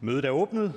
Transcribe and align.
Mødet 0.00 0.24
er 0.24 0.30
åbnet. 0.30 0.72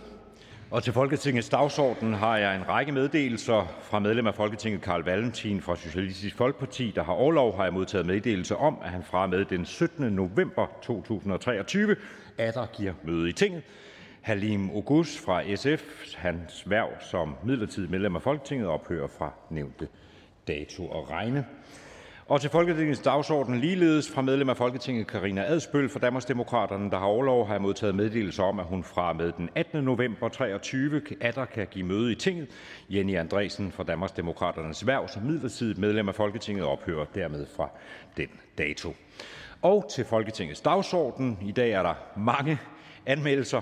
Og 0.71 0.83
til 0.83 0.93
Folketingets 0.93 1.49
dagsorden 1.49 2.13
har 2.13 2.37
jeg 2.37 2.55
en 2.55 2.67
række 2.67 2.91
meddelelser 2.91 3.77
fra 3.81 3.99
medlem 3.99 4.27
af 4.27 4.35
Folketinget 4.35 4.81
Karl 4.81 5.03
Valentin 5.03 5.61
fra 5.61 5.75
Socialistisk 5.75 6.35
Folkeparti, 6.35 6.91
der 6.95 7.03
har 7.03 7.13
overlov, 7.13 7.55
har 7.55 7.63
jeg 7.63 7.73
modtaget 7.73 8.05
meddelelse 8.05 8.55
om, 8.55 8.77
at 8.83 8.89
han 8.89 9.03
fra 9.03 9.27
med 9.27 9.45
den 9.45 9.65
17. 9.65 10.13
november 10.13 10.67
2023 10.81 11.95
der 12.37 12.65
giver 12.77 12.93
møde 13.03 13.29
i 13.29 13.33
tinget. 13.33 13.61
Halim 14.21 14.69
Ogus 14.69 15.19
fra 15.25 15.55
SF, 15.55 16.15
hans 16.15 16.69
værv 16.69 16.89
som 17.11 17.35
midlertidig 17.43 17.91
medlem 17.91 18.15
af 18.15 18.21
Folketinget 18.21 18.67
ophører 18.67 19.07
fra 19.07 19.33
nævnte 19.49 19.87
dato 20.47 20.87
og 20.87 21.09
regne. 21.09 21.45
Og 22.29 22.41
til 22.41 22.49
Folketingets 22.49 22.99
dagsorden 22.99 23.59
ligeledes 23.59 24.11
fra 24.11 24.21
medlem 24.21 24.49
af 24.49 24.57
Folketinget 24.57 25.07
Karina 25.07 25.43
Adsbøl 25.43 25.89
fra 25.89 25.99
Danmarksdemokraterne, 25.99 26.91
der 26.91 26.99
har 26.99 27.05
overlov, 27.05 27.47
har 27.47 27.53
jeg 27.53 27.61
modtaget 27.61 27.95
meddelelse 27.95 28.43
om, 28.43 28.59
at 28.59 28.65
hun 28.65 28.83
fra 28.83 29.13
med 29.13 29.31
den 29.31 29.49
18. 29.55 29.83
november 29.83 30.29
23 30.29 31.01
atter 31.21 31.45
kan 31.45 31.67
give 31.71 31.85
møde 31.85 32.11
i 32.11 32.15
tinget. 32.15 32.47
Jenny 32.89 33.17
Andresen 33.17 33.71
fra 33.71 33.83
Danmarksdemokraternes 33.83 34.87
værv 34.87 35.07
som 35.07 35.23
midlertidigt 35.23 35.79
medlem 35.79 36.09
af 36.09 36.15
Folketinget 36.15 36.65
ophører 36.65 37.05
dermed 37.15 37.45
fra 37.55 37.69
den 38.17 38.27
dato. 38.57 38.95
Og 39.61 39.85
til 39.95 40.05
Folketingets 40.05 40.61
dagsorden. 40.61 41.37
I 41.41 41.51
dag 41.51 41.71
er 41.71 41.83
der 41.83 41.93
mange 42.17 42.59
anmeldelser, 43.05 43.61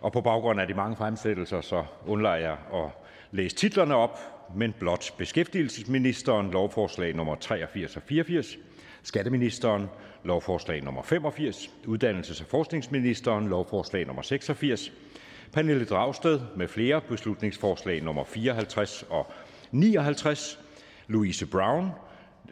og 0.00 0.12
på 0.12 0.20
baggrund 0.20 0.60
af 0.60 0.66
de 0.66 0.74
mange 0.74 0.96
fremsættelser, 0.96 1.60
så 1.60 1.84
undlader 2.06 2.36
jeg 2.36 2.56
at 2.74 2.90
læse 3.30 3.56
titlerne 3.56 3.94
op 3.94 4.33
men 4.56 4.74
blot 4.78 5.14
beskæftigelsesministeren. 5.18 6.50
Lovforslag 6.50 7.16
nummer 7.16 7.34
83 7.34 7.96
og 7.96 8.02
84, 8.02 8.58
skatteministeren. 9.02 9.86
Lovforslag 10.24 10.84
nummer 10.84 11.02
85, 11.02 11.70
uddannelses- 11.86 12.42
og 12.42 12.46
forskningsministeren. 12.46 13.48
Lovforslag 13.48 14.06
nummer 14.06 14.22
86, 14.22 14.92
Pernille 15.52 15.84
Dragsted 15.84 16.40
med 16.56 16.68
flere. 16.68 17.00
Beslutningsforslag 17.00 18.02
nummer 18.02 18.24
54 18.24 19.04
og 19.10 19.32
59, 19.70 20.58
Louise 21.08 21.46
Brown. 21.46 21.90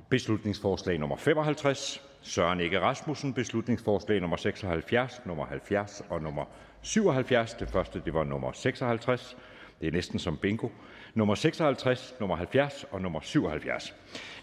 Beslutningsforslag 0.09 0.99
nummer 0.99 1.17
55, 1.17 2.03
Søren 2.23 2.61
Ikke 2.61 2.81
Rasmussen. 2.81 3.35
Beslutningsforslag 3.35 4.21
nummer 4.21 4.37
76, 4.37 5.21
nummer 5.27 5.47
70 5.47 6.03
og 6.11 6.23
nummer 6.23 6.45
77. 6.83 7.55
Det 7.55 7.69
første 7.69 8.03
det 8.05 8.15
var 8.15 8.25
nummer 8.25 8.53
56. 8.53 9.37
Det 9.81 9.89
er 9.89 9.93
næsten 9.93 10.19
som 10.19 10.37
bingo 10.37 10.69
nummer 11.15 11.35
56, 11.35 12.15
nummer 12.21 12.37
70 12.37 12.85
og 12.91 13.01
nummer 13.01 13.21
77. 13.21 13.95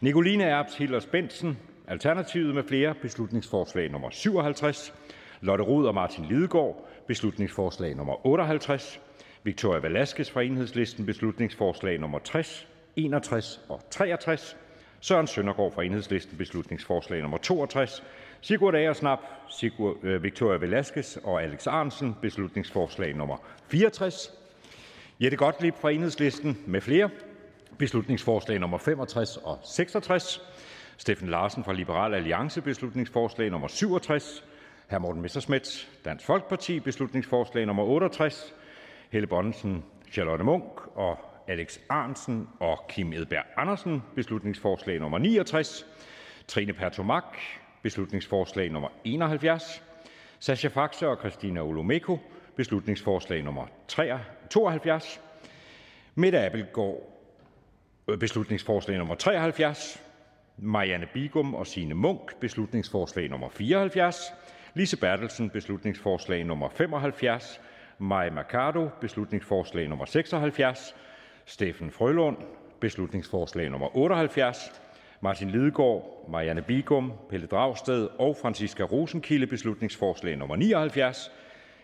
Nicoline 0.02 0.44
Erbs 0.44 0.76
Hillers 0.76 1.06
Bensen, 1.06 1.58
Alternativet 1.88 2.56
med 2.56 2.64
flere. 2.64 2.94
Beslutningsforslag 3.02 3.92
nummer 3.92 4.10
57, 4.10 4.94
Lotte 5.42 5.64
Rod 5.64 5.86
og 5.86 5.94
Martin 5.96 6.26
Lidegaard. 6.26 6.88
Beslutningsforslag 7.08 7.96
nummer 7.96 8.28
58, 8.28 9.00
Victoria 9.44 9.80
Velasquez 9.80 10.32
fra 10.32 10.42
Enhedslisten. 10.42 11.06
Beslutningsforslag 11.06 12.00
nummer 12.00 12.20
60, 12.20 12.68
61 12.96 13.62
og 13.70 13.82
63, 13.90 14.58
Søren 15.00 15.28
Søndergaard 15.28 15.74
fra 15.74 15.84
Enhedslisten. 15.84 16.38
Beslutningsforslag 16.38 17.22
nummer 17.22 17.38
62, 17.38 18.04
Sigurd 18.42 18.76
Agersnap, 18.76 19.20
Sigurd, 19.50 19.98
øh, 20.04 20.24
Victoria 20.24 20.58
Velasquez 20.58 21.18
og 21.24 21.44
Alex 21.44 21.68
Arnsen 21.68 22.16
beslutningsforslag 22.22 23.16
nummer 23.16 23.38
64, 23.68 24.39
Jette 25.22 25.38
Gottlieb 25.38 25.76
fra 25.76 25.92
Enhedslisten 25.92 26.58
med 26.68 26.82
flere. 26.82 27.10
Beslutningsforslag 27.78 28.60
nummer 28.60 28.78
65 28.78 29.38
og 29.38 29.60
66. 29.64 30.42
Steffen 30.98 31.30
Larsen 31.30 31.64
fra 31.64 31.74
Liberal 31.74 32.14
Alliance 32.14 32.62
beslutningsforslag 32.62 33.50
nummer 33.50 33.68
67. 33.68 34.44
Hr. 34.90 34.98
Morten 34.98 35.22
Messerschmidt, 35.22 35.90
Dansk 36.06 36.26
Folkeparti 36.26 36.80
beslutningsforslag 36.80 37.66
nummer 37.66 37.84
68. 37.84 38.54
Helle 39.10 39.28
Bonnesen, 39.28 39.84
Charlotte 40.12 40.44
Munk 40.44 40.64
og 40.96 41.18
Alex 41.48 41.80
Arnsen 41.90 42.48
og 42.60 42.80
Kim 42.90 43.14
Edberg 43.14 43.46
Andersen 43.58 44.04
beslutningsforslag 44.16 45.00
nummer 45.00 45.18
69. 45.18 45.86
Trine 46.48 46.74
Pertomak 46.74 47.38
beslutningsforslag 47.84 48.72
nummer 48.72 48.90
71. 49.04 49.84
Sascha 50.40 50.68
Faxe 50.68 51.08
og 51.08 51.18
Christina 51.20 51.62
Olumeko 51.62 52.20
beslutningsforslag 52.56 53.44
nummer 53.44 53.66
72, 54.50 55.22
Mette 56.16 56.40
Abildgaard. 56.46 57.10
Øh, 58.08 58.18
beslutningsforslag 58.18 58.98
nummer 58.98 59.16
73, 59.16 60.04
Marianne 60.58 61.08
Bigum 61.14 61.56
og 61.56 61.68
Signe 61.68 61.94
Munk. 61.94 62.36
Beslutningsforslag 62.40 63.30
nummer 63.30 63.50
74, 63.50 64.34
Lise 64.74 64.98
Bertelsen. 64.98 65.50
Beslutningsforslag 65.50 66.46
nummer 66.46 66.70
75, 66.70 67.62
Maja 67.98 68.32
Mercado. 68.32 68.90
Beslutningsforslag 69.02 69.88
nummer 69.88 70.06
76, 70.06 70.96
Steffen 71.46 71.92
Frølund. 71.92 72.38
Beslutningsforslag 72.80 73.70
nummer 73.70 73.98
78, 73.98 74.72
Martin 75.22 75.50
Lidegaard, 75.50 76.26
Marianne 76.30 76.62
Bigum, 76.62 77.14
Pelle 77.30 77.48
Dragsted 77.48 78.08
og 78.20 78.38
Franziska 78.42 78.84
Rosenkilde. 78.84 79.48
Beslutningsforslag 79.48 80.38
nummer 80.38 80.56
79, 80.56 81.32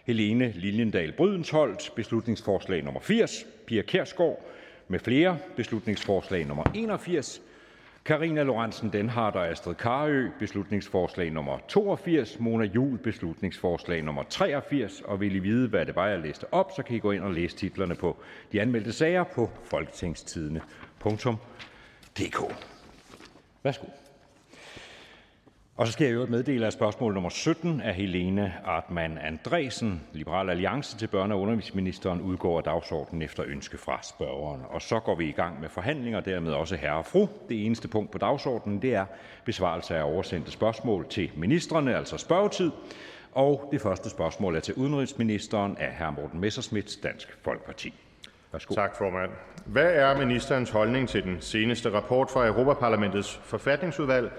Helene 0.05 0.53
Liljendal 0.55 1.11
Brydensholt 1.11 1.91
beslutningsforslag 1.95 2.83
nummer 2.83 2.99
80, 2.99 3.45
Pia 3.67 3.81
Kærsgaard 3.81 4.45
med 4.87 4.99
flere 4.99 5.37
beslutningsforslag 5.55 6.45
nummer 6.45 6.63
81, 6.73 7.41
Karina 8.05 8.43
Lorentzen 8.43 8.93
Denhardt 8.93 9.35
og 9.35 9.47
Astrid 9.47 9.75
Karø 9.75 10.29
beslutningsforslag 10.39 11.31
nummer 11.31 11.57
82, 11.67 12.39
Mona 12.39 12.65
Jul 12.65 12.97
beslutningsforslag 12.97 14.03
nummer 14.03 14.23
83, 14.29 15.01
og 15.01 15.19
vil 15.19 15.35
I 15.35 15.39
vide, 15.39 15.67
hvad 15.67 15.85
det 15.85 15.95
var, 15.95 16.07
jeg 16.07 16.19
læste 16.19 16.53
op, 16.53 16.71
så 16.75 16.83
kan 16.83 16.95
I 16.95 16.99
gå 16.99 17.11
ind 17.11 17.23
og 17.23 17.31
læse 17.31 17.55
titlerne 17.55 17.95
på 17.95 18.17
de 18.51 18.61
anmeldte 18.61 18.93
sager 18.93 19.23
på 19.23 19.49
folketingstidene.dk. 19.63 22.55
Værsgo. 23.63 24.04
Og 25.77 25.87
så 25.87 25.93
skal 25.93 26.05
jeg 26.05 26.13
jo 26.13 26.25
meddele, 26.25 26.67
at 26.67 26.73
spørgsmål 26.73 27.13
nummer 27.13 27.29
17 27.29 27.81
af 27.81 27.93
Helene 27.93 28.53
Artmann 28.65 29.17
Andresen, 29.17 30.01
Liberal 30.13 30.49
Alliance 30.49 30.97
til 30.97 31.07
børne- 31.07 31.33
og 31.33 31.41
undervisningsministeren, 31.41 32.21
udgår 32.21 32.57
af 32.57 32.63
dagsordenen 32.63 33.21
efter 33.21 33.43
ønske 33.47 33.77
fra 33.77 33.99
spørgeren. 34.03 34.61
Og 34.69 34.81
så 34.81 34.99
går 34.99 35.15
vi 35.15 35.29
i 35.29 35.31
gang 35.31 35.61
med 35.61 35.69
forhandlinger, 35.69 36.19
dermed 36.19 36.53
også 36.53 36.75
herre 36.75 36.97
og 36.97 37.05
fru. 37.05 37.27
Det 37.49 37.65
eneste 37.65 37.87
punkt 37.87 38.11
på 38.11 38.17
dagsordenen, 38.17 38.81
det 38.81 38.95
er 38.95 39.05
besvarelse 39.45 39.95
af 39.95 40.03
oversendte 40.03 40.51
spørgsmål 40.51 41.05
til 41.09 41.31
ministerne, 41.35 41.95
altså 41.95 42.17
spørgetid. 42.17 42.71
Og 43.31 43.69
det 43.71 43.81
første 43.81 44.09
spørgsmål 44.09 44.55
er 44.55 44.59
til 44.59 44.73
udenrigsministeren 44.73 45.77
af 45.77 45.95
hr. 45.99 46.11
Morten 46.11 46.39
Messerschmidt, 46.39 47.03
Dansk 47.03 47.37
Folkeparti. 47.43 47.93
Værsgo. 48.51 48.73
Tak, 48.73 48.95
formand. 48.97 49.31
Hvad 49.65 49.93
er 49.93 50.17
ministerens 50.17 50.69
holdning 50.69 51.09
til 51.09 51.23
den 51.23 51.41
seneste 51.41 51.89
rapport 51.91 52.29
fra 52.29 52.47
Europaparlamentets 52.47 53.39
forfatningsudvalg, 53.43 54.31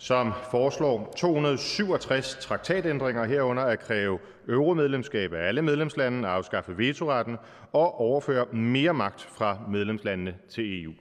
som 0.00 0.32
foreslår 0.50 1.12
267 1.16 2.36
traktatændringer, 2.40 3.24
herunder 3.24 3.62
at 3.62 3.80
kræve 3.80 4.18
euromedlemskab 4.48 5.32
af 5.32 5.48
alle 5.48 5.62
medlemslande, 5.62 6.28
afskaffe 6.28 6.78
vetoretten 6.78 7.36
og 7.72 8.00
overføre 8.00 8.46
mere 8.52 8.94
magt 8.94 9.22
fra 9.22 9.58
medlemslandene 9.68 10.34
til 10.48 10.82
EU? 10.82 10.92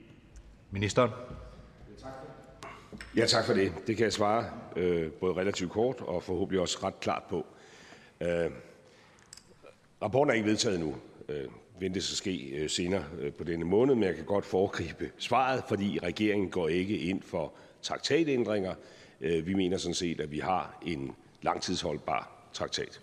Ministeren. 0.72 1.12
Ja, 3.16 3.26
tak 3.26 3.46
for 3.46 3.54
det. 3.54 3.74
Det 3.88 3.98
kan 3.98 4.04
jeg 4.04 4.14
svare 4.14 4.46
øh, 4.76 5.12
både 5.12 5.34
relativt 5.34 5.72
kort 5.72 5.96
og 6.00 6.24
forhåbentlig 6.24 6.62
også 6.62 6.80
ret 6.84 7.00
klart 7.00 7.24
på. 7.30 7.46
Øh, 8.22 8.52
rapporten 10.02 10.30
er 10.30 10.36
ikke 10.36 10.48
vedtaget 10.48 10.80
nu. 10.80 10.96
Øh, 11.30 11.46
ventes 11.80 12.12
at 12.12 12.18
ske 12.18 12.50
øh, 12.50 12.70
senere 12.70 13.04
øh, 13.20 13.34
på 13.34 13.44
denne 13.44 13.66
måned, 13.66 13.96
men 13.96 14.04
jeg 14.04 14.16
kan 14.16 14.26
godt 14.26 14.46
foregribe 14.46 15.12
svaret, 15.18 15.64
fordi 15.68 16.00
regeringen 16.04 16.50
går 16.50 16.68
ikke 16.68 16.98
ind 16.98 17.22
for 17.22 17.54
traktatændringer. 17.82 18.74
Øh, 19.22 19.48
vi 19.48 19.54
mener 19.54 19.78
sådan 19.78 19.94
set, 19.94 20.20
at 20.20 20.32
vi 20.32 20.40
har 20.40 20.78
en 20.86 21.16
langtidsholdbar 21.42 22.50
traktat. 22.54 23.02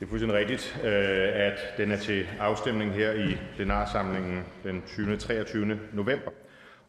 Det 0.00 0.04
er 0.04 0.08
fuldstændig 0.08 0.38
rigtigt, 0.38 0.80
øh, 0.84 1.28
at 1.34 1.58
den 1.76 1.90
er 1.90 1.96
til 1.96 2.26
afstemning 2.38 2.92
her 2.92 3.12
i 3.12 3.36
plenarsamlingen 3.56 4.42
den 4.64 4.82
20. 4.86 5.16
23. 5.16 5.78
november. 5.92 6.30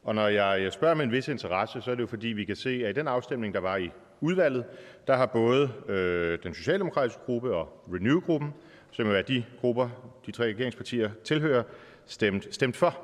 Og 0.03 0.15
når 0.15 0.27
jeg 0.27 0.73
spørger 0.73 0.95
med 0.95 1.05
en 1.05 1.11
vis 1.11 1.27
interesse, 1.27 1.81
så 1.81 1.91
er 1.91 1.95
det 1.95 2.01
jo 2.01 2.07
fordi, 2.07 2.27
vi 2.27 2.45
kan 2.45 2.55
se, 2.55 2.69
at 2.69 2.97
i 2.97 2.99
den 2.99 3.07
afstemning, 3.07 3.53
der 3.53 3.59
var 3.59 3.77
i 3.77 3.91
udvalget, 4.21 4.65
der 5.07 5.15
har 5.15 5.25
både 5.25 5.71
øh, 5.87 6.39
den 6.43 6.53
socialdemokratiske 6.53 7.21
gruppe 7.25 7.55
og 7.55 7.83
Renew-gruppen, 7.93 8.53
som 8.91 9.05
jo 9.05 9.13
er 9.15 9.21
de 9.21 9.45
grupper, 9.61 9.89
de 10.25 10.31
tre 10.31 10.43
regeringspartier 10.43 11.09
tilhører, 11.23 11.63
stemt, 12.05 12.53
stemt 12.53 12.77
for. 12.77 12.97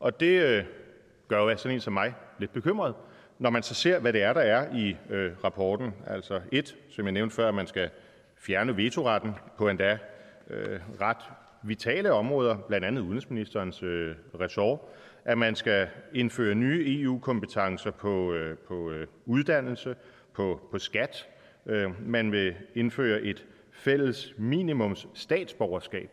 Og 0.00 0.20
det 0.20 0.42
øh, 0.42 0.64
gør 1.28 1.42
jo 1.42 1.56
sådan 1.56 1.74
en 1.74 1.80
som 1.80 1.92
mig 1.92 2.14
lidt 2.38 2.52
bekymret, 2.52 2.94
når 3.38 3.50
man 3.50 3.62
så 3.62 3.74
ser, 3.74 3.98
hvad 3.98 4.12
det 4.12 4.22
er, 4.22 4.32
der 4.32 4.40
er 4.40 4.74
i 4.74 4.96
øh, 5.10 5.32
rapporten. 5.44 5.94
Altså 6.06 6.40
et, 6.52 6.76
som 6.90 7.04
jeg 7.04 7.12
nævnte 7.12 7.36
før, 7.36 7.48
at 7.48 7.54
man 7.54 7.66
skal 7.66 7.90
fjerne 8.36 8.76
vetoretten 8.76 9.34
på 9.58 9.68
endda 9.68 9.98
øh, 10.50 10.80
ret 11.00 11.16
vitale 11.62 12.12
områder, 12.12 12.56
blandt 12.56 12.86
andet 12.86 13.02
udenrigsministerens 13.02 13.82
øh, 13.82 14.14
ressort, 14.40 14.80
at 15.24 15.38
man 15.38 15.54
skal 15.54 15.88
indføre 16.14 16.54
nye 16.54 17.00
EU-kompetencer 17.00 17.90
på, 17.90 18.32
øh, 18.32 18.58
på 18.58 18.90
øh, 18.90 19.06
uddannelse, 19.26 19.96
på, 20.34 20.68
på 20.70 20.78
skat. 20.78 21.28
Øh, 21.66 22.08
man 22.08 22.32
vil 22.32 22.54
indføre 22.74 23.20
et 23.20 23.44
fælles 23.72 24.34
minimums 24.38 25.08
statsborgerskab. 25.14 26.10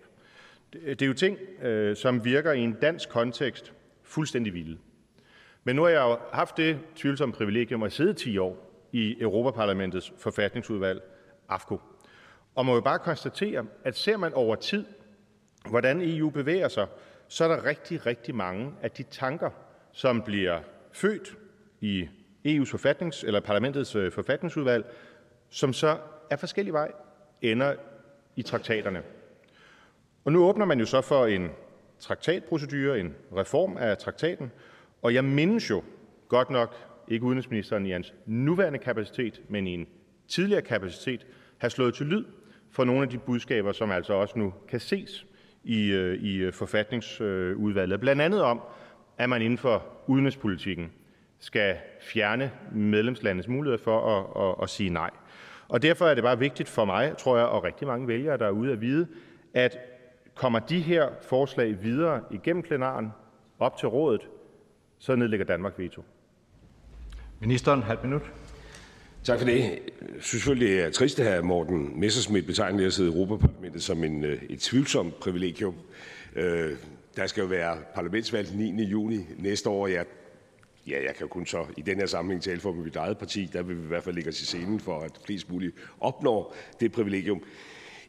Det 0.73 1.01
er 1.01 1.05
jo 1.05 1.13
ting, 1.13 1.37
øh, 1.61 1.95
som 1.95 2.25
virker 2.25 2.51
i 2.51 2.59
en 2.59 2.73
dansk 2.73 3.09
kontekst 3.09 3.73
fuldstændig 4.03 4.53
vilde. 4.53 4.77
Men 5.67 5.75
nu 5.75 5.81
har 5.81 5.89
jeg 5.89 6.01
jo 6.01 6.17
haft 6.31 6.57
det 6.57 6.79
tvivlsomme 6.95 7.33
privilegium 7.33 7.83
at 7.83 7.91
sidde 7.91 8.13
10 8.13 8.37
år 8.37 8.57
i 8.91 9.21
Europaparlamentets 9.21 10.13
forfatningsudvalg, 10.17 11.01
AFCO, 11.49 11.81
og 12.55 12.65
må 12.65 12.75
jo 12.75 12.81
bare 12.81 12.99
konstatere, 12.99 13.65
at 13.83 13.97
ser 13.97 14.17
man 14.17 14.33
over 14.33 14.55
tid, 14.55 14.85
hvordan 15.69 16.01
EU 16.01 16.29
bevæger 16.29 16.67
sig, 16.67 16.87
så 17.27 17.43
er 17.43 17.47
der 17.47 17.65
rigtig, 17.65 18.05
rigtig 18.05 18.35
mange 18.35 18.73
af 18.81 18.91
de 18.91 19.03
tanker, 19.03 19.49
som 19.91 20.21
bliver 20.21 20.59
født 20.91 21.37
i 21.81 22.07
EU's 22.47 22.71
forfatnings, 22.71 23.23
eller 23.23 23.39
parlamentets 23.39 23.95
øh, 23.95 24.11
forfatningsudvalg, 24.11 24.85
som 25.49 25.73
så 25.73 25.97
af 26.29 26.39
forskellige 26.39 26.73
vej 26.73 26.91
ender 27.41 27.75
i 28.35 28.41
traktaterne. 28.41 29.03
Og 30.25 30.31
nu 30.31 30.43
åbner 30.43 30.65
man 30.65 30.79
jo 30.79 30.85
så 30.85 31.01
for 31.01 31.25
en 31.25 31.49
traktatprocedure, 31.99 32.99
en 32.99 33.15
reform 33.35 33.77
af 33.77 33.97
traktaten, 33.97 34.51
og 35.05 35.13
jeg 35.13 35.23
mindes 35.23 35.69
jo 35.69 35.83
godt 36.27 36.49
nok 36.49 36.75
ikke 37.07 37.25
udenrigsministeren 37.25 37.85
i 37.85 37.91
hans 37.91 38.13
nuværende 38.25 38.79
kapacitet, 38.79 39.41
men 39.49 39.67
i 39.67 39.73
en 39.73 39.87
tidligere 40.27 40.61
kapacitet, 40.61 41.25
have 41.57 41.69
slået 41.69 41.93
til 41.93 42.05
lyd 42.05 42.25
for 42.71 42.83
nogle 42.83 43.01
af 43.01 43.09
de 43.09 43.17
budskaber, 43.17 43.71
som 43.71 43.91
altså 43.91 44.13
også 44.13 44.39
nu 44.39 44.53
kan 44.69 44.79
ses 44.79 45.25
i, 45.63 45.91
øh, 45.91 46.23
i 46.23 46.35
øh, 46.35 46.53
forfatningsudvalget. 46.53 47.99
Blandt 47.99 48.21
andet 48.21 48.41
om, 48.41 48.61
at 49.17 49.29
man 49.29 49.41
inden 49.41 49.57
for 49.57 49.85
udenrigspolitikken 50.07 50.91
skal 51.39 51.75
fjerne 52.01 52.51
medlemslandets 52.71 53.47
mulighed 53.47 53.77
for 53.77 53.99
at, 53.99 54.49
at, 54.49 54.63
at 54.63 54.69
sige 54.69 54.89
nej. 54.89 55.09
Og 55.67 55.81
derfor 55.81 56.05
er 56.05 56.13
det 56.13 56.23
bare 56.23 56.39
vigtigt 56.39 56.69
for 56.69 56.85
mig, 56.85 57.17
tror 57.17 57.37
jeg, 57.37 57.45
og 57.45 57.63
rigtig 57.63 57.87
mange 57.87 58.07
vælgere 58.07 58.37
derude 58.37 58.71
at 58.71 58.81
vide, 58.81 59.07
at 59.53 59.77
kommer 60.35 60.59
de 60.59 60.79
her 60.79 61.09
forslag 61.21 61.83
videre 61.83 62.21
igennem 62.31 62.63
plenaren 62.63 63.11
op 63.59 63.77
til 63.77 63.87
rådet, 63.87 64.21
så 64.99 65.15
nedlægger 65.15 65.45
Danmark 65.45 65.79
veto. 65.79 66.03
Ministeren, 67.39 67.83
halv 67.83 67.99
minut. 68.03 68.21
Tak 69.23 69.39
for 69.39 69.45
det. 69.45 69.61
Jeg 69.61 69.79
synes 70.09 70.29
selvfølgelig, 70.29 70.69
det 70.69 70.83
er 70.85 70.89
trist, 70.91 71.19
at 71.19 71.37
hr. 71.37 71.43
Morten 71.43 71.99
Messerschmidt 71.99 72.45
betegner 72.45 72.79
det 72.79 72.85
at 72.85 72.93
sidde 72.93 73.09
i 73.09 73.13
Europaparlamentet 73.13 73.83
som 73.83 74.03
en, 74.03 74.23
øh, 74.23 74.43
et 74.49 74.59
tvivlsomt 74.59 75.19
privilegium. 75.19 75.75
Øh, 76.35 76.71
der 77.15 77.27
skal 77.27 77.41
jo 77.41 77.47
være 77.47 77.77
parlamentsvalg 77.95 78.47
den 78.49 78.75
9. 78.75 78.83
juni 78.83 79.19
næste 79.37 79.69
år. 79.69 79.87
Jeg, 79.87 80.05
ja, 80.87 81.03
jeg 81.03 81.15
kan 81.15 81.21
jo 81.21 81.27
kun 81.27 81.45
så 81.45 81.65
i 81.77 81.81
den 81.81 81.99
her 81.99 82.05
sammenhæng 82.05 82.43
tale 82.43 82.59
for 82.59 82.73
mit 82.73 82.95
eget 82.95 83.17
parti. 83.17 83.49
Der 83.53 83.63
vil 83.63 83.77
vi 83.77 83.83
i 83.83 83.87
hvert 83.87 84.03
fald 84.03 84.15
lægge 84.15 84.29
os 84.29 84.41
i 84.41 84.45
scenen 84.45 84.79
for, 84.79 84.99
at 84.99 85.11
flest 85.25 85.51
muligt 85.51 85.75
opnår 85.99 86.55
det 86.79 86.91
privilegium. 86.91 87.43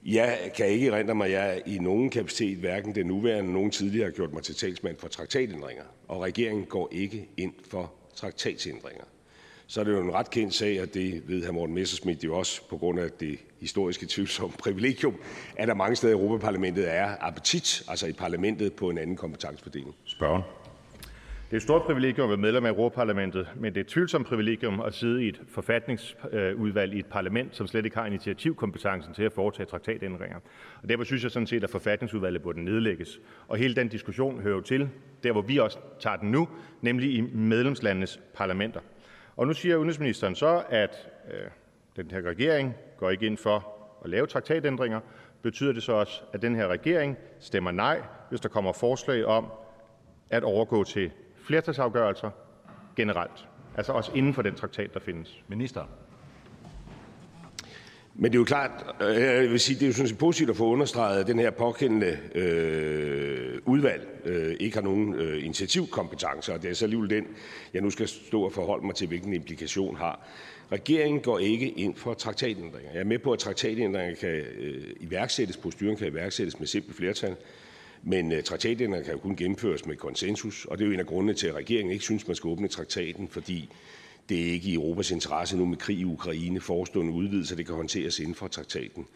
Jeg 0.05 0.53
kan 0.57 0.67
ikke 0.67 0.87
erindre 0.87 1.15
mig, 1.15 1.27
at 1.27 1.33
jeg 1.33 1.63
i 1.67 1.79
nogen 1.79 2.11
kapacitet, 2.11 2.59
hverken 2.59 2.95
den 2.95 3.07
nuværende 3.07 3.39
eller 3.39 3.53
nogen 3.53 3.71
tidligere, 3.71 4.05
har 4.05 4.13
gjort 4.13 4.33
mig 4.33 4.43
til 4.43 4.55
talsmand 4.55 4.97
for 4.99 5.09
traktatændringer. 5.09 5.85
Og 6.09 6.23
regeringen 6.23 6.65
går 6.67 6.89
ikke 6.93 7.29
ind 7.37 7.55
for 7.71 7.93
traktatændringer 8.15 9.05
så 9.67 9.81
er 9.81 9.85
det 9.85 9.93
jo 9.93 10.01
en 10.01 10.13
ret 10.15 10.31
kendt 10.31 10.55
sag, 10.55 10.83
og 10.83 10.95
det 10.95 11.29
ved 11.29 11.47
hr. 11.47 11.53
Morten 11.53 11.75
Messerschmidt 11.75 12.25
jo 12.25 12.39
også 12.39 12.61
på 12.69 12.77
grund 12.77 13.01
af 13.01 13.11
det 13.11 13.39
historiske 13.61 14.07
tvivlsomme 14.09 14.57
privilegium, 14.65 15.15
at 15.57 15.69
der 15.69 15.75
mange 15.75 15.97
steder 15.97 16.13
i 16.13 16.17
Europaparlamentet 16.17 16.95
er 16.95 17.17
appetit, 17.21 17.83
altså 17.89 18.07
i 18.07 18.13
parlamentet, 18.13 18.73
på 18.73 18.91
en 18.91 18.99
anden 18.99 19.17
kompetencefordeling. 19.17 19.95
Spørgen. 20.05 20.43
Det 21.47 21.53
er 21.53 21.57
et 21.57 21.63
stort 21.63 21.83
privilegium 21.83 22.25
at 22.25 22.29
være 22.29 22.37
medlem 22.37 22.65
af 22.65 22.71
Europaparlamentet, 22.71 23.49
men 23.57 23.75
det 23.75 23.81
er 23.81 23.85
et 23.85 23.87
tvivlsomt 23.87 24.27
privilegium 24.27 24.81
at 24.81 24.95
sidde 24.95 25.25
i 25.25 25.29
et 25.29 25.41
forfatningsudvalg 25.49 26.95
i 26.95 26.99
et 26.99 27.07
parlament, 27.07 27.57
som 27.57 27.67
slet 27.67 27.85
ikke 27.85 27.97
har 27.97 28.07
initiativkompetencen 28.07 29.15
til 29.15 29.23
at 29.23 29.33
foretage 29.33 29.67
traktatændringer. 29.67 30.39
Og 30.83 30.89
derfor 30.89 31.05
synes 31.05 31.23
jeg 31.23 31.31
sådan 31.31 31.47
set, 31.47 31.65
at 31.65 31.71
forfatningsudvalget 31.71 32.43
burde 32.43 32.65
nedlægges. 32.65 33.21
Og 33.49 33.57
hele 33.57 33.75
den 33.75 33.89
diskussion 33.89 34.41
hører 34.41 34.55
jo 34.55 34.61
til, 34.61 34.89
der 35.23 35.33
hvor 35.33 35.43
vi 35.43 35.59
også 35.59 35.79
tager 36.01 36.17
den 36.17 36.31
nu, 36.31 36.49
nemlig 36.81 37.15
i 37.15 37.21
medlemslandenes 37.21 38.21
parlamenter. 38.35 38.81
Og 39.37 39.47
nu 39.47 39.53
siger 39.53 39.77
udenrigsministeren 39.77 40.35
så, 40.35 40.63
at 40.69 41.09
øh, 41.35 41.51
den 41.97 42.11
her 42.11 42.23
regering 42.23 42.75
går 42.97 43.11
ikke 43.11 43.27
ind 43.27 43.39
for 43.39 43.69
at 44.05 44.11
lave 44.11 44.27
traktatændringer. 44.27 45.01
Betyder 45.43 45.73
det 45.73 45.83
så 45.83 45.93
også, 45.93 46.23
at 46.33 46.43
den 46.43 46.55
her 46.55 46.69
regering 46.69 47.17
stemmer 47.41 47.71
nej, 47.71 48.03
hvis 48.29 48.41
der 48.41 48.49
kommer 48.49 48.73
forslag 48.73 49.25
om 49.25 49.47
at 50.31 50.45
overgå 50.45 50.85
til 50.85 51.11
flertalsafgørelser 51.47 52.31
generelt, 52.97 53.49
altså 53.77 53.93
også 53.93 54.11
inden 54.15 54.35
for 54.35 54.43
den 54.43 54.55
traktat, 54.55 54.95
der 54.95 55.01
findes? 55.01 55.43
Minister. 55.49 55.85
Men 58.19 58.33
det 58.33 58.37
er 58.37 58.41
jo 58.41 58.45
klart, 58.45 58.71
øh, 59.01 59.17
jeg 59.17 59.51
vil 59.51 59.61
sige, 59.61 59.75
det 59.75 59.83
er 59.83 59.87
jo 59.87 59.93
sådan 59.93 60.09
set 60.09 60.19
positivt 60.19 60.51
at 60.51 60.57
få 60.57 60.65
understreget, 60.65 61.21
at 61.21 61.27
den 61.27 61.39
her 61.39 61.51
påkendende 61.51 62.19
øh, 62.35 63.59
udvalg 63.65 64.21
øh, 64.25 64.57
ikke 64.61 64.77
har 64.77 64.83
nogen 64.83 65.15
øh, 65.15 65.45
initiativkompetence, 65.45 66.55
og 66.55 66.63
det 66.63 66.71
er 66.71 66.75
så 66.75 66.85
alligevel 66.85 67.11
den, 67.11 67.27
jeg 67.75 67.83
nu 67.83 67.91
skal 67.91 68.09
stå 68.09 68.43
og 68.43 68.53
forholde 68.53 68.87
mig 68.87 68.95
til, 68.95 69.09
hvilken 69.09 69.33
implikation 69.33 69.97
har. 69.97 70.29
Regeringen 70.73 71.21
går 71.21 71.39
ikke 71.39 71.71
ind 71.71 71.97
for 71.97 72.15
traktatændringer. 72.15 72.91
Jeg 72.93 73.01
er 73.01 73.05
med 73.05 73.19
på, 73.19 73.33
at 73.33 73.39
traktatændringer 73.39 74.15
kan 74.15 74.29
øh, 74.59 74.85
iværksættes, 75.01 75.59
styringen 75.71 75.97
kan 75.97 76.07
iværksættes 76.07 76.59
med 76.59 76.67
simpelt 76.67 76.97
flertal, 76.97 77.37
men 78.09 78.33
øh, 78.33 78.43
traktatændringer 78.43 79.03
kan 79.03 79.13
jo 79.13 79.19
kun 79.19 79.37
gennemføres 79.37 79.87
med 79.87 79.97
konsensus, 79.97 80.65
og 80.65 80.79
det 80.79 80.85
er 80.85 80.89
jo 80.89 80.95
en 80.95 81.01
af 81.01 81.07
grundene 81.07 81.35
til, 81.35 81.47
at 81.47 81.55
regeringen 81.55 81.93
ikke 81.93 82.05
synes, 82.05 82.27
man 82.27 82.37
skal 82.37 82.49
åbne 82.49 82.69
traktaten, 82.69 83.29
fordi 83.29 83.69
det 84.29 84.41
er 84.41 84.53
ikke 84.53 84.69
i 84.69 84.75
Europas 84.75 85.11
interesse 85.11 85.57
nu 85.57 85.65
med 85.65 85.77
krig 85.77 85.99
i 85.99 86.05
Ukraine, 86.05 86.61
forestående 86.61 87.13
udvidelse, 87.13 87.57
det 87.57 87.67
kan 87.67 87.75
håndteres 87.75 88.19
inden 88.19 88.35
for 88.35 88.49
traktaten. 88.49 89.07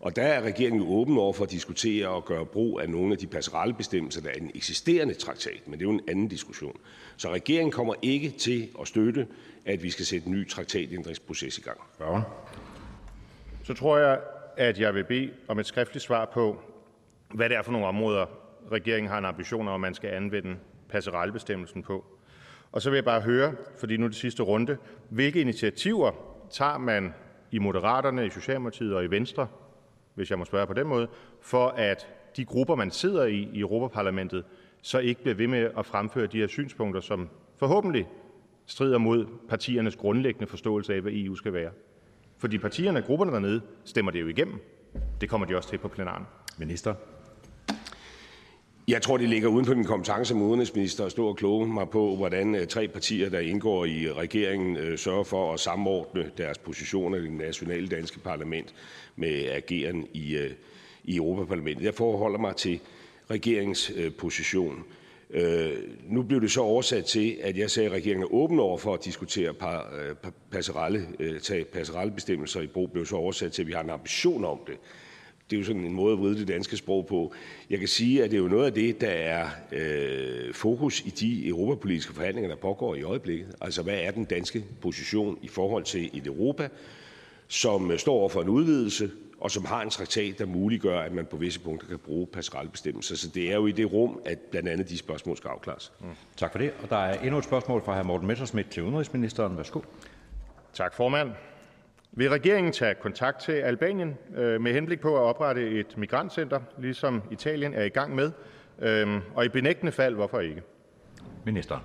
Og 0.00 0.16
der 0.16 0.22
er 0.22 0.42
regeringen 0.42 0.82
jo 0.82 0.88
åben 0.88 1.18
over 1.18 1.32
for 1.32 1.44
at 1.44 1.50
diskutere 1.50 2.08
og 2.08 2.24
gøre 2.24 2.46
brug 2.46 2.80
af 2.80 2.90
nogle 2.90 3.12
af 3.12 3.18
de 3.18 3.26
passerellebestemmelser, 3.26 4.20
der 4.20 4.28
er 4.28 4.34
i 4.36 4.40
den 4.40 4.50
eksisterende 4.54 5.14
traktat, 5.14 5.60
men 5.66 5.72
det 5.72 5.86
er 5.86 5.90
jo 5.90 5.94
en 5.94 6.08
anden 6.08 6.28
diskussion. 6.28 6.76
Så 7.16 7.32
regeringen 7.32 7.72
kommer 7.72 7.94
ikke 8.02 8.30
til 8.30 8.68
at 8.80 8.88
støtte, 8.88 9.26
at 9.64 9.82
vi 9.82 9.90
skal 9.90 10.06
sætte 10.06 10.26
en 10.26 10.32
ny 10.32 10.48
traktatændringsproces 10.48 11.58
i 11.58 11.60
gang. 11.60 11.80
Ja. 12.00 12.20
Så 13.64 13.74
tror 13.74 13.98
jeg, 13.98 14.20
at 14.56 14.80
jeg 14.80 14.94
vil 14.94 15.04
bede 15.04 15.30
om 15.48 15.58
et 15.58 15.66
skriftligt 15.66 16.04
svar 16.04 16.30
på, 16.34 16.60
hvad 17.34 17.48
det 17.48 17.56
er 17.56 17.62
for 17.62 17.72
nogle 17.72 17.86
områder, 17.86 18.26
regeringen 18.72 19.10
har 19.10 19.18
en 19.18 19.24
ambition 19.24 19.68
om, 19.68 19.74
at 19.74 19.80
man 19.80 19.94
skal 19.94 20.10
anvende 20.10 20.56
passerellebestemmelsen 20.88 21.82
på. 21.82 22.04
Og 22.72 22.82
så 22.82 22.90
vil 22.90 22.96
jeg 22.96 23.04
bare 23.04 23.20
høre, 23.20 23.54
fordi 23.78 23.96
nu 23.96 24.04
er 24.04 24.08
det 24.08 24.16
sidste 24.16 24.42
runde, 24.42 24.76
hvilke 25.08 25.40
initiativer 25.40 26.12
tager 26.50 26.78
man 26.78 27.14
i 27.50 27.58
Moderaterne, 27.58 28.26
i 28.26 28.30
Socialdemokratiet 28.30 28.94
og 28.94 29.04
i 29.04 29.06
Venstre, 29.06 29.46
hvis 30.14 30.30
jeg 30.30 30.38
må 30.38 30.44
spørge 30.44 30.66
på 30.66 30.72
den 30.72 30.86
måde, 30.86 31.08
for 31.40 31.68
at 31.68 32.08
de 32.36 32.44
grupper, 32.44 32.74
man 32.74 32.90
sidder 32.90 33.24
i 33.24 33.48
i 33.52 33.60
Europaparlamentet, 33.60 34.44
så 34.82 34.98
ikke 34.98 35.22
bliver 35.22 35.34
ved 35.34 35.46
med 35.46 35.70
at 35.78 35.86
fremføre 35.86 36.26
de 36.26 36.38
her 36.38 36.46
synspunkter, 36.46 37.00
som 37.00 37.28
forhåbentlig 37.56 38.08
strider 38.66 38.98
mod 38.98 39.26
partiernes 39.48 39.96
grundlæggende 39.96 40.46
forståelse 40.46 40.94
af, 40.94 41.00
hvad 41.00 41.12
EU 41.14 41.34
skal 41.34 41.52
være. 41.52 41.70
Fordi 42.38 42.58
partierne, 42.58 43.02
grupperne 43.02 43.32
dernede, 43.32 43.60
stemmer 43.84 44.12
det 44.12 44.20
jo 44.20 44.26
igennem. 44.26 44.60
Det 45.20 45.28
kommer 45.28 45.46
de 45.46 45.56
også 45.56 45.68
til 45.68 45.78
på 45.78 45.88
plenaren. 45.88 46.24
Minister. 46.58 46.94
Jeg 48.88 49.02
tror, 49.02 49.16
det 49.16 49.28
ligger 49.28 49.48
uden 49.48 49.66
for 49.66 49.74
min 49.74 49.84
kompetence 49.84 50.28
som 50.28 50.42
udenrigsminister 50.42 51.04
at 51.04 51.12
stå 51.12 51.26
og 51.28 51.36
kloge 51.36 51.66
mig 51.66 51.88
på, 51.88 52.16
hvordan 52.16 52.54
øh, 52.54 52.66
tre 52.66 52.88
partier, 52.88 53.28
der 53.30 53.38
indgår 53.38 53.84
i 53.84 54.12
regeringen, 54.12 54.76
øh, 54.76 54.98
sørger 54.98 55.24
for 55.24 55.52
at 55.52 55.60
samordne 55.60 56.30
deres 56.38 56.58
positioner 56.58 57.18
i 57.18 57.22
det 57.22 57.32
nationale 57.32 57.88
danske 57.88 58.18
parlament 58.18 58.74
med 59.16 59.48
ageren 59.48 60.06
i, 60.14 60.36
øh, 60.36 60.50
i 61.04 61.16
Europaparlamentet. 61.16 61.84
Jeg 61.84 61.94
forholder 61.94 62.38
mig 62.38 62.56
til 62.56 62.80
regeringens 63.30 63.92
position. 64.18 64.84
Nu 66.08 66.22
blev 66.22 66.40
det 66.40 66.50
så 66.50 66.60
oversat 66.60 67.04
til, 67.04 67.36
at 67.42 67.58
jeg 67.58 67.70
sagde, 67.70 67.88
at 67.88 67.92
regeringen 67.94 68.22
er 68.22 68.34
åben 68.34 68.60
over 68.60 68.78
for 68.78 68.94
at 68.94 69.04
diskutere 69.04 69.54
par, 69.54 69.92
passerelle, 70.50 71.06
tage 71.42 71.64
passerellebestemmelser 71.64 72.60
i 72.60 72.66
brug. 72.66 72.90
blev 72.92 73.06
så 73.06 73.16
oversat 73.16 73.52
til, 73.52 73.62
at 73.62 73.66
vi 73.66 73.72
har 73.72 73.82
en 73.82 73.90
ambition 73.90 74.44
om 74.44 74.60
det. 74.66 74.76
Det 75.50 75.56
er 75.56 75.60
jo 75.60 75.66
sådan 75.66 75.84
en 75.84 75.92
måde 75.92 76.12
at 76.12 76.18
vride 76.18 76.38
det 76.38 76.48
danske 76.48 76.76
sprog 76.76 77.06
på. 77.06 77.32
Jeg 77.70 77.78
kan 77.78 77.88
sige, 77.88 78.24
at 78.24 78.30
det 78.30 78.36
er 78.36 78.42
jo 78.42 78.48
noget 78.48 78.66
af 78.66 78.72
det, 78.72 79.00
der 79.00 79.10
er 79.10 79.48
øh, 79.72 80.54
fokus 80.54 81.00
i 81.00 81.10
de 81.10 81.48
europapolitiske 81.48 82.14
forhandlinger, 82.14 82.48
der 82.50 82.56
pågår 82.56 82.94
i 82.94 83.02
øjeblikket. 83.02 83.46
Altså, 83.60 83.82
hvad 83.82 83.98
er 83.98 84.10
den 84.10 84.24
danske 84.24 84.64
position 84.80 85.38
i 85.42 85.48
forhold 85.48 85.84
til 85.84 86.10
et 86.14 86.26
Europa, 86.26 86.68
som 87.48 87.90
øh, 87.90 87.98
står 87.98 88.14
over 88.14 88.28
for 88.28 88.42
en 88.42 88.48
udvidelse, 88.48 89.10
og 89.40 89.50
som 89.50 89.64
har 89.64 89.82
en 89.82 89.90
traktat, 89.90 90.38
der 90.38 90.46
muliggør, 90.46 91.00
at 91.00 91.12
man 91.12 91.26
på 91.26 91.36
visse 91.36 91.60
punkter 91.60 91.88
kan 91.88 91.98
bruge 91.98 92.26
passerellebestemmelser. 92.26 93.16
Så 93.16 93.28
det 93.28 93.50
er 93.50 93.54
jo 93.54 93.66
i 93.66 93.72
det 93.72 93.92
rum, 93.92 94.20
at 94.24 94.38
blandt 94.38 94.68
andet 94.68 94.88
de 94.88 94.98
spørgsmål 94.98 95.36
skal 95.36 95.48
afklares. 95.48 95.92
Mm. 96.00 96.06
Tak 96.36 96.52
for 96.52 96.58
det. 96.58 96.72
Og 96.82 96.90
der 96.90 96.96
er 96.96 97.20
endnu 97.20 97.38
et 97.38 97.44
spørgsmål 97.44 97.82
fra 97.84 98.00
hr. 98.00 98.04
Morten 98.04 98.26
Messersmith 98.26 98.68
til 98.68 98.82
udenrigsministeren. 98.82 99.56
Værsgo. 99.56 99.80
Tak, 100.74 100.94
formand. 100.94 101.30
Vil 102.18 102.30
regeringen 102.30 102.72
tage 102.72 102.94
kontakt 102.94 103.42
til 103.42 103.52
Albanien 103.52 104.18
øh, 104.36 104.60
med 104.60 104.72
henblik 104.72 105.00
på 105.00 105.16
at 105.16 105.20
oprette 105.20 105.70
et 105.70 105.98
migrantcenter, 105.98 106.60
ligesom 106.78 107.22
Italien 107.30 107.74
er 107.74 107.84
i 107.84 107.88
gang 107.88 108.14
med, 108.14 108.30
øhm, 108.78 109.20
og 109.34 109.44
i 109.44 109.48
benægtende 109.48 109.92
fald, 109.92 110.14
hvorfor 110.14 110.40
ikke? 110.40 110.62
Minister. 111.46 111.78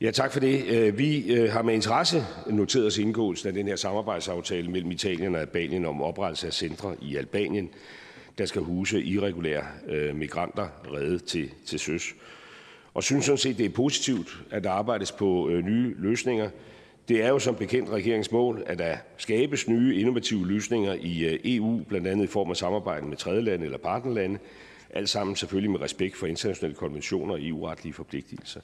Ja, 0.00 0.10
tak 0.10 0.32
for 0.32 0.40
det. 0.40 0.64
Øh, 0.66 0.98
vi 0.98 1.32
øh, 1.32 1.52
har 1.52 1.62
med 1.62 1.74
interesse 1.74 2.24
noteret 2.46 2.86
os 2.86 2.98
indgåelsen 2.98 3.48
af 3.48 3.54
den 3.54 3.68
her 3.68 3.76
samarbejdsaftale 3.76 4.70
mellem 4.70 4.90
Italien 4.90 5.34
og 5.34 5.40
Albanien 5.40 5.84
om 5.84 6.02
oprettelse 6.02 6.46
af 6.46 6.52
centre 6.52 6.96
i 7.02 7.16
Albanien, 7.16 7.70
der 8.38 8.46
skal 8.46 8.62
huse 8.62 9.02
irregulære 9.02 9.64
migranter 10.14 10.68
reddet 10.92 11.24
til, 11.24 11.50
til 11.66 11.78
søs. 11.78 12.14
Og 12.94 13.02
synes 13.02 13.24
sådan 13.24 13.38
set, 13.38 13.58
det 13.58 13.66
er 13.66 13.70
positivt, 13.70 14.38
at 14.50 14.64
der 14.64 14.70
arbejdes 14.70 15.12
på 15.12 15.50
nye 15.64 15.94
løsninger. 15.98 16.50
Det 17.08 17.22
er 17.22 17.28
jo 17.28 17.38
som 17.38 17.56
bekendt 17.56 17.90
regeringens 17.90 18.32
mål, 18.32 18.62
at 18.66 18.78
der 18.78 18.96
skabes 19.16 19.68
nye 19.68 20.00
innovative 20.00 20.46
løsninger 20.46 20.92
i 21.00 21.24
øh, 21.24 21.38
EU, 21.44 21.80
blandt 21.88 22.06
andet 22.06 22.24
i 22.24 22.26
form 22.26 22.50
af 22.50 22.56
samarbejde 22.56 23.06
med 23.06 23.16
tredjelande 23.16 23.64
eller 23.64 23.78
partnerlande, 23.78 24.38
alt 24.90 25.08
sammen 25.08 25.36
selvfølgelig 25.36 25.70
med 25.70 25.80
respekt 25.80 26.16
for 26.16 26.26
internationale 26.26 26.74
konventioner 26.74 27.34
og 27.34 27.42
EU-retlige 27.42 27.92
forpligtelser. 27.92 28.60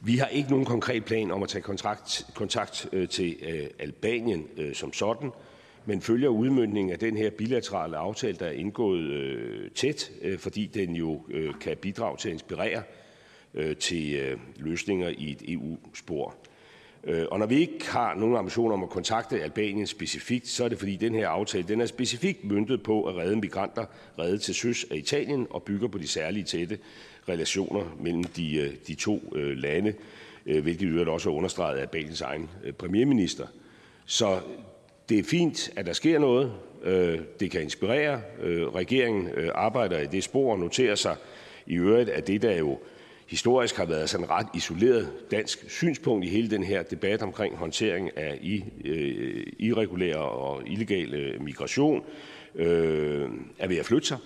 Vi 0.00 0.16
har 0.16 0.26
ikke 0.26 0.50
nogen 0.50 0.64
konkret 0.64 1.04
plan 1.04 1.30
om 1.30 1.42
at 1.42 1.48
tage 1.48 1.62
kontakt, 1.62 2.26
kontakt 2.34 2.88
til 3.10 3.36
øh, 3.42 3.66
Albanien 3.78 4.46
som 4.72 4.92
sådan, 4.92 5.30
men 5.86 6.00
følger 6.00 6.28
udmyndningen 6.28 6.92
af 6.92 6.98
den 6.98 7.16
her 7.16 7.30
bilaterale 7.30 7.96
aftale, 7.96 8.36
der 8.38 8.46
er 8.46 8.52
indgået 8.52 9.72
tæt, 9.74 10.12
fordi 10.38 10.66
den 10.66 10.96
jo 10.96 11.22
kan 11.60 11.76
bidrage 11.76 12.16
til 12.16 12.28
at 12.28 12.32
inspirere 12.32 12.82
til 13.80 14.36
løsninger 14.56 15.08
i 15.08 15.30
et 15.32 15.42
EU-spor. 15.52 16.34
Øh, 17.04 17.26
og 17.30 17.38
når 17.38 17.46
vi 17.46 17.60
ikke 17.60 17.90
har 17.90 18.14
nogen 18.14 18.36
ambition 18.36 18.72
om 18.72 18.82
at 18.82 18.90
kontakte 18.90 19.42
Albanien 19.42 19.86
specifikt, 19.86 20.48
så 20.48 20.64
er 20.64 20.68
det 20.68 20.78
fordi 20.78 20.96
den 20.96 21.14
her 21.14 21.28
aftale 21.28 21.68
den 21.68 21.80
er 21.80 21.86
specifikt 21.86 22.44
myndet 22.44 22.82
på 22.82 23.04
at 23.04 23.16
redde 23.16 23.36
migranter 23.36 23.84
reddet 24.18 24.42
til 24.42 24.54
søs 24.54 24.86
af 24.90 24.96
Italien 24.96 25.46
og 25.50 25.62
bygger 25.62 25.88
på 25.88 25.98
de 25.98 26.08
særlige 26.08 26.44
tætte 26.44 26.78
relationer 27.28 27.96
mellem 28.00 28.24
de, 28.24 28.56
øh, 28.56 28.72
de 28.86 28.94
to 28.94 29.32
øh, 29.34 29.56
lande, 29.56 29.94
hvilket 30.44 30.88
øvrigt 30.88 31.08
også 31.08 31.30
er 31.30 31.34
understreget 31.34 31.76
af 31.76 31.80
Albaniens 31.80 32.20
egen 32.20 32.50
premierminister. 32.78 33.46
Så 34.06 34.40
det 35.08 35.18
er 35.18 35.22
fint, 35.22 35.70
at 35.76 35.86
der 35.86 35.92
sker 35.92 36.18
noget. 36.18 36.52
Det 37.40 37.50
kan 37.50 37.62
inspirere. 37.62 38.20
Regeringen 38.74 39.28
arbejder 39.54 39.98
i 39.98 40.06
det 40.06 40.24
spor 40.24 40.52
og 40.52 40.58
noterer 40.58 40.94
sig 40.94 41.16
i 41.66 41.74
øvrigt, 41.74 42.08
at 42.08 42.26
det, 42.26 42.42
der 42.42 42.58
jo 42.58 42.78
historisk 43.26 43.76
har 43.76 43.84
været 43.84 44.10
sådan 44.10 44.30
ret 44.30 44.46
isoleret 44.54 45.12
dansk 45.30 45.70
synspunkt 45.70 46.24
i 46.24 46.28
hele 46.28 46.50
den 46.50 46.62
her 46.62 46.82
debat 46.82 47.22
omkring 47.22 47.56
håndtering 47.56 48.18
af 48.18 48.60
øh, 48.84 49.46
irregulær 49.58 50.16
og 50.16 50.62
illegal 50.66 51.36
migration, 51.42 52.04
øh, 52.54 53.28
er 53.58 53.68
ved 53.68 53.76
at 53.76 53.86
flytte 53.86 54.08
sig. 54.08 54.18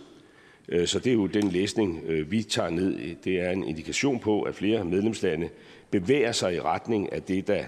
Øh, 0.69 0.87
så 0.87 0.99
det 0.99 1.11
er 1.11 1.15
jo 1.15 1.27
den 1.27 1.49
læsning, 1.49 2.03
vi 2.31 2.43
tager 2.43 2.71
ned. 2.71 3.15
Det 3.25 3.41
er 3.41 3.51
en 3.51 3.65
indikation 3.65 4.21
på, 4.21 4.43
at 4.43 4.55
flere 4.55 4.85
medlemslande 4.85 5.49
bevæger 5.91 6.33
sig 6.33 6.55
i 6.55 6.61
retning 6.61 7.13
af 7.13 7.23
det, 7.23 7.47
der 7.47 7.65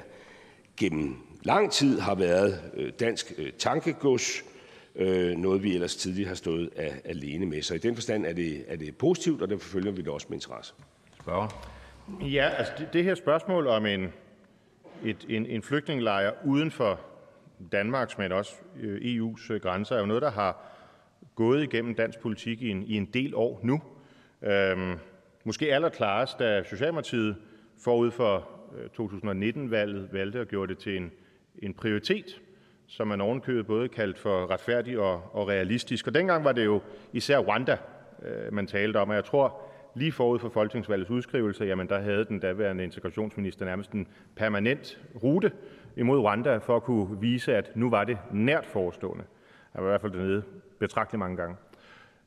gennem 0.77 1.17
lang 1.43 1.73
tid 1.73 1.99
har 2.01 2.15
været 2.15 2.61
dansk 3.01 3.33
tankegods, 3.59 4.45
noget 5.37 5.63
vi 5.63 5.75
ellers 5.75 5.97
tidligere 5.97 6.29
har 6.29 6.35
stået 6.35 6.71
alene 7.05 7.47
med. 7.47 7.63
Så 7.63 7.75
i 7.75 7.79
den 7.79 7.95
forstand 7.95 8.27
er 8.27 8.33
det, 8.33 8.65
er 8.69 8.77
det 8.77 8.97
positivt, 8.97 9.43
og 9.43 9.49
derfor 9.49 9.69
følger 9.69 9.93
vi 9.93 10.03
det 10.03 10.09
også 10.09 10.27
med 10.31 10.37
interesse. 10.37 10.75
Spørger. 11.29 11.49
Ja, 12.21 12.49
altså 12.49 12.73
det, 12.79 12.93
det 12.93 13.05
her 13.05 13.15
spørgsmål 13.15 13.67
om 13.67 13.87
en, 13.87 14.13
et, 15.05 15.27
en, 15.29 15.47
en 15.47 15.63
flygtningelejr 15.63 16.33
uden 16.45 16.71
for 16.71 17.01
Danmarks, 17.73 18.19
men 18.19 18.33
også 18.33 18.55
øh, 18.81 18.97
EU's 18.97 19.53
øh, 19.53 19.61
grænser, 19.61 19.97
er 19.97 20.01
jo 20.01 20.07
noget, 20.07 20.23
der 20.23 20.31
har 20.31 20.65
gået 21.35 21.63
igennem 21.63 21.95
dansk 21.95 22.21
politik 22.21 22.63
i 22.63 22.71
en, 22.71 22.83
i 22.83 22.97
en 22.97 23.05
del 23.05 23.35
år 23.35 23.61
nu. 23.63 23.83
Øhm, 24.43 24.99
måske 25.45 25.75
allerklarest, 25.75 26.39
da 26.39 26.63
Socialdemokratiet 26.63 27.37
forud 27.85 28.11
for 28.11 28.49
øh, 28.79 29.07
2019-valget 29.07 30.13
valgte 30.13 30.39
at 30.39 30.49
gøre 30.49 30.67
det 30.67 30.79
til 30.79 30.97
en, 30.97 31.11
en 31.59 31.75
prioritet, 31.75 32.41
som 32.87 33.09
man 33.09 33.21
ovenkøbet 33.21 33.67
både 33.67 33.89
kaldt 33.89 34.19
for 34.19 34.51
retfærdig 34.51 34.99
og, 34.99 35.23
og 35.33 35.49
realistisk. 35.49 36.07
Og 36.07 36.15
dengang 36.15 36.45
var 36.45 36.53
det 36.53 36.65
jo 36.65 36.81
især 37.13 37.39
Rwanda, 37.39 37.77
øh, 38.23 38.53
man 38.53 38.67
talte 38.67 38.97
om, 38.97 39.09
og 39.09 39.15
jeg 39.15 39.25
tror, 39.25 39.68
lige 39.95 40.13
forud 40.13 40.39
for 40.39 40.49
folketingsvalgets 40.49 41.11
udskrivelse, 41.11 41.65
jamen 41.65 41.89
der 41.89 41.99
havde 41.99 42.25
den 42.25 42.41
daværende 42.41 42.85
integrationsminister 42.85 43.65
nærmest 43.65 43.93
en 43.93 44.09
permanent 44.37 45.01
rute 45.23 45.53
imod 45.97 46.19
Rwanda 46.19 46.57
for 46.57 46.77
at 46.77 46.83
kunne 46.83 47.21
vise, 47.21 47.57
at 47.57 47.71
nu 47.77 47.91
var 47.91 48.05
det 48.05 48.19
nært 48.33 48.67
forestående. 48.67 49.25
Jeg 49.75 49.83
var 49.83 49.89
i 49.89 49.91
hvert 49.91 50.01
fald 50.01 50.13
dernede 50.13 50.43
betragteligt 50.79 51.19
mange 51.19 51.37
gange. 51.37 51.57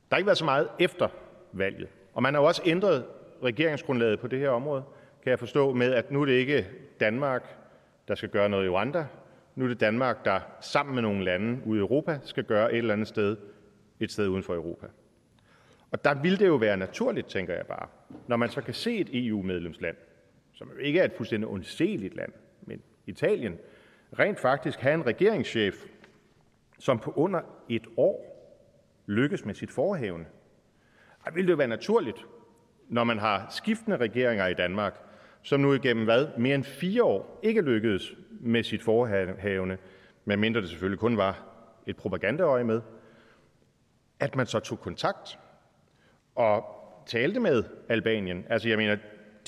Der 0.10 0.15
har 0.15 0.18
ikke 0.18 0.27
været 0.27 0.38
så 0.38 0.46
meget 0.46 0.68
efter 0.80 1.08
valget, 1.51 1.88
og 2.13 2.24
man 2.24 2.34
har 2.34 2.41
jo 2.41 2.48
også 2.48 2.62
ændret 2.65 3.06
regeringsgrundlaget 3.44 4.20
på 4.20 4.27
det 4.27 4.39
her 4.39 4.50
område, 4.50 4.84
kan 5.24 5.30
jeg 5.30 5.39
forstå, 5.39 5.74
med 5.74 5.94
at 5.94 6.12
nu 6.12 6.22
er 6.22 6.25
det 6.25 6.34
ikke 6.34 6.68
Danmark, 7.00 7.58
der 8.08 8.15
skal 8.15 8.30
gøre 8.30 8.50
noget 8.50 8.65
i 8.65 8.70
Rwanda. 8.70 9.06
Nu 9.56 9.63
er 9.63 9.70
det 9.70 9.80
Danmark, 9.80 10.25
der 10.25 10.39
sammen 10.62 10.96
med 10.96 11.01
nogle 11.01 11.24
lande 11.24 11.62
ude 11.65 11.77
i 11.77 11.82
Europa 11.82 12.20
skal 12.24 12.44
gøre 12.44 12.72
et 12.72 12.77
eller 12.77 12.94
andet 12.94 13.08
sted, 13.08 13.38
et 14.00 14.12
sted 14.12 14.27
uden 14.27 14.44
for 14.44 14.56
Europa. 14.56 14.88
Og 15.91 16.03
der 16.03 16.21
ville 16.21 16.38
det 16.38 16.48
jo 16.48 16.55
være 16.55 16.77
naturligt, 16.77 17.27
tænker 17.27 17.53
jeg 17.53 17.65
bare, 17.65 17.88
når 18.27 18.38
man 18.38 18.50
så 18.50 18.62
kan 18.62 18.74
se 18.74 18.98
et 18.98 19.27
EU-medlemsland, 19.27 19.95
som 20.53 20.69
jo 20.69 20.77
ikke 20.77 21.00
er 21.00 21.03
et 21.03 21.13
fuldstændig 21.13 21.50
ondseligt 21.50 22.15
land, 22.15 22.31
men 22.62 22.81
Italien, 23.05 23.57
rent 24.19 24.39
faktisk 24.39 24.79
have 24.79 24.93
en 24.93 25.05
regeringschef, 25.05 25.86
som 26.79 27.00
på 27.00 27.13
under 27.15 27.41
et 27.69 27.88
år 27.98 28.31
lykkes 29.05 29.45
med 29.45 29.53
sit 29.53 29.71
forhævne. 29.71 30.25
Det 31.25 31.36
ville 31.36 31.48
det 31.48 31.51
jo 31.51 31.57
være 31.57 31.67
naturligt, 31.67 32.25
når 32.89 33.03
man 33.03 33.19
har 33.19 33.48
skiftende 33.50 33.98
regeringer 33.98 34.48
i 34.48 34.53
Danmark, 34.53 34.93
som 35.41 35.60
nu 35.60 35.74
igennem 35.74 36.05
hvad, 36.05 36.27
mere 36.38 36.55
end 36.55 36.63
fire 36.63 37.03
år 37.03 37.39
ikke 37.43 37.62
lykkedes 37.62 38.13
med 38.29 38.63
sit 38.63 38.83
forhævne, 38.83 39.77
medmindre 40.25 40.62
det 40.62 40.69
selvfølgelig 40.69 41.00
kun 41.00 41.17
var 41.17 41.43
et 41.88 41.98
propagandaøje 41.98 42.63
med, 42.63 42.81
at 44.19 44.36
man 44.36 44.45
så 44.45 44.60
tog 44.60 44.79
kontakt 44.79 45.39
og 46.35 46.65
talte 47.05 47.39
med 47.39 47.63
Albanien. 47.89 48.45
Altså 48.50 48.69
jeg 48.69 48.77
mener, 48.77 48.97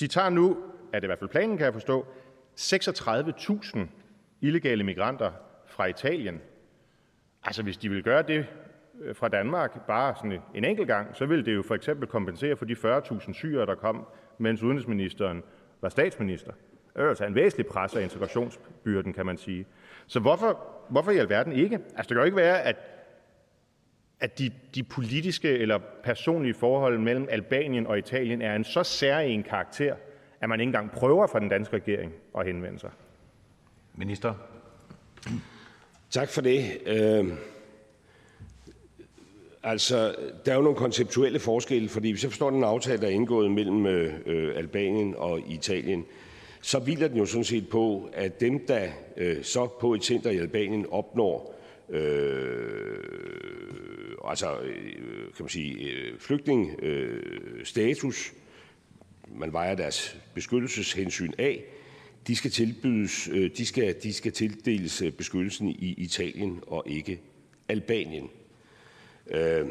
de 0.00 0.06
tager 0.06 0.30
nu, 0.30 0.56
er 0.92 1.00
det 1.00 1.04
i 1.04 1.06
hvert 1.06 1.18
fald 1.18 1.30
planen, 1.30 1.56
kan 1.56 1.64
jeg 1.64 1.72
forstå, 1.72 2.06
36.000 2.60 3.78
illegale 4.40 4.84
migranter 4.84 5.30
fra 5.66 5.86
Italien. 5.86 6.40
Altså 7.44 7.62
hvis 7.62 7.76
de 7.76 7.88
vil 7.88 8.02
gøre 8.02 8.22
det 8.22 8.46
øh, 9.00 9.14
fra 9.14 9.28
Danmark 9.28 9.86
bare 9.86 10.14
sådan 10.16 10.40
en 10.54 10.64
enkelt 10.64 10.88
gang, 10.88 11.16
så 11.16 11.26
ville 11.26 11.44
det 11.44 11.54
jo 11.54 11.62
for 11.62 11.74
eksempel 11.74 12.08
kompensere 12.08 12.56
for 12.56 12.64
de 12.64 12.72
40.000 12.72 13.32
syre, 13.32 13.66
der 13.66 13.74
kom, 13.74 14.06
mens 14.38 14.62
udenrigsministeren 14.62 15.42
var 15.80 15.88
statsminister. 15.88 16.52
Altså 16.94 17.24
en 17.24 17.34
væsentlig 17.34 17.66
pres 17.66 17.96
af 17.96 18.02
integrationsbyrden, 18.02 19.12
kan 19.12 19.26
man 19.26 19.36
sige. 19.36 19.66
Så 20.06 20.20
hvorfor, 20.20 20.60
hvorfor 20.88 21.10
i 21.10 21.18
alverden 21.18 21.52
ikke? 21.52 21.74
Altså, 21.74 22.08
det 22.08 22.08
kan 22.08 22.16
jo 22.16 22.24
ikke 22.24 22.36
være, 22.36 22.62
at, 22.62 22.76
at 24.24 24.38
de, 24.38 24.50
de 24.74 24.82
politiske 24.82 25.48
eller 25.48 25.78
personlige 26.04 26.54
forhold 26.54 26.98
mellem 26.98 27.28
Albanien 27.30 27.86
og 27.86 27.98
Italien 27.98 28.42
er 28.42 28.56
en 28.56 28.64
så 28.64 28.82
særlig 28.82 29.44
karakter, 29.44 29.94
at 30.40 30.48
man 30.48 30.60
ikke 30.60 30.68
engang 30.68 30.90
prøver 30.90 31.26
fra 31.26 31.40
den 31.40 31.48
danske 31.48 31.76
regering 31.76 32.12
at 32.38 32.46
henvende 32.46 32.78
sig. 32.78 32.90
Minister. 33.94 34.34
Tak 36.10 36.28
for 36.28 36.40
det. 36.40 36.64
Øh... 36.86 37.32
Altså, 39.62 40.14
der 40.44 40.52
er 40.52 40.56
jo 40.56 40.62
nogle 40.62 40.78
konceptuelle 40.78 41.38
forskelle, 41.38 41.88
fordi 41.88 42.10
hvis 42.10 42.22
jeg 42.22 42.30
forstår 42.30 42.50
den 42.50 42.64
aftale, 42.64 43.00
der 43.00 43.06
er 43.06 43.10
indgået 43.10 43.50
mellem 43.50 43.86
øh, 43.86 44.56
Albanien 44.56 45.14
og 45.16 45.40
Italien, 45.48 46.04
så 46.60 46.78
hviler 46.78 47.08
den 47.08 47.16
jo 47.16 47.26
sådan 47.26 47.44
set 47.44 47.68
på, 47.68 48.10
at 48.12 48.40
dem, 48.40 48.66
der 48.66 48.88
øh, 49.16 49.44
så 49.44 49.66
på 49.80 49.94
et 49.94 50.04
center 50.04 50.30
i 50.30 50.38
Albanien 50.38 50.86
opnår 50.90 51.53
øh, 51.90 52.98
altså, 54.24 54.60
øh, 54.60 54.92
kan 55.36 55.40
man 55.40 55.48
sige, 55.48 55.90
øh, 55.90 56.18
flygtningstatus, 56.18 58.32
øh, 58.32 58.38
man 59.40 59.52
vejer 59.52 59.74
deres 59.74 60.16
beskyttelseshensyn 60.34 61.32
af, 61.38 61.64
de 62.26 62.36
skal, 62.36 62.50
tilbydes, 62.50 63.28
øh, 63.32 63.50
de 63.56 63.66
skal, 63.66 63.96
de 64.02 64.12
skal 64.12 64.32
tildeles 64.32 65.02
øh, 65.02 65.12
beskyttelsen 65.12 65.68
i 65.68 65.94
Italien 65.98 66.60
og 66.66 66.84
ikke 66.86 67.20
Albanien. 67.68 68.30
Øh, 69.30 69.66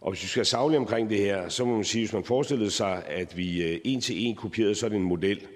og 0.00 0.12
hvis 0.12 0.22
vi 0.22 0.28
skal 0.28 0.46
savle 0.46 0.76
omkring 0.76 1.10
det 1.10 1.18
her, 1.18 1.48
så 1.48 1.64
må 1.64 1.74
man 1.74 1.84
sige, 1.84 2.02
hvis 2.02 2.12
man 2.12 2.24
forestillede 2.24 2.70
sig, 2.70 3.06
at 3.06 3.36
vi 3.36 3.62
øh, 3.62 3.80
en 3.84 4.00
til 4.00 4.26
en 4.26 4.36
kopierede 4.36 4.74
sådan 4.74 4.98
en 4.98 5.04
model, 5.04 5.46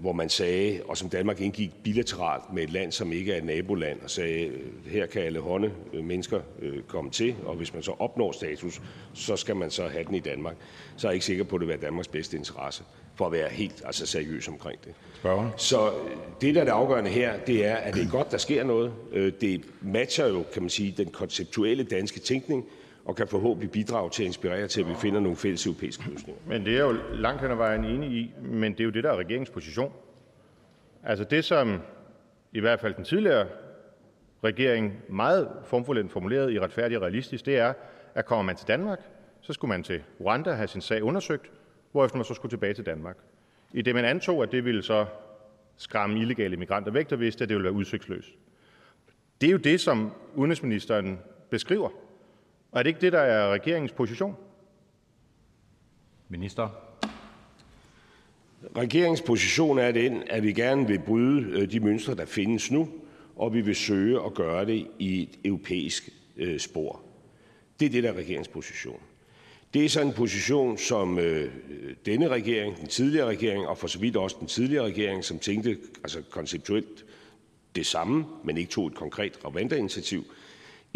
hvor 0.00 0.12
man 0.12 0.28
sagde, 0.28 0.80
og 0.88 0.96
som 0.96 1.08
Danmark 1.08 1.40
indgik 1.40 1.70
bilateralt 1.84 2.52
med 2.52 2.62
et 2.62 2.70
land, 2.70 2.92
som 2.92 3.12
ikke 3.12 3.32
er 3.32 3.38
et 3.38 3.44
naboland, 3.44 4.00
og 4.00 4.10
sagde, 4.10 4.50
her 4.86 5.06
kan 5.06 5.22
alle 5.22 5.40
hånde 5.40 5.72
mennesker 6.02 6.40
komme 6.86 7.10
til, 7.10 7.34
og 7.44 7.54
hvis 7.54 7.74
man 7.74 7.82
så 7.82 7.92
opnår 7.98 8.32
status, 8.32 8.80
så 9.14 9.36
skal 9.36 9.56
man 9.56 9.70
så 9.70 9.88
have 9.88 10.04
den 10.04 10.14
i 10.14 10.20
Danmark. 10.20 10.56
Så 10.96 11.06
er 11.06 11.10
jeg 11.10 11.14
ikke 11.14 11.26
sikker 11.26 11.44
på, 11.44 11.56
at 11.56 11.60
det 11.60 11.68
vil 11.68 11.74
være 11.74 11.86
Danmarks 11.86 12.08
bedste 12.08 12.36
interesse 12.36 12.84
for 13.14 13.26
at 13.26 13.32
være 13.32 13.48
helt 13.48 13.82
altså 13.84 14.06
seriøs 14.06 14.48
omkring 14.48 14.84
det. 14.84 14.92
Spørgen. 15.14 15.48
Så 15.56 15.88
øh, 15.88 16.16
det, 16.40 16.54
der 16.54 16.60
er 16.60 16.64
det 16.64 16.72
afgørende 16.72 17.10
her, 17.10 17.38
det 17.46 17.66
er, 17.66 17.74
at 17.74 17.94
det 17.94 18.02
er 18.02 18.10
godt, 18.10 18.30
der 18.30 18.38
sker 18.38 18.64
noget. 18.64 18.92
Øh, 19.12 19.32
det 19.40 19.64
matcher 19.80 20.26
jo, 20.26 20.44
kan 20.52 20.62
man 20.62 20.70
sige, 20.70 20.94
den 20.96 21.10
konceptuelle 21.10 21.84
danske 21.84 22.20
tænkning 22.20 22.64
og 23.08 23.16
kan 23.16 23.28
forhåbentlig 23.28 23.70
bidrage 23.70 24.10
til 24.10 24.22
at 24.22 24.26
inspirere 24.26 24.68
til, 24.68 24.80
at 24.80 24.88
vi 24.88 24.94
finder 24.94 25.20
nogle 25.20 25.36
fælles 25.36 25.66
europæiske 25.66 26.10
løsninger. 26.10 26.42
Men 26.46 26.64
det 26.64 26.76
er 26.76 26.80
jo 26.80 26.96
langt 27.12 27.42
hen 27.42 27.50
ad 27.50 27.56
vejen 27.56 27.84
enig 27.84 28.10
i, 28.10 28.34
men 28.42 28.72
det 28.72 28.80
er 28.80 28.84
jo 28.84 28.90
det, 28.90 29.04
der 29.04 29.10
er 29.10 29.16
regeringens 29.16 29.50
position. 29.50 29.92
Altså 31.04 31.24
det, 31.24 31.44
som 31.44 31.80
i 32.52 32.60
hvert 32.60 32.80
fald 32.80 32.94
den 32.94 33.04
tidligere 33.04 33.46
regering 34.44 35.02
meget 35.08 35.48
formfuldt 35.64 36.12
formuleret 36.12 36.52
i 36.52 36.60
Retfærdig 36.60 36.96
og 36.96 37.02
Realistisk, 37.02 37.46
det 37.46 37.58
er, 37.58 37.72
at 38.14 38.26
kommer 38.26 38.42
man 38.42 38.56
til 38.56 38.68
Danmark, 38.68 38.98
så 39.40 39.52
skulle 39.52 39.68
man 39.68 39.82
til 39.82 40.02
Rwanda 40.20 40.52
have 40.52 40.68
sin 40.68 40.80
sag 40.80 41.02
undersøgt, 41.02 41.50
hvorefter 41.92 42.16
man 42.16 42.24
så 42.24 42.34
skulle 42.34 42.52
tilbage 42.52 42.74
til 42.74 42.86
Danmark. 42.86 43.16
I 43.72 43.82
det 43.82 43.94
man 43.94 44.04
antog, 44.04 44.42
at 44.42 44.52
det 44.52 44.64
ville 44.64 44.82
så 44.82 45.06
skræmme 45.76 46.20
illegale 46.20 46.56
migranter 46.56 46.92
væk, 46.92 47.10
der 47.10 47.16
vidste, 47.16 47.42
at 47.42 47.48
det 47.48 47.54
ville 47.54 47.64
være 47.64 47.74
udsigtsløst. 47.78 48.30
Det 49.40 49.46
er 49.46 49.52
jo 49.52 49.58
det, 49.58 49.80
som 49.80 50.12
udenrigsministeren 50.34 51.18
beskriver. 51.50 51.88
Og 52.72 52.78
er 52.78 52.82
det 52.82 52.90
ikke 52.90 53.00
det, 53.00 53.12
der 53.12 53.20
er 53.20 53.52
regeringens 53.52 53.92
position? 53.92 54.36
Minister. 56.28 56.68
Regeringens 58.76 59.22
position 59.22 59.78
er 59.78 59.92
den, 59.92 60.22
at 60.26 60.42
vi 60.42 60.52
gerne 60.52 60.86
vil 60.86 60.98
bryde 60.98 61.60
øh, 61.60 61.70
de 61.70 61.80
mønstre, 61.80 62.14
der 62.14 62.26
findes 62.26 62.70
nu, 62.70 62.88
og 63.36 63.54
vi 63.54 63.60
vil 63.60 63.76
søge 63.76 64.24
at 64.24 64.34
gøre 64.34 64.66
det 64.66 64.86
i 64.98 65.22
et 65.22 65.38
europæisk 65.44 66.08
øh, 66.36 66.60
spor. 66.60 67.00
Det 67.80 67.86
er 67.86 67.90
det, 67.90 68.02
der 68.02 68.08
er 68.08 68.16
regeringens 68.16 68.48
position. 68.48 69.00
Det 69.74 69.84
er 69.84 69.88
så 69.88 70.00
en 70.00 70.12
position, 70.12 70.78
som 70.78 71.18
øh, 71.18 71.52
denne 72.06 72.28
regering, 72.28 72.76
den 72.76 72.86
tidligere 72.86 73.26
regering, 73.26 73.66
og 73.66 73.78
for 73.78 73.86
så 73.86 73.98
vidt 73.98 74.16
også 74.16 74.36
den 74.40 74.48
tidligere 74.48 74.84
regering, 74.84 75.24
som 75.24 75.38
tænkte 75.38 75.78
altså 76.02 76.22
konceptuelt 76.30 77.04
det 77.76 77.86
samme, 77.86 78.24
men 78.44 78.56
ikke 78.56 78.70
tog 78.70 78.86
et 78.86 78.94
konkret 78.94 79.38
Rwanda-initiativ, 79.44 80.24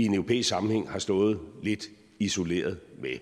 i 0.02 0.06
en 0.06 0.14
europæisk 0.14 0.48
sammenhæng 0.48 0.90
har 0.90 0.98
stået 0.98 1.38
lidt 1.62 1.88
isoleret 2.18 2.78
med. 2.98 3.18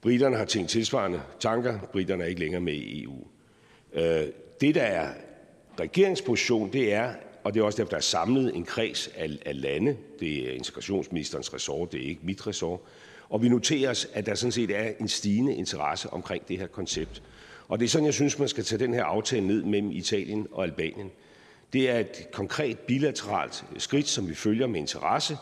Briterne 0.00 0.36
har 0.36 0.44
tænkt 0.44 0.70
tilsvarende 0.70 1.20
tanker. 1.40 1.78
Briterne 1.92 2.24
er 2.24 2.28
ikke 2.28 2.40
længere 2.40 2.60
med 2.60 2.74
i 2.74 3.02
EU. 3.02 3.26
Øh, 3.92 4.26
det, 4.60 4.74
der 4.74 4.82
er 4.82 5.14
regeringsposition, 5.80 6.72
det 6.72 6.92
er, 6.92 7.14
og 7.44 7.54
det 7.54 7.60
er 7.60 7.64
også 7.64 7.76
derfor, 7.76 7.90
der 7.90 7.96
er 7.96 8.00
samlet 8.00 8.56
en 8.56 8.64
kreds 8.64 9.10
af, 9.16 9.30
af 9.46 9.60
lande. 9.62 9.96
Det 10.20 10.48
er 10.48 10.52
integrationsministerens 10.52 11.54
ressort, 11.54 11.92
det 11.92 12.04
er 12.04 12.08
ikke 12.08 12.20
mit 12.24 12.46
ressort. 12.46 12.80
Og 13.28 13.42
vi 13.42 13.48
noterer 13.48 13.90
os, 13.90 14.08
at 14.12 14.26
der 14.26 14.34
sådan 14.34 14.52
set 14.52 14.70
er 14.70 14.92
en 15.00 15.08
stigende 15.08 15.54
interesse 15.54 16.10
omkring 16.10 16.48
det 16.48 16.58
her 16.58 16.66
koncept. 16.66 17.22
Og 17.68 17.78
det 17.78 17.84
er 17.84 17.88
sådan, 17.88 18.06
jeg 18.06 18.14
synes, 18.14 18.38
man 18.38 18.48
skal 18.48 18.64
tage 18.64 18.78
den 18.78 18.94
her 18.94 19.04
aftale 19.04 19.46
ned 19.46 19.62
mellem 19.62 19.90
Italien 19.90 20.46
og 20.52 20.64
Albanien. 20.64 21.10
Det 21.72 21.90
er 21.90 21.98
et 21.98 22.26
konkret 22.32 22.78
bilateralt 22.78 23.64
skridt, 23.78 24.08
som 24.08 24.28
vi 24.28 24.34
følger 24.34 24.66
med 24.66 24.80
interesse. 24.80 25.36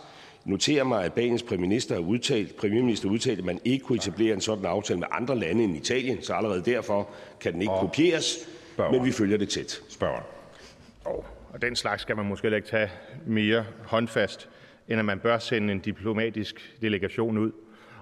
Noterer 0.44 0.84
mig, 0.84 0.98
at 0.98 1.04
Albaniens 1.04 1.42
premierminister 1.42 1.94
har 1.94 2.02
udtalt, 2.02 2.56
premierminister 2.56 3.08
udtalt, 3.08 3.38
at 3.38 3.44
man 3.44 3.60
ikke 3.64 3.84
kunne 3.84 3.96
etablere 3.96 4.34
en 4.34 4.40
sådan 4.40 4.64
aftale 4.64 4.98
med 4.98 5.08
andre 5.10 5.38
lande 5.38 5.64
end 5.64 5.76
Italien, 5.76 6.22
så 6.22 6.34
allerede 6.34 6.62
derfor 6.64 7.08
kan 7.40 7.52
den 7.52 7.60
ikke 7.60 7.72
og 7.72 7.80
kopieres, 7.80 8.48
spørger. 8.74 8.92
men 8.92 9.04
vi 9.04 9.12
følger 9.12 9.36
det 9.36 9.48
tæt. 9.48 9.82
Spørger. 9.88 10.20
Oh, 11.04 11.24
og 11.52 11.62
den 11.62 11.76
slags 11.76 12.02
skal 12.02 12.16
man 12.16 12.26
måske 12.26 12.56
ikke 12.56 12.68
tage 12.68 12.90
mere 13.26 13.64
håndfast, 13.86 14.48
end 14.88 14.98
at 14.98 15.04
man 15.04 15.18
bør 15.18 15.38
sende 15.38 15.72
en 15.72 15.78
diplomatisk 15.78 16.76
delegation 16.80 17.38
ud. 17.38 17.52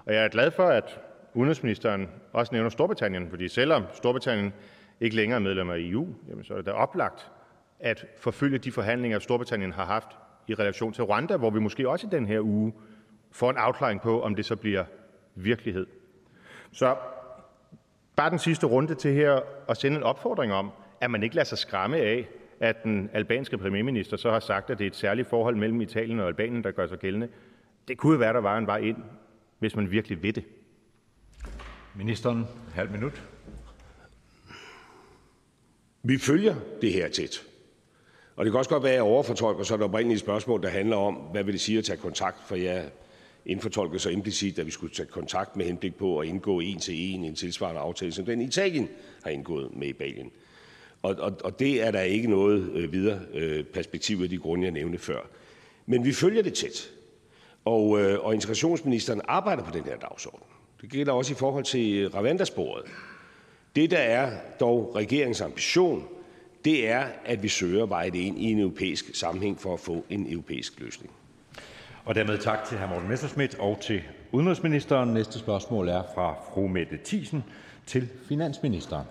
Og 0.05 0.13
jeg 0.13 0.23
er 0.23 0.29
glad 0.29 0.51
for, 0.51 0.63
at 0.63 0.99
udenrigsministeren 1.33 2.09
også 2.33 2.53
nævner 2.53 2.69
Storbritannien, 2.69 3.29
fordi 3.29 3.47
selvom 3.47 3.83
Storbritannien 3.93 4.53
ikke 5.01 5.15
længere 5.15 5.35
er 5.35 5.43
medlem 5.43 5.69
af 5.69 5.77
EU, 5.79 6.07
jamen 6.29 6.43
så 6.43 6.53
er 6.53 6.57
det 6.57 6.65
da 6.65 6.71
oplagt 6.71 7.31
at 7.79 8.05
forfølge 8.17 8.57
de 8.57 8.71
forhandlinger, 8.71 9.19
Storbritannien 9.19 9.73
har 9.73 9.85
haft 9.85 10.07
i 10.47 10.53
relation 10.53 10.93
til 10.93 11.03
Rwanda, 11.03 11.37
hvor 11.37 11.49
vi 11.49 11.59
måske 11.59 11.89
også 11.89 12.07
i 12.07 12.09
den 12.09 12.25
her 12.25 12.39
uge 12.39 12.73
får 13.31 13.49
en 13.49 13.57
afklaring 13.57 14.01
på, 14.01 14.21
om 14.21 14.35
det 14.35 14.45
så 14.45 14.55
bliver 14.55 14.83
virkelighed. 15.35 15.87
Så 16.71 16.95
bare 18.15 18.29
den 18.29 18.39
sidste 18.39 18.67
runde 18.67 18.95
til 18.95 19.13
her 19.13 19.39
at 19.69 19.77
sende 19.77 19.97
en 19.97 20.03
opfordring 20.03 20.53
om, 20.53 20.71
at 21.01 21.11
man 21.11 21.23
ikke 21.23 21.35
lader 21.35 21.45
sig 21.45 21.57
skræmme 21.57 21.97
af, 21.97 22.29
at 22.59 22.83
den 22.83 23.09
albanske 23.13 23.57
premierminister 23.57 24.17
så 24.17 24.31
har 24.31 24.39
sagt, 24.39 24.69
at 24.69 24.77
det 24.77 24.85
er 24.85 24.89
et 24.89 24.95
særligt 24.95 25.27
forhold 25.27 25.55
mellem 25.55 25.81
Italien 25.81 26.19
og 26.19 26.27
Albanien, 26.27 26.63
der 26.63 26.71
gør 26.71 26.87
sig 26.87 26.99
gældende. 26.99 27.29
Det 27.87 27.97
kunne 27.97 28.19
være, 28.19 28.33
der 28.33 28.41
var 28.41 28.57
en 28.57 28.67
vej 28.67 28.77
ind, 28.77 28.97
hvis 29.59 29.75
man 29.75 29.91
virkelig 29.91 30.23
ved 30.23 30.33
det. 30.33 30.43
Ministeren, 31.95 32.47
halv 32.73 32.91
minut. 32.91 33.23
Vi 36.03 36.17
følger 36.17 36.55
det 36.81 36.93
her 36.93 37.09
tæt. 37.09 37.43
Og 38.35 38.45
det 38.45 38.51
kan 38.51 38.57
også 38.57 38.69
godt 38.69 38.83
være, 38.83 38.91
at 38.91 38.95
jeg 38.95 39.03
overfortolker 39.03 39.63
så 39.63 39.77
det 39.77 39.83
oprindelige 39.83 40.19
spørgsmål, 40.19 40.63
der 40.63 40.69
handler 40.69 40.95
om, 40.95 41.13
hvad 41.13 41.43
vil 41.43 41.53
det 41.53 41.61
sige 41.61 41.77
at 41.77 41.85
tage 41.85 41.97
kontakt, 41.97 42.37
for 42.47 42.55
jeg 42.55 42.85
indfortolker 43.45 43.97
så 43.97 44.09
implicit, 44.09 44.59
at 44.59 44.65
vi 44.65 44.71
skulle 44.71 44.93
tage 44.93 45.07
kontakt 45.07 45.55
med 45.55 45.65
henblik 45.65 45.95
på 45.95 46.19
at 46.19 46.27
indgå 46.27 46.59
en 46.59 46.79
til 46.79 47.13
en 47.13 47.23
en 47.23 47.35
tilsvarende 47.35 47.81
aftale, 47.81 48.11
som 48.11 48.25
den 48.25 48.41
Italien 48.41 48.89
har 49.23 49.31
indgået 49.31 49.75
med 49.75 49.87
Italien. 49.87 50.31
Og, 51.01 51.15
og, 51.19 51.33
og 51.43 51.59
det 51.59 51.83
er 51.83 51.91
der 51.91 52.01
ikke 52.01 52.29
noget 52.29 52.71
øh, 52.73 52.91
videre 52.91 53.19
øh, 53.33 53.63
perspektiv 53.63 54.19
af 54.23 54.29
de 54.29 54.37
grunde, 54.37 54.63
jeg 54.63 54.71
nævnte 54.71 54.97
før. 54.97 55.19
Men 55.85 56.05
vi 56.05 56.13
følger 56.13 56.41
det 56.41 56.53
tæt. 56.53 56.91
Og, 57.65 58.01
øh, 58.01 58.25
og 58.25 58.33
integrationsministeren 58.33 59.21
arbejder 59.27 59.63
på 59.63 59.71
den 59.71 59.83
her 59.83 59.97
dagsorden. 59.97 60.45
Det 60.81 60.89
gælder 60.91 61.13
også 61.13 61.33
i 61.33 61.35
forhold 61.35 61.63
til 61.63 62.09
Ravandasporet. 62.09 62.83
Det, 63.75 63.91
der 63.91 63.97
er 63.97 64.31
dog 64.59 64.91
regeringens 64.95 65.41
ambition, 65.41 66.07
det 66.65 66.89
er, 66.89 67.05
at 67.25 67.43
vi 67.43 67.47
søger 67.47 67.85
veje 67.85 68.09
det 68.09 68.19
ind 68.19 68.39
i 68.39 68.51
en 68.51 68.59
europæisk 68.59 69.15
sammenhæng 69.15 69.61
for 69.61 69.73
at 69.73 69.79
få 69.79 70.05
en 70.09 70.31
europæisk 70.31 70.79
løsning. 70.79 71.13
Og 72.05 72.15
dermed 72.15 72.37
tak 72.37 72.65
til 72.65 72.77
hr. 72.77 72.87
Morten 72.87 73.09
Messerschmidt 73.09 73.55
og 73.55 73.79
til 73.81 74.01
udenrigsministeren. 74.31 75.13
Næste 75.13 75.39
spørgsmål 75.39 75.87
er 75.87 76.03
fra 76.15 76.35
fru 76.53 76.67
Mette 76.67 76.99
Thiesen 77.05 77.43
til 77.85 78.09
finansministeren. 78.27 79.05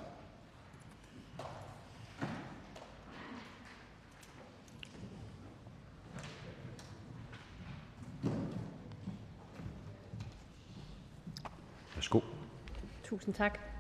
Værsgo. 11.94 12.20
Tusind 13.04 13.34
tak. 13.34 13.71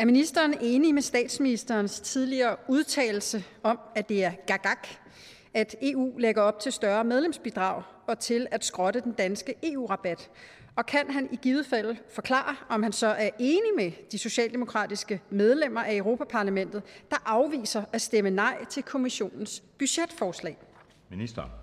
Er 0.00 0.04
ministeren 0.04 0.54
enig 0.60 0.94
med 0.94 1.02
statsministerens 1.02 2.00
tidligere 2.00 2.56
udtalelse 2.68 3.44
om, 3.62 3.78
at 3.94 4.08
det 4.08 4.24
er 4.24 4.32
gagak, 4.46 4.88
at 5.54 5.76
EU 5.82 6.18
lægger 6.18 6.42
op 6.42 6.60
til 6.60 6.72
større 6.72 7.04
medlemsbidrag 7.04 7.82
og 8.06 8.18
til 8.18 8.46
at 8.50 8.64
skrotte 8.64 9.00
den 9.00 9.12
danske 9.12 9.54
EU-rabat? 9.62 10.30
Og 10.76 10.86
kan 10.86 11.10
han 11.10 11.28
i 11.32 11.36
givet 11.42 11.66
fald 11.66 11.96
forklare, 12.14 12.56
om 12.68 12.82
han 12.82 12.92
så 12.92 13.06
er 13.06 13.30
enig 13.38 13.70
med 13.76 13.92
de 14.12 14.18
socialdemokratiske 14.18 15.22
medlemmer 15.30 15.82
af 15.82 15.96
Europaparlamentet, 15.96 16.82
der 17.10 17.16
afviser 17.26 17.84
at 17.92 18.02
stemme 18.02 18.30
nej 18.30 18.64
til 18.70 18.82
kommissionens 18.82 19.62
budgetforslag? 19.78 20.58
Minister. 21.10 21.59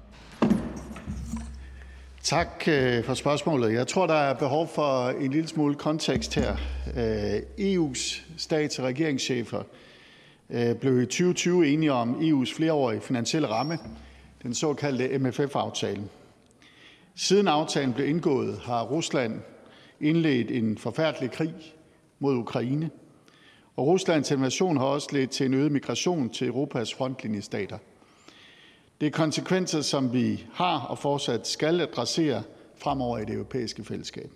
Tak 2.28 2.63
øh, 2.68 3.04
for 3.04 3.13
spørgsmålet. 3.13 3.74
Jeg 3.74 3.88
tror, 3.88 4.08
der 4.08 4.13
er 4.13 4.34
behov 4.34 4.68
for 4.68 5.10
en 5.10 5.32
lille 5.32 5.48
smule 5.48 5.76
kontekst 5.76 6.36
her. 6.36 6.58
Øh, 6.98 7.40
EU's 7.60 8.22
stats- 8.38 8.80
og 8.80 8.86
regeringschefer 8.86 9.63
øh, 10.50 10.76
blev 10.76 11.02
i 11.02 11.06
2020 11.06 11.68
enige 11.68 11.94
om 11.94 12.16
EU's 12.16 12.56
flereårige 12.56 13.02
finansielle 13.02 13.48
ramme, 13.48 13.80
den 14.44 14.54
såkaldte 14.54 15.18
MFF-aftale. 15.20 16.04
Siden 17.16 17.48
aftalen 17.48 17.94
blev 17.94 18.10
indgået, 18.10 18.60
har 18.63 18.84
Rusland 18.84 19.42
indledt 20.02 20.52
en 20.52 20.78
forfærdelig 20.78 21.32
krig 21.32 21.54
mod 22.20 22.36
Ukraine, 22.36 22.90
og 23.76 23.88
Ruslands 23.88 24.32
invasion 24.32 24.78
har 24.78 24.86
også 24.86 25.08
ledt 25.12 25.32
til 25.32 25.46
en 25.46 25.54
øget 25.54 25.72
migration 25.72 26.30
til 26.30 26.48
Europas 26.48 26.94
frontlinjestater. 26.94 27.78
Det 29.02 29.08
er 29.08 29.12
konsekvenser, 29.12 29.82
som 29.82 30.14
vi 30.14 30.46
har 30.54 30.80
og 30.80 30.98
fortsat 30.98 31.48
skal 31.48 31.82
adressere 31.82 32.44
fremover 32.78 33.18
i 33.18 33.26
det 33.26 33.34
europæiske 33.34 33.84
fællesskab. 33.84 34.32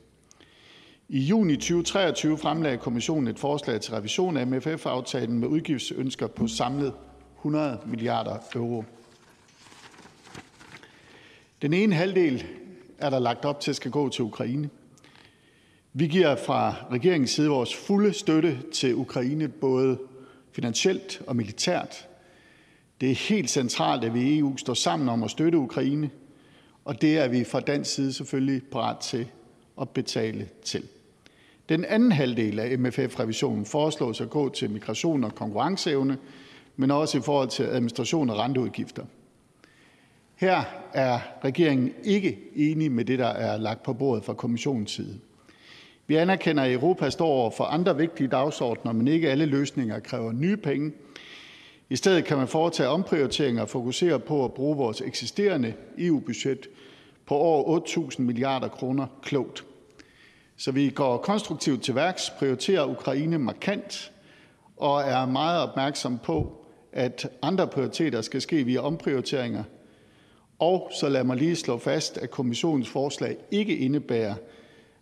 I 1.09 1.19
juni 1.19 1.55
2023 1.55 2.37
fremlagde 2.37 2.77
kommissionen 2.77 3.27
et 3.27 3.39
forslag 3.39 3.81
til 3.81 3.93
revision 3.93 4.37
af 4.37 4.47
MFF-aftalen 4.47 5.39
med 5.39 5.47
udgiftsønsker 5.47 6.27
på 6.27 6.47
samlet 6.47 6.93
100 7.37 7.79
milliarder 7.85 8.37
euro. 8.55 8.83
Den 11.61 11.73
ene 11.73 11.95
halvdel 11.95 12.45
er 12.97 13.09
der 13.09 13.19
lagt 13.19 13.45
op 13.45 13.59
til 13.59 13.75
skal 13.75 13.91
gå 13.91 14.09
til 14.09 14.23
Ukraine. 14.23 14.69
Vi 15.93 16.07
giver 16.07 16.35
fra 16.35 16.75
regeringens 16.91 17.31
side 17.31 17.49
vores 17.49 17.75
fulde 17.75 18.13
støtte 18.13 18.57
til 18.73 18.95
Ukraine, 18.95 19.47
både 19.47 19.99
finansielt 20.51 21.21
og 21.27 21.35
militært. 21.35 22.07
Det 23.01 23.11
er 23.11 23.15
helt 23.15 23.49
centralt, 23.49 24.03
at 24.03 24.13
vi 24.13 24.21
i 24.21 24.37
EU 24.39 24.57
står 24.57 24.73
sammen 24.73 25.09
om 25.09 25.23
at 25.23 25.31
støtte 25.31 25.57
Ukraine, 25.57 26.09
og 26.85 27.01
det 27.01 27.17
er 27.17 27.27
vi 27.27 27.43
fra 27.43 27.59
dansk 27.59 27.93
side 27.93 28.13
selvfølgelig 28.13 28.61
parat 28.71 28.97
til 28.97 29.27
at 29.81 29.89
betale 29.89 30.47
til. 30.63 30.83
Den 31.69 31.85
anden 31.85 32.11
halvdel 32.11 32.59
af 32.59 32.79
MFF-revisionen 32.79 33.65
foreslås 33.65 34.21
at 34.21 34.29
gå 34.29 34.49
til 34.49 34.69
migration 34.69 35.23
og 35.23 35.35
konkurrenceevne, 35.35 36.17
men 36.75 36.91
også 36.91 37.17
i 37.17 37.21
forhold 37.21 37.49
til 37.49 37.63
administration 37.63 38.29
og 38.29 38.37
renteudgifter. 38.37 39.03
Her 40.35 40.63
er 40.93 41.19
regeringen 41.43 41.93
ikke 42.03 42.39
enig 42.55 42.91
med 42.91 43.05
det, 43.05 43.19
der 43.19 43.27
er 43.27 43.57
lagt 43.57 43.83
på 43.83 43.93
bordet 43.93 44.25
fra 44.25 44.33
kommissionens 44.33 44.91
side. 44.91 45.19
Vi 46.07 46.15
anerkender, 46.15 46.63
at 46.63 46.73
Europa 46.73 47.09
står 47.09 47.27
over 47.27 47.51
for 47.51 47.63
andre 47.63 47.97
vigtige 47.97 48.27
dagsordner, 48.27 48.91
men 48.91 49.07
ikke 49.07 49.29
alle 49.29 49.45
løsninger 49.45 49.99
kræver 49.99 50.31
nye 50.31 50.57
penge. 50.57 50.91
I 51.91 51.95
stedet 51.95 52.25
kan 52.25 52.37
man 52.37 52.47
foretage 52.47 52.89
omprioriteringer 52.89 53.61
og 53.61 53.69
fokusere 53.69 54.19
på 54.19 54.45
at 54.45 54.53
bruge 54.53 54.77
vores 54.77 55.01
eksisterende 55.01 55.73
EU-budget 55.97 56.67
på 57.25 57.35
over 57.35 57.79
8.000 57.79 58.21
milliarder 58.21 58.67
kroner 58.67 59.07
klogt. 59.23 59.65
Så 60.57 60.71
vi 60.71 60.89
går 60.89 61.17
konstruktivt 61.17 61.83
til 61.83 61.95
værks, 61.95 62.29
prioriterer 62.29 62.85
Ukraine 62.85 63.37
markant 63.37 64.11
og 64.77 65.01
er 65.01 65.25
meget 65.25 65.61
opmærksom 65.61 66.19
på, 66.23 66.65
at 66.91 67.29
andre 67.41 67.67
prioriteter 67.67 68.21
skal 68.21 68.41
ske 68.41 68.63
via 68.63 68.79
omprioriteringer. 68.79 69.63
Og 70.59 70.91
så 70.99 71.09
lad 71.09 71.23
mig 71.23 71.37
lige 71.37 71.55
slå 71.55 71.77
fast, 71.77 72.17
at 72.17 72.31
kommissionens 72.31 72.89
forslag 72.89 73.37
ikke 73.51 73.77
indebærer, 73.77 74.35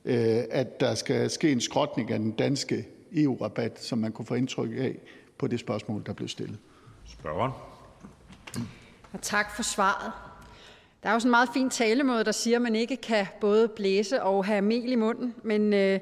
øh, 0.05 0.43
at 0.51 0.79
der 0.79 0.95
skal 0.95 1.29
ske 1.29 1.51
en 1.51 1.61
skrotning 1.61 2.11
af 2.11 2.19
den 2.19 2.31
danske 2.31 2.87
EU-rabat, 3.15 3.83
som 3.83 3.97
man 3.97 4.11
kunne 4.11 4.25
få 4.25 4.35
indtryk 4.35 4.71
af 4.77 4.95
på 5.37 5.47
det 5.47 5.59
spørgsmål, 5.59 6.03
der 6.05 6.13
blev 6.13 6.27
stillet. 6.27 6.57
Spørgeren. 7.09 7.51
Og 9.13 9.21
tak 9.21 9.55
for 9.55 9.63
svaret. 9.63 10.11
Der 11.03 11.09
er 11.09 11.13
jo 11.13 11.19
sådan 11.19 11.27
en 11.27 11.31
meget 11.31 11.49
fin 11.53 11.69
talemåde, 11.69 12.23
der 12.23 12.31
siger, 12.31 12.55
at 12.55 12.61
man 12.61 12.75
ikke 12.75 12.97
kan 12.97 13.27
både 13.41 13.67
blæse 13.67 14.23
og 14.23 14.45
have 14.45 14.61
mel 14.61 14.91
i 14.91 14.95
munden. 14.95 15.35
Men 15.43 15.73
øh, 15.73 15.99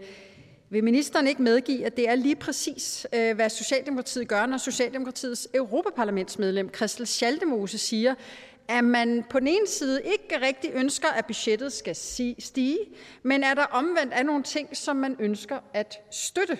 vil 0.70 0.84
ministeren 0.84 1.28
ikke 1.28 1.42
medgive, 1.42 1.86
at 1.86 1.98
det 1.98 2.10
er 2.10 2.16
lige 2.16 2.36
præcis, 2.36 3.08
øh, 3.14 3.36
hvad 3.36 3.50
Socialdemokratiet 3.50 4.28
gør, 4.28 4.46
når 4.46 4.58
Socialdemokratiets 4.58 5.48
Europaparlamentsmedlem 5.54 6.74
Christel 6.76 7.08
Schaldemose 7.08 7.78
siger, 7.78 8.16
at 8.68 8.84
man 8.84 9.26
på 9.30 9.40
den 9.40 9.48
ene 9.48 9.68
side 9.68 10.02
ikke 10.04 10.46
rigtig 10.46 10.72
ønsker, 10.74 11.08
at 11.08 11.26
budgettet 11.26 11.74
skal 11.74 11.96
stige, 12.40 12.80
men 13.24 13.44
er 13.44 13.54
der 13.54 13.64
omvendt 13.64 14.14
er 14.14 14.24
nogle 14.24 14.44
ting, 14.44 14.78
som 14.78 14.96
man 14.96 15.16
ønsker 15.20 15.60
at 15.74 15.98
støtte. 16.12 16.58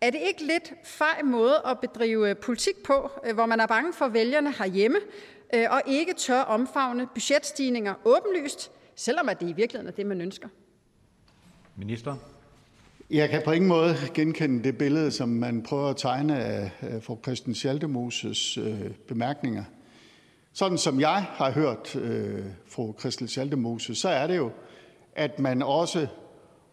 Er 0.00 0.10
det 0.10 0.20
ikke 0.26 0.46
lidt 0.46 0.72
fej 0.84 1.22
måde 1.24 1.62
at 1.66 1.78
bedrive 1.80 2.34
politik 2.34 2.82
på, 2.84 3.10
øh, 3.26 3.34
hvor 3.34 3.46
man 3.46 3.60
er 3.60 3.66
bange 3.66 3.92
for 3.92 4.08
vælgerne 4.08 4.52
herhjemme, 4.52 4.98
øh, 5.54 5.66
og 5.70 5.82
ikke 5.86 6.14
tør 6.14 6.40
omfavne 6.40 7.06
budgetstigninger 7.14 7.94
åbenlyst, 8.04 8.70
selvom 8.96 9.28
at 9.28 9.40
det 9.40 9.48
i 9.48 9.52
virkeligheden 9.52 9.92
er 9.92 9.96
det, 9.96 10.06
man 10.06 10.20
ønsker? 10.20 10.48
Minister. 11.76 12.16
Jeg 13.10 13.28
kan 13.28 13.42
på 13.44 13.52
ingen 13.52 13.68
måde 13.68 13.96
genkende 14.14 14.64
det 14.64 14.78
billede, 14.78 15.10
som 15.10 15.28
man 15.28 15.62
prøver 15.62 15.88
at 15.88 15.96
tegne 15.96 16.44
af 16.44 16.70
fru 17.02 17.18
Christian 17.22 17.54
Schaldemoses 17.54 18.58
øh, 18.58 18.90
bemærkninger. 19.08 19.64
Sådan 20.52 20.78
som 20.78 21.00
jeg 21.00 21.26
har 21.28 21.50
hørt 21.50 21.96
øh, 21.96 22.44
fru 22.66 22.94
Christel 22.98 23.28
Schaldemose, 23.28 23.94
så 23.94 24.08
er 24.08 24.26
det 24.26 24.36
jo, 24.36 24.50
at 25.16 25.38
man 25.38 25.62
også 25.62 26.06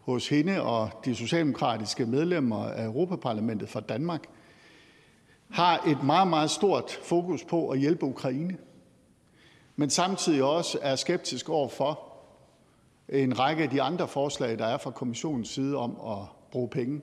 hos 0.07 0.29
hende 0.29 0.61
og 0.61 0.89
de 1.05 1.15
socialdemokratiske 1.15 2.05
medlemmer 2.05 2.65
af 2.65 2.85
Europaparlamentet 2.85 3.69
fra 3.69 3.79
Danmark 3.79 4.23
har 5.49 5.83
et 5.87 6.03
meget, 6.03 6.27
meget 6.27 6.51
stort 6.51 6.99
fokus 7.03 7.43
på 7.43 7.69
at 7.69 7.79
hjælpe 7.79 8.05
Ukraine, 8.05 8.57
men 9.75 9.89
samtidig 9.89 10.43
også 10.43 10.79
er 10.81 10.95
skeptisk 10.95 11.49
over 11.49 11.69
for 11.69 11.99
en 13.09 13.39
række 13.39 13.63
af 13.63 13.69
de 13.69 13.81
andre 13.81 14.07
forslag, 14.07 14.59
der 14.59 14.65
er 14.65 14.77
fra 14.77 14.91
kommissionens 14.91 15.49
side 15.49 15.75
om 15.75 15.91
at 15.91 16.17
bruge 16.51 16.69
penge. 16.69 17.01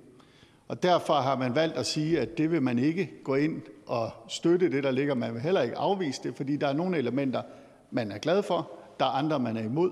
Og 0.68 0.82
derfor 0.82 1.14
har 1.14 1.36
man 1.36 1.54
valgt 1.54 1.76
at 1.76 1.86
sige, 1.86 2.20
at 2.20 2.38
det 2.38 2.50
vil 2.50 2.62
man 2.62 2.78
ikke 2.78 3.10
gå 3.24 3.34
ind 3.34 3.62
og 3.86 4.10
støtte 4.28 4.72
det, 4.72 4.84
der 4.84 4.90
ligger. 4.90 5.14
Man 5.14 5.34
vil 5.34 5.42
heller 5.42 5.62
ikke 5.62 5.76
afvise 5.76 6.22
det, 6.22 6.36
fordi 6.36 6.56
der 6.56 6.68
er 6.68 6.72
nogle 6.72 6.98
elementer, 6.98 7.42
man 7.90 8.12
er 8.12 8.18
glad 8.18 8.42
for, 8.42 8.70
der 9.00 9.06
er 9.06 9.10
andre, 9.10 9.40
man 9.40 9.56
er 9.56 9.62
imod. 9.62 9.90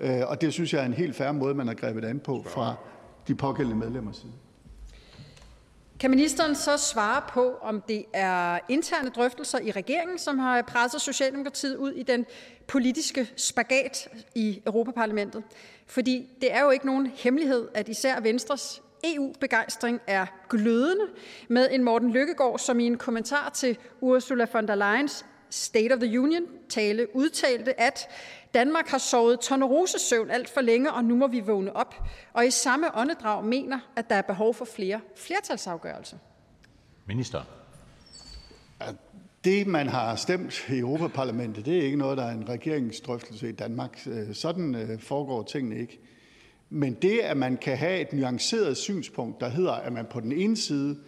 Øh, 0.00 0.20
og 0.26 0.40
det 0.40 0.52
synes 0.52 0.72
jeg 0.72 0.82
er 0.82 0.86
en 0.86 0.92
helt 0.92 1.16
færre 1.16 1.34
måde, 1.34 1.54
man 1.54 1.66
har 1.66 1.74
grebet 1.74 2.04
an 2.04 2.20
på 2.20 2.44
fra 2.46 2.74
de 3.28 3.34
pågældende 3.34 3.78
medlemmers 3.78 4.16
side. 4.16 4.32
Kan 6.00 6.10
ministeren 6.10 6.54
så 6.54 6.76
svare 6.76 7.22
på, 7.28 7.58
om 7.62 7.82
det 7.88 8.04
er 8.12 8.58
interne 8.68 9.10
drøftelser 9.10 9.58
i 9.58 9.70
regeringen, 9.70 10.18
som 10.18 10.38
har 10.38 10.62
presset 10.62 11.00
Socialdemokratiet 11.00 11.76
ud 11.76 11.92
i 11.92 12.02
den 12.02 12.26
politiske 12.66 13.30
spagat 13.36 14.08
i 14.34 14.62
Europaparlamentet? 14.66 15.42
Fordi 15.86 16.28
det 16.40 16.52
er 16.54 16.62
jo 16.62 16.70
ikke 16.70 16.86
nogen 16.86 17.06
hemmelighed, 17.06 17.68
at 17.74 17.88
især 17.88 18.20
Venstres 18.20 18.82
EU-begejstring 19.04 20.00
er 20.06 20.26
glødende, 20.48 21.04
med 21.48 21.68
en 21.70 21.84
Morten 21.84 22.12
Lykkegaard, 22.12 22.58
som 22.58 22.80
i 22.80 22.86
en 22.86 22.98
kommentar 22.98 23.50
til 23.50 23.78
Ursula 24.00 24.46
von 24.52 24.68
der 24.68 24.74
Leyens 24.74 25.26
State 25.50 25.92
of 25.92 26.00
the 26.00 26.20
Union-tale 26.20 27.16
udtalte, 27.16 27.80
at 27.80 28.08
Danmark 28.54 28.88
har 28.88 28.98
sovet 28.98 29.40
tornerosesøvn 29.40 30.30
alt 30.30 30.48
for 30.48 30.60
længe, 30.60 30.92
og 30.92 31.04
nu 31.04 31.16
må 31.16 31.26
vi 31.26 31.40
vågne 31.40 31.76
op. 31.76 31.94
Og 32.32 32.46
i 32.46 32.50
samme 32.50 32.96
åndedrag 32.96 33.44
mener, 33.44 33.78
at 33.96 34.10
der 34.10 34.14
er 34.14 34.22
behov 34.22 34.54
for 34.54 34.64
flere 34.64 35.00
flertalsafgørelser. 35.16 36.16
Minister. 37.06 37.42
Det, 39.44 39.66
man 39.66 39.88
har 39.88 40.16
stemt 40.16 40.68
i 40.68 40.78
Europaparlamentet, 40.78 41.66
det 41.66 41.78
er 41.78 41.82
ikke 41.82 41.96
noget, 41.96 42.18
der 42.18 42.24
er 42.24 42.32
en 42.32 42.48
regeringsdrøftelse 42.48 43.48
i 43.48 43.52
Danmark. 43.52 43.98
Øh, 44.06 44.34
sådan 44.34 44.74
øh, 44.74 45.00
foregår 45.00 45.42
tingene 45.42 45.80
ikke. 45.80 46.00
Men 46.70 46.94
det, 46.94 47.18
at 47.18 47.36
man 47.36 47.56
kan 47.56 47.76
have 47.76 48.00
et 48.00 48.12
nuanceret 48.12 48.76
synspunkt, 48.76 49.40
der 49.40 49.48
hedder, 49.48 49.72
at 49.72 49.92
man 49.92 50.06
på 50.10 50.20
den 50.20 50.32
ene 50.32 50.56
side 50.56 50.98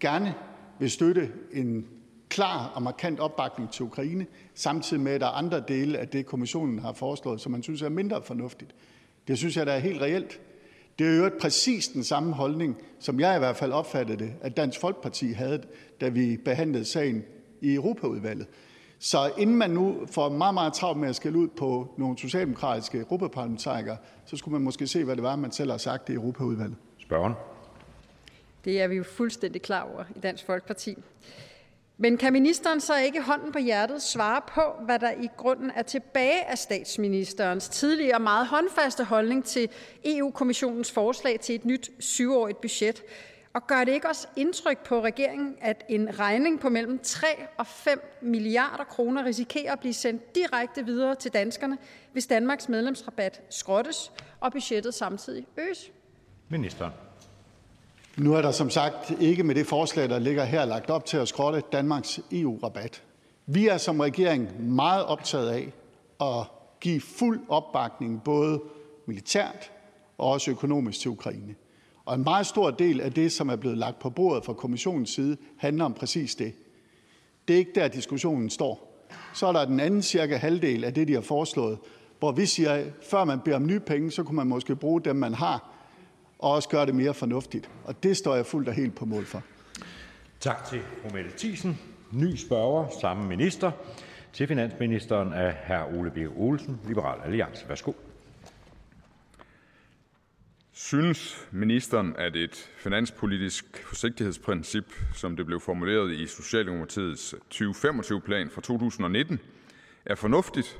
gerne 0.00 0.34
vil 0.78 0.90
støtte 0.90 1.30
en 1.52 1.86
klar 2.28 2.72
og 2.74 2.82
markant 2.82 3.20
opbakning 3.20 3.70
til 3.72 3.84
Ukraine, 3.84 4.26
samtidig 4.54 5.02
med, 5.02 5.12
at 5.12 5.20
der 5.20 5.26
er 5.26 5.30
andre 5.30 5.64
dele 5.68 5.98
af 5.98 6.08
det, 6.08 6.26
kommissionen 6.26 6.78
har 6.78 6.92
foreslået, 6.92 7.40
som 7.40 7.52
man 7.52 7.62
synes 7.62 7.82
er 7.82 7.88
mindre 7.88 8.22
fornuftigt. 8.22 8.74
Det 9.28 9.38
synes 9.38 9.56
jeg, 9.56 9.66
der 9.66 9.72
er 9.72 9.78
helt 9.78 10.02
reelt. 10.02 10.40
Det 10.98 11.06
er 11.06 11.16
jo 11.16 11.30
præcis 11.40 11.88
den 11.88 12.04
samme 12.04 12.32
holdning, 12.32 12.76
som 12.98 13.20
jeg 13.20 13.36
i 13.36 13.38
hvert 13.38 13.56
fald 13.56 13.72
opfattede 13.72 14.18
det, 14.18 14.32
at 14.40 14.56
Dansk 14.56 14.80
Folkeparti 14.80 15.32
havde, 15.32 15.62
da 16.00 16.08
vi 16.08 16.36
behandlede 16.36 16.84
sagen 16.84 17.24
i 17.60 17.74
Europaudvalget. 17.74 18.46
Så 18.98 19.30
inden 19.38 19.56
man 19.56 19.70
nu 19.70 19.96
får 20.10 20.28
meget, 20.28 20.54
meget 20.54 20.72
travlt 20.72 21.00
med 21.00 21.08
at 21.08 21.16
skælde 21.16 21.38
ud 21.38 21.48
på 21.48 21.94
nogle 21.96 22.18
socialdemokratiske 22.18 22.98
europaparlamentarikere, 22.98 23.96
så 24.26 24.36
skulle 24.36 24.52
man 24.52 24.62
måske 24.62 24.86
se, 24.86 25.04
hvad 25.04 25.16
det 25.16 25.24
var, 25.24 25.36
man 25.36 25.52
selv 25.52 25.70
har 25.70 25.78
sagt 25.78 26.08
i 26.08 26.12
Europaudvalget. 26.12 26.76
Spørgeren. 26.98 27.34
Det 28.64 28.80
er 28.80 28.88
vi 28.88 28.94
jo 28.94 29.04
fuldstændig 29.04 29.62
klar 29.62 29.82
over 29.92 30.04
i 30.16 30.18
Dansk 30.18 30.46
Folkeparti. 30.46 30.98
Men 32.00 32.16
kan 32.16 32.32
ministeren 32.32 32.80
så 32.80 32.96
ikke 32.96 33.22
hånden 33.22 33.52
på 33.52 33.58
hjertet 33.58 34.02
svare 34.02 34.42
på, 34.54 34.84
hvad 34.84 34.98
der 34.98 35.10
i 35.10 35.28
grunden 35.36 35.70
er 35.74 35.82
tilbage 35.82 36.44
af 36.44 36.58
statsministerens 36.58 37.68
tidligere 37.68 38.20
meget 38.20 38.46
håndfaste 38.46 39.04
holdning 39.04 39.44
til 39.44 39.68
EU-kommissionens 40.04 40.92
forslag 40.92 41.40
til 41.40 41.54
et 41.54 41.64
nyt 41.64 41.90
syvårigt 41.98 42.60
budget? 42.60 43.02
Og 43.54 43.66
gør 43.66 43.84
det 43.84 43.92
ikke 43.92 44.08
også 44.08 44.28
indtryk 44.36 44.78
på 44.78 45.02
regeringen, 45.02 45.56
at 45.60 45.84
en 45.88 46.18
regning 46.18 46.60
på 46.60 46.68
mellem 46.68 46.98
3 46.98 47.26
og 47.58 47.66
5 47.66 48.18
milliarder 48.22 48.84
kroner 48.84 49.24
risikerer 49.24 49.72
at 49.72 49.80
blive 49.80 49.94
sendt 49.94 50.34
direkte 50.34 50.84
videre 50.84 51.14
til 51.14 51.32
danskerne, 51.32 51.78
hvis 52.12 52.26
Danmarks 52.26 52.68
medlemsrabat 52.68 53.42
skrottes 53.50 54.12
og 54.40 54.52
budgettet 54.52 54.94
samtidig 54.94 55.46
øges? 55.56 55.92
Minister. 56.48 56.90
Nu 58.18 58.34
er 58.34 58.42
der 58.42 58.50
som 58.50 58.70
sagt 58.70 59.12
ikke 59.20 59.44
med 59.44 59.54
det 59.54 59.66
forslag, 59.66 60.08
der 60.08 60.18
ligger 60.18 60.44
her, 60.44 60.64
lagt 60.64 60.90
op 60.90 61.04
til 61.04 61.16
at 61.16 61.28
skrotte 61.28 61.62
Danmarks 61.72 62.20
EU-rabat. 62.32 63.02
Vi 63.46 63.68
er 63.68 63.76
som 63.76 64.00
regering 64.00 64.74
meget 64.74 65.04
optaget 65.04 65.48
af 65.48 65.72
at 66.20 66.46
give 66.80 67.00
fuld 67.00 67.40
opbakning 67.48 68.22
både 68.24 68.60
militært 69.06 69.70
og 70.18 70.30
også 70.30 70.50
økonomisk 70.50 71.00
til 71.00 71.10
Ukraine. 71.10 71.54
Og 72.04 72.14
en 72.14 72.24
meget 72.24 72.46
stor 72.46 72.70
del 72.70 73.00
af 73.00 73.12
det, 73.12 73.32
som 73.32 73.48
er 73.48 73.56
blevet 73.56 73.78
lagt 73.78 73.98
på 73.98 74.10
bordet 74.10 74.44
fra 74.44 74.52
kommissionens 74.52 75.10
side, 75.10 75.36
handler 75.56 75.84
om 75.84 75.94
præcis 75.94 76.34
det. 76.34 76.52
Det 77.48 77.54
er 77.54 77.58
ikke 77.58 77.72
der, 77.74 77.88
diskussionen 77.88 78.50
står. 78.50 79.04
Så 79.34 79.46
er 79.46 79.52
der 79.52 79.64
den 79.64 79.80
anden 79.80 80.02
cirka 80.02 80.36
halvdel 80.36 80.84
af 80.84 80.94
det, 80.94 81.08
de 81.08 81.14
har 81.14 81.20
foreslået, 81.20 81.78
hvor 82.18 82.32
vi 82.32 82.46
siger, 82.46 82.72
at 82.72 82.86
før 83.10 83.24
man 83.24 83.40
beder 83.40 83.56
om 83.56 83.66
nye 83.66 83.80
penge, 83.80 84.10
så 84.10 84.22
kunne 84.22 84.36
man 84.36 84.46
måske 84.46 84.76
bruge 84.76 85.00
dem, 85.00 85.16
man 85.16 85.34
har, 85.34 85.77
og 86.38 86.52
også 86.52 86.68
gøre 86.68 86.86
det 86.86 86.94
mere 86.94 87.14
fornuftigt. 87.14 87.70
Og 87.84 88.02
det 88.02 88.16
står 88.16 88.34
jeg 88.34 88.46
fuldt 88.46 88.68
og 88.68 88.74
helt 88.74 88.94
på 88.94 89.04
mål 89.04 89.24
for. 89.24 89.42
Tak 90.40 90.64
til 90.64 90.80
fru 91.02 91.14
Mette 91.14 91.30
Thiesen. 91.38 91.80
Ny 92.12 92.36
spørger, 92.36 92.86
samme 93.00 93.28
minister. 93.28 93.70
Til 94.32 94.46
finansministeren 94.46 95.32
af 95.32 95.54
hr. 95.66 95.98
Ole 95.98 96.10
Birk 96.10 96.30
Olsen, 96.36 96.80
Liberal 96.86 97.20
Alliance. 97.24 97.68
Værsgo. 97.68 97.92
Synes 100.72 101.48
ministeren, 101.50 102.16
at 102.18 102.36
et 102.36 102.70
finanspolitisk 102.78 103.86
forsigtighedsprincip, 103.86 104.84
som 105.14 105.36
det 105.36 105.46
blev 105.46 105.60
formuleret 105.60 106.12
i 106.12 106.26
Socialdemokratiets 106.26 107.34
2025-plan 107.54 108.50
fra 108.50 108.60
2019, 108.60 109.40
er 110.06 110.14
fornuftigt, 110.14 110.78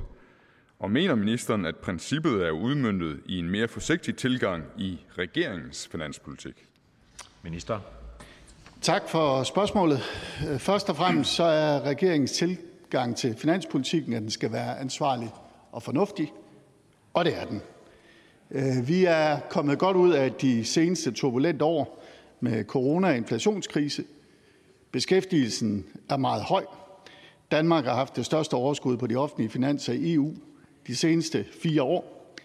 og 0.79 0.91
mener 0.91 1.15
ministeren, 1.15 1.65
at 1.65 1.75
princippet 1.75 2.45
er 2.45 2.51
udmyndtet 2.51 3.19
i 3.25 3.39
en 3.39 3.49
mere 3.49 3.67
forsigtig 3.67 4.15
tilgang 4.15 4.63
i 4.77 4.99
regeringens 5.17 5.87
finanspolitik? 5.91 6.65
Minister. 7.43 7.79
Tak 8.81 9.09
for 9.09 9.43
spørgsmålet. 9.43 9.99
Først 10.57 10.89
og 10.89 10.95
fremmest 10.95 11.35
så 11.35 11.43
er 11.43 11.81
regeringens 11.81 12.31
tilgang 12.31 13.17
til 13.17 13.35
finanspolitikken, 13.35 14.13
at 14.13 14.21
den 14.21 14.31
skal 14.31 14.51
være 14.51 14.79
ansvarlig 14.79 15.29
og 15.71 15.83
fornuftig, 15.83 16.33
og 17.13 17.25
det 17.25 17.37
er 17.37 17.45
den. 17.45 17.61
Øh, 18.51 18.87
vi 18.87 19.05
er 19.05 19.39
kommet 19.49 19.79
godt 19.79 19.97
ud 19.97 20.13
af 20.13 20.33
de 20.33 20.65
seneste 20.65 21.11
turbulente 21.11 21.65
år 21.65 22.03
med 22.39 22.63
corona 22.63 23.07
og 23.07 23.17
inflationskrise. 23.17 24.03
Beskæftigelsen 24.91 25.85
er 26.09 26.17
meget 26.17 26.43
høj. 26.43 26.65
Danmark 27.51 27.85
har 27.85 27.95
haft 27.95 28.15
det 28.15 28.25
største 28.25 28.53
overskud 28.53 28.97
på 28.97 29.07
de 29.07 29.15
offentlige 29.15 29.49
finanser 29.49 29.93
i 29.93 30.13
EU 30.13 30.33
de 30.89 30.95
seneste 30.95 31.45
fire 31.61 31.83
år, 31.83 32.35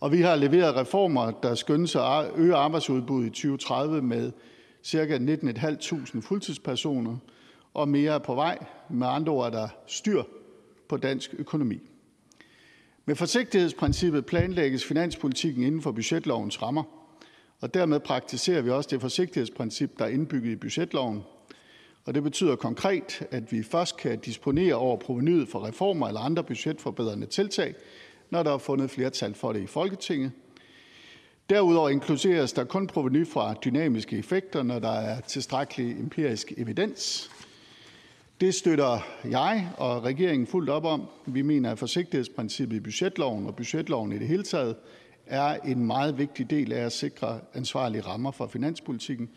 og 0.00 0.12
vi 0.12 0.20
har 0.20 0.36
leveret 0.36 0.76
reformer, 0.76 1.30
der 1.30 1.54
skyndes 1.54 1.96
at 1.96 2.30
øge 2.36 2.54
arbejdsudbuddet 2.54 3.26
i 3.26 3.30
2030 3.30 4.02
med 4.02 4.32
ca. 4.86 5.16
19.500 5.16 6.20
fuldtidspersoner, 6.20 7.16
og 7.74 7.88
mere 7.88 8.14
er 8.14 8.18
på 8.18 8.34
vej. 8.34 8.58
Med 8.90 9.06
andre 9.06 9.32
ord 9.32 9.46
er 9.46 9.50
der 9.50 9.68
styr 9.86 10.22
på 10.88 10.96
dansk 10.96 11.34
økonomi. 11.38 11.80
Med 13.04 13.16
forsigtighedsprincippet 13.16 14.26
planlægges 14.26 14.84
finanspolitikken 14.84 15.62
inden 15.62 15.82
for 15.82 15.92
budgetlovens 15.92 16.62
rammer, 16.62 16.82
og 17.60 17.74
dermed 17.74 18.00
praktiserer 18.00 18.62
vi 18.62 18.70
også 18.70 18.88
det 18.90 19.00
forsigtighedsprincip, 19.00 19.98
der 19.98 20.04
er 20.04 20.08
indbygget 20.08 20.52
i 20.52 20.56
budgetloven. 20.56 21.22
Og 22.08 22.14
det 22.14 22.22
betyder 22.22 22.56
konkret, 22.56 23.26
at 23.30 23.52
vi 23.52 23.62
først 23.62 23.96
kan 23.96 24.18
disponere 24.18 24.74
over 24.74 24.96
provenyet 24.96 25.48
for 25.48 25.66
reformer 25.66 26.06
eller 26.06 26.20
andre 26.20 26.44
budgetforbedrende 26.44 27.26
tiltag, 27.26 27.74
når 28.30 28.42
der 28.42 28.54
er 28.54 28.58
fundet 28.58 28.90
flertal 28.90 29.34
for 29.34 29.52
det 29.52 29.60
i 29.60 29.66
Folketinget. 29.66 30.32
Derudover 31.50 31.88
inkluderes 31.88 32.52
der 32.52 32.64
kun 32.64 32.86
proveny 32.86 33.26
fra 33.26 33.54
dynamiske 33.64 34.18
effekter, 34.18 34.62
når 34.62 34.78
der 34.78 34.90
er 34.90 35.20
tilstrækkelig 35.20 36.00
empirisk 36.00 36.52
evidens. 36.56 37.30
Det 38.40 38.54
støtter 38.54 38.98
jeg 39.24 39.68
og 39.76 40.04
regeringen 40.04 40.46
fuldt 40.46 40.70
op 40.70 40.84
om. 40.84 41.02
Vi 41.26 41.42
mener, 41.42 41.70
at 41.72 41.78
forsigtighedsprincippet 41.78 42.76
i 42.76 42.80
budgetloven 42.80 43.46
og 43.46 43.56
budgetloven 43.56 44.12
i 44.12 44.18
det 44.18 44.28
hele 44.28 44.42
taget 44.42 44.76
er 45.26 45.54
en 45.54 45.86
meget 45.86 46.18
vigtig 46.18 46.50
del 46.50 46.72
af 46.72 46.84
at 46.84 46.92
sikre 46.92 47.40
ansvarlige 47.54 48.02
rammer 48.02 48.30
for 48.30 48.46
finanspolitikken. 48.46 49.30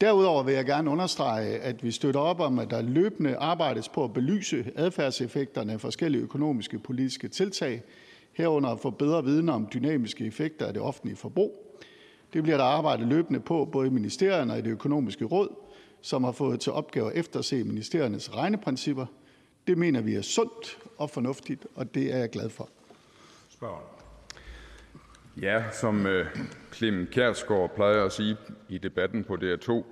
Derudover 0.00 0.42
vil 0.42 0.54
jeg 0.54 0.64
gerne 0.64 0.90
understrege, 0.90 1.58
at 1.58 1.84
vi 1.84 1.90
støtter 1.90 2.20
op 2.20 2.40
om, 2.40 2.58
at 2.58 2.70
der 2.70 2.82
løbende 2.82 3.36
arbejdes 3.36 3.88
på 3.88 4.04
at 4.04 4.12
belyse 4.12 4.72
adfærdseffekterne 4.76 5.72
af 5.72 5.80
forskellige 5.80 6.22
økonomiske 6.22 6.78
politiske 6.78 7.28
tiltag, 7.28 7.82
herunder 8.32 8.70
at 8.70 8.80
få 8.80 8.90
bedre 8.90 9.24
viden 9.24 9.48
om 9.48 9.68
dynamiske 9.74 10.26
effekter 10.26 10.66
af 10.66 10.72
det 10.72 10.82
offentlige 10.82 11.16
forbrug. 11.16 11.80
Det 12.32 12.42
bliver 12.42 12.56
der 12.56 12.64
arbejdet 12.64 13.06
løbende 13.06 13.40
på, 13.40 13.68
både 13.72 13.86
i 13.86 13.90
ministerierne 13.90 14.52
og 14.52 14.58
i 14.58 14.62
det 14.62 14.70
økonomiske 14.70 15.24
råd, 15.24 15.48
som 16.02 16.24
har 16.24 16.32
fået 16.32 16.60
til 16.60 16.72
opgave 16.72 17.12
at 17.12 17.18
efterse 17.18 17.64
ministeriernes 17.64 18.36
regneprincipper. 18.36 19.06
Det 19.66 19.78
mener 19.78 20.00
vi 20.00 20.14
er 20.14 20.22
sundt 20.22 20.78
og 20.98 21.10
fornuftigt, 21.10 21.66
og 21.74 21.94
det 21.94 22.14
er 22.14 22.18
jeg 22.18 22.30
glad 22.30 22.50
for. 22.50 22.68
Spørgsmål. 23.48 23.99
Ja, 25.36 25.64
som 25.70 26.06
øh, 26.06 26.26
Clem 26.72 27.06
Kjærsgaard 27.06 27.74
plejer 27.74 28.04
at 28.04 28.12
sige 28.12 28.36
i 28.68 28.78
debatten 28.78 29.24
på 29.24 29.34
DR2, 29.34 29.84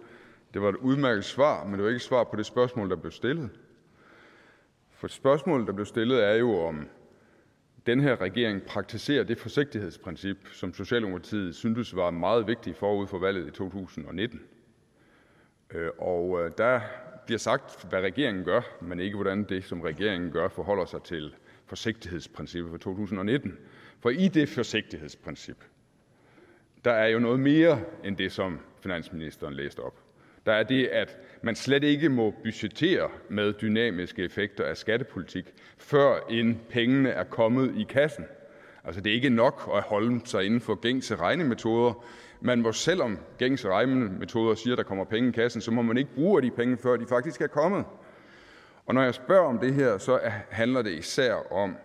det 0.54 0.62
var 0.62 0.68
et 0.68 0.76
udmærket 0.76 1.24
svar, 1.24 1.64
men 1.64 1.72
det 1.72 1.82
var 1.82 1.88
ikke 1.88 1.96
et 1.96 2.02
svar 2.02 2.24
på 2.24 2.36
det 2.36 2.46
spørgsmål, 2.46 2.90
der 2.90 2.96
blev 2.96 3.12
stillet. 3.12 3.50
For 4.90 5.08
spørgsmålet, 5.08 5.66
der 5.66 5.72
blev 5.72 5.86
stillet, 5.86 6.24
er 6.24 6.34
jo, 6.34 6.58
om 6.58 6.88
den 7.86 8.00
her 8.00 8.20
regering 8.20 8.62
praktiserer 8.62 9.24
det 9.24 9.38
forsigtighedsprincip, 9.38 10.36
som 10.52 10.74
Socialdemokratiet 10.74 11.54
syntes 11.54 11.96
var 11.96 12.10
meget 12.10 12.46
vigtigt 12.46 12.76
forud 12.76 13.06
for 13.06 13.18
valget 13.18 13.48
i 13.48 13.50
2019. 13.50 14.40
Og 15.98 16.40
øh, 16.40 16.46
øh, 16.46 16.52
der 16.58 16.80
bliver 17.26 17.38
sagt, 17.38 17.86
hvad 17.88 18.00
regeringen 18.00 18.44
gør, 18.44 18.60
men 18.80 19.00
ikke 19.00 19.16
hvordan 19.16 19.44
det, 19.44 19.64
som 19.64 19.80
regeringen 19.80 20.30
gør, 20.30 20.48
forholder 20.48 20.84
sig 20.84 21.02
til 21.02 21.34
forsigtighedsprincippet 21.66 22.70
for 22.70 22.78
2019. 22.78 23.58
For 24.00 24.10
i 24.10 24.28
det 24.28 24.48
forsigtighedsprincip, 24.48 25.64
der 26.84 26.92
er 26.92 27.06
jo 27.06 27.18
noget 27.18 27.40
mere 27.40 27.80
end 28.04 28.16
det, 28.16 28.32
som 28.32 28.58
finansministeren 28.82 29.54
læste 29.54 29.80
op. 29.80 30.02
Der 30.46 30.52
er 30.52 30.62
det, 30.62 30.86
at 30.86 31.18
man 31.42 31.56
slet 31.56 31.84
ikke 31.84 32.08
må 32.08 32.34
budgettere 32.42 33.10
med 33.28 33.52
dynamiske 33.52 34.24
effekter 34.24 34.64
af 34.64 34.76
skattepolitik, 34.76 35.44
før 35.78 36.26
end 36.30 36.56
pengene 36.68 37.10
er 37.10 37.24
kommet 37.24 37.74
i 37.76 37.86
kassen. 37.88 38.24
Altså 38.84 39.00
det 39.00 39.10
er 39.10 39.14
ikke 39.14 39.30
nok 39.30 39.70
at 39.74 39.82
holde 39.82 40.20
sig 40.24 40.44
inden 40.44 40.60
for 40.60 40.74
gængse 40.74 41.16
regnemetoder. 41.16 42.04
Man 42.40 42.62
må 42.62 42.72
selvom 42.72 43.18
gængse 43.38 43.68
regnemetoder 43.68 44.54
siger, 44.54 44.74
at 44.74 44.78
der 44.78 44.84
kommer 44.84 45.04
penge 45.04 45.28
i 45.28 45.32
kassen, 45.32 45.60
så 45.60 45.70
må 45.70 45.82
man 45.82 45.98
ikke 45.98 46.14
bruge 46.14 46.42
de 46.42 46.50
penge, 46.50 46.76
før 46.76 46.96
de 46.96 47.06
faktisk 47.06 47.40
er 47.40 47.46
kommet. 47.46 47.84
Og 48.86 48.94
når 48.94 49.02
jeg 49.02 49.14
spørger 49.14 49.48
om 49.48 49.58
det 49.58 49.74
her, 49.74 49.98
så 49.98 50.20
handler 50.50 50.82
det 50.82 50.92
især 50.92 51.52
om, 51.52 51.76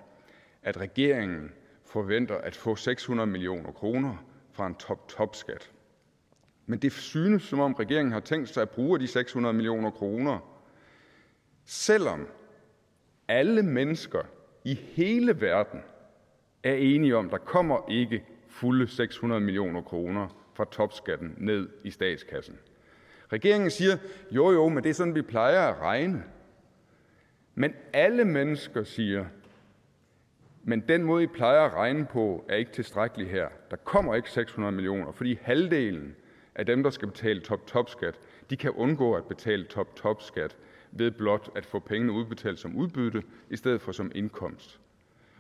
at 0.64 0.78
regeringen 0.80 1.52
forventer 1.94 2.38
at 2.38 2.56
få 2.56 2.76
600 2.76 3.28
millioner 3.28 3.72
kroner 3.72 4.26
fra 4.52 4.68
en 4.68 4.76
top-top-skat. 4.76 5.72
Men 6.66 6.80
det 6.80 6.92
synes, 6.92 7.44
som 7.44 7.60
om 7.60 7.74
regeringen 7.74 8.12
har 8.12 8.20
tænkt 8.20 8.50
sig 8.50 8.62
at 8.62 8.70
bruge 8.70 9.00
de 9.00 9.08
600 9.08 9.54
millioner 9.54 9.92
kroner, 9.92 10.40
selvom 11.66 12.28
alle 13.28 13.64
mennesker 13.64 14.22
i 14.64 14.74
hele 14.74 15.42
verden 15.42 15.80
er 16.64 16.74
enige 16.74 17.18
om, 17.18 17.26
at 17.26 17.32
der 17.32 17.38
kommer 17.38 17.90
ikke 17.90 18.26
fulde 18.48 18.88
600 18.88 19.42
millioner 19.42 19.82
kroner 19.82 20.28
fra 20.54 20.66
topskatten 20.72 21.34
ned 21.38 21.70
i 21.84 21.92
statskassen. 21.92 22.60
Regeringen 23.34 23.72
siger, 23.72 23.98
jo 24.32 24.52
jo, 24.52 24.70
men 24.70 24.84
det 24.84 24.90
er 24.90 24.94
sådan, 24.94 25.16
vi 25.16 25.22
plejer 25.22 25.62
at 25.62 25.82
regne. 25.82 26.24
Men 27.56 27.74
alle 27.94 28.26
mennesker 28.26 28.84
siger, 28.84 29.26
men 30.64 30.80
den 30.80 31.04
måde, 31.04 31.24
I 31.24 31.28
plejer 31.28 31.62
at 31.62 31.74
regne 31.74 32.06
på, 32.06 32.46
er 32.50 32.56
ikke 32.56 32.72
tilstrækkelig 32.72 33.30
her. 33.30 33.48
Der 33.72 33.78
kommer 33.78 34.16
ikke 34.16 34.32
600 34.32 34.72
millioner, 34.72 35.12
fordi 35.12 35.40
halvdelen 35.42 36.16
af 36.56 36.66
dem, 36.66 36.84
der 36.84 36.90
skal 36.90 37.08
betale 37.08 37.42
top-top-skat, 37.42 38.20
de 38.50 38.58
kan 38.58 38.72
undgå 38.72 39.14
at 39.14 39.26
betale 39.26 39.64
top-top-skat 39.64 40.58
ved 40.92 41.12
blot 41.12 41.50
at 41.56 41.66
få 41.66 41.80
pengene 41.80 42.14
udbetalt 42.14 42.60
som 42.60 42.76
udbytte 42.76 43.24
i 43.50 43.56
stedet 43.56 43.82
for 43.82 43.92
som 43.92 44.12
indkomst. 44.16 44.80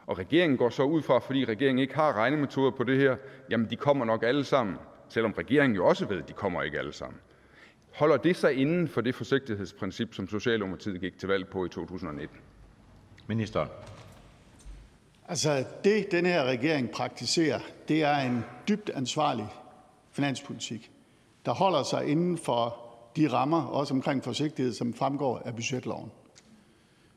Og 0.05 0.19
regeringen 0.19 0.57
går 0.57 0.69
så 0.69 0.83
ud 0.83 1.01
fra, 1.01 1.19
fordi 1.19 1.45
regeringen 1.45 1.79
ikke 1.79 1.95
har 1.95 2.13
regnemetoder 2.13 2.71
på 2.71 2.83
det 2.83 2.97
her, 2.97 3.15
jamen 3.49 3.69
de 3.69 3.75
kommer 3.75 4.05
nok 4.05 4.23
alle 4.23 4.43
sammen, 4.43 4.75
selvom 5.09 5.31
regeringen 5.31 5.75
jo 5.75 5.86
også 5.86 6.05
ved, 6.05 6.17
at 6.17 6.27
de 6.27 6.33
kommer 6.33 6.62
ikke 6.62 6.79
alle 6.79 6.93
sammen. 6.93 7.19
Holder 7.93 8.17
det 8.17 8.36
sig 8.36 8.53
inden 8.53 8.88
for 8.88 9.01
det 9.01 9.15
forsigtighedsprincip, 9.15 10.13
som 10.13 10.27
Socialdemokratiet 10.27 11.01
gik 11.01 11.17
til 11.17 11.29
valg 11.29 11.47
på 11.47 11.65
i 11.65 11.69
2019? 11.69 12.38
Minister. 13.27 13.67
Altså 15.27 15.63
det, 15.83 16.12
den 16.12 16.25
her 16.25 16.43
regering 16.43 16.89
praktiserer, 16.89 17.59
det 17.88 18.03
er 18.03 18.17
en 18.17 18.45
dybt 18.67 18.89
ansvarlig 18.89 19.47
finanspolitik, 20.12 20.91
der 21.45 21.53
holder 21.53 21.83
sig 21.83 22.07
inden 22.07 22.38
for 22.38 22.77
de 23.15 23.27
rammer, 23.27 23.63
også 23.63 23.93
omkring 23.93 24.23
forsigtighed, 24.23 24.73
som 24.73 24.93
fremgår 24.93 25.41
af 25.45 25.55
budgetloven. 25.55 26.12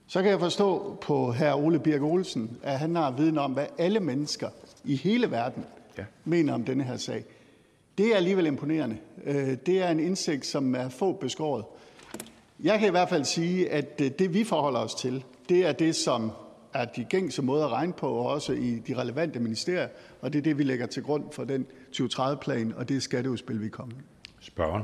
Så 0.07 0.23
kan 0.23 0.31
jeg 0.31 0.41
forstå 0.41 0.97
på 1.01 1.33
hr. 1.33 1.55
Ole 1.55 1.79
Birk 1.79 2.03
Olsen, 2.03 2.59
at 2.63 2.79
han 2.79 2.97
har 2.97 3.11
viden 3.11 3.39
om, 3.39 3.53
hvad 3.53 3.67
alle 3.79 4.01
mennesker 4.01 4.49
i 4.85 4.97
hele 4.97 5.31
verden 5.31 5.65
ja. 5.99 6.05
mener 6.25 6.55
om 6.55 6.65
denne 6.65 6.85
her 6.85 6.97
sag. 6.97 7.25
Det 7.99 8.13
er 8.13 8.17
alligevel 8.17 8.47
imponerende. 8.47 8.97
Øh, 9.25 9.57
det 9.67 9.83
er 9.83 9.91
en 9.91 10.01
indsigt, 10.01 10.47
som 10.47 10.75
er 10.75 10.89
få 10.89 11.13
beskåret. 11.13 11.65
Jeg 12.63 12.79
kan 12.79 12.89
i 12.89 12.91
hvert 12.91 13.09
fald 13.09 13.25
sige, 13.25 13.71
at 13.71 14.01
øh, 14.03 14.11
det 14.19 14.35
vi 14.35 14.45
forholder 14.45 14.81
os 14.81 14.95
til, 14.95 15.25
det 15.49 15.67
er 15.67 15.73
det, 15.73 15.97
som 15.97 16.31
er 16.77 16.85
de 16.85 17.05
gængse 17.05 17.43
måder 17.43 17.65
at 17.65 17.73
regne 17.73 17.93
på, 17.93 18.09
og 18.09 18.27
også 18.27 18.53
i 18.53 18.83
de 18.87 18.95
relevante 18.95 19.41
ministerier, 19.41 19.89
og 20.21 20.33
det 20.33 20.39
er 20.39 20.43
det, 20.43 20.59
vi 20.59 20.63
lægger 20.63 20.87
til 20.87 21.03
grund 21.03 21.25
for 21.33 21.45
den 21.45 21.67
2030-plan 21.97 22.75
og 22.77 22.89
det 22.89 23.03
skatteudspil, 23.03 23.63
vi 23.63 23.69
kommer 23.69 23.95
med. 23.95 24.05
Spørgen. 24.41 24.83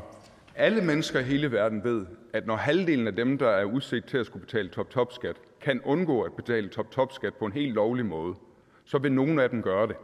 Alle 0.56 0.84
mennesker 0.84 1.20
i 1.20 1.22
hele 1.22 1.52
verden 1.52 1.84
ved, 1.84 2.06
at 2.32 2.46
når 2.46 2.56
halvdelen 2.56 3.06
af 3.06 3.16
dem, 3.16 3.38
der 3.38 3.48
er 3.48 3.64
udsigt 3.64 4.08
til 4.08 4.18
at 4.18 4.26
skulle 4.26 4.44
betale 4.46 4.68
top-top-skat, 4.68 5.36
kan 5.60 5.80
undgå 5.84 6.22
at 6.22 6.32
betale 6.32 6.68
top-top-skat 6.68 7.34
på 7.34 7.46
en 7.46 7.52
helt 7.52 7.74
lovlig 7.74 8.06
måde, 8.06 8.34
så 8.84 8.98
vil 8.98 9.12
nogen 9.12 9.38
af 9.38 9.50
dem 9.50 9.62
gøre 9.62 9.86
det. 9.86 9.96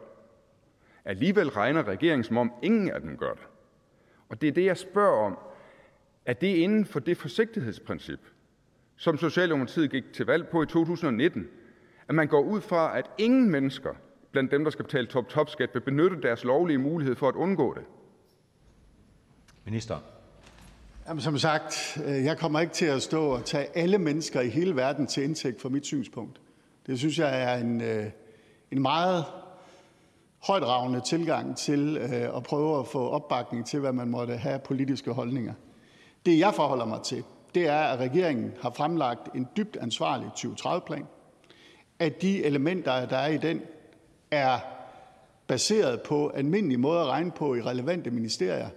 Alligevel 1.04 1.48
regner 1.48 1.88
regeringen, 1.88 2.24
som 2.24 2.38
om 2.38 2.52
ingen 2.62 2.90
af 2.90 3.00
dem 3.00 3.16
gør 3.16 3.32
det. 3.32 3.42
Og 4.28 4.40
det 4.40 4.48
er 4.48 4.52
det, 4.52 4.64
jeg 4.64 4.76
spørger 4.76 5.26
om. 5.26 5.38
Er 6.26 6.32
det 6.32 6.54
inden 6.56 6.84
for 6.84 7.00
det 7.00 7.16
forsigtighedsprincip, 7.16 8.20
som 8.96 9.16
Socialdemokratiet 9.16 9.90
gik 9.90 10.12
til 10.12 10.26
valg 10.26 10.48
på 10.48 10.62
i 10.62 10.66
2019, 10.66 11.48
at 12.08 12.14
man 12.14 12.28
går 12.28 12.40
ud 12.40 12.60
fra, 12.60 12.98
at 12.98 13.10
ingen 13.18 13.50
mennesker 13.50 13.90
blandt 14.32 14.50
dem, 14.50 14.64
der 14.64 14.70
skal 14.70 14.84
betale 14.84 15.06
top-top-skat, 15.06 15.70
vil 15.74 15.80
benytte 15.80 16.22
deres 16.22 16.44
lovlige 16.44 16.78
mulighed 16.78 17.16
for 17.16 17.28
at 17.28 17.34
undgå 17.34 17.74
det? 17.74 17.82
Minister. 19.64 19.96
Jamen, 21.08 21.20
som 21.20 21.38
sagt, 21.38 22.00
øh, 22.06 22.24
jeg 22.24 22.38
kommer 22.38 22.60
ikke 22.60 22.72
til 22.72 22.86
at 22.86 23.02
stå 23.02 23.26
og 23.26 23.44
tage 23.44 23.76
alle 23.76 23.98
mennesker 23.98 24.40
i 24.40 24.48
hele 24.48 24.76
verden 24.76 25.06
til 25.06 25.24
indtægt 25.24 25.60
for 25.60 25.68
mit 25.68 25.86
synspunkt. 25.86 26.40
Det 26.86 26.98
synes 26.98 27.18
jeg 27.18 27.42
er 27.42 27.56
en, 27.56 27.80
øh, 27.80 28.06
en 28.70 28.82
meget 28.82 29.24
højdragende 30.46 31.00
tilgang 31.00 31.56
til 31.56 31.96
øh, 31.96 32.36
at 32.36 32.42
prøve 32.42 32.80
at 32.80 32.86
få 32.86 33.08
opbakning 33.08 33.66
til, 33.66 33.80
hvad 33.80 33.92
man 33.92 34.08
måtte 34.08 34.36
have 34.36 34.58
politiske 34.58 35.12
holdninger. 35.12 35.54
Det, 36.26 36.38
jeg 36.38 36.54
forholder 36.54 36.84
mig 36.84 37.02
til, 37.02 37.24
det 37.54 37.68
er, 37.68 37.80
at 37.80 37.98
regeringen 37.98 38.52
har 38.62 38.70
fremlagt 38.70 39.34
en 39.34 39.48
dybt 39.56 39.76
ansvarlig 39.76 40.26
2030-plan, 40.36 41.06
at 41.98 42.22
de 42.22 42.44
elementer, 42.44 43.06
der 43.06 43.16
er 43.16 43.28
i 43.28 43.36
den, 43.36 43.62
er 44.30 44.58
baseret 45.46 46.02
på 46.02 46.28
almindelige 46.28 46.78
måder 46.78 47.00
at 47.00 47.06
regne 47.06 47.30
på 47.30 47.54
i 47.54 47.62
relevante 47.62 48.10
ministerier. 48.10 48.68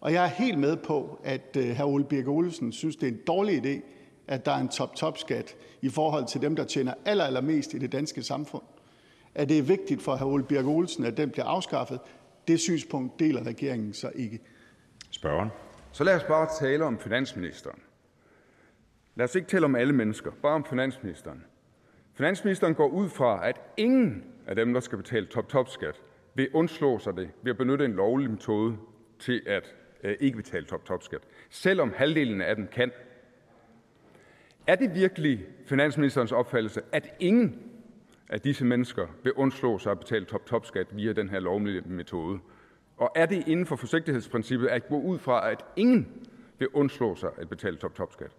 Og 0.00 0.12
jeg 0.12 0.24
er 0.24 0.28
helt 0.28 0.58
med 0.58 0.76
på, 0.76 1.20
at 1.24 1.56
øh, 1.56 1.76
hr. 1.76 1.84
Ole 1.84 2.04
Birk 2.04 2.28
Olesen 2.28 2.72
synes, 2.72 2.96
det 2.96 3.08
er 3.08 3.12
en 3.12 3.20
dårlig 3.26 3.66
idé, 3.66 3.80
at 4.28 4.46
der 4.46 4.52
er 4.52 4.58
en 4.58 4.68
top-top-skat 4.68 5.56
i 5.82 5.88
forhold 5.88 6.26
til 6.26 6.40
dem, 6.40 6.56
der 6.56 6.64
tjener 6.64 6.94
aller, 7.04 7.24
allermest 7.24 7.74
i 7.74 7.78
det 7.78 7.92
danske 7.92 8.22
samfund. 8.22 8.62
At 9.34 9.48
det 9.48 9.58
er 9.58 9.62
vigtigt 9.62 10.02
for 10.02 10.16
hr. 10.16 10.24
Ole 10.24 10.44
Birk 10.44 10.66
Olesen, 10.66 11.04
at 11.04 11.16
den 11.16 11.30
bliver 11.30 11.46
afskaffet, 11.46 12.00
det 12.48 12.60
synspunkt 12.60 13.20
deler 13.20 13.46
regeringen 13.46 13.92
så 13.92 14.10
ikke. 14.14 14.40
Spørgeren. 15.10 15.48
Så 15.92 16.04
lad 16.04 16.16
os 16.16 16.24
bare 16.24 16.48
tale 16.60 16.84
om 16.84 16.98
finansministeren. 16.98 17.78
Lad 19.14 19.24
os 19.24 19.34
ikke 19.34 19.48
tale 19.48 19.64
om 19.64 19.74
alle 19.74 19.92
mennesker, 19.92 20.30
bare 20.42 20.54
om 20.54 20.64
finansministeren. 20.64 21.44
Finansministeren 22.14 22.74
går 22.74 22.88
ud 22.88 23.08
fra, 23.08 23.48
at 23.48 23.60
ingen 23.76 24.24
af 24.46 24.56
dem, 24.56 24.72
der 24.72 24.80
skal 24.80 24.98
betale 24.98 25.26
top-top-skat, 25.26 26.02
vil 26.34 26.48
undslå 26.52 26.98
sig 26.98 27.16
det 27.16 27.30
ved 27.42 27.50
at 27.50 27.58
benytte 27.58 27.84
en 27.84 27.92
lovlig 27.92 28.30
metode 28.30 28.76
til 29.18 29.42
at 29.46 29.74
øh, 30.04 30.16
ikke 30.20 30.36
betale 30.36 30.64
top-top-skat, 30.64 31.20
selvom 31.50 31.92
halvdelen 31.96 32.40
af 32.40 32.56
dem 32.56 32.66
kan. 32.66 32.92
Er 34.66 34.74
det 34.74 34.94
virkelig 34.94 35.46
finansministerens 35.66 36.32
opfattelse, 36.32 36.82
at 36.92 37.14
ingen 37.20 37.62
af 38.28 38.40
disse 38.40 38.64
mennesker 38.64 39.06
vil 39.22 39.32
undslå 39.32 39.78
sig 39.78 39.92
at 39.92 39.98
betale 39.98 40.24
top-top-skat 40.24 40.86
via 40.96 41.12
den 41.12 41.28
her 41.28 41.40
lovlige 41.40 41.80
metode? 41.80 42.38
Og 42.96 43.12
er 43.14 43.26
det 43.26 43.48
inden 43.48 43.66
for 43.66 43.76
forsigtighedsprincippet 43.76 44.66
at 44.66 44.88
gå 44.88 45.00
ud 45.00 45.18
fra, 45.18 45.50
at 45.50 45.64
ingen 45.76 46.08
vil 46.58 46.68
undslå 46.68 47.14
sig 47.16 47.30
at 47.38 47.48
betale 47.48 47.76
top-top-skat? 47.76 48.30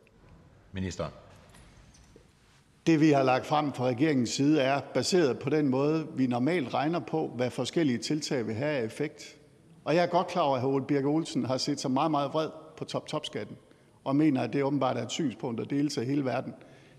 Ministeren. 0.72 1.12
Det, 2.88 3.02
vi 3.02 3.12
har 3.12 3.24
lagt 3.24 3.46
frem 3.46 3.74
fra 3.74 3.86
regeringens 3.86 4.30
side, 4.30 4.62
er 4.62 4.80
baseret 4.94 5.40
på 5.40 5.50
den 5.50 5.68
måde, 5.68 6.08
vi 6.16 6.28
normalt 6.28 6.74
regner 6.74 7.00
på, 7.00 7.32
hvad 7.36 7.50
forskellige 7.50 7.98
tiltag 7.98 8.48
vil 8.48 8.56
have 8.56 8.72
af 8.72 8.86
effekt. 8.86 9.36
Og 9.84 9.96
jeg 9.96 10.04
er 10.04 10.08
godt 10.08 10.28
klar 10.28 10.42
over, 10.42 10.56
at 10.56 10.62
hr. 10.62 10.68
Ole 10.68 10.86
Birk 10.86 11.06
Olsen 11.06 11.46
har 11.46 11.58
set 11.58 11.80
sig 11.80 11.92
meget, 11.92 12.12
meget 12.12 12.34
vred 12.34 12.50
på 12.78 12.86
top-top-skatten, 12.86 13.58
og 14.04 14.16
mener, 14.16 14.42
at 14.42 14.54
det 14.54 14.64
åbenbart 14.64 14.98
er 14.98 15.02
et 15.04 15.12
synspunkt, 15.12 15.58
der 15.58 15.66
deles 15.66 15.98
af 15.98 16.06
hele 16.06 16.26
verden. 16.26 16.54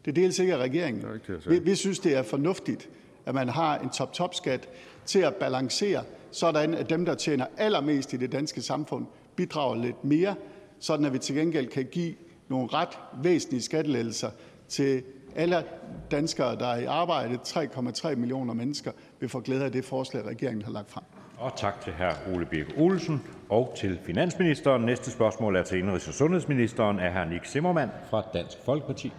Det 0.05 0.17
deles 0.17 0.39
ikke 0.39 0.55
af 0.55 0.59
regeringen. 0.59 1.05
Vi, 1.49 1.59
vi 1.59 1.75
synes, 1.75 1.99
det 1.99 2.17
er 2.17 2.23
fornuftigt, 2.23 2.89
at 3.27 3.35
man 3.35 3.49
har 3.49 3.79
en 3.79 3.91
top-top-skat 3.91 4.69
til 5.05 5.19
at 5.19 5.35
balancere, 5.35 6.03
sådan 6.31 6.75
at 6.75 6.91
dem, 6.91 7.05
der 7.05 7.15
tjener 7.15 7.47
allermest 7.57 8.13
i 8.13 8.17
det 8.17 8.33
danske 8.33 8.63
samfund, 8.63 9.07
bidrager 9.37 9.77
lidt 9.77 10.05
mere, 10.05 10.35
sådan 10.81 11.07
at 11.07 11.13
vi 11.13 11.19
til 11.19 11.35
gengæld 11.35 11.67
kan 11.67 11.85
give 11.85 12.15
nogle 12.49 12.69
ret 12.73 12.99
væsentlige 13.23 13.63
skattelettelser 13.63 14.31
til 14.69 15.03
alle 15.37 15.65
danskere, 16.11 16.57
der 16.57 16.67
er 16.67 16.79
i 16.79 16.85
arbejde. 16.85 17.39
3,3 17.47 18.15
millioner 18.15 18.55
mennesker 18.55 18.93
vil 19.21 19.29
få 19.29 19.41
glæde 19.41 19.65
af 19.65 19.73
det 19.73 19.85
forslag, 19.85 20.27
regeringen 20.27 20.65
har 20.65 20.73
lagt 20.73 20.91
frem. 20.91 21.05
Og 21.39 21.57
tak 21.57 21.81
til 21.81 21.93
hr. 21.93 22.35
Ole 22.35 22.47
Birk 22.47 22.67
Olesen 22.77 23.23
og 23.49 23.75
til 23.77 23.99
finansministeren. 24.07 24.83
Næste 24.83 25.11
spørgsmål 25.11 25.57
er 25.57 25.63
til 25.63 25.83
indrigs- 25.83 26.09
og 26.09 26.15
sundhedsministeren 26.15 27.01
af 27.01 27.13
hr. 27.13 27.25
Nick 27.25 27.47
Zimmermann 27.47 27.91
fra 28.11 28.23
Dansk 28.35 28.57
Folkeparti. 28.65 29.13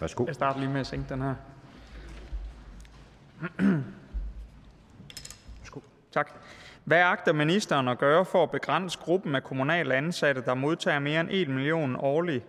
Værsgo. 0.00 0.24
Jeg 0.26 0.34
starter 0.34 0.60
lige 0.60 0.70
med 0.70 0.80
at 0.80 0.86
sænke 0.86 1.14
den 1.14 1.22
her. 1.22 1.34
Tak. 6.12 6.30
Hvad 6.84 6.98
agter 6.98 7.32
ministeren 7.32 7.88
at 7.88 7.98
gøre 7.98 8.24
for 8.24 8.42
at 8.42 8.50
begrænse 8.50 8.98
gruppen 8.98 9.34
af 9.34 9.44
kommunale 9.44 9.94
ansatte, 9.94 10.42
der 10.44 10.54
modtager 10.54 10.98
mere 10.98 11.20
end 11.20 11.28
1 11.30 11.48
million 11.48 11.96
årlig 11.98 12.42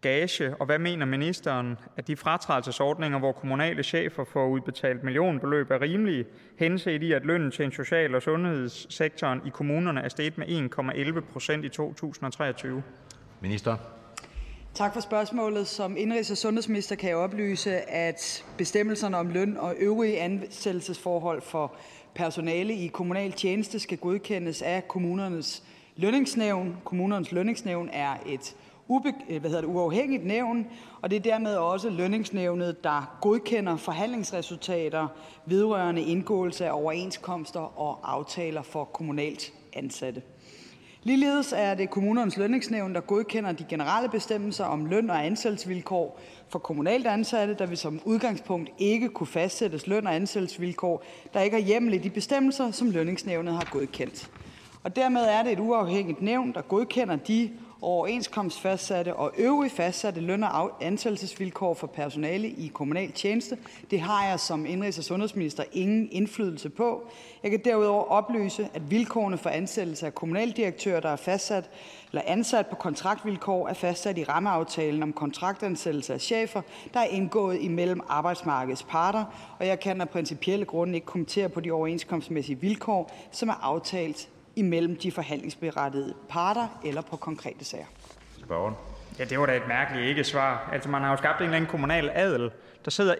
gage, 0.00 0.56
og 0.60 0.66
hvad 0.66 0.78
mener 0.78 1.06
ministeren, 1.06 1.78
at 1.96 2.06
de 2.06 2.16
fratrædelsesordninger, 2.16 3.18
hvor 3.18 3.32
kommunale 3.32 3.82
chefer 3.82 4.24
får 4.24 4.46
udbetalt 4.46 5.04
millionbeløb, 5.04 5.70
er 5.70 5.80
rimelige, 5.80 6.24
henset 6.58 7.02
i, 7.02 7.12
at 7.12 7.24
lønnen 7.24 7.50
til 7.50 7.64
en 7.64 7.72
social- 7.72 8.14
og 8.14 8.22
sundhedssektoren 8.22 9.40
i 9.46 9.48
kommunerne 9.48 10.00
er 10.00 10.08
steget 10.08 10.38
med 10.38 10.46
1,11 10.46 11.20
procent 11.32 11.64
i 11.64 11.68
2023? 11.68 12.82
Minister. 13.40 13.76
Tak 14.74 14.92
for 14.92 15.00
spørgsmålet. 15.00 15.66
Som 15.66 15.96
indrigs- 15.96 16.30
og 16.30 16.36
sundhedsminister 16.36 16.96
kan 16.96 17.08
jeg 17.08 17.16
oplyse, 17.16 17.90
at 17.90 18.44
bestemmelserne 18.58 19.16
om 19.16 19.28
løn 19.28 19.56
og 19.56 19.74
øvrige 19.78 20.20
ansættelsesforhold 20.20 21.42
for 21.42 21.74
personale 22.14 22.74
i 22.74 22.86
kommunal 22.86 23.32
tjeneste 23.32 23.78
skal 23.78 23.98
godkendes 23.98 24.62
af 24.62 24.88
kommunernes 24.88 25.62
lønningsnævn. 25.96 26.76
Kommunernes 26.84 27.32
lønningsnævn 27.32 27.88
er 27.92 28.16
et 28.26 28.56
ube, 28.88 29.12
øh, 29.28 29.40
hvad 29.40 29.50
hedder 29.50 29.60
det, 29.60 29.68
uafhængigt 29.68 30.26
nævn, 30.26 30.66
og 31.02 31.10
det 31.10 31.16
er 31.16 31.20
dermed 31.20 31.56
også 31.56 31.90
lønningsnævnet, 31.90 32.84
der 32.84 33.18
godkender 33.20 33.76
forhandlingsresultater 33.76 35.08
vedrørende 35.46 36.02
indgåelse 36.02 36.66
af 36.66 36.72
overenskomster 36.72 37.80
og 37.80 38.14
aftaler 38.14 38.62
for 38.62 38.84
kommunalt 38.84 39.52
ansatte. 39.72 40.22
Ligeledes 41.02 41.54
er 41.56 41.74
det 41.74 41.90
kommunernes 41.90 42.36
lønningsnævn, 42.36 42.94
der 42.94 43.00
godkender 43.00 43.52
de 43.52 43.64
generelle 43.68 44.08
bestemmelser 44.08 44.64
om 44.64 44.86
løn 44.86 45.10
og 45.10 45.26
ansættelsesvilkår 45.26 46.20
for 46.54 46.58
kommunalt 46.58 47.06
ansatte, 47.06 47.54
der 47.54 47.66
vil 47.66 47.78
som 47.78 48.00
udgangspunkt 48.04 48.70
ikke 48.78 49.08
kunne 49.08 49.26
fastsættes 49.26 49.86
løn 49.86 50.06
og 50.06 50.14
ansættelsesvilkår, 50.14 51.04
der 51.32 51.40
ikke 51.40 51.56
har 51.56 51.64
hjemmel 51.64 51.94
i 51.94 51.98
de 51.98 52.10
bestemmelser, 52.10 52.70
som 52.70 52.90
lønningsnævnet 52.90 53.54
har 53.54 53.68
godkendt. 53.70 54.30
Og 54.82 54.96
dermed 54.96 55.20
er 55.20 55.42
det 55.42 55.52
et 55.52 55.60
uafhængigt 55.60 56.22
nævn, 56.22 56.52
der 56.52 56.62
godkender 56.62 57.16
de 57.16 57.50
overenskomstfastsatte 57.84 59.16
og 59.16 59.32
øvrige 59.38 59.70
fastsatte 59.70 60.20
løn- 60.20 60.42
og 60.42 60.72
ansættelsesvilkår 60.80 61.74
for 61.74 61.86
personale 61.86 62.48
i 62.48 62.70
kommunal 62.74 63.12
tjeneste. 63.12 63.58
Det 63.90 64.00
har 64.00 64.28
jeg 64.28 64.40
som 64.40 64.66
indrigs- 64.66 64.98
og 64.98 65.04
sundhedsminister 65.04 65.64
ingen 65.72 66.08
indflydelse 66.12 66.70
på. 66.70 67.02
Jeg 67.42 67.50
kan 67.50 67.60
derudover 67.64 68.04
oplyse, 68.04 68.68
at 68.74 68.90
vilkårene 68.90 69.38
for 69.38 69.50
ansættelse 69.50 70.06
af 70.06 70.14
kommunaldirektører, 70.14 71.00
der 71.00 71.08
er 71.08 71.16
fastsat 71.16 71.70
eller 72.10 72.22
ansat 72.26 72.66
på 72.66 72.76
kontraktvilkår, 72.76 73.68
er 73.68 73.74
fastsat 73.74 74.18
i 74.18 74.24
rammeaftalen 74.24 75.02
om 75.02 75.12
kontraktansættelse 75.12 76.14
af 76.14 76.20
chefer, 76.20 76.62
der 76.94 77.00
er 77.00 77.04
indgået 77.04 77.60
imellem 77.60 78.00
arbejdsmarkedets 78.08 78.82
parter, 78.82 79.24
og 79.58 79.66
jeg 79.66 79.80
kan 79.80 80.00
af 80.00 80.08
principielle 80.08 80.64
grunde 80.64 80.94
ikke 80.94 81.06
kommentere 81.06 81.48
på 81.48 81.60
de 81.60 81.70
overenskomstmæssige 81.70 82.60
vilkår, 82.60 83.12
som 83.30 83.48
er 83.48 83.60
aftalt 83.62 84.28
imellem 84.56 84.96
de 84.96 85.12
forhandlingsberettigede 85.12 86.14
parter 86.28 86.80
eller 86.84 87.02
på 87.02 87.16
konkrete 87.16 87.64
sager. 87.64 87.86
Spørgeren. 88.38 88.74
Ja, 89.18 89.24
det 89.24 89.40
var 89.40 89.46
da 89.46 89.56
et 89.56 89.68
mærkeligt 89.68 90.08
ikke-svar. 90.08 90.68
Altså, 90.72 90.88
man 90.88 91.02
har 91.02 91.10
jo 91.10 91.16
skabt 91.16 91.38
en 91.38 91.44
eller 91.44 91.56
anden 91.56 91.70
kommunal 91.70 92.10
adel. 92.14 92.50
Der 92.84 92.90
sidder 92.90 93.14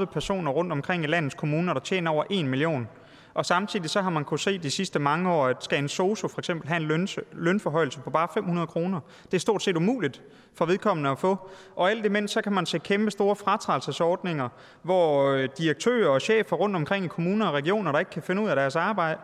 1.634 0.00 0.04
personer 0.04 0.50
rundt 0.50 0.72
omkring 0.72 1.04
i 1.04 1.06
landets 1.06 1.34
kommuner, 1.34 1.72
der 1.72 1.80
tjener 1.80 2.10
over 2.10 2.24
1 2.30 2.44
million. 2.44 2.88
Og 3.34 3.46
samtidig 3.46 3.90
så 3.90 4.00
har 4.00 4.10
man 4.10 4.24
kunne 4.24 4.38
se 4.38 4.58
de 4.58 4.70
sidste 4.70 4.98
mange 4.98 5.30
år, 5.30 5.46
at 5.46 5.64
skal 5.64 5.78
en 5.78 5.88
sosu 5.88 6.28
for 6.28 6.38
eksempel 6.38 6.68
have 6.68 6.76
en 6.82 6.88
løn, 6.88 7.08
lønforhøjelse 7.32 8.00
på 8.00 8.10
bare 8.10 8.28
500 8.34 8.66
kroner. 8.66 9.00
Det 9.24 9.34
er 9.34 9.38
stort 9.38 9.62
set 9.62 9.76
umuligt 9.76 10.22
for 10.54 10.64
vedkommende 10.64 11.10
at 11.10 11.18
få. 11.18 11.50
Og 11.76 11.90
alt 11.90 12.06
imens 12.06 12.30
så 12.30 12.42
kan 12.42 12.52
man 12.52 12.66
se 12.66 12.78
kæmpe 12.78 13.10
store 13.10 13.36
fratrædelsesordninger, 13.36 14.48
hvor 14.82 15.30
øh, 15.30 15.48
direktører 15.58 16.08
og 16.08 16.20
chefer 16.20 16.56
rundt 16.56 16.76
omkring 16.76 17.04
i 17.04 17.08
kommuner 17.08 17.46
og 17.46 17.54
regioner, 17.54 17.92
der 17.92 17.98
ikke 17.98 18.10
kan 18.10 18.22
finde 18.22 18.42
ud 18.42 18.48
af 18.48 18.56
deres 18.56 18.76
arbejde, 18.76 19.20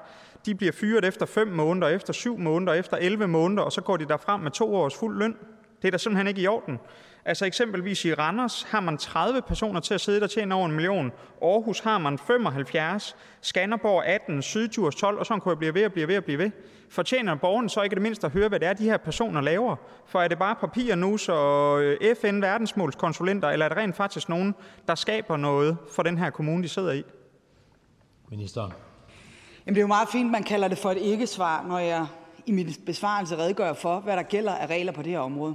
de 0.46 0.54
bliver 0.54 0.72
fyret 0.72 1.04
efter 1.04 1.26
5 1.26 1.48
måneder, 1.48 1.88
efter 1.88 2.12
7 2.12 2.38
måneder, 2.38 2.72
efter 2.72 2.96
11 2.96 3.26
måneder, 3.26 3.62
og 3.62 3.72
så 3.72 3.80
går 3.80 3.96
de 3.96 4.04
derfra 4.04 4.36
med 4.36 4.50
to 4.50 4.74
års 4.74 4.94
fuld 4.94 5.18
løn. 5.18 5.36
Det 5.82 5.88
er 5.88 5.90
da 5.90 5.98
simpelthen 5.98 6.26
ikke 6.26 6.40
i 6.40 6.46
orden. 6.46 6.78
Altså 7.24 7.46
eksempelvis 7.46 8.04
i 8.04 8.14
Randers 8.14 8.62
har 8.62 8.80
man 8.80 8.98
30 8.98 9.42
personer 9.42 9.80
til 9.80 9.94
at 9.94 10.00
sidde, 10.00 10.20
der 10.20 10.26
tjener 10.26 10.56
over 10.56 10.66
en 10.66 10.72
million. 10.72 11.12
Aarhus 11.42 11.80
har 11.80 11.98
man 11.98 12.18
75, 12.18 13.16
Skanderborg 13.40 14.06
18, 14.06 14.42
Syddjurs 14.42 14.94
12, 14.94 15.18
og 15.18 15.26
sådan 15.26 15.40
kunne 15.40 15.50
jeg 15.50 15.58
blive 15.58 15.74
ved 15.74 15.84
og 15.84 15.92
blive 15.92 16.08
ved 16.08 16.16
og 16.16 16.24
blive 16.24 16.38
ved. 16.38 16.50
Fortjener 16.90 17.34
borgerne 17.34 17.70
så 17.70 17.82
ikke 17.82 17.94
det 17.94 18.02
mindste 18.02 18.26
at 18.26 18.32
høre, 18.32 18.48
hvad 18.48 18.60
det 18.60 18.68
er, 18.68 18.72
de 18.72 18.84
her 18.84 18.96
personer 18.96 19.40
laver? 19.40 19.76
For 20.06 20.20
er 20.20 20.28
det 20.28 20.38
bare 20.38 20.56
papirnus 20.56 21.28
og 21.28 21.82
øh, 21.82 21.98
så 22.00 22.14
FN 22.20 22.42
verdensmålskonsulenter, 22.42 23.48
eller 23.48 23.64
er 23.64 23.68
det 23.68 23.78
rent 23.78 23.96
faktisk 23.96 24.28
nogen, 24.28 24.54
der 24.88 24.94
skaber 24.94 25.36
noget 25.36 25.76
for 25.92 26.02
den 26.02 26.18
her 26.18 26.30
kommune, 26.30 26.62
de 26.62 26.68
sidder 26.68 26.92
i? 26.92 27.02
Ministeren. 28.30 28.72
Jamen, 29.66 29.74
det 29.74 29.80
er 29.80 29.82
jo 29.82 29.86
meget 29.86 30.08
fint, 30.08 30.30
man 30.30 30.42
kalder 30.42 30.68
det 30.68 30.78
for 30.78 30.90
et 30.90 30.98
ikke-svar, 30.98 31.64
når 31.68 31.78
jeg 31.78 32.06
i 32.46 32.52
min 32.52 32.74
besvarelse 32.86 33.38
redegør 33.38 33.72
for, 33.72 34.00
hvad 34.00 34.16
der 34.16 34.22
gælder 34.22 34.52
af 34.52 34.66
regler 34.66 34.92
på 34.92 35.02
det 35.02 35.12
her 35.12 35.18
område. 35.18 35.54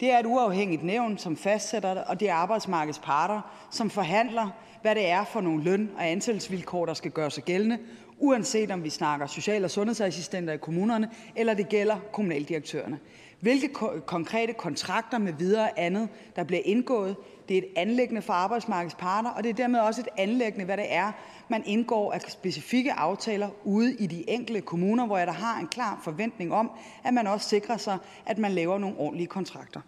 Det 0.00 0.10
er 0.10 0.18
et 0.18 0.26
uafhængigt 0.26 0.82
nævn, 0.82 1.18
som 1.18 1.36
fastsætter 1.36 1.94
det, 1.94 2.04
og 2.04 2.20
det 2.20 2.28
er 2.28 2.34
arbejdsmarkedets 2.34 2.98
parter, 2.98 3.40
som 3.70 3.90
forhandler, 3.90 4.48
hvad 4.82 4.94
det 4.94 5.08
er 5.08 5.24
for 5.24 5.40
nogle 5.40 5.62
løn- 5.62 5.90
og 5.96 6.08
ansættelsesvilkår, 6.08 6.86
der 6.86 6.94
skal 6.94 7.10
gøre 7.10 7.30
sig 7.30 7.44
gældende, 7.44 7.78
uanset 8.18 8.70
om 8.70 8.84
vi 8.84 8.90
snakker 8.90 9.26
social- 9.26 9.64
og 9.64 9.70
sundhedsassistenter 9.70 10.52
i 10.52 10.58
kommunerne, 10.58 11.10
eller 11.36 11.54
det 11.54 11.68
gælder 11.68 11.96
kommunaldirektørerne. 12.12 12.98
Hvilke 13.40 13.68
konkrete 14.06 14.52
kontrakter 14.52 15.18
med 15.18 15.32
videre 15.32 15.78
andet, 15.78 16.08
der 16.36 16.44
bliver 16.44 16.62
indgået, 16.64 17.16
det 17.48 17.54
er 17.54 17.58
et 17.58 17.68
anlæggende 17.76 18.22
for 18.22 18.32
arbejdsmarkedets 18.32 18.94
parter, 18.94 19.30
og 19.30 19.42
det 19.42 19.50
er 19.50 19.54
dermed 19.54 19.80
også 19.80 20.00
et 20.00 20.08
anlæggende, 20.16 20.64
hvad 20.64 20.76
det 20.76 20.86
er, 20.94 21.12
man 21.48 21.62
indgår 21.66 22.12
af 22.12 22.20
specifikke 22.20 22.92
aftaler 22.92 23.48
ude 23.64 23.94
i 23.94 24.06
de 24.06 24.30
enkelte 24.30 24.60
kommuner, 24.60 25.06
hvor 25.06 25.18
jeg 25.18 25.26
der 25.26 25.32
har 25.32 25.60
en 25.60 25.66
klar 25.68 26.00
forventning 26.04 26.54
om, 26.54 26.70
at 27.04 27.14
man 27.14 27.26
også 27.26 27.48
sikrer 27.48 27.76
sig, 27.76 27.98
at 28.26 28.38
man 28.38 28.52
laver 28.52 28.78
nogle 28.78 28.96
ordentlige 28.98 29.26
kontrakter. 29.26 29.80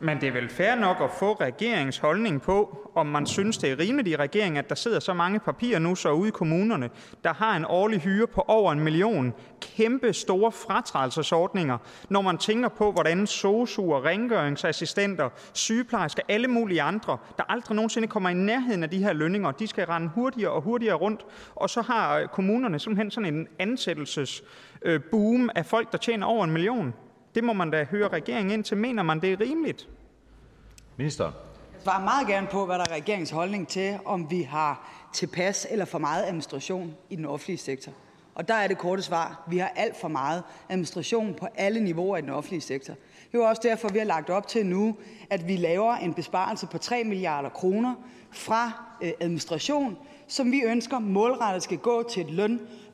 Men 0.00 0.20
det 0.20 0.28
er 0.28 0.32
vel 0.32 0.48
fair 0.48 0.74
nok 0.74 0.96
at 1.00 1.10
få 1.18 1.32
regeringens 1.32 1.98
holdning 1.98 2.42
på, 2.42 2.90
om 2.94 3.06
man 3.06 3.26
synes, 3.26 3.58
det 3.58 3.70
er 3.70 3.78
rimeligt 3.78 4.08
i 4.08 4.16
regeringen, 4.16 4.56
at 4.56 4.68
der 4.68 4.74
sidder 4.74 5.00
så 5.00 5.14
mange 5.14 5.40
papirer 5.40 5.78
nu 5.78 5.94
så 5.94 6.10
ude 6.10 6.28
i 6.28 6.30
kommunerne, 6.30 6.90
der 7.24 7.32
har 7.32 7.56
en 7.56 7.64
årlig 7.64 8.00
hyre 8.00 8.26
på 8.26 8.44
over 8.48 8.72
en 8.72 8.80
million, 8.80 9.34
kæmpe 9.60 10.12
store 10.12 10.52
fratrædelsesordninger, 10.52 11.78
når 12.08 12.22
man 12.22 12.38
tænker 12.38 12.68
på, 12.68 12.92
hvordan 12.92 13.26
sosuer, 13.26 14.04
rengøringsassistenter, 14.04 15.28
sygeplejersker, 15.52 16.22
alle 16.28 16.48
mulige 16.48 16.82
andre, 16.82 17.18
der 17.36 17.44
aldrig 17.48 17.74
nogensinde 17.76 18.08
kommer 18.08 18.28
i 18.28 18.34
nærheden 18.34 18.82
af 18.82 18.90
de 18.90 18.98
her 18.98 19.12
lønninger, 19.12 19.50
de 19.50 19.66
skal 19.66 19.86
rende 19.86 20.08
hurtigere 20.08 20.52
og 20.52 20.62
hurtigere 20.62 20.94
rundt, 20.96 21.26
og 21.54 21.70
så 21.70 21.82
har 21.82 22.18
øh, 22.18 22.28
kommunerne 22.28 22.78
simpelthen 22.78 23.10
sådan 23.10 23.34
en 23.34 23.48
ansættelsesboom 23.58 25.42
øh, 25.44 25.48
af 25.54 25.66
folk, 25.66 25.92
der 25.92 25.98
tjener 25.98 26.26
over 26.26 26.44
en 26.44 26.50
million. 26.50 26.94
Det 27.34 27.44
må 27.44 27.52
man 27.52 27.70
da 27.70 27.84
høre 27.84 28.08
regeringen 28.08 28.50
ind 28.50 28.64
til. 28.64 28.76
Mener 28.76 29.02
man, 29.02 29.20
det 29.20 29.32
er 29.32 29.40
rimeligt? 29.40 29.88
Ministeren. 30.96 31.32
Jeg 31.72 31.82
svarer 31.82 32.04
meget 32.04 32.26
gerne 32.26 32.46
på, 32.46 32.66
hvad 32.66 32.78
der 32.78 32.84
er 32.84 32.92
regeringens 32.92 33.30
holdning 33.30 33.68
til, 33.68 33.98
om 34.04 34.30
vi 34.30 34.42
har 34.42 34.90
tilpas 35.12 35.66
eller 35.70 35.84
for 35.84 35.98
meget 35.98 36.24
administration 36.24 36.94
i 37.10 37.16
den 37.16 37.24
offentlige 37.24 37.58
sektor. 37.58 37.92
Og 38.34 38.48
der 38.48 38.54
er 38.54 38.68
det 38.68 38.78
korte 38.78 39.02
svar. 39.02 39.44
Vi 39.48 39.58
har 39.58 39.72
alt 39.76 39.96
for 40.00 40.08
meget 40.08 40.42
administration 40.68 41.34
på 41.34 41.46
alle 41.54 41.80
niveauer 41.80 42.16
i 42.16 42.20
den 42.20 42.30
offentlige 42.30 42.60
sektor. 42.60 42.94
Det 43.32 43.40
er 43.40 43.46
også 43.46 43.62
derfor, 43.64 43.88
vi 43.88 43.98
har 43.98 44.06
lagt 44.06 44.30
op 44.30 44.48
til 44.48 44.66
nu, 44.66 44.96
at 45.30 45.48
vi 45.48 45.56
laver 45.56 45.94
en 45.94 46.14
besparelse 46.14 46.66
på 46.66 46.78
3 46.78 47.04
milliarder 47.04 47.48
kroner 47.48 47.94
fra 48.30 48.72
øh, 49.02 49.12
administration, 49.20 49.98
som 50.28 50.52
vi 50.52 50.62
ønsker 50.62 50.98
målrettet 50.98 51.62
skal 51.62 51.78
gå 51.78 52.02
til 52.10 52.22
et 52.22 52.30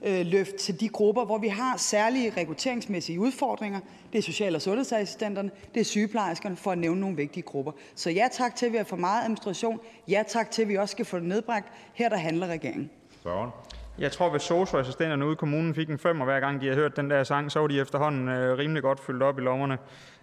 lønløft 0.07 0.55
til 0.55 0.81
de 0.81 0.89
grupper, 0.89 1.25
hvor 1.25 1.39
vi 1.39 1.49
har 1.49 1.77
særlige 1.77 2.33
rekrutteringsmæssige 2.37 3.21
udfordringer. 3.21 3.81
Det 4.13 4.19
er 4.19 4.23
social- 4.23 4.55
og 4.55 4.63
sundhedsassistenterne, 4.63 5.51
det 5.75 5.81
er 5.81 5.85
sygeplejerskerne, 5.85 6.57
for 6.57 6.73
at 6.73 6.79
nævne 6.79 7.01
nogle 7.01 7.17
vigtige 7.17 7.43
grupper. 7.43 7.73
Så 7.95 8.11
ja 8.11 8.29
tak 8.33 8.57
til, 8.57 8.67
at 8.67 8.73
vi 8.73 8.77
har 8.77 8.85
for 8.85 8.97
meget 8.97 9.23
administration. 9.23 9.81
Ja 10.09 10.23
tak 10.29 10.51
til, 10.51 10.63
at 10.63 10.69
vi 10.69 10.77
også 10.77 10.93
skal 10.93 11.05
få 11.05 11.17
det 11.17 11.27
nedbragt. 11.27 11.73
Her 11.95 12.09
der 12.09 12.17
handler 12.17 12.47
regeringen. 12.47 12.91
Spørgen. 13.21 13.51
Jeg 13.99 14.13
tror, 14.13 14.31
hvis 14.31 14.43
socioassistenterne 14.43 15.27
ude 15.27 15.33
i 15.33 15.37
kommunen 15.37 15.75
fik 15.75 15.91
en 15.91 15.99
femmer 15.99 16.25
hver 16.25 16.41
gang, 16.41 16.61
de 16.61 16.67
havde 16.67 16.77
hørt 16.81 16.97
den 16.97 17.11
der 17.11 17.25
sang, 17.25 17.53
så 17.53 17.61
var 17.61 17.67
de 17.67 17.81
efterhånden 17.81 18.29
øh, 18.29 18.59
rimelig 18.59 18.83
godt 18.83 19.01
fyldt 19.01 19.23
op 19.23 19.39
i 19.39 19.43
lommerne. 19.43 19.79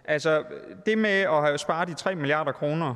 Altså, 0.06 0.44
det 0.86 0.98
med 0.98 1.10
at 1.10 1.42
have 1.42 1.58
sparet 1.58 1.88
de 1.88 1.94
3 1.94 2.16
milliarder 2.16 2.52
kroner, 2.52 2.96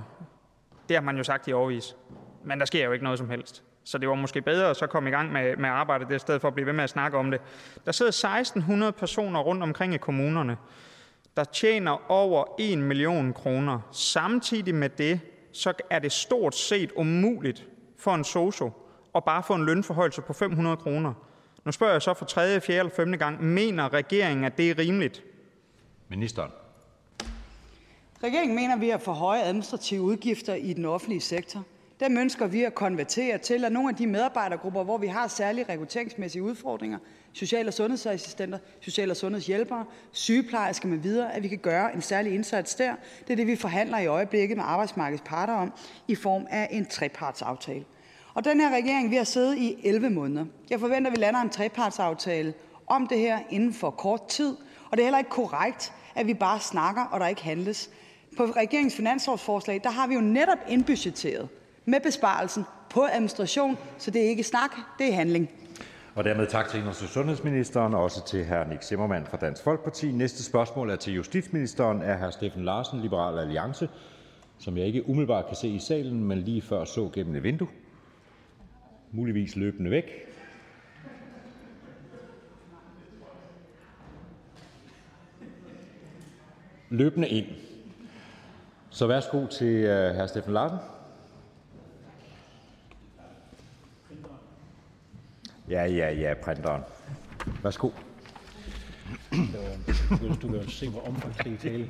det 0.89 0.97
har 0.97 1.01
man 1.01 1.17
jo 1.17 1.23
sagt 1.23 1.47
i 1.47 1.53
overvis. 1.53 1.95
Men 2.43 2.59
der 2.59 2.65
sker 2.65 2.85
jo 2.85 2.91
ikke 2.91 3.03
noget 3.03 3.19
som 3.19 3.29
helst. 3.29 3.63
Så 3.87 3.97
det 3.97 4.09
var 4.09 4.15
måske 4.15 4.41
bedre 4.41 4.69
at 4.69 4.77
så 4.77 4.87
komme 4.87 5.09
i 5.09 5.11
gang 5.11 5.31
med, 5.31 5.57
med 5.57 5.69
arbejdet, 5.69 6.15
i 6.15 6.19
stedet 6.19 6.41
for 6.41 6.47
at 6.47 6.53
blive 6.53 6.65
ved 6.65 6.73
med 6.73 6.83
at 6.83 6.89
snakke 6.89 7.17
om 7.17 7.31
det. 7.31 7.41
Der 7.85 7.91
sidder 7.91 8.09
1600 8.09 8.91
personer 8.91 9.39
rundt 9.39 9.63
omkring 9.63 9.93
i 9.93 9.97
kommunerne, 9.97 10.57
der 11.37 11.43
tjener 11.43 12.11
over 12.11 12.45
1 12.59 12.77
million 12.77 13.33
kroner. 13.33 13.79
Samtidig 13.91 14.75
med 14.75 14.89
det, 14.89 15.19
så 15.53 15.73
er 15.89 15.99
det 15.99 16.11
stort 16.11 16.55
set 16.55 16.91
umuligt 16.95 17.67
for 17.97 18.15
en 18.15 18.23
soso 18.23 18.71
at 19.15 19.23
bare 19.23 19.43
få 19.43 19.53
en 19.53 19.65
lønforhøjelse 19.65 20.21
på 20.21 20.33
500 20.33 20.77
kroner. 20.77 21.13
Nu 21.65 21.71
spørger 21.71 21.93
jeg 21.93 22.01
så 22.01 22.13
for 22.13 22.25
tredje, 22.25 22.61
fjerde 22.61 22.79
eller 22.79 22.95
femte 22.95 23.17
gang. 23.17 23.43
Mener 23.43 23.93
regeringen, 23.93 24.45
at 24.45 24.57
det 24.57 24.69
er 24.69 24.77
rimeligt? 24.77 25.23
Ministeren. 26.07 26.51
Regeringen 28.23 28.55
mener, 28.55 28.75
at 28.75 28.81
vi 28.81 28.89
har 28.89 28.97
for 28.97 29.13
høje 29.13 29.43
administrative 29.43 30.01
udgifter 30.01 30.53
i 30.53 30.73
den 30.73 30.85
offentlige 30.85 31.21
sektor. 31.21 31.63
Dem 31.99 32.17
ønsker 32.17 32.47
vi 32.47 32.63
at 32.63 32.75
konvertere 32.75 33.37
til, 33.37 33.65
at 33.65 33.71
nogle 33.71 33.89
af 33.89 33.95
de 33.95 34.07
medarbejdergrupper, 34.07 34.83
hvor 34.83 34.97
vi 34.97 35.07
har 35.07 35.27
særlige 35.27 35.65
rekrutteringsmæssige 35.69 36.43
udfordringer, 36.43 36.97
social- 37.33 37.67
og 37.67 37.73
sundhedsassistenter, 37.73 38.57
social- 38.81 39.11
og 39.11 39.17
sundhedshjælpere, 39.17 39.85
sygeplejersker 40.11 40.87
med 40.87 40.97
videre, 40.97 41.35
at 41.35 41.43
vi 41.43 41.47
kan 41.47 41.57
gøre 41.57 41.95
en 41.95 42.01
særlig 42.01 42.33
indsats 42.33 42.75
der. 42.75 42.95
Det 43.21 43.33
er 43.33 43.35
det, 43.35 43.47
vi 43.47 43.55
forhandler 43.55 43.97
i 43.97 44.05
øjeblikket 44.05 44.57
med 44.57 44.65
arbejdsmarkedets 44.67 45.23
parter 45.25 45.53
om 45.53 45.73
i 46.07 46.15
form 46.15 46.47
af 46.49 46.67
en 46.71 46.85
trepartsaftale. 46.85 47.85
Og 48.33 48.45
den 48.45 48.59
her 48.59 48.75
regering, 48.75 49.11
vi 49.11 49.15
har 49.15 49.23
siddet 49.23 49.57
i 49.57 49.75
11 49.83 50.09
måneder. 50.09 50.45
Jeg 50.69 50.79
forventer, 50.79 51.11
at 51.11 51.17
vi 51.17 51.21
lander 51.21 51.41
en 51.41 51.49
trepartsaftale 51.49 52.53
om 52.87 53.07
det 53.07 53.19
her 53.19 53.39
inden 53.49 53.73
for 53.73 53.89
kort 53.89 54.27
tid. 54.27 54.55
Og 54.91 54.97
det 54.97 54.99
er 54.99 55.05
heller 55.05 55.19
ikke 55.19 55.29
korrekt, 55.29 55.93
at 56.15 56.27
vi 56.27 56.33
bare 56.33 56.59
snakker, 56.59 57.03
og 57.03 57.19
der 57.19 57.27
ikke 57.27 57.43
handles. 57.43 57.89
På 58.37 58.43
regeringens 58.43 58.95
finanslovsforslag, 58.95 59.81
der 59.83 59.89
har 59.89 60.07
vi 60.07 60.13
jo 60.13 60.21
netop 60.21 60.57
indbudgetteret 60.67 61.49
med 61.87 61.99
besparelsen 62.01 62.65
på 62.89 63.05
administration, 63.11 63.77
så 63.97 64.11
det 64.11 64.25
er 64.25 64.29
ikke 64.29 64.43
snak, 64.43 64.71
det 64.99 65.09
er 65.09 65.13
handling. 65.13 65.49
Og 66.15 66.23
dermed 66.23 66.47
tak 66.47 66.67
til 66.67 66.77
Indrigs- 66.77 67.03
og 67.03 67.09
sundhedsministeren, 67.09 67.93
og 67.93 68.03
også 68.03 68.25
til 68.25 68.45
hr. 68.45 68.69
Nick 68.69 68.83
Zimmermann 68.83 69.25
fra 69.25 69.37
Dansk 69.37 69.63
Folkeparti. 69.63 70.11
Næste 70.11 70.43
spørgsmål 70.43 70.89
er 70.89 70.95
til 70.95 71.13
justitsministeren 71.13 72.01
af 72.01 72.19
hr. 72.19 72.29
Steffen 72.29 72.65
Larsen, 72.65 73.01
Liberal 73.01 73.39
Alliance, 73.39 73.89
som 74.59 74.77
jeg 74.77 74.85
ikke 74.85 75.09
umiddelbart 75.09 75.47
kan 75.47 75.55
se 75.55 75.67
i 75.67 75.79
salen, 75.79 76.23
men 76.23 76.37
lige 76.37 76.61
før 76.61 76.85
så 76.85 77.09
gennem 77.13 77.35
et 77.35 77.43
vindue. 77.43 77.67
Muligvis 79.11 79.55
løbende 79.55 79.91
væk. 79.91 80.03
Løbende 86.89 87.29
ind. 87.29 87.45
Så 88.89 89.07
værsgo 89.07 89.45
til 89.47 89.75
øh, 89.75 90.15
hr. 90.15 90.25
Steffen 90.25 90.53
Larsen. 90.53 90.96
Ja, 95.69 95.85
ja, 95.85 96.11
ja, 96.11 96.33
printeren. 96.43 96.81
Værsgo. 97.63 97.89
Du 100.41 100.47
kan 100.47 100.69
se, 100.69 100.89
hvor 100.89 101.07
omfangsrig 101.07 101.59
tale 101.59 101.89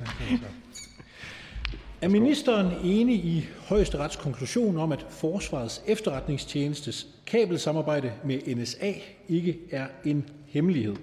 Er 2.01 2.07
ministeren 2.07 2.71
enig 2.83 3.15
i 3.15 3.47
højesterets 3.69 4.15
konklusion 4.15 4.77
om, 4.77 4.91
at 4.91 5.05
Forsvarets 5.09 5.83
efterretningstjenestes 5.87 7.07
kabelsamarbejde 7.27 8.13
med 8.23 8.55
NSA 8.55 8.93
ikke 9.27 9.59
er 9.71 9.87
en 10.05 10.29
hemmelighed? 10.47 10.95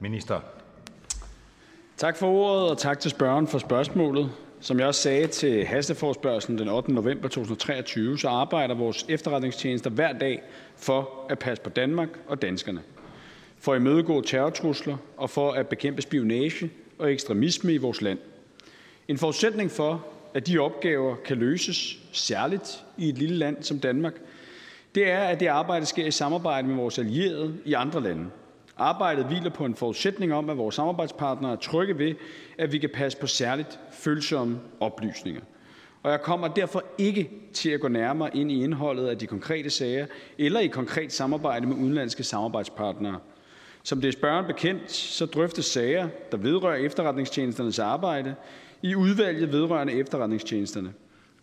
Minister. 0.00 0.40
Tak 1.96 2.16
for 2.16 2.26
ordet, 2.26 2.70
og 2.70 2.78
tak 2.78 3.00
til 3.00 3.10
spørgeren 3.10 3.46
for 3.46 3.58
spørgsmålet. 3.58 4.30
Som 4.60 4.78
jeg 4.78 4.86
også 4.86 5.00
sagde 5.02 5.26
til 5.26 5.64
hasteforspørgselen 5.66 6.58
den 6.58 6.68
8. 6.68 6.92
november 6.92 7.28
2023, 7.28 8.18
så 8.18 8.28
arbejder 8.28 8.74
vores 8.74 9.06
efterretningstjenester 9.08 9.90
hver 9.90 10.12
dag 10.12 10.42
for 10.82 11.26
at 11.30 11.38
passe 11.38 11.62
på 11.62 11.70
Danmark 11.70 12.08
og 12.28 12.42
danskerne, 12.42 12.82
for 13.58 13.72
at 13.72 13.80
imødegå 13.80 14.20
terrortrusler 14.20 14.96
og 15.16 15.30
for 15.30 15.52
at 15.52 15.68
bekæmpe 15.68 16.02
spionage 16.02 16.70
og 16.98 17.12
ekstremisme 17.12 17.74
i 17.74 17.76
vores 17.76 18.02
land. 18.02 18.18
En 19.08 19.18
forudsætning 19.18 19.70
for, 19.70 20.06
at 20.34 20.46
de 20.46 20.58
opgaver 20.58 21.16
kan 21.16 21.36
løses, 21.36 21.98
særligt 22.12 22.84
i 22.98 23.08
et 23.08 23.18
lille 23.18 23.36
land 23.36 23.62
som 23.62 23.78
Danmark, 23.78 24.14
det 24.94 25.10
er, 25.10 25.20
at 25.20 25.40
det 25.40 25.46
arbejde 25.46 25.86
sker 25.86 26.06
i 26.06 26.10
samarbejde 26.10 26.68
med 26.68 26.76
vores 26.76 26.98
allierede 26.98 27.54
i 27.64 27.72
andre 27.72 28.02
lande. 28.02 28.26
Arbejdet 28.76 29.24
hviler 29.24 29.50
på 29.50 29.64
en 29.64 29.74
forudsætning 29.74 30.34
om, 30.34 30.50
at 30.50 30.56
vores 30.56 30.74
samarbejdspartnere 30.74 31.52
er 31.52 31.56
trygge 31.56 31.98
ved, 31.98 32.14
at 32.58 32.72
vi 32.72 32.78
kan 32.78 32.90
passe 32.94 33.18
på 33.18 33.26
særligt 33.26 33.78
følsomme 33.92 34.60
oplysninger. 34.80 35.42
Og 36.02 36.10
jeg 36.10 36.22
kommer 36.22 36.48
derfor 36.48 36.84
ikke 36.98 37.30
til 37.52 37.70
at 37.70 37.80
gå 37.80 37.88
nærmere 37.88 38.36
ind 38.36 38.52
i 38.52 38.64
indholdet 38.64 39.06
af 39.06 39.18
de 39.18 39.26
konkrete 39.26 39.70
sager 39.70 40.06
eller 40.38 40.60
i 40.60 40.66
konkret 40.66 41.12
samarbejde 41.12 41.66
med 41.66 41.76
udenlandske 41.76 42.24
samarbejdspartnere. 42.24 43.18
Som 43.82 44.00
det 44.00 44.08
er 44.08 44.12
spørgeren 44.12 44.46
bekendt, 44.46 44.92
så 44.92 45.26
drøftes 45.26 45.64
sager, 45.64 46.08
der 46.32 46.36
vedrører 46.36 46.76
efterretningstjenesternes 46.76 47.78
arbejde, 47.78 48.34
i 48.82 48.94
udvalget 48.94 49.52
vedrørende 49.52 49.92
efterretningstjenesterne. 49.92 50.92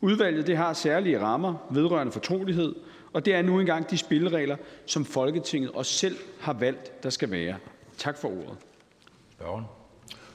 Udvalget 0.02 0.48
det 0.48 0.58
har 0.58 0.74
særlige 0.74 1.20
rammer 1.20 1.68
vedrørende 1.70 2.12
fortrolighed, 2.12 2.76
og 3.14 3.26
det 3.26 3.34
er 3.34 3.42
nu 3.42 3.60
engang 3.60 3.90
de 3.90 3.98
spilleregler, 3.98 4.56
som 4.86 5.06
Folketinget 5.06 5.72
også 5.72 5.94
selv 5.94 6.16
har 6.40 6.54
valgt, 6.54 7.04
der 7.04 7.10
skal 7.10 7.32
være. 7.32 7.56
Tak 7.98 8.18
for 8.18 8.28
ordet. 8.28 8.58
Spørgen. 9.32 9.79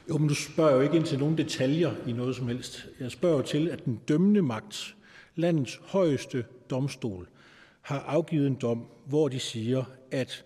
Jo, 0.09 0.19
men 0.19 0.29
du 0.29 0.35
spørger 0.35 0.75
jo 0.75 0.81
ikke 0.81 0.97
ind 0.97 1.05
til 1.05 1.19
nogen 1.19 1.39
detaljer 1.39 1.95
i 2.07 2.13
noget 2.13 2.37
som 2.37 2.49
helst. 2.49 2.87
Jeg 3.01 3.11
spørger 3.11 3.43
til, 3.43 3.69
at 3.69 3.85
den 3.85 4.01
dømmende 4.09 4.43
magt, 4.43 4.97
landets 5.37 5.81
højeste 5.83 6.45
domstol, 6.71 7.29
har 7.81 8.01
afgivet 8.01 8.47
en 8.47 8.55
dom, 8.55 8.87
hvor 9.07 9.29
de 9.29 9.39
siger, 9.39 9.85
at 10.11 10.45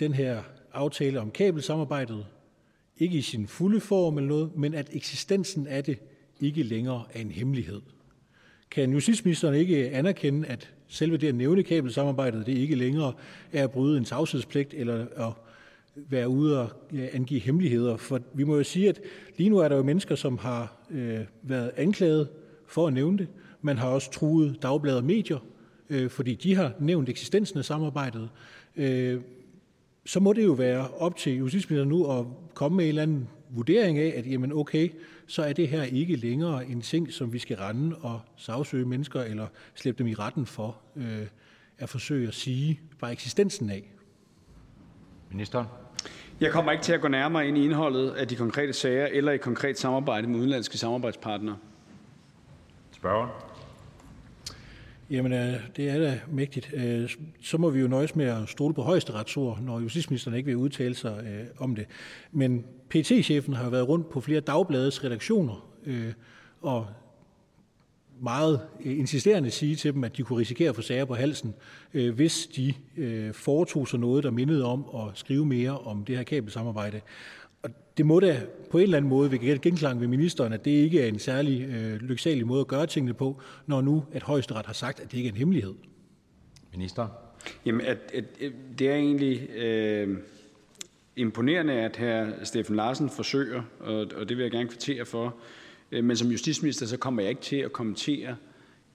den 0.00 0.14
her 0.14 0.42
aftale 0.72 1.20
om 1.20 1.30
kabelsamarbejdet, 1.30 2.26
ikke 2.98 3.18
i 3.18 3.22
sin 3.22 3.46
fulde 3.46 3.80
form 3.80 4.18
eller 4.18 4.28
noget, 4.28 4.56
men 4.56 4.74
at 4.74 4.88
eksistensen 4.92 5.66
af 5.66 5.84
det 5.84 5.98
ikke 6.40 6.62
længere 6.62 7.04
er 7.12 7.20
en 7.20 7.30
hemmelighed. 7.30 7.80
Kan 8.70 8.92
justitsministeren 8.92 9.54
ikke 9.54 9.90
anerkende, 9.90 10.48
at 10.48 10.72
selve 10.88 11.16
det 11.16 11.28
at 11.28 11.34
nævne 11.34 11.62
kabelsamarbejdet, 11.62 12.46
det 12.46 12.52
ikke 12.52 12.74
længere 12.74 13.12
er 13.52 13.64
at 13.64 13.70
bryde 13.70 13.98
en 13.98 14.04
tavshedspligt 14.04 14.74
eller 14.74 15.28
at 15.28 15.32
være 15.96 16.28
ude 16.28 16.60
og 16.60 16.68
angive 16.92 17.40
hemmeligheder? 17.40 17.96
For 17.96 18.20
vi 18.34 18.44
må 18.44 18.56
jo 18.56 18.62
sige, 18.62 18.88
at 18.88 19.00
lige 19.36 19.50
nu 19.50 19.58
er 19.58 19.68
der 19.68 19.76
jo 19.76 19.82
mennesker, 19.82 20.14
som 20.14 20.38
har 20.38 20.76
øh, 20.90 21.20
været 21.42 21.70
anklaget 21.76 22.28
for 22.66 22.86
at 22.86 22.92
nævne 22.92 23.18
det. 23.18 23.28
Man 23.62 23.78
har 23.78 23.88
også 23.88 24.10
truet 24.10 24.62
dagblade 24.62 24.96
og 24.96 25.04
medier, 25.04 25.38
øh, 25.90 26.10
fordi 26.10 26.34
de 26.34 26.54
har 26.54 26.72
nævnt 26.78 27.08
eksistensen 27.08 27.58
af 27.58 27.64
samarbejdet. 27.64 28.28
Øh, 28.76 29.20
så 30.06 30.20
må 30.20 30.32
det 30.32 30.44
jo 30.44 30.52
være 30.52 30.88
op 30.88 31.16
til 31.16 31.36
justitsministeren 31.36 31.88
nu 31.88 32.18
at 32.18 32.26
komme 32.54 32.76
med 32.76 32.84
en 32.84 32.88
eller 32.88 33.02
anden 33.02 33.28
vurdering 33.50 33.98
af, 33.98 34.14
at 34.16 34.30
jamen 34.30 34.52
okay, 34.52 34.88
så 35.26 35.42
er 35.42 35.52
det 35.52 35.68
her 35.68 35.82
ikke 35.82 36.16
længere 36.16 36.66
en 36.66 36.80
ting, 36.80 37.12
som 37.12 37.32
vi 37.32 37.38
skal 37.38 37.56
rende 37.56 37.96
og 37.96 38.20
sagsøge 38.36 38.86
mennesker 38.86 39.20
eller 39.20 39.46
slæbe 39.74 39.98
dem 39.98 40.06
i 40.06 40.14
retten 40.14 40.46
for 40.46 40.76
øh, 40.96 41.26
at 41.78 41.88
forsøge 41.88 42.28
at 42.28 42.34
sige 42.34 42.80
bare 43.00 43.12
eksistensen 43.12 43.70
af. 43.70 43.92
Ministeren. 45.30 45.66
Jeg 46.40 46.52
kommer 46.52 46.72
ikke 46.72 46.84
til 46.84 46.92
at 46.92 47.00
gå 47.00 47.08
nærmere 47.08 47.48
ind 47.48 47.58
i 47.58 47.64
indholdet 47.64 48.10
af 48.10 48.28
de 48.28 48.36
konkrete 48.36 48.72
sager 48.72 49.06
eller 49.06 49.32
i 49.32 49.36
konkret 49.36 49.78
samarbejde 49.78 50.26
med 50.26 50.38
udenlandske 50.38 50.78
samarbejdspartnere. 50.78 51.56
Spørgeren. 52.92 53.30
Jamen, 55.10 55.32
øh, 55.32 55.54
det 55.76 55.88
er 55.90 55.98
da 55.98 56.20
mægtigt. 56.28 56.70
Øh, 56.74 57.10
så 57.42 57.58
må 57.58 57.70
vi 57.70 57.80
jo 57.80 57.88
nøjes 57.88 58.16
med 58.16 58.24
at 58.24 58.48
stole 58.48 58.74
på 58.74 58.82
højesteretsord, 58.82 59.60
når 59.60 59.80
justitsministeren 59.80 60.36
ikke 60.36 60.46
vil 60.46 60.56
udtale 60.56 60.94
sig 60.94 61.24
øh, 61.26 61.46
om 61.58 61.74
det. 61.74 61.86
Men 62.32 62.64
PT-chefen 62.90 63.54
har 63.54 63.70
været 63.70 63.88
rundt 63.88 64.10
på 64.10 64.20
flere 64.20 64.40
dagbladets 64.40 65.04
redaktioner 65.04 65.66
og 66.62 66.86
meget 68.20 68.60
insisterende 68.80 69.50
sige 69.50 69.76
til 69.76 69.94
dem, 69.94 70.04
at 70.04 70.16
de 70.16 70.22
kunne 70.22 70.38
risikere 70.38 70.68
at 70.68 70.76
få 70.76 70.82
sager 70.82 71.04
på 71.04 71.14
halsen, 71.14 71.54
hvis 71.92 72.46
de 72.46 72.74
foretog 73.32 73.88
sig 73.88 74.00
noget, 74.00 74.24
der 74.24 74.30
mindede 74.30 74.64
om 74.64 74.84
at 74.94 75.18
skrive 75.18 75.46
mere 75.46 75.78
om 75.78 76.04
det 76.04 76.16
her 76.16 76.22
kabelsamarbejde. 76.22 77.00
Og 77.62 77.70
det 77.96 78.06
må 78.06 78.20
da 78.20 78.40
på 78.70 78.78
en 78.78 78.82
eller 78.82 78.96
anden 78.96 79.08
måde 79.08 79.30
ved 79.30 79.60
genklang 79.60 80.00
ved 80.00 80.08
ministeren, 80.08 80.52
at 80.52 80.64
det 80.64 80.70
ikke 80.70 81.02
er 81.02 81.06
en 81.06 81.18
særlig 81.18 81.62
øh, 81.62 81.96
lyksalig 81.96 82.46
måde 82.46 82.60
at 82.60 82.66
gøre 82.66 82.86
tingene 82.86 83.14
på, 83.14 83.40
når 83.66 83.80
nu 83.80 84.04
at 84.12 84.22
højesteret 84.22 84.66
har 84.66 84.72
sagt, 84.72 85.00
at 85.00 85.10
det 85.10 85.16
ikke 85.16 85.28
er 85.28 85.32
en 85.32 85.38
hemmelighed. 85.38 85.74
Minister. 86.72 87.08
Jamen, 87.66 87.80
at, 87.80 87.98
at, 88.14 88.24
at 88.40 88.52
det 88.78 88.88
er 88.88 88.94
egentlig 88.94 89.50
øh, 89.50 90.18
imponerende, 91.16 91.72
at 91.72 91.96
hr. 91.96 92.44
Steffen 92.44 92.76
Larsen 92.76 93.10
forsøger, 93.10 93.62
og, 93.80 94.06
og 94.16 94.28
det 94.28 94.36
vil 94.36 94.42
jeg 94.42 94.50
gerne 94.50 94.68
kvittere 94.68 95.04
for. 95.04 95.36
Øh, 95.94 96.04
men 96.04 96.16
som 96.16 96.28
justitsminister, 96.28 96.86
så 96.86 96.96
kommer 96.96 97.22
jeg 97.22 97.30
ikke 97.30 97.42
til 97.42 97.56
at 97.56 97.72
kommentere 97.72 98.36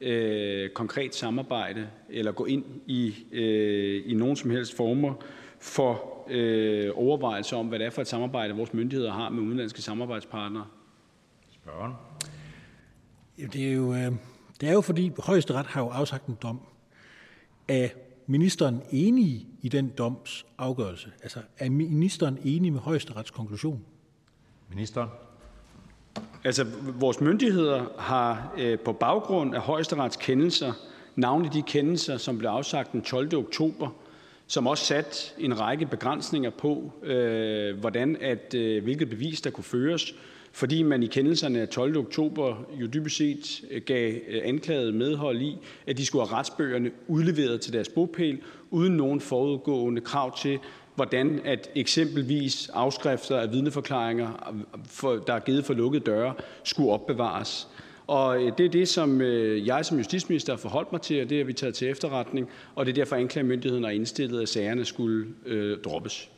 øh, 0.02 0.70
konkret 0.70 1.16
samarbejde 1.16 1.90
eller 2.10 2.32
gå 2.32 2.46
ind 2.46 2.66
i, 2.88 3.16
øh, 3.32 4.04
i 4.06 4.14
nogen 4.14 4.36
som 4.36 4.50
helst 4.50 4.76
former 4.76 5.14
for 5.60 6.24
øh, 6.30 6.92
overvejelser 6.96 7.58
om, 7.58 7.68
hvad 7.68 7.80
det 7.80 7.86
er 7.86 7.90
for 7.90 8.02
et 8.02 8.08
samarbejde, 8.08 8.54
vores 8.54 8.74
myndigheder 8.74 9.12
har 9.12 9.30
med 9.30 9.44
udenlandske 9.44 9.82
samarbejdspartnere? 9.82 10.66
Spørgeren. 11.52 11.94
Det, 13.38 13.68
er 13.68 13.74
jo, 13.74 13.94
øh, 13.94 14.12
det 14.62 14.70
er 14.70 14.74
jo 14.74 14.82
fordi, 14.82 15.12
højesteret 15.20 15.66
har 15.66 15.82
jo 15.82 15.90
afsagt 15.90 16.28
en 16.28 16.38
dom. 16.42 16.60
Er 17.68 17.88
ministeren 18.28 18.82
enig 18.92 19.48
i 19.62 19.70
den 19.70 19.90
doms 19.98 20.46
afgørelse? 20.58 21.12
Altså, 21.24 21.40
er 21.58 21.70
ministeren 21.70 22.38
enig 22.44 22.74
med 22.74 22.80
højesterets 22.80 23.32
konklusion? 23.32 23.86
Ministeren. 24.70 25.10
Altså, 26.44 26.66
vores 27.00 27.22
myndigheder 27.22 27.86
har 27.98 28.54
øh, 28.58 28.80
på 28.80 28.94
baggrund 28.94 29.56
af 29.56 29.62
højesterets 29.62 30.18
kendelser, 30.18 30.74
navnlig 31.16 31.54
de 31.54 31.62
kendelser, 31.62 32.18
som 32.18 32.38
blev 32.38 32.50
afsagt 32.50 32.92
den 32.92 33.02
12. 33.02 33.36
oktober, 33.36 33.90
som 34.48 34.68
også 34.68 34.86
sat 34.86 35.36
en 35.38 35.60
række 35.60 35.86
begrænsninger 35.86 36.50
på, 36.50 36.92
øh, 37.04 37.80
hvordan 37.80 38.18
at, 38.22 38.54
øh, 38.54 38.84
hvilket 38.84 39.10
bevis 39.10 39.42
der 39.42 39.50
kunne 39.50 39.64
føres, 39.64 40.14
fordi 40.52 40.84
man 40.84 41.04
i 41.04 41.08
kendelserne 41.08 41.62
af 41.62 41.68
12. 41.68 41.98
oktober 41.98 42.66
jo 42.74 42.88
dybest 42.88 43.18
set 43.18 43.62
øh, 43.72 43.82
gav 43.86 44.08
anklagede 44.08 44.44
anklaget 44.44 44.94
medhold 44.94 45.42
i, 45.42 45.58
at 45.88 45.98
de 45.98 46.06
skulle 46.06 46.28
have 46.28 46.38
retsbøgerne 46.38 46.92
udleveret 47.08 47.62
til 47.62 47.74
deres 47.74 47.90
bopæl, 47.90 48.42
uden 48.70 48.98
nogen 48.98 49.22
forudgående 49.22 50.02
krav 50.02 50.38
til, 50.38 50.60
hvordan 51.00 51.42
at 51.46 51.70
eksempelvis 51.76 52.70
afskrifter 52.70 53.40
af 53.40 53.52
vidneforklaringer, 53.52 54.56
der 55.28 55.34
er 55.34 55.40
givet 55.40 55.66
for 55.66 55.74
lukkede 55.74 56.04
døre, 56.04 56.34
skulle 56.64 56.92
opbevares. 56.92 57.68
Og 58.08 58.44
øh, 58.44 58.52
det 58.58 58.66
er 58.66 58.70
det, 58.70 58.88
som 58.88 59.22
øh, 59.22 59.68
jeg 59.68 59.86
som 59.86 59.98
justitsminister 59.98 60.54
har 60.54 60.58
forholdt 60.58 60.92
mig 60.92 61.02
til, 61.02 61.22
og 61.22 61.30
det 61.30 61.38
har 61.38 61.46
vi 61.46 61.54
taget 61.54 61.76
til 61.76 61.90
efterretning, 61.90 62.50
og 62.76 62.86
det 62.86 62.92
er 62.92 62.96
derfor, 62.96 63.16
anklagemyndigheden 63.16 63.84
har 63.84 63.92
indstillet, 63.92 64.42
at 64.42 64.50
sagerne 64.50 64.86
skulle 64.86 65.28
øh, 65.46 65.78
droppes. 65.84 66.30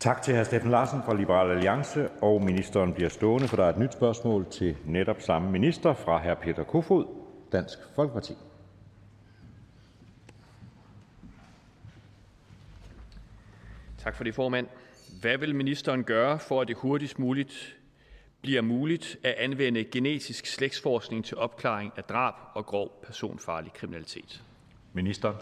Tak 0.00 0.22
til 0.22 0.36
hr. 0.36 0.42
Steffen 0.42 0.70
Larsen 0.70 1.00
fra 1.04 1.14
Liberal 1.14 1.50
Alliance, 1.50 2.08
og 2.22 2.42
ministeren 2.42 2.92
bliver 2.92 3.08
stående, 3.08 3.48
for 3.48 3.56
der 3.56 3.64
er 3.64 3.70
et 3.70 3.78
nyt 3.78 3.92
spørgsmål 3.92 4.46
til 4.50 4.76
netop 4.86 5.22
samme 5.22 5.50
minister 5.50 5.94
fra 5.94 6.18
hr. 6.18 6.34
Peter 6.34 6.62
Kofod, 6.64 7.04
Dansk 7.52 7.78
Folkeparti. 7.96 8.32
Tak 13.98 14.16
for 14.16 14.24
det, 14.24 14.34
formand. 14.34 14.66
Hvad 15.20 15.38
vil 15.38 15.54
ministeren 15.54 16.04
gøre 16.04 16.38
for, 16.38 16.60
at 16.60 16.68
det 16.68 16.76
hurtigst 16.76 17.18
muligt 17.18 17.76
bliver 18.40 18.62
muligt 18.62 19.16
at 19.22 19.34
anvende 19.34 19.84
genetisk 19.84 20.46
slægtsforskning 20.46 21.24
til 21.24 21.36
opklaring 21.36 21.92
af 21.96 22.04
drab 22.04 22.34
og 22.54 22.66
grov 22.66 23.04
personfarlig 23.06 23.72
kriminalitet? 23.72 24.42
Minister. 24.92 25.34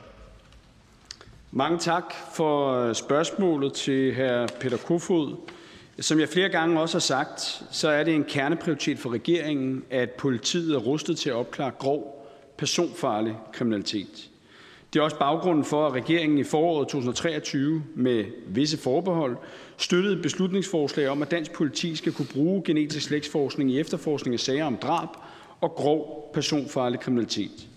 Mange 1.51 1.79
tak 1.79 2.05
for 2.35 2.93
spørgsmålet 2.93 3.73
til 3.73 4.15
hr. 4.15 4.47
Peter 4.61 4.77
Kofod. 4.87 5.37
Som 6.01 6.21
jeg 6.21 6.29
flere 6.29 6.49
gange 6.49 6.81
også 6.81 6.95
har 6.95 7.01
sagt, 7.01 7.41
så 7.71 7.89
er 7.89 8.05
det 8.05 8.15
en 8.15 8.25
kerneprioritet 8.25 8.99
for 8.99 9.11
regeringen, 9.11 9.85
at 9.91 10.11
politiet 10.11 10.75
er 10.75 10.79
rustet 10.79 11.19
til 11.19 11.31
at 11.31 11.37
opklare 11.37 11.71
grov 11.71 12.29
personfarlig 12.59 13.37
kriminalitet. 13.53 14.31
Det 14.97 15.01
er 15.01 15.05
også 15.05 15.18
baggrunden 15.18 15.64
for, 15.64 15.86
at 15.86 15.92
regeringen 15.92 16.38
i 16.38 16.44
foråret 16.44 16.88
2023 16.88 17.82
med 17.94 18.24
visse 18.47 18.78
forbehold 18.78 19.36
støttede 19.76 20.16
et 20.16 20.22
beslutningsforslag 20.22 21.09
om, 21.09 21.22
at 21.22 21.30
dansk 21.30 21.53
politi 21.53 21.97
skal 21.97 22.12
kunne 22.12 22.28
bruge 22.32 22.62
genetisk 22.64 23.07
slægtsforskning 23.07 23.70
i 23.70 23.80
efterforskning 23.80 24.34
af 24.34 24.40
sager 24.40 24.64
om 24.64 24.76
drab 24.76 25.09
og 25.61 25.70
grov 25.70 26.30
personfarlig 26.34 27.01
kriminalitet. 27.01 27.68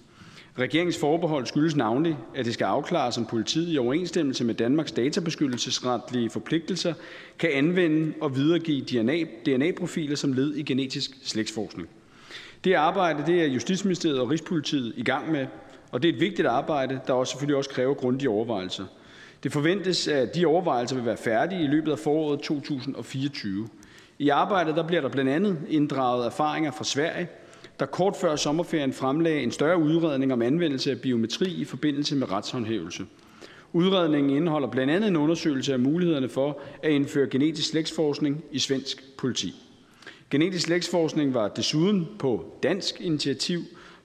Regeringens 0.59 0.97
forbehold 0.97 1.45
skyldes 1.45 1.75
navnlig, 1.75 2.17
at 2.35 2.45
det 2.45 2.53
skal 2.53 2.65
afklares, 2.65 3.17
om 3.17 3.25
politiet 3.25 3.73
i 3.73 3.77
overensstemmelse 3.77 4.45
med 4.45 4.53
Danmarks 4.53 4.91
databeskyttelsesretlige 4.91 6.29
forpligtelser 6.29 6.93
kan 7.39 7.49
anvende 7.53 8.13
og 8.21 8.35
videregive 8.35 8.81
DNA-profiler 9.45 10.15
som 10.15 10.33
led 10.33 10.55
i 10.55 10.63
genetisk 10.63 11.11
slægtsforskning. 11.23 11.89
Det 12.63 12.73
arbejde 12.73 13.23
det 13.25 13.41
er 13.41 13.47
Justitsministeriet 13.47 14.19
og 14.19 14.29
Rigspolitiet 14.29 14.93
i 14.97 15.03
gang 15.03 15.31
med, 15.31 15.45
og 15.91 16.01
det 16.01 16.09
er 16.09 16.13
et 16.13 16.19
vigtigt 16.19 16.47
arbejde, 16.47 16.99
der 17.07 17.13
også 17.13 17.31
selvfølgelig 17.31 17.57
også 17.57 17.69
kræver 17.69 17.93
grundige 17.93 18.29
overvejelser. 18.29 18.85
Det 19.43 19.51
forventes, 19.51 20.07
at 20.07 20.35
de 20.35 20.45
overvejelser 20.45 20.95
vil 20.95 21.05
være 21.05 21.17
færdige 21.17 21.63
i 21.63 21.67
løbet 21.67 21.91
af 21.91 21.99
foråret 21.99 22.39
2024. 22.39 23.67
I 24.19 24.29
arbejdet 24.29 24.75
der 24.75 24.87
bliver 24.87 25.01
der 25.01 25.09
blandt 25.09 25.31
andet 25.31 25.57
inddraget 25.69 26.25
erfaringer 26.25 26.71
fra 26.71 26.83
Sverige, 26.83 27.27
der 27.79 27.85
kort 27.85 28.15
før 28.21 28.35
sommerferien 28.35 28.93
fremlagde 28.93 29.43
en 29.43 29.51
større 29.51 29.77
udredning 29.77 30.33
om 30.33 30.41
anvendelse 30.41 30.91
af 30.91 31.01
biometri 31.01 31.45
i 31.45 31.65
forbindelse 31.65 32.15
med 32.15 32.31
retshåndhævelse. 32.31 33.05
Udredningen 33.73 34.37
indeholder 34.37 34.67
blandt 34.67 34.93
andet 34.93 35.07
en 35.07 35.15
undersøgelse 35.15 35.73
af 35.73 35.79
mulighederne 35.79 36.29
for 36.29 36.59
at 36.83 36.91
indføre 36.91 37.27
genetisk 37.27 37.69
slægtsforskning 37.69 38.43
i 38.51 38.59
svensk 38.59 39.03
politi. 39.17 39.55
Genetisk 40.29 40.65
slægtsforskning 40.65 41.33
var 41.33 41.47
desuden 41.47 42.07
på 42.19 42.59
dansk 42.63 43.01
initiativ 43.01 43.59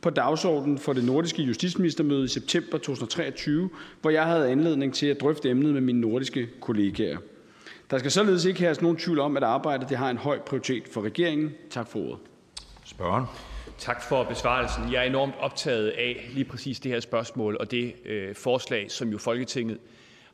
på 0.04 0.10
dagsordenen 0.10 0.78
for 0.78 0.92
det 0.92 1.04
nordiske 1.04 1.42
justitsministermøde 1.42 2.24
i 2.24 2.28
september 2.28 2.78
2023, 2.78 3.70
hvor 4.00 4.10
jeg 4.10 4.24
havde 4.24 4.48
anledning 4.48 4.94
til 4.94 5.06
at 5.06 5.20
drøfte 5.20 5.50
emnet 5.50 5.72
med 5.72 5.80
mine 5.80 6.00
nordiske 6.00 6.48
kollegaer. 6.60 7.18
Der 7.90 7.98
skal 7.98 8.10
således 8.10 8.44
ikke 8.44 8.60
have 8.60 8.76
nogen 8.80 8.96
tvivl 8.96 9.18
om, 9.18 9.36
at 9.36 9.42
arbejdet 9.42 9.88
det 9.88 9.98
har 9.98 10.10
en 10.10 10.16
høj 10.16 10.38
prioritet 10.38 10.82
for 10.92 11.02
regeringen. 11.02 11.52
Tak 11.70 11.88
for 11.88 11.98
ordet. 11.98 12.18
Spørgen. 12.84 13.24
Tak 13.78 14.02
for 14.02 14.24
besvarelsen. 14.24 14.92
Jeg 14.92 15.02
er 15.02 15.06
enormt 15.06 15.34
optaget 15.40 15.88
af 15.88 16.30
lige 16.34 16.44
præcis 16.44 16.80
det 16.80 16.92
her 16.92 17.00
spørgsmål 17.00 17.56
og 17.60 17.70
det 17.70 17.94
øh, 18.04 18.34
forslag, 18.34 18.90
som 18.90 19.08
jo 19.08 19.18
Folketinget 19.18 19.78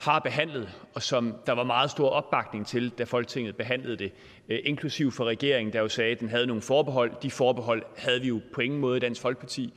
har 0.00 0.18
behandlet, 0.18 0.70
og 0.94 1.02
som 1.02 1.34
der 1.46 1.52
var 1.52 1.64
meget 1.64 1.90
stor 1.90 2.08
opbakning 2.08 2.66
til, 2.66 2.90
da 2.90 3.04
Folketinget 3.04 3.56
behandlede 3.56 3.96
det, 3.96 4.12
inklusive 4.48 4.68
inklusiv 4.68 5.12
for 5.12 5.24
regeringen, 5.24 5.72
der 5.72 5.80
jo 5.80 5.88
sagde, 5.88 6.12
at 6.12 6.20
den 6.20 6.28
havde 6.28 6.46
nogle 6.46 6.62
forbehold. 6.62 7.12
De 7.22 7.30
forbehold 7.30 7.82
havde 7.96 8.20
vi 8.20 8.28
jo 8.28 8.40
på 8.54 8.60
ingen 8.60 8.80
måde 8.80 8.96
i 8.96 9.00
Dansk 9.00 9.20
Folkeparti. 9.20 9.74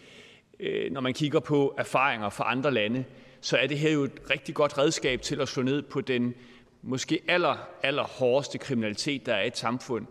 Øh, 0.60 0.92
når 0.92 1.02
man 1.02 1.14
kigger 1.14 1.40
på 1.40 1.76
erfaringer 1.78 2.30
fra 2.30 2.52
andre 2.52 2.72
lande, 2.72 3.06
så 3.42 3.58
er 3.58 3.68
det 3.68 3.80
her 3.80 3.92
jo 3.92 4.04
et 4.04 4.12
rigtig 4.30 4.56
godt 4.56 4.78
redskab 4.78 5.22
til 5.22 5.42
at 5.42 5.48
slå 5.48 5.64
ned 5.64 5.82
på 5.82 6.02
den 6.02 6.36
måske 6.82 7.22
aller, 7.28 7.68
aller 7.84 8.04
hårdeste 8.04 8.58
kriminalitet, 8.58 9.26
der 9.26 9.34
er 9.34 9.44
i 9.44 9.48
et 9.48 9.58
samfund, 9.58 10.06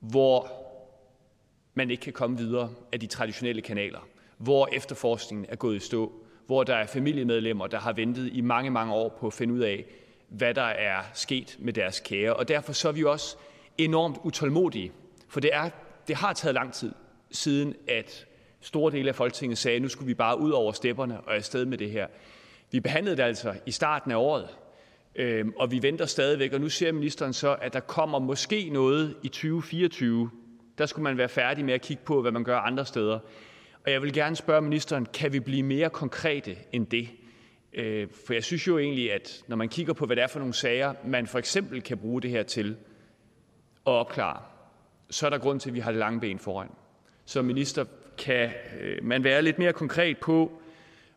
hvor 0.00 0.52
man 1.74 1.90
ikke 1.90 2.00
kan 2.00 2.12
komme 2.12 2.36
videre 2.36 2.70
af 2.92 3.00
de 3.00 3.06
traditionelle 3.06 3.62
kanaler 3.62 4.00
hvor 4.42 4.68
efterforskningen 4.72 5.46
er 5.48 5.56
gået 5.56 5.76
i 5.76 5.78
stå, 5.78 6.12
hvor 6.46 6.64
der 6.64 6.74
er 6.74 6.86
familiemedlemmer, 6.86 7.66
der 7.66 7.78
har 7.78 7.92
ventet 7.92 8.30
i 8.32 8.40
mange, 8.40 8.70
mange 8.70 8.94
år 8.94 9.16
på 9.20 9.26
at 9.26 9.32
finde 9.32 9.54
ud 9.54 9.60
af, 9.60 9.84
hvad 10.28 10.54
der 10.54 10.62
er 10.62 11.02
sket 11.14 11.56
med 11.60 11.72
deres 11.72 12.00
kære. 12.00 12.34
Og 12.34 12.48
derfor 12.48 12.72
så 12.72 12.88
er 12.88 12.92
vi 12.92 13.04
også 13.04 13.36
enormt 13.78 14.16
utålmodige, 14.22 14.92
for 15.28 15.40
det, 15.40 15.50
er, 15.52 15.70
det 16.08 16.16
har 16.16 16.32
taget 16.32 16.54
lang 16.54 16.72
tid, 16.72 16.92
siden 17.30 17.74
at 17.88 18.26
store 18.60 18.92
dele 18.92 19.08
af 19.08 19.14
Folketinget 19.14 19.58
sagde, 19.58 19.76
at 19.76 19.82
nu 19.82 19.88
skulle 19.88 20.06
vi 20.06 20.14
bare 20.14 20.40
ud 20.40 20.50
over 20.50 20.72
stepperne 20.72 21.20
og 21.20 21.34
afsted 21.34 21.64
med 21.64 21.78
det 21.78 21.90
her. 21.90 22.06
Vi 22.70 22.80
behandlede 22.80 23.16
det 23.16 23.22
altså 23.22 23.54
i 23.66 23.70
starten 23.70 24.12
af 24.12 24.16
året, 24.16 24.48
øh, 25.16 25.46
og 25.56 25.70
vi 25.70 25.82
venter 25.82 26.06
stadigvæk, 26.06 26.52
og 26.52 26.60
nu 26.60 26.68
ser 26.68 26.92
ministeren 26.92 27.32
så, 27.32 27.56
at 27.60 27.72
der 27.72 27.80
kommer 27.80 28.18
måske 28.18 28.70
noget 28.72 29.16
i 29.22 29.28
2024. 29.28 30.30
Der 30.78 30.86
skulle 30.86 31.02
man 31.02 31.18
være 31.18 31.28
færdig 31.28 31.64
med 31.64 31.74
at 31.74 31.82
kigge 31.82 32.02
på, 32.04 32.22
hvad 32.22 32.32
man 32.32 32.44
gør 32.44 32.58
andre 32.58 32.86
steder. 32.86 33.18
Og 33.84 33.92
jeg 33.92 34.02
vil 34.02 34.12
gerne 34.12 34.36
spørge 34.36 34.62
ministeren, 34.62 35.06
kan 35.06 35.32
vi 35.32 35.40
blive 35.40 35.62
mere 35.62 35.90
konkrete 35.90 36.56
end 36.72 36.86
det? 36.86 37.08
Øh, 37.72 38.08
for 38.26 38.32
jeg 38.32 38.44
synes 38.44 38.66
jo 38.66 38.78
egentlig, 38.78 39.12
at 39.12 39.42
når 39.46 39.56
man 39.56 39.68
kigger 39.68 39.92
på, 39.92 40.06
hvad 40.06 40.16
det 40.16 40.22
er 40.22 40.26
for 40.26 40.38
nogle 40.38 40.54
sager, 40.54 40.94
man 41.04 41.26
for 41.26 41.38
eksempel 41.38 41.82
kan 41.82 41.98
bruge 41.98 42.22
det 42.22 42.30
her 42.30 42.42
til 42.42 42.76
at 43.86 43.92
opklare, 43.92 44.42
så 45.10 45.26
er 45.26 45.30
der 45.30 45.38
grund 45.38 45.60
til, 45.60 45.70
at 45.70 45.74
vi 45.74 45.80
har 45.80 45.90
det 45.90 45.98
lange 45.98 46.20
ben 46.20 46.38
foran. 46.38 46.68
Så 47.24 47.42
minister, 47.42 47.84
kan 48.18 48.50
øh, 48.80 49.04
man 49.04 49.24
være 49.24 49.42
lidt 49.42 49.58
mere 49.58 49.72
konkret 49.72 50.18
på, 50.18 50.52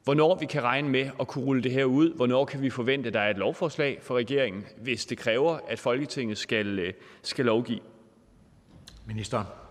hvornår 0.04 0.36
vi 0.36 0.46
kan 0.46 0.64
regne 0.64 0.90
med 0.90 1.10
at 1.20 1.28
kunne 1.28 1.46
rulle 1.46 1.64
det 1.64 1.72
her 1.72 1.86
ud? 1.86 2.14
Hvornår 2.16 2.46
kan 2.46 2.62
vi 2.62 2.70
forvente, 2.70 3.08
at 3.08 3.14
der 3.14 3.20
er 3.20 3.30
et 3.30 3.38
lovforslag 3.38 4.00
for 4.02 4.16
regeringen, 4.16 4.66
hvis 4.78 5.06
det 5.06 5.18
kræver, 5.18 5.60
at 5.68 5.80
Folketinget 5.80 6.38
skal, 6.38 6.80
øh, 6.80 6.94
skal 7.22 7.46
lovgive? 7.46 7.80
Minister. 9.06 9.65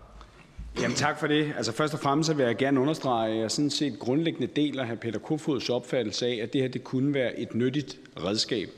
Jamen 0.80 0.96
tak 0.96 1.20
for 1.20 1.26
det. 1.26 1.52
Altså 1.56 1.72
først 1.72 1.94
og 1.94 2.00
fremmest 2.00 2.38
vil 2.38 2.46
jeg 2.46 2.56
gerne 2.56 2.80
understrege, 2.80 3.32
at 3.32 3.40
jeg 3.40 3.50
sådan 3.50 3.70
set 3.70 3.98
grundlæggende 3.98 4.46
deler 4.46 4.86
hr. 4.86 4.94
Peter 4.94 5.18
Kofods 5.18 5.70
opfattelse 5.70 6.26
af, 6.26 6.40
at 6.42 6.52
det 6.52 6.60
her 6.60 6.68
det 6.68 6.84
kunne 6.84 7.14
være 7.14 7.40
et 7.40 7.54
nyttigt 7.54 7.98
redskab. 8.24 8.68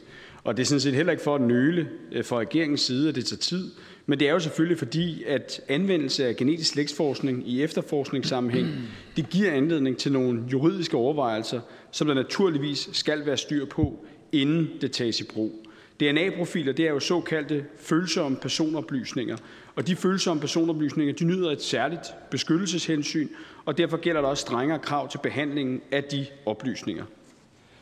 Og 0.44 0.57
det 0.57 0.62
er 0.62 0.66
sådan 0.66 0.80
set 0.80 0.94
heller 0.94 1.12
ikke 1.12 1.24
for 1.24 1.34
at 1.34 1.40
nøle 1.40 1.88
øh, 2.12 2.24
fra 2.24 2.38
regeringens 2.38 2.80
side, 2.80 3.09
at 3.09 3.14
det 3.14 3.26
tager 3.26 3.40
tid. 3.40 3.70
Men 4.07 4.20
det 4.20 4.28
er 4.28 4.32
jo 4.32 4.38
selvfølgelig 4.38 4.78
fordi, 4.78 5.24
at 5.24 5.61
anvendelse 5.68 6.26
af 6.26 6.36
genetisk 6.36 6.70
slægtsforskning 6.70 7.49
i 7.49 7.62
efterforskningssammenhæng, 7.62 8.68
det 9.16 9.30
giver 9.30 9.53
anledning 9.53 9.97
til 9.97 10.12
nogle 10.12 10.42
juridiske 10.53 10.97
overvejelser, 10.97 11.61
som 11.90 12.07
der 12.07 12.14
naturligvis 12.14 12.88
skal 12.92 13.26
være 13.26 13.36
styr 13.36 13.66
på, 13.66 14.07
inden 14.32 14.68
det 14.80 14.92
tages 14.92 15.20
i 15.20 15.24
brug. 15.24 15.66
DNA-profiler 16.01 16.72
det 16.72 16.86
er 16.86 16.90
jo 16.90 17.01
såkaldte 17.01 17.64
følsomme 17.78 18.36
personoplysninger, 18.36 19.36
og 19.77 19.87
de 19.87 19.97
følsomme 19.97 20.41
personoplysninger 20.41 21.14
de 21.14 21.24
nyder 21.24 21.51
et 21.51 21.62
særligt 21.62 22.14
beskyttelseshensyn, 22.31 23.29
og 23.64 23.79
derfor 23.79 23.97
gælder 23.97 24.20
der 24.20 24.29
også 24.29 24.41
strengere 24.41 24.79
krav 24.79 25.09
til 25.09 25.18
behandlingen 25.18 25.83
af 25.93 26.05
de 26.05 26.27
oplysninger. 26.47 27.05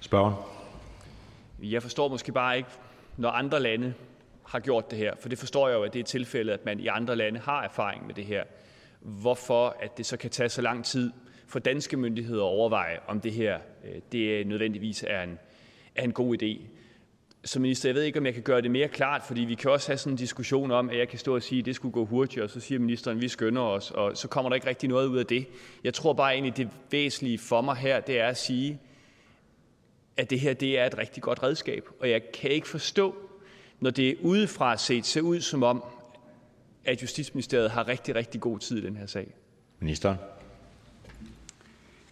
Spørgen. 0.01 0.35
Jeg 1.63 1.83
forstår 1.83 2.09
måske 2.09 2.33
bare 2.33 2.57
ikke, 2.57 2.69
når 3.17 3.29
andre 3.29 3.61
lande 3.61 3.95
har 4.45 4.61
gjort 4.61 4.91
det 4.91 4.99
her, 4.99 5.15
for 5.21 5.29
det 5.29 5.39
forstår 5.39 5.69
jeg 5.69 5.77
jo, 5.77 5.83
at 5.83 5.93
det 5.93 6.01
er 6.01 6.05
tilfældet, 6.05 6.53
at 6.53 6.65
man 6.65 6.81
i 6.81 6.87
andre 6.87 7.17
lande 7.17 7.41
har 7.41 7.63
erfaring 7.63 8.07
med 8.07 8.15
det 8.15 8.25
her. 8.25 8.45
Hvorfor 9.01 9.77
at 9.81 9.99
det 9.99 10.07
så 10.07 10.17
kan 10.17 10.31
tage 10.31 10.49
så 10.49 10.63
lang 10.63 10.85
tid 10.85 11.13
for 11.47 11.59
danske 11.59 11.97
myndigheder 11.97 12.43
at 12.43 12.49
overveje, 12.49 12.99
om 13.07 13.21
det 13.21 13.33
her 13.33 13.59
øh, 13.85 14.01
det 14.13 14.47
nødvendigvis 14.47 15.05
er 15.09 15.23
en, 15.23 15.39
er 15.95 16.03
en 16.03 16.13
god 16.13 16.43
idé. 16.43 16.61
Så 17.45 17.61
minister, 17.61 17.89
jeg 17.89 17.95
ved 17.95 18.03
ikke, 18.03 18.19
om 18.19 18.27
jeg 18.27 18.35
kan 18.35 18.43
gøre 18.43 18.63
det 18.63 18.71
mere 18.71 18.89
klart, 18.89 19.23
fordi 19.27 19.41
vi 19.41 19.55
kan 19.55 19.71
også 19.71 19.89
have 19.89 19.99
sådan 19.99 20.13
en 20.13 20.17
diskussion 20.17 20.71
om, 20.71 20.91
at 20.91 20.99
jeg 20.99 21.09
kan 21.09 21.19
stå 21.19 21.35
og 21.35 21.43
sige, 21.43 21.59
at 21.59 21.65
det 21.65 21.75
skulle 21.75 21.93
gå 21.93 22.05
hurtigt, 22.05 22.43
og 22.43 22.51
så 22.51 22.61
siger 22.61 22.79
ministeren, 22.79 23.17
at 23.17 23.23
vi 23.23 23.29
skynder 23.29 23.63
os, 23.63 23.91
og 23.91 24.17
så 24.17 24.29
kommer 24.29 24.49
der 24.49 24.55
ikke 24.55 24.67
rigtig 24.67 24.89
noget 24.89 25.07
ud 25.07 25.19
af 25.19 25.27
det. 25.27 25.47
Jeg 25.85 25.95
tror 25.95 26.13
bare 26.13 26.33
egentlig, 26.33 26.57
det 26.57 26.69
væsentlige 26.91 27.39
for 27.39 27.61
mig 27.61 27.77
her, 27.77 28.01
det 28.01 28.21
er 28.21 28.27
at 28.27 28.37
sige, 28.37 28.81
at 30.17 30.31
det 30.31 30.41
her 30.41 30.55
det 30.55 30.79
er 30.79 30.87
et 30.87 30.99
rigtig 30.99 31.23
godt 31.23 31.43
redskab, 31.43 31.89
og 32.01 32.11
jeg 32.11 32.21
kan 32.33 32.51
ikke 32.51 32.69
forstå, 32.69 33.15
når 33.81 33.91
det 33.91 34.17
udefra 34.23 34.77
set 34.77 35.07
ser 35.07 35.21
ud 35.21 35.41
som 35.41 35.63
om, 35.63 35.85
at 36.85 37.03
Justitsministeriet 37.03 37.71
har 37.71 37.89
rigtig, 37.89 38.15
rigtig 38.15 38.41
god 38.41 38.59
tid 38.59 38.79
i 38.79 38.87
den 38.87 38.97
her 38.97 39.07
sag. 39.07 39.35
Ministeren. 39.81 40.17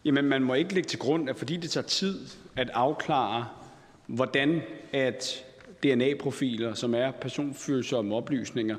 Jamen, 0.04 0.24
man 0.24 0.42
må 0.42 0.54
ikke 0.54 0.74
lægge 0.74 0.88
til 0.88 0.98
grund, 0.98 1.30
at 1.30 1.36
fordi 1.36 1.56
det 1.56 1.70
tager 1.70 1.86
tid 1.86 2.28
at 2.56 2.70
afklare, 2.74 3.46
hvordan 4.12 4.62
at 4.92 5.44
DNA-profiler, 5.82 6.74
som 6.74 6.94
er 6.94 7.10
personfølsomme 7.10 8.14
oplysninger, 8.14 8.76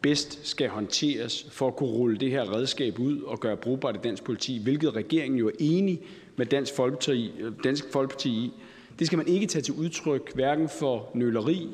bedst 0.00 0.46
skal 0.46 0.68
håndteres 0.68 1.46
for 1.50 1.68
at 1.68 1.76
kunne 1.76 1.90
rulle 1.90 2.18
det 2.18 2.30
her 2.30 2.56
redskab 2.56 2.98
ud 2.98 3.20
og 3.20 3.40
gøre 3.40 3.56
brugbart 3.56 3.96
i 3.96 3.98
dansk 4.04 4.24
politi, 4.24 4.60
hvilket 4.62 4.96
regeringen 4.96 5.38
jo 5.38 5.48
er 5.48 5.52
enig 5.58 6.00
med 6.36 6.46
Dansk 6.46 6.74
Folkeparti, 6.76 7.32
Dansk 7.64 7.84
Folkeparti 7.92 8.30
i. 8.30 8.52
Det 8.98 9.06
skal 9.06 9.16
man 9.16 9.28
ikke 9.28 9.46
tage 9.46 9.62
til 9.62 9.74
udtryk, 9.74 10.34
hverken 10.34 10.68
for 10.68 11.10
nøleri 11.14 11.68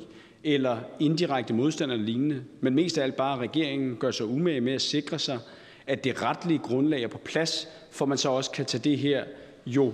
eller 0.45 0.79
indirekte 1.01 1.55
modstand 1.55 1.93
eller 1.93 2.05
lignende, 2.05 2.43
men 2.61 2.75
mest 2.75 2.99
af 2.99 3.03
alt 3.03 3.17
bare, 3.17 3.35
at 3.35 3.41
regeringen 3.41 3.97
gør 3.97 4.11
sig 4.11 4.27
umage 4.27 4.61
med 4.61 4.73
at 4.73 4.81
sikre 4.81 5.19
sig, 5.19 5.39
at 5.87 6.05
det 6.05 6.23
retlige 6.23 6.59
grundlag 6.59 7.03
er 7.03 7.09
på 7.09 7.19
plads, 7.19 7.69
for 7.91 8.07
man 8.07 8.19
så 8.19 8.31
også 8.31 8.51
kan 8.51 8.67
tage 8.67 8.91
det 8.91 8.99
her 8.99 9.25
jo 9.67 9.93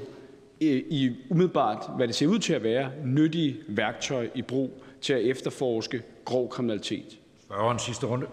i 0.61 1.17
umiddelbart, 1.31 1.91
hvad 1.97 2.09
det 2.09 2.15
ser 2.15 2.27
ud 2.27 2.39
til 2.39 2.53
at 2.53 2.63
være, 2.63 2.91
nyttige 3.05 3.57
værktøj 3.69 4.29
i 4.35 4.43
brug 4.43 4.83
til 5.01 5.13
at 5.13 5.25
efterforske 5.25 6.03
grov 6.25 6.49
kriminalitet. 6.49 7.19
Spørgen 7.45 7.79
sidste 7.79 8.07
runde. 8.07 8.27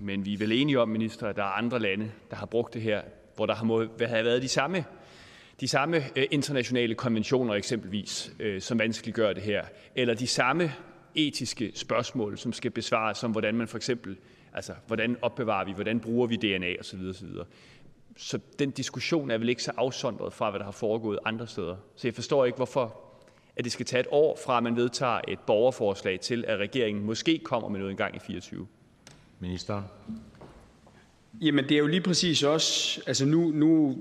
Men 0.00 0.24
vi 0.24 0.34
er 0.34 0.38
vel 0.38 0.52
enige 0.52 0.80
om, 0.80 0.88
minister, 0.88 1.26
at 1.26 1.36
der 1.36 1.42
er 1.42 1.58
andre 1.58 1.78
lande, 1.78 2.10
der 2.30 2.36
har 2.36 2.46
brugt 2.46 2.74
det 2.74 2.82
her, 2.82 3.00
hvor 3.36 3.46
der 3.46 3.54
har 3.54 3.64
må 3.64 3.86
have 4.00 4.24
været 4.24 4.42
de 4.42 4.48
samme 4.48 4.84
de 5.60 5.68
samme 5.68 5.96
øh, 6.16 6.26
internationale 6.30 6.94
konventioner 6.94 7.54
eksempelvis, 7.54 8.32
øh, 8.40 8.60
som 8.60 8.78
vanskeliggør 8.78 9.32
det 9.32 9.42
her, 9.42 9.64
eller 9.94 10.14
de 10.14 10.26
samme 10.26 10.72
etiske 11.14 11.72
spørgsmål, 11.74 12.38
som 12.38 12.52
skal 12.52 12.70
besvares, 12.70 13.18
som 13.18 13.32
hvordan 13.32 13.54
man 13.54 13.68
for 13.68 13.76
eksempel, 13.76 14.16
altså 14.52 14.72
hvordan 14.86 15.16
opbevarer 15.22 15.64
vi, 15.64 15.72
hvordan 15.72 16.00
bruger 16.00 16.26
vi 16.26 16.36
DNA 16.36 16.80
osv. 16.80 17.00
osv. 17.10 17.28
Så 18.16 18.38
den 18.58 18.70
diskussion 18.70 19.30
er 19.30 19.38
vel 19.38 19.48
ikke 19.48 19.62
så 19.62 19.72
afsondret 19.76 20.32
fra, 20.32 20.50
hvad 20.50 20.58
der 20.58 20.64
har 20.64 20.72
foregået 20.72 21.18
andre 21.24 21.46
steder. 21.46 21.76
Så 21.96 22.08
jeg 22.08 22.14
forstår 22.14 22.44
ikke, 22.44 22.56
hvorfor 22.56 23.00
at 23.56 23.64
det 23.64 23.72
skal 23.72 23.86
tage 23.86 24.00
et 24.00 24.06
år 24.10 24.38
fra, 24.44 24.56
at 24.56 24.62
man 24.62 24.76
vedtager 24.76 25.20
et 25.28 25.38
borgerforslag 25.46 26.20
til, 26.20 26.44
at 26.48 26.58
regeringen 26.58 27.04
måske 27.04 27.38
kommer 27.38 27.68
med 27.68 27.78
noget 27.78 27.90
en 27.90 27.96
gang 27.96 28.16
i 28.16 28.18
24. 28.18 28.66
Ministeren. 29.40 29.84
Jamen 31.40 31.64
det 31.64 31.72
er 31.74 31.78
jo 31.78 31.86
lige 31.86 32.00
præcis 32.00 32.42
også, 32.42 33.00
altså 33.06 33.26
nu, 33.26 33.50
nu 33.50 33.98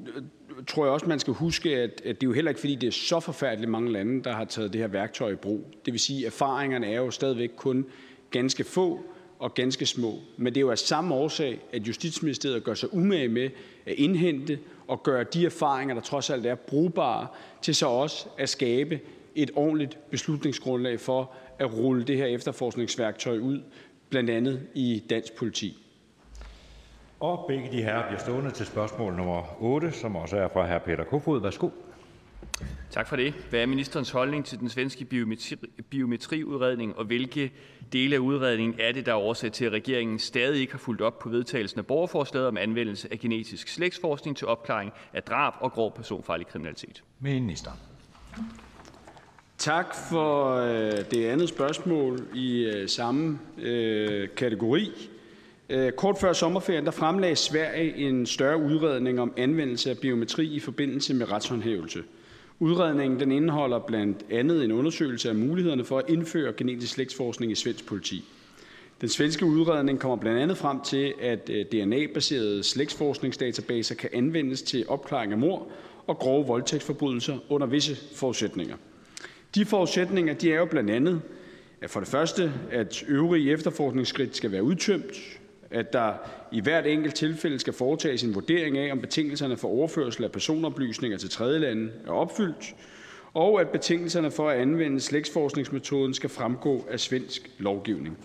tror 0.67 0.85
jeg 0.85 0.93
også, 0.93 1.05
man 1.05 1.19
skal 1.19 1.33
huske, 1.33 1.77
at, 1.77 2.01
at 2.05 2.21
det 2.21 2.23
er 2.23 2.27
jo 2.27 2.33
heller 2.33 2.51
ikke, 2.51 2.59
fordi 2.59 2.75
det 2.75 2.87
er 2.87 2.91
så 2.91 3.19
forfærdeligt 3.19 3.71
mange 3.71 3.91
lande, 3.91 4.23
der 4.23 4.33
har 4.33 4.45
taget 4.45 4.73
det 4.73 4.81
her 4.81 4.87
værktøj 4.87 5.31
i 5.31 5.35
brug. 5.35 5.71
Det 5.85 5.93
vil 5.93 5.99
sige, 5.99 6.19
at 6.19 6.25
erfaringerne 6.25 6.87
er 6.87 6.97
jo 6.97 7.11
stadigvæk 7.11 7.51
kun 7.57 7.85
ganske 8.31 8.63
få 8.63 8.99
og 9.39 9.53
ganske 9.53 9.85
små. 9.85 10.13
Men 10.37 10.53
det 10.53 10.57
er 10.57 10.61
jo 10.61 10.71
af 10.71 10.77
samme 10.77 11.15
årsag, 11.15 11.59
at 11.73 11.87
Justitsministeriet 11.87 12.63
gør 12.63 12.73
sig 12.73 12.93
umage 12.93 13.27
med 13.27 13.49
at 13.85 13.93
indhente 13.93 14.59
og 14.87 15.03
gøre 15.03 15.23
de 15.23 15.45
erfaringer, 15.45 15.95
der 15.95 16.01
trods 16.01 16.29
alt 16.29 16.45
er 16.45 16.55
brugbare, 16.55 17.27
til 17.61 17.75
så 17.75 17.87
også 17.87 18.27
at 18.37 18.49
skabe 18.49 18.99
et 19.35 19.51
ordentligt 19.55 19.97
beslutningsgrundlag 20.11 20.99
for 20.99 21.31
at 21.59 21.73
rulle 21.77 22.03
det 22.03 22.17
her 22.17 22.25
efterforskningsværktøj 22.25 23.37
ud, 23.37 23.61
blandt 24.09 24.29
andet 24.29 24.67
i 24.73 25.03
dansk 25.09 25.35
politi. 25.35 25.77
Og 27.19 27.45
begge 27.47 27.71
de 27.71 27.83
her 27.83 28.07
bliver 28.07 28.19
stående 28.19 28.51
til 28.51 28.65
spørgsmål 28.65 29.15
nummer 29.15 29.57
8, 29.59 29.91
som 29.91 30.15
også 30.15 30.37
er 30.37 30.47
fra 30.47 30.75
hr. 30.75 30.79
Peter 30.79 31.03
Kofod. 31.03 31.41
Værsgo. 31.41 31.69
Tak 32.91 33.07
for 33.07 33.15
det. 33.15 33.33
Hvad 33.49 33.61
er 33.61 33.65
ministerens 33.65 34.11
holdning 34.11 34.45
til 34.45 34.59
den 34.59 34.69
svenske 34.69 35.05
biometri, 35.05 35.55
biometriudredning, 35.89 36.97
og 36.97 37.05
hvilke 37.05 37.51
dele 37.93 38.15
af 38.15 38.19
udredningen 38.19 38.79
er 38.79 38.91
det, 38.91 39.05
der 39.05 39.11
er 39.11 39.17
årsag 39.17 39.51
til, 39.51 39.65
at 39.65 39.71
regeringen 39.71 40.19
stadig 40.19 40.61
ikke 40.61 40.73
har 40.73 40.79
fulgt 40.79 41.01
op 41.01 41.19
på 41.19 41.29
vedtagelsen 41.29 41.79
af 41.79 41.85
borgerforslaget 41.85 42.47
om 42.47 42.57
anvendelse 42.57 43.07
af 43.11 43.19
genetisk 43.19 43.67
slægtsforskning 43.67 44.37
til 44.37 44.47
opklaring 44.47 44.91
af 45.13 45.23
drab 45.23 45.53
og 45.59 45.71
grov 45.71 45.95
personfarlig 45.95 46.47
kriminalitet? 46.47 47.03
Minister. 47.19 47.71
Tak 49.57 49.95
for 50.09 50.55
øh, 50.55 50.91
det 51.11 51.25
andet 51.25 51.49
spørgsmål 51.49 52.27
i 52.33 52.63
øh, 52.63 52.89
samme 52.89 53.39
øh, 53.57 54.29
kategori. 54.37 55.09
Øh, 55.69 55.91
kort 55.91 56.17
før 56.21 56.33
sommerferien 56.33 56.85
der 56.85 56.91
fremlagde 56.91 57.35
Sverige 57.35 57.95
en 57.95 58.25
større 58.25 58.57
udredning 58.57 59.19
om 59.19 59.33
anvendelse 59.37 59.89
af 59.89 59.97
biometri 59.97 60.47
i 60.47 60.59
forbindelse 60.59 61.13
med 61.13 61.31
retshåndhævelse. 61.31 62.03
Udredningen 62.59 63.19
den 63.19 63.31
indeholder 63.31 63.79
blandt 63.79 64.25
andet 64.31 64.63
en 64.63 64.71
undersøgelse 64.71 65.29
af 65.29 65.35
mulighederne 65.35 65.85
for 65.85 65.99
at 65.99 66.09
indføre 66.09 66.53
genetisk 66.53 66.93
slægtsforskning 66.93 67.51
i 67.51 67.55
svensk 67.55 67.85
politi. 67.85 68.23
Den 69.01 69.09
svenske 69.09 69.45
udredning 69.45 69.99
kommer 69.99 70.15
blandt 70.15 70.39
andet 70.39 70.57
frem 70.57 70.81
til, 70.81 71.13
at 71.21 71.49
øh, 71.49 71.65
DNA-baserede 71.65 72.63
slægtsforskningsdatabaser 72.63 73.95
kan 73.95 74.09
anvendes 74.13 74.61
til 74.61 74.85
opklaring 74.87 75.31
af 75.31 75.37
mord 75.37 75.71
og 76.07 76.17
grove 76.17 76.47
voldtægtsforbrydelser 76.47 77.37
under 77.49 77.67
visse 77.67 78.15
forudsætninger. 78.15 78.75
De 79.55 79.65
forudsætninger 79.65 80.33
de 80.33 80.53
er 80.53 80.57
jo 80.57 80.65
blandt 80.65 80.89
andet, 80.89 81.21
at 81.81 81.89
for 81.89 81.99
det 81.99 82.09
første, 82.09 82.53
at 82.71 83.03
øvrige 83.07 83.51
efterforskningsskridt 83.51 84.35
skal 84.35 84.51
være 84.51 84.63
udtømt, 84.63 85.39
at 85.75 85.93
der 85.93 86.13
i 86.51 86.61
hvert 86.61 86.87
enkelt 86.87 87.15
tilfælde 87.15 87.59
skal 87.59 87.73
foretages 87.73 88.23
en 88.23 88.35
vurdering 88.35 88.77
af, 88.77 88.91
om 88.91 88.99
betingelserne 88.99 89.57
for 89.57 89.67
overførsel 89.67 90.23
af 90.23 90.31
personoplysninger 90.31 91.17
til 91.17 91.29
tredjelande 91.29 91.91
er 92.07 92.11
opfyldt, 92.11 92.75
og 93.33 93.61
at 93.61 93.69
betingelserne 93.69 94.31
for 94.31 94.49
at 94.49 94.57
anvende 94.57 94.99
slægtsforskningsmetoden 94.99 96.13
skal 96.13 96.29
fremgå 96.29 96.85
af 96.91 96.99
svensk 96.99 97.51
lovgivning. 97.57 98.17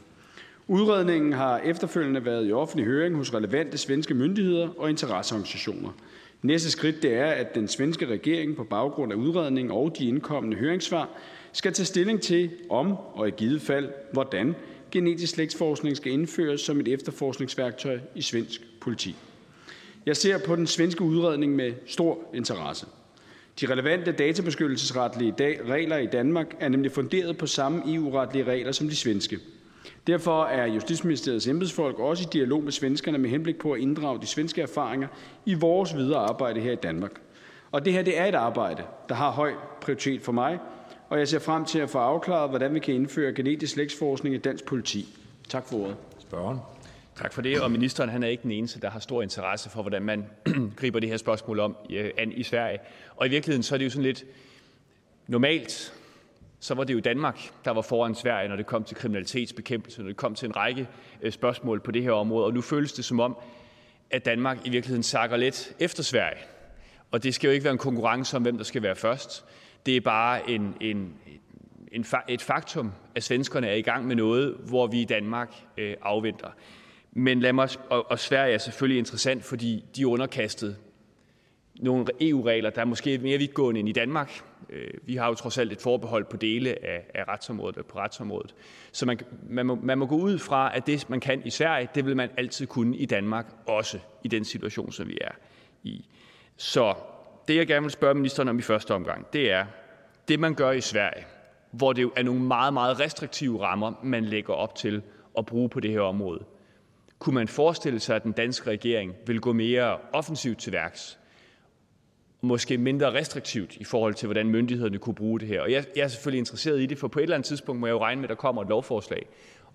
Udredningen 0.69 1.33
har 1.33 1.59
efterfølgende 1.59 2.25
været 2.25 2.49
i 2.49 2.53
offentlig 2.53 2.87
høring 2.87 3.17
hos 3.17 3.35
relevante 3.35 3.79
svenske 3.79 4.15
myndigheder 4.15 4.69
og 4.79 4.91
interesseorganisationer. 4.91 5.91
Næste 6.43 6.71
skridt 6.71 7.03
det 7.03 7.15
er, 7.15 7.27
at 7.27 7.55
den 7.55 7.69
svenske 7.69 8.07
regering 8.07 8.57
på 8.57 8.65
baggrund 8.65 9.13
af 9.13 9.17
udredningen 9.17 9.73
og 9.73 9.95
de 9.99 10.09
indkommende 10.09 10.57
høringssvar 10.57 11.09
skal 11.53 11.73
tage 11.73 11.87
stilling 11.87 12.21
til, 12.21 12.51
om 12.71 12.97
og 13.13 13.29
i 13.29 13.31
givet 13.31 13.63
fald, 13.63 13.89
hvordan 14.13 14.55
genetisk 14.91 15.33
slægtsforskning 15.35 15.97
skal 15.97 16.13
indføres 16.13 16.61
som 16.61 16.81
et 16.81 16.89
efterforskningsværktøj 16.89 17.99
i 18.15 18.23
svensk 18.23 18.61
politi. 18.81 19.17
Jeg 20.07 20.17
ser 20.17 20.39
på 20.39 20.57
den 20.57 20.67
svenske 20.67 21.03
udredning 21.03 21.57
med 21.57 21.73
stor 21.87 22.19
interesse. 22.35 22.87
De 23.61 23.67
relevante 23.67 24.13
databeskyttelsesretlige 24.13 25.35
regler 25.69 25.97
i 25.97 26.07
Danmark 26.07 26.57
er 26.61 26.69
nemlig 26.69 26.93
funderet 26.93 27.39
på 27.39 27.47
samme 27.47 27.95
EU-retlige 27.95 28.45
regler 28.45 28.73
som 28.73 28.89
de 28.89 28.97
svenske. 28.97 29.39
Derfor 30.07 30.45
er 30.45 30.67
Justitsministeriets 30.67 31.47
embedsfolk 31.47 31.99
også 31.99 32.23
i 32.23 32.31
dialog 32.33 32.63
med 32.63 32.73
svenskerne 32.73 33.19
med 33.19 33.31
henblik 33.31 33.59
på 33.59 33.73
at 33.73 33.81
inddrage 33.81 34.21
de 34.21 34.27
svenske 34.27 34.63
erfaringer 34.63 35.09
i 35.47 35.55
vores 35.55 35.97
videre 35.97 36.19
arbejde 36.19 36.61
her 36.61 36.73
i 36.73 36.77
Danmark. 36.83 37.21
Og 37.73 37.85
det 37.85 37.93
her 37.93 38.03
det 38.03 38.19
er 38.19 38.27
et 38.27 38.35
arbejde, 38.35 38.83
der 39.09 39.15
har 39.15 39.31
høj 39.31 39.53
prioritet 39.81 40.23
for 40.23 40.33
mig, 40.33 40.59
og 41.11 41.19
jeg 41.19 41.29
ser 41.29 41.39
frem 41.39 41.65
til 41.65 41.79
at 41.79 41.91
få 41.91 41.99
afklaret, 41.99 42.51
hvordan 42.51 42.75
vi 42.75 42.79
kan 42.79 42.95
indføre 42.95 43.33
genetisk 43.33 43.73
slægtsforskning 43.73 44.35
i 44.35 44.39
dansk 44.39 44.65
politi. 44.65 45.09
Tak 45.49 45.69
for 45.69 45.77
ordet. 45.77 45.97
Spørgen. 46.19 46.59
Tak 47.17 47.33
for 47.33 47.43
det. 47.43 47.61
Og 47.61 47.71
ministeren 47.71 48.11
han 48.11 48.23
er 48.23 48.29
ikke 48.29 48.43
den 48.43 48.51
eneste, 48.51 48.81
der 48.81 48.91
har 48.91 49.01
stor 49.01 49.23
interesse 49.23 49.71
for, 49.71 49.83
hvordan 49.83 50.03
man 50.03 50.27
griber 50.81 51.01
det 51.01 51.09
her 51.09 51.17
spørgsmål 51.17 51.61
om 51.61 51.77
øh, 51.91 52.11
an 52.19 52.33
i 52.33 52.43
Sverige. 52.43 52.79
Og 53.17 53.27
i 53.27 53.31
virkeligheden 53.31 53.63
så 53.63 53.75
er 53.75 53.79
det 53.79 53.85
jo 53.85 53.91
sådan 53.91 54.03
lidt 54.03 54.25
normalt, 55.27 55.95
så 56.61 56.75
var 56.75 56.85
det 56.85 56.95
jo 56.95 57.01
Danmark, 57.01 57.51
der 57.65 57.71
var 57.71 57.83
foran 57.83 58.15
Sverige, 58.15 58.49
når 58.49 58.57
det 58.57 58.67
kom 58.67 58.85
til 58.85 58.97
kriminalitetsbekæmpelse, 58.97 60.01
når 60.01 60.09
det 60.09 60.17
kom 60.17 60.35
til 60.35 60.47
en 60.47 60.57
række 60.57 60.89
øh, 61.23 61.33
spørgsmål 61.33 61.81
på 61.81 61.91
det 61.91 62.03
her 62.03 62.13
område. 62.13 62.47
Og 62.47 62.55
nu 62.55 62.61
føles 62.61 62.93
det 62.93 63.05
som 63.05 63.21
om, 63.21 63.37
at 64.11 64.25
Danmark 64.25 64.59
i 64.65 64.71
virkeligheden 64.71 65.03
sakker 65.03 65.37
lidt 65.37 65.73
efter 65.79 66.03
Sverige. 66.03 66.41
Og 67.11 67.23
det 67.23 67.35
skal 67.35 67.49
jo 67.49 67.53
ikke 67.53 67.65
være 67.65 67.73
en 67.73 67.79
konkurrence 67.79 68.37
om, 68.37 68.43
hvem 68.43 68.57
der 68.57 68.65
skal 68.65 68.83
være 68.83 68.97
først. 68.97 69.45
Det 69.87 69.97
er 69.97 70.01
bare 70.01 70.51
en, 70.51 70.75
en, 70.81 71.15
en, 71.93 72.07
et 72.29 72.43
faktum, 72.43 72.93
at 73.15 73.23
svenskerne 73.23 73.69
er 73.69 73.75
i 73.75 73.83
gang 73.83 74.07
med 74.07 74.17
noget, 74.17 74.57
hvor 74.69 74.87
vi 74.87 75.01
i 75.01 75.05
Danmark 75.05 75.55
øh, 75.77 75.97
afventer. 76.03 76.49
Men 77.13 77.41
lad 77.41 77.53
mig, 77.53 77.69
og, 77.91 78.11
og 78.11 78.19
Sverige 78.19 78.55
er 78.55 78.59
selvfølgelig 78.59 78.99
interessant, 78.99 79.45
fordi 79.45 79.85
de 79.97 80.03
er 80.03 80.07
underkastet 80.07 80.77
nogle 81.81 82.07
EU-regler, 82.21 82.71
e 82.71 82.75
der 82.75 82.81
er 82.81 82.85
måske 82.85 83.19
mere 83.19 83.39
vidtgående 83.39 83.81
end 83.81 83.89
i 83.89 83.93
Danmark. 83.93 84.43
Øh, 84.71 84.91
vi 85.03 85.17
har 85.17 85.29
jo 85.29 85.35
trods 85.35 85.59
alt 85.59 85.73
et 85.73 85.81
forbehold 85.81 86.25
på 86.25 86.37
dele 86.37 86.85
af, 86.85 87.07
af 87.15 87.29
retsområdet 87.29 87.87
på 87.87 87.99
retsområdet. 87.99 88.55
Så 88.93 89.07
man, 89.07 89.19
man, 89.49 89.67
må, 89.67 89.75
man 89.75 89.99
må 89.99 90.07
gå 90.07 90.17
ud 90.17 90.39
fra, 90.39 90.77
at 90.77 90.87
det, 90.87 91.11
man 91.11 91.21
kan 91.21 91.43
i 91.45 91.51
Sverige, 91.51 91.89
det 91.95 92.07
vil 92.07 92.17
man 92.17 92.31
altid 92.37 92.67
kunne 92.67 92.97
i 92.97 93.07
Danmark, 93.07 93.47
også 93.67 93.99
i 94.25 94.29
den 94.29 94.45
situation, 94.45 94.93
som 94.93 95.09
vi 95.09 95.19
er 95.21 95.33
i. 95.83 96.07
Så 96.57 96.95
det, 97.49 97.57
jeg 97.57 97.67
gerne 97.67 97.83
vil 97.83 97.91
spørge 97.91 98.15
ministeren 98.15 98.49
om 98.49 98.59
i 98.59 98.63
første 98.63 98.95
omgang, 98.95 99.27
det 99.33 99.53
er, 99.53 99.67
det 100.29 100.41
man 100.41 100.55
gør 100.55 100.71
i 100.71 100.81
Sverige, 100.81 101.27
hvor 101.71 101.93
det 101.93 102.03
jo 102.03 102.13
er 102.17 102.23
nogle 102.23 102.41
meget, 102.41 102.73
meget 102.73 103.01
restriktive 103.01 103.63
rammer, 103.63 103.93
man 104.03 104.25
lægger 104.25 104.55
op 104.55 104.75
til 104.75 105.03
at 105.39 105.47
bruge 105.47 105.69
på 105.69 105.81
det 105.81 105.91
her 105.91 106.01
område. 106.01 106.45
Kunne 107.19 107.35
man 107.35 107.49
forestille 107.49 108.01
sig, 108.01 108.17
at 108.17 108.23
den 108.23 108.33
danske 108.33 108.71
regering 108.71 109.15
vil 109.27 109.41
gå 109.41 109.53
mere 109.53 109.99
offensivt 110.13 110.59
til 110.59 110.73
værks, 110.73 111.19
måske 112.41 112.79
mindre 112.79 113.13
restriktivt 113.13 113.77
i 113.77 113.85
forhold 113.85 114.15
til, 114.15 114.27
hvordan 114.27 114.49
myndighederne 114.49 114.99
kunne 114.99 115.15
bruge 115.15 115.41
det 115.41 115.49
her. 115.49 115.61
Og 115.61 115.73
jeg, 115.73 115.85
jeg 115.97 116.03
er 116.03 116.09
selvfølgelig 116.09 116.39
interesseret 116.39 116.81
i 116.81 116.87
det, 116.87 116.99
for 116.99 117.09
på 117.09 117.19
et 117.19 117.23
eller 117.23 117.37
andet 117.37 117.47
tidspunkt 117.47 117.81
må 117.81 117.87
jeg 117.87 117.93
jo 117.93 118.01
regne 118.01 118.21
med, 118.21 118.29
at 118.29 118.31
der 118.31 118.41
kommer 118.41 118.63
et 118.63 118.69
lovforslag. 118.69 119.27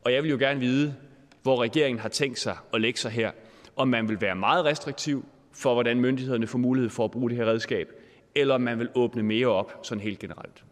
Og 0.04 0.14
jeg 0.14 0.24
vil 0.24 0.32
jo 0.32 0.38
gerne 0.38 0.60
vide, 0.60 0.96
hvor 1.42 1.62
regeringen 1.62 2.00
har 2.00 2.10
tænkt 2.10 2.40
sig 2.40 2.58
at 2.74 2.82
lægge 2.82 3.00
sig 3.00 3.12
her. 3.12 3.32
Om 3.76 3.88
man 3.88 4.10
vil 4.10 4.22
være 4.22 4.36
meget 4.36 4.66
restriktiv 4.66 5.26
for, 5.56 5.74
hvordan 5.74 6.02
myndighederne 6.02 6.48
får 6.48 6.58
mulighed 6.58 6.90
for 6.90 7.06
at 7.06 7.12
bruge 7.12 7.30
det 7.30 7.38
her 7.38 7.46
redskab, 7.46 7.90
eller 8.36 8.56
om 8.56 8.62
man 8.62 8.80
vil 8.80 8.90
åbne 8.96 9.24
mere 9.24 9.48
op 9.48 9.80
sådan 9.84 10.02
helt 10.02 10.20
generelt. 10.20 10.64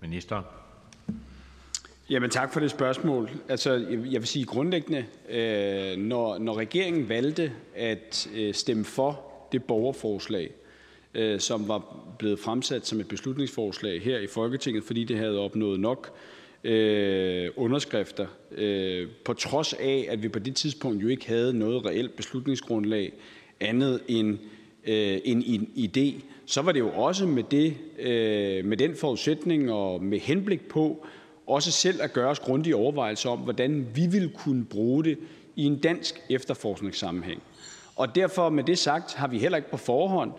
Minister. 0.00 0.42
Jamen 2.10 2.30
tak 2.30 2.52
for 2.52 2.60
det 2.60 2.70
spørgsmål. 2.70 3.30
Altså, 3.48 3.72
jeg 3.90 4.20
vil 4.20 4.26
sige 4.26 4.44
grundlæggende, 4.44 5.04
øh, 5.28 5.96
når, 5.96 6.38
når 6.38 6.58
regeringen 6.58 7.08
valgte 7.08 7.52
at 7.74 8.28
øh, 8.34 8.54
stemme 8.54 8.84
for 8.84 9.22
det 9.52 9.64
borgerforslag, 9.64 10.50
øh, 11.14 11.40
som 11.40 11.68
var 11.68 11.96
blevet 12.18 12.38
fremsat 12.38 12.86
som 12.86 13.00
et 13.00 13.08
beslutningsforslag 13.08 14.02
her 14.02 14.18
i 14.18 14.26
Folketinget, 14.26 14.84
fordi 14.84 15.04
det 15.04 15.18
havde 15.18 15.38
opnået 15.38 15.80
nok 15.80 16.16
øh, 16.64 17.50
underskrifter, 17.56 18.26
øh, 18.50 19.08
på 19.24 19.32
trods 19.32 19.72
af, 19.72 20.06
at 20.10 20.22
vi 20.22 20.28
på 20.28 20.38
det 20.38 20.56
tidspunkt 20.56 21.02
jo 21.02 21.08
ikke 21.08 21.26
havde 21.26 21.58
noget 21.58 21.86
reelt 21.86 22.16
beslutningsgrundlag 22.16 23.12
andet 23.60 24.00
end 24.08 24.38
øh, 24.86 25.20
en, 25.24 25.42
en 25.46 25.70
idé, 25.76 26.24
så 26.46 26.62
var 26.62 26.72
det 26.72 26.80
jo 26.80 26.90
også 26.90 27.26
med, 27.26 27.42
det, 27.42 27.74
øh, 27.98 28.64
med 28.64 28.76
den 28.76 28.96
forudsætning 28.96 29.72
og 29.72 30.02
med 30.02 30.18
henblik 30.18 30.68
på 30.68 31.06
også 31.46 31.72
selv 31.72 32.02
at 32.02 32.12
gøre 32.12 32.28
os 32.28 32.38
grundige 32.38 32.76
overvejelser 32.76 33.30
om, 33.30 33.38
hvordan 33.38 33.86
vi 33.94 34.06
ville 34.06 34.28
kunne 34.28 34.64
bruge 34.64 35.04
det 35.04 35.18
i 35.56 35.64
en 35.64 35.78
dansk 35.78 36.22
efterforskningssammenhæng. 36.30 37.42
Og 37.96 38.14
derfor 38.14 38.48
med 38.48 38.64
det 38.64 38.78
sagt 38.78 39.14
har 39.14 39.28
vi 39.28 39.38
heller 39.38 39.56
ikke 39.56 39.70
på 39.70 39.76
forhånd 39.76 40.32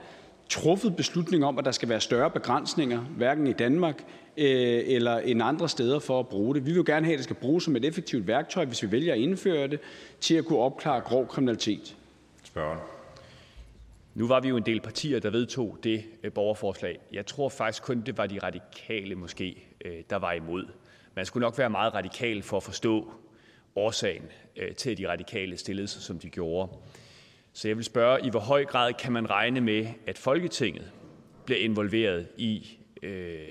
truffet 0.49 0.95
beslutning 0.95 1.45
om, 1.45 1.57
at 1.57 1.65
der 1.65 1.72
skal 1.72 1.89
være 1.89 2.01
større 2.01 2.32
begrænsninger, 2.32 2.99
hverken 2.99 3.47
i 3.47 3.53
Danmark 3.53 4.03
øh, 4.38 4.84
eller 4.86 5.18
en 5.18 5.41
andre 5.41 5.70
steder 5.70 5.99
for 5.99 6.20
at 6.20 6.28
bruge 6.28 6.55
det. 6.55 6.65
Vi 6.65 6.72
vil 6.72 6.86
gerne 6.86 7.05
have, 7.05 7.13
at 7.13 7.18
det 7.18 7.24
skal 7.24 7.36
bruges 7.36 7.63
som 7.63 7.76
et 7.76 7.86
effektivt 7.86 8.28
værktøj, 8.28 8.65
hvis 8.65 8.84
vi 8.84 8.91
vælger 8.91 9.13
at 9.13 9.20
indføre 9.20 9.68
det, 9.68 9.80
til 10.20 10.36
at 10.36 10.45
kunne 10.45 10.59
opklare 10.59 11.01
grov 11.01 11.28
kriminalitet. 11.28 11.95
Spørgsmål. 12.43 12.96
Nu 14.18 14.28
var 14.28 14.39
vi 14.39 14.49
jo 14.49 14.57
en 14.57 14.65
del 14.65 14.82
partier, 14.82 15.20
der 15.20 15.30
vedtog 15.30 15.78
det 15.84 16.05
øh, 16.24 16.32
borgerforslag. 16.32 16.99
Jeg 17.13 17.26
tror 17.26 17.49
faktisk 17.49 17.84
kun, 17.84 18.01
det 18.01 18.18
var 18.18 18.26
de 18.26 18.39
radikale 18.39 19.15
måske, 19.15 19.68
øh, 19.86 20.03
der 20.09 20.15
var 20.15 20.32
imod. 20.32 20.65
Man 21.15 21.26
skulle 21.26 21.41
nok 21.41 21.57
være 21.57 21.70
meget 21.70 21.93
radikal 21.93 22.43
for 22.43 22.57
at 22.57 22.63
forstå 22.63 23.11
årsagen 23.76 24.24
øh, 24.55 24.76
til, 24.76 24.91
at 24.91 24.97
de 24.97 25.09
radikale 25.09 25.57
stillede 25.57 25.88
sig, 25.88 26.01
som 26.01 26.20
de 26.20 26.30
gjorde. 26.30 26.72
Så 27.53 27.68
jeg 27.68 27.78
vil 27.78 27.86
spørge, 27.86 28.26
i 28.26 28.30
hvor 28.30 28.39
høj 28.39 28.65
grad 28.65 28.93
kan 28.93 29.13
man 29.13 29.30
regne 29.30 29.61
med, 29.61 29.88
at 30.07 30.18
Folketinget 30.18 30.91
bliver 31.45 31.59
involveret 31.59 32.28
i, 32.38 32.78
øh, 33.03 33.49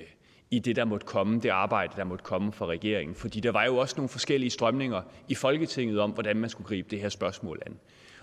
i 0.51 0.59
det, 0.59 0.75
der 0.75 0.85
måtte 0.85 1.05
komme, 1.05 1.39
det 1.39 1.49
arbejde, 1.49 1.93
der 1.95 2.03
måtte 2.03 2.23
komme 2.23 2.51
fra 2.51 2.65
regeringen? 2.65 3.15
Fordi 3.15 3.39
der 3.39 3.51
var 3.51 3.65
jo 3.65 3.77
også 3.77 3.95
nogle 3.97 4.09
forskellige 4.09 4.49
strømninger 4.49 5.01
i 5.27 5.35
Folketinget 5.35 5.99
om, 5.99 6.11
hvordan 6.11 6.37
man 6.37 6.49
skulle 6.49 6.67
gribe 6.67 6.87
det 6.89 6.99
her 6.99 7.09
spørgsmål 7.09 7.61
an. 7.65 7.79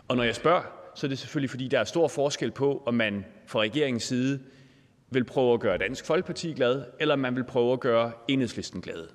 Og 0.09 0.17
når 0.17 0.25
jeg 0.25 0.35
spørger, 0.35 0.84
er 1.03 1.09
det 1.09 1.19
selvfølgelig, 1.19 1.51
fordi 1.51 1.69
der 1.69 1.79
er 1.79 1.85
stor 1.85 2.09
forskel 2.09 2.51
på, 2.51 2.83
om 2.87 2.95
man 2.95 3.25
fra 3.47 3.61
regeringens 3.61 4.03
side 4.03 4.41
vil 5.11 5.25
prøve 5.25 5.55
at 5.55 5.61
gøre 5.61 5.79
Dansk 5.79 6.07
Folkeparti 6.07 6.53
glad, 6.53 6.85
eller 7.01 7.17
man 7.17 7.37
vil 7.37 7.45
prøve 7.45 7.73
at 7.73 7.81
gøre 7.81 8.13
enhedslisten 8.29 8.81
glad. 8.81 9.07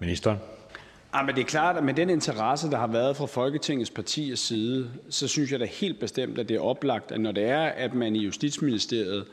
Ministeren. 0.00 0.38
Ja, 1.14 1.22
men 1.22 1.34
det 1.34 1.40
er 1.40 1.46
klart, 1.46 1.76
at 1.76 1.84
med 1.84 1.94
den 1.94 2.10
interesse, 2.10 2.70
der 2.70 2.76
har 2.76 2.86
været 2.86 3.16
fra 3.16 3.26
Folketingets 3.26 3.90
partiers 3.90 4.38
side, 4.38 4.90
så 5.10 5.28
synes 5.28 5.52
jeg 5.52 5.60
da 5.60 5.64
helt 5.64 6.00
bestemt, 6.00 6.38
at 6.38 6.48
det 6.48 6.56
er 6.56 6.60
oplagt, 6.60 7.12
at 7.12 7.20
når 7.20 7.32
det 7.32 7.44
er, 7.44 7.62
at 7.62 7.94
man 7.94 8.16
i 8.16 8.24
Justitsministeriet 8.24 9.24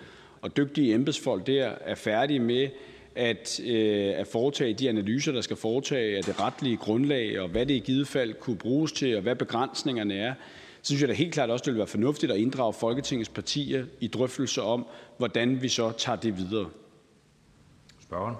og 0.41 0.57
dygtige 0.57 0.93
embedsfolk 0.93 1.47
der 1.47 1.71
er 1.81 1.95
færdige 1.95 2.39
med 2.39 2.69
at, 3.15 3.59
øh, 3.65 4.13
at 4.15 4.27
foretage 4.27 4.73
de 4.73 4.89
analyser, 4.89 5.31
der 5.31 5.41
skal 5.41 5.55
foretage 5.55 6.17
af 6.17 6.23
det 6.23 6.39
retlige 6.39 6.77
grundlag, 6.77 7.39
og 7.39 7.49
hvad 7.49 7.65
det 7.65 7.73
i 7.73 7.79
givet 7.79 8.07
fald 8.07 8.33
kunne 8.33 8.57
bruges 8.57 8.91
til, 8.91 9.15
og 9.15 9.21
hvad 9.21 9.35
begrænsningerne 9.35 10.13
er, 10.13 10.33
synes 10.81 11.01
jeg 11.01 11.09
da 11.09 11.13
helt 11.13 11.33
klart 11.33 11.49
også, 11.49 11.63
det 11.63 11.73
vil 11.73 11.77
være 11.77 11.87
fornuftigt 11.87 12.31
at 12.31 12.37
inddrage 12.37 12.73
Folketingets 12.73 13.29
partier 13.29 13.85
i 13.99 14.07
drøftelser 14.07 14.61
om, 14.61 14.87
hvordan 15.17 15.61
vi 15.61 15.69
så 15.69 15.91
tager 15.91 16.15
det 16.15 16.37
videre. 16.37 16.69
Spørgen. 18.01 18.35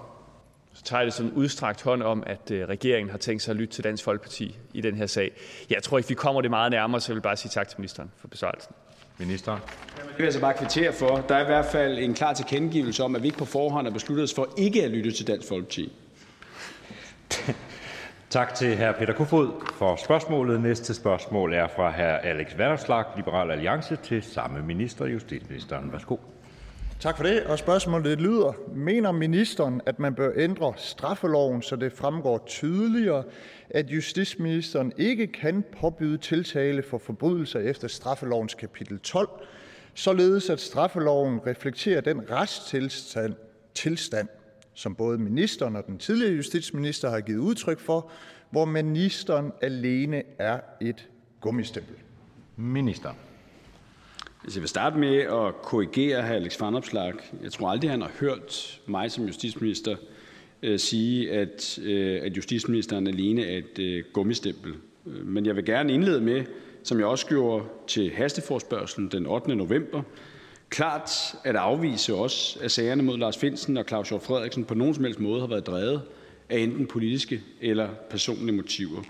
Så 0.74 0.82
tager 0.82 1.00
jeg 1.00 1.06
det 1.06 1.14
som 1.14 1.26
en 1.26 1.32
udstrakt 1.32 1.82
hånd 1.82 2.02
om, 2.02 2.22
at 2.26 2.50
øh, 2.50 2.68
regeringen 2.68 3.10
har 3.10 3.18
tænkt 3.18 3.42
sig 3.42 3.52
at 3.52 3.56
lytte 3.56 3.74
til 3.74 3.84
Dansk 3.84 4.04
Folkeparti 4.04 4.58
i 4.72 4.80
den 4.80 4.96
her 4.96 5.06
sag. 5.06 5.30
Jeg 5.70 5.82
tror 5.82 5.98
ikke, 5.98 6.08
vi 6.08 6.14
kommer 6.14 6.40
det 6.40 6.50
meget 6.50 6.70
nærmere, 6.70 7.00
så 7.00 7.12
jeg 7.12 7.14
vil 7.14 7.22
bare 7.22 7.36
sige 7.36 7.50
tak 7.50 7.68
til 7.68 7.80
ministeren 7.80 8.10
for 8.18 8.28
besvarelsen. 8.28 8.74
Minister. 9.18 9.58
Det 9.96 10.18
vil 10.18 10.24
jeg 10.24 10.32
så 10.32 10.40
bare 10.40 10.54
kvittere 10.54 10.92
for. 10.92 11.16
Der 11.28 11.34
er 11.34 11.42
i 11.42 11.44
hvert 11.44 11.64
fald 11.64 11.98
en 11.98 12.14
klar 12.14 12.32
tilkendegivelse 12.32 13.02
om, 13.02 13.16
at 13.16 13.22
vi 13.22 13.26
ikke 13.26 13.38
på 13.38 13.44
forhånd 13.44 13.86
har 13.86 13.92
besluttet 13.92 14.24
os 14.24 14.34
for 14.34 14.54
ikke 14.56 14.84
at 14.84 14.90
lytte 14.90 15.12
til 15.12 15.26
Dansk 15.26 15.48
Folkeparti. 15.48 15.92
Tak 18.32 18.54
til 18.54 18.76
hr. 18.76 18.92
Peter 18.92 19.12
Kofod 19.12 19.50
for 19.74 19.96
spørgsmålet. 19.96 20.60
Næste 20.60 20.94
spørgsmål 20.94 21.54
er 21.54 21.68
fra 21.68 21.90
hr. 21.90 22.26
Alex 22.28 22.58
Vanderslag, 22.58 23.04
Liberal 23.16 23.50
Alliance, 23.50 23.96
til 23.96 24.22
samme 24.22 24.62
minister, 24.62 25.06
justitsministeren. 25.06 25.92
Værsgo. 25.92 26.16
Tak 27.00 27.16
for 27.16 27.24
det. 27.24 27.44
Og 27.44 27.58
spørgsmålet 27.58 28.20
lyder: 28.20 28.52
Mener 28.74 29.12
ministeren, 29.12 29.80
at 29.86 29.98
man 29.98 30.14
bør 30.14 30.30
ændre 30.36 30.72
straffeloven, 30.76 31.62
så 31.62 31.76
det 31.76 31.92
fremgår 31.92 32.42
tydeligere, 32.46 33.24
at 33.70 33.90
justitsministeren 33.90 34.92
ikke 34.98 35.26
kan 35.26 35.64
påbyde 35.80 36.18
tiltale 36.18 36.82
for 36.82 36.98
forbrydelser 36.98 37.60
efter 37.60 37.88
straffelovens 37.88 38.54
kapitel 38.54 38.98
12, 38.98 39.28
således 39.94 40.50
at 40.50 40.60
straffeloven 40.60 41.40
reflekterer 41.46 42.00
den 42.00 42.30
retstilstand, 42.30 43.34
tilstand, 43.74 44.28
som 44.74 44.94
både 44.94 45.18
ministeren 45.18 45.76
og 45.76 45.86
den 45.86 45.98
tidligere 45.98 46.32
justitsminister 46.32 47.10
har 47.10 47.20
givet 47.20 47.38
udtryk 47.38 47.80
for, 47.80 48.10
hvor 48.50 48.64
ministeren 48.64 49.52
alene 49.60 50.22
er 50.38 50.60
et 50.80 51.08
gummistempel? 51.40 51.94
Minister. 52.56 53.10
Altså, 54.44 54.58
jeg 54.58 54.62
vil 54.62 54.68
starte 54.68 54.98
med 54.98 55.16
at 55.16 55.62
korrigere 55.62 56.22
hr. 56.22 56.32
Alex 56.32 56.60
Vanopslagh. 56.60 57.16
Jeg 57.42 57.52
tror 57.52 57.68
aldrig, 57.68 57.90
han 57.90 58.00
har 58.00 58.10
hørt 58.20 58.80
mig 58.86 59.10
som 59.10 59.24
justitsminister 59.24 59.96
øh, 60.62 60.78
sige, 60.78 61.32
at, 61.32 61.78
øh, 61.78 62.20
at 62.22 62.36
justitsministeren 62.36 63.06
alene 63.06 63.44
er 63.44 63.58
et 63.58 63.78
øh, 63.78 64.04
gummistempel. 64.12 64.74
Men 65.04 65.46
jeg 65.46 65.56
vil 65.56 65.64
gerne 65.64 65.92
indlede 65.92 66.20
med, 66.20 66.44
som 66.82 66.98
jeg 66.98 67.06
også 67.06 67.26
gjorde 67.26 67.64
til 67.86 68.10
hasteforspørgselen 68.10 69.08
den 69.08 69.26
8. 69.26 69.54
november, 69.56 70.02
klart 70.72 71.34
at 71.44 71.56
afvise 71.56 72.14
også, 72.14 72.58
at 72.62 72.70
sagerne 72.70 73.02
mod 73.02 73.18
Lars 73.18 73.36
Finsen 73.36 73.76
og 73.76 73.84
Claus 73.88 74.08
Hjort 74.08 74.22
Frederiksen 74.22 74.64
på 74.64 74.74
nogen 74.74 74.94
som 74.94 75.04
helst 75.04 75.20
måde 75.20 75.40
har 75.40 75.46
været 75.46 75.66
drevet 75.66 76.02
af 76.50 76.58
enten 76.58 76.86
politiske 76.86 77.40
eller 77.60 77.88
personlige 78.10 78.56
motiver. 78.56 79.02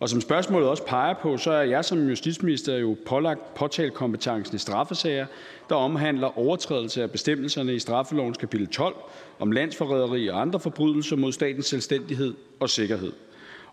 Og 0.00 0.08
som 0.08 0.20
spørgsmålet 0.20 0.68
også 0.68 0.84
peger 0.86 1.14
på, 1.22 1.36
så 1.36 1.50
er 1.50 1.62
jeg 1.62 1.84
som 1.84 2.08
justitsminister 2.08 2.76
jo 2.76 2.96
pålagt 3.06 3.54
påtalekompetencen 3.54 4.56
i 4.56 4.58
straffesager, 4.58 5.26
der 5.68 5.74
omhandler 5.74 6.38
overtrædelse 6.38 7.02
af 7.02 7.10
bestemmelserne 7.10 7.74
i 7.74 7.78
straffelovens 7.78 8.38
kapitel 8.38 8.66
12 8.66 8.94
om 9.38 9.52
landsforræderi 9.52 10.28
og 10.28 10.40
andre 10.40 10.60
forbrydelser 10.60 11.16
mod 11.16 11.32
statens 11.32 11.66
selvstændighed 11.66 12.34
og 12.60 12.70
sikkerhed. 12.70 13.12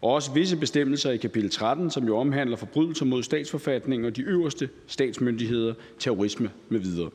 Og 0.01 0.13
også 0.13 0.33
visse 0.33 0.57
bestemmelser 0.57 1.11
i 1.11 1.17
kapitel 1.17 1.49
13, 1.49 1.91
som 1.91 2.07
jo 2.07 2.17
omhandler 2.17 2.57
forbrydelser 2.57 3.05
mod 3.05 3.23
statsforfatningen 3.23 4.05
og 4.05 4.15
de 4.15 4.21
øverste 4.21 4.69
statsmyndigheder, 4.87 5.73
terrorisme 5.99 6.49
med 6.69 6.79
videre. 6.79 7.09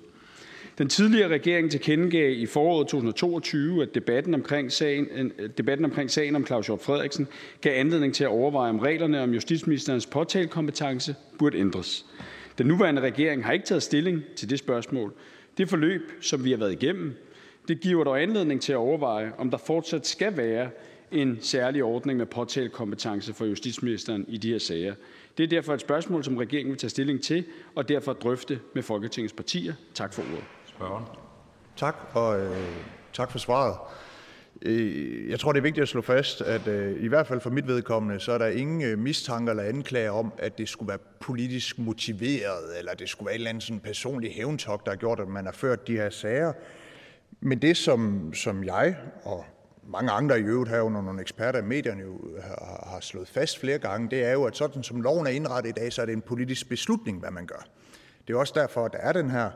Den 0.79 0.89
tidligere 0.89 1.29
regering 1.29 1.71
tilkendegav 1.71 2.31
i 2.31 2.47
foråret 2.47 2.89
2022, 2.89 3.83
at 3.83 3.95
debatten 3.95 4.35
omkring 4.35 4.73
sagen, 4.73 5.33
debatten 5.59 5.85
omkring 5.85 6.11
sagen 6.11 6.37
om 6.37 6.47
Claus 6.47 6.67
Hjort 6.67 6.81
Frederiksen 6.81 7.29
gav 7.61 7.81
anledning 7.81 8.15
til 8.15 8.25
at 8.25 8.31
overveje, 8.31 8.71
om 8.71 8.79
reglerne 8.79 9.23
om 9.23 9.31
justitsministerens 9.31 10.07
påtalekompetence 10.07 11.15
burde 11.39 11.59
ændres. 11.59 12.07
Den 12.59 12.67
nuværende 12.67 13.03
regering 13.03 13.45
har 13.45 13.53
ikke 13.53 13.67
taget 13.67 13.83
stilling 13.83 14.23
til 14.37 14.51
det 14.51 14.59
spørgsmål. 14.59 15.13
Det 15.59 15.69
forløb, 15.69 16.13
som 16.21 16.45
vi 16.45 16.51
har 16.51 16.59
været 16.59 16.73
igennem, 16.73 17.15
det 17.69 17.81
giver 17.81 18.05
dog 18.05 18.23
anledning 18.23 18.61
til 18.61 18.73
at 18.73 18.77
overveje, 18.77 19.33
om 19.39 19.51
der 19.51 19.59
fortsat 19.59 20.07
skal 20.07 20.37
være 20.37 20.69
en 21.15 21.39
særlig 21.41 21.85
ordning 21.85 22.19
med 22.19 22.27
påtalekompetence 22.27 23.35
for 23.35 23.45
justitsministeren 23.45 24.25
i 24.29 24.37
de 24.37 24.51
her 24.51 24.59
sager. 24.59 24.95
Det 25.39 25.45
er 25.45 25.49
derfor 25.49 25.75
et 25.75 25.81
spørgsmål, 25.81 26.25
som 26.25 26.37
regeringen 26.37 26.71
vil 26.71 26.79
tage 26.79 26.91
stilling 26.91 27.23
til 27.23 27.45
og 27.75 27.89
derfor 27.89 28.13
drøfte 28.13 28.61
med 28.75 28.83
Folketingets 28.83 29.33
partier. 29.33 29.75
Tak 29.95 30.13
for 30.13 30.23
ordet. 30.23 30.45
Spørgeren. 30.67 31.05
Tak, 31.77 31.97
og 32.13 32.41
øh, 32.41 32.57
tak 33.13 33.31
for 33.31 33.39
svaret. 33.39 33.77
Øh, 34.63 35.31
jeg 35.31 35.41
tror, 35.41 35.53
det 35.53 35.59
er 35.59 35.63
vigtigt 35.63 35.83
at 35.83 35.89
slå 35.89 36.01
fast, 36.01 36.41
at 36.41 36.69
øh, 36.69 37.05
i 37.05 37.09
hvert 37.09 37.27
fald 37.27 37.41
for 37.41 37.51
mit 37.51 37.67
vedkommende, 37.67 38.21
så 38.21 38.33
er 38.33 38.39
der 38.39 38.47
ingen 38.47 38.83
øh, 38.83 38.99
mistanker 38.99 39.53
eller 39.53 39.63
anklager 39.63 40.11
om, 40.11 40.33
at 40.39 40.59
det 40.59 40.69
skulle 40.69 40.89
være 40.89 40.99
politisk 41.21 41.79
motiveret, 41.79 42.79
eller 42.79 42.95
det 42.95 43.09
skulle 43.09 43.27
være 43.27 43.35
et 43.35 43.39
eller 43.39 43.51
andet 43.51 43.63
sådan 43.63 43.81
personlig 43.81 44.33
hævntok, 44.33 44.85
der 44.85 44.91
har 44.91 44.97
gjort, 44.97 45.21
at 45.21 45.29
man 45.29 45.45
har 45.45 45.53
ført 45.53 45.87
de 45.89 45.93
her 45.93 46.11
sager. 46.11 46.53
Men 47.41 47.63
det, 47.63 47.77
som, 47.77 48.33
som 48.35 48.65
jeg 48.65 48.97
og 49.25 49.45
mange 49.87 50.11
andre 50.11 50.41
i 50.41 50.43
øvrigt 50.43 50.71
herunder 50.71 51.03
nogle 51.03 51.21
eksperter 51.21 51.59
i 51.59 51.63
medierne 51.63 52.03
jo 52.03 52.21
har, 52.43 52.89
har 52.93 53.01
slået 53.01 53.29
fast 53.29 53.59
flere 53.59 53.79
gange, 53.79 54.11
det 54.11 54.25
er 54.25 54.33
jo, 54.33 54.45
at 54.45 54.57
sådan 54.57 54.83
som 54.83 55.01
loven 55.01 55.27
er 55.27 55.31
indrettet 55.31 55.71
i 55.71 55.81
dag, 55.81 55.93
så 55.93 56.03
er 56.03 56.07
det 56.07 56.13
en 56.13 56.23
politisk 56.23 56.69
beslutning, 56.69 57.21
hvad 57.21 57.31
man 57.31 57.47
gør. 57.47 57.67
Det 58.29 58.35
er 58.35 58.39
også 58.39 58.53
derfor, 58.57 58.85
at 58.85 58.93
der 58.93 58.99
er 58.99 59.13
den 59.13 59.31
her 59.31 59.51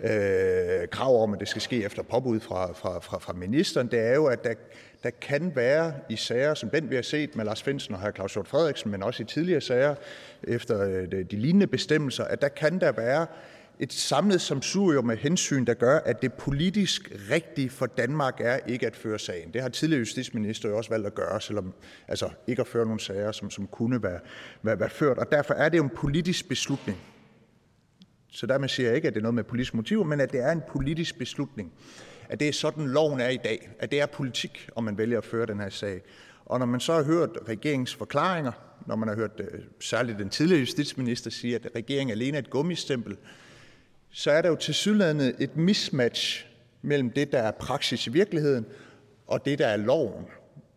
øh, 0.00 0.88
krav 0.88 1.22
om, 1.22 1.34
at 1.34 1.40
det 1.40 1.48
skal 1.48 1.62
ske 1.62 1.84
efter 1.84 2.02
påbud 2.02 2.40
fra, 2.40 2.72
fra, 2.72 2.98
fra, 2.98 3.18
fra 3.18 3.32
ministeren. 3.32 3.86
Det 3.90 4.00
er 4.00 4.14
jo, 4.14 4.26
at 4.26 4.44
der, 4.44 4.54
der 5.02 5.10
kan 5.10 5.52
være 5.56 5.92
i 6.08 6.16
sager 6.16 6.54
som 6.54 6.70
den, 6.70 6.90
vi 6.90 6.94
har 6.94 7.02
set 7.02 7.36
med 7.36 7.44
Lars 7.44 7.62
Finsen 7.62 7.94
og 7.94 8.00
hr. 8.00 8.10
Claus 8.10 8.34
Hjort 8.34 8.48
Frederiksen, 8.48 8.90
men 8.90 9.02
også 9.02 9.22
i 9.22 9.26
tidligere 9.26 9.60
sager 9.60 9.94
efter 10.42 10.88
øh, 10.88 11.10
de 11.10 11.36
lignende 11.36 11.66
bestemmelser, 11.66 12.24
at 12.24 12.42
der 12.42 12.48
kan 12.48 12.80
der 12.80 12.92
være 12.92 13.26
et 13.80 13.92
samlet 13.92 14.40
samsurium 14.40 15.04
med 15.04 15.16
hensyn, 15.16 15.64
der 15.64 15.74
gør, 15.74 15.98
at 15.98 16.22
det 16.22 16.32
politisk 16.32 17.12
rigtige 17.30 17.70
for 17.70 17.86
Danmark 17.86 18.40
er 18.40 18.58
ikke 18.66 18.86
at 18.86 18.96
føre 18.96 19.18
sagen. 19.18 19.52
Det 19.52 19.62
har 19.62 19.68
tidligere 19.68 19.98
justitsminister 19.98 20.68
jo 20.68 20.76
også 20.76 20.90
valgt 20.90 21.06
at 21.06 21.14
gøre, 21.14 21.40
selvom 21.40 21.74
altså 22.08 22.30
ikke 22.46 22.60
at 22.60 22.66
føre 22.68 22.84
nogle 22.84 23.00
sager, 23.00 23.32
som, 23.32 23.50
som 23.50 23.66
kunne 23.66 24.02
være, 24.02 24.20
være, 24.62 24.80
være 24.80 24.90
ført. 24.90 25.18
Og 25.18 25.32
derfor 25.32 25.54
er 25.54 25.68
det 25.68 25.78
jo 25.78 25.84
en 25.84 25.90
politisk 25.96 26.48
beslutning. 26.48 26.98
Så 28.32 28.46
dermed 28.46 28.68
siger 28.68 28.86
jeg 28.86 28.96
ikke, 28.96 29.08
at 29.08 29.14
det 29.14 29.20
er 29.20 29.22
noget 29.22 29.34
med 29.34 29.44
politisk 29.44 29.74
motiv, 29.74 30.04
men 30.04 30.20
at 30.20 30.32
det 30.32 30.40
er 30.40 30.52
en 30.52 30.62
politisk 30.68 31.18
beslutning. 31.18 31.72
At 32.28 32.40
det 32.40 32.48
er 32.48 32.52
sådan, 32.52 32.88
loven 32.88 33.20
er 33.20 33.28
i 33.28 33.36
dag. 33.36 33.70
At 33.78 33.90
det 33.90 34.00
er 34.00 34.06
politik, 34.06 34.68
om 34.76 34.84
man 34.84 34.98
vælger 34.98 35.18
at 35.18 35.24
føre 35.24 35.46
den 35.46 35.60
her 35.60 35.68
sag. 35.68 36.02
Og 36.44 36.58
når 36.58 36.66
man 36.66 36.80
så 36.80 36.92
har 36.92 37.02
hørt 37.02 37.30
regeringens 37.48 37.94
forklaringer, 37.94 38.52
når 38.86 38.96
man 38.96 39.08
har 39.08 39.16
hørt 39.16 39.40
øh, 39.40 39.60
særligt 39.80 40.18
den 40.18 40.28
tidligere 40.28 40.60
justitsminister 40.60 41.30
sige, 41.30 41.54
at 41.54 41.68
regeringen 41.76 42.12
alene 42.12 42.36
er 42.36 42.42
et 42.42 42.50
gummistempel, 42.50 43.16
så 44.10 44.30
er 44.30 44.42
der 44.42 44.48
jo 44.48 44.56
til 44.56 45.00
et 45.38 45.56
mismatch 45.56 46.46
mellem 46.82 47.10
det, 47.10 47.32
der 47.32 47.38
er 47.38 47.50
praksis 47.50 48.06
i 48.06 48.10
virkeligheden, 48.10 48.66
og 49.26 49.44
det, 49.44 49.58
der 49.58 49.66
er 49.66 49.76
loven. 49.76 50.24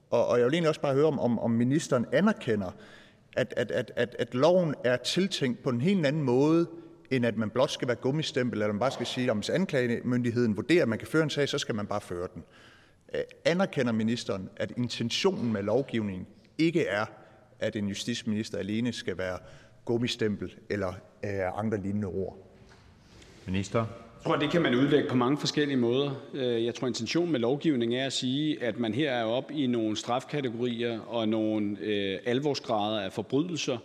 Og, 0.10 0.28
og 0.28 0.38
jeg 0.38 0.46
vil 0.46 0.54
egentlig 0.54 0.70
også 0.70 0.82
bare 0.82 0.94
høre, 0.94 1.06
om, 1.06 1.40
om 1.40 1.52
ministeren 1.52 2.06
anerkender, 2.14 2.72
at, 3.38 3.54
at, 3.58 3.72
at, 3.72 3.92
at, 3.96 4.16
at 4.20 4.34
loven 4.34 4.76
er 4.84 4.98
tiltænkt 4.98 5.64
på 5.64 5.70
en 5.70 5.82
helt 5.82 6.06
anden 6.06 6.24
måde, 6.24 6.68
end 7.12 7.26
at 7.26 7.38
man 7.38 7.50
blot 7.50 7.72
skal 7.72 7.88
være 7.88 7.98
gummistempel, 7.98 8.62
eller 8.62 8.74
man 8.74 8.80
bare 8.80 8.92
skal 8.92 9.06
sige, 9.06 9.32
at 9.32 9.38
hvis 9.38 9.50
anklagemyndigheden 9.50 10.58
vurderer, 10.58 10.82
at 10.82 10.90
man 10.90 11.00
kan 11.00 11.08
føre 11.08 11.24
en 11.24 11.30
sag, 11.30 11.50
så 11.50 11.58
skal 11.58 11.76
man 11.76 11.88
bare 11.88 12.02
føre 12.02 12.28
den. 12.34 12.44
Øh, 13.16 13.22
anerkender 13.46 13.92
ministeren, 13.92 14.50
at 14.58 14.74
intentionen 14.78 15.54
med 15.54 15.64
lovgivningen 15.64 16.28
ikke 16.58 16.86
er, 16.86 17.06
at 17.60 17.76
en 17.76 17.88
justitsminister 17.88 18.58
alene 18.58 18.94
skal 18.94 19.18
være 19.18 19.38
gummistempel 19.86 20.56
eller 20.70 20.94
øh, 21.26 21.60
andre 21.60 21.78
lignende 21.78 22.08
ord? 22.08 22.51
Minister. 23.46 23.80
Jeg 23.80 24.26
tror, 24.26 24.36
det 24.36 24.50
kan 24.50 24.62
man 24.62 24.76
udlægge 24.76 25.10
på 25.10 25.16
mange 25.16 25.38
forskellige 25.38 25.78
måder. 25.78 26.12
Øh, 26.34 26.66
jeg 26.66 26.76
tror, 26.76 26.88
intentionen 26.88 27.32
med 27.32 27.40
lovgivningen 27.40 28.00
er 28.00 28.06
at 28.06 28.14
sige, 28.14 28.64
at 28.64 28.80
man 28.80 28.94
her 28.94 29.12
er 29.12 29.24
op 29.24 29.52
i 29.52 29.68
nogle 29.68 29.98
strafkategorier 29.98 31.00
og 31.00 31.28
nogle 31.28 31.78
øh, 31.82 32.20
alvorsgrader 32.26 33.02
af 33.02 33.14
forbrydelser, 33.14 33.78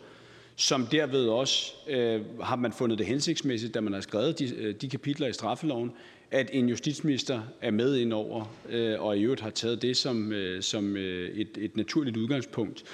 som 0.57 0.87
derved 0.87 1.29
også 1.29 1.73
øh, 1.89 2.21
har 2.43 2.57
man 2.57 2.73
fundet 2.73 2.99
det 2.99 3.07
hensigtsmæssigt, 3.07 3.75
da 3.75 3.81
man 3.81 3.93
har 3.93 4.01
skrevet 4.01 4.39
de, 4.39 4.55
øh, 4.57 4.75
de 4.75 4.89
kapitler 4.89 5.27
i 5.27 5.33
straffeloven, 5.33 5.93
at 6.31 6.51
en 6.53 6.69
justitsminister 6.69 7.43
er 7.63 7.71
med 7.71 7.97
ind 7.97 8.13
over, 8.13 8.45
øh, 8.69 9.01
og 9.01 9.19
i 9.19 9.23
øvrigt 9.23 9.41
har 9.41 9.51
taget 9.51 9.83
det 9.83 9.97
som, 9.97 10.33
øh, 10.33 10.63
som 10.63 10.97
øh, 10.97 11.31
et, 11.31 11.49
et 11.59 11.77
naturligt 11.77 12.17
udgangspunkt. 12.17 12.85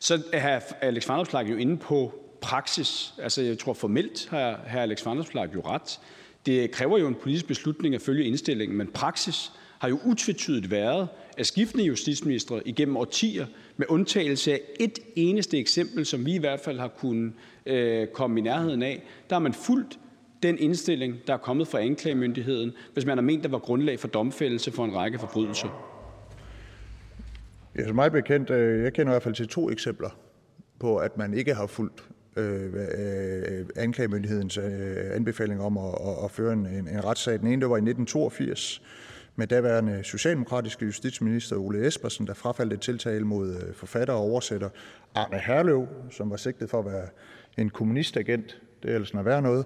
Så 0.00 0.22
er 0.32 0.60
Alex 0.80 1.08
Vanopslagh 1.08 1.50
jo 1.50 1.56
inde 1.56 1.76
på 1.76 2.27
praksis. 2.40 3.14
Altså, 3.18 3.42
jeg 3.42 3.58
tror 3.58 3.72
formelt 3.72 4.28
har 4.30 4.60
hr. 4.66 4.76
Alex 4.76 5.06
Vanopslagh 5.06 5.54
jo 5.54 5.60
ret. 5.60 6.00
Det 6.46 6.70
kræver 6.70 6.98
jo 6.98 7.08
en 7.08 7.14
politisk 7.14 7.46
beslutning 7.46 7.94
at 7.94 8.02
følge 8.02 8.24
indstillingen, 8.24 8.78
men 8.78 8.86
praksis 8.86 9.52
har 9.78 9.88
jo 9.88 9.98
utvetydigt 10.04 10.70
været, 10.70 11.08
at 11.38 11.46
skiftende 11.46 11.84
justitsministre 11.84 12.68
igennem 12.68 12.96
årtier, 12.96 13.46
med 13.76 13.86
undtagelse 13.88 14.52
af 14.52 14.60
et 14.80 14.98
eneste 15.16 15.58
eksempel, 15.58 16.06
som 16.06 16.26
vi 16.26 16.34
i 16.34 16.38
hvert 16.38 16.60
fald 16.60 16.78
har 16.78 16.88
kunnet 16.88 17.32
øh, 17.66 18.06
komme 18.06 18.40
i 18.40 18.42
nærheden 18.42 18.82
af, 18.82 19.02
der 19.30 19.36
har 19.36 19.40
man 19.40 19.52
fulgt 19.52 19.98
den 20.42 20.58
indstilling, 20.58 21.16
der 21.26 21.32
er 21.32 21.38
kommet 21.38 21.68
fra 21.68 21.80
anklagemyndigheden, 21.80 22.72
hvis 22.92 23.06
man 23.06 23.18
har 23.18 23.22
ment, 23.22 23.42
der 23.42 23.48
var 23.48 23.58
grundlag 23.58 24.00
for 24.00 24.08
domfældelse 24.08 24.72
for 24.72 24.84
en 24.84 24.94
række 24.94 25.18
forbrydelser. 25.18 25.94
Ja, 27.76 27.86
så 27.86 27.92
mig 27.92 28.12
bekendt, 28.12 28.50
øh, 28.50 28.84
jeg 28.84 28.92
kender 28.92 29.12
i 29.12 29.14
hvert 29.14 29.22
fald 29.22 29.34
til 29.34 29.48
to 29.48 29.70
eksempler 29.70 30.10
på, 30.80 30.96
at 30.96 31.16
man 31.16 31.34
ikke 31.34 31.54
har 31.54 31.66
fulgt 31.66 32.04
øh, 32.38 32.74
øh, 33.58 33.66
anklagemyndighedens 33.76 34.56
øh, 34.56 34.96
anbefaling 35.12 35.62
om 35.62 35.78
at, 35.78 35.94
at 36.24 36.30
føre 36.30 36.52
en, 36.52 36.66
en, 36.66 36.88
en 36.88 37.04
retssag. 37.04 37.38
Den 37.38 37.46
ene 37.46 37.62
der 37.62 37.68
var 37.68 37.76
i 37.76 37.78
1982 37.78 38.82
med 39.36 39.46
daværende 39.46 40.04
socialdemokratiske 40.04 40.84
justitsminister 40.84 41.56
Ole 41.56 41.86
Espersen, 41.86 42.26
der 42.26 42.34
frafaldte 42.34 42.74
et 42.74 42.80
tiltale 42.80 43.24
mod 43.24 43.56
øh, 43.56 43.74
forfatter 43.74 44.14
og 44.14 44.20
oversætter 44.20 44.68
Arne 45.14 45.38
Herlev, 45.38 45.88
som 46.10 46.30
var 46.30 46.36
sigtet 46.36 46.70
for 46.70 46.78
at 46.78 46.84
være 46.84 47.08
en 47.58 47.70
kommunistagent. 47.70 48.60
Det 48.82 48.90
er 48.90 48.94
ellers 48.94 49.14
noget 49.14 49.26
værre 49.26 49.42
noget. 49.42 49.64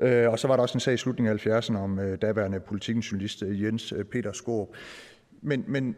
Øh, 0.00 0.30
og 0.30 0.38
så 0.38 0.48
var 0.48 0.56
der 0.56 0.62
også 0.62 0.76
en 0.76 0.80
sag 0.80 0.94
i 0.94 0.96
slutningen 0.96 1.38
af 1.38 1.46
70'erne 1.46 1.76
om 1.76 1.98
øh, 1.98 2.18
daværende 2.22 2.60
politikens 2.60 3.12
journalist 3.12 3.42
Jens 3.46 3.94
Peter 4.12 4.32
Skåb. 4.32 4.76
Men, 5.42 5.64
men 5.68 5.96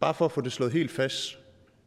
bare 0.00 0.14
for 0.14 0.24
at 0.24 0.32
få 0.32 0.40
det 0.40 0.52
slået 0.52 0.72
helt 0.72 0.90
fast, 0.90 1.38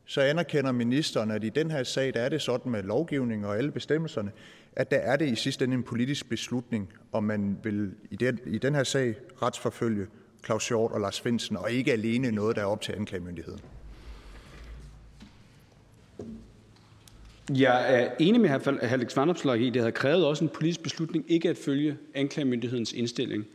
så 0.10 0.22
anerkender 0.22 0.72
ministeren, 0.72 1.32
at 1.32 1.44
i 1.44 1.50
den 1.50 1.72
her 1.72 1.84
sag 1.84 2.14
der 2.14 2.20
er 2.22 2.30
det 2.30 2.42
sådan 2.42 2.72
med 2.72 2.84
lovgivning 2.84 3.46
og 3.46 3.58
alle 3.58 3.72
bestemmelserne, 3.72 4.32
at 4.76 4.92
der 4.92 4.98
er 4.98 5.16
det 5.16 5.30
i 5.30 5.36
sidste 5.36 5.66
ende 5.66 5.76
en 5.76 5.84
politisk 5.84 6.30
beslutning, 6.30 6.94
om 7.12 7.24
man 7.24 7.58
vil 7.64 7.92
i 8.12 8.16
den, 8.16 8.40
i 8.46 8.58
den 8.58 8.76
her 8.76 8.84
sag 8.84 9.16
retsforfølge 9.42 10.08
Claus 10.46 10.68
Hjort 10.68 10.92
og 10.92 11.02
Lars 11.02 11.22
Finsen, 11.22 11.58
og 11.58 11.72
ikke 11.72 11.92
alene 11.92 12.32
noget, 12.32 12.56
der 12.56 12.62
er 12.62 12.66
op 12.66 12.82
til 12.82 12.94
anklagemyndigheden. 12.94 13.60
Jeg 17.54 18.02
er 18.02 18.12
enig 18.20 18.42
med 18.42 18.50
hr. 18.50 18.70
Alex 18.82 19.18
i, 19.18 19.68
at 19.68 19.74
det 19.74 19.82
havde 19.82 19.92
krævet 19.92 20.26
også 20.26 20.44
en 20.44 20.50
politisk 20.50 20.84
beslutning 20.84 21.26
ikke 21.28 21.50
at 21.50 21.58
følge 21.58 21.98
anklagemyndighedens 22.16 22.94
indstilling. 22.94 23.46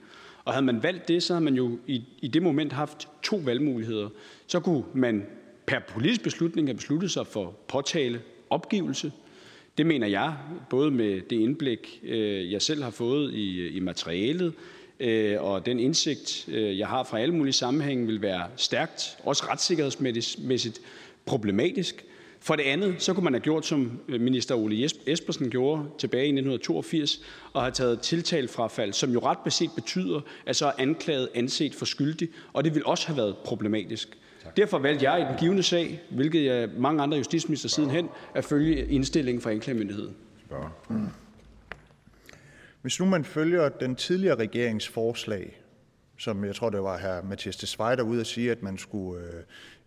Og 0.45 0.53
havde 0.53 0.67
man 0.67 0.83
valgt 0.83 1.09
det, 1.09 1.23
så 1.23 1.33
havde 1.35 1.45
man 1.45 1.55
jo 1.55 1.79
i, 1.87 2.05
i 2.19 2.29
det 2.29 2.43
moment 2.43 2.73
haft 2.73 3.09
to 3.23 3.37
valgmuligheder. 3.37 4.09
Så 4.47 4.61
kunne 4.61 4.85
man 4.95 5.27
per 5.67 5.79
politisk 5.89 6.23
beslutning 6.23 6.69
har 6.69 6.75
besluttet 6.75 7.11
sig 7.11 7.27
for 7.27 7.55
påtale 7.69 8.21
opgivelse. 8.51 9.13
Det 9.79 9.87
mener 9.87 10.07
jeg, 10.07 10.35
både 10.71 10.91
med 10.91 11.21
det 11.21 11.37
indblik, 11.37 12.01
øh, 12.03 12.53
jeg 12.53 12.63
selv 12.63 12.83
har 12.83 12.91
fået 12.91 13.35
i, 13.35 13.69
i 13.69 13.81
materialet, 13.81 14.53
øh, 15.01 15.43
og 15.43 15.67
den 15.67 15.81
indsigt, 15.81 16.49
øh, 16.49 16.79
jeg 16.79 16.89
har 16.89 17.03
fra 17.03 17.19
alle 17.19 17.35
mulige 17.35 17.53
sammenhænge, 17.53 18.07
vil 18.07 18.23
være 18.23 18.47
stærkt, 18.57 19.17
også 19.25 19.45
retssikkerhedsmæssigt 19.49 20.81
problematisk. 21.27 22.05
For 22.41 22.57
det 22.57 22.63
andet 22.63 22.95
så 22.99 23.15
kunne 23.15 23.25
man 23.25 23.33
have 23.33 23.41
gjort, 23.41 23.67
som 23.67 24.01
minister 24.09 24.55
Ole 24.55 24.89
Espersen 25.07 25.51
gjorde 25.51 25.83
tilbage 25.99 26.25
i 26.25 26.29
1982, 26.29 27.21
og 27.53 27.63
have 27.63 27.73
taget 27.73 28.01
tiltalfrafald, 28.01 28.93
som 28.93 29.11
jo 29.11 29.19
ret 29.19 29.39
beset 29.45 29.71
betyder, 29.75 30.21
at 30.47 30.57
så 30.57 30.67
er 30.67 30.73
anklaget 30.79 31.29
anset 31.35 31.75
for 31.75 31.85
skyldig, 31.85 32.29
og 32.53 32.65
det 32.65 32.75
vil 32.75 32.87
også 32.87 33.07
have 33.07 33.17
været 33.17 33.37
problematisk. 33.37 34.19
Derfor 34.57 34.79
valgte 34.79 35.11
jeg 35.11 35.21
i 35.21 35.25
den 35.25 35.39
givende 35.39 35.63
sag, 35.63 36.01
hvilket 36.11 36.45
jeg 36.45 36.69
mange 36.77 37.03
andre 37.03 37.19
justitsminister 37.19 37.69
sidenhen, 37.69 38.09
at 38.35 38.45
følge 38.45 38.87
indstillingen 38.87 39.43
fra 39.43 39.51
anklagemyndigheden. 39.51 40.17
Mm. 40.89 41.09
Hvis 42.83 43.01
nu 43.01 43.07
man 43.07 43.25
følger 43.25 43.69
den 43.69 43.95
tidligere 43.95 44.35
regerings 44.35 44.89
forslag, 44.89 45.61
som 46.19 46.45
jeg 46.45 46.55
tror, 46.55 46.71
det 46.71 46.83
var 46.83 46.99
her 46.99 47.23
Mathias 47.23 47.57
Tesfaye, 47.57 47.97
der 47.97 48.03
ude 48.03 48.21
at 48.21 48.27
sige, 48.27 48.51
at 48.51 48.63
man 48.63 48.79
skulle 48.79 49.25
øh, 49.25 49.43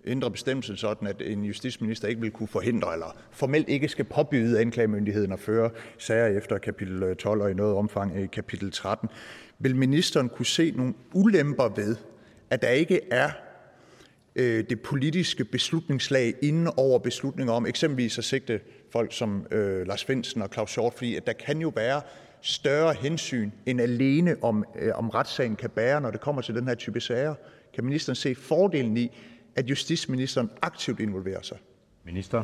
ændre 0.05 0.31
bestemmelsen 0.31 0.77
sådan, 0.77 1.07
at 1.07 1.21
en 1.21 1.43
justitsminister 1.43 2.07
ikke 2.07 2.21
vil 2.21 2.31
kunne 2.31 2.47
forhindre 2.47 2.93
eller 2.93 3.17
formelt 3.31 3.69
ikke 3.69 3.87
skal 3.87 4.05
påbyde 4.05 4.59
anklagemyndigheden 4.59 5.31
at 5.31 5.39
føre 5.39 5.69
sager 5.97 6.27
efter 6.27 6.57
kapitel 6.57 7.15
12 7.15 7.41
og 7.41 7.51
i 7.51 7.53
noget 7.53 7.75
omfang 7.75 8.23
i 8.23 8.25
kapitel 8.25 8.71
13. 8.71 9.09
Vil 9.59 9.75
ministeren 9.75 10.29
kunne 10.29 10.45
se 10.45 10.71
nogle 10.71 10.93
ulemper 11.13 11.69
ved, 11.75 11.95
at 12.49 12.61
der 12.61 12.69
ikke 12.69 12.99
er 13.11 13.25
øh, 13.25 13.46
Øh, 14.37 14.63
det 14.69 14.81
politiske 14.81 15.45
beslutningslag 15.45 16.33
inden 16.41 16.69
over 16.77 16.99
beslutninger 16.99 17.53
om 17.53 17.65
eksempelvis 17.65 18.17
at 18.17 18.23
sigte 18.23 18.59
folk 18.91 19.13
som 19.13 19.45
øh, 19.51 19.87
Lars 19.87 20.03
Finsen 20.03 20.41
og 20.41 20.49
Claus 20.53 20.75
Hjort, 20.75 20.93
fordi 20.93 21.15
at 21.15 21.27
der 21.27 21.33
kan 21.33 21.61
jo 21.61 21.71
være 21.75 22.01
større 22.41 22.93
hensyn 22.93 23.51
end 23.65 23.81
alene 23.81 24.35
om, 24.41 24.65
øh, 24.79 24.91
om 24.95 25.09
retssagen 25.09 25.55
kan 25.55 25.69
bære, 25.69 26.01
når 26.01 26.11
det 26.11 26.21
kommer 26.21 26.41
til 26.41 26.55
den 26.55 26.67
her 26.67 26.75
type 26.75 27.01
sager. 27.01 27.35
Kan 27.73 27.85
ministeren 27.85 28.15
se 28.15 28.35
fordelen 28.35 28.97
i, 28.97 29.17
at 29.55 29.69
justitsministeren 29.69 30.49
aktivt 30.61 30.99
involverer 30.99 31.41
sig? 31.41 31.57
Minister. 32.05 32.43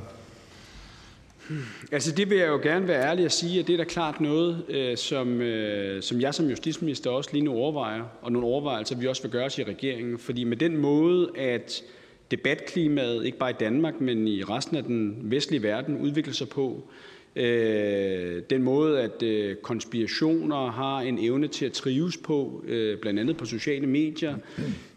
Altså 1.91 2.11
det 2.11 2.29
vil 2.29 2.37
jeg 2.37 2.47
jo 2.47 2.59
gerne 2.63 2.87
være 2.87 3.03
ærlig 3.03 3.25
at 3.25 3.31
sige, 3.31 3.59
at 3.59 3.67
det 3.67 3.73
er 3.73 3.77
da 3.77 3.83
klart 3.83 4.21
noget, 4.21 4.63
øh, 4.69 4.97
som, 4.97 5.41
øh, 5.41 6.03
som 6.03 6.21
jeg 6.21 6.33
som 6.33 6.49
justitsminister 6.49 7.09
også 7.09 7.29
lige 7.33 7.43
nu 7.43 7.53
overvejer, 7.53 8.03
og 8.21 8.31
nogle 8.31 8.47
overvejelser, 8.47 8.97
vi 8.97 9.07
også 9.07 9.21
vil 9.21 9.31
gøre 9.31 9.45
os 9.45 9.57
i 9.57 9.63
regeringen. 9.63 10.19
Fordi 10.19 10.43
med 10.43 10.57
den 10.57 10.77
måde, 10.77 11.29
at 11.37 11.83
debatklimaet, 12.31 13.25
ikke 13.25 13.37
bare 13.37 13.49
i 13.49 13.55
Danmark, 13.59 14.01
men 14.01 14.27
i 14.27 14.43
resten 14.43 14.77
af 14.77 14.83
den 14.83 15.17
vestlige 15.23 15.63
verden, 15.63 15.97
udvikler 15.97 16.33
sig 16.33 16.49
på, 16.49 16.89
øh, 17.35 18.43
den 18.49 18.63
måde, 18.63 19.01
at 19.01 19.23
øh, 19.23 19.55
konspirationer 19.55 20.71
har 20.71 20.99
en 20.99 21.19
evne 21.19 21.47
til 21.47 21.65
at 21.65 21.71
trives 21.71 22.17
på, 22.17 22.63
øh, 22.67 22.97
blandt 22.97 23.19
andet 23.19 23.37
på 23.37 23.45
sociale 23.45 23.87
medier, 23.87 24.35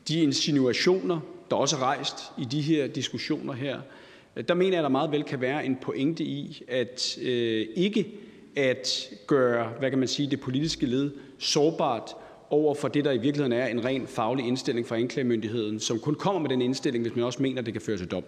de 0.09 0.21
insinuationer, 0.21 1.21
der 1.51 1.57
også 1.57 1.77
er 1.77 1.81
rejst 1.81 2.17
i 2.39 2.45
de 2.45 2.61
her 2.61 2.87
diskussioner 2.87 3.53
her, 3.53 3.81
der 4.49 4.55
mener 4.55 4.71
jeg, 4.71 4.79
at 4.79 4.83
der 4.83 4.89
meget 4.89 5.13
vel 5.13 5.25
kan 5.25 5.41
være 5.41 5.67
en 5.67 5.77
pointe 5.83 6.25
i, 6.25 6.63
at 6.69 7.19
øh, 7.23 7.67
ikke 7.77 8.07
at 8.57 9.11
gøre 9.27 9.69
hvad 9.79 9.91
kan 9.91 9.99
man 9.99 10.09
sige, 10.09 10.31
det 10.31 10.41
politiske 10.41 10.87
led 10.87 11.11
sårbart 11.39 12.15
over 12.51 12.75
for 12.75 12.89
det, 12.89 13.05
der 13.05 13.13
i 13.13 13.19
virkeligheden 13.19 13.53
er 13.53 13.67
en 13.67 13.85
ren 13.85 14.07
faglig 14.07 14.47
indstilling 14.47 14.87
fra 14.87 14.97
anklagemyndigheden, 14.97 15.81
som 15.81 15.99
kun 15.99 16.15
kommer 16.15 16.41
med 16.41 16.51
den 16.51 16.63
indstilling, 16.63 17.05
hvis 17.05 17.17
man 17.17 17.25
også 17.25 17.43
mener, 17.43 17.59
at 17.59 17.67
det 17.67 17.75
kan 17.75 17.83
føre 17.83 17.97
til 17.97 18.11
dom. 18.11 18.25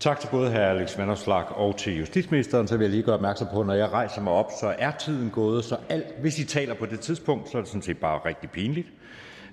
Tak 0.00 0.20
til 0.20 0.28
både 0.30 0.50
hr. 0.50 0.56
Alex 0.56 0.98
Vanderslag 0.98 1.56
og 1.56 1.76
til 1.76 1.98
justitsministeren. 1.98 2.68
Så 2.68 2.76
vil 2.76 2.84
jeg 2.84 2.90
lige 2.90 3.02
gøre 3.02 3.14
opmærksom 3.14 3.46
på, 3.52 3.60
at 3.60 3.66
når 3.66 3.74
jeg 3.74 3.92
rejser 3.92 4.22
mig 4.22 4.32
op, 4.32 4.50
så 4.60 4.74
er 4.78 4.90
tiden 4.90 5.30
gået. 5.30 5.64
Så 5.64 5.76
alt, 5.88 6.06
hvis 6.20 6.38
I 6.38 6.44
taler 6.44 6.74
på 6.74 6.86
det 6.86 7.00
tidspunkt, 7.00 7.48
så 7.48 7.58
er 7.58 7.62
det 7.62 7.68
sådan 7.68 7.82
set 7.82 7.98
bare 7.98 8.20
rigtig 8.24 8.50
pinligt. 8.50 8.88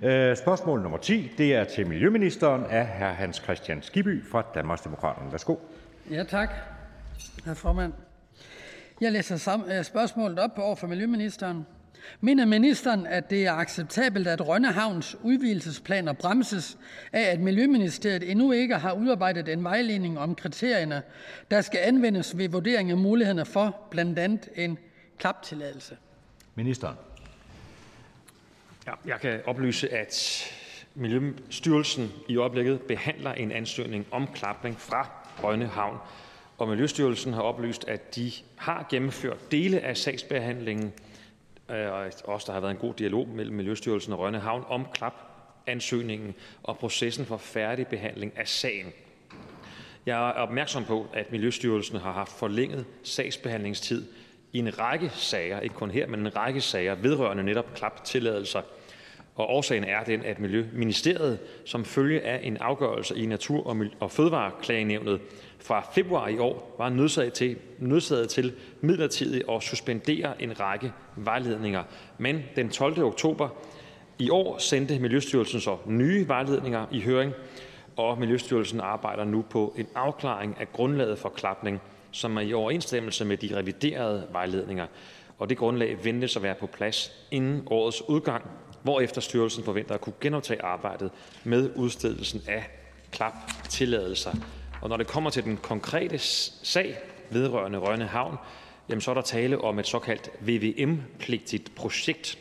Øh, 0.04 0.38
spørgsmål 0.38 0.82
nummer 0.82 0.98
10 0.98 1.32
det 1.38 1.56
er 1.56 1.64
til 1.64 1.88
miljøministeren 1.88 2.66
af 2.70 2.88
hr. 2.88 3.14
Hans 3.14 3.38
Christian 3.44 3.82
Skiby 3.82 4.24
fra 4.32 4.44
Danmarksdemokraterne. 4.56 5.32
Værsgo. 5.32 5.56
Ja, 6.12 6.24
tak, 6.24 6.50
hr. 7.46 7.54
formand. 7.54 7.94
Jeg 9.02 9.12
læser 9.12 9.64
øh, 9.78 9.84
spørgsmålet 9.84 10.40
op 10.40 10.58
over 10.58 10.76
for 10.76 10.88
miljøministeren. 10.88 11.66
Mener 12.22 12.46
ministeren, 12.46 13.08
at 13.08 13.30
det 13.30 13.46
er 13.46 13.54
acceptabelt, 13.54 14.28
at 14.28 14.48
Rønnehavns 14.48 15.18
udvidelsesplaner 15.22 16.14
bremses 16.14 16.78
af, 17.14 17.22
at 17.22 17.40
Miljøministeriet 17.40 18.32
endnu 18.32 18.52
ikke 18.52 18.76
har 18.76 18.94
udarbejdet 18.94 19.50
en 19.50 19.64
vejledning 19.64 20.20
om 20.20 20.36
kriterierne, 20.36 21.02
der 21.52 21.62
skal 21.62 21.80
anvendes 21.84 22.38
ved 22.38 22.50
vurdering 22.50 22.92
af 22.92 22.98
mulighederne 22.98 23.46
for 23.46 23.82
blandt 23.92 24.20
andet 24.20 24.50
en 24.56 24.78
klaptilladelse? 25.18 25.98
Ministeren. 26.56 26.96
Ja, 28.88 28.94
jeg 29.06 29.20
kan 29.20 29.42
oplyse, 29.46 29.94
at 29.94 30.44
Miljøstyrelsen 30.96 32.12
i 32.28 32.38
øjeblikket 32.38 32.82
behandler 32.82 33.34
en 33.34 33.52
ansøgning 33.52 34.06
om 34.12 34.28
klapning 34.28 34.80
fra 34.80 35.23
Rønne 35.44 35.68
Havn, 35.68 35.98
og 36.58 36.68
Miljøstyrelsen 36.68 37.34
har 37.34 37.42
oplyst, 37.42 37.88
at 37.88 38.16
de 38.16 38.32
har 38.56 38.86
gennemført 38.90 39.52
dele 39.52 39.80
af 39.80 39.98
sagsbehandlingen, 39.98 40.94
øh, 41.70 41.92
og 41.92 42.12
også 42.24 42.46
der 42.48 42.54
har 42.54 42.60
været 42.60 42.72
en 42.72 42.78
god 42.78 42.94
dialog 42.94 43.28
mellem 43.28 43.56
Miljøstyrelsen 43.56 44.14
og 44.14 44.20
Rønne 44.20 44.40
Havn 44.40 44.64
om 44.68 44.86
klapansøgningen 44.94 46.36
og 46.64 46.78
processen 46.78 47.26
for 47.26 47.38
færdig 47.38 47.88
behandling 47.88 48.38
af 48.38 48.48
sagen. 48.48 48.94
Jeg 50.06 50.30
er 50.30 50.32
opmærksom 50.32 50.86
på, 50.86 51.08
at 51.14 51.32
Miljøstyrelsen 51.32 52.00
har 52.00 52.12
haft 52.12 52.32
forlænget 52.32 52.86
sagsbehandlingstid 53.04 54.06
i 54.52 54.60
en 54.60 54.80
række 54.80 55.10
sager, 55.10 55.60
ikke 55.60 55.76
kun 55.76 55.92
her, 55.92 56.08
men 56.08 56.20
en 56.20 56.36
række 56.36 56.62
sager 56.62 56.96
vedrørende 56.96 57.44
netop 57.44 57.74
klaptilladelser. 57.74 58.62
tilladelser 58.62 58.83
årsagen 59.38 59.84
er 59.84 60.04
den, 60.04 60.26
at 60.26 60.40
Miljøministeriet 60.40 61.40
som 61.66 61.86
følge 61.86 62.22
af 62.22 62.40
en 62.44 62.58
afgørelse 62.58 63.18
i 63.18 63.26
Natur- 63.26 63.90
og 64.00 64.12
Fødevareklagenævnet 64.12 65.22
fra 65.60 65.86
februar 65.96 66.28
i 66.28 66.38
år 66.38 66.76
var 66.78 66.90
nødsaget 66.90 67.34
til, 67.34 67.58
nødsaget 67.80 68.30
til 68.30 68.54
midlertidigt 68.82 69.44
at 69.50 69.64
suspendere 69.64 70.42
en 70.42 70.60
række 70.60 70.92
vejledninger. 71.16 71.84
Men 72.18 72.44
den 72.56 72.70
12. 72.70 73.04
oktober 73.04 73.50
i 74.20 74.30
år 74.30 74.58
sendte 74.58 75.00
Miljøstyrelsen 75.00 75.60
så 75.60 75.78
nye 75.86 76.28
vejledninger 76.28 76.86
i 76.92 77.02
høring, 77.02 77.34
og 77.98 78.20
Miljøstyrelsen 78.20 78.80
arbejder 78.80 79.26
nu 79.26 79.46
på 79.50 79.76
en 79.78 79.88
afklaring 79.96 80.58
af 80.60 80.72
grundlaget 80.72 81.20
for 81.20 81.30
klapning– 81.30 81.82
som 82.14 82.38
er 82.38 82.42
i 82.42 82.54
overensstemmelse 82.54 83.26
med 83.26 83.38
de 83.38 83.58
reviderede 83.58 84.28
vejledninger, 84.32 84.88
og 85.40 85.50
det 85.50 85.58
grundlag 85.58 85.98
ventes 86.04 86.36
at 86.36 86.44
være 86.44 86.56
på 86.56 86.68
plads 86.68 87.12
inden 87.32 87.64
årets 87.66 88.10
udgang, 88.10 88.44
hvorefter 88.84 89.22
styrelsen 89.22 89.64
forventer 89.64 89.96
at 89.96 90.02
kunne 90.02 90.14
genoptage 90.22 90.64
arbejdet 90.64 91.12
med 91.44 91.72
udstedelsen 91.76 92.42
af 92.48 92.70
klaptilladelser. 93.12 94.32
Og 94.82 94.90
når 94.90 94.98
det 94.98 95.08
kommer 95.08 95.30
til 95.30 95.44
den 95.44 95.58
konkrete 95.58 96.18
sag 96.64 96.98
vedrørende 97.30 97.78
Rønne 97.78 98.06
Havn, 98.06 98.38
jamen 98.90 99.02
så 99.02 99.12
er 99.12 99.16
der 99.16 99.22
tale 99.22 99.62
om 99.62 99.80
et 99.80 99.88
såkaldt 99.88 100.30
VVM-pligtigt 100.40 101.76
projekt. 101.76 102.38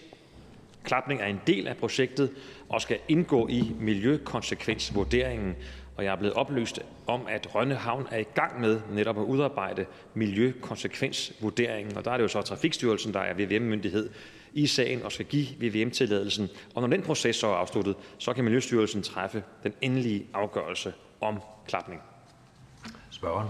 Klapning 0.85 1.21
er 1.21 1.27
en 1.27 1.41
del 1.47 1.67
af 1.69 1.77
projektet 1.77 2.31
og 2.69 2.83
skal 2.83 2.99
indgå 3.09 3.49
i 3.49 3.73
miljøkonsekvensvurderingen, 3.81 5.57
og 5.97 6.05
jeg 6.05 6.13
er 6.13 6.17
blevet 6.17 6.35
oplyst 6.35 6.81
om, 7.07 7.27
at 7.29 7.55
Rønne 7.55 7.75
Havn 7.75 8.09
er 8.11 8.19
i 8.19 8.27
gang 8.35 8.61
med 8.61 8.81
netop 8.93 9.19
at 9.19 9.23
udarbejde 9.23 9.87
miljøkonsekvensvurderingen. 10.15 11.97
Og 11.97 12.05
der 12.05 12.11
er 12.11 12.17
det 12.17 12.23
jo 12.23 12.29
så 12.29 12.43
Trafikstyrelsen, 12.43 13.15
der 13.15 13.21
er 13.21 13.35
VVM-myndighed 13.35 14.11
i 14.55 14.67
sagen 14.67 15.03
og 15.03 15.13
skal 15.13 15.27
give 15.27 15.47
VVM-tilladelsen. 15.59 16.49
Og 16.75 16.83
når 16.83 16.89
den 16.89 17.03
proces 17.03 17.37
så 17.37 17.47
er 17.47 17.55
afsluttet, 17.55 17.97
så 18.19 18.33
kan 18.33 18.45
Miljøstyrelsen 18.45 19.03
træffe 19.03 19.43
den 19.63 19.73
endelige 19.81 20.27
afgørelse 20.35 20.93
om 21.21 21.41
klapning. 21.67 22.01
Spørgeren. 23.11 23.49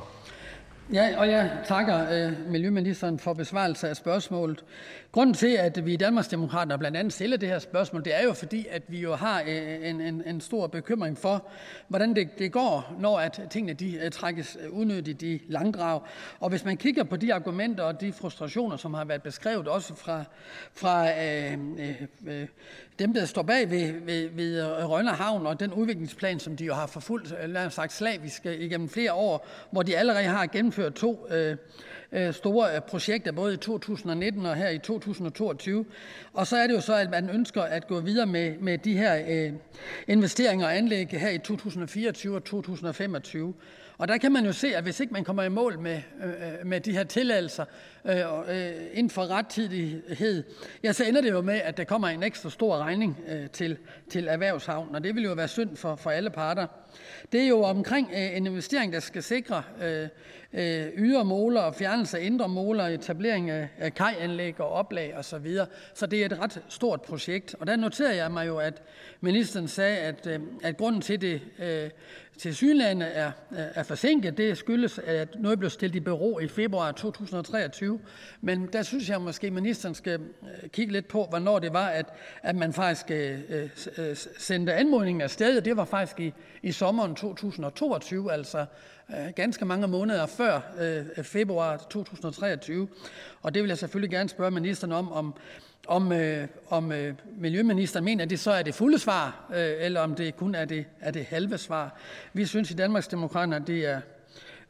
Ja, 0.93 1.19
og 1.19 1.29
jeg 1.29 1.51
takker 1.69 2.27
øh, 2.27 2.51
Miljøministeren 2.51 3.19
for 3.19 3.33
besvarelse 3.33 3.89
af 3.89 3.97
spørgsmålet. 3.97 4.65
Grunden 5.13 5.35
til, 5.35 5.57
at 5.57 5.87
vi 5.87 5.93
i 5.93 5.97
Danmarksdemokraterne 5.97 6.79
blandt 6.79 6.97
andet 6.97 7.13
stiller 7.13 7.37
det 7.37 7.49
her 7.49 7.59
spørgsmål, 7.59 8.05
det 8.05 8.19
er 8.21 8.25
jo 8.25 8.33
fordi, 8.33 8.67
at 8.71 8.83
vi 8.89 9.01
jo 9.01 9.15
har 9.15 9.43
øh, 9.47 9.89
en, 9.89 10.01
en, 10.01 10.23
en 10.27 10.41
stor 10.41 10.67
bekymring 10.67 11.19
for, 11.19 11.47
hvordan 11.89 12.17
det, 12.17 12.39
det 12.39 12.53
går, 12.53 12.97
når 13.01 13.19
at 13.19 13.41
tingene 13.51 13.73
de 13.73 13.97
øh, 13.97 14.11
trækkes 14.11 14.59
øh, 14.61 14.79
unødigt 14.79 15.23
i 15.23 15.43
langdrag. 15.49 16.01
Og 16.41 16.49
hvis 16.49 16.65
man 16.65 16.77
kigger 16.77 17.05
på 17.05 17.17
de 17.17 17.35
argumenter 17.35 17.85
og 17.85 18.01
de 18.01 18.13
frustrationer, 18.13 18.77
som 18.77 18.95
har 18.95 19.05
været 19.05 19.23
beskrevet 19.23 19.69
også 19.69 19.95
fra, 19.95 20.25
fra 20.75 21.23
øh, 21.23 21.59
øh, 22.27 22.47
dem, 22.99 23.15
der 23.15 23.25
står 23.25 23.43
bag 23.43 23.71
ved, 23.71 23.93
ved, 23.93 24.29
ved 24.29 24.65
Rønne 24.65 25.11
Havn 25.11 25.47
og 25.47 25.61
den 25.61 25.73
udviklingsplan, 25.73 26.41
som 26.41 26.57
de 26.57 26.65
jo 26.65 26.75
har 26.75 26.87
forfulgt, 26.87 27.35
lad 27.47 27.67
os 27.67 27.75
sagt 27.75 27.93
slavisk 27.93 28.47
igennem 28.47 28.89
flere 28.89 29.13
år, 29.13 29.47
hvor 29.71 29.83
de 29.83 29.97
allerede 29.97 30.25
har 30.25 30.47
gennemført 30.47 30.95
to 30.95 31.27
Øh, 31.31 31.57
Øh, 32.15 32.35
store 32.35 32.75
øh, 32.75 32.81
projekter, 32.81 33.33
både 33.33 33.55
i 33.55 33.57
2019 33.57 34.47
og 34.47 34.57
her 34.57 34.69
i 34.69 34.79
2022. 34.79 35.85
Og 36.33 36.47
så 36.47 36.57
er 36.57 36.67
det 36.67 36.75
jo 36.75 36.81
så, 36.81 36.95
at 36.95 37.11
man 37.11 37.31
ønsker 37.31 37.63
at 37.63 37.87
gå 37.87 38.01
videre 38.01 38.27
med, 38.27 38.59
med 38.59 38.79
de 38.79 38.97
her 38.97 39.23
øh, 39.29 39.53
investeringer 40.09 40.67
og 40.67 40.77
anlæg 40.77 41.09
her 41.09 41.31
i 41.31 41.39
2024 41.39 42.37
og 42.37 42.45
2025. 42.45 43.55
Og 43.99 44.09
der 44.09 44.19
kan 44.19 44.33
man 44.33 44.45
jo 44.45 44.53
se, 44.53 44.77
at 44.77 44.83
hvis 44.83 45.01
ikke 45.01 45.13
man 45.13 45.25
kommer 45.25 45.43
i 45.43 45.49
mål 45.49 45.79
med, 45.79 46.01
øh, 46.25 46.31
øh 46.31 46.67
med 46.67 46.81
de 46.81 46.93
her 46.93 47.05
tilladelser 47.05 47.65
øh, 48.05 48.25
inden 48.93 49.11
for 49.11 49.23
rettidighed, 49.27 50.45
ja, 50.85 50.93
så 50.93 51.05
ender 51.05 51.21
det 51.21 51.31
jo 51.31 51.41
med, 51.41 51.61
at 51.65 51.77
der 51.77 51.85
kommer 51.85 52.09
en 52.09 52.23
ekstra 52.23 52.51
stor 52.51 52.77
regning 52.77 53.19
øh, 53.29 53.51
til, 53.51 53.77
til 54.11 54.29
erhvervshavnen, 54.29 54.95
og 54.95 55.05
det 55.05 55.15
vil 55.15 55.25
jo 55.25 55.33
være 55.33 55.49
synd 55.49 55.77
for, 55.77 55.97
for 55.97 56.11
alle 56.11 56.31
parter. 56.31 56.67
Det 57.33 57.43
er 57.43 57.49
jo 57.49 57.63
omkring 57.63 58.11
øh, 58.13 58.37
en 58.37 58.47
investering, 58.47 58.93
der 58.93 59.01
skal 59.01 59.23
sikre 59.23 59.63
øh, 59.83 60.09
Øh, 60.55 60.87
ydre 60.97 61.25
moler 61.25 61.61
og 61.61 61.75
fjernelse 61.75 62.19
af 62.19 62.25
indre 62.25 62.49
moler, 62.49 62.87
etablering 62.87 63.51
af 63.51 63.95
kajanlæg 63.95 64.61
og 64.61 64.69
oplag 64.69 65.15
osv. 65.17 65.23
Så, 65.23 65.39
videre. 65.39 65.67
så 65.95 66.07
det 66.07 66.23
er 66.23 66.27
et 66.27 66.39
ret 66.39 66.63
stort 66.69 67.03
projekt. 67.03 67.55
Og 67.61 67.67
der 67.67 67.77
noterer 67.77 68.13
jeg 68.13 68.31
mig 68.33 68.47
jo, 68.47 68.59
at 68.59 68.83
ministeren 69.21 69.69
sagde, 69.69 69.99
at, 69.99 70.27
øh, 70.27 70.41
at 70.63 70.77
grunden 70.77 71.01
til 71.01 71.21
det 71.21 71.41
øh, 71.59 71.91
tilsyneladende 72.39 73.07
er, 73.07 73.33
er 73.51 73.83
forsinket, 73.83 74.39
det 74.39 74.59
skyldes, 74.59 74.99
at 74.99 75.29
noget 75.41 75.59
blev 75.59 75.71
stillet 75.71 75.97
i 75.97 76.01
bero 76.01 76.39
i 76.39 76.49
februar 76.49 76.93
2023. 76.93 78.01
Men 78.41 78.67
der 78.73 78.83
synes 78.83 79.09
jeg 79.09 79.21
måske, 79.21 79.47
at 79.47 79.53
ministeren 79.53 79.95
skal 79.95 80.21
øh, 80.43 80.69
kigge 80.69 80.93
lidt 80.93 81.09
på, 81.09 81.27
hvornår 81.29 81.59
det 81.59 81.73
var, 81.73 81.87
at, 81.89 82.07
at 82.43 82.57
man 82.57 82.73
faktisk 82.73 83.11
øh, 83.11 83.41
øh, 83.49 83.71
øh 83.99 84.17
sendte 84.39 84.73
anmodningen 84.75 85.21
af. 85.21 85.31
Det 85.39 85.77
var 85.77 85.85
faktisk 85.85 86.21
i, 86.21 86.33
i 86.63 86.73
sommeren 86.73 87.15
2022, 87.15 88.33
altså 88.33 88.67
Øh, 89.11 89.33
ganske 89.37 89.65
mange 89.65 89.89
måneder 89.89 90.27
før 90.27 90.61
øh, 90.81 91.25
februar 91.25 91.77
2023. 91.77 92.89
Og 93.43 93.55
det 93.55 93.63
vil 93.63 93.69
jeg 93.69 93.79
selvfølgelig 93.79 94.11
gerne 94.11 94.29
spørge 94.29 94.51
ministeren 94.51 94.93
om, 94.93 95.13
om 95.13 95.35
om, 95.89 96.13
øh, 96.13 96.49
om 96.69 96.93
øh, 96.93 97.15
miljøministeren 97.39 98.05
mener, 98.05 98.25
at 98.25 98.31
det 98.31 98.41
så 98.41 98.53
er 98.53 98.63
det 98.63 98.75
fulde 98.75 98.99
svar, 98.99 99.47
øh, 99.55 99.73
eller 99.79 100.01
om 100.01 100.15
det 100.15 100.37
kun 100.37 100.55
er 100.55 100.65
det, 100.65 100.87
er 101.01 101.11
det 101.11 101.25
halve 101.25 101.59
svar. 101.59 101.97
Vi 102.33 102.47
synes 102.47 102.71
i 102.71 102.75
Danmarksdemokraterne, 102.75 103.57
at 103.57 103.67
det 103.67 103.87
er, 103.87 104.01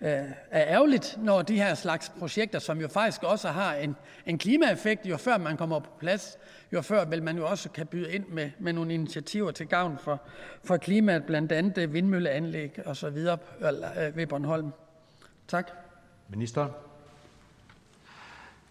øh, 0.00 0.10
er 0.50 0.64
ærgerligt, 0.66 1.18
når 1.18 1.42
de 1.42 1.56
her 1.56 1.74
slags 1.74 2.08
projekter, 2.18 2.58
som 2.58 2.80
jo 2.80 2.88
faktisk 2.88 3.22
også 3.22 3.48
har 3.48 3.74
en, 3.74 3.96
en 4.26 4.38
klimaeffekt, 4.38 5.06
jo 5.06 5.16
før 5.16 5.38
man 5.38 5.56
kommer 5.56 5.78
på 5.78 5.90
plads, 6.00 6.38
jo 6.72 6.82
før 6.82 7.04
vil 7.04 7.22
man 7.22 7.36
jo 7.36 7.46
også 7.46 7.70
kan 7.70 7.86
byde 7.86 8.12
ind 8.12 8.26
med, 8.28 8.50
med 8.58 8.72
nogle 8.72 8.94
initiativer 8.94 9.50
til 9.50 9.66
gavn 9.66 9.98
for, 9.98 10.22
for 10.64 10.76
klimaet, 10.76 11.24
blandt 11.24 11.52
andet 11.52 11.92
vindmølleanlæg 11.92 12.78
og 12.86 12.96
så 12.96 13.10
videre 13.10 13.38
øh, 13.60 14.16
ved 14.16 14.26
Bornholm. 14.26 14.70
Tak. 15.48 15.70
Minister. 16.28 16.91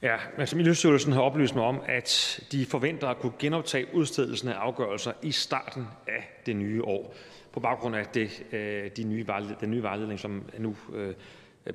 Ja, 0.02 0.18
altså 0.38 0.56
Miljøstyrelsen 0.56 1.14
har 1.14 1.22
oplyst 1.22 1.56
mig 1.56 1.64
om, 1.64 1.82
at 1.86 2.40
de 2.52 2.66
forventer 2.66 3.08
at 3.08 3.18
kunne 3.20 3.32
genoptage 3.40 3.88
udstedelsen 3.94 4.50
af 4.50 4.54
afgørelser 4.54 5.12
i 5.22 5.32
starten 5.32 5.88
af 6.08 6.42
det 6.46 6.56
nye 6.56 6.84
år, 6.84 7.16
på 7.54 7.60
baggrund 7.60 7.96
af 7.96 8.06
det, 8.06 8.44
øh, 8.52 8.92
de 8.98 9.04
nye 9.04 9.26
den 9.60 9.72
nye 9.72 9.84
vejledning, 9.84 10.20
som 10.20 10.44
nu 10.58 10.76
øh, 10.94 11.14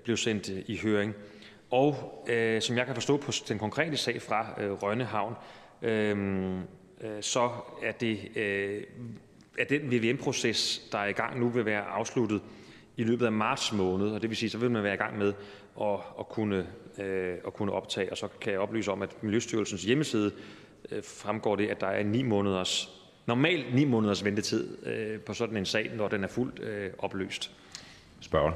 blev 0.04 0.16
sendt 0.16 0.50
øh, 0.50 0.62
i 0.66 0.78
høring. 0.82 1.14
Og 1.70 2.24
øh, 2.28 2.62
som 2.62 2.76
jeg 2.76 2.86
kan 2.86 2.94
forstå 2.94 3.16
på 3.16 3.32
den 3.48 3.58
konkrete 3.58 3.96
sag 3.96 4.22
fra 4.22 4.62
øh, 4.62 4.72
Rønne 4.72 5.04
Havn, 5.04 5.34
øhm, 5.82 6.58
øh, 7.00 7.20
så 7.20 7.50
er 7.82 7.92
det, 7.92 8.36
øh, 8.36 8.82
at 9.58 9.70
den 9.70 9.90
VVM-proces, 9.90 10.88
der 10.92 10.98
er 10.98 11.06
i 11.06 11.12
gang 11.12 11.40
nu, 11.40 11.48
vil 11.48 11.64
være 11.64 11.82
afsluttet 11.82 12.42
i 12.96 13.04
løbet 13.04 13.26
af 13.26 13.32
marts 13.32 13.72
måned, 13.72 14.08
og 14.08 14.22
det 14.22 14.30
vil 14.30 14.36
sige, 14.36 14.50
så 14.50 14.58
vil 14.58 14.70
man 14.70 14.82
være 14.82 14.94
i 14.94 14.96
gang 14.96 15.18
med 15.18 15.32
at, 15.80 15.98
at, 16.18 16.28
kunne, 16.28 16.66
øh, 16.98 17.38
at 17.46 17.54
kunne 17.54 17.72
optage. 17.72 18.10
Og 18.10 18.16
så 18.16 18.28
kan 18.40 18.52
jeg 18.52 18.60
oplyse 18.60 18.92
om, 18.92 19.02
at 19.02 19.22
Miljøstyrelsens 19.22 19.82
hjemmeside 19.82 20.32
fremgår 21.02 21.56
det, 21.56 21.66
at 21.66 21.80
der 21.80 21.86
er 21.86 22.02
9 22.02 22.22
måneders, 22.22 22.90
normalt 23.26 23.74
9 23.74 23.84
måneders 23.84 24.24
ventetid 24.24 24.76
på 25.18 25.34
sådan 25.34 25.56
en 25.56 25.66
sag, 25.66 25.90
når 25.96 26.08
den 26.08 26.24
er 26.24 26.28
fuldt 26.28 26.60
opløst. 26.98 27.50
Spørger. 28.20 28.52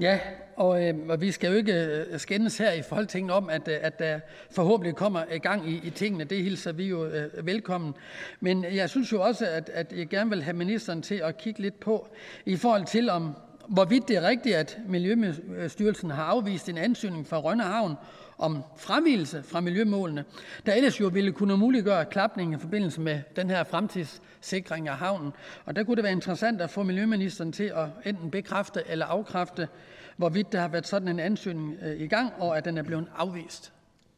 Ja, 0.00 0.18
og, 0.56 0.84
øh, 0.84 0.94
og 1.08 1.20
vi 1.20 1.30
skal 1.30 1.50
jo 1.50 1.56
ikke 1.56 1.72
øh, 1.72 2.18
skændes 2.18 2.58
her 2.58 2.72
i 2.72 2.82
Folketinget 2.82 3.32
om, 3.32 3.48
at, 3.48 3.68
øh, 3.68 3.76
at 3.80 3.98
der 3.98 4.20
forhåbentlig 4.50 4.94
kommer 4.94 5.22
i 5.32 5.38
gang 5.38 5.70
i, 5.70 5.80
i 5.84 5.90
tingene. 5.90 6.24
Det 6.24 6.42
hilser 6.42 6.72
vi 6.72 6.84
jo 6.84 7.06
øh, 7.06 7.46
velkommen. 7.46 7.94
Men 8.40 8.64
jeg 8.64 8.90
synes 8.90 9.12
jo 9.12 9.22
også, 9.22 9.46
at, 9.46 9.68
at 9.68 9.92
jeg 9.92 10.08
gerne 10.08 10.30
vil 10.30 10.42
have 10.42 10.56
ministeren 10.56 11.02
til 11.02 11.14
at 11.14 11.38
kigge 11.38 11.60
lidt 11.60 11.80
på, 11.80 12.08
i 12.46 12.56
forhold 12.56 12.86
til 12.86 13.10
om, 13.10 13.36
hvorvidt 13.70 14.08
det 14.08 14.16
er 14.16 14.28
rigtigt, 14.28 14.56
at 14.56 14.78
Miljøstyrelsen 14.86 16.10
har 16.10 16.24
afvist 16.24 16.68
en 16.68 16.78
ansøgning 16.78 17.26
fra 17.26 17.38
Rønne 17.38 17.62
Havn 17.62 17.96
om 18.38 18.62
fravigelse 18.76 19.42
fra 19.42 19.60
miljømålene, 19.60 20.24
der 20.66 20.74
ellers 20.74 21.00
jo 21.00 21.08
ville 21.08 21.32
kunne 21.32 21.56
muliggøre 21.56 22.04
klapning 22.04 22.54
i 22.54 22.58
forbindelse 22.58 23.00
med 23.00 23.20
den 23.36 23.50
her 23.50 23.64
fremtidssikring 23.64 24.88
af 24.88 24.96
havnen. 24.96 25.32
Og 25.64 25.76
der 25.76 25.84
kunne 25.84 25.96
det 25.96 26.04
være 26.04 26.12
interessant 26.12 26.60
at 26.60 26.70
få 26.70 26.82
miljøministeren 26.82 27.52
til 27.52 27.72
at 27.76 27.86
enten 28.04 28.30
bekræfte 28.30 28.82
eller 28.88 29.06
afkræfte, 29.06 29.68
hvorvidt 30.16 30.52
der 30.52 30.60
har 30.60 30.68
været 30.68 30.86
sådan 30.86 31.08
en 31.08 31.20
ansøgning 31.20 31.76
øh, 31.82 32.00
i 32.00 32.06
gang, 32.06 32.32
og 32.38 32.58
at 32.58 32.64
den 32.64 32.78
er 32.78 32.82
blevet 32.82 33.06
afvist. 33.16 33.72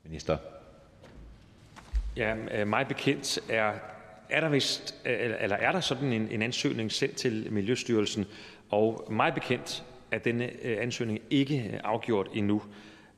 Minister. 0.04 0.36
Ja, 2.16 2.36
øh, 2.36 2.68
mig 2.68 2.86
bekendt 2.88 3.38
er 3.50 3.72
er 4.32 4.40
der, 4.40 4.48
vist, 4.48 4.94
øh, 5.04 5.34
eller 5.40 5.56
er 5.56 5.72
der 5.72 5.80
sådan 5.80 6.12
en, 6.12 6.28
en 6.30 6.42
ansøgning 6.42 6.92
sendt 6.92 7.16
til 7.16 7.46
Miljøstyrelsen, 7.50 8.26
og 8.72 9.06
mig 9.10 9.34
bekendt 9.34 9.84
er 10.10 10.18
denne 10.18 10.50
øh, 10.62 10.76
ansøgning 10.80 11.20
ikke 11.30 11.70
øh, 11.72 11.80
afgjort 11.84 12.28
endnu. 12.34 12.62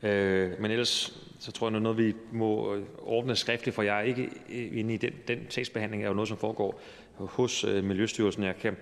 Øh, 0.03 0.61
men 0.61 0.71
ellers 0.71 1.21
så 1.39 1.53
tror 1.53 1.67
jeg, 1.67 1.75
det 1.75 1.83
noget, 1.83 1.99
vi 1.99 2.15
må 2.33 2.77
ordne 3.03 3.37
skriftligt, 3.37 3.75
for 3.75 3.83
jeg 3.83 3.99
er 3.99 4.03
ikke 4.03 4.29
inde 4.49 4.95
i 4.95 4.97
den, 4.97 5.13
den 5.29 5.39
sagsbehandling, 5.49 6.03
er 6.03 6.09
jo 6.09 6.15
noget, 6.15 6.29
som 6.29 6.37
foregår 6.37 6.81
hos 7.17 7.65
Miljøstyrelsen. 7.83 8.43
Jeg 8.43 8.57
kan, 8.57 8.77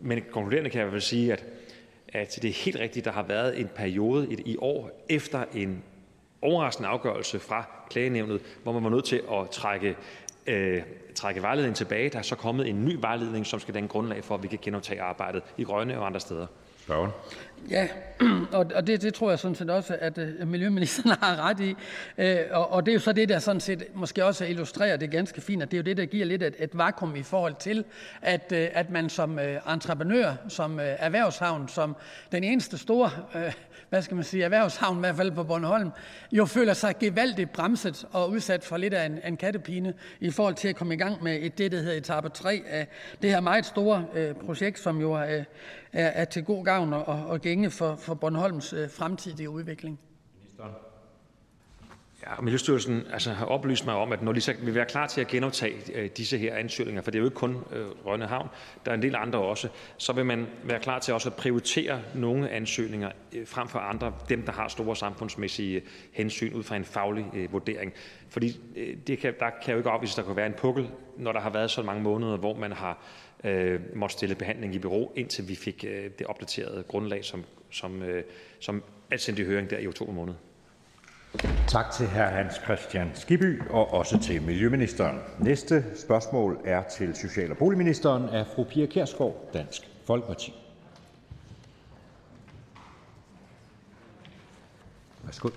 men 0.00 0.22
konkluderende 0.30 0.70
kan 0.70 0.80
jeg 0.80 0.92
vel 0.92 1.02
sige, 1.02 1.32
at 1.32 1.44
at 2.08 2.38
det 2.42 2.48
er 2.48 2.64
helt 2.64 2.76
rigtigt, 2.76 3.04
der 3.04 3.12
har 3.12 3.22
været 3.22 3.60
en 3.60 3.68
periode 3.74 4.28
i 4.32 4.56
år 4.58 5.04
efter 5.08 5.44
en 5.54 5.82
overraskende 6.42 6.88
afgørelse 6.88 7.38
fra 7.38 7.68
klagenævnet, 7.90 8.40
hvor 8.62 8.72
man 8.72 8.84
var 8.84 8.90
nødt 8.90 9.04
til 9.04 9.22
at 9.32 9.50
trække, 9.50 9.96
øh, 10.46 10.82
trække 11.16 11.42
vejledningen 11.42 11.74
tilbage. 11.74 12.08
Der 12.10 12.18
er 12.18 12.22
så 12.22 12.36
kommet 12.36 12.68
en 12.68 12.84
ny 12.84 12.96
vejledning, 13.00 13.46
som 13.46 13.60
skal 13.60 13.74
danne 13.74 13.88
grundlag 13.88 14.24
for, 14.24 14.34
at 14.34 14.42
vi 14.42 14.48
kan 14.48 14.58
genoptage 14.62 15.02
arbejdet 15.02 15.42
i 15.56 15.64
Rønne 15.64 15.98
og 15.98 16.06
andre 16.06 16.20
steder. 16.20 16.46
Spørgen. 16.86 17.10
Ja, 17.70 17.88
og, 18.58 18.66
og 18.74 18.86
det, 18.86 19.02
det 19.02 19.14
tror 19.14 19.30
jeg 19.30 19.38
sådan 19.38 19.54
set 19.54 19.70
også, 19.70 19.96
at 20.00 20.18
uh, 20.18 20.48
miljøministeren 20.48 21.10
har 21.22 21.48
ret 21.48 21.60
i. 21.60 21.74
Uh, 22.18 22.58
og, 22.58 22.72
og 22.72 22.86
det 22.86 22.92
er 22.92 22.94
jo 22.94 23.00
så 23.00 23.12
det, 23.12 23.28
der 23.28 23.38
sådan 23.38 23.60
set 23.60 23.84
måske 23.94 24.24
også 24.24 24.44
illustrerer 24.44 24.96
det 24.96 25.10
ganske 25.10 25.40
fint, 25.40 25.62
at 25.62 25.70
det 25.70 25.76
er 25.76 25.78
jo 25.78 25.84
det, 25.84 25.96
der 25.96 26.06
giver 26.06 26.26
lidt 26.26 26.42
et, 26.42 26.54
et 26.58 26.78
vakuum 26.78 27.16
i 27.16 27.22
forhold 27.22 27.54
til, 27.60 27.84
at, 28.22 28.52
uh, 28.52 28.58
at 28.58 28.90
man 28.90 29.08
som 29.08 29.38
entreprenør, 29.72 30.34
som 30.48 30.78
erhvervshavn, 30.80 31.68
som 31.68 31.96
den 32.32 32.44
eneste 32.44 32.78
store 32.78 33.10
hvad 33.88 34.02
skal 34.02 34.14
man 34.14 34.24
sige, 34.24 34.44
erhvervshavn, 34.44 34.96
i 34.96 35.00
hvert 35.00 35.16
fald 35.16 35.32
på 35.32 35.44
Bornholm, 35.44 35.90
jo 36.32 36.44
føler 36.44 36.74
sig 36.74 36.98
gevaldigt 36.98 37.52
bremset 37.52 38.06
og 38.12 38.30
udsat 38.30 38.64
for 38.64 38.76
lidt 38.76 38.94
af 38.94 39.06
en, 39.06 39.18
en 39.26 39.36
kattepine 39.36 39.94
i 40.20 40.30
forhold 40.30 40.54
til 40.54 40.68
at 40.68 40.76
komme 40.76 40.94
i 40.94 40.96
gang 40.96 41.22
med 41.22 41.38
et, 41.42 41.58
det, 41.58 41.72
der 41.72 41.78
hedder 41.78 41.96
etape 41.96 42.28
3 42.28 42.62
af 42.66 42.88
det 43.22 43.30
her 43.30 43.40
meget 43.40 43.66
store 43.66 44.06
øh, 44.14 44.34
projekt, 44.34 44.78
som 44.78 45.00
jo 45.00 45.12
er, 45.12 45.38
øh, 45.38 45.44
er, 45.92 46.06
er 46.06 46.24
til 46.24 46.44
god 46.44 46.64
gavn 46.64 46.92
og, 46.92 47.04
og 47.04 47.40
gænge 47.40 47.70
for, 47.70 47.96
for 47.96 48.14
Bornholms 48.14 48.72
øh, 48.72 48.90
fremtidige 48.90 49.50
udvikling. 49.50 49.98
Ja, 52.26 52.40
Miljøstyrelsen 52.40 53.06
altså, 53.12 53.32
har 53.32 53.46
oplyst 53.46 53.86
mig 53.86 53.94
om, 53.94 54.12
at 54.12 54.22
når 54.22 54.32
de 54.32 54.40
så 54.40 54.54
vil 54.62 54.74
være 54.74 54.84
klar 54.84 55.06
til 55.06 55.20
at 55.20 55.26
genoptage 55.26 55.74
øh, 55.94 56.10
disse 56.16 56.38
her 56.38 56.54
ansøgninger, 56.54 57.02
for 57.02 57.10
det 57.10 57.18
er 57.18 57.20
jo 57.20 57.26
ikke 57.26 57.34
kun 57.34 57.56
øh, 57.72 57.86
Rønne 58.06 58.26
Havn, 58.26 58.48
der 58.84 58.90
er 58.90 58.94
en 58.94 59.02
del 59.02 59.16
andre 59.16 59.38
også, 59.38 59.68
så 59.96 60.12
vil 60.12 60.26
man 60.26 60.46
være 60.64 60.80
klar 60.80 60.98
til 60.98 61.14
også 61.14 61.28
at 61.28 61.36
prioritere 61.36 62.00
nogle 62.14 62.50
ansøgninger 62.50 63.10
øh, 63.32 63.46
frem 63.46 63.68
for 63.68 63.78
andre, 63.78 64.12
dem 64.28 64.42
der 64.42 64.52
har 64.52 64.68
store 64.68 64.96
samfundsmæssige 64.96 65.82
hensyn 66.12 66.52
ud 66.52 66.62
fra 66.62 66.76
en 66.76 66.84
faglig 66.84 67.26
øh, 67.34 67.52
vurdering. 67.52 67.92
Fordi 68.28 68.60
øh, 68.76 68.96
det 69.06 69.18
kan, 69.18 69.34
der 69.40 69.50
kan 69.62 69.72
jo 69.72 69.78
ikke 69.78 69.90
opvise, 69.90 70.12
at 70.12 70.16
der 70.16 70.22
kan 70.22 70.36
være 70.36 70.46
en 70.46 70.54
pukkel, 70.58 70.88
når 71.16 71.32
der 71.32 71.40
har 71.40 71.50
været 71.50 71.70
så 71.70 71.82
mange 71.82 72.02
måneder, 72.02 72.36
hvor 72.36 72.54
man 72.54 72.72
har 72.72 73.02
øh, 73.44 73.80
måtte 73.94 74.12
stille 74.12 74.34
behandling 74.34 74.74
i 74.74 74.78
bureau, 74.78 75.12
indtil 75.16 75.48
vi 75.48 75.54
fik 75.54 75.84
øh, 75.88 76.10
det 76.18 76.26
opdaterede 76.26 76.84
grundlag, 76.88 77.24
som, 77.24 77.44
som, 77.70 78.02
øh, 78.02 78.24
som 78.60 78.82
er 79.10 79.16
sendt 79.16 79.38
i 79.38 79.44
høring 79.44 79.70
der 79.70 79.78
i 79.78 79.86
oktober 79.86 80.12
måned. 80.12 80.34
Tak 81.68 81.90
til 81.90 82.06
hr. 82.06 82.22
Hans 82.22 82.54
Christian 82.54 83.10
Skibby 83.14 83.62
og 83.70 83.94
også 83.94 84.18
til 84.18 84.42
Miljøministeren. 84.42 85.18
Næste 85.38 85.84
spørgsmål 85.96 86.60
er 86.64 86.82
til 86.82 87.14
social- 87.14 87.50
og 87.50 87.56
boligministeren 87.56 88.28
af 88.28 88.46
fru 88.46 88.64
Pia 88.64 88.86
Kjærsgaard, 88.86 89.50
Dansk 89.52 89.82
Folkeparti. 90.06 90.54
Værsgo. 95.24 95.48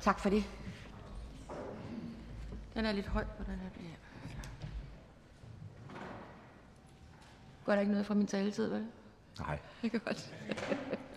Tak 0.00 0.20
for 0.20 0.30
det. 0.30 0.44
Den 2.74 2.84
er 2.84 2.92
lidt 2.92 3.06
høj 3.06 3.24
på 3.24 3.44
den 3.46 3.54
her. 3.54 3.68
Går 7.64 7.72
der 7.72 7.80
ikke 7.80 7.92
noget 7.92 8.06
fra 8.06 8.14
min 8.14 8.26
taletid, 8.26 8.68
vel? 8.68 8.86
Nej. 9.38 9.58
Det 9.82 9.94
er 9.94 9.98
godt. 9.98 10.32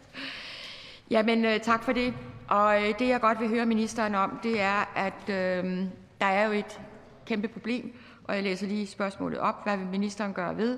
Jamen, 1.12 1.46
øh, 1.46 1.60
tak 1.60 1.84
for 1.84 1.92
det. 1.92 2.14
Og 2.50 2.84
øh, 2.84 3.00
det, 3.00 3.08
jeg 3.08 3.22
godt 3.22 3.40
vil 3.40 3.50
høre 3.50 3.66
ministeren 3.66 4.16
om, 4.16 4.40
det 4.44 4.62
er, 4.62 4.94
at 4.96 5.30
øh, 5.30 5.86
der 6.22 6.26
er 6.26 6.46
jo 6.46 6.52
et 6.52 6.80
kæmpe 7.26 7.48
problem, 7.48 7.94
og 8.24 8.36
jeg 8.36 8.44
læser 8.44 8.68
lige 8.68 8.88
spørgsmålet 8.88 9.40
op. 9.40 9.64
Hvad 9.64 9.78
vil 9.78 9.88
ministeren 9.88 10.34
gøre 10.34 10.58
ved, 10.58 10.78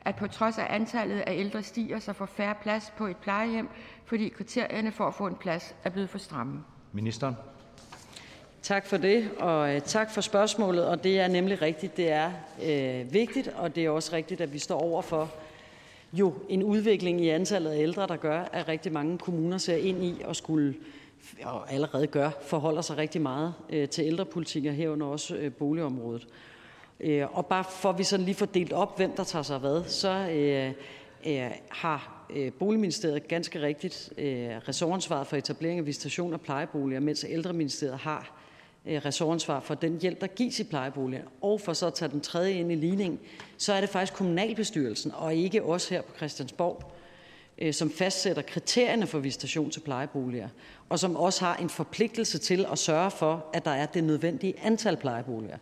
at 0.00 0.16
på 0.16 0.26
trods 0.26 0.58
af 0.58 0.66
antallet 0.70 1.20
af 1.20 1.34
ældre 1.36 1.62
stiger, 1.62 1.98
så 1.98 2.12
får 2.12 2.26
færre 2.26 2.54
plads 2.62 2.92
på 2.96 3.06
et 3.06 3.16
plejehjem, 3.16 3.68
fordi 4.04 4.28
kriterierne 4.28 4.92
for 4.92 5.04
at 5.04 5.14
få 5.14 5.26
en 5.26 5.34
plads 5.34 5.74
er 5.84 5.90
blevet 5.90 6.10
for 6.10 6.18
stramme? 6.18 6.64
Ministeren. 6.92 7.36
Tak 8.62 8.86
for 8.86 8.96
det, 8.96 9.30
og 9.38 9.74
øh, 9.74 9.80
tak 9.80 10.10
for 10.10 10.20
spørgsmålet. 10.20 10.86
Og 10.86 11.04
det 11.04 11.20
er 11.20 11.28
nemlig 11.28 11.62
rigtigt, 11.62 11.96
det 11.96 12.12
er 12.12 12.30
øh, 12.64 13.12
vigtigt, 13.12 13.48
og 13.48 13.74
det 13.74 13.84
er 13.84 13.90
også 13.90 14.12
rigtigt, 14.12 14.40
at 14.40 14.52
vi 14.52 14.58
står 14.58 14.80
over 14.80 15.02
for 15.02 15.30
jo 16.12 16.34
en 16.48 16.62
udvikling 16.62 17.20
i 17.20 17.28
antallet 17.28 17.70
af 17.70 17.78
ældre, 17.78 18.06
der 18.06 18.16
gør, 18.16 18.44
at 18.52 18.68
rigtig 18.68 18.92
mange 18.92 19.18
kommuner 19.18 19.58
ser 19.58 19.76
ind 19.76 20.04
i 20.04 20.22
og 20.24 20.36
skulle 20.36 20.74
og 21.44 21.72
allerede 21.72 22.06
gør, 22.06 22.30
forholder 22.42 22.82
sig 22.82 22.96
rigtig 22.96 23.20
meget 23.20 23.54
øh, 23.70 23.88
til 23.88 24.04
ældrepolitikker 24.04 24.72
herunder 24.72 25.06
også 25.06 25.36
øh, 25.36 25.52
boligområdet. 25.52 26.26
Øh, 27.00 27.36
og 27.36 27.46
bare 27.46 27.64
for 27.64 27.90
at 27.90 27.98
vi 27.98 28.04
sådan 28.04 28.24
lige 28.24 28.34
får 28.34 28.46
delt 28.46 28.72
op, 28.72 28.96
hvem 28.96 29.12
der 29.16 29.24
tager 29.24 29.42
sig 29.42 29.58
hvad, 29.58 29.84
så 29.84 30.10
øh, 30.10 30.72
øh, 31.26 31.50
har 31.70 32.26
øh, 32.30 32.52
Boligministeriet 32.52 33.28
ganske 33.28 33.62
rigtigt 33.62 34.12
øh, 34.18 34.48
ressortansvaret 34.68 35.26
for 35.26 35.36
etablering 35.36 35.78
af 35.78 35.86
visitation 35.86 36.32
af 36.32 36.40
plejeboliger, 36.40 37.00
mens 37.00 37.24
ældreministeriet 37.28 37.98
har 37.98 38.40
øh, 38.86 39.04
ressortansvar 39.04 39.60
for 39.60 39.74
den 39.74 40.00
hjælp, 40.00 40.20
der 40.20 40.26
gives 40.26 40.60
i 40.60 40.64
plejeboliger. 40.64 41.22
Og 41.40 41.60
for 41.60 41.72
så 41.72 41.86
at 41.86 41.94
tage 41.94 42.10
den 42.10 42.20
tredje 42.20 42.52
ind 42.52 42.72
i 42.72 42.74
ligningen, 42.74 43.20
så 43.56 43.72
er 43.72 43.80
det 43.80 43.90
faktisk 43.90 44.14
kommunalbestyrelsen, 44.14 45.12
og 45.14 45.34
ikke 45.34 45.62
os 45.62 45.88
her 45.88 46.02
på 46.02 46.16
Christiansborg, 46.16 46.82
øh, 46.84 46.97
Øh, 47.58 47.74
som 47.74 47.90
fastsætter 47.90 48.42
kriterierne 48.42 49.06
for 49.06 49.18
visitation 49.18 49.70
til 49.70 49.80
plejeboliger, 49.80 50.48
og 50.88 50.98
som 50.98 51.16
også 51.16 51.44
har 51.44 51.56
en 51.56 51.68
forpligtelse 51.68 52.38
til 52.38 52.66
at 52.72 52.78
sørge 52.78 53.10
for, 53.10 53.46
at 53.52 53.64
der 53.64 53.70
er 53.70 53.86
det 53.86 54.04
nødvendige 54.04 54.54
antal 54.62 54.96
plejeboliger. 54.96 55.56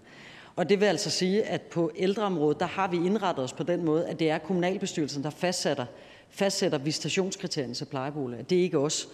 Og 0.56 0.68
det 0.68 0.80
vil 0.80 0.86
altså 0.86 1.10
sige, 1.10 1.42
at 1.42 1.62
på 1.62 1.90
ældreområdet, 1.96 2.60
der 2.60 2.66
har 2.66 2.88
vi 2.88 2.96
indrettet 2.96 3.44
os 3.44 3.52
på 3.52 3.62
den 3.62 3.84
måde, 3.84 4.06
at 4.06 4.18
det 4.18 4.30
er 4.30 4.38
kommunalbestyrelsen, 4.38 5.22
der 5.22 5.30
fastsætter, 5.30 5.86
fastsætter 6.30 6.78
visitationskriterierne 6.78 7.74
til 7.74 7.84
plejeboliger. 7.84 8.42
Det 8.42 8.58
er 8.58 8.62
ikke 8.62 8.78
os. 8.78 9.08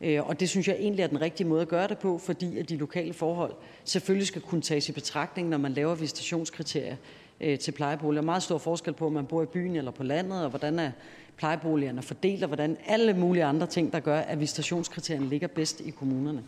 Øh, 0.00 0.26
og 0.26 0.40
det 0.40 0.48
synes 0.48 0.68
jeg 0.68 0.76
egentlig 0.76 1.02
er 1.02 1.06
den 1.06 1.20
rigtige 1.20 1.46
måde 1.46 1.62
at 1.62 1.68
gøre 1.68 1.88
det 1.88 1.98
på, 1.98 2.18
fordi 2.18 2.58
at 2.58 2.68
de 2.68 2.76
lokale 2.76 3.12
forhold 3.12 3.54
selvfølgelig 3.84 4.26
skal 4.26 4.42
kunne 4.42 4.62
tages 4.62 4.88
i 4.88 4.92
betragtning, 4.92 5.48
når 5.48 5.58
man 5.58 5.72
laver 5.72 5.94
visitationskriterier 5.94 6.96
øh, 7.40 7.58
til 7.58 7.72
plejeboliger. 7.72 8.22
Meget 8.22 8.42
stor 8.42 8.58
forskel 8.58 8.94
på, 8.94 9.06
om 9.06 9.12
man 9.12 9.26
bor 9.26 9.42
i 9.42 9.46
byen 9.46 9.76
eller 9.76 9.90
på 9.90 10.02
landet, 10.02 10.44
og 10.44 10.50
hvordan 10.50 10.78
er 10.78 10.90
plejeboligerne 11.38 12.02
fordelt, 12.02 12.42
og 12.42 12.46
hvordan 12.46 12.76
alle 12.86 13.14
mulige 13.14 13.44
andre 13.44 13.66
ting, 13.66 13.92
der 13.92 14.00
gør, 14.00 14.18
at 14.18 14.40
visitationskriterierne 14.40 15.28
ligger 15.28 15.48
bedst 15.48 15.80
i 15.80 15.90
kommunerne. 15.90 16.44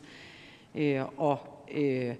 Øh, 0.75 1.03
og 1.17 1.39
øh, 1.75 2.15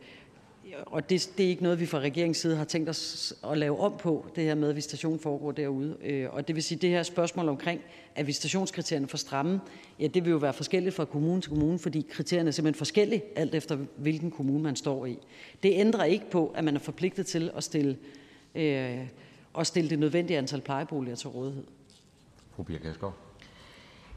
og 0.87 1.11
det, 1.11 1.31
det 1.39 1.45
er 1.45 1.49
ikke 1.49 1.63
noget, 1.63 1.81
vi 1.81 1.87
fra 1.87 1.99
regeringens 1.99 2.39
side 2.39 2.57
har 2.57 2.65
tænkt 2.65 2.89
os 2.89 3.35
at 3.51 3.59
lave 3.59 3.81
om 3.81 3.95
på, 3.99 4.27
det 4.37 4.45
her 4.45 4.55
med, 4.55 4.69
at 4.69 4.77
visitation 4.77 5.19
foregår 5.19 5.53
derude. 5.53 5.97
Øh, 6.05 6.29
og 6.31 6.49
det 6.49 6.55
vil 6.55 6.63
sige, 6.63 6.79
det 6.79 6.91
her 6.91 7.03
spørgsmål 7.03 7.49
omkring, 7.49 7.81
at 8.15 8.27
visitationskriterierne 8.27 9.09
for 9.09 9.17
stramme, 9.17 9.61
ja, 10.01 10.07
det 10.07 10.25
vil 10.25 10.31
jo 10.31 10.37
være 10.37 10.53
forskelligt 10.53 10.95
fra 10.95 11.05
kommune 11.05 11.41
til 11.41 11.49
kommune, 11.49 11.79
fordi 11.79 12.07
kriterierne 12.11 12.49
er 12.49 12.53
simpelthen 12.53 12.79
forskellige, 12.79 13.23
alt 13.37 13.55
efter 13.55 13.79
hvilken 13.97 14.31
kommune 14.31 14.63
man 14.63 14.77
står 14.77 15.07
i. 15.07 15.19
Det 15.63 15.73
ændrer 15.75 16.05
ikke 16.05 16.31
på, 16.31 16.53
at 16.55 16.65
man 16.65 16.77
er 16.77 16.81
forpligtet 16.81 17.27
til 17.27 17.51
at 17.57 17.65
stille, 17.65 17.97
øh, 18.55 18.99
at 19.59 19.67
stille 19.67 19.91
det 19.91 19.99
nødvendige 19.99 20.39
antal 20.39 20.61
plejeboliger 20.61 21.17
til 21.17 21.29
rådighed. 21.29 21.65
Fru 22.61 22.65
Pia 22.65 22.79
Kærsgaard. 22.79 23.15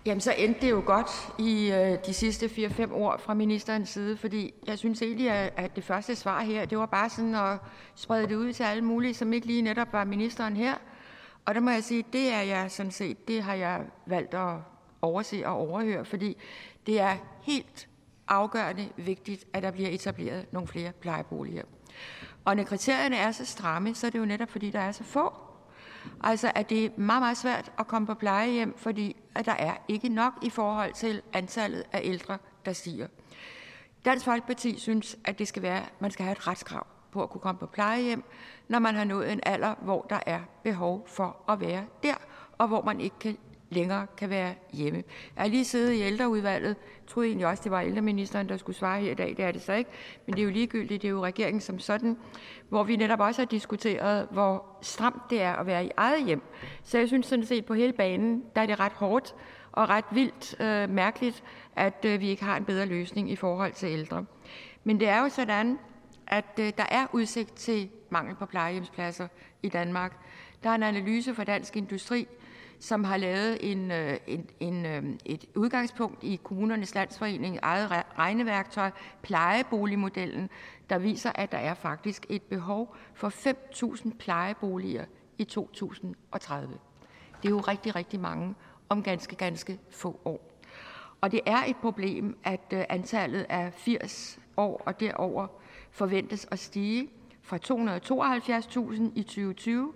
Jamen, 0.05 0.21
så 0.21 0.33
endte 0.37 0.61
det 0.61 0.71
jo 0.71 0.83
godt 0.85 1.33
i 1.39 1.71
øh, 1.71 1.97
de 2.05 2.13
sidste 2.13 2.45
4-5 2.45 2.93
år 2.93 3.17
fra 3.17 3.33
ministerens 3.33 3.89
side, 3.89 4.17
fordi 4.17 4.53
jeg 4.67 4.77
synes 4.77 5.01
egentlig, 5.01 5.29
at, 5.29 5.53
at 5.57 5.75
det 5.75 5.83
første 5.83 6.15
svar 6.15 6.41
her, 6.41 6.65
det 6.65 6.77
var 6.77 6.85
bare 6.85 7.09
sådan 7.09 7.35
at 7.35 7.59
sprede 7.95 8.27
det 8.27 8.35
ud 8.35 8.53
til 8.53 8.63
alle 8.63 8.83
mulige, 8.83 9.13
som 9.13 9.33
ikke 9.33 9.47
lige 9.47 9.61
netop 9.61 9.93
var 9.93 10.03
ministeren 10.03 10.57
her. 10.57 10.75
Og 11.45 11.55
der 11.55 11.61
må 11.61 11.69
jeg 11.69 11.83
sige, 11.83 12.05
det 12.13 12.33
er 12.33 12.41
jeg 12.41 12.71
sådan 12.71 12.91
set, 12.91 13.27
det 13.27 13.43
har 13.43 13.53
jeg 13.53 13.81
valgt 14.05 14.33
at 14.33 14.57
overse 15.01 15.47
og 15.47 15.53
overhøre, 15.53 16.05
fordi 16.05 16.37
det 16.85 16.99
er 16.99 17.15
helt 17.41 17.87
afgørende 18.27 18.89
vigtigt, 18.97 19.45
at 19.53 19.63
der 19.63 19.71
bliver 19.71 19.89
etableret 19.89 20.45
nogle 20.51 20.67
flere 20.67 20.91
plejeboliger. 20.91 21.63
Og 22.45 22.55
når 22.55 22.63
kriterierne 22.63 23.15
er 23.15 23.31
så 23.31 23.45
stramme, 23.45 23.95
så 23.95 24.07
er 24.07 24.11
det 24.11 24.19
jo 24.19 24.25
netop, 24.25 24.49
fordi 24.49 24.69
der 24.69 24.79
er 24.79 24.91
så 24.91 25.03
få. 25.03 25.33
Altså, 26.23 26.51
at 26.55 26.69
det 26.69 26.85
er 26.85 26.89
meget, 26.97 27.21
meget 27.21 27.37
svært 27.37 27.71
at 27.79 27.87
komme 27.87 28.05
på 28.05 28.13
plejehjem, 28.13 28.73
fordi 28.77 29.15
at 29.35 29.45
der 29.45 29.51
er 29.51 29.73
ikke 29.87 30.09
nok 30.09 30.33
i 30.41 30.49
forhold 30.49 30.93
til 30.93 31.21
antallet 31.33 31.83
af 31.91 32.01
ældre, 32.03 32.37
der 32.65 32.73
stiger. 32.73 33.07
Dansk 34.05 34.25
Folkeparti 34.25 34.79
synes, 34.79 35.17
at 35.25 35.39
det 35.39 35.47
skal 35.47 35.61
være, 35.61 35.83
man 35.99 36.11
skal 36.11 36.23
have 36.23 36.31
et 36.31 36.47
retskrav 36.47 36.87
på 37.11 37.23
at 37.23 37.29
kunne 37.29 37.41
komme 37.41 37.59
på 37.59 37.65
plejehjem, 37.65 38.23
når 38.67 38.79
man 38.79 38.95
har 38.95 39.03
nået 39.03 39.31
en 39.31 39.39
alder, 39.43 39.75
hvor 39.81 40.05
der 40.09 40.19
er 40.25 40.39
behov 40.63 41.07
for 41.07 41.37
at 41.49 41.59
være 41.59 41.85
der, 42.03 42.15
og 42.57 42.67
hvor 42.67 42.81
man 42.81 43.01
ikke 43.01 43.19
kan 43.19 43.37
længere 43.73 44.07
kan 44.17 44.29
være 44.29 44.53
hjemme. 44.73 45.03
Jeg 45.35 45.41
har 45.41 45.49
lige 45.49 45.65
siddet 45.65 45.93
i 45.93 46.01
ældreudvalget. 46.01 46.69
Jeg 46.69 47.07
troede 47.07 47.27
egentlig 47.27 47.47
også, 47.47 47.63
det 47.63 47.71
var 47.71 47.81
ældreministeren, 47.81 48.49
der 48.49 48.57
skulle 48.57 48.75
svare 48.75 49.01
her 49.01 49.11
i 49.11 49.13
dag. 49.13 49.33
Det 49.37 49.45
er 49.45 49.51
det 49.51 49.61
så 49.61 49.73
ikke. 49.73 49.89
Men 50.25 50.35
det 50.35 50.41
er 50.41 50.45
jo 50.45 50.51
ligegyldigt. 50.51 51.01
Det 51.01 51.07
er 51.07 51.11
jo 51.11 51.23
regeringen 51.23 51.61
som 51.61 51.79
sådan, 51.79 52.17
hvor 52.69 52.83
vi 52.83 52.95
netop 52.95 53.19
også 53.19 53.41
har 53.41 53.45
diskuteret, 53.45 54.27
hvor 54.31 54.65
stramt 54.81 55.21
det 55.29 55.41
er 55.41 55.53
at 55.53 55.65
være 55.65 55.85
i 55.85 55.89
eget 55.97 56.25
hjem. 56.25 56.41
Så 56.83 56.97
jeg 56.97 57.07
synes 57.07 57.25
sådan 57.25 57.45
set 57.45 57.65
på 57.65 57.73
hele 57.73 57.93
banen, 57.93 58.43
der 58.55 58.61
er 58.61 58.65
det 58.65 58.79
ret 58.79 58.91
hårdt 58.91 59.35
og 59.71 59.89
ret 59.89 60.05
vildt 60.11 60.61
øh, 60.61 60.89
mærkeligt, 60.89 61.43
at 61.75 62.05
øh, 62.05 62.19
vi 62.19 62.29
ikke 62.29 62.43
har 62.43 62.57
en 62.57 62.65
bedre 62.65 62.85
løsning 62.85 63.31
i 63.31 63.35
forhold 63.35 63.73
til 63.73 63.89
ældre. 63.89 64.25
Men 64.83 64.99
det 64.99 65.07
er 65.07 65.21
jo 65.23 65.29
sådan, 65.29 65.79
at 66.27 66.59
øh, 66.59 66.71
der 66.77 66.85
er 66.89 67.05
udsigt 67.11 67.55
til 67.55 67.89
mangel 68.09 68.35
på 68.35 68.45
plejehjemspladser 68.45 69.27
i 69.63 69.69
Danmark. 69.69 70.17
Der 70.63 70.69
er 70.69 70.75
en 70.75 70.83
analyse 70.83 71.35
fra 71.35 71.43
Dansk 71.43 71.77
Industri, 71.77 72.27
som 72.83 73.03
har 73.03 73.17
lavet 73.17 73.71
en, 73.71 73.91
øh, 73.91 74.17
en, 74.27 74.49
en, 74.59 74.85
øh, 74.85 75.03
et 75.25 75.45
udgangspunkt 75.55 76.23
i 76.23 76.39
kommunernes 76.43 76.95
landsforening 76.95 77.59
eget 77.61 77.91
regneværktøj, 78.17 78.91
plejeboligmodellen, 79.21 80.49
der 80.89 80.97
viser, 80.97 81.31
at 81.35 81.51
der 81.51 81.57
er 81.57 81.73
faktisk 81.73 82.25
et 82.29 82.41
behov 82.41 82.95
for 83.13 83.29
5.000 83.29 84.17
plejeboliger 84.19 85.05
i 85.37 85.43
2030. 85.43 86.73
Det 87.41 87.47
er 87.47 87.49
jo 87.49 87.59
rigtig, 87.59 87.95
rigtig 87.95 88.19
mange 88.19 88.55
om 88.89 89.03
ganske, 89.03 89.35
ganske 89.35 89.79
få 89.89 90.19
år. 90.25 90.59
Og 91.21 91.31
det 91.31 91.41
er 91.45 91.63
et 91.67 91.75
problem, 91.75 92.37
at 92.43 92.73
øh, 92.73 92.83
antallet 92.89 93.45
af 93.49 93.73
80 93.73 94.39
år 94.57 94.81
og 94.85 94.99
derover 94.99 95.47
forventes 95.91 96.47
at 96.51 96.59
stige 96.59 97.09
fra 97.41 97.57
272.000 97.57 99.03
i 99.15 99.23
2020 99.23 99.93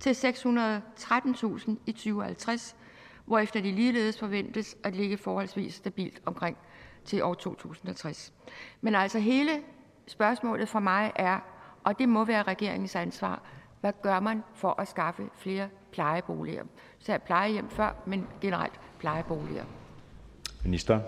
til 0.00 0.12
613.000 0.12 1.70
i 1.86 1.92
2050, 1.92 2.76
hvorefter 3.24 3.60
de 3.60 3.72
ligeledes 3.72 4.18
forventes 4.18 4.76
at 4.84 4.94
ligge 4.94 5.16
forholdsvis 5.16 5.74
stabilt 5.74 6.22
omkring 6.24 6.56
til 7.04 7.22
år 7.22 7.34
2060. 7.34 8.32
Men 8.80 8.94
altså 8.94 9.18
hele 9.18 9.50
spørgsmålet 10.06 10.68
for 10.68 10.80
mig 10.80 11.12
er, 11.16 11.38
og 11.84 11.98
det 11.98 12.08
må 12.08 12.24
være 12.24 12.42
regeringens 12.42 12.96
ansvar, 12.96 13.42
hvad 13.80 13.92
gør 14.02 14.20
man 14.20 14.42
for 14.54 14.80
at 14.80 14.88
skaffe 14.88 15.28
flere 15.34 15.68
plejeboliger? 15.92 16.64
Så 16.98 17.12
jeg 17.12 17.22
plejehjem 17.22 17.70
før, 17.70 17.92
men 18.06 18.26
generelt 18.40 18.80
plejeboliger. 18.98 19.64
Minister. 20.64 21.00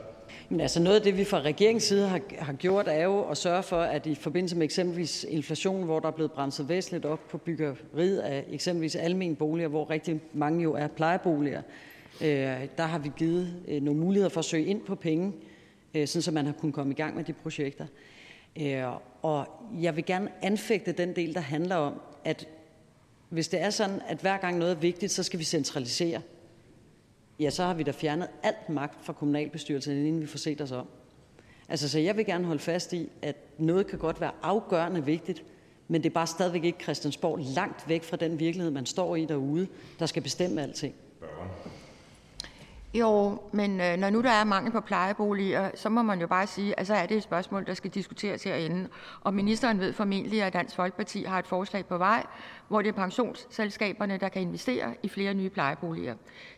Men 0.51 0.61
altså 0.61 0.83
noget 0.83 0.97
af 0.97 1.03
det, 1.03 1.17
vi 1.17 1.25
fra 1.25 1.41
regeringens 1.41 1.85
side 1.85 2.09
har, 2.09 2.21
har 2.39 2.53
gjort, 2.53 2.89
er 2.89 3.05
jo 3.05 3.23
at 3.23 3.37
sørge 3.37 3.63
for, 3.63 3.81
at 3.81 4.07
i 4.07 4.15
forbindelse 4.15 4.57
med 4.57 4.65
eksempelvis 4.65 5.27
inflation, 5.29 5.85
hvor 5.85 6.01
der 6.01 6.09
er 6.09 6.13
blevet 6.13 6.33
bremset 6.33 6.69
væsentligt 6.69 7.05
op 7.05 7.29
på 7.29 7.39
byggeriet 7.39 8.19
af 8.19 8.45
eksempelvis 8.51 8.97
almen 8.97 9.37
boliger, 9.37 9.69
hvor 9.69 9.91
rigtig 9.91 10.21
mange 10.33 10.63
jo 10.63 10.75
er 10.75 10.87
plejeboliger, 10.87 11.63
øh, 12.21 12.67
der 12.77 12.83
har 12.83 12.99
vi 12.99 13.11
givet 13.17 13.55
øh, 13.69 13.83
nogle 13.83 14.01
muligheder 14.01 14.29
for 14.29 14.39
at 14.39 14.45
søge 14.45 14.65
ind 14.65 14.81
på 14.81 14.95
penge, 14.95 15.33
øh, 15.95 16.07
sådan 16.07 16.23
så 16.23 16.31
man 16.31 16.47
har 16.47 16.53
kunnet 16.53 16.75
komme 16.75 16.93
i 16.93 16.97
gang 16.97 17.17
med 17.17 17.25
de 17.25 17.33
projekter. 17.33 17.87
Øh, 18.61 18.85
og 19.23 19.47
jeg 19.81 19.97
vil 19.97 20.05
gerne 20.05 20.29
anfægte 20.43 20.93
den 20.93 21.17
del, 21.17 21.35
der 21.35 21.41
handler 21.41 21.77
om, 21.77 22.01
at 22.25 22.49
Hvis 23.29 23.49
det 23.49 23.61
er 23.61 23.71
sådan, 23.71 24.01
at 24.09 24.19
hver 24.19 24.37
gang 24.37 24.59
noget 24.59 24.73
er 24.73 24.81
vigtigt, 24.81 25.13
så 25.13 25.23
skal 25.23 25.39
vi 25.39 25.45
centralisere, 25.45 26.21
ja, 27.41 27.51
så 27.51 27.65
har 27.65 27.75
vi 27.75 27.83
da 27.83 27.91
fjernet 27.91 28.29
alt 28.43 28.69
magt 28.69 29.05
fra 29.05 29.13
kommunalbestyrelsen, 29.13 30.07
inden 30.07 30.21
vi 30.21 30.27
får 30.27 30.39
set 30.39 30.61
os 30.61 30.73
om. 30.73 30.87
Altså, 31.69 31.89
så 31.89 31.99
jeg 31.99 32.17
vil 32.17 32.27
gerne 32.27 32.45
holde 32.45 32.61
fast 32.61 32.93
i, 32.93 33.11
at 33.23 33.37
noget 33.59 33.87
kan 33.87 33.99
godt 33.99 34.21
være 34.21 34.33
afgørende 34.43 35.05
vigtigt, 35.05 35.43
men 35.89 36.03
det 36.03 36.11
er 36.11 36.15
bare 36.15 36.27
stadigvæk 36.27 36.65
ikke 36.65 36.83
Christiansborg 36.83 37.39
langt 37.55 37.89
væk 37.89 38.05
fra 38.05 38.17
den 38.17 38.41
virkelighed, 38.41 38.71
man 38.71 38.87
står 38.87 39.17
i 39.17 39.25
derude, 39.25 39.67
der 39.99 40.07
skal 40.07 40.23
bestemme 40.23 40.63
alting. 40.63 40.95
Jo, 42.95 43.39
men 43.53 43.81
øh, 43.81 43.97
når 43.97 44.11
nu 44.11 44.23
der 44.23 44.31
er 44.31 44.45
mangel 44.45 44.73
på 44.73 44.81
plejeboliger, 44.81 45.71
så 45.75 45.89
må 45.89 46.03
man 46.03 46.21
jo 46.21 46.27
bare 46.27 46.47
sige, 46.47 46.81
at 46.81 46.87
så 46.87 46.95
er 46.95 47.07
det 47.07 47.17
et 47.17 47.23
spørgsmål, 47.23 47.67
der 47.67 47.75
skal 47.75 47.91
diskuteres 47.91 48.45
herinde. 48.45 48.89
Og 49.21 49.35
ministeren 49.35 49.81
ved 49.81 49.93
formentlig, 49.93 50.43
at 50.43 50.53
Dansk 50.53 50.77
Folkeparti 50.77 51.23
har 51.23 51.39
et 51.39 51.47
forslag 51.47 51.87
på 51.87 51.99
vej, 51.99 52.27
hvor 52.69 52.83
det 52.83 52.89
er 52.89 52.93
pensionsselskaberne, 52.93 54.19
der 54.19 54.29
kan 54.29 54.43
investere 54.43 54.95
i 55.03 55.09
flere 55.09 55.35
nye 55.35 55.51
plejeboliger. 55.51 56.15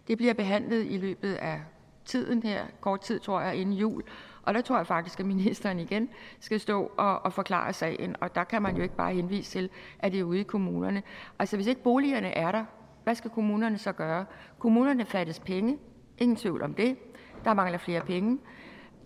Det 0.09 0.19
bliver 0.19 0.35
behandlet 0.35 0.87
i 0.91 0.97
løbet 0.97 1.35
af 1.35 1.61
tiden 2.05 2.43
her, 2.43 2.65
kort 2.81 3.01
tid 3.01 3.21
tror 3.21 3.41
jeg, 3.41 3.57
inden 3.57 3.75
jul. 3.75 4.03
Og 4.43 4.55
der 4.55 4.61
tror 4.61 4.77
jeg 4.77 4.87
faktisk, 4.87 5.21
at 5.21 5.27
ministeren 5.27 5.79
igen 5.79 6.09
skal 6.41 6.61
stå 6.61 6.93
og, 6.99 7.25
og 7.25 7.33
forklare 7.33 7.73
sagen. 7.73 8.17
Og 8.21 8.35
der 8.35 8.45
kan 8.45 8.63
man 8.63 8.77
jo 8.77 8.83
ikke 8.83 8.97
bare 8.97 9.15
henvise 9.15 9.51
til, 9.51 9.71
at 9.99 10.13
det 10.13 10.21
er 10.21 10.25
ude 10.25 10.41
i 10.41 10.43
kommunerne. 10.43 11.03
Altså 11.39 11.57
hvis 11.57 11.67
ikke 11.67 11.83
boligerne 11.83 12.29
er 12.29 12.53
der, 12.53 12.65
hvad 13.05 13.15
skal 13.15 13.31
kommunerne 13.31 13.79
så 13.79 13.93
gøre? 13.93 14.25
Kommunerne 14.59 15.05
fattes 15.05 15.41
penge, 15.41 15.79
ingen 16.19 16.37
tvivl 16.37 16.63
om 16.63 16.75
det. 16.75 16.97
Der 17.45 17.55
mangler 17.55 17.79
flere 17.79 18.01
penge. 18.01 18.39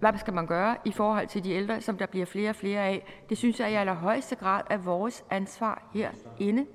Hvad 0.00 0.12
skal 0.18 0.34
man 0.34 0.46
gøre 0.46 0.76
i 0.84 0.92
forhold 0.92 1.26
til 1.26 1.44
de 1.44 1.50
ældre, 1.50 1.80
som 1.80 1.98
der 1.98 2.06
bliver 2.06 2.26
flere 2.26 2.50
og 2.50 2.56
flere 2.56 2.80
af? 2.80 3.24
Det 3.28 3.38
synes 3.38 3.60
jeg 3.60 3.70
i 3.70 3.74
allerhøjeste 3.74 4.36
grad 4.36 4.60
er 4.70 4.76
vores 4.76 5.24
ansvar 5.30 5.90
herinde. 5.94 6.66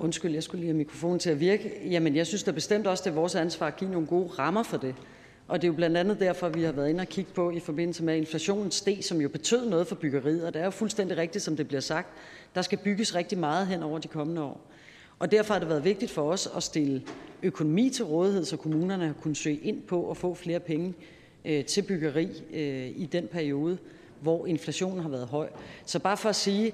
Undskyld, 0.00 0.32
jeg 0.32 0.42
skulle 0.42 0.60
lige 0.60 0.68
have 0.68 0.76
mikrofonen 0.76 1.18
til 1.18 1.30
at 1.30 1.40
virke. 1.40 1.72
Jamen, 1.90 2.16
jeg 2.16 2.26
synes 2.26 2.42
da 2.42 2.50
bestemt 2.50 2.86
også, 2.86 3.04
det 3.04 3.10
er 3.10 3.14
vores 3.14 3.34
ansvar 3.34 3.66
at 3.66 3.76
give 3.76 3.90
nogle 3.90 4.06
gode 4.06 4.28
rammer 4.28 4.62
for 4.62 4.76
det. 4.76 4.94
Og 5.48 5.62
det 5.62 5.68
er 5.68 5.72
jo 5.72 5.76
blandt 5.76 5.96
andet 5.96 6.20
derfor, 6.20 6.48
vi 6.48 6.62
har 6.62 6.72
været 6.72 6.90
inde 6.90 7.00
og 7.00 7.06
kigge 7.06 7.30
på 7.34 7.50
i 7.50 7.60
forbindelse 7.60 8.04
med 8.04 8.16
inflationen 8.16 8.70
steg, 8.70 8.98
som 9.04 9.20
jo 9.20 9.28
betød 9.28 9.70
noget 9.70 9.86
for 9.86 9.94
byggeriet. 9.94 10.44
Og 10.44 10.54
det 10.54 10.60
er 10.60 10.64
jo 10.64 10.70
fuldstændig 10.70 11.16
rigtigt, 11.16 11.44
som 11.44 11.56
det 11.56 11.68
bliver 11.68 11.80
sagt. 11.80 12.08
Der 12.54 12.62
skal 12.62 12.78
bygges 12.78 13.14
rigtig 13.14 13.38
meget 13.38 13.66
hen 13.66 13.82
over 13.82 13.98
de 13.98 14.08
kommende 14.08 14.42
år. 14.42 14.60
Og 15.18 15.30
derfor 15.30 15.54
har 15.54 15.58
det 15.58 15.68
været 15.68 15.84
vigtigt 15.84 16.10
for 16.10 16.30
os 16.30 16.48
at 16.56 16.62
stille 16.62 17.02
økonomi 17.42 17.90
til 17.90 18.04
rådighed, 18.04 18.44
så 18.44 18.56
kommunerne 18.56 19.06
har 19.06 19.12
kunnet 19.12 19.36
søge 19.36 19.56
ind 19.56 19.82
på 19.82 20.10
at 20.10 20.16
få 20.16 20.34
flere 20.34 20.60
penge 20.60 20.94
øh, 21.44 21.64
til 21.64 21.82
byggeri 21.82 22.28
øh, 22.52 22.86
i 22.96 23.08
den 23.12 23.26
periode, 23.26 23.78
hvor 24.20 24.46
inflationen 24.46 25.00
har 25.00 25.08
været 25.08 25.26
høj. 25.26 25.48
Så 25.86 25.98
bare 25.98 26.16
for 26.16 26.28
at 26.28 26.36
sige, 26.36 26.72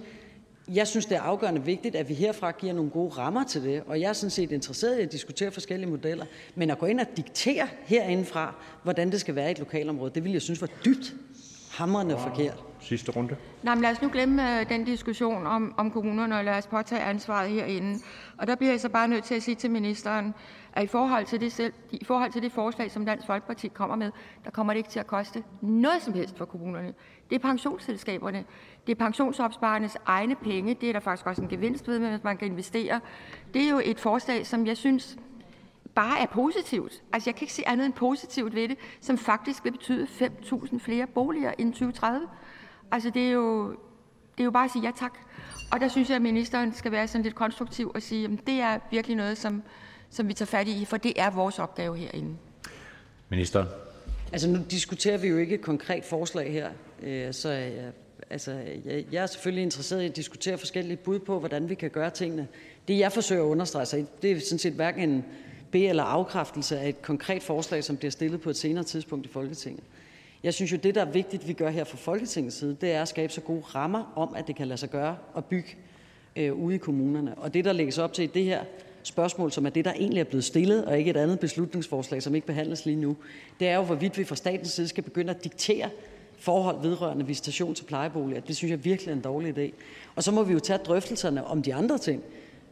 jeg 0.74 0.86
synes, 0.86 1.06
det 1.06 1.16
er 1.16 1.20
afgørende 1.20 1.64
vigtigt, 1.64 1.96
at 1.96 2.08
vi 2.08 2.14
herfra 2.14 2.50
giver 2.50 2.72
nogle 2.72 2.90
gode 2.90 3.10
rammer 3.10 3.44
til 3.44 3.62
det, 3.62 3.82
og 3.86 4.00
jeg 4.00 4.08
er 4.08 4.12
sådan 4.12 4.30
set 4.30 4.52
interesseret 4.52 4.98
i 4.98 5.02
at 5.02 5.12
diskutere 5.12 5.50
forskellige 5.50 5.90
modeller. 5.90 6.24
Men 6.54 6.70
at 6.70 6.78
gå 6.78 6.86
ind 6.86 7.00
og 7.00 7.06
diktere 7.16 7.68
herindefra, 7.84 8.54
hvordan 8.82 9.10
det 9.10 9.20
skal 9.20 9.34
være 9.34 9.48
i 9.48 9.50
et 9.50 9.58
lokalområde, 9.58 10.10
det 10.14 10.24
vil 10.24 10.32
jeg 10.32 10.42
synes 10.42 10.60
var 10.60 10.68
dybt 10.84 11.14
hamrende 11.70 12.18
forkert. 12.18 12.64
Sidste 12.80 13.12
runde. 13.12 13.36
Nej, 13.62 13.74
men 13.74 13.82
lad 13.82 13.90
os 13.90 14.02
nu 14.02 14.08
glemme 14.08 14.60
øh, 14.60 14.68
den 14.68 14.84
diskussion 14.84 15.46
om, 15.46 15.74
om 15.78 15.90
kommunerne, 15.90 16.38
og 16.38 16.44
lad 16.44 16.54
os 16.54 16.66
påtage 16.66 17.02
ansvaret 17.02 17.50
herinde. 17.50 17.98
Og 18.38 18.46
der 18.46 18.54
bliver 18.54 18.70
jeg 18.72 18.80
så 18.80 18.88
bare 18.88 19.08
nødt 19.08 19.24
til 19.24 19.34
at 19.34 19.42
sige 19.42 19.54
til 19.54 19.70
ministeren, 19.70 20.34
at 20.72 20.84
i 20.84 20.86
forhold 20.86 21.26
til 21.26 21.40
det, 21.40 21.52
selv, 21.52 21.72
i 21.90 22.04
forhold 22.04 22.32
til 22.32 22.42
det 22.42 22.52
forslag, 22.52 22.90
som 22.90 23.06
Dansk 23.06 23.26
Folkeparti 23.26 23.68
kommer 23.68 23.96
med, 23.96 24.10
der 24.44 24.50
kommer 24.50 24.72
det 24.72 24.78
ikke 24.78 24.90
til 24.90 25.00
at 25.00 25.06
koste 25.06 25.42
noget 25.60 26.02
som 26.02 26.14
helst 26.14 26.38
for 26.38 26.44
kommunerne. 26.44 26.94
Det 27.30 27.36
er 27.36 27.40
pensionsselskaberne, 27.40 28.44
det 28.90 29.00
er 29.00 29.04
pensionsopsparernes 29.04 29.96
egne 30.06 30.34
penge. 30.34 30.74
Det 30.80 30.88
er 30.88 30.92
der 30.92 31.00
faktisk 31.00 31.26
også 31.26 31.42
en 31.42 31.48
gevinst 31.48 31.88
ved, 31.88 31.98
hvis 31.98 32.24
man 32.24 32.36
kan 32.36 32.48
investere. 32.48 33.00
Det 33.54 33.62
er 33.62 33.70
jo 33.70 33.80
et 33.84 34.00
forslag, 34.00 34.46
som 34.46 34.66
jeg 34.66 34.76
synes 34.76 35.16
bare 35.94 36.20
er 36.20 36.26
positivt. 36.26 37.02
Altså, 37.12 37.30
jeg 37.30 37.34
kan 37.34 37.42
ikke 37.44 37.52
se 37.52 37.68
andet 37.68 37.86
end 37.86 37.94
positivt 37.94 38.54
ved 38.54 38.68
det, 38.68 38.78
som 39.00 39.18
faktisk 39.18 39.64
vil 39.64 39.70
betyde 39.70 40.06
5.000 40.20 40.78
flere 40.78 41.06
boliger 41.06 41.52
inden 41.58 41.72
2030. 41.72 42.28
Altså, 42.90 43.10
det 43.10 43.26
er 43.26 43.30
jo, 43.30 43.70
det 43.70 44.40
er 44.40 44.44
jo 44.44 44.50
bare 44.50 44.64
at 44.64 44.70
sige 44.70 44.82
ja 44.82 44.90
tak. 44.96 45.18
Og 45.72 45.80
der 45.80 45.88
synes 45.88 46.08
jeg, 46.08 46.16
at 46.16 46.22
ministeren 46.22 46.74
skal 46.74 46.92
være 46.92 47.08
sådan 47.08 47.22
lidt 47.22 47.34
konstruktiv 47.34 47.92
og 47.94 48.02
sige, 48.02 48.24
at 48.24 48.46
det 48.46 48.60
er 48.60 48.78
virkelig 48.90 49.16
noget, 49.16 49.38
som, 49.38 49.62
som 50.10 50.28
vi 50.28 50.34
tager 50.34 50.46
fat 50.46 50.68
i, 50.68 50.84
for 50.84 50.96
det 50.96 51.12
er 51.16 51.30
vores 51.30 51.58
opgave 51.58 51.96
herinde. 51.96 52.36
Minister. 53.28 53.64
Altså, 54.32 54.48
nu 54.48 54.58
diskuterer 54.70 55.18
vi 55.18 55.28
jo 55.28 55.36
ikke 55.36 55.54
et 55.54 55.62
konkret 55.62 56.04
forslag 56.04 56.52
her, 56.52 56.70
øh, 57.02 57.34
så 57.34 57.50
jeg, 57.50 57.92
altså, 58.30 58.52
jeg, 58.84 59.04
jeg 59.12 59.22
er 59.22 59.26
selvfølgelig 59.26 59.62
interesseret 59.62 60.02
i 60.02 60.06
at 60.06 60.16
diskutere 60.16 60.58
forskellige 60.58 60.96
bud 60.96 61.18
på, 61.18 61.38
hvordan 61.38 61.68
vi 61.68 61.74
kan 61.74 61.90
gøre 61.90 62.10
tingene. 62.10 62.48
Det, 62.88 62.98
jeg 62.98 63.12
forsøger 63.12 63.42
at 63.42 63.46
understrege 63.46 63.86
sig, 63.86 64.06
det 64.22 64.30
er 64.32 64.40
sådan 64.40 64.58
set 64.58 64.72
hverken 64.72 65.10
en 65.10 65.24
be- 65.70 65.88
eller 65.88 66.02
afkræftelse 66.02 66.78
af 66.78 66.88
et 66.88 67.02
konkret 67.02 67.42
forslag, 67.42 67.84
som 67.84 67.96
bliver 67.96 68.10
stillet 68.10 68.40
på 68.40 68.50
et 68.50 68.56
senere 68.56 68.84
tidspunkt 68.84 69.26
i 69.26 69.28
Folketinget. 69.28 69.84
Jeg 70.42 70.54
synes 70.54 70.72
jo, 70.72 70.76
det, 70.76 70.94
der 70.94 71.00
er 71.00 71.10
vigtigt, 71.10 71.48
vi 71.48 71.52
gør 71.52 71.70
her 71.70 71.84
fra 71.84 71.96
Folketingets 71.96 72.56
side, 72.56 72.76
det 72.80 72.92
er 72.92 73.02
at 73.02 73.08
skabe 73.08 73.32
så 73.32 73.40
gode 73.40 73.60
rammer 73.60 74.12
om, 74.16 74.34
at 74.34 74.46
det 74.46 74.56
kan 74.56 74.68
lade 74.68 74.78
sig 74.78 74.90
gøre 74.90 75.16
at 75.36 75.44
bygge 75.44 75.76
øh, 76.36 76.54
ude 76.54 76.74
i 76.74 76.78
kommunerne. 76.78 77.34
Og 77.34 77.54
det, 77.54 77.64
der 77.64 77.72
lægges 77.72 77.98
op 77.98 78.12
til 78.12 78.24
i 78.24 78.26
det 78.26 78.44
her 78.44 78.64
spørgsmål, 79.02 79.52
som 79.52 79.66
er 79.66 79.70
det, 79.70 79.84
der 79.84 79.92
egentlig 79.92 80.20
er 80.20 80.24
blevet 80.24 80.44
stillet, 80.44 80.84
og 80.84 80.98
ikke 80.98 81.10
et 81.10 81.16
andet 81.16 81.40
beslutningsforslag, 81.40 82.22
som 82.22 82.34
ikke 82.34 82.46
behandles 82.46 82.86
lige 82.86 82.96
nu, 82.96 83.16
det 83.60 83.68
er 83.68 83.76
jo, 83.76 83.82
hvorvidt 83.82 84.18
vi 84.18 84.24
fra 84.24 84.36
statens 84.36 84.70
side 84.70 84.88
skal 84.88 85.04
begynde 85.04 85.30
at 85.30 85.44
diktere 85.44 85.90
forhold 86.40 86.82
vedrørende 86.82 87.26
visitation 87.26 87.74
til 87.74 87.84
plejeboliger. 87.84 88.40
Det 88.40 88.56
synes 88.56 88.70
jeg 88.70 88.84
virkelig 88.84 89.10
er 89.10 89.16
en 89.16 89.20
dårlig 89.20 89.58
idé. 89.58 89.72
Og 90.16 90.22
så 90.22 90.32
må 90.32 90.42
vi 90.42 90.52
jo 90.52 90.58
tage 90.58 90.78
drøftelserne 90.78 91.46
om 91.46 91.62
de 91.62 91.74
andre 91.74 91.98
ting. 91.98 92.22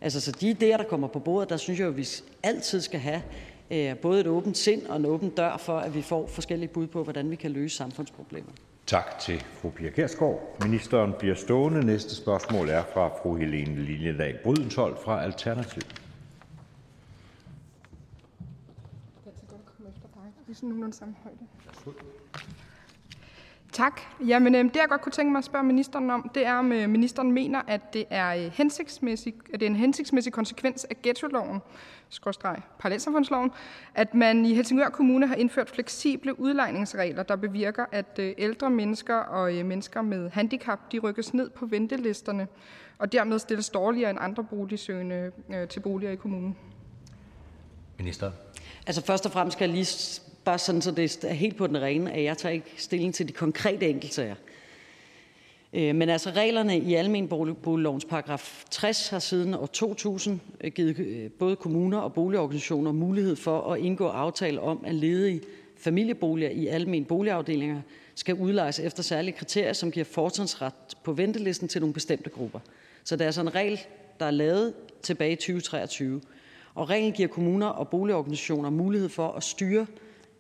Altså, 0.00 0.20
så 0.20 0.32
de 0.32 0.50
idéer, 0.50 0.76
der 0.76 0.84
kommer 0.88 1.08
på 1.08 1.18
bordet, 1.18 1.50
der 1.50 1.56
synes 1.56 1.80
jeg 1.80 1.86
jo, 1.86 1.90
vi 1.90 2.06
altid 2.42 2.80
skal 2.80 3.00
have 3.00 3.22
øh, 3.70 3.96
både 3.96 4.20
et 4.20 4.26
åbent 4.26 4.58
sind 4.58 4.86
og 4.86 4.96
en 4.96 5.06
åben 5.06 5.30
dør 5.30 5.56
for, 5.56 5.78
at 5.78 5.94
vi 5.94 6.02
får 6.02 6.26
forskellige 6.26 6.68
bud 6.68 6.86
på, 6.86 7.04
hvordan 7.04 7.30
vi 7.30 7.36
kan 7.36 7.50
løse 7.50 7.76
samfundsproblemer. 7.76 8.50
Tak 8.86 9.18
til 9.18 9.40
fru 9.40 9.70
Pia 9.70 9.90
Kjærsgaard. 9.90 10.56
Ministeren 10.62 11.12
bliver 11.18 11.34
stående. 11.34 11.86
Næste 11.86 12.14
spørgsmål 12.14 12.68
er 12.68 12.82
fra 12.92 13.08
fru 13.08 13.36
Helene 13.36 13.84
Liljedal 13.84 14.38
Brydensholt 14.44 14.98
fra 15.04 15.24
Alternativet. 15.24 16.02
Vi 20.46 20.52
er 20.52 20.54
sådan 20.54 20.68
nogenlunde 20.68 20.96
samme 20.96 21.14
højde. 21.22 22.08
Tak. 23.78 24.00
Jamen, 24.26 24.54
øh, 24.54 24.64
det 24.64 24.76
jeg 24.76 24.86
godt 24.88 25.00
kunne 25.00 25.12
tænke 25.12 25.32
mig 25.32 25.38
at 25.38 25.44
spørge 25.44 25.64
ministeren 25.64 26.10
om, 26.10 26.30
det 26.34 26.46
er, 26.46 26.54
om 26.54 26.72
øh, 26.72 26.88
ministeren 26.90 27.32
mener, 27.32 27.62
at 27.66 27.92
det 27.92 28.04
er, 28.10 28.34
øh, 28.34 28.52
hensigtsmæssig, 28.52 29.34
at 29.54 29.60
det 29.60 29.66
er 29.66 29.70
en 29.70 29.76
hensigtsmæssig 29.76 30.32
konsekvens 30.32 30.84
af 30.84 31.02
ghettoloven, 31.02 31.60
skorstreg 32.08 32.62
parallelsamfundsloven, 32.78 33.50
at 33.94 34.14
man 34.14 34.44
i 34.44 34.54
Helsingør 34.54 34.88
Kommune 34.88 35.26
har 35.26 35.34
indført 35.34 35.70
fleksible 35.70 36.40
udlejningsregler, 36.40 37.22
der 37.22 37.36
bevirker, 37.36 37.84
at 37.92 38.18
ældre 38.18 38.70
mennesker 38.70 39.16
og 39.16 39.52
mennesker 39.52 40.02
med 40.02 40.30
handicap, 40.30 40.92
de 40.92 40.98
rykkes 40.98 41.34
ned 41.34 41.50
på 41.50 41.66
ventelisterne, 41.66 42.48
og 42.98 43.12
dermed 43.12 43.38
stilles 43.38 43.70
dårligere 43.70 44.10
end 44.10 44.18
andre 44.20 44.44
boligsøgende 44.44 45.32
til 45.68 45.80
boliger 45.80 46.12
i 46.12 46.16
kommunen. 46.16 46.56
Minister. 47.98 48.30
Altså 48.86 49.04
først 49.04 49.26
og 49.26 49.32
fremmest 49.32 49.56
skal 49.56 49.68
jeg 49.68 49.74
lige 49.74 50.20
bare 50.48 50.58
sådan, 50.58 50.82
så 50.82 50.90
det 50.90 51.24
er 51.24 51.32
helt 51.32 51.56
på 51.56 51.66
den 51.66 51.82
rene, 51.82 52.12
at 52.12 52.24
jeg 52.24 52.38
tager 52.38 52.52
ikke 52.52 52.72
stilling 52.76 53.14
til 53.14 53.28
de 53.28 53.32
konkrete 53.32 53.88
enkeltsager. 53.88 54.34
Øh, 55.72 55.94
men 55.94 56.08
altså 56.08 56.30
reglerne 56.30 56.78
i 56.78 56.94
almen 56.94 57.28
boliglovens 57.62 58.04
paragraf 58.04 58.64
60 58.70 59.08
har 59.08 59.18
siden 59.18 59.54
år 59.54 59.66
2000 59.66 60.40
øh, 60.60 60.72
givet 60.72 60.98
øh, 60.98 61.30
både 61.30 61.56
kommuner 61.56 61.98
og 61.98 62.12
boligorganisationer 62.12 62.92
mulighed 62.92 63.36
for 63.36 63.72
at 63.72 63.80
indgå 63.80 64.06
aftale 64.06 64.60
om, 64.60 64.84
at 64.86 64.94
ledige 64.94 65.40
familieboliger 65.76 66.50
i 66.50 66.66
almen 66.66 67.04
boligafdelinger 67.04 67.80
skal 68.14 68.34
udlejes 68.34 68.78
efter 68.78 69.02
særlige 69.02 69.36
kriterier, 69.36 69.72
som 69.72 69.90
giver 69.90 70.04
fortrinsret 70.04 70.72
på 71.04 71.12
ventelisten 71.12 71.68
til 71.68 71.80
nogle 71.80 71.94
bestemte 71.94 72.30
grupper. 72.30 72.60
Så 73.04 73.16
det 73.16 73.22
er 73.22 73.26
altså 73.26 73.40
en 73.40 73.54
regel, 73.54 73.80
der 74.20 74.26
er 74.26 74.30
lavet 74.30 74.74
tilbage 75.02 75.32
i 75.32 75.36
2023. 75.36 76.20
Og 76.74 76.90
reglen 76.90 77.12
giver 77.12 77.28
kommuner 77.28 77.66
og 77.66 77.88
boligorganisationer 77.88 78.70
mulighed 78.70 79.08
for 79.08 79.32
at 79.32 79.42
styre 79.42 79.86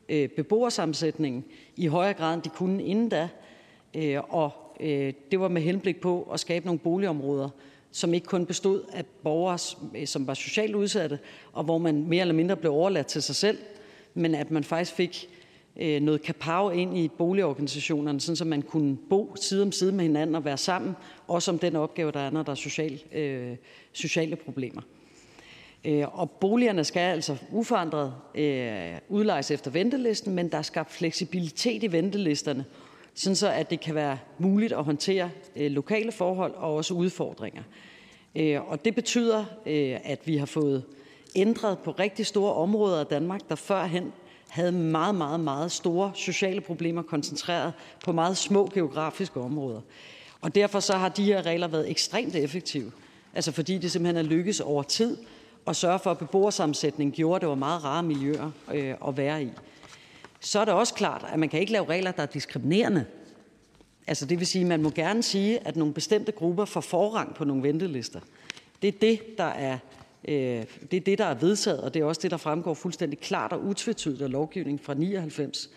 Øh, 0.08 0.28
beboersammensætningen 0.28 1.44
i 1.76 1.86
højere 1.86 2.14
grad, 2.14 2.34
end 2.34 2.42
de 2.42 2.48
kunne 2.48 2.84
inden 2.84 3.08
da. 3.08 3.28
Øh, 3.94 4.18
og 4.28 4.50
øh, 4.80 5.12
det 5.30 5.40
var 5.40 5.48
med 5.48 5.62
henblik 5.62 6.00
på 6.00 6.22
at 6.32 6.40
skabe 6.40 6.66
nogle 6.66 6.78
boligområder, 6.78 7.48
som 7.90 8.14
ikke 8.14 8.26
kun 8.26 8.46
bestod 8.46 8.82
af 8.92 9.04
borgere, 9.22 9.58
som 10.06 10.26
var 10.26 10.34
socialt 10.34 10.74
udsatte, 10.74 11.18
og 11.52 11.64
hvor 11.64 11.78
man 11.78 12.08
mere 12.08 12.20
eller 12.20 12.34
mindre 12.34 12.56
blev 12.56 12.72
overladt 12.72 13.06
til 13.06 13.22
sig 13.22 13.34
selv, 13.34 13.58
men 14.14 14.34
at 14.34 14.50
man 14.50 14.64
faktisk 14.64 14.94
fik 14.94 15.28
noget 16.00 16.22
kapav 16.22 16.72
ind 16.74 16.98
i 16.98 17.08
boligorganisationerne, 17.08 18.20
sådan 18.20 18.36
så 18.36 18.44
man 18.44 18.62
kunne 18.62 18.96
bo 19.10 19.36
side 19.40 19.62
om 19.62 19.72
side 19.72 19.92
med 19.92 20.04
hinanden 20.04 20.34
og 20.36 20.44
være 20.44 20.56
sammen, 20.56 20.96
også 21.26 21.50
om 21.50 21.58
den 21.58 21.76
opgave, 21.76 22.12
der 22.12 22.20
er, 22.20 22.30
når 22.30 22.42
der 22.42 22.50
er 22.50 22.56
social, 22.56 23.02
øh, 23.12 23.56
sociale 23.92 24.36
problemer. 24.36 24.82
Øh, 25.84 26.18
og 26.18 26.30
boligerne 26.30 26.84
skal 26.84 27.00
altså 27.00 27.36
uforandret 27.50 28.14
øh, 28.34 28.98
udlejes 29.08 29.50
efter 29.50 29.70
ventelisten, 29.70 30.34
men 30.34 30.48
der 30.48 30.58
er 30.58 30.62
skabt 30.62 30.92
fleksibilitet 30.92 31.82
i 31.82 31.92
ventelisterne, 31.92 32.64
sådan 33.14 33.36
så 33.36 33.50
at 33.50 33.70
det 33.70 33.80
kan 33.80 33.94
være 33.94 34.18
muligt 34.38 34.72
at 34.72 34.84
håndtere 34.84 35.30
øh, 35.56 35.70
lokale 35.70 36.12
forhold 36.12 36.54
og 36.54 36.74
også 36.74 36.94
udfordringer. 36.94 37.62
Øh, 38.36 38.70
og 38.70 38.84
det 38.84 38.94
betyder, 38.94 39.44
øh, 39.66 39.96
at 40.04 40.26
vi 40.26 40.36
har 40.36 40.46
fået 40.46 40.84
ændret 41.36 41.78
på 41.78 41.90
rigtig 41.90 42.26
store 42.26 42.52
områder 42.52 43.00
af 43.00 43.06
Danmark, 43.06 43.40
der 43.48 43.54
førhen 43.54 44.12
havde 44.48 44.72
meget, 44.72 45.14
meget, 45.14 45.40
meget 45.40 45.72
store 45.72 46.12
sociale 46.14 46.60
problemer 46.60 47.02
koncentreret 47.02 47.72
på 48.04 48.12
meget 48.12 48.36
små 48.36 48.70
geografiske 48.74 49.40
områder. 49.40 49.80
Og 50.40 50.54
derfor 50.54 50.80
så 50.80 50.92
har 50.92 51.08
de 51.08 51.24
her 51.24 51.46
regler 51.46 51.68
været 51.68 51.90
ekstremt 51.90 52.34
effektive, 52.34 52.92
altså 53.34 53.52
fordi 53.52 53.78
det 53.78 53.90
simpelthen 53.90 54.24
er 54.24 54.28
lykkes 54.28 54.60
over 54.60 54.82
tid 54.82 55.16
og 55.68 55.76
sørge 55.76 55.98
for, 55.98 56.10
at 56.10 56.18
beboersammensætningen 56.18 57.14
gjorde, 57.14 57.36
at 57.36 57.40
det 57.40 57.48
var 57.48 57.54
meget 57.54 57.84
rare 57.84 58.02
miljøer 58.02 58.50
øh, 58.74 58.94
at 59.08 59.16
være 59.16 59.42
i. 59.42 59.48
Så 60.40 60.60
er 60.60 60.64
det 60.64 60.74
også 60.74 60.94
klart, 60.94 61.26
at 61.32 61.38
man 61.38 61.48
kan 61.48 61.60
ikke 61.60 61.72
lave 61.72 61.88
regler, 61.88 62.10
der 62.10 62.22
er 62.22 62.26
diskriminerende. 62.26 63.06
Altså 64.06 64.26
det 64.26 64.38
vil 64.38 64.46
sige, 64.46 64.62
at 64.62 64.68
man 64.68 64.82
må 64.82 64.90
gerne 64.90 65.22
sige, 65.22 65.66
at 65.66 65.76
nogle 65.76 65.94
bestemte 65.94 66.32
grupper 66.32 66.64
får 66.64 66.80
forrang 66.80 67.34
på 67.34 67.44
nogle 67.44 67.62
ventelister. 67.62 68.20
Det 68.82 68.88
er 68.88 68.98
det, 69.00 69.38
der 69.38 69.44
er, 69.44 69.78
øh, 70.28 70.64
det 70.90 70.94
er 70.94 71.00
det, 71.00 71.18
der 71.18 71.24
er 71.24 71.34
vedtaget, 71.34 71.80
og 71.80 71.94
det 71.94 72.00
er 72.00 72.04
også 72.04 72.20
det, 72.22 72.30
der 72.30 72.36
fremgår 72.36 72.74
fuldstændig 72.74 73.18
klart 73.18 73.52
og 73.52 73.64
utvetydigt 73.64 74.22
af 74.22 74.30
lovgivningen 74.30 74.78
fra 74.78 74.94
99. 74.94 75.70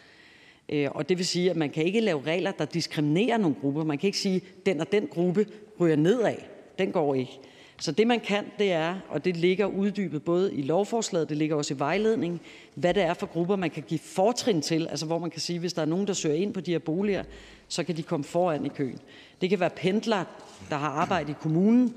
Øh, 0.70 0.90
og 0.92 1.10
det 1.10 1.18
vil 1.18 1.26
sige, 1.26 1.50
at 1.50 1.58
man 1.58 1.70
kan 1.70 1.86
ikke 1.86 2.00
lave 2.00 2.22
regler, 2.22 2.52
der 2.52 2.66
diskriminerer 2.66 3.38
nogle 3.38 3.56
grupper. 3.62 3.84
Man 3.84 3.98
kan 3.98 4.08
ikke 4.08 4.20
sige, 4.20 4.36
at 4.36 4.66
den 4.66 4.80
og 4.80 4.92
den 4.92 5.08
gruppe 5.08 5.46
ryger 5.80 5.96
nedad. 5.96 6.36
Den 6.80 6.92
går 6.92 7.16
ikke. 7.16 7.40
Så 7.82 7.92
det, 7.92 8.08
man 8.08 8.20
kan, 8.20 8.46
det 8.60 8.72
er, 8.72 8.96
og 9.10 9.26
det 9.26 9.38
ligger 9.38 9.66
uddybet 9.66 10.24
både 10.24 10.54
i 10.54 10.62
lovforslaget, 10.62 11.30
det 11.30 11.38
ligger 11.38 11.56
også 11.56 11.74
i 11.74 11.80
vejledningen, 11.80 12.40
hvad 12.76 12.94
det 12.94 13.04
er 13.04 13.14
for 13.14 13.26
grupper, 13.26 13.56
man 13.56 13.70
kan 13.70 13.84
give 13.84 14.00
fortrin 14.00 14.62
til, 14.62 14.88
altså 14.88 15.06
hvor 15.06 15.20
man 15.20 15.30
kan 15.30 15.42
sige, 15.42 15.60
hvis 15.60 15.74
der 15.74 15.82
er 15.82 15.86
nogen, 15.86 16.08
der 16.08 16.14
søger 16.14 16.36
ind 16.36 16.54
på 16.54 16.60
de 16.60 16.72
her 16.72 16.80
boliger, 16.80 17.24
så 17.68 17.84
kan 17.84 17.98
de 17.98 18.04
komme 18.04 18.24
foran 18.24 18.66
i 18.66 18.70
køen. 18.70 19.00
Det 19.42 19.50
kan 19.50 19.60
være 19.60 19.70
pendlere, 19.70 20.26
der 20.70 20.76
har 20.76 20.90
arbejde 20.90 21.32
i 21.32 21.36
kommunen, 21.42 21.96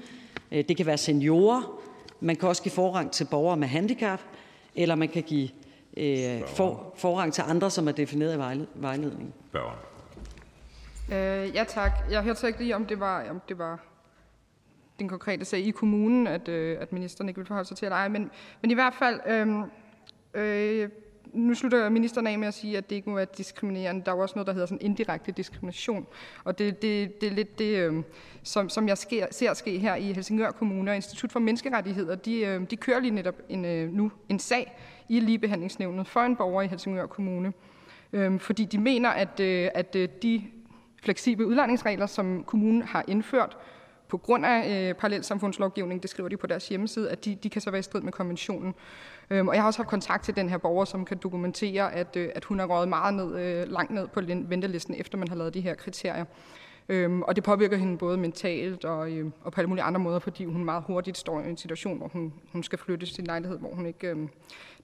øh, 0.53 0.65
det 0.69 0.77
kan 0.77 0.87
være 0.87 0.99
seniorer, 0.99 1.81
man 2.21 2.37
kan 2.37 2.49
også 2.49 2.63
give 2.63 2.73
forrang 2.73 3.11
til 3.11 3.27
borgere 3.31 3.57
med 3.57 3.69
handicap, 3.69 4.21
eller 4.75 4.95
man 4.95 5.09
kan 5.09 5.23
give 5.23 5.49
øh, 5.97 6.43
for, 6.47 6.93
forrang 6.97 7.33
til 7.33 7.45
andre, 7.47 7.71
som 7.71 7.89
er 7.89 7.93
defineret 7.93 8.35
i 8.35 8.39
vejledningen. 8.75 9.33
Børn. 9.53 9.77
Øh, 11.13 11.55
ja 11.55 11.65
tak. 11.69 11.93
Jeg 12.11 12.23
hørte 12.23 12.41
så 12.41 12.47
ikke 12.47 12.59
lige, 12.59 12.77
om 12.77 12.87
det 12.87 13.01
var, 13.01 13.31
om 13.31 13.41
det 13.49 13.59
var 13.59 13.94
den 14.99 15.09
konkrete 15.09 15.45
sag 15.45 15.61
i 15.61 15.71
kommunen, 15.71 16.27
at, 16.27 16.49
øh, 16.49 16.77
at 16.81 16.93
ministeren 16.93 17.29
ikke 17.29 17.39
vil 17.39 17.47
forholde 17.47 17.69
sig 17.69 17.77
til 17.77 17.87
eller 17.87 17.97
ej. 17.97 18.09
Men, 18.09 18.31
men 18.63 18.71
i 18.71 18.75
hvert 18.75 18.95
fald, 18.95 19.21
øh, 19.27 20.83
øh, 20.83 20.89
nu 21.33 21.55
slutter 21.55 21.89
ministeren 21.89 22.27
af 22.27 22.39
med 22.39 22.49
at 22.49 22.55
sige, 22.55 22.79
at 22.79 22.91
det 22.91 22.97
ikke 22.97 23.11
må 23.11 23.17
være 23.17 23.27
diskriminerende. 23.37 24.05
Der 24.05 24.13
er 24.13 24.17
jo 24.17 24.23
også 24.23 24.35
noget, 24.35 24.47
der 24.47 24.53
hedder 24.53 24.67
sådan 24.67 24.81
indirekte 24.81 25.33
diskrimination. 25.33 26.07
Og 26.45 26.59
det, 26.59 26.83
det, 26.83 27.21
det 27.21 27.27
er 27.27 27.35
lidt 27.35 27.59
det, 27.59 27.77
øh, 27.77 28.03
som, 28.43 28.69
som 28.69 28.89
jeg 28.89 28.99
sker, 28.99 29.27
ser 29.31 29.55
ske 29.55 29.79
her 29.79 29.95
i 29.95 30.13
Helsingør 30.13 30.51
Kommune. 30.51 30.91
Og 30.91 30.97
Institut 30.97 31.33
for 31.33 31.41
Menneskerettigheder, 31.41 32.15
de, 32.15 32.41
øh, 32.41 32.71
de 32.71 32.77
kører 32.77 33.01
lige 33.01 33.15
netop 33.15 33.35
en, 33.49 33.65
øh, 33.65 33.93
nu 33.93 34.11
en 34.29 34.39
sag 34.39 34.79
i 35.09 35.21
ligebehandlingsnævnet 35.21 36.07
for 36.07 36.21
en 36.21 36.37
borger 36.37 36.63
i 36.63 36.67
Helsingør 36.67 37.07
Kommune. 37.07 37.53
Øh, 38.13 38.41
fordi 38.41 38.65
de 38.65 38.79
mener, 38.79 39.11
at, 39.11 39.41
øh, 39.41 39.69
at 39.75 39.97
øh, 39.97 40.09
de 40.23 40.43
fleksible 41.03 41.47
udlejningsregler, 41.47 42.07
som 42.07 42.45
kommunen 42.45 42.83
har 42.83 43.05
indført, 43.09 43.57
på 44.15 44.19
grund 44.19 44.47
af 44.47 44.89
øh, 44.89 44.95
parallelsamfundslovgivning, 44.95 46.03
det 46.03 46.11
skriver 46.11 46.29
de 46.29 46.37
på 46.37 46.47
deres 46.47 46.69
hjemmeside, 46.69 47.11
at 47.11 47.25
de, 47.25 47.35
de 47.35 47.51
kan 47.51 47.61
så 47.61 47.71
være 47.71 47.79
i 47.79 47.83
strid 47.83 48.01
med 48.01 48.13
konventionen. 48.13 48.75
Øhm, 49.31 49.49
og 49.49 49.55
jeg 49.55 49.63
har 49.63 49.67
også 49.67 49.79
haft 49.79 49.89
kontakt 49.89 50.25
til 50.25 50.37
den 50.37 50.49
her 50.49 50.59
borger, 50.59 50.85
som 50.85 51.05
kan 51.05 51.17
dokumentere, 51.17 51.93
at, 51.95 52.17
øh, 52.17 52.29
at 52.35 52.45
hun 52.45 52.59
har 52.59 52.67
røget 52.67 52.89
meget 52.89 53.15
ned, 53.15 53.39
øh, 53.39 53.69
langt 53.69 53.91
ned 53.91 54.09
på 54.09 54.21
ventelisten, 54.27 54.95
efter 54.95 55.19
man 55.19 55.29
har 55.29 55.37
lavet 55.37 55.55
de 55.55 55.61
her 55.61 55.75
kriterier. 55.75 56.25
Øhm, 56.89 57.23
og 57.23 57.37
det 57.37 57.45
påvirker 57.45 57.77
hende 57.77 57.99
både 57.99 58.17
mentalt 58.17 58.85
og, 58.85 59.13
øhm, 59.13 59.33
og 59.43 59.53
på 59.53 59.61
alle 59.61 59.69
mulige 59.69 59.85
andre 59.85 60.01
måder, 60.01 60.19
fordi 60.19 60.45
hun 60.45 60.65
meget 60.65 60.85
hurtigt 60.87 61.19
står 61.19 61.41
i 61.41 61.49
en 61.49 61.57
situation, 61.57 61.99
hvor 61.99 62.09
hun, 62.09 62.33
hun 62.53 62.63
skal 62.63 62.79
flytte 62.79 63.07
til 63.07 63.15
sin 63.15 63.25
lejlighed, 63.25 63.59
hvor 63.59 63.75
hun 63.75 63.87
ikke 63.87 64.07
øhm, 64.09 64.29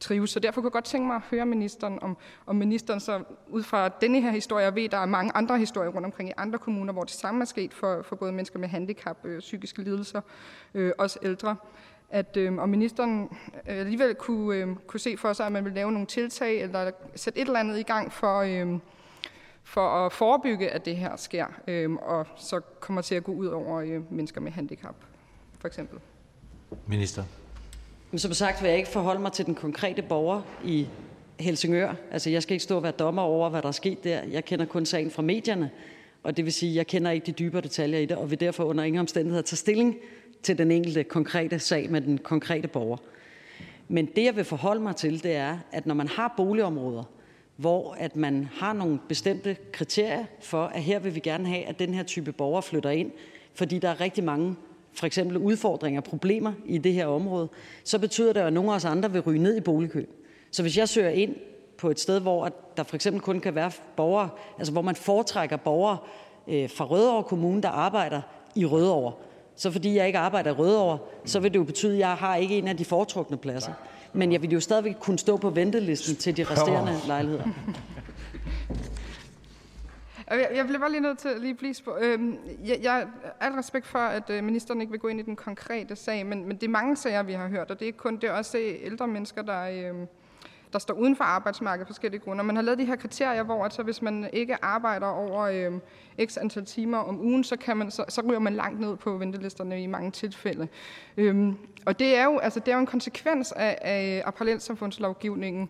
trives. 0.00 0.30
Så 0.30 0.40
derfor 0.40 0.60
kunne 0.60 0.68
jeg 0.68 0.72
godt 0.72 0.84
tænke 0.84 1.06
mig 1.06 1.16
at 1.16 1.22
høre 1.30 1.46
ministeren, 1.46 1.98
om, 2.02 2.16
om 2.46 2.56
ministeren 2.56 3.00
så 3.00 3.22
ud 3.48 3.62
fra 3.62 3.88
denne 3.88 4.20
her 4.20 4.30
historie, 4.30 4.64
jeg 4.64 4.74
ved, 4.74 4.88
der 4.88 4.98
er 4.98 5.06
mange 5.06 5.32
andre 5.34 5.58
historier 5.58 5.90
rundt 5.90 6.06
omkring 6.06 6.28
i 6.28 6.32
andre 6.36 6.58
kommuner, 6.58 6.92
hvor 6.92 7.02
det 7.02 7.12
samme 7.12 7.40
er 7.40 7.44
sket 7.44 7.74
for, 7.74 8.02
for 8.02 8.16
både 8.16 8.32
mennesker 8.32 8.58
med 8.58 8.68
handicap, 8.68 9.16
øh, 9.24 9.40
psykiske 9.40 9.82
lidelser, 9.82 10.20
øh, 10.74 10.92
også 10.98 11.18
ældre, 11.22 11.56
at 12.10 12.36
øh, 12.36 12.58
om 12.58 12.68
ministeren 12.68 13.28
øh, 13.68 13.78
alligevel 13.78 14.14
kunne, 14.14 14.56
øh, 14.56 14.68
kunne 14.86 15.00
se 15.00 15.16
for 15.16 15.32
sig, 15.32 15.46
at 15.46 15.52
man 15.52 15.64
vil 15.64 15.72
lave 15.72 15.92
nogle 15.92 16.06
tiltag, 16.06 16.62
eller 16.62 16.90
sætte 17.14 17.40
et 17.40 17.46
eller 17.46 17.60
andet 17.60 17.78
i 17.78 17.82
gang 17.82 18.12
for... 18.12 18.38
Øh, 18.38 18.78
for 19.70 20.06
at 20.06 20.12
forebygge, 20.12 20.70
at 20.70 20.84
det 20.84 20.96
her 20.96 21.16
sker, 21.16 21.46
øh, 21.66 21.92
og 21.92 22.26
så 22.36 22.60
kommer 22.80 23.02
til 23.02 23.14
at 23.14 23.24
gå 23.24 23.32
ud 23.32 23.46
over 23.46 23.80
øh, 23.80 24.12
mennesker 24.12 24.40
med 24.40 24.52
handicap, 24.52 24.94
for 25.58 25.68
eksempel. 25.68 25.98
Minister. 26.86 27.24
Men 28.10 28.18
som 28.18 28.32
sagt 28.32 28.62
vil 28.62 28.68
jeg 28.68 28.78
ikke 28.78 28.90
forholde 28.90 29.20
mig 29.20 29.32
til 29.32 29.46
den 29.46 29.54
konkrete 29.54 30.02
borger 30.02 30.42
i 30.64 30.88
Helsingør. 31.40 31.94
Altså, 32.10 32.30
jeg 32.30 32.42
skal 32.42 32.54
ikke 32.54 32.64
stå 32.64 32.76
og 32.76 32.82
være 32.82 32.92
dommer 32.92 33.22
over, 33.22 33.48
hvad 33.48 33.62
der 33.62 33.68
er 33.68 33.72
sket 33.72 34.04
der. 34.04 34.22
Jeg 34.22 34.44
kender 34.44 34.64
kun 34.64 34.86
sagen 34.86 35.10
fra 35.10 35.22
medierne, 35.22 35.70
og 36.22 36.36
det 36.36 36.44
vil 36.44 36.52
sige, 36.52 36.70
at 36.70 36.76
jeg 36.76 36.86
kender 36.86 37.10
ikke 37.10 37.26
de 37.26 37.32
dybere 37.32 37.62
detaljer 37.62 37.98
i 37.98 38.06
det, 38.06 38.16
og 38.16 38.30
vil 38.30 38.40
derfor 38.40 38.64
under 38.64 38.84
ingen 38.84 39.00
omstændigheder 39.00 39.42
tage 39.42 39.56
stilling 39.56 39.96
til 40.42 40.58
den 40.58 40.70
enkelte 40.70 41.04
konkrete 41.04 41.58
sag 41.58 41.90
med 41.90 42.00
den 42.00 42.18
konkrete 42.18 42.68
borger. 42.68 42.96
Men 43.88 44.06
det, 44.06 44.24
jeg 44.24 44.36
vil 44.36 44.44
forholde 44.44 44.80
mig 44.80 44.96
til, 44.96 45.22
det 45.22 45.36
er, 45.36 45.58
at 45.72 45.86
når 45.86 45.94
man 45.94 46.08
har 46.08 46.34
boligområder, 46.36 47.04
hvor 47.60 47.96
at 47.98 48.16
man 48.16 48.48
har 48.52 48.72
nogle 48.72 48.98
bestemte 49.08 49.56
kriterier 49.72 50.24
for, 50.40 50.64
at 50.64 50.82
her 50.82 50.98
vil 50.98 51.14
vi 51.14 51.20
gerne 51.20 51.48
have, 51.48 51.64
at 51.64 51.78
den 51.78 51.94
her 51.94 52.02
type 52.02 52.32
borgere 52.32 52.62
flytter 52.62 52.90
ind, 52.90 53.10
fordi 53.54 53.78
der 53.78 53.88
er 53.88 54.00
rigtig 54.00 54.24
mange 54.24 54.56
for 54.92 55.06
eksempel 55.06 55.36
udfordringer 55.36 56.00
og 56.00 56.04
problemer 56.04 56.52
i 56.64 56.78
det 56.78 56.92
her 56.92 57.06
område, 57.06 57.48
så 57.84 57.98
betyder 57.98 58.32
det, 58.32 58.40
at 58.40 58.52
nogle 58.52 58.70
af 58.70 58.74
os 58.74 58.84
andre 58.84 59.12
vil 59.12 59.20
ryge 59.20 59.42
ned 59.42 59.56
i 59.56 59.60
boligkø. 59.60 60.04
Så 60.50 60.62
hvis 60.62 60.78
jeg 60.78 60.88
søger 60.88 61.10
ind 61.10 61.36
på 61.78 61.90
et 61.90 62.00
sted, 62.00 62.20
hvor 62.20 62.50
der 62.76 62.82
for 62.82 62.94
eksempel 62.94 63.22
kun 63.22 63.40
kan 63.40 63.54
være 63.54 63.70
borgere, 63.96 64.28
altså 64.58 64.72
hvor 64.72 64.82
man 64.82 64.96
foretrækker 64.96 65.56
borgere 65.56 65.98
øh, 66.48 66.70
fra 66.70 66.84
Rødovre 66.84 67.22
Kommune, 67.22 67.62
der 67.62 67.68
arbejder 67.68 68.20
i 68.54 68.66
Rødovre, 68.66 69.12
så 69.56 69.70
fordi 69.70 69.96
jeg 69.96 70.06
ikke 70.06 70.18
arbejder 70.18 70.50
i 70.50 70.54
Rødovre, 70.54 70.98
så 71.24 71.40
vil 71.40 71.52
det 71.52 71.58
jo 71.58 71.64
betyde, 71.64 71.92
at 71.92 71.98
jeg 71.98 72.14
har 72.14 72.36
ikke 72.36 72.58
en 72.58 72.68
af 72.68 72.76
de 72.76 72.84
foretrukne 72.84 73.36
pladser. 73.36 73.72
Men 74.12 74.32
jeg 74.32 74.42
vil 74.42 74.50
jo 74.50 74.60
stadigvæk 74.60 74.96
kunne 75.00 75.18
stå 75.18 75.36
på 75.36 75.50
ventelisten 75.50 76.16
til 76.16 76.36
de 76.36 76.44
resterende 76.44 76.96
lejligheder. 77.06 77.44
Jeg, 80.30 80.50
jeg 80.54 80.64
bliver 80.64 80.78
bare 80.78 80.90
lige 80.90 81.00
nødt 81.00 81.18
til 81.18 81.28
at 81.28 81.40
lige 81.40 81.54
blive 81.54 81.74
spurgt. 81.74 82.04
Øhm, 82.04 82.38
jeg, 82.64 82.78
jeg 82.82 83.06
al 83.40 83.52
respekt 83.52 83.86
for, 83.86 83.98
at 83.98 84.30
øh, 84.30 84.44
ministeren 84.44 84.80
ikke 84.80 84.90
vil 84.90 85.00
gå 85.00 85.08
ind 85.08 85.20
i 85.20 85.22
den 85.22 85.36
konkrete 85.36 85.96
sag, 85.96 86.26
men, 86.26 86.44
men 86.44 86.56
det 86.56 86.62
er 86.62 86.70
mange 86.70 86.96
sager, 86.96 87.22
vi 87.22 87.32
har 87.32 87.48
hørt, 87.48 87.70
og 87.70 87.78
det 87.78 87.82
er 87.82 87.86
ikke 87.86 87.98
kun 87.98 88.16
det 88.16 88.24
er 88.24 88.32
også 88.32 88.58
ældre 88.82 89.06
mennesker, 89.06 89.42
der, 89.42 89.92
øh, 89.92 90.06
der 90.72 90.78
står 90.78 90.94
uden 90.94 91.16
for 91.16 91.24
arbejdsmarkedet 91.24 91.80
af 91.80 91.86
forskellige 91.86 92.20
grunde. 92.20 92.44
Man 92.44 92.56
har 92.56 92.62
lavet 92.62 92.78
de 92.78 92.84
her 92.84 92.96
kriterier, 92.96 93.42
hvor 93.42 93.64
altså, 93.64 93.82
hvis 93.82 94.02
man 94.02 94.30
ikke 94.32 94.64
arbejder 94.64 95.06
over 95.06 95.42
øh, 95.42 95.72
x 96.26 96.36
antal 96.36 96.64
timer 96.64 96.98
om 96.98 97.20
ugen, 97.20 97.44
så, 97.44 97.56
kan 97.56 97.76
man, 97.76 97.90
så, 97.90 98.04
så 98.08 98.22
ryger 98.28 98.38
man 98.38 98.54
langt 98.54 98.80
ned 98.80 98.96
på 98.96 99.16
ventelisterne 99.16 99.82
i 99.82 99.86
mange 99.86 100.10
tilfælde. 100.10 100.68
Øhm, 101.16 101.56
og 101.86 101.98
det 101.98 102.16
er, 102.16 102.24
jo, 102.24 102.38
altså, 102.38 102.60
det 102.60 102.68
er 102.68 102.74
jo 102.74 102.80
en 102.80 102.86
konsekvens 102.86 103.52
af, 103.52 103.78
af, 103.80 104.22
af 104.26 104.34
parallelsamfundslovgivningen. 104.34 105.68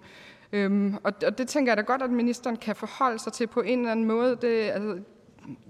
Øhm, 0.53 0.97
og, 1.05 1.13
og 1.27 1.39
det 1.39 1.49
tænker 1.49 1.73
jeg 1.73 1.77
da 1.77 1.83
godt, 1.83 2.03
at 2.03 2.11
ministeren 2.11 2.57
kan 2.57 2.77
forholde 2.77 3.19
sig 3.19 3.33
til 3.33 3.47
på 3.47 3.61
en 3.61 3.79
eller 3.79 3.93
anden 3.93 4.07
måde. 4.07 4.37
Det, 4.43 4.71
altså, 4.71 4.99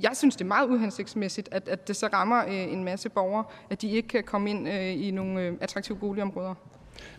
jeg 0.00 0.10
synes, 0.14 0.36
det 0.36 0.44
er 0.44 0.48
meget 0.48 0.68
uhensigtsmæssigt, 0.68 1.48
at, 1.52 1.68
at 1.68 1.88
det 1.88 1.96
så 1.96 2.06
rammer 2.12 2.44
øh, 2.46 2.72
en 2.72 2.84
masse 2.84 3.08
borgere, 3.08 3.44
at 3.70 3.82
de 3.82 3.90
ikke 3.90 4.08
kan 4.08 4.24
komme 4.24 4.50
ind 4.50 4.68
øh, 4.68 5.06
i 5.06 5.10
nogle 5.10 5.40
øh, 5.40 5.54
attraktive 5.60 5.98
boligområder. 5.98 6.54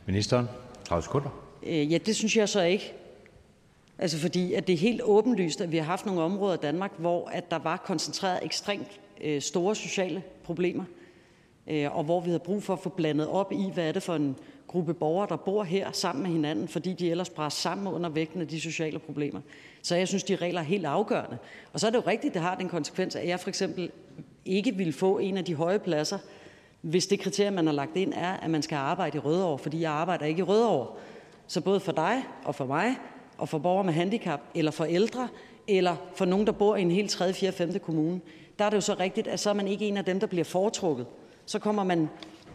Ministeren, 0.06 0.50
30 0.86 1.04
sekunder. 1.04 1.51
Øh, 1.64 1.92
ja, 1.92 1.98
det 1.98 2.16
synes 2.16 2.38
jeg 2.38 2.50
så 2.50 2.62
ikke. 2.62 2.94
Altså 3.98 4.18
fordi 4.18 4.54
at 4.54 4.68
det 4.68 4.74
er 4.74 4.78
helt 4.78 5.02
åbenlyst, 5.04 5.62
at 5.62 5.72
vi 5.72 5.78
har 5.78 5.84
haft 5.84 6.06
nogle 6.06 6.22
områder 6.22 6.54
i 6.54 6.62
Danmark, 6.62 6.92
hvor 6.98 7.28
at 7.28 7.52
der 7.52 7.60
var 7.60 7.78
koncentreret 7.78 8.40
ekstremt 8.44 9.00
øh, 9.22 9.42
store 9.42 9.76
sociale 9.76 10.24
problemer, 10.44 10.84
øh, 11.68 11.98
og 11.98 12.04
hvor 12.04 12.20
vi 12.20 12.30
havde 12.30 12.40
brug 12.40 12.64
for 12.64 12.74
at 12.74 12.80
få 12.80 12.90
blandet 12.90 13.28
op 13.28 13.52
i, 13.52 13.70
hvad 13.74 13.88
er 13.88 13.92
det 13.92 14.04
for 14.04 14.16
en 14.16 14.36
gruppe 14.68 14.94
borgere, 14.94 15.28
der 15.30 15.36
bor 15.36 15.64
her 15.64 15.92
sammen 15.92 16.24
med 16.24 16.32
hinanden, 16.32 16.68
fordi 16.68 16.94
de 16.94 17.12
ellers 17.12 17.30
brænder 17.30 17.50
sammen 17.50 17.94
under 17.94 18.10
vægten 18.10 18.42
af 18.42 18.48
de 18.48 18.62
sociale 18.62 19.00
problemer. 19.00 19.42
Så 19.82 19.96
jeg 19.96 20.08
synes, 20.08 20.24
de 20.24 20.36
regler 20.36 20.60
er 20.60 20.66
helt 20.66 20.86
afgørende. 20.86 21.38
Og 21.74 21.80
så 21.80 21.88
er 21.88 21.92
det 21.92 21.98
jo 21.98 22.04
rigtigt, 22.08 22.34
det 22.34 22.42
har 22.42 22.56
den 22.56 22.70
konsekvens, 22.70 23.16
at 23.16 23.28
jeg 23.28 23.40
for 23.40 23.50
eksempel 23.50 23.92
ikke 24.46 24.76
ville 24.76 24.94
få 24.94 25.18
en 25.18 25.38
af 25.38 25.46
de 25.46 25.56
høje 25.56 25.80
pladser, 25.80 26.18
hvis 26.82 27.08
det 27.08 27.20
kriterie, 27.20 27.52
man 27.52 27.66
har 27.66 27.74
lagt 27.74 27.98
ind, 27.98 28.14
er, 28.14 28.32
at 28.32 28.50
man 28.50 28.62
skal 28.62 28.76
arbejde 28.76 29.18
i 29.18 29.20
Rødovre, 29.20 29.58
fordi 29.58 29.82
jeg 29.82 29.92
arbejder 29.92 30.26
ikke 30.26 30.40
i 30.40 30.44
Rødovre. 30.44 30.88
Så 31.52 31.62
både 31.62 31.80
for 31.80 31.92
dig 31.92 32.24
og 32.44 32.56
for 32.56 32.66
mig, 32.66 32.96
og 33.38 33.50
for 33.50 33.58
borgere 33.58 33.84
med 33.84 33.94
handicap, 33.94 34.40
eller 34.56 34.72
for 34.72 34.86
ældre, 34.86 35.28
eller 35.68 35.96
for 36.16 36.26
nogen, 36.26 36.48
der 36.48 36.52
bor 36.52 36.76
i 36.76 36.82
en 36.82 36.92
helt 36.92 37.10
3., 37.10 37.34
4., 37.34 37.52
5. 37.52 37.80
kommune, 37.80 38.22
der 38.60 38.66
er 38.66 38.70
det 38.70 38.76
jo 38.76 38.82
så 38.82 38.96
rigtigt, 39.00 39.28
at 39.28 39.40
så 39.40 39.50
er 39.50 39.54
man 39.54 39.68
ikke 39.68 39.88
en 39.88 39.98
af 39.98 40.06
dem, 40.06 40.20
der 40.20 40.28
bliver 40.28 40.44
foretrukket. 40.44 41.06
Så 41.46 41.60
kommer 41.60 41.84
man 41.84 42.10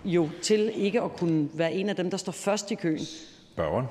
jo 0.05 0.29
til 0.43 0.73
ikke 0.75 1.03
at 1.03 1.17
kunne 1.17 1.49
være 1.55 1.73
en 1.73 1.89
af 1.89 1.97
dem, 1.97 2.11
der 2.11 2.17
står 2.17 2.33
først 2.33 2.71
i 2.71 2.75
køen. 2.75 3.01
Børgen. 3.57 3.87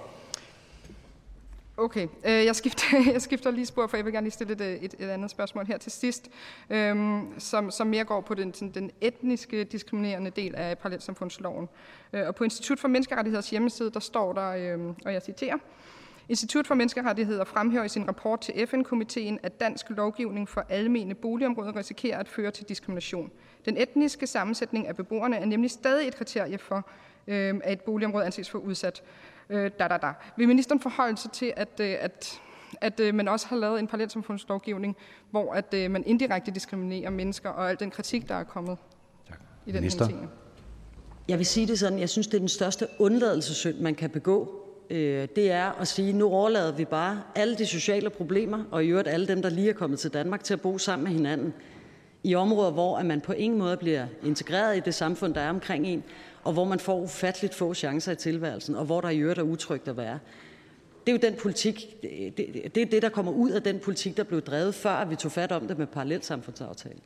Okay, 1.78 2.08
øh, 2.26 2.46
jeg, 2.46 2.56
skifter, 2.56 2.86
jeg 3.14 3.22
skifter 3.22 3.52
lige 3.52 3.66
spor, 3.66 3.88
for 3.88 3.98
jeg 3.98 4.06
vil 4.06 4.14
gerne 4.14 4.26
lige 4.26 4.34
stille 4.34 4.54
et, 4.54 4.62
øh, 4.62 4.74
et, 4.74 4.96
et 5.00 5.10
andet 5.10 5.32
spørgsmål 5.32 5.66
her 5.66 5.78
til 5.78 5.92
sidst, 5.92 6.30
øhm, 6.70 7.40
som, 7.40 7.72
som 7.72 7.88
mere 7.88 8.04
går 8.04 8.22
på 8.22 8.34
den, 8.34 8.54
sådan, 8.54 8.72
den 8.72 8.92
etniske 9.02 9.64
diskriminerende 9.64 10.32
del 10.32 10.56
af 10.56 10.78
parallelsamfundsloven. 10.78 11.70
Øh, 12.14 12.28
og 12.28 12.36
på 12.36 12.44
Institut 12.44 12.80
for 12.80 12.88
Menneskerettigheders 12.88 13.50
hjemmeside, 13.50 13.92
der 13.92 14.00
står 14.00 14.34
der, 14.34 14.74
øhm, 14.74 14.96
og 15.06 15.14
jeg 15.14 15.22
citerer, 15.22 15.58
Institut 16.30 16.68
for 16.68 16.76
Menneskerettigheder 16.76 17.44
fremhæver 17.44 17.84
i 17.84 17.90
sin 17.90 18.08
rapport 18.08 18.42
til 18.42 18.68
FN-komiteen, 18.68 19.40
at 19.44 19.60
dansk 19.60 19.86
lovgivning 19.90 20.50
for 20.50 20.66
almene 20.70 21.16
boligområder 21.16 21.76
risikerer 21.76 22.20
at 22.20 22.28
føre 22.28 22.52
til 22.52 22.70
diskrimination. 22.70 23.32
Den 23.66 23.78
etniske 23.78 24.28
sammensætning 24.28 24.88
af 24.88 24.96
beboerne 24.96 25.38
er 25.38 25.46
nemlig 25.46 25.72
stadig 25.72 26.08
et 26.08 26.16
kriterie 26.16 26.58
for, 26.58 26.90
øh, 27.28 27.56
at 27.64 27.74
et 27.74 27.82
boligområde 27.82 28.26
anses 28.26 28.50
for 28.50 28.60
udsat. 28.60 29.04
Øh, 29.50 29.72
da, 29.80 29.88
da, 29.88 29.98
da. 29.98 30.12
Vil 30.38 30.48
ministeren 30.48 30.82
forholde 30.82 31.18
sig 31.18 31.32
til, 31.32 31.54
at, 31.56 31.80
øh, 31.80 31.96
at, 32.00 32.42
at 32.82 33.00
øh, 33.00 33.16
man 33.16 33.28
også 33.28 33.48
har 33.48 33.56
lavet 33.56 33.80
en 33.80 33.88
parallelsamfundslovgivning, 33.88 34.96
hvor 35.32 35.54
at, 35.54 35.74
øh, 35.74 35.92
man 35.92 36.04
indirekte 36.06 36.52
diskriminerer 36.52 37.10
mennesker, 37.10 37.50
og 37.50 37.70
al 37.70 37.80
den 37.80 37.92
kritik, 37.92 38.30
der 38.30 38.36
er 38.36 38.44
kommet 38.44 38.78
tak. 39.30 39.40
i 39.66 39.72
den 39.72 39.82
Minister. 39.82 40.06
henseende? 40.06 40.30
Jeg 41.28 41.38
vil 41.38 41.46
sige 41.46 41.68
det 41.68 41.80
sådan, 41.80 42.00
jeg 42.00 42.10
synes, 42.10 42.28
det 42.28 42.34
er 42.34 42.40
den 42.40 42.50
største 42.50 42.88
undladelsessynd, 43.00 43.80
man 43.80 43.96
kan 43.96 44.10
begå. 44.10 44.62
Øh, 44.90 45.28
det 45.36 45.52
er 45.52 45.72
at 45.72 45.88
sige, 45.88 46.14
nu 46.14 46.26
overlader 46.26 46.72
vi 46.72 46.86
bare 46.86 47.22
alle 47.36 47.56
de 47.56 47.66
sociale 47.66 48.10
problemer, 48.10 48.64
og 48.72 48.86
i 48.86 48.88
øvrigt 48.88 49.08
alle 49.08 49.28
dem, 49.28 49.42
der 49.42 49.50
lige 49.50 49.70
er 49.70 49.74
kommet 49.74 50.00
til 50.00 50.14
Danmark, 50.14 50.44
til 50.44 50.54
at 50.54 50.62
bo 50.62 50.78
sammen 50.78 51.04
med 51.04 51.12
hinanden 51.12 51.54
i 52.24 52.36
områder, 52.36 52.72
hvor 52.72 53.04
man 53.04 53.22
på 53.22 53.34
ingen 53.34 53.60
måde 53.60 53.78
bliver 53.78 54.08
integreret 54.24 54.78
i 54.78 54.80
det 54.80 54.94
samfund, 54.94 55.34
der 55.34 55.42
er 55.42 55.50
omkring 55.50 55.88
en, 55.88 56.04
og 56.46 56.54
hvor 56.54 56.66
man 56.66 56.80
får 56.80 57.00
ufatteligt 57.00 57.56
få 57.56 57.74
chancer 57.74 58.12
i 58.12 58.16
tilværelsen, 58.16 58.76
og 58.76 58.86
hvor 58.86 59.02
der 59.02 59.10
i 59.10 59.18
øvrigt 59.18 59.40
er 59.40 59.44
utrygt 59.44 59.88
at 59.88 59.98
være. 59.98 60.20
Det 61.06 61.12
er 61.12 61.18
jo 61.24 61.30
den 61.32 61.40
politik, 61.40 61.96
det, 62.04 62.38
det 62.76 62.82
er 62.82 62.86
det, 62.86 63.02
der 63.02 63.10
kommer 63.10 63.32
ud 63.32 63.52
af 63.52 63.64
den 63.64 63.80
politik, 63.80 64.18
der 64.18 64.24
blev 64.24 64.42
drevet, 64.42 64.76
før 64.76 65.06
vi 65.06 65.16
tog 65.16 65.32
fat 65.32 65.52
om 65.52 65.68
det 65.68 65.78
med 65.78 65.88
parallelsamfundsaftalen. 65.88 67.02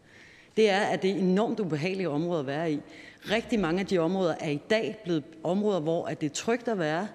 Det 0.58 0.70
er, 0.70 0.80
at 0.80 1.02
det 1.02 1.12
er 1.12 1.16
enormt 1.16 1.60
ubehagelige 1.60 2.10
områder 2.10 2.40
at 2.40 2.48
være 2.48 2.72
i. 2.72 2.80
Rigtig 3.32 3.60
mange 3.60 3.80
af 3.80 3.86
de 3.86 3.98
områder 3.98 4.36
er 4.40 4.50
i 4.50 4.62
dag 4.70 4.98
blevet 5.04 5.24
områder, 5.44 5.80
hvor 5.80 6.06
at 6.06 6.22
det 6.22 6.30
er 6.30 6.34
trygt 6.34 6.68
at 6.68 6.80
være, 6.80 7.08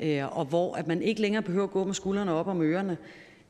øh, 0.00 0.38
og 0.38 0.44
hvor 0.44 0.74
at 0.74 0.86
man 0.86 1.02
ikke 1.02 1.20
længere 1.20 1.42
behøver 1.42 1.64
at 1.64 1.70
gå 1.70 1.84
med 1.84 1.94
skuldrene 1.94 2.32
op 2.32 2.48
om 2.48 2.62
ørerne. 2.62 2.96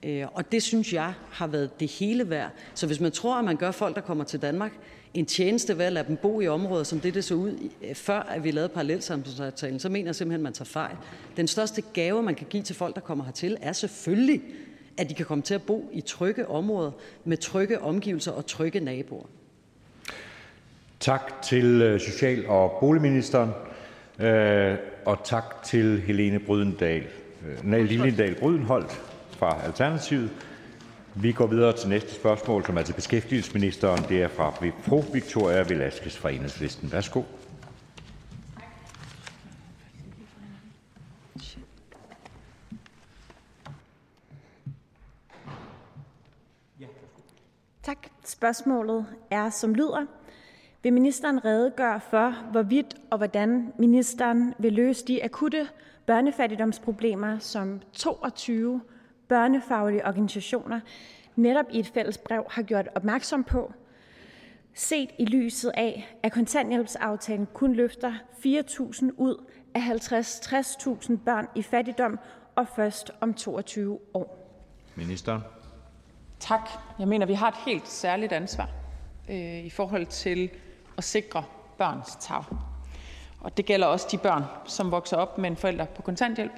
Øh, 0.05 0.27
og 0.35 0.53
det 0.53 0.63
synes 0.63 0.93
jeg 0.93 1.13
har 1.31 1.47
været 1.47 1.81
det 1.81 1.89
hele 1.89 2.31
værd. 2.31 2.51
Så 2.75 2.87
hvis 2.87 3.01
man 3.01 3.13
tror, 3.13 3.39
at 3.39 3.45
man 3.45 3.57
gør 3.57 3.71
folk, 3.71 3.95
der 3.95 4.01
kommer 4.01 4.25
til 4.25 4.43
Danmark, 4.43 4.73
en 5.15 5.27
tjeneste 5.27 5.79
ved 5.79 5.85
at 5.85 5.93
lade 5.93 6.09
dem 6.09 6.17
bo 6.17 6.41
i 6.41 6.49
områder, 6.49 6.85
som 6.85 7.01
det, 7.01 7.15
det 7.15 7.25
så 7.25 7.35
ud, 7.35 7.71
øh, 7.83 7.95
før 7.95 8.21
at 8.21 8.45
vi 8.45 8.51
lavede 8.51 8.69
parallelsamfundsaftalen, 8.69 9.79
så 9.81 9.89
mener 9.89 10.09
jeg 10.09 10.15
simpelthen, 10.15 10.41
at 10.41 10.43
man 10.43 10.53
tager 10.53 10.65
fejl. 10.65 10.97
Den 11.37 11.49
største 11.49 11.83
gave, 11.93 12.23
man 12.23 12.35
kan 12.35 12.47
give 12.51 12.63
til 12.63 12.77
folk, 12.77 12.95
der 12.95 13.01
kommer 13.01 13.25
hertil, 13.25 13.57
er 13.61 13.73
selvfølgelig, 13.73 14.43
at 14.99 15.09
de 15.09 15.15
kan 15.15 15.27
komme 15.27 15.43
til 15.43 15.55
at 15.55 15.63
bo 15.63 15.91
i 15.93 16.01
trygge 16.01 16.49
områder 16.49 16.91
med 17.25 17.37
trygge 17.37 17.81
omgivelser 17.81 18.33
og 18.33 18.47
trygge 18.47 18.81
naboer. 18.81 19.27
Tak 21.01 21.43
til 21.43 21.83
øh, 21.83 22.01
social- 22.01 22.47
og 22.47 22.77
boligministeren, 22.81 23.51
og 25.05 25.19
tak 25.25 25.63
til 25.65 26.01
Helene 26.01 26.39
Brydendal, 26.39 27.05
nej, 27.63 27.83
Lillendal 27.83 28.35
Brydenholt 28.35 29.01
fra 29.35 29.62
Alternativet. 29.65 30.31
Vi 31.15 31.32
går 31.32 31.47
videre 31.47 31.77
til 31.77 31.89
næste 31.89 32.15
spørgsmål, 32.15 32.65
som 32.65 32.77
er 32.77 32.82
til 32.82 32.93
beskæftigelsesministeren. 32.93 34.05
Det 34.09 34.23
er 34.23 34.28
fra 34.28 34.51
fru 34.82 35.01
Victoria 35.12 35.62
Velasquez 35.62 36.16
fra 36.16 36.31
Enhedslisten. 36.31 36.93
Værsgo. 36.93 37.23
Tak. 47.82 47.98
Spørgsmålet 48.24 49.06
er 49.31 49.51
som 49.51 49.74
lyder. 49.74 50.06
Vil 50.82 50.93
ministeren 50.93 51.44
redegøre 51.44 52.01
for, 52.11 52.51
hvorvidt 52.51 52.94
og 53.11 53.19
hvordan 53.19 53.73
ministeren 53.78 54.55
vil 54.59 54.73
løse 54.73 55.06
de 55.06 55.24
akutte 55.24 55.69
børnefattigdomsproblemer, 56.06 57.39
som 57.39 57.81
22 57.93 58.81
børnefaglige 59.29 60.07
organisationer 60.07 60.81
netop 61.37 61.67
i 61.71 61.79
et 61.79 61.91
fælles 61.95 62.19
brev 62.19 62.45
har 62.51 62.63
gjort 62.63 62.89
opmærksom 62.95 63.45
på, 63.45 63.73
set 64.75 65.11
i 65.19 65.25
lyset 65.25 65.73
af, 65.75 66.17
at 66.23 66.33
kontanthjælpsaftalen 66.33 67.49
kun 67.55 67.75
løfter 67.75 68.13
4.000 68.47 69.11
ud 69.17 69.45
af 69.75 69.81
50-60.000 69.81 71.17
børn 71.25 71.49
i 71.55 71.63
fattigdom 71.63 72.19
og 72.57 72.67
først 72.77 73.11
om 73.21 73.35
22 73.35 73.99
år. 74.15 74.39
Minister. 74.95 75.41
Tak. 76.41 76.71
Jeg 76.99 77.09
mener, 77.09 77.27
vi 77.27 77.35
har 77.35 77.49
et 77.49 77.57
helt 77.67 77.89
særligt 77.89 78.33
ansvar 78.33 78.69
øh, 79.31 79.65
i 79.65 79.71
forhold 79.71 80.07
til 80.07 80.51
at 80.99 81.05
sikre 81.05 81.45
børns 81.79 82.17
tag. 82.21 82.45
Og 83.41 83.57
det 83.57 83.67
gælder 83.67 83.87
også 83.87 84.07
de 84.11 84.19
børn, 84.19 84.43
som 84.67 84.91
vokser 84.91 85.17
op 85.17 85.39
med 85.39 85.51
en 85.51 85.57
forælder 85.57 85.85
på 85.85 86.03
kontanthjælp. 86.03 86.53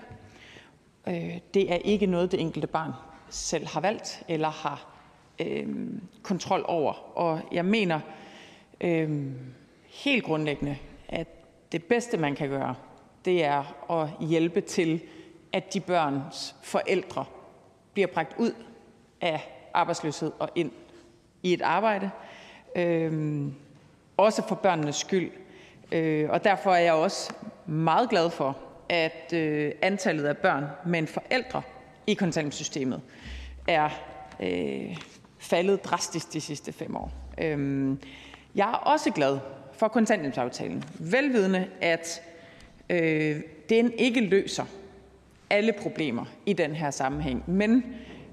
Øh, 1.09 1.39
det 1.55 1.73
er 1.73 1.77
ikke 1.77 2.07
noget, 2.07 2.33
det 2.33 2.41
enkelte 2.41 2.67
barn 2.67 2.93
selv 3.31 3.67
har 3.67 3.81
valgt 3.81 4.23
eller 4.29 4.49
har 4.49 4.87
øh, 5.39 5.69
kontrol 6.23 6.65
over. 6.69 7.19
Og 7.19 7.41
jeg 7.53 7.65
mener 7.65 8.01
øh, 8.81 9.27
helt 9.85 10.25
grundlæggende, 10.25 10.79
at 11.09 11.29
det 11.73 11.85
bedste, 11.85 12.17
man 12.17 12.35
kan 12.35 12.49
gøre, 12.49 12.75
det 13.25 13.45
er 13.45 13.91
at 13.91 14.27
hjælpe 14.29 14.61
til, 14.61 15.01
at 15.53 15.75
de 15.75 15.81
børns 15.81 16.57
forældre 16.63 17.25
bliver 17.93 18.07
bragt 18.07 18.35
ud 18.39 18.53
af 19.21 19.69
arbejdsløshed 19.75 20.33
og 20.39 20.49
ind 20.55 20.71
i 21.43 21.53
et 21.53 21.63
arbejde. 21.63 22.11
Øh, 22.77 23.43
også 24.17 24.43
for 24.49 24.55
børnenes 24.55 24.97
skyld. 24.97 25.31
Øh, 25.93 26.31
og 26.31 26.45
derfor 26.45 26.71
er 26.71 26.81
jeg 26.81 26.93
også 26.93 27.33
meget 27.67 28.11
glad 28.11 28.31
for, 28.31 28.57
at 28.89 29.33
øh, 29.33 29.73
antallet 29.83 30.25
af 30.25 30.37
børn 30.37 30.65
med 30.87 30.99
en 30.99 31.07
forældre 31.07 31.63
i 32.07 32.15
kontanthjælpssystemet 32.15 33.01
er 33.69 33.89
øh, 34.41 34.97
faldet 35.39 35.85
drastisk 35.85 36.33
de 36.33 36.41
sidste 36.41 36.73
fem 36.73 36.97
år. 36.97 37.13
Øhm, 37.39 38.01
jeg 38.55 38.69
er 38.69 38.75
også 38.75 39.11
glad 39.11 39.39
for 39.73 39.89
kontanthjælpsaftalen, 39.89 40.85
velvidende, 40.99 41.67
at 41.81 42.23
øh, 42.91 43.41
den 43.69 43.93
ikke 43.99 44.21
løser 44.21 44.65
alle 45.51 45.73
problemer 45.73 46.25
i 46.47 46.53
den 46.53 46.75
her 46.75 46.91
sammenhæng. 46.91 47.45
Men 47.47 47.85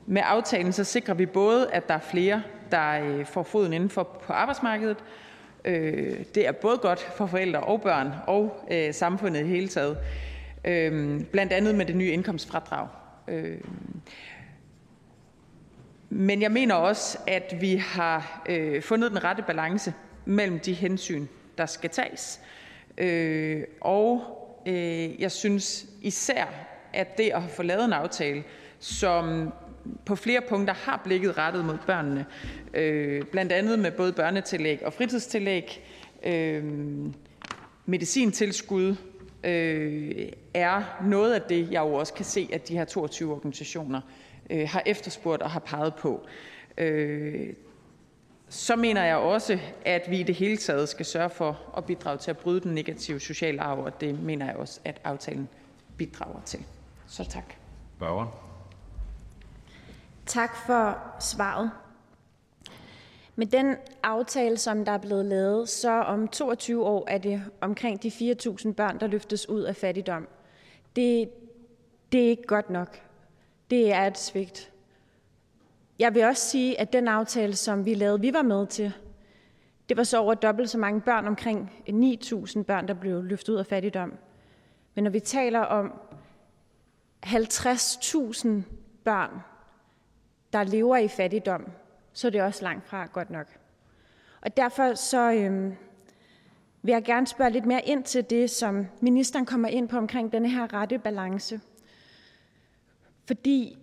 med 0.06 0.22
aftalen 0.26 0.74
så 0.74 0.84
sikrer 0.84 1.14
vi 1.14 1.26
både, 1.26 1.72
at 1.72 1.88
der 1.88 1.94
er 1.94 2.00
flere, 2.00 2.44
der 2.72 3.04
øh, 3.04 3.26
får 3.26 3.44
foden 3.44 3.74
indenfor 3.74 4.04
på 4.04 4.34
arbejdsmarkedet. 4.34 4.98
Øh, 5.66 6.18
det 6.36 6.48
er 6.48 6.52
både 6.52 6.78
godt 6.78 7.00
for 7.00 7.26
forældre 7.26 7.60
og 7.60 7.82
børn 7.82 8.14
og 8.28 8.68
øh, 8.72 8.94
samfundet 8.94 9.46
i 9.46 9.48
hele 9.48 9.68
taget. 9.68 9.98
Øh, 10.66 11.22
blandt 11.22 11.54
andet 11.54 11.76
med 11.76 11.86
det 11.86 11.96
nye 11.96 12.12
indkomstfradrag. 12.12 12.88
Øh, 13.28 13.58
men 16.10 16.42
jeg 16.42 16.52
mener 16.52 16.76
også, 16.76 17.18
at 17.28 17.56
vi 17.62 17.76
har 17.76 18.46
øh, 18.50 18.82
fundet 18.82 19.12
den 19.12 19.24
rette 19.24 19.44
balance 19.48 19.94
mellem 20.26 20.60
de 20.60 20.74
hensyn, 20.74 21.28
der 21.58 21.66
skal 21.66 21.90
tages. 21.90 22.40
Øh, 22.98 23.64
og 23.82 24.22
øh, 24.68 25.22
jeg 25.22 25.32
synes 25.32 25.86
især, 26.02 26.46
at 26.94 27.18
det 27.18 27.32
at 27.34 27.44
få 27.50 27.64
lavet 27.64 27.86
en 27.86 27.94
aftale, 27.94 28.44
som 28.80 29.54
på 30.06 30.16
flere 30.16 30.42
punkter 30.50 30.74
har 30.74 31.02
blikket 31.04 31.38
rettet 31.38 31.66
mod 31.66 31.78
børnene, 31.86 32.26
øh, 32.74 33.24
blandt 33.24 33.52
andet 33.52 33.80
med 33.80 33.92
både 33.92 34.14
børnetillæg 34.14 34.86
og 34.86 34.94
fritidstillæg, 34.94 35.84
øh, 36.24 36.64
medicintilskud, 37.86 38.96
er 40.54 41.04
noget 41.04 41.34
af 41.34 41.42
det, 41.42 41.72
jeg 41.72 41.80
jo 41.82 41.94
også 41.94 42.14
kan 42.14 42.26
se, 42.26 42.50
at 42.54 42.68
de 42.68 42.74
her 42.78 42.86
22 42.86 43.34
organisationer 43.34 44.02
øh, 44.50 44.70
har 44.70 44.84
efterspurgt 44.86 45.42
og 45.42 45.52
har 45.52 45.60
peget 45.60 45.96
på. 45.96 46.26
Øh, 46.78 47.54
så 48.50 48.76
mener 48.76 49.04
jeg 49.04 49.16
også, 49.16 49.60
at 49.86 50.02
vi 50.10 50.20
i 50.20 50.24
det 50.24 50.36
hele 50.36 50.58
taget 50.58 50.90
skal 50.90 51.06
sørge 51.06 51.30
for 51.30 51.60
at 51.78 51.86
bidrage 51.86 52.18
til 52.18 52.32
at 52.32 52.38
bryde 52.38 52.62
den 52.62 52.74
negative 52.74 53.20
sociale 53.20 53.62
arv, 53.62 53.80
og 53.80 54.02
det 54.02 54.24
mener 54.24 54.46
jeg 54.46 54.56
også, 54.56 54.80
at 54.86 55.02
aftalen 55.04 55.50
bidrager 55.98 56.42
til. 56.46 56.66
Så 57.08 57.30
tak. 57.30 57.54
Børger. 58.00 58.54
Tak 60.26 60.56
for 60.66 60.98
svaret. 61.20 61.72
Med 63.36 63.48
den 63.48 63.76
aftale, 64.04 64.58
som 64.58 64.86
der 64.86 64.92
er 64.92 64.98
blevet 64.98 65.26
lavet, 65.26 65.70
så 65.70 65.92
om 65.92 66.28
22 66.28 66.86
år 66.86 67.06
er 67.08 67.18
det 67.18 67.44
omkring 67.62 68.04
de 68.04 68.08
4.000 68.08 68.72
børn, 68.72 69.00
der 69.00 69.08
løftes 69.08 69.50
ud 69.50 69.62
af 69.62 69.76
fattigdom. 69.76 70.28
Det, 70.96 71.30
det 72.12 72.26
er 72.26 72.30
ikke 72.30 72.48
godt 72.48 72.70
nok. 72.70 73.02
Det 73.70 73.94
er 73.94 74.08
et 74.08 74.18
svigt. 74.18 74.72
Jeg 76.00 76.14
vil 76.16 76.24
også 76.24 76.50
sige, 76.50 76.80
at 76.80 76.94
den 76.94 77.08
aftale, 77.08 77.56
som 77.56 77.86
vi 77.86 77.94
lavede, 77.94 78.22
vi 78.22 78.34
var 78.34 78.42
med 78.42 78.68
til, 78.68 78.94
det 79.90 79.98
var 79.98 80.04
så 80.04 80.18
over 80.18 80.34
dobbelt 80.34 80.70
så 80.70 80.78
mange 80.78 81.02
børn, 81.02 81.28
omkring 81.28 81.72
9.000 81.90 82.64
børn, 82.64 82.88
der 82.88 82.94
blev 82.94 83.24
løftet 83.24 83.54
ud 83.54 83.58
af 83.58 83.66
fattigdom. 83.66 84.14
Men 84.96 85.04
når 85.04 85.12
vi 85.12 85.20
taler 85.20 85.60
om, 85.60 85.94
50.000 87.26 88.50
børn, 89.04 89.32
der 90.54 90.64
lever 90.64 90.98
i 90.98 91.08
fattigdom, 91.08 91.72
så 92.14 92.28
er 92.28 92.32
det 92.32 92.42
også 92.42 92.64
langt 92.64 92.88
fra 92.88 93.06
godt 93.06 93.30
nok. 93.30 93.48
Og 94.42 94.58
derfor 94.58 94.94
så 94.94 95.32
øhm, 95.32 95.76
vil 96.82 96.92
jeg 96.92 97.04
gerne 97.04 97.28
spørge 97.28 97.52
lidt 97.52 97.66
mere 97.66 97.86
ind 97.86 98.04
til 98.04 98.30
det, 98.30 98.50
som 98.50 98.88
ministeren 99.02 99.46
kommer 99.46 99.68
ind 99.68 99.90
på 99.90 99.98
omkring 99.98 100.32
denne 100.32 100.50
her 100.50 100.74
rette 100.74 101.00
balance. 101.00 101.62
Fordi 103.28 103.78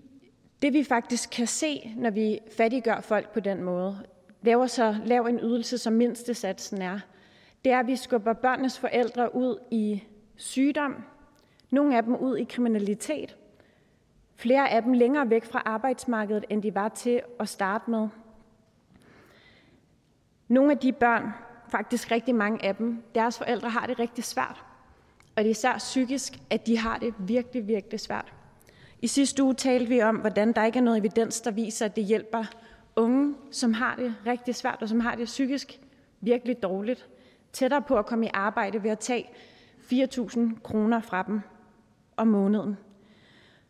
det 0.63 0.73
vi 0.73 0.85
faktisk 0.85 1.31
kan 1.31 1.47
se, 1.47 1.95
når 1.97 2.11
vi 2.11 2.39
fattiggør 2.57 3.01
folk 3.01 3.33
på 3.33 3.41
den 3.41 3.63
måde, 3.63 3.99
laver 4.43 4.67
så 4.67 4.97
lav 5.05 5.27
en 5.27 5.41
ydelse, 5.43 5.79
som 5.79 5.93
mindstesatsen 5.93 6.83
er, 6.83 7.01
det 7.65 7.73
er, 7.73 7.79
at 7.79 7.87
vi 7.87 7.97
skubber 7.97 8.33
børnenes 8.33 8.79
forældre 8.79 9.35
ud 9.35 9.59
i 9.71 10.03
sygdom, 10.37 10.97
nogle 11.71 11.97
af 11.97 12.03
dem 12.03 12.15
ud 12.17 12.37
i 12.37 12.45
kriminalitet, 12.45 13.37
flere 14.37 14.71
af 14.71 14.83
dem 14.83 14.93
længere 14.93 15.31
væk 15.31 15.45
fra 15.45 15.63
arbejdsmarkedet, 15.65 16.45
end 16.49 16.63
de 16.63 16.75
var 16.75 16.89
til 16.89 17.23
at 17.41 17.49
starte 17.49 17.91
med. 17.91 18.09
Nogle 20.51 20.73
af 20.73 20.79
de 20.79 20.93
børn, 20.93 21.33
faktisk 21.69 22.11
rigtig 22.11 22.35
mange 22.35 22.65
af 22.65 22.77
dem, 22.77 23.03
deres 23.15 23.39
forældre 23.39 23.69
har 23.71 23.87
det 23.87 23.99
rigtig 23.99 24.25
svært. 24.25 24.65
Og 25.37 25.43
det 25.43 25.47
er 25.47 25.51
især 25.51 25.79
psykisk, 25.79 26.41
at 26.51 26.67
de 26.67 26.79
har 26.79 26.99
det 26.99 27.15
virkelig, 27.19 27.69
virkelig 27.69 28.01
svært. 28.01 28.33
I 29.03 29.07
sidste 29.07 29.43
uge 29.43 29.55
talte 29.55 29.89
vi 29.89 30.03
om, 30.03 30.17
hvordan 30.17 30.53
der 30.53 30.65
ikke 30.65 30.79
er 30.79 30.83
noget 30.83 30.99
evidens, 30.99 31.41
der 31.41 31.51
viser, 31.51 31.85
at 31.85 31.97
det 31.97 32.05
hjælper 32.05 32.45
unge, 32.97 33.35
som 33.51 33.73
har 33.73 33.97
det 33.97 34.15
rigtig 34.27 34.55
svært 34.55 34.79
og 34.81 34.89
som 34.89 35.01
har 35.01 35.15
det 35.15 35.25
psykisk 35.25 35.81
virkelig 36.21 36.63
dårligt, 36.63 37.09
tættere 37.53 37.83
på 37.83 37.99
at 37.99 38.07
komme 38.07 38.27
i 38.27 38.31
arbejde 38.35 38.83
ved 38.83 38.91
at 38.91 38.99
tage 38.99 39.31
4.000 39.93 40.41
kroner 40.63 41.01
fra 41.01 41.23
dem 41.23 41.41
om 42.17 42.29
måneden. 42.29 42.77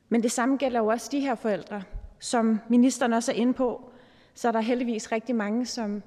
Men 0.09 0.23
det 0.23 0.33
samme 0.33 0.57
gælder 0.57 0.81
jo 0.81 0.87
også 0.87 1.09
de 1.13 1.21
her 1.21 1.35
forældre. 1.35 1.83
Som 2.19 2.61
ministeren 2.69 3.13
også 3.13 3.33
er 3.33 3.37
inde 3.37 3.55
på, 3.55 3.91
så 4.35 4.49
er 4.49 4.53
der 4.53 4.61
heldigvis 4.61 5.13
rigtig 5.13 5.35
mange, 5.35 5.67
som 5.67 6.03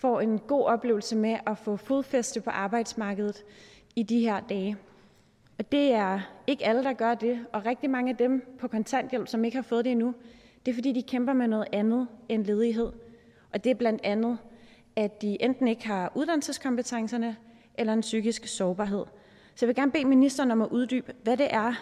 får 0.00 0.20
en 0.20 0.38
god 0.38 0.64
oplevelse 0.64 1.16
med 1.16 1.36
at 1.46 1.58
få 1.58 1.76
fodfæste 1.76 2.40
på 2.40 2.50
arbejdsmarkedet 2.50 3.44
i 3.96 4.02
de 4.02 4.20
her 4.20 4.40
dage. 4.40 4.76
Og 5.58 5.72
det 5.72 5.92
er 5.92 6.20
ikke 6.46 6.66
alle, 6.66 6.84
der 6.84 6.92
gør 6.92 7.14
det, 7.14 7.46
og 7.52 7.66
rigtig 7.66 7.90
mange 7.90 8.10
af 8.10 8.16
dem 8.16 8.56
på 8.60 8.68
kontanthjælp, 8.68 9.28
som 9.28 9.44
ikke 9.44 9.56
har 9.56 9.62
fået 9.62 9.84
det 9.84 9.90
endnu, 9.90 10.14
det 10.66 10.70
er 10.70 10.74
fordi, 10.74 10.92
de 10.92 11.02
kæmper 11.02 11.32
med 11.32 11.48
noget 11.48 11.66
andet 11.72 12.08
end 12.28 12.44
ledighed. 12.44 12.92
Og 13.52 13.64
det 13.64 13.70
er 13.70 13.74
blandt 13.74 14.00
andet, 14.04 14.38
at 14.96 15.22
de 15.22 15.42
enten 15.42 15.68
ikke 15.68 15.86
har 15.86 16.12
uddannelseskompetencerne 16.14 17.36
eller 17.74 17.92
en 17.92 18.00
psykisk 18.00 18.46
sårbarhed. 18.46 19.04
Så 19.54 19.66
jeg 19.66 19.68
vil 19.68 19.76
gerne 19.76 19.92
bede 19.92 20.04
ministeren 20.04 20.50
om 20.50 20.62
at 20.62 20.68
uddybe, 20.68 21.12
hvad 21.22 21.36
det 21.36 21.54
er, 21.54 21.74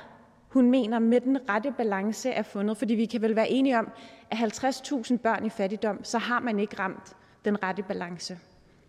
hun 0.49 0.71
mener 0.71 0.99
med 0.99 1.21
den 1.21 1.39
rette 1.49 1.75
balance 1.77 2.31
er 2.31 2.43
fundet. 2.43 2.77
Fordi 2.77 2.95
vi 2.95 3.07
kan 3.07 3.23
vel 3.23 3.37
være 3.37 3.51
enige 3.51 3.79
om, 3.79 3.91
at 4.31 4.65
50.000 4.65 5.17
børn 5.17 5.47
i 5.47 5.51
fattigdom, 5.51 6.05
så 6.05 6.19
har 6.19 6.41
man 6.41 6.59
ikke 6.59 6.79
ramt 6.79 7.17
den 7.45 7.63
rette 7.63 7.83
balance. 7.83 8.39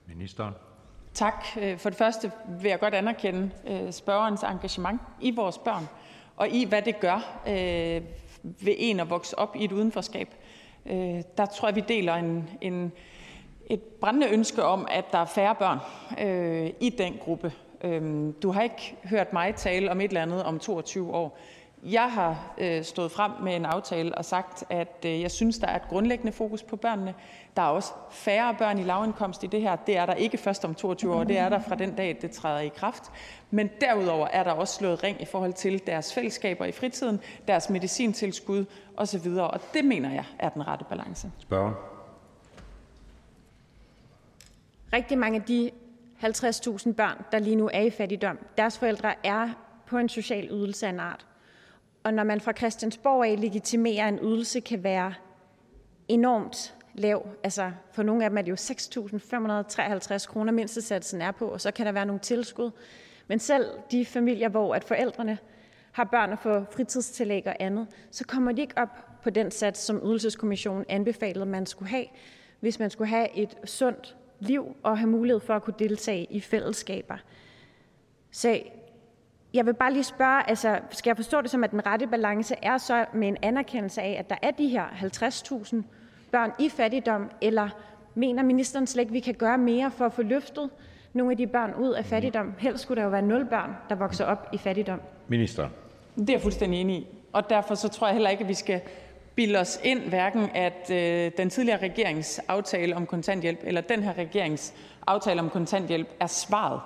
Ministeren. 0.05 0.53
Tak. 1.13 1.45
Øh, 1.61 1.77
for 1.77 1.89
det 1.89 1.97
første 1.97 2.31
vil 2.61 2.69
jeg 2.69 2.79
godt 2.79 2.93
anerkende 2.93 3.51
øh, 3.67 3.91
spørgerens 3.91 4.43
engagement 4.43 5.01
i 5.21 5.31
vores 5.31 5.57
børn, 5.57 5.87
og 6.37 6.49
i 6.49 6.65
hvad 6.65 6.81
det 6.81 6.99
gør 6.99 7.41
øh, 7.47 8.01
ved 8.43 8.75
en 8.77 8.99
at 8.99 9.09
vokse 9.09 9.39
op 9.39 9.55
i 9.55 9.63
et 9.63 9.71
udenforskab. 9.71 10.27
Der 11.37 11.45
tror 11.45 11.67
jeg, 11.67 11.75
vi 11.75 11.83
deler 11.87 12.15
en, 12.15 12.49
en, 12.61 12.91
et 13.69 13.81
brændende 13.81 14.29
ønske 14.29 14.63
om, 14.63 14.87
at 14.91 15.05
der 15.11 15.17
er 15.17 15.25
færre 15.25 15.55
børn 15.55 15.79
øh, 16.19 16.73
i 16.79 16.89
den 16.89 17.17
gruppe. 17.23 17.53
Øh, 17.83 18.33
du 18.43 18.51
har 18.51 18.61
ikke 18.61 18.95
hørt 19.03 19.33
mig 19.33 19.55
tale 19.55 19.91
om 19.91 20.01
et 20.01 20.07
eller 20.07 20.21
andet 20.21 20.43
om 20.43 20.59
22 20.59 21.13
år. 21.13 21.37
Jeg 21.83 22.11
har 22.11 22.53
øh, 22.57 22.83
stået 22.83 23.11
frem 23.11 23.31
med 23.43 23.55
en 23.55 23.65
aftale 23.65 24.15
og 24.15 24.25
sagt, 24.25 24.63
at 24.69 25.05
øh, 25.05 25.21
jeg 25.21 25.31
synes, 25.31 25.59
der 25.59 25.67
er 25.67 25.75
et 25.75 25.87
grundlæggende 25.89 26.31
fokus 26.31 26.63
på 26.63 26.75
børnene. 26.75 27.13
Der 27.55 27.61
er 27.61 27.67
også 27.67 27.91
færre 28.11 28.55
børn 28.59 28.77
i 28.79 28.83
lavindkomst 28.83 29.43
i 29.43 29.47
det 29.47 29.61
her. 29.61 29.75
Det 29.75 29.97
er 29.97 30.05
der 30.05 30.13
ikke 30.13 30.37
først 30.37 30.65
om 30.65 30.75
22 30.75 31.15
år. 31.15 31.23
Det 31.23 31.37
er 31.37 31.49
der 31.49 31.59
fra 31.59 31.75
den 31.75 31.95
dag, 31.95 32.17
det 32.21 32.31
træder 32.31 32.59
i 32.59 32.67
kraft. 32.67 33.03
Men 33.51 33.69
derudover 33.81 34.27
er 34.27 34.43
der 34.43 34.51
også 34.51 34.75
slået 34.75 35.03
ring 35.03 35.21
i 35.21 35.25
forhold 35.25 35.53
til 35.53 35.81
deres 35.87 36.13
fællesskaber 36.13 36.65
i 36.65 36.71
fritiden, 36.71 37.19
deres 37.47 37.69
medicintilskud 37.69 38.65
osv. 38.97 39.27
Og 39.27 39.59
det 39.73 39.85
mener 39.85 40.11
jeg 40.11 40.25
er 40.39 40.49
den 40.49 40.67
rette 40.67 40.85
balance. 40.89 41.31
Spørger. 41.37 41.71
Rigtig 44.93 45.17
mange 45.17 45.39
af 45.39 45.45
de 45.45 45.71
50.000 46.23 46.93
børn, 46.93 47.25
der 47.31 47.39
lige 47.39 47.55
nu 47.55 47.69
er 47.73 47.81
i 47.81 47.89
fattigdom, 47.89 48.37
deres 48.57 48.77
forældre 48.77 49.13
er 49.23 49.49
på 49.85 49.97
en 49.97 50.09
social 50.09 50.47
ydelse 50.51 50.85
af 50.85 50.89
en 50.89 50.99
art. 50.99 51.25
Og 52.03 52.13
når 52.13 52.23
man 52.23 52.41
fra 52.41 52.53
Christiansborg 52.53 53.25
af 53.25 53.41
legitimerer, 53.41 54.07
at 54.07 54.13
en 54.13 54.19
ydelse 54.23 54.59
kan 54.59 54.83
være 54.83 55.13
enormt 56.07 56.75
lav, 56.93 57.27
altså 57.43 57.71
for 57.91 58.03
nogle 58.03 58.23
af 58.23 58.29
dem 58.29 58.37
er 58.37 58.41
det 58.41 58.49
jo 58.49 58.55
6.553 58.55 60.27
kroner, 60.27 60.51
mindstesatsen 60.51 61.21
er 61.21 61.31
på, 61.31 61.47
og 61.47 61.61
så 61.61 61.71
kan 61.71 61.85
der 61.85 61.91
være 61.91 62.05
nogle 62.05 62.19
tilskud. 62.19 62.71
Men 63.27 63.39
selv 63.39 63.65
de 63.91 64.05
familier, 64.05 64.49
hvor 64.49 64.75
at 64.75 64.83
forældrene 64.83 65.37
har 65.91 66.03
børn 66.03 66.31
og 66.31 66.39
får 66.39 66.65
fritidstillæg 66.71 67.47
og 67.47 67.55
andet, 67.59 67.87
så 68.11 68.25
kommer 68.25 68.51
de 68.51 68.61
ikke 68.61 68.77
op 68.77 69.21
på 69.23 69.29
den 69.29 69.51
sats, 69.51 69.79
som 69.79 70.01
ydelseskommissionen 70.05 70.85
anbefalede, 70.89 71.45
man 71.45 71.65
skulle 71.65 71.89
have, 71.89 72.05
hvis 72.59 72.79
man 72.79 72.89
skulle 72.89 73.07
have 73.07 73.37
et 73.37 73.57
sundt 73.65 74.17
liv 74.39 74.75
og 74.83 74.97
have 74.97 75.09
mulighed 75.09 75.39
for 75.39 75.55
at 75.55 75.63
kunne 75.63 75.75
deltage 75.79 76.27
i 76.29 76.39
fællesskaber. 76.39 77.17
Så 78.31 78.61
jeg 79.53 79.65
vil 79.65 79.73
bare 79.73 79.93
lige 79.93 80.03
spørge, 80.03 80.49
altså, 80.49 80.79
skal 80.91 81.09
jeg 81.09 81.15
forstå 81.15 81.41
det 81.41 81.49
som, 81.49 81.63
at 81.63 81.71
den 81.71 81.85
rette 81.85 82.07
balance 82.07 82.55
er 82.61 82.77
så 82.77 83.05
med 83.13 83.27
en 83.27 83.37
anerkendelse 83.41 84.01
af, 84.01 84.15
at 84.19 84.29
der 84.29 84.35
er 84.41 84.51
de 84.51 84.67
her 84.67 84.85
50.000 84.87 85.75
børn 86.31 86.51
i 86.59 86.69
fattigdom, 86.69 87.29
eller 87.41 87.69
mener 88.15 88.43
ministeren 88.43 88.87
slet 88.87 89.01
ikke, 89.01 89.09
at 89.09 89.13
vi 89.13 89.19
kan 89.19 89.33
gøre 89.33 89.57
mere 89.57 89.91
for 89.91 90.05
at 90.05 90.13
få 90.13 90.21
løftet 90.21 90.69
nogle 91.13 91.31
af 91.31 91.37
de 91.37 91.47
børn 91.47 91.73
ud 91.73 91.89
af 91.91 92.05
fattigdom? 92.05 92.53
Helst 92.57 92.83
skulle 92.83 92.97
der 92.97 93.03
jo 93.03 93.09
være 93.09 93.21
nul 93.21 93.45
børn, 93.45 93.75
der 93.89 93.95
vokser 93.95 94.25
op 94.25 94.49
i 94.53 94.57
fattigdom. 94.57 95.01
Minister. 95.27 95.69
Det 96.15 96.29
er 96.29 96.33
jeg 96.33 96.41
fuldstændig 96.41 96.81
enig 96.81 96.95
i, 96.95 97.07
og 97.33 97.49
derfor 97.49 97.75
så 97.75 97.87
tror 97.87 98.07
jeg 98.07 98.13
heller 98.13 98.29
ikke, 98.29 98.41
at 98.41 98.47
vi 98.47 98.53
skal 98.53 98.81
bilde 99.35 99.59
os 99.59 99.79
ind, 99.83 99.99
hverken 99.99 100.49
at 100.55 100.91
øh, 100.91 101.31
den 101.37 101.49
tidligere 101.49 101.81
regerings 101.81 102.39
aftale 102.39 102.95
om 102.95 103.05
kontanthjælp 103.05 103.59
eller 103.63 103.81
den 103.81 104.03
her 104.03 104.17
regerings 104.17 104.73
aftale 105.07 105.41
om 105.41 105.49
kontanthjælp 105.49 106.07
er 106.19 106.27
svaret 106.27 106.79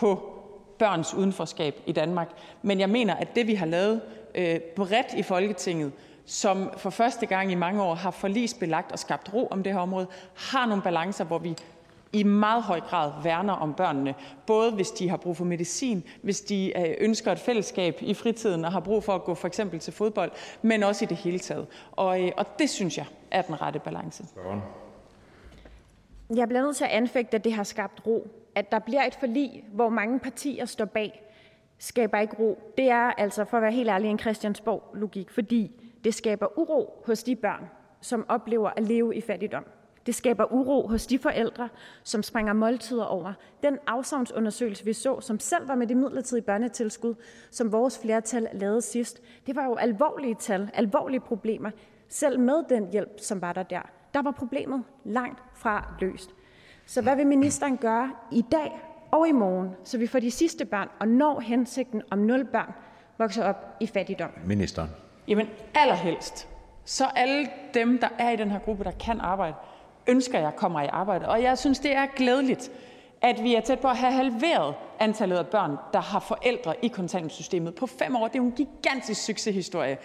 på 0.00 0.37
børns 0.78 1.14
udenforskab 1.14 1.74
i 1.86 1.92
Danmark. 1.92 2.28
Men 2.62 2.80
jeg 2.80 2.90
mener, 2.90 3.14
at 3.14 3.28
det, 3.34 3.46
vi 3.46 3.54
har 3.54 3.66
lavet 3.66 4.00
øh, 4.34 4.60
bredt 4.60 5.14
i 5.16 5.22
Folketinget, 5.22 5.92
som 6.26 6.70
for 6.76 6.90
første 6.90 7.26
gang 7.26 7.52
i 7.52 7.54
mange 7.54 7.82
år 7.82 7.94
har 7.94 8.10
forlisbelagt 8.10 8.92
og 8.92 8.98
skabt 8.98 9.34
ro 9.34 9.48
om 9.50 9.62
det 9.62 9.72
her 9.72 9.80
område, 9.80 10.06
har 10.34 10.66
nogle 10.66 10.82
balancer, 10.82 11.24
hvor 11.24 11.38
vi 11.38 11.56
i 12.12 12.22
meget 12.22 12.62
høj 12.62 12.80
grad 12.80 13.12
værner 13.22 13.52
om 13.52 13.74
børnene, 13.74 14.14
både 14.46 14.72
hvis 14.72 14.90
de 14.90 15.08
har 15.08 15.16
brug 15.16 15.36
for 15.36 15.44
medicin, 15.44 16.04
hvis 16.22 16.40
de 16.40 16.72
øh, 16.76 16.94
ønsker 16.98 17.32
et 17.32 17.38
fællesskab 17.38 17.98
i 18.00 18.14
fritiden 18.14 18.64
og 18.64 18.72
har 18.72 18.80
brug 18.80 19.04
for 19.04 19.14
at 19.14 19.24
gå 19.24 19.34
for 19.34 19.48
eksempel 19.48 19.80
til 19.80 19.92
fodbold, 19.92 20.30
men 20.62 20.82
også 20.82 21.04
i 21.04 21.08
det 21.08 21.16
hele 21.16 21.38
taget. 21.38 21.66
Og, 21.92 22.22
øh, 22.22 22.32
og 22.36 22.58
det 22.58 22.70
synes 22.70 22.98
jeg 22.98 23.06
er 23.30 23.42
den 23.42 23.62
rette 23.62 23.78
balance. 23.78 24.24
Jeg 26.34 26.48
bliver 26.48 26.62
nødt 26.62 26.76
til 26.76 26.84
at 26.84 26.90
anfægte, 26.90 27.36
at 27.36 27.44
det 27.44 27.52
har 27.52 27.64
skabt 27.64 28.06
ro. 28.06 28.26
At 28.58 28.72
der 28.72 28.78
bliver 28.78 29.04
et 29.04 29.14
forlig, 29.14 29.64
hvor 29.72 29.88
mange 29.88 30.18
partier 30.18 30.64
står 30.64 30.84
bag, 30.84 31.22
skaber 31.78 32.18
ikke 32.18 32.36
ro. 32.38 32.58
Det 32.76 32.90
er 32.90 33.12
altså, 33.12 33.44
for 33.44 33.56
at 33.56 33.62
være 33.62 33.72
helt 33.72 33.88
ærlig, 33.88 34.10
en 34.10 34.18
Christiansborg-logik, 34.18 35.30
fordi 35.30 35.90
det 36.04 36.14
skaber 36.14 36.58
uro 36.58 37.02
hos 37.06 37.22
de 37.22 37.36
børn, 37.36 37.68
som 38.00 38.26
oplever 38.28 38.70
at 38.76 38.82
leve 38.82 39.16
i 39.16 39.20
fattigdom. 39.20 39.64
Det 40.06 40.14
skaber 40.14 40.52
uro 40.52 40.88
hos 40.88 41.06
de 41.06 41.18
forældre, 41.18 41.68
som 42.02 42.22
springer 42.22 42.52
måltider 42.52 43.04
over. 43.04 43.32
Den 43.62 43.78
afsavnsundersøgelse, 43.86 44.84
vi 44.84 44.92
så, 44.92 45.20
som 45.20 45.38
selv 45.38 45.68
var 45.68 45.74
med 45.74 45.86
det 45.86 45.96
midlertidige 45.96 46.44
børnetilskud, 46.44 47.14
som 47.50 47.72
vores 47.72 47.98
flertal 47.98 48.48
lavede 48.52 48.82
sidst, 48.82 49.22
det 49.46 49.56
var 49.56 49.64
jo 49.64 49.74
alvorlige 49.74 50.34
tal, 50.34 50.70
alvorlige 50.74 51.20
problemer, 51.20 51.70
selv 52.08 52.40
med 52.40 52.64
den 52.68 52.90
hjælp, 52.92 53.20
som 53.20 53.42
var 53.42 53.52
der 53.52 53.62
der. 53.62 53.82
Der 54.14 54.22
var 54.22 54.30
problemet 54.30 54.84
langt 55.04 55.42
fra 55.54 55.94
løst. 56.00 56.34
Så 56.88 57.02
hvad 57.02 57.16
vil 57.16 57.26
ministeren 57.26 57.76
gøre 57.76 58.10
i 58.32 58.44
dag 58.52 58.80
og 59.10 59.28
i 59.28 59.32
morgen, 59.32 59.70
så 59.84 59.98
vi 59.98 60.06
får 60.06 60.18
de 60.18 60.30
sidste 60.30 60.64
børn 60.64 60.88
og 61.00 61.08
når 61.08 61.40
hensigten 61.40 62.02
om 62.10 62.18
nul 62.18 62.44
børn 62.44 62.72
vokser 63.18 63.44
op 63.44 63.76
i 63.80 63.86
fattigdom? 63.86 64.30
Ministeren. 64.44 64.90
Jamen 65.28 65.46
allerhelst. 65.74 66.48
Så 66.84 67.04
alle 67.16 67.48
dem, 67.74 67.98
der 67.98 68.08
er 68.18 68.30
i 68.30 68.36
den 68.36 68.50
her 68.50 68.58
gruppe, 68.58 68.84
der 68.84 68.90
kan 68.90 69.20
arbejde, 69.20 69.54
ønsker 70.06 70.38
jeg 70.38 70.56
kommer 70.56 70.82
i 70.82 70.86
arbejde. 70.86 71.28
Og 71.28 71.42
jeg 71.42 71.58
synes, 71.58 71.78
det 71.78 71.96
er 71.96 72.06
glædeligt, 72.16 72.70
at 73.22 73.42
vi 73.42 73.54
er 73.54 73.60
tæt 73.60 73.80
på 73.80 73.88
at 73.88 73.96
have 73.96 74.12
halveret 74.12 74.74
antallet 75.00 75.36
af 75.36 75.46
børn, 75.46 75.76
der 75.92 76.00
har 76.00 76.20
forældre 76.20 76.84
i 76.84 76.88
kontanthjælpssystemet 76.88 77.74
på 77.74 77.86
fem 77.86 78.16
år. 78.16 78.28
Det 78.28 78.34
er 78.34 78.42
jo 78.42 78.44
en 78.44 78.52
gigantisk 78.52 79.24
succeshistorie. 79.24 79.98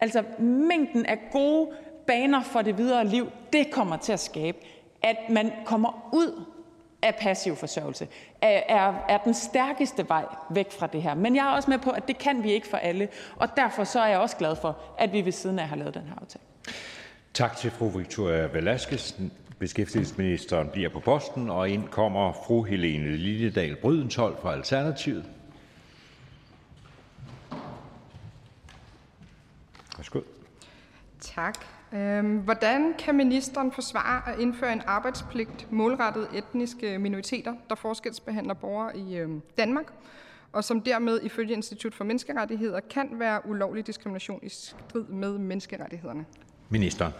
Altså 0.00 0.24
mængden 0.38 1.06
af 1.06 1.18
gode 1.32 1.68
baner 2.06 2.42
for 2.42 2.62
det 2.62 2.78
videre 2.78 3.06
liv, 3.06 3.30
det 3.52 3.70
kommer 3.70 3.96
til 3.96 4.12
at 4.12 4.20
skabe, 4.20 4.58
at 5.06 5.16
man 5.30 5.52
kommer 5.64 6.10
ud 6.12 6.44
af 7.02 7.14
passiv 7.14 7.56
forsørgelse, 7.56 8.08
er, 8.40 8.62
er, 8.68 8.94
er 9.08 9.18
den 9.18 9.34
stærkeste 9.34 10.08
vej 10.08 10.24
væk 10.50 10.72
fra 10.72 10.86
det 10.86 11.02
her. 11.02 11.14
Men 11.14 11.36
jeg 11.36 11.46
er 11.46 11.50
også 11.50 11.70
med 11.70 11.78
på, 11.78 11.90
at 11.90 12.08
det 12.08 12.18
kan 12.18 12.42
vi 12.42 12.52
ikke 12.52 12.66
for 12.66 12.76
alle, 12.76 13.08
og 13.36 13.48
derfor 13.56 13.84
så 13.84 14.00
er 14.00 14.06
jeg 14.06 14.18
også 14.18 14.36
glad 14.36 14.56
for, 14.56 14.78
at 14.98 15.12
vi 15.12 15.24
ved 15.24 15.32
siden 15.32 15.58
af 15.58 15.68
har 15.68 15.76
lavet 15.76 15.94
den 15.94 16.02
her 16.02 16.14
aftale. 16.20 16.42
Tak 17.34 17.56
til 17.56 17.70
fru 17.70 17.88
Victoria 17.88 18.46
Velasquez. 18.46 19.14
Beskæftigelsesministeren 19.58 20.68
bliver 20.68 20.88
på 20.88 21.00
posten, 21.00 21.50
og 21.50 21.70
ind 21.70 21.88
kommer 21.88 22.32
fru 22.32 22.62
Helene 22.62 23.16
Lilledal 23.16 23.76
Brydensholt 23.76 24.40
fra 24.40 24.52
Alternativet. 24.52 25.24
Værsgo. 29.96 30.20
Tak. 31.20 31.75
Øhm, 31.92 32.36
hvordan 32.38 32.94
kan 32.98 33.14
ministeren 33.14 33.72
forsvare 33.72 34.32
at 34.32 34.38
indføre 34.38 34.72
en 34.72 34.82
arbejdspligt 34.86 35.72
målrettet 35.72 36.28
etniske 36.34 36.98
minoriteter, 36.98 37.54
der 37.68 37.74
forskelsbehandler 37.74 38.54
borgere 38.54 38.98
i 38.98 39.16
øhm, 39.16 39.42
Danmark, 39.58 39.86
og 40.52 40.64
som 40.64 40.80
dermed 40.80 41.20
ifølge 41.22 41.54
Institut 41.54 41.94
for 41.94 42.04
Menneskerettigheder 42.04 42.80
kan 42.80 43.08
være 43.12 43.46
ulovlig 43.46 43.86
diskrimination 43.86 44.40
i 44.42 44.48
strid 44.48 45.04
med 45.04 45.38
menneskerettighederne? 45.38 46.24
Ministeren. 46.68 47.12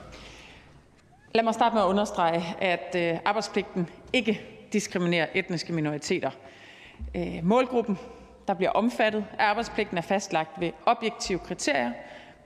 Lad 1.34 1.44
mig 1.44 1.55
starte 1.55 1.74
med 1.74 1.82
at 1.82 1.86
understrege, 1.86 2.44
at 2.60 2.94
øh, 2.97 3.18
arbejdspligten 3.24 3.88
ikke 4.12 4.40
diskriminerer 4.72 5.26
etniske 5.34 5.72
minoriteter. 5.72 6.30
Øh, 7.16 7.40
målgruppen, 7.43 7.98
der 8.48 8.55
bliver 8.55 8.70
omfattet 8.70 9.24
af 9.38 9.44
arbejdspligten, 9.44 9.98
er 9.98 10.02
fastlagt 10.02 10.51
ved 10.60 10.70
objektive 10.86 11.38
kriterier. 11.38 11.93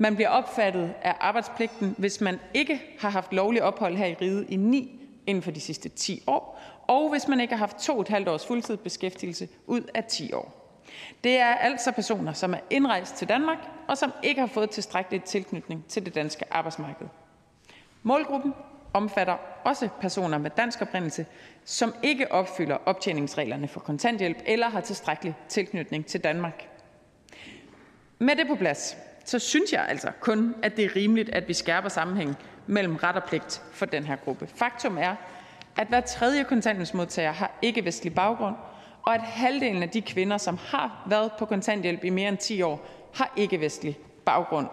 Man 0.02 0.14
bliver 0.14 0.28
opfattet 0.28 0.94
af 1.02 1.14
arbejdspligten, 1.20 1.94
hvis 1.98 2.20
man 2.20 2.40
ikke 2.54 2.82
har 3.00 3.10
haft 3.10 3.32
lovlig 3.32 3.62
ophold 3.62 3.96
her 3.96 4.06
i 4.06 4.14
riget 4.14 4.46
i 4.48 4.56
9 4.56 5.00
inden 5.26 5.42
for 5.42 5.50
de 5.50 5.60
sidste 5.60 5.88
10 5.88 6.22
år, 6.26 6.60
og 6.88 7.10
hvis 7.10 7.28
man 7.28 7.40
ikke 7.40 7.54
har 7.54 7.58
haft 7.58 7.76
to 7.78 8.00
et 8.00 8.08
halvt 8.08 8.28
års 8.28 8.46
fuldtidsbeskæftigelse 8.46 9.48
ud 9.66 9.80
af 9.94 10.04
10 10.04 10.32
år. 10.32 10.76
Det 11.24 11.38
er 11.38 11.54
altså 11.54 11.92
personer, 11.92 12.32
som 12.32 12.54
er 12.54 12.58
indrejst 12.70 13.16
til 13.16 13.28
Danmark, 13.28 13.58
og 13.88 13.98
som 13.98 14.12
ikke 14.22 14.40
har 14.40 14.48
fået 14.48 14.70
tilstrækkelig 14.70 15.24
tilknytning 15.24 15.84
til 15.88 16.06
det 16.06 16.14
danske 16.14 16.44
arbejdsmarked. 16.50 17.06
Målgruppen 18.02 18.54
omfatter 18.92 19.36
også 19.64 19.88
personer 20.00 20.38
med 20.38 20.50
dansk 20.56 20.82
oprindelse, 20.82 21.26
som 21.64 21.94
ikke 22.02 22.32
opfylder 22.32 22.76
optjeningsreglerne 22.86 23.68
for 23.68 23.80
kontanthjælp 23.80 24.38
eller 24.46 24.68
har 24.68 24.80
tilstrækkelig 24.80 25.34
tilknytning 25.48 26.06
til 26.06 26.24
Danmark. 26.24 26.68
Med 28.18 28.36
det 28.36 28.46
på 28.46 28.54
plads, 28.54 28.96
så 29.30 29.38
synes 29.38 29.72
jeg 29.72 29.86
altså 29.88 30.10
kun, 30.20 30.54
at 30.62 30.76
det 30.76 30.84
er 30.84 30.96
rimeligt, 30.96 31.28
at 31.28 31.48
vi 31.48 31.54
skærper 31.54 31.88
sammenhængen 31.88 32.36
mellem 32.66 32.96
ret 32.96 33.16
og 33.16 33.24
pligt 33.24 33.62
for 33.72 33.86
den 33.86 34.04
her 34.04 34.16
gruppe. 34.16 34.48
Faktum 34.54 34.98
er, 34.98 35.16
at 35.76 35.88
hver 35.88 36.00
tredje 36.00 36.44
kontanthjælpsmodtager 36.44 37.32
har 37.32 37.58
ikke-vestlig 37.62 38.14
baggrund, 38.14 38.54
og 39.02 39.14
at 39.14 39.20
halvdelen 39.20 39.82
af 39.82 39.88
de 39.88 40.02
kvinder, 40.02 40.38
som 40.38 40.58
har 40.66 41.06
været 41.06 41.32
på 41.38 41.44
kontanthjælp 41.44 42.04
i 42.04 42.10
mere 42.10 42.28
end 42.28 42.38
10 42.38 42.62
år, 42.62 42.86
har 43.14 43.32
ikke-vestlig 43.36 43.98
baggrund. 44.24 44.66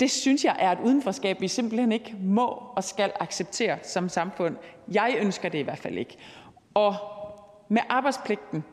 Det 0.00 0.10
synes 0.10 0.44
jeg 0.44 0.56
er 0.58 0.72
et 0.72 0.78
udenforskab, 0.84 1.40
vi 1.40 1.48
simpelthen 1.48 1.92
ikke 1.92 2.14
må 2.20 2.46
og 2.76 2.84
skal 2.84 3.12
acceptere 3.20 3.78
som 3.82 4.08
samfund. 4.08 4.56
Jeg 4.92 5.16
ønsker 5.20 5.48
det 5.48 5.58
i 5.58 5.62
hvert 5.62 5.78
fald 5.78 5.98
ikke. 5.98 6.16
Og 6.74 6.94
med 7.68 7.82
arbejdspligten, 7.88 8.64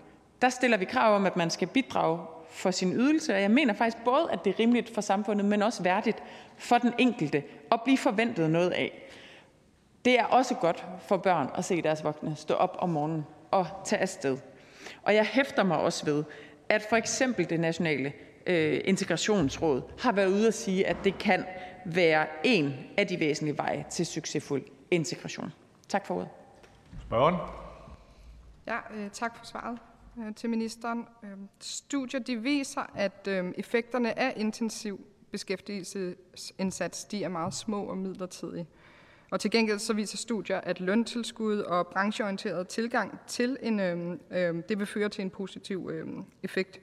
der 0.41 0.49
stiller 0.49 0.77
vi 0.77 0.85
krav 0.85 1.15
om, 1.15 1.25
at 1.25 1.37
man 1.37 1.49
skal 1.49 1.67
bidrage 1.67 2.19
for 2.53 2.71
sin 2.71 2.93
ydelse, 2.93 3.35
og 3.35 3.41
jeg 3.41 3.51
mener 3.51 3.73
faktisk 3.73 4.03
både, 4.05 4.31
at 4.31 4.45
det 4.45 4.53
er 4.53 4.59
rimeligt 4.59 4.93
for 4.93 5.01
samfundet, 5.01 5.45
men 5.45 5.61
også 5.61 5.83
værdigt 5.83 6.23
for 6.57 6.77
den 6.77 6.93
enkelte 6.97 7.43
at 7.71 7.81
blive 7.83 7.97
forventet 7.97 8.49
noget 8.49 8.71
af. 8.71 9.09
Det 10.05 10.19
er 10.19 10.25
også 10.25 10.55
godt 10.55 10.85
for 11.07 11.17
børn 11.17 11.49
at 11.55 11.65
se 11.65 11.81
deres 11.81 12.03
voksne 12.03 12.35
stå 12.35 12.53
op 12.53 12.75
om 12.79 12.89
morgenen 12.89 13.25
og 13.51 13.67
tage 13.85 14.01
afsted. 14.01 14.37
Og 15.03 15.15
jeg 15.15 15.25
hæfter 15.25 15.63
mig 15.63 15.77
også 15.77 16.05
ved, 16.05 16.23
at 16.69 16.85
for 16.89 16.95
eksempel 16.95 17.49
det 17.49 17.59
nationale 17.59 18.13
øh, 18.47 18.81
integrationsråd 18.85 19.81
har 19.99 20.11
været 20.11 20.27
ude 20.27 20.47
at 20.47 20.53
sige, 20.53 20.87
at 20.87 20.97
det 21.03 21.17
kan 21.17 21.45
være 21.85 22.27
en 22.43 22.73
af 22.97 23.07
de 23.07 23.19
væsentlige 23.19 23.57
veje 23.57 23.85
til 23.89 24.05
succesfuld 24.05 24.63
integration. 24.91 25.53
Tak 25.89 26.05
for 26.05 26.15
ordet. 26.15 26.29
Spørgen? 27.01 27.35
Ja, 28.67 28.77
øh, 28.95 29.09
tak 29.09 29.37
for 29.37 29.45
svaret 29.45 29.79
øh, 30.19 30.35
til 30.35 30.49
ministeren. 30.49 31.07
Øh, 31.23 31.29
studier 31.59 32.19
de 32.19 32.41
viser, 32.41 32.91
at 32.95 33.27
øh, 33.29 33.53
effekterne 33.57 34.19
af 34.19 34.33
intensiv 34.37 34.99
beskæftigelsesindsats 35.31 37.05
de 37.05 37.23
er 37.23 37.29
meget 37.29 37.53
små 37.53 37.83
og 37.83 37.97
midlertidige. 37.97 38.67
Og 39.31 39.39
til 39.39 39.51
gengæld 39.51 39.79
så 39.79 39.93
viser 39.93 40.17
studier, 40.17 40.57
at 40.57 40.79
løntilskud 40.79 41.57
og 41.57 41.87
brancheorienteret 41.87 42.67
tilgang 42.67 43.19
til 43.27 43.57
en, 43.61 43.79
øh, 43.79 44.17
øh, 44.31 44.63
det 44.69 44.79
vil 44.79 44.87
føre 44.87 45.09
til 45.09 45.21
en 45.21 45.29
positiv 45.29 45.89
øh, 45.93 46.07
effekt. 46.43 46.79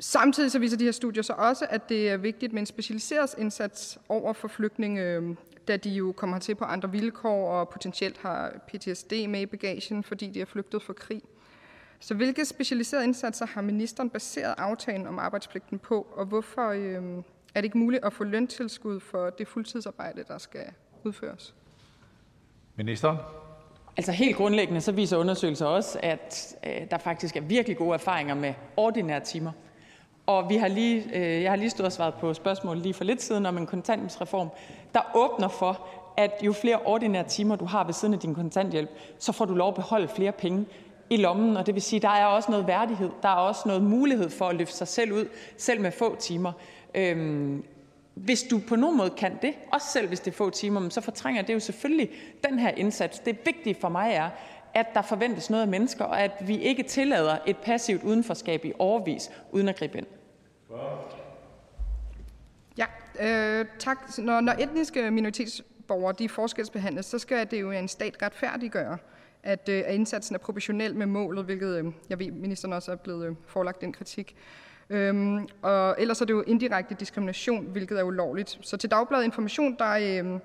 Samtidig 0.00 0.50
så 0.50 0.58
viser 0.58 0.76
de 0.76 0.84
her 0.84 0.92
studier 0.92 1.22
så 1.22 1.32
også, 1.32 1.66
at 1.70 1.88
det 1.88 2.10
er 2.10 2.16
vigtigt 2.16 2.52
med 2.52 2.60
en 2.60 2.66
specialiseret 2.66 3.34
indsats 3.38 3.98
over 4.08 4.32
for 4.32 4.48
flygtninge, 4.48 5.02
øh, 5.02 5.36
da 5.68 5.76
de 5.76 5.90
jo 5.90 6.12
kommer 6.12 6.38
til 6.38 6.54
på 6.54 6.64
andre 6.64 6.90
vilkår 6.90 7.50
og 7.50 7.68
potentielt 7.68 8.18
har 8.18 8.52
PTSD 8.68 9.12
med 9.28 9.40
i 9.40 9.46
bagagen, 9.46 10.04
fordi 10.04 10.30
de 10.30 10.40
er 10.40 10.44
flygtet 10.44 10.82
fra 10.82 10.92
krig. 10.92 11.22
Så 12.00 12.14
hvilke 12.14 12.44
specialiserede 12.44 13.04
indsatser 13.04 13.46
har 13.46 13.62
ministeren 13.62 14.10
baseret 14.10 14.54
aftalen 14.58 15.06
om 15.06 15.18
arbejdspligten 15.18 15.78
på, 15.78 16.06
og 16.16 16.26
hvorfor 16.26 16.68
øh, 16.68 17.22
er 17.54 17.60
det 17.60 17.64
ikke 17.64 17.78
muligt 17.78 18.04
at 18.04 18.12
få 18.12 18.24
løntilskud 18.24 19.00
for 19.00 19.30
det 19.30 19.48
fuldtidsarbejde, 19.48 20.24
der 20.28 20.38
skal 20.38 20.64
udføres? 21.04 21.54
Ministeren. 22.76 23.16
Altså 23.96 24.12
helt 24.12 24.36
grundlæggende 24.36 24.80
så 24.80 24.92
viser 24.92 25.16
undersøgelser 25.16 25.66
også, 25.66 25.98
at 26.02 26.56
øh, 26.66 26.90
der 26.90 26.98
faktisk 26.98 27.36
er 27.36 27.40
virkelig 27.40 27.76
gode 27.76 27.94
erfaringer 27.94 28.34
med 28.34 28.54
ordinære 28.76 29.20
timer. 29.20 29.52
Og 30.26 30.48
vi 30.48 30.56
har 30.56 30.68
lige, 30.68 31.04
øh, 31.14 31.42
jeg 31.42 31.50
har 31.50 31.56
lige 31.56 31.70
stået 31.70 31.86
og 31.86 31.92
svaret 31.92 32.14
på 32.14 32.34
spørgsmål 32.34 32.78
lige 32.78 32.94
for 32.94 33.04
lidt 33.04 33.22
siden 33.22 33.46
om 33.46 33.58
en 33.58 33.66
kontanthjælpsreform, 33.66 34.48
der 34.94 35.00
åbner 35.14 35.48
for, 35.48 35.86
at 36.16 36.32
jo 36.42 36.52
flere 36.52 36.78
ordinære 36.84 37.24
timer 37.24 37.56
du 37.56 37.64
har 37.64 37.84
ved 37.84 37.94
siden 37.94 38.14
af 38.14 38.20
din 38.20 38.34
kontanthjælp, 38.34 38.90
så 39.18 39.32
får 39.32 39.44
du 39.44 39.54
lov 39.54 39.68
at 39.68 39.74
beholde 39.74 40.08
flere 40.08 40.32
penge 40.32 40.66
i 41.10 41.16
lommen. 41.16 41.56
Og 41.56 41.66
det 41.66 41.74
vil 41.74 41.82
sige, 41.82 42.00
der 42.00 42.08
er 42.08 42.26
også 42.26 42.50
noget 42.50 42.66
værdighed. 42.66 43.10
Der 43.22 43.28
er 43.28 43.34
også 43.34 43.62
noget 43.66 43.82
mulighed 43.82 44.30
for 44.30 44.48
at 44.48 44.56
løfte 44.56 44.76
sig 44.76 44.88
selv 44.88 45.12
ud, 45.12 45.28
selv 45.56 45.80
med 45.80 45.92
få 45.92 46.16
timer. 46.16 46.52
Øhm, 46.94 47.64
hvis 48.14 48.42
du 48.42 48.60
på 48.68 48.76
nogen 48.76 48.96
måde 48.96 49.10
kan 49.10 49.38
det, 49.42 49.54
også 49.72 49.86
selv 49.92 50.08
hvis 50.08 50.20
det 50.20 50.30
er 50.30 50.36
få 50.36 50.50
timer, 50.50 50.88
så 50.88 51.00
fortrænger 51.00 51.42
det 51.42 51.54
jo 51.54 51.60
selvfølgelig 51.60 52.10
den 52.48 52.58
her 52.58 52.70
indsats. 52.70 53.18
Det 53.18 53.38
vigtige 53.44 53.76
for 53.80 53.88
mig 53.88 54.12
er, 54.12 54.30
at 54.74 54.86
der 54.94 55.02
forventes 55.02 55.50
noget 55.50 55.62
af 55.62 55.68
mennesker, 55.68 56.04
og 56.04 56.20
at 56.20 56.32
vi 56.40 56.58
ikke 56.58 56.82
tillader 56.82 57.38
et 57.46 57.56
passivt 57.56 58.02
udenforskab 58.02 58.64
i 58.64 58.72
overvis, 58.78 59.30
uden 59.52 59.68
at 59.68 59.76
gribe 59.76 59.98
ind. 59.98 60.06
Ja, 62.78 62.86
øh, 63.20 63.66
tak. 63.78 64.18
Når, 64.18 64.40
når 64.40 64.52
etniske 64.52 65.10
minoritetsborgere 65.10 66.14
de 66.18 66.28
forskelsbehandles, 66.28 67.06
så 67.06 67.18
skal 67.18 67.50
det 67.50 67.60
jo 67.60 67.70
en 67.70 67.88
stat 67.88 68.22
retfærdiggøre, 68.22 68.98
at, 69.46 69.68
øh, 69.68 69.82
at 69.86 69.94
indsatsen 69.94 70.34
er 70.34 70.38
proportionel 70.38 70.96
med 70.96 71.06
målet, 71.06 71.44
hvilket 71.44 71.78
øh, 71.78 71.92
jeg 72.10 72.18
ved, 72.18 72.30
ministeren 72.30 72.72
også 72.72 72.92
er 72.92 72.96
blevet 72.96 73.26
øh, 73.26 73.34
forelagt 73.46 73.80
den 73.80 73.92
kritik. 73.92 74.36
Øhm, 74.90 75.48
og 75.62 75.96
ellers 75.98 76.20
er 76.20 76.24
det 76.24 76.32
jo 76.34 76.42
indirekte 76.42 76.96
diskrimination, 77.00 77.66
hvilket 77.66 77.98
er 77.98 78.02
ulovligt. 78.02 78.58
Så 78.60 78.76
til 78.76 78.90
Dagbladet 78.90 79.24
Information, 79.24 79.76
der, 79.78 79.90
øh, 79.90 80.40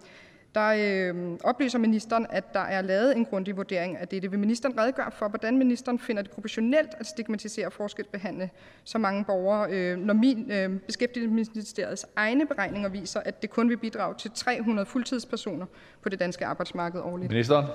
der 0.56 0.68
øh, 1.14 1.38
oplyser 1.44 1.80
ministeren, 1.80 2.28
at 2.30 2.54
der 2.54 2.60
er 2.60 2.82
lavet 2.82 3.18
en 3.18 3.26
grundig 3.26 3.58
vurdering 3.58 3.98
af 3.98 4.08
det. 4.08 4.22
Det 4.22 4.32
vil 4.32 4.40
ministeren 4.40 4.80
redegøre 4.80 5.12
for, 5.12 5.28
hvordan 5.28 5.58
ministeren 5.58 6.00
finder 6.00 6.22
det 6.22 6.32
proportionelt 6.32 6.90
at 7.00 7.08
stigmatisere 7.08 7.66
og 7.66 7.74
forskelsbehandle 7.74 8.50
så 8.84 8.98
mange 8.98 9.26
borgere, 9.26 9.72
øh, 9.72 9.98
når 9.98 10.14
min 10.14 10.52
øh, 10.52 10.80
beskæftigelsesministeriets 10.80 12.06
egne 12.16 12.46
beregninger 12.46 12.90
viser, 12.90 13.20
at 13.20 13.42
det 13.42 13.50
kun 13.50 13.70
vil 13.70 13.78
bidrage 13.78 14.16
til 14.18 14.32
300 14.36 14.86
fuldtidspersoner 14.86 15.66
på 16.02 16.10
det 16.10 16.20
danske 16.20 16.46
arbejdsmarked 16.46 17.00
årligt. 17.02 17.32
Ministeren. 17.32 17.66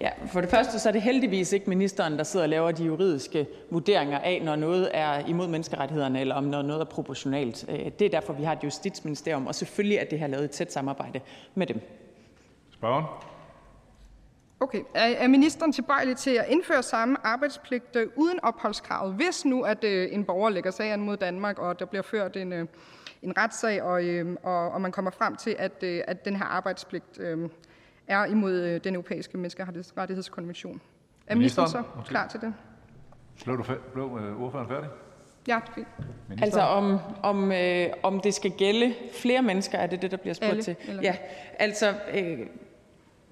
Ja, 0.00 0.10
for 0.26 0.40
det 0.40 0.50
første 0.50 0.78
så 0.78 0.88
er 0.88 0.92
det 0.92 1.02
heldigvis 1.02 1.52
ikke 1.52 1.70
ministeren, 1.70 2.18
der 2.18 2.24
sidder 2.24 2.44
og 2.44 2.48
laver 2.48 2.70
de 2.70 2.84
juridiske 2.84 3.46
vurderinger 3.70 4.18
af, 4.18 4.42
når 4.44 4.56
noget 4.56 4.90
er 4.94 5.26
imod 5.26 5.48
menneskerettighederne, 5.48 6.20
eller 6.20 6.34
om 6.34 6.44
noget 6.44 6.80
er 6.80 6.84
proportionalt. 6.84 7.64
Øh, 7.68 7.78
det 7.98 8.02
er 8.02 8.08
derfor, 8.08 8.32
vi 8.32 8.42
har 8.42 8.52
et 8.52 8.64
justitsministerium, 8.64 9.46
og 9.46 9.54
selvfølgelig 9.54 9.98
er 9.98 10.04
det 10.04 10.18
her 10.18 10.26
lavet 10.26 10.44
i 10.44 10.48
tæt 10.48 10.72
samarbejde 10.72 11.20
med 11.54 11.66
dem. 11.66 11.80
Spørgen. 12.70 13.04
Okay. 14.60 14.82
Er, 14.94 15.06
er 15.06 15.28
ministeren 15.28 15.72
tilbøjelig 15.72 16.16
til 16.16 16.30
at 16.30 16.44
indføre 16.48 16.82
samme 16.82 17.16
arbejdspligt 17.24 17.96
øh, 17.96 18.08
uden 18.16 18.40
opholdskravet, 18.42 19.14
hvis 19.14 19.44
nu 19.44 19.62
at 19.62 19.84
øh, 19.84 20.08
en 20.12 20.24
borger 20.24 20.50
lægger 20.50 20.70
sagen 20.70 21.00
mod 21.00 21.16
Danmark, 21.16 21.58
og 21.58 21.78
der 21.78 21.84
bliver 21.84 22.02
ført 22.02 22.36
en, 22.36 22.52
en 23.22 23.38
retssag, 23.38 23.82
og, 23.82 24.02
og, 24.42 24.70
og 24.70 24.80
man 24.80 24.92
kommer 24.92 25.10
frem 25.10 25.36
til, 25.36 25.56
at, 25.58 25.84
at 25.84 26.24
den 26.24 26.36
her 26.36 26.44
arbejdspligt 26.44 27.18
øh, 27.18 27.48
er 28.06 28.24
imod 28.24 28.52
øh, 28.52 28.80
den 28.84 28.94
europæiske 28.94 29.38
menneskerettighedskonvention. 29.38 30.80
Er 31.26 31.34
ministeren 31.34 31.68
så 31.68 31.82
klar 32.06 32.26
til 32.28 32.40
det? 32.40 32.54
Blev, 33.44 33.58
du 33.58 33.64
blev 33.92 34.18
øh, 34.22 34.42
ordføreren 34.42 34.68
færdig? 34.68 34.88
Ja, 35.48 35.60
det 35.66 35.70
er 35.70 35.74
fint. 35.74 35.88
Ministeren. 36.28 36.42
Altså 36.42 36.60
om, 36.60 36.98
om, 37.22 37.52
øh, 37.52 37.86
om 38.02 38.20
det 38.20 38.34
skal 38.34 38.50
gælde 38.50 38.94
flere 39.12 39.42
mennesker, 39.42 39.78
er 39.78 39.86
det 39.86 40.02
det, 40.02 40.10
der 40.10 40.16
bliver 40.16 40.34
spurgt 40.34 40.50
Alle, 40.50 40.62
til? 40.62 40.76
eller 40.88 41.02
Ja, 41.02 41.16
altså 41.58 41.94
øh, 42.14 42.38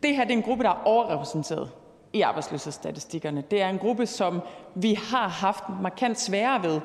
Det 0.03 0.17
her 0.17 0.25
det 0.25 0.33
er 0.33 0.37
en 0.37 0.43
gruppe, 0.43 0.65
der 0.65 0.71
er 0.71 0.83
overrepræsenteret 0.85 1.71
i 2.13 2.21
arbejdsløshedsstatistikkerne. 2.21 3.45
Det 3.51 3.63
er 3.63 3.69
en 3.69 3.79
gruppe, 3.79 4.07
som 4.07 4.41
vi 4.75 4.95
har 4.95 5.29
haft 5.29 5.65
markant 5.83 6.21
sværere 6.21 6.63
ved 6.63 6.81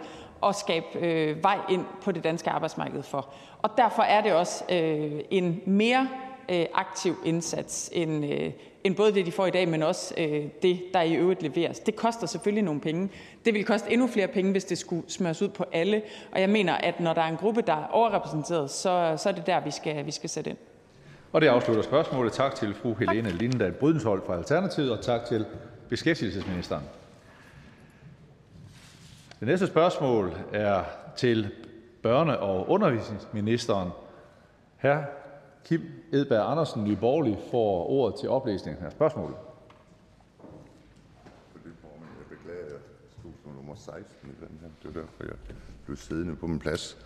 at 0.46 0.56
skabe 0.56 0.86
øh, 1.00 1.44
vej 1.44 1.58
ind 1.70 1.86
på 2.04 2.12
det 2.12 2.24
danske 2.24 2.50
arbejdsmarked 2.50 3.04
for. 3.04 3.34
Og 3.62 3.70
derfor 3.78 4.04
er 4.04 4.22
det 4.22 4.34
også 4.34 4.64
øh, 4.72 5.20
en 5.32 5.62
mere 5.66 6.10
øh, 6.50 6.66
aktiv 6.74 7.16
indsats 7.26 7.90
end, 7.94 8.26
øh, 8.26 8.52
end 8.84 8.96
både 8.96 9.14
det, 9.14 9.26
de 9.26 9.32
får 9.32 9.46
i 9.46 9.52
dag, 9.52 9.68
men 9.68 9.84
også 9.84 10.14
øh, 10.18 10.44
det, 10.62 10.80
der 10.94 11.02
i 11.02 11.14
øvrigt 11.14 11.44
leveres. 11.44 11.80
Det 11.80 11.96
koster 11.96 12.28
selvfølgelig 12.28 12.64
nogle 12.64 12.82
penge. 12.82 13.10
Det 13.46 13.54
vil 13.54 13.66
koste 13.66 13.92
endnu 13.92 14.08
flere 14.08 14.28
penge, 14.28 14.52
hvis 14.52 14.66
det 14.66 14.78
skulle 14.78 15.04
smøres 15.08 15.42
ud 15.42 15.50
på 15.50 15.66
alle. 15.72 16.02
Og 16.32 16.42
jeg 16.42 16.50
mener, 16.50 16.74
at 16.74 17.00
når 17.00 17.14
der 17.14 17.22
er 17.22 17.28
en 17.28 17.38
gruppe, 17.38 17.62
der 17.62 17.74
er 17.74 17.88
overrepræsenteret, 17.88 18.72
så, 18.72 19.14
så 19.18 19.30
er 19.30 19.34
det 19.34 19.48
der, 19.48 19.60
vi 19.60 19.72
skal, 19.72 20.06
vi 20.06 20.12
skal 20.12 20.30
sætte 20.30 20.50
ind. 20.50 20.58
Og 21.32 21.42
det 21.42 21.48
afslutter 21.48 21.84
spørgsmålet. 21.84 22.34
Tak 22.34 22.56
til 22.56 22.74
fru 22.74 22.94
Helene 22.94 23.30
Lindendal 23.30 23.72
Brydenshold 23.72 24.22
fra 24.26 24.38
Alternativet, 24.38 24.92
og 24.92 25.02
tak 25.02 25.26
til 25.26 25.46
beskæftigelsesministeren. 25.90 26.84
Det 29.40 29.48
næste 29.48 29.68
spørgsmål 29.68 30.34
er 30.54 30.84
til 31.16 31.52
børne- 32.06 32.38
og 32.38 32.70
undervisningsministeren. 32.70 33.90
Hr. 34.82 34.98
Kim 35.66 35.82
Edberg 36.14 36.52
Andersen, 36.52 36.84
Nye 36.84 36.96
Borgerlige, 36.96 37.38
får 37.52 37.90
ordet 37.90 38.20
til 38.20 38.30
oplæsning 38.30 38.78
af 38.82 38.92
spørgsmålet. 38.92 39.36
Jeg 41.54 41.72
beklager, 42.30 42.66
jeg 42.66 42.80
stod 43.20 43.32
som 43.44 43.52
nummer 43.52 43.76
16 43.76 44.04
i 44.24 44.46
den 44.46 44.60
her. 44.62 44.68
Det 44.84 44.98
er 44.98 45.02
derfor, 45.02 45.24
jeg 45.24 45.56
blev 45.86 45.98
siddende 45.98 46.36
på 46.36 46.48
min 46.48 46.60
plads. 46.60 46.98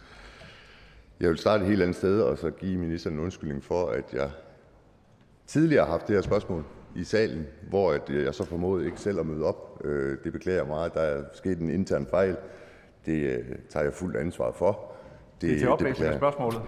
Jeg 1.19 1.29
vil 1.29 1.37
starte 1.37 1.63
et 1.63 1.69
helt 1.69 1.81
andet 1.81 1.95
sted, 1.95 2.21
og 2.21 2.37
så 2.37 2.49
give 2.49 2.77
ministeren 2.79 3.15
en 3.15 3.23
undskyldning 3.23 3.63
for, 3.63 3.85
at 3.89 4.13
jeg 4.13 4.29
tidligere 5.47 5.85
har 5.85 5.91
haft 5.91 6.07
det 6.07 6.15
her 6.15 6.21
spørgsmål 6.21 6.63
i 6.95 7.03
salen, 7.03 7.47
hvor 7.69 7.91
at 7.91 8.09
jeg 8.09 8.35
så 8.35 8.45
formodede 8.45 8.85
ikke 8.85 8.99
selv 8.99 9.19
at 9.19 9.25
møde 9.25 9.45
op. 9.45 9.81
Øh, 9.85 10.17
det 10.23 10.33
beklager 10.33 10.59
jeg 10.59 10.67
meget. 10.67 10.93
Der 10.93 11.01
er 11.01 11.23
sket 11.33 11.59
en 11.59 11.69
intern 11.69 12.07
fejl. 12.07 12.37
Det 13.05 13.23
øh, 13.23 13.45
tager 13.69 13.83
jeg 13.83 13.93
fuldt 13.93 14.17
ansvar 14.17 14.51
for. 14.51 14.91
Det 15.41 15.53
er 15.53 15.57
til 15.57 15.69
oplæsning 15.69 16.11
af 16.11 16.17
spørgsmålet. 16.17 16.61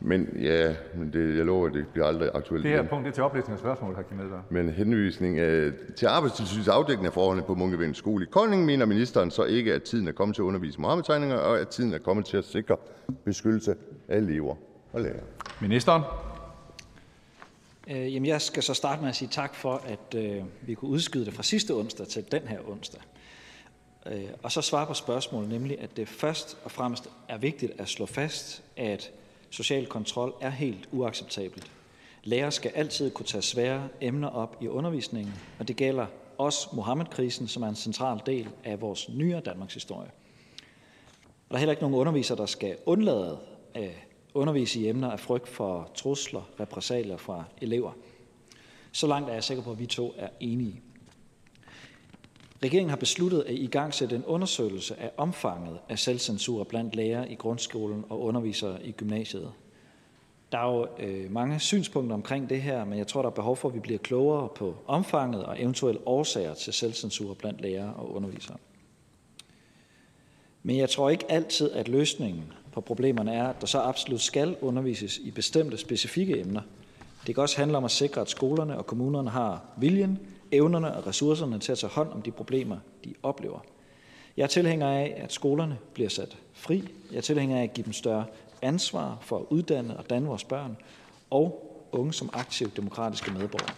Men 0.00 0.28
ja, 0.42 0.74
men 0.94 1.12
det, 1.12 1.36
jeg 1.36 1.46
lover, 1.46 1.66
at 1.66 1.72
det 1.74 1.86
bliver 1.88 2.06
aldrig 2.06 2.30
aktuelt 2.34 2.64
Det 2.64 2.70
her 2.70 2.78
igen. 2.78 2.88
punkt 2.88 3.04
det 3.04 3.10
er 3.10 3.14
til 3.14 3.22
oplæsning 3.22 3.52
af 3.52 3.58
spørgsmålet, 3.58 3.96
hr. 3.96 4.02
Kim 4.02 4.20
Edberg. 4.20 4.42
Men 4.50 4.68
henvisning 4.68 5.38
øh, 5.38 5.72
til 5.96 6.06
arbejdstilsynets 6.06 6.68
afdækning 6.68 7.06
af 7.06 7.12
forholdene 7.12 7.46
på 7.46 7.54
Munkevind 7.54 7.94
skole 7.94 8.24
i 8.24 8.28
Kolding, 8.30 8.64
mener 8.64 8.86
ministeren 8.86 9.30
så 9.30 9.44
ikke, 9.44 9.74
at 9.74 9.82
tiden 9.82 10.08
er 10.08 10.12
kommet 10.12 10.34
til 10.34 10.42
at 10.42 10.44
undervise 10.44 10.80
Mohammed-tegninger, 10.80 11.36
og 11.36 11.58
at 11.60 11.68
tiden 11.68 11.94
er 11.94 11.98
kommet 11.98 12.26
til 12.26 12.36
at 12.36 12.44
sikre 12.44 12.76
beskyttelse 13.24 13.74
af 14.08 14.16
elever 14.16 14.54
og 14.92 15.00
lærere. 15.00 15.24
Ministeren. 15.60 16.02
Øh, 17.90 18.14
jamen, 18.14 18.26
jeg 18.26 18.40
skal 18.40 18.62
så 18.62 18.74
starte 18.74 19.00
med 19.00 19.08
at 19.08 19.16
sige 19.16 19.28
tak 19.32 19.54
for, 19.54 19.82
at 19.86 20.14
øh, 20.24 20.42
vi 20.62 20.74
kunne 20.74 20.90
udskyde 20.90 21.24
det 21.24 21.34
fra 21.34 21.42
sidste 21.42 21.74
onsdag 21.74 22.06
til 22.06 22.32
den 22.32 22.42
her 22.42 22.58
onsdag. 22.70 23.00
Øh, 24.06 24.22
og 24.42 24.52
så 24.52 24.62
svare 24.62 24.86
på 24.86 24.94
spørgsmålet, 24.94 25.48
nemlig 25.50 25.80
at 25.80 25.96
det 25.96 26.08
først 26.08 26.58
og 26.64 26.70
fremmest 26.70 27.08
er 27.28 27.38
vigtigt 27.38 27.72
at 27.78 27.88
slå 27.88 28.06
fast, 28.06 28.62
at 28.76 29.10
social 29.50 29.86
kontrol 29.86 30.34
er 30.40 30.50
helt 30.50 30.88
uacceptabelt. 30.92 31.70
Lærere 32.24 32.52
skal 32.52 32.70
altid 32.74 33.10
kunne 33.10 33.26
tage 33.26 33.42
svære 33.42 33.88
emner 34.00 34.28
op 34.28 34.56
i 34.60 34.68
undervisningen, 34.68 35.34
og 35.58 35.68
det 35.68 35.76
gælder 35.76 36.06
også 36.38 36.68
Mohammed-krisen, 36.72 37.48
som 37.48 37.62
er 37.62 37.68
en 37.68 37.76
central 37.76 38.20
del 38.26 38.48
af 38.64 38.80
vores 38.80 39.08
nyere 39.08 39.40
Danmarks 39.40 39.74
historie. 39.74 40.10
Og 41.48 41.50
der 41.50 41.54
er 41.54 41.58
heller 41.58 41.72
ikke 41.72 41.82
nogen 41.82 41.96
underviser, 41.96 42.34
der 42.34 42.46
skal 42.46 42.76
undlade 42.86 43.38
at 43.74 43.90
undervise 44.34 44.80
i 44.80 44.88
emner 44.88 45.10
af 45.10 45.20
frygt 45.20 45.48
for 45.48 45.90
trusler, 45.94 46.42
repressalier 46.60 47.16
fra 47.16 47.44
elever. 47.60 47.92
Så 48.92 49.06
langt 49.06 49.30
er 49.30 49.34
jeg 49.34 49.44
sikker 49.44 49.62
på, 49.64 49.70
at 49.70 49.78
vi 49.78 49.86
to 49.86 50.14
er 50.16 50.28
enige. 50.40 50.82
Regeringen 52.62 52.90
har 52.90 52.96
besluttet 52.96 53.40
at 53.40 53.54
igangsætte 53.54 54.16
en 54.16 54.24
undersøgelse 54.24 55.00
af 55.00 55.10
omfanget 55.16 55.78
af 55.88 55.98
selvcensur 55.98 56.64
blandt 56.64 56.94
lærere 56.94 57.32
i 57.32 57.34
grundskolen 57.34 58.04
og 58.08 58.20
undervisere 58.20 58.86
i 58.86 58.92
gymnasiet. 58.92 59.52
Der 60.52 60.58
er 60.58 60.76
jo 60.76 60.86
øh, 60.98 61.32
mange 61.32 61.60
synspunkter 61.60 62.14
omkring 62.14 62.50
det 62.50 62.62
her, 62.62 62.84
men 62.84 62.98
jeg 62.98 63.06
tror, 63.06 63.22
der 63.22 63.28
er 63.28 63.34
behov 63.34 63.56
for, 63.56 63.68
at 63.68 63.74
vi 63.74 63.80
bliver 63.80 63.98
klogere 63.98 64.48
på 64.48 64.76
omfanget 64.86 65.44
og 65.44 65.62
eventuelle 65.62 66.00
årsager 66.06 66.54
til 66.54 66.72
selvcensur 66.72 67.34
blandt 67.34 67.60
lærere 67.60 67.94
og 67.94 68.14
undervisere. 68.14 68.56
Men 70.62 70.76
jeg 70.76 70.90
tror 70.90 71.10
ikke 71.10 71.30
altid, 71.30 71.70
at 71.70 71.88
løsningen 71.88 72.52
på 72.72 72.80
problemerne 72.80 73.34
er, 73.34 73.48
at 73.48 73.60
der 73.60 73.66
så 73.66 73.78
absolut 73.78 74.20
skal 74.20 74.56
undervises 74.60 75.18
i 75.18 75.30
bestemte 75.30 75.76
specifikke 75.76 76.40
emner. 76.40 76.62
Det 77.26 77.34
kan 77.34 77.42
også 77.42 77.56
handle 77.56 77.76
om 77.76 77.84
at 77.84 77.90
sikre, 77.90 78.20
at 78.20 78.30
skolerne 78.30 78.78
og 78.78 78.86
kommunerne 78.86 79.30
har 79.30 79.62
viljen, 79.76 80.18
evnerne 80.52 80.96
og 80.96 81.06
ressourcerne 81.06 81.58
til 81.58 81.72
at 81.72 81.78
tage 81.78 81.90
hånd 81.90 82.12
om 82.12 82.22
de 82.22 82.30
problemer, 82.30 82.76
de 83.04 83.14
oplever. 83.22 83.60
Jeg 84.36 84.42
er 84.42 84.48
tilhænger 84.48 84.88
af, 84.88 85.14
at 85.16 85.32
skolerne 85.32 85.78
bliver 85.94 86.08
sat 86.08 86.36
fri. 86.52 86.88
Jeg 87.10 87.16
er 87.16 87.22
tilhænger 87.22 87.58
af 87.58 87.62
at 87.62 87.74
give 87.74 87.84
dem 87.84 87.92
større 87.92 88.24
ansvar 88.62 89.18
for 89.20 89.38
at 89.38 89.44
uddanne 89.50 89.96
og 89.96 90.10
danne 90.10 90.28
vores 90.28 90.44
børn 90.44 90.76
og 91.30 91.74
unge 91.92 92.12
som 92.12 92.30
aktive 92.32 92.70
demokratiske 92.76 93.30
medborgere. 93.30 93.74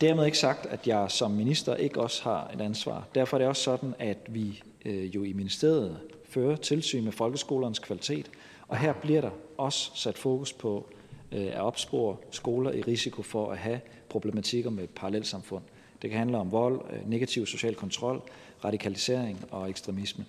Dermed 0.00 0.26
ikke 0.26 0.38
sagt, 0.38 0.66
at 0.66 0.86
jeg 0.86 1.10
som 1.10 1.30
minister 1.30 1.74
ikke 1.74 2.00
også 2.00 2.22
har 2.22 2.50
et 2.54 2.60
ansvar. 2.60 3.04
Derfor 3.14 3.36
er 3.36 3.38
det 3.38 3.48
også 3.48 3.62
sådan, 3.62 3.94
at 3.98 4.18
vi 4.28 4.62
øh, 4.84 5.14
jo 5.14 5.22
i 5.22 5.32
ministeriet 5.32 5.98
fører 6.28 6.56
tilsyn 6.56 7.04
med 7.04 7.12
folkeskolernes 7.12 7.78
kvalitet, 7.78 8.30
og 8.68 8.76
her 8.76 8.92
bliver 8.92 9.20
der 9.20 9.30
også 9.58 9.90
sat 9.94 10.18
fokus 10.18 10.52
på 10.52 10.88
Øh, 11.32 11.46
at 11.46 11.60
opspore 11.60 12.16
skoler 12.30 12.72
i 12.72 12.82
risiko 12.82 13.22
for 13.22 13.50
at 13.52 13.58
have 13.58 13.80
problematikker 14.08 14.70
med 14.70 14.86
parallelsamfund. 14.86 15.62
Det 16.02 16.10
kan 16.10 16.18
handle 16.18 16.38
om 16.38 16.52
vold, 16.52 16.80
øh, 16.92 17.10
negativ 17.10 17.46
social 17.46 17.74
kontrol, 17.74 18.22
radikalisering 18.64 19.44
og 19.50 19.70
ekstremisme. 19.70 20.24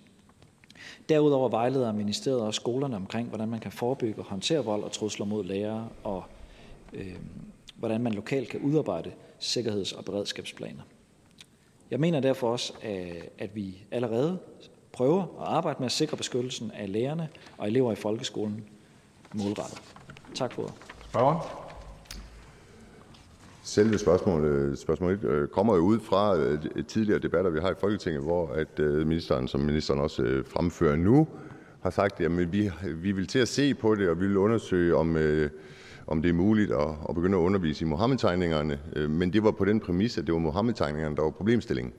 Derudover 1.09 1.49
vejleder 1.49 1.91
ministeriet 1.91 2.41
også 2.41 2.61
skolerne 2.61 2.95
omkring, 2.95 3.27
hvordan 3.27 3.49
man 3.49 3.59
kan 3.59 3.71
forebygge 3.71 4.21
og 4.21 4.25
håndtere 4.25 4.65
vold 4.65 4.83
og 4.83 4.91
trusler 4.91 5.25
mod 5.25 5.43
lærere, 5.43 5.89
og 6.03 6.23
øh, 6.93 7.15
hvordan 7.75 8.01
man 8.01 8.13
lokalt 8.13 8.49
kan 8.49 8.59
udarbejde 8.59 9.11
sikkerheds- 9.39 9.91
og 9.91 10.05
beredskabsplaner. 10.05 10.81
Jeg 11.91 11.99
mener 11.99 12.19
derfor 12.19 12.51
også, 12.51 12.73
øh, 12.83 13.21
at 13.37 13.55
vi 13.55 13.83
allerede 13.91 14.39
prøver 14.91 15.21
at 15.21 15.47
arbejde 15.47 15.79
med 15.79 15.85
at 15.85 15.91
sikre 15.91 16.17
beskyttelsen 16.17 16.71
af 16.71 16.91
lærerne 16.91 17.29
og 17.57 17.67
elever 17.67 17.91
i 17.91 17.95
folkeskolen 17.95 18.63
målrettet. 19.33 19.81
Tak 20.35 20.53
for 20.53 20.61
ordet. 20.61 20.86
Spørgeren. 21.09 21.37
Selve 23.63 23.97
spørgsmålet, 23.97 24.51
øh, 24.51 24.77
spørgsmålet 24.77 25.23
øh, 25.23 25.47
kommer 25.47 25.75
jo 25.75 25.81
ud 25.81 25.99
fra 25.99 26.37
øh, 26.37 26.59
tidligere 26.87 27.19
debatter, 27.19 27.51
vi 27.51 27.59
har 27.59 27.71
i 27.71 27.75
Folketinget, 27.79 28.23
hvor 28.23 28.47
at 28.47 28.79
ministeren, 28.79 29.47
som 29.47 29.61
ministeren 29.61 29.99
også 29.99 30.43
fremfører 30.47 30.95
nu, 30.95 31.27
har 31.81 31.89
sagt, 31.89 32.21
at 32.21 32.51
vi, 32.51 32.71
vi 32.83 33.11
vil 33.11 33.27
til 33.27 33.39
at 33.39 33.47
se 33.47 33.73
på 33.73 33.95
det, 33.95 34.09
og 34.09 34.21
vi 34.21 34.27
vil 34.27 34.37
undersøge, 34.37 34.95
om, 34.95 35.17
om 36.07 36.21
det 36.21 36.29
er 36.29 36.33
muligt 36.33 36.71
at, 36.71 36.89
at 37.09 37.15
begynde 37.15 37.37
at 37.37 37.41
undervise 37.41 37.85
i 37.85 37.87
Mohammed-tegningerne. 37.87 38.79
Men 39.09 39.33
det 39.33 39.43
var 39.43 39.51
på 39.51 39.65
den 39.65 39.79
præmis, 39.79 40.17
at 40.17 40.25
det 40.25 40.33
var 40.33 40.39
Mohammed-tegningerne, 40.39 41.15
der 41.15 41.21
var 41.21 41.29
problemstillingen. 41.29 41.93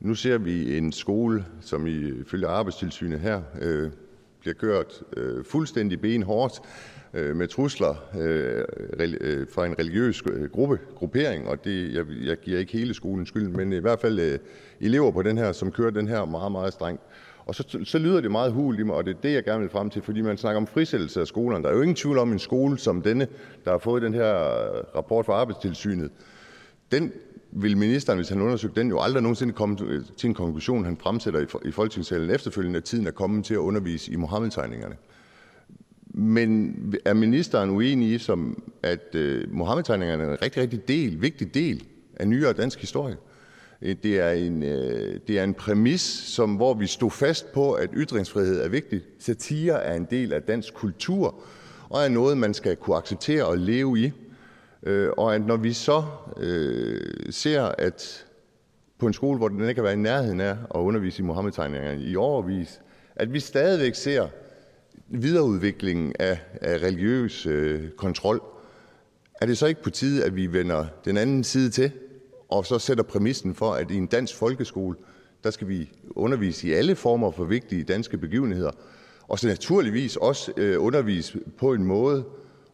Nu 0.00 0.14
ser 0.14 0.38
vi 0.38 0.78
en 0.78 0.92
skole, 0.92 1.44
som 1.60 1.86
ifølge 1.86 2.46
arbejdstilsynet 2.46 3.20
her 3.20 3.42
bliver 4.48 4.72
kørt 4.72 5.02
øh, 5.16 5.44
fuldstændig 5.44 6.00
benhårdt 6.00 6.60
øh, 7.14 7.36
med 7.36 7.48
trusler 7.48 7.94
øh, 8.18 8.64
øh, 9.20 9.46
fra 9.54 9.66
en 9.66 9.78
religiøs 9.78 10.22
øh, 10.30 10.50
gruppe, 10.50 10.78
gruppering, 10.94 11.48
og 11.48 11.64
det, 11.64 11.94
jeg, 11.94 12.04
jeg 12.24 12.36
giver 12.36 12.58
ikke 12.58 12.72
hele 12.72 12.94
skolen 12.94 13.26
skyld, 13.26 13.48
men 13.48 13.72
i 13.72 13.78
hvert 13.78 14.00
fald 14.00 14.20
øh, 14.20 14.38
elever 14.80 15.10
på 15.10 15.22
den 15.22 15.38
her, 15.38 15.52
som 15.52 15.72
kører 15.72 15.90
den 15.90 16.08
her 16.08 16.24
meget, 16.24 16.52
meget 16.52 16.72
strengt. 16.72 17.02
Og 17.46 17.54
så, 17.54 17.78
så 17.84 17.98
lyder 17.98 18.20
det 18.20 18.30
meget 18.30 18.52
hul 18.52 18.78
i 18.78 18.82
mig, 18.82 18.94
og 18.94 19.04
det 19.04 19.16
er 19.16 19.20
det, 19.20 19.32
jeg 19.32 19.44
gerne 19.44 19.60
vil 19.60 19.70
frem 19.70 19.90
til, 19.90 20.02
fordi 20.02 20.20
man 20.20 20.36
snakker 20.36 20.56
om 20.56 20.66
frisættelse 20.66 21.20
af 21.20 21.26
skolerne. 21.26 21.64
Der 21.64 21.70
er 21.70 21.74
jo 21.74 21.82
ingen 21.82 21.96
tvivl 21.96 22.18
om 22.18 22.32
en 22.32 22.38
skole 22.38 22.78
som 22.78 23.02
denne, 23.02 23.28
der 23.64 23.70
har 23.70 23.78
fået 23.78 24.02
den 24.02 24.14
her 24.14 24.34
øh, 24.34 24.84
rapport 24.96 25.26
fra 25.26 25.32
arbejdstilsynet. 25.32 26.10
Vil 27.52 27.76
ministeren, 27.76 28.18
hvis 28.18 28.28
han 28.28 28.40
undersøgte 28.40 28.80
den, 28.80 28.88
jo 28.88 29.00
aldrig 29.00 29.22
nogensinde 29.22 29.52
komme 29.52 29.76
til 29.76 29.86
øh, 29.86 30.04
en 30.24 30.34
konklusion, 30.34 30.84
han 30.84 30.96
fremsætter 30.96 31.58
i 31.64 31.70
Folketingssalen 31.70 32.30
efterfølgende, 32.30 32.76
at 32.76 32.84
tiden 32.84 33.06
er 33.06 33.10
kommet 33.10 33.44
til 33.44 33.54
at 33.54 33.58
undervise 33.58 34.12
i 34.12 34.16
Mohammed-tegningerne. 34.16 34.96
Men 36.14 36.74
er 37.04 37.14
ministeren 37.14 37.70
uenig 37.70 38.12
i, 38.12 38.18
som, 38.18 38.62
at 38.82 39.14
øh, 39.14 39.48
uh, 39.48 39.56
Mohammed-tegningerne 39.56 40.24
er 40.24 40.30
en 40.30 40.42
rigtig, 40.42 40.62
rigtig 40.62 40.88
del, 40.88 41.22
vigtig 41.22 41.54
del 41.54 41.84
af 42.16 42.28
nyere 42.28 42.52
dansk 42.52 42.80
historie? 42.80 43.16
Øh, 43.82 43.96
det 44.02 44.18
er 44.18 44.30
en, 44.30 44.62
uh, 44.62 44.68
det 45.28 45.30
er 45.30 45.44
en 45.44 45.54
præmis, 45.54 46.00
som, 46.00 46.54
hvor 46.54 46.74
vi 46.74 46.86
stod 46.86 47.10
fast 47.10 47.52
på, 47.52 47.72
at 47.72 47.90
ytringsfrihed 47.94 48.60
er 48.60 48.68
vigtig. 48.68 49.00
Satire 49.18 49.82
er 49.82 49.94
en 49.94 50.06
del 50.10 50.32
af 50.32 50.42
dansk 50.42 50.74
kultur, 50.74 51.34
og 51.88 52.04
er 52.04 52.08
noget, 52.08 52.38
man 52.38 52.54
skal 52.54 52.76
kunne 52.76 52.96
acceptere 52.96 53.44
og 53.44 53.58
leve 53.58 53.98
i. 54.00 54.12
Øh, 54.82 55.10
og 55.16 55.34
at 55.34 55.46
når 55.46 55.56
vi 55.56 55.72
så 55.72 56.04
øh, 56.36 57.32
ser, 57.32 57.62
at 57.62 58.26
på 58.98 59.06
en 59.06 59.12
skole, 59.12 59.38
hvor 59.38 59.48
den 59.48 59.60
ikke 59.60 59.74
kan 59.74 59.84
være 59.84 59.92
i 59.92 59.96
nærheden 59.96 60.40
af 60.40 60.50
at 60.50 60.78
undervise 60.80 61.22
i 61.22 61.24
Mohammed-tegningerne 61.24 62.02
i 62.02 62.16
overvis, 62.16 62.80
at 63.16 63.32
vi 63.32 63.40
stadigvæk 63.40 63.94
ser 63.94 64.28
videreudviklingen 65.08 66.12
af, 66.18 66.38
af 66.60 66.78
religiøs 66.78 67.46
øh, 67.46 67.90
kontrol, 67.90 68.42
er 69.40 69.46
det 69.46 69.58
så 69.58 69.66
ikke 69.66 69.82
på 69.82 69.90
tide, 69.90 70.24
at 70.24 70.36
vi 70.36 70.52
vender 70.52 70.86
den 71.04 71.16
anden 71.16 71.44
side 71.44 71.70
til 71.70 71.90
og 72.48 72.66
så 72.66 72.78
sætter 72.78 73.04
præmissen 73.04 73.54
for, 73.54 73.72
at 73.72 73.90
i 73.90 73.96
en 73.96 74.06
dansk 74.06 74.36
folkeskole 74.36 74.96
der 75.44 75.50
skal 75.50 75.68
vi 75.68 75.90
undervise 76.10 76.68
i 76.68 76.72
alle 76.72 76.96
former 76.96 77.30
for 77.30 77.44
vigtige 77.44 77.84
danske 77.84 78.18
begivenheder, 78.18 78.70
og 79.28 79.38
så 79.38 79.46
naturligvis 79.46 80.16
også 80.16 80.52
øh, 80.56 80.84
undervise 80.84 81.38
på 81.58 81.72
en 81.72 81.84
måde 81.84 82.24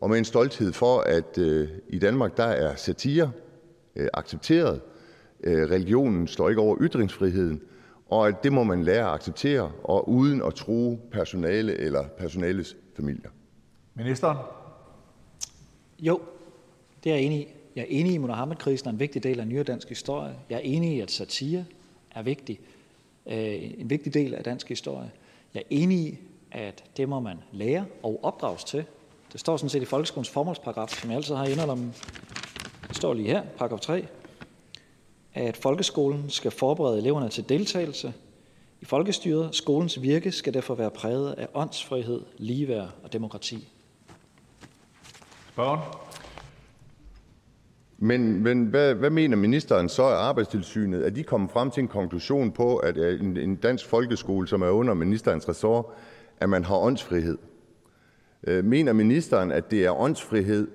og 0.04 0.10
med 0.10 0.18
en 0.18 0.24
stolthed 0.24 0.72
for, 0.72 1.00
at 1.00 1.38
øh, 1.38 1.68
i 1.88 1.98
Danmark 1.98 2.36
der 2.36 2.44
er 2.44 2.76
satire 2.76 3.32
øh, 3.96 4.08
accepteret. 4.14 4.80
Religionen 5.46 6.26
står 6.26 6.48
ikke 6.48 6.60
over 6.60 6.76
ytringsfriheden, 6.80 7.62
og 8.08 8.28
at 8.28 8.44
det 8.44 8.52
må 8.52 8.64
man 8.64 8.82
lære 8.82 9.08
at 9.08 9.14
acceptere, 9.14 9.72
og 9.82 10.08
uden 10.08 10.42
at 10.42 10.54
true 10.54 10.98
personale 11.12 11.76
eller 11.76 12.04
personales 12.18 12.76
familier. 12.96 13.30
Ministeren? 13.94 14.38
Jo, 15.98 16.20
det 17.04 17.12
er 17.12 17.16
jeg 17.16 17.24
enig 17.24 17.40
i. 17.40 17.48
Jeg 17.76 17.82
er 17.82 17.86
enig 17.88 18.12
i, 18.12 18.14
at 18.14 18.20
Muhammed-krisen 18.20 18.88
er 18.88 18.92
en 18.92 19.00
vigtig 19.00 19.22
del 19.22 19.40
af 19.40 19.46
nyere 19.46 19.64
dansk 19.64 19.88
historie. 19.88 20.34
Jeg 20.50 20.56
er 20.56 20.60
enig 20.64 20.96
i, 20.96 21.00
at 21.00 21.10
satire 21.10 21.64
er 22.10 22.22
vigtig, 22.22 22.60
øh, 23.26 23.80
en 23.80 23.90
vigtig 23.90 24.14
del 24.14 24.34
af 24.34 24.44
dansk 24.44 24.68
historie. 24.68 25.10
Jeg 25.54 25.60
er 25.60 25.66
enig 25.70 25.98
i, 25.98 26.18
at 26.52 26.84
det 26.96 27.08
må 27.08 27.20
man 27.20 27.36
lære 27.52 27.84
og 28.02 28.20
opdrages 28.22 28.64
til. 28.64 28.84
Det 29.34 29.40
står 29.40 29.56
sådan 29.56 29.68
set 29.68 29.82
i 29.82 29.84
folkeskolens 29.84 30.30
formålsparagraf, 30.30 30.88
som 30.88 31.10
jeg 31.10 31.16
altid 31.16 31.34
har 31.34 31.44
indholdt 31.44 32.04
Det 32.88 32.96
står 32.96 33.14
lige 33.14 33.28
her, 33.28 33.42
paragraf 33.58 33.80
3, 33.80 34.06
at 35.34 35.56
folkeskolen 35.56 36.30
skal 36.30 36.50
forberede 36.50 36.98
eleverne 36.98 37.28
til 37.28 37.48
deltagelse 37.48 38.12
i 38.80 38.84
folkestyret. 38.84 39.54
Skolens 39.54 40.02
virke 40.02 40.32
skal 40.32 40.54
derfor 40.54 40.74
være 40.74 40.90
præget 40.90 41.32
af 41.32 41.48
åndsfrihed, 41.54 42.20
ligeværd 42.38 42.88
og 43.02 43.12
demokrati. 43.12 43.68
Spørgen? 45.52 45.80
Men 47.98 48.42
men 48.42 48.64
hvad 48.66 48.94
hvad 48.94 49.10
mener 49.10 49.36
ministeren 49.36 49.88
så, 49.88 50.06
at 50.06 50.14
Arbejdstilsynet 50.14 51.06
er 51.06 51.10
de 51.10 51.22
kommet 51.22 51.50
frem 51.50 51.70
til 51.70 51.80
en 51.80 51.88
konklusion 51.88 52.52
på, 52.52 52.76
at 52.76 52.96
en 52.96 53.36
en 53.36 53.56
dansk 53.56 53.86
folkeskole, 53.86 54.48
som 54.48 54.62
er 54.62 54.68
under 54.68 54.94
ministerens 54.94 55.48
ressort, 55.48 55.84
at 56.40 56.48
man 56.48 56.64
har 56.64 56.76
åndsfrihed? 56.76 57.38
Øh, 58.46 58.64
mener 58.64 58.92
ministeren, 58.92 59.52
at 59.52 59.70
det 59.70 59.84
er 59.84 60.00
åndsfrihed, 60.00 60.68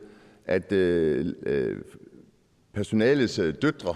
at 0.45 0.71
øh, 0.71 1.33
øh, 1.43 1.77
personalets 2.73 3.39
øh, 3.39 3.53
døtre 3.61 3.95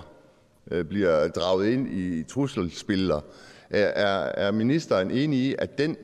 øh, 0.71 0.85
bliver 0.85 1.27
draget 1.27 1.69
ind 1.69 1.89
i 1.89 2.23
trusselsbilleder? 2.23 3.21
Er 3.69 4.51
ministeren 4.51 5.11
enig 5.11 5.39
i, 5.39 5.55
at 5.57 5.77
den 5.77 5.97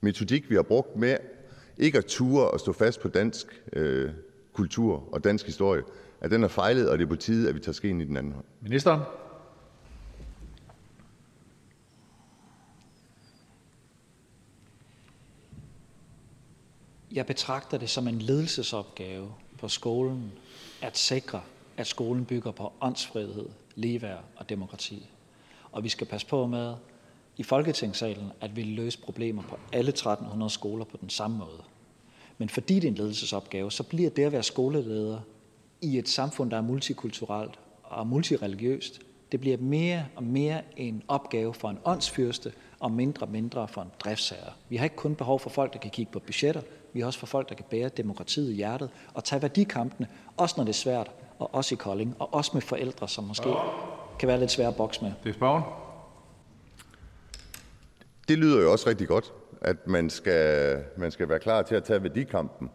metodik, 0.00 0.50
vi 0.50 0.54
har 0.54 0.62
brugt 0.62 0.96
med 0.96 1.16
ikke 1.78 1.98
at 1.98 2.04
ture 2.04 2.50
og 2.50 2.60
stå 2.60 2.72
fast 2.72 3.00
på 3.00 3.08
dansk 3.08 3.62
øh, 3.72 4.10
kultur 4.52 5.08
og 5.12 5.24
dansk 5.24 5.46
historie, 5.46 5.82
at 6.20 6.30
den 6.30 6.44
er 6.44 6.48
fejlet, 6.48 6.90
og 6.90 6.98
det 6.98 7.04
er 7.04 7.08
på 7.08 7.16
tide, 7.16 7.48
at 7.48 7.54
vi 7.54 7.60
tager 7.60 7.72
skeen 7.72 8.00
i 8.00 8.04
den 8.04 8.16
anden 8.16 8.32
hånd? 8.32 8.44
Ministeren. 8.60 9.00
Jeg 17.14 17.26
betragter 17.26 17.78
det 17.78 17.90
som 17.90 18.08
en 18.08 18.18
ledelsesopgave 18.18 19.34
på 19.58 19.68
skolen 19.68 20.32
at 20.82 20.98
sikre, 20.98 21.40
at 21.76 21.86
skolen 21.86 22.24
bygger 22.24 22.50
på 22.50 22.72
åndsfrihed, 22.80 23.48
ligeværd 23.74 24.24
og 24.36 24.48
demokrati. 24.48 25.06
Og 25.72 25.84
vi 25.84 25.88
skal 25.88 26.06
passe 26.06 26.26
på 26.26 26.46
med 26.46 26.74
i 27.36 27.42
Folketingssalen, 27.42 28.32
at 28.40 28.56
vi 28.56 28.62
løser 28.62 29.00
problemer 29.04 29.42
på 29.42 29.58
alle 29.72 29.88
1300 29.88 30.50
skoler 30.50 30.84
på 30.84 30.96
den 30.96 31.10
samme 31.10 31.38
måde. 31.38 31.62
Men 32.38 32.48
fordi 32.48 32.74
det 32.74 32.84
er 32.84 32.88
en 32.88 32.94
ledelsesopgave, 32.94 33.72
så 33.72 33.82
bliver 33.82 34.10
det 34.10 34.24
at 34.24 34.32
være 34.32 34.42
skoleleder 34.42 35.20
i 35.80 35.98
et 35.98 36.08
samfund, 36.08 36.50
der 36.50 36.56
er 36.56 36.62
multikulturelt 36.62 37.58
og 37.82 38.06
multireligiøst, 38.06 39.00
det 39.32 39.40
bliver 39.40 39.56
mere 39.56 40.06
og 40.16 40.22
mere 40.22 40.62
en 40.76 41.02
opgave 41.08 41.54
for 41.54 41.70
en 41.70 41.78
åndsfyrste 41.84 42.52
og 42.78 42.92
mindre 42.92 43.26
og 43.26 43.32
mindre 43.32 43.68
for 43.68 43.82
en 43.82 43.90
driftsherre. 43.98 44.52
Vi 44.68 44.76
har 44.76 44.84
ikke 44.84 44.96
kun 44.96 45.14
behov 45.14 45.40
for 45.40 45.50
folk, 45.50 45.72
der 45.72 45.78
kan 45.78 45.90
kigge 45.90 46.12
på 46.12 46.18
budgetter, 46.18 46.60
vi 46.94 47.00
har 47.00 47.06
også 47.06 47.18
for 47.18 47.26
folk, 47.26 47.48
der 47.48 47.54
kan 47.54 47.64
bære 47.70 47.88
demokratiet 47.88 48.50
i 48.50 48.54
hjertet 48.54 48.90
og 49.14 49.24
tage 49.24 49.42
værdikampene, 49.42 50.08
også 50.36 50.54
når 50.58 50.64
det 50.64 50.70
er 50.72 50.74
svært, 50.74 51.10
og 51.38 51.54
også 51.54 51.74
i 51.74 51.76
Kolding, 51.76 52.16
og 52.18 52.34
også 52.34 52.50
med 52.54 52.62
forældre, 52.62 53.08
som 53.08 53.24
måske 53.24 53.48
kan 54.18 54.28
være 54.28 54.40
lidt 54.40 54.50
svære 54.50 54.68
at 54.68 54.76
bokse 54.76 55.02
med. 55.02 55.12
Det 55.24 55.30
er 55.30 55.34
spørgen. 55.34 55.62
Det 58.28 58.38
lyder 58.38 58.62
jo 58.62 58.72
også 58.72 58.88
rigtig 58.88 59.08
godt, 59.08 59.32
at 59.60 59.86
man 59.86 60.10
skal, 60.10 60.84
man 60.96 61.10
skal 61.10 61.28
være 61.28 61.38
klar 61.38 61.62
til 61.62 61.74
at 61.74 61.84
tage 61.84 62.02
værdikampen 62.02 62.70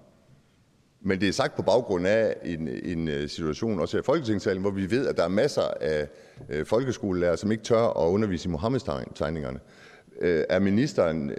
men 1.02 1.22
det 1.22 1.30
er 1.30 1.34
sagt 1.34 1.56
på 1.56 1.62
baggrund 1.62 2.08
af 2.08 2.36
en 2.44 2.68
en 2.68 3.08
øh, 3.08 3.30
situation, 3.30 3.80
også 3.80 3.98
her 3.98 4.02
i 4.02 4.06
Folketingssalen, 4.06 4.62
hvor 4.62 4.72
vi 4.72 4.91
ved, 4.91 5.08
at 5.08 5.18
der 5.18 5.24
er 5.24 5.28
masser 5.28 5.62
af 5.82 6.08
øh, 6.50 6.66
folkeskolelærere, 6.66 7.38
som 7.38 7.52
ikke 7.52 7.64
tør 7.64 8.06
at 8.06 8.10
undervise 8.10 8.50
i 8.50 8.52
Muhammed-tegningerne. 8.52 9.60
Øh, 10.22 10.44
er 10.50 10.60
ministeren 10.60 11.32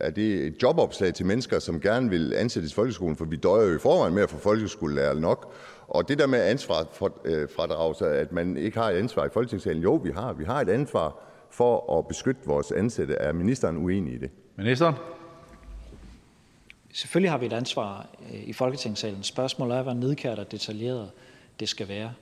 er 0.00 0.10
det 0.10 0.46
et 0.46 0.62
jobopslag 0.62 1.14
til 1.14 1.26
mennesker, 1.26 1.58
som 1.58 1.80
gerne 1.80 2.10
vil 2.10 2.34
ansættes 2.34 2.72
i 2.72 2.74
folkeskolen? 2.74 3.16
For 3.16 3.24
vi 3.24 3.36
døjer 3.36 3.68
jo 3.68 3.76
i 3.76 3.78
forvejen 3.78 4.14
med 4.14 4.22
at 4.22 4.30
få 4.30 4.38
folkeskolelærere 4.38 5.20
nok. 5.20 5.54
Og 5.88 6.08
det 6.08 6.18
der 6.18 6.26
med 6.26 6.42
ansvar 6.42 6.78
ansvarsfradragelse, 6.78 8.06
at 8.06 8.32
man 8.32 8.56
ikke 8.56 8.78
har 8.78 8.90
et 8.90 8.96
ansvar 8.96 9.26
i 9.26 9.28
Folketingssalen, 9.32 9.82
jo, 9.82 9.94
vi 9.94 10.10
har. 10.10 10.32
Vi 10.32 10.44
har 10.44 10.60
et 10.60 10.68
ansvar 10.68 11.18
for 11.50 11.98
at 11.98 12.08
beskytte 12.08 12.40
vores 12.46 12.72
ansatte. 12.72 13.14
Er 13.14 13.32
ministeren 13.32 13.76
uenig 13.76 14.14
i 14.14 14.18
det? 14.18 14.30
Ministeren. 14.56 14.94
Selvfølgelig 16.92 17.30
har 17.30 17.38
vi 17.38 17.46
et 17.46 17.52
ansvar 17.52 18.06
øh, 18.32 18.48
i 18.48 18.52
Folketingssalen. 18.52 19.22
Spørgsmålet 19.22 19.76
er, 19.76 19.82
hvor 19.82 19.92
nedkært 19.92 20.38
og 20.38 20.52
detaljeret 20.52 21.10
det 21.60 21.68
skal 21.68 21.88
være. 21.88 22.12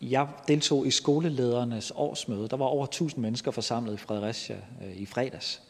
Jeg 0.00 0.28
deltog 0.48 0.86
i 0.86 0.90
skoleledernes 0.90 1.92
årsmøde. 1.96 2.48
Der 2.48 2.56
var 2.56 2.66
over 2.66 2.84
1000 2.84 3.22
mennesker 3.22 3.50
forsamlet 3.50 3.94
i 3.94 3.96
Fredericia 3.96 4.56
øh, 4.84 4.96
i 4.96 5.06
fredags. 5.06 5.62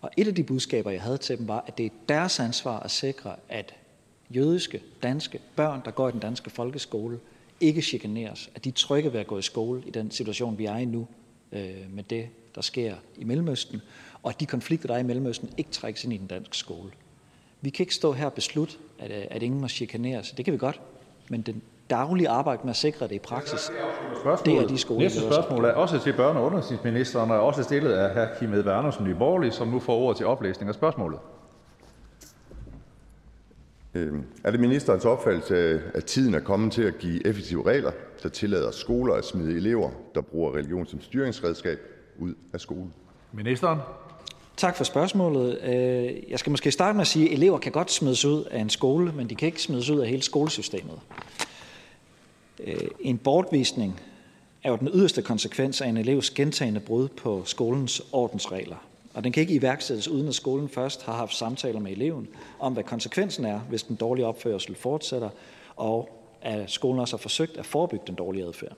Og 0.00 0.10
et 0.16 0.28
af 0.28 0.34
de 0.34 0.42
budskaber, 0.42 0.90
jeg 0.90 1.02
havde 1.02 1.18
til 1.18 1.38
dem, 1.38 1.48
var, 1.48 1.64
at 1.66 1.78
det 1.78 1.86
er 1.86 1.90
deres 2.08 2.40
ansvar 2.40 2.80
at 2.80 2.90
sikre, 2.90 3.36
at 3.48 3.74
jødiske, 4.30 4.82
danske 5.02 5.40
børn, 5.56 5.82
der 5.84 5.90
går 5.90 6.08
i 6.08 6.12
den 6.12 6.20
danske 6.20 6.50
folkeskole, 6.50 7.20
ikke 7.60 7.82
chikaneres. 7.82 8.50
At 8.54 8.64
de 8.64 8.68
er 8.68 8.72
trygge 8.72 9.12
ved 9.12 9.20
at 9.20 9.26
gå 9.26 9.38
i 9.38 9.42
skole 9.42 9.82
i 9.86 9.90
den 9.90 10.10
situation, 10.10 10.58
vi 10.58 10.64
er 10.64 10.76
i 10.76 10.84
nu 10.84 11.06
øh, 11.52 11.74
med 11.90 12.02
det, 12.02 12.28
der 12.54 12.60
sker 12.60 12.94
i 13.18 13.24
Mellemøsten 13.24 13.80
og 14.26 14.30
at 14.30 14.40
de 14.40 14.46
konflikter, 14.46 14.86
der 14.86 14.94
er 14.94 14.98
i 14.98 15.02
Mellemøsten, 15.02 15.50
ikke 15.56 15.70
trækkes 15.70 16.04
ind 16.04 16.12
i 16.12 16.16
den 16.16 16.26
danske 16.26 16.56
skole. 16.56 16.90
Vi 17.60 17.70
kan 17.70 17.82
ikke 17.82 17.94
stå 17.94 18.12
her 18.12 18.26
og 18.26 18.32
beslutte, 18.32 18.74
at, 18.98 19.10
øh, 19.10 19.24
at 19.30 19.42
ingen 19.42 19.60
må 19.60 19.68
chikaneres. 19.68 20.30
Det 20.30 20.44
kan 20.44 20.54
vi 20.54 20.58
godt, 20.58 20.80
men 21.28 21.42
den 21.42 21.62
daglige 21.90 22.28
arbejde 22.28 22.60
med 22.64 22.70
at 22.70 22.76
sikre 22.76 23.08
det 23.08 23.14
i 23.14 23.18
praksis, 23.18 23.70
det 24.44 24.58
er 24.58 24.66
de 24.66 24.78
skoler, 24.78 25.00
Næste 25.00 25.20
spørgsmål 25.20 25.64
er 25.64 25.72
også 25.72 25.98
til 25.98 26.12
børne- 26.12 26.22
og 26.22 26.44
undervisningsministeren, 26.44 27.30
og 27.30 27.36
er 27.36 27.40
også 27.40 27.62
stillet 27.62 27.92
af 27.92 28.14
hr. 28.14 28.38
Kim 28.38 28.54
Edberg 28.54 28.78
Andersen, 28.78 29.04
Nye 29.04 29.14
Borgerlige, 29.14 29.52
som 29.52 29.68
nu 29.68 29.78
får 29.78 29.96
ordet 29.96 30.16
til 30.16 30.26
oplæsning 30.26 30.68
af 30.68 30.74
spørgsmålet. 30.74 31.18
Øhm, 33.94 34.24
er 34.44 34.50
det 34.50 34.60
ministerens 34.60 35.04
opfattelse, 35.04 35.82
at 35.94 36.04
tiden 36.04 36.34
er 36.34 36.40
kommet 36.40 36.72
til 36.72 36.82
at 36.82 36.98
give 36.98 37.26
effektive 37.26 37.66
regler, 37.66 37.90
der 38.22 38.28
tillader 38.28 38.70
skoler 38.70 39.14
at 39.14 39.24
smide 39.24 39.56
elever, 39.56 39.90
der 40.14 40.20
bruger 40.20 40.54
religion 40.54 40.86
som 40.86 41.00
styringsredskab, 41.00 41.78
ud 42.18 42.34
af 42.52 42.60
skolen? 42.60 42.92
Ministeren. 43.32 43.78
Tak 44.56 44.76
for 44.76 44.84
spørgsmålet. 44.84 45.58
Øh, 45.62 46.30
jeg 46.30 46.38
skal 46.38 46.50
måske 46.50 46.70
starte 46.70 46.96
med 46.96 47.00
at 47.00 47.06
sige, 47.06 47.26
at 47.26 47.32
elever 47.32 47.58
kan 47.58 47.72
godt 47.72 47.92
smides 47.92 48.24
ud 48.24 48.44
af 48.44 48.60
en 48.60 48.70
skole, 48.70 49.12
men 49.12 49.30
de 49.30 49.34
kan 49.34 49.46
ikke 49.46 49.62
smides 49.62 49.90
ud 49.90 50.00
af 50.00 50.08
hele 50.08 50.22
skolesystemet. 50.22 51.00
Øh, 52.60 52.88
en 53.00 53.18
bortvisning 53.18 54.00
er 54.62 54.70
jo 54.70 54.76
den 54.76 54.88
yderste 54.94 55.22
konsekvens 55.22 55.80
af 55.80 55.88
en 55.88 55.96
elevs 55.96 56.30
gentagende 56.30 56.80
brud 56.80 57.08
på 57.08 57.42
skolens 57.44 58.02
ordensregler. 58.12 58.76
Og 59.14 59.24
den 59.24 59.32
kan 59.32 59.40
ikke 59.40 59.54
iværksættes, 59.54 60.08
uden 60.08 60.28
at 60.28 60.34
skolen 60.34 60.68
først 60.68 61.02
har 61.02 61.12
haft 61.12 61.34
samtaler 61.34 61.80
med 61.80 61.92
eleven 61.92 62.28
om, 62.58 62.72
hvad 62.72 62.84
konsekvensen 62.84 63.44
er, 63.44 63.58
hvis 63.58 63.82
den 63.82 63.96
dårlige 63.96 64.26
opførsel 64.26 64.74
fortsætter, 64.74 65.30
og 65.76 66.08
at 66.42 66.70
skolen 66.70 67.00
også 67.00 67.16
har 67.16 67.22
forsøgt 67.22 67.56
at 67.56 67.66
forebygge 67.66 68.04
den 68.06 68.14
dårlige 68.14 68.44
adfærd. 68.44 68.76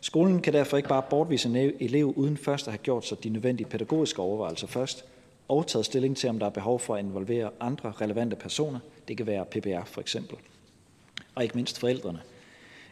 Skolen 0.00 0.42
kan 0.42 0.52
derfor 0.52 0.76
ikke 0.76 0.88
bare 0.88 1.02
bortvise 1.10 1.48
en 1.48 1.56
elev 1.56 2.12
uden 2.16 2.36
først 2.36 2.66
at 2.66 2.72
have 2.72 2.78
gjort 2.78 3.06
sig 3.06 3.24
de 3.24 3.28
nødvendige 3.28 3.68
pædagogiske 3.68 4.22
overvejelser 4.22 4.66
først 4.66 5.04
og 5.48 5.66
taget 5.66 5.86
stilling 5.86 6.16
til, 6.16 6.28
om 6.28 6.38
der 6.38 6.46
er 6.46 6.50
behov 6.50 6.80
for 6.80 6.94
at 6.94 7.04
involvere 7.04 7.50
andre 7.60 7.92
relevante 8.00 8.36
personer. 8.36 8.78
Det 9.08 9.16
kan 9.16 9.26
være 9.26 9.44
PPR 9.44 9.84
for 9.84 10.00
eksempel. 10.00 10.36
Og 11.34 11.42
ikke 11.42 11.54
mindst 11.54 11.78
forældrene. 11.78 12.20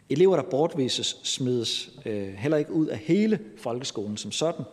Elever, 0.09 0.35
der 0.35 0.43
bortvises, 0.43 1.17
smides 1.23 1.91
øh, 2.05 2.33
heller 2.33 2.57
ikke 2.57 2.73
ud 2.73 2.87
af 2.87 2.97
hele 2.97 3.39
folkeskolen 3.57 4.17
som 4.17 4.31
sådan. 4.31 4.65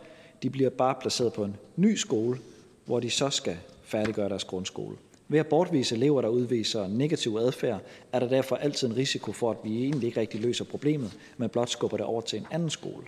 De 0.43 0.49
bliver 0.49 0.69
bare 0.69 0.95
placeret 1.01 1.33
på 1.33 1.43
en 1.43 1.55
ny 1.75 1.95
skole, 1.95 2.39
hvor 2.85 2.99
de 2.99 3.09
så 3.09 3.29
skal 3.29 3.57
færdiggøre 3.83 4.29
deres 4.29 4.43
grundskole. 4.43 4.97
Ved 5.27 5.39
at 5.39 5.47
bortvise 5.47 5.95
elever, 5.95 6.21
der 6.21 6.29
udviser 6.29 6.87
negativ 6.87 7.37
adfærd, 7.41 7.81
er 8.11 8.19
der 8.19 8.27
derfor 8.27 8.55
altid 8.55 8.87
en 8.87 8.97
risiko 8.97 9.31
for, 9.31 9.51
at 9.51 9.57
vi 9.63 9.83
egentlig 9.83 10.07
ikke 10.07 10.19
rigtig 10.19 10.41
løser 10.41 10.65
problemet, 10.65 11.17
men 11.37 11.49
blot 11.49 11.69
skubber 11.69 11.97
det 11.97 12.05
over 12.05 12.21
til 12.21 12.39
en 12.39 12.45
anden 12.51 12.69
skole. 12.69 13.03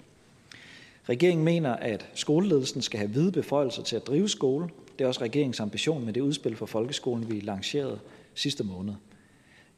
Regeringen 1.10 1.46
mener, 1.46 1.76
at 1.76 2.06
skoleledelsen 2.14 2.82
skal 2.82 2.98
have 2.98 3.10
hvide 3.10 3.32
beføjelser 3.32 3.84
til 3.84 3.96
at 3.96 4.08
drive 4.08 4.30
skole. 4.30 4.70
Det 5.00 5.04
er 5.04 5.08
også 5.08 5.22
regeringens 5.22 5.60
ambition 5.60 6.06
med 6.06 6.14
det 6.14 6.22
udspil 6.22 6.56
for 6.56 6.66
folkeskolen, 6.66 7.32
vi 7.32 7.40
lancerede 7.40 8.00
sidste 8.34 8.64
måned. 8.64 8.94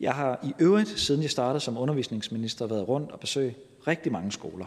Jeg 0.01 0.13
har 0.13 0.39
i 0.43 0.53
øvrigt, 0.59 0.89
siden 0.89 1.21
jeg 1.21 1.29
startede 1.29 1.59
som 1.59 1.77
undervisningsminister, 1.77 2.67
været 2.67 2.87
rundt 2.87 3.11
og 3.11 3.19
besøgt 3.19 3.57
rigtig 3.87 4.11
mange 4.11 4.31
skoler. 4.31 4.65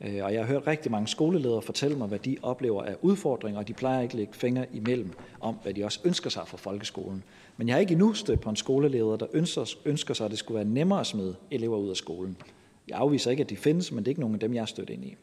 Øh, 0.00 0.24
og 0.24 0.32
jeg 0.32 0.40
har 0.40 0.46
hørt 0.46 0.66
rigtig 0.66 0.92
mange 0.92 1.08
skoleledere 1.08 1.62
fortælle 1.62 1.96
mig, 1.96 2.08
hvad 2.08 2.18
de 2.18 2.36
oplever 2.42 2.82
af 2.82 2.96
udfordringer, 3.02 3.60
og 3.60 3.68
de 3.68 3.72
plejer 3.72 4.02
ikke 4.02 4.12
at 4.12 4.16
lægge 4.18 4.34
fingre 4.34 4.66
imellem 4.72 5.12
om, 5.40 5.56
hvad 5.62 5.74
de 5.74 5.84
også 5.84 6.00
ønsker 6.04 6.30
sig 6.30 6.42
for 6.46 6.56
folkeskolen. 6.56 7.22
Men 7.56 7.68
jeg 7.68 7.74
har 7.74 7.80
ikke 7.80 7.92
endnu 7.92 8.14
stødt 8.14 8.40
på 8.40 8.50
en 8.50 8.56
skoleleder, 8.56 9.16
der 9.16 9.26
ønsker, 9.32 9.74
ønsker 9.84 10.14
sig, 10.14 10.24
at 10.24 10.30
det 10.30 10.38
skulle 10.38 10.56
være 10.56 10.68
nemmere 10.68 11.00
at 11.00 11.06
smide 11.06 11.36
elever 11.50 11.76
ud 11.78 11.90
af 11.90 11.96
skolen. 11.96 12.36
Jeg 12.88 12.98
afviser 12.98 13.30
ikke, 13.30 13.42
at 13.42 13.50
de 13.50 13.56
findes, 13.56 13.92
men 13.92 13.98
det 13.98 14.08
er 14.08 14.10
ikke 14.10 14.20
nogen 14.20 14.34
af 14.34 14.40
dem, 14.40 14.54
jeg 14.54 14.60
har 14.60 14.66
stødt 14.66 14.90
ind 14.90 15.04
i. 15.04 15.16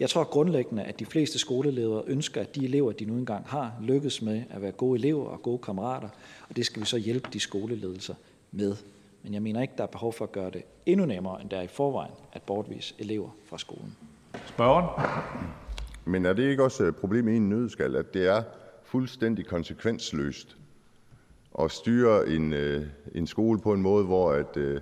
Jeg 0.00 0.10
tror 0.10 0.24
grundlæggende, 0.24 0.82
at 0.82 1.00
de 1.00 1.06
fleste 1.06 1.38
skoleledere 1.38 2.02
ønsker, 2.06 2.40
at 2.40 2.54
de 2.54 2.64
elever, 2.64 2.92
de 2.92 3.04
nu 3.04 3.14
engang 3.14 3.44
har, 3.46 3.72
lykkes 3.82 4.22
med 4.22 4.42
at 4.50 4.62
være 4.62 4.72
gode 4.72 4.98
elever 4.98 5.24
og 5.24 5.42
gode 5.42 5.58
kammerater, 5.58 6.08
og 6.48 6.56
det 6.56 6.66
skal 6.66 6.82
vi 6.82 6.86
så 6.86 6.96
hjælpe 6.96 7.28
de 7.32 7.40
skoleledelser 7.40 8.14
med. 8.52 8.76
Men 9.22 9.34
jeg 9.34 9.42
mener 9.42 9.62
ikke, 9.62 9.74
der 9.76 9.82
er 9.82 9.88
behov 9.88 10.12
for 10.12 10.24
at 10.24 10.32
gøre 10.32 10.50
det 10.50 10.62
endnu 10.86 11.06
nemmere, 11.06 11.40
end 11.42 11.50
der 11.50 11.56
er 11.56 11.62
i 11.62 11.66
forvejen, 11.66 12.12
at 12.32 12.42
bortvise 12.42 12.94
elever 12.98 13.30
fra 13.46 13.58
skolen. 13.58 13.96
Spørgeren? 14.46 14.86
Men 16.04 16.26
er 16.26 16.32
det 16.32 16.42
ikke 16.42 16.64
også 16.64 16.84
et 16.84 16.96
problem 16.96 17.28
i 17.28 17.36
en 17.36 17.48
nødskal, 17.48 17.96
at 17.96 18.14
det 18.14 18.26
er 18.26 18.42
fuldstændig 18.84 19.46
konsekvensløst 19.46 20.56
at 21.60 21.70
styre 21.70 22.28
en, 22.28 22.52
øh, 22.52 22.86
en 23.14 23.26
skole 23.26 23.60
på 23.60 23.72
en 23.72 23.82
måde, 23.82 24.04
hvor 24.04 24.32
at, 24.32 24.56
øh, 24.56 24.80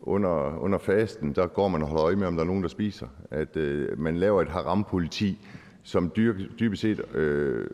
under, 0.00 0.58
under 0.58 0.78
fasten, 0.78 1.32
der 1.32 1.46
går 1.46 1.68
man 1.68 1.82
og 1.82 1.88
holder 1.88 2.04
øje 2.04 2.16
med, 2.16 2.26
om 2.26 2.34
der 2.34 2.42
er 2.42 2.46
nogen, 2.46 2.62
der 2.62 2.68
spiser. 2.68 3.06
At 3.30 3.56
øh, 3.56 3.98
man 3.98 4.16
laver 4.16 4.42
et 4.42 4.48
haram-politi, 4.48 5.38
som 5.82 6.12
dyr, 6.16 6.34
dybest 6.60 6.82
set 6.82 7.14
øh, 7.14 7.66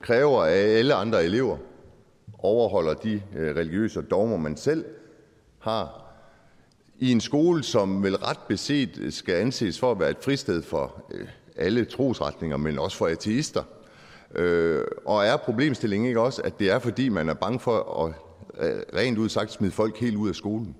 kræver 0.00 0.44
af 0.44 0.78
alle 0.78 0.94
andre 0.94 1.24
elever, 1.24 1.56
overholder 2.42 2.94
de 2.94 3.22
øh, 3.36 3.56
religiøse 3.56 4.02
dogmer, 4.02 4.36
man 4.36 4.56
selv 4.56 4.84
har 5.58 6.06
i 6.98 7.12
en 7.12 7.20
skole, 7.20 7.62
som 7.62 8.02
vel 8.02 8.16
ret 8.16 8.38
beset 8.48 8.98
øh, 8.98 9.12
skal 9.12 9.34
anses 9.34 9.80
for 9.80 9.90
at 9.90 10.00
være 10.00 10.10
et 10.10 10.16
fristed 10.20 10.62
for 10.62 11.04
øh, 11.10 11.26
alle 11.56 11.84
trosretninger, 11.84 12.56
men 12.56 12.78
også 12.78 12.96
for 12.96 13.06
ateister. 13.06 13.62
Øh, 14.34 14.84
og 15.04 15.24
er 15.24 15.36
problemstillingen 15.36 16.08
ikke 16.08 16.20
også, 16.20 16.42
at 16.42 16.58
det 16.58 16.70
er, 16.70 16.78
fordi 16.78 17.08
man 17.08 17.28
er 17.28 17.34
bange 17.34 17.60
for 17.60 18.04
at 18.06 18.14
rent 18.96 19.18
ud 19.18 19.28
sagt 19.28 19.52
smide 19.52 19.72
folk 19.72 19.98
helt 19.98 20.16
ud 20.16 20.28
af 20.28 20.34
skolen? 20.34 20.76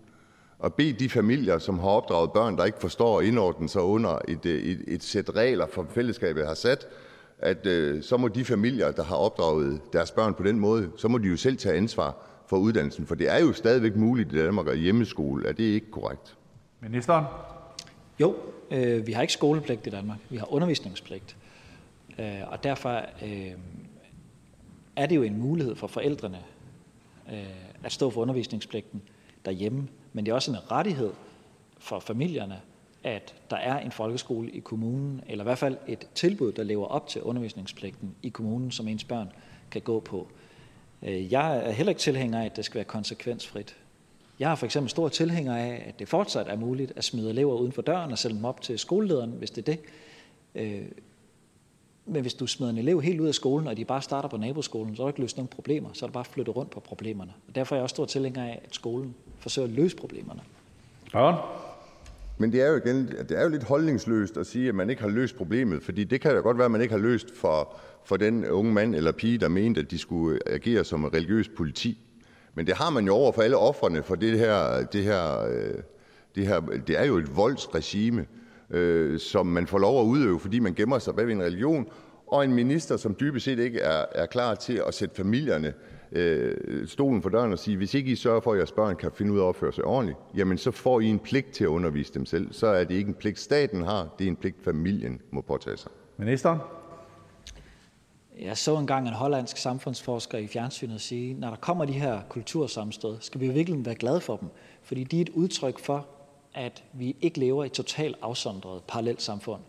Og 0.58 0.74
bede 0.74 0.92
de 0.92 1.08
familier, 1.10 1.58
som 1.58 1.78
har 1.78 1.88
opdraget 1.88 2.32
børn, 2.32 2.56
der 2.56 2.64
ikke 2.64 2.78
forstår 2.80 3.20
at 3.20 3.26
indordne 3.26 3.68
sig 3.68 3.82
under 3.82 4.18
et, 4.28 4.46
et, 4.46 4.84
et 4.88 5.02
sæt 5.02 5.30
regler, 5.36 5.66
for 5.66 5.86
fællesskabet 5.90 6.46
har 6.46 6.54
sat, 6.54 6.86
at 7.42 7.66
øh, 7.66 8.02
så 8.02 8.16
må 8.16 8.28
de 8.28 8.44
familier, 8.44 8.90
der 8.90 9.02
har 9.02 9.16
opdraget 9.16 9.80
deres 9.92 10.10
børn 10.10 10.34
på 10.34 10.42
den 10.42 10.58
måde, 10.58 10.90
så 10.96 11.08
må 11.08 11.18
de 11.18 11.28
jo 11.28 11.36
selv 11.36 11.56
tage 11.56 11.76
ansvar 11.76 12.16
for 12.46 12.56
uddannelsen, 12.56 13.06
for 13.06 13.14
det 13.14 13.30
er 13.30 13.38
jo 13.38 13.52
stadigvæk 13.52 13.96
muligt 13.96 14.32
i 14.32 14.36
Danmark 14.36 14.68
at 14.68 14.78
hjemmeskole. 14.78 15.48
Er 15.48 15.52
det 15.52 15.64
ikke 15.64 15.90
korrekt? 15.90 16.36
Ministeren? 16.80 17.24
Jo, 18.20 18.36
øh, 18.70 19.06
vi 19.06 19.12
har 19.12 19.22
ikke 19.22 19.32
skolepligt 19.32 19.86
i 19.86 19.90
Danmark. 19.90 20.18
Vi 20.30 20.36
har 20.36 20.52
undervisningspligt. 20.52 21.36
Øh, 22.18 22.40
og 22.46 22.64
derfor 22.64 23.02
øh, 23.22 23.52
er 24.96 25.06
det 25.06 25.16
jo 25.16 25.22
en 25.22 25.38
mulighed 25.38 25.76
for 25.76 25.86
forældrene 25.86 26.38
øh, 27.32 27.44
at 27.84 27.92
stå 27.92 28.10
for 28.10 28.20
undervisningspligten 28.20 29.02
derhjemme. 29.44 29.88
Men 30.12 30.26
det 30.26 30.30
er 30.30 30.34
også 30.34 30.50
en 30.50 30.70
rettighed 30.70 31.10
for 31.78 32.00
familierne, 32.00 32.60
at 33.04 33.34
der 33.50 33.56
er 33.56 33.78
en 33.78 33.92
folkeskole 33.92 34.50
i 34.50 34.60
kommunen, 34.60 35.20
eller 35.26 35.44
i 35.44 35.46
hvert 35.46 35.58
fald 35.58 35.76
et 35.86 36.08
tilbud, 36.14 36.52
der 36.52 36.62
lever 36.62 36.86
op 36.86 37.08
til 37.08 37.22
undervisningspligten 37.22 38.14
i 38.22 38.28
kommunen, 38.28 38.70
som 38.70 38.88
ens 38.88 39.04
børn 39.04 39.32
kan 39.70 39.82
gå 39.82 40.00
på. 40.00 40.28
Øh, 41.02 41.32
jeg 41.32 41.56
er 41.56 41.70
heller 41.70 41.90
ikke 41.90 42.00
tilhænger 42.00 42.40
af, 42.40 42.44
at 42.44 42.56
det 42.56 42.64
skal 42.64 42.74
være 42.74 42.84
konsekvensfrit. 42.84 43.76
Jeg 44.38 44.48
har 44.48 44.56
for 44.56 44.66
eksempel 44.66 44.90
stor 44.90 45.08
tilhænger 45.08 45.56
af, 45.56 45.82
at 45.86 45.98
det 45.98 46.08
fortsat 46.08 46.48
er 46.48 46.56
muligt 46.56 46.92
at 46.96 47.04
smide 47.04 47.30
elever 47.30 47.54
uden 47.54 47.72
for 47.72 47.82
døren 47.82 48.12
og 48.12 48.18
sælge 48.18 48.36
dem 48.36 48.44
op 48.44 48.60
til 48.60 48.78
skolelederen, 48.78 49.30
hvis 49.30 49.50
det 49.50 49.68
er 49.68 49.72
det. 49.72 49.80
Øh, 50.54 50.82
men 52.06 52.22
hvis 52.22 52.34
du 52.34 52.46
smider 52.46 52.72
en 52.72 52.78
elev 52.78 53.02
helt 53.02 53.20
ud 53.20 53.28
af 53.28 53.34
skolen, 53.34 53.66
og 53.66 53.76
de 53.76 53.84
bare 53.84 54.02
starter 54.02 54.28
på 54.28 54.36
naboskolen, 54.36 54.96
så 54.96 55.02
er 55.02 55.06
der 55.06 55.10
ikke 55.10 55.20
løst 55.20 55.36
nogen 55.36 55.48
problemer. 55.48 55.88
Så 55.92 56.04
er 56.04 56.06
det 56.06 56.14
bare 56.14 56.24
flyttet 56.24 56.56
rundt 56.56 56.70
på 56.70 56.80
problemerne. 56.80 57.32
Og 57.48 57.54
derfor 57.54 57.74
er 57.74 57.78
jeg 57.78 57.82
også 57.82 57.94
stor 57.94 58.04
tilhænger 58.04 58.44
af, 58.44 58.60
at 58.64 58.74
skolen 58.74 59.14
forsøger 59.38 59.68
at 59.68 59.74
løse 59.74 59.96
problemerne. 59.96 60.40
Ja. 61.14 61.34
Men 62.40 62.52
det 62.52 62.62
er, 62.62 62.70
jo 62.70 62.76
igen, 62.76 63.08
det 63.28 63.38
er 63.38 63.42
jo 63.42 63.48
lidt 63.48 63.62
holdningsløst 63.62 64.36
at 64.36 64.46
sige, 64.46 64.68
at 64.68 64.74
man 64.74 64.90
ikke 64.90 65.02
har 65.02 65.08
løst 65.08 65.36
problemet, 65.36 65.82
fordi 65.82 66.04
det 66.04 66.20
kan 66.20 66.34
da 66.34 66.40
godt 66.40 66.58
være, 66.58 66.64
at 66.64 66.70
man 66.70 66.80
ikke 66.80 66.94
har 66.94 67.00
løst 67.00 67.36
for, 67.36 67.76
for 68.04 68.16
den 68.16 68.46
unge 68.46 68.72
mand 68.72 68.94
eller 68.94 69.12
pige, 69.12 69.38
der 69.38 69.48
mente, 69.48 69.80
at 69.80 69.90
de 69.90 69.98
skulle 69.98 70.38
agere 70.46 70.84
som 70.84 71.04
religiøs 71.04 71.48
politi. 71.48 71.98
Men 72.54 72.66
det 72.66 72.76
har 72.76 72.90
man 72.90 73.06
jo 73.06 73.14
over 73.14 73.32
for 73.32 73.42
alle 73.42 73.56
ofrene 73.56 74.02
for 74.02 74.14
det 74.14 74.38
her, 74.38 74.86
det 74.92 75.04
her, 75.04 75.44
øh, 75.44 75.74
det 76.34 76.46
her, 76.46 76.60
det 76.60 76.98
er 76.98 77.04
jo 77.04 77.16
et 77.16 77.36
voldsregime, 77.36 78.26
øh, 78.70 79.18
som 79.18 79.46
man 79.46 79.66
får 79.66 79.78
lov 79.78 80.00
at 80.00 80.06
udøve, 80.06 80.40
fordi 80.40 80.58
man 80.58 80.74
gemmer 80.74 80.98
sig 80.98 81.14
bag 81.14 81.26
ved 81.26 81.34
en 81.34 81.42
religion, 81.42 81.88
og 82.26 82.44
en 82.44 82.54
minister, 82.54 82.96
som 82.96 83.16
dybest 83.20 83.44
set 83.44 83.58
ikke 83.58 83.80
er, 83.80 84.04
er 84.14 84.26
klar 84.26 84.54
til 84.54 84.82
at 84.86 84.94
sætte 84.94 85.16
familierne 85.16 85.74
øh, 86.12 86.86
stolen 86.88 87.22
for 87.22 87.30
døren 87.30 87.52
og 87.52 87.58
sige, 87.58 87.76
hvis 87.76 87.94
ikke 87.94 88.10
I 88.10 88.16
sørger 88.16 88.40
for, 88.40 88.52
at 88.52 88.58
jeres 88.58 88.72
børn 88.72 88.96
kan 88.96 89.12
finde 89.12 89.32
ud 89.32 89.38
af 89.38 89.42
at 89.42 89.46
opføre 89.46 89.72
sig 89.72 89.84
ordentligt, 89.84 90.18
jamen 90.36 90.58
så 90.58 90.70
får 90.70 91.00
I 91.00 91.06
en 91.06 91.18
pligt 91.18 91.50
til 91.52 91.64
at 91.64 91.68
undervise 91.68 92.14
dem 92.14 92.26
selv. 92.26 92.52
Så 92.52 92.66
er 92.66 92.84
det 92.84 92.94
ikke 92.94 93.08
en 93.08 93.14
pligt, 93.14 93.38
staten 93.38 93.82
har, 93.82 94.08
det 94.18 94.24
er 94.24 94.28
en 94.28 94.36
pligt, 94.36 94.64
familien 94.64 95.20
må 95.30 95.40
påtage 95.40 95.76
sig. 95.76 95.90
Ministeren? 96.16 96.58
Jeg 98.40 98.56
så 98.56 98.78
engang 98.78 99.08
en 99.08 99.14
hollandsk 99.14 99.56
samfundsforsker 99.56 100.38
i 100.38 100.46
fjernsynet 100.46 101.00
sige, 101.00 101.34
når 101.34 101.48
der 101.48 101.56
kommer 101.56 101.84
de 101.84 101.92
her 101.92 102.20
kultursammenstød, 102.28 103.16
skal 103.20 103.40
vi 103.40 103.46
jo 103.46 103.52
virkelig 103.52 103.86
være 103.86 103.94
glade 103.94 104.20
for 104.20 104.36
dem, 104.36 104.48
fordi 104.82 105.04
de 105.04 105.16
er 105.16 105.20
et 105.20 105.28
udtryk 105.28 105.78
for, 105.78 106.06
at 106.54 106.84
vi 106.92 107.16
ikke 107.20 107.40
lever 107.40 107.64
i 107.64 107.68
totalt 107.68 108.16
afsondret 108.22 108.82
parallelt 108.88 109.22
samfund. 109.22 109.60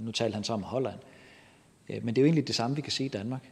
Nu 0.00 0.12
talte 0.12 0.34
han 0.34 0.44
så 0.44 0.52
om 0.52 0.62
Holland. 0.62 0.98
Øh, 1.88 2.04
men 2.04 2.14
det 2.14 2.18
er 2.18 2.22
jo 2.22 2.26
egentlig 2.26 2.46
det 2.46 2.54
samme, 2.54 2.76
vi 2.76 2.82
kan 2.82 2.92
sige 2.92 3.06
i 3.06 3.10
Danmark. 3.10 3.50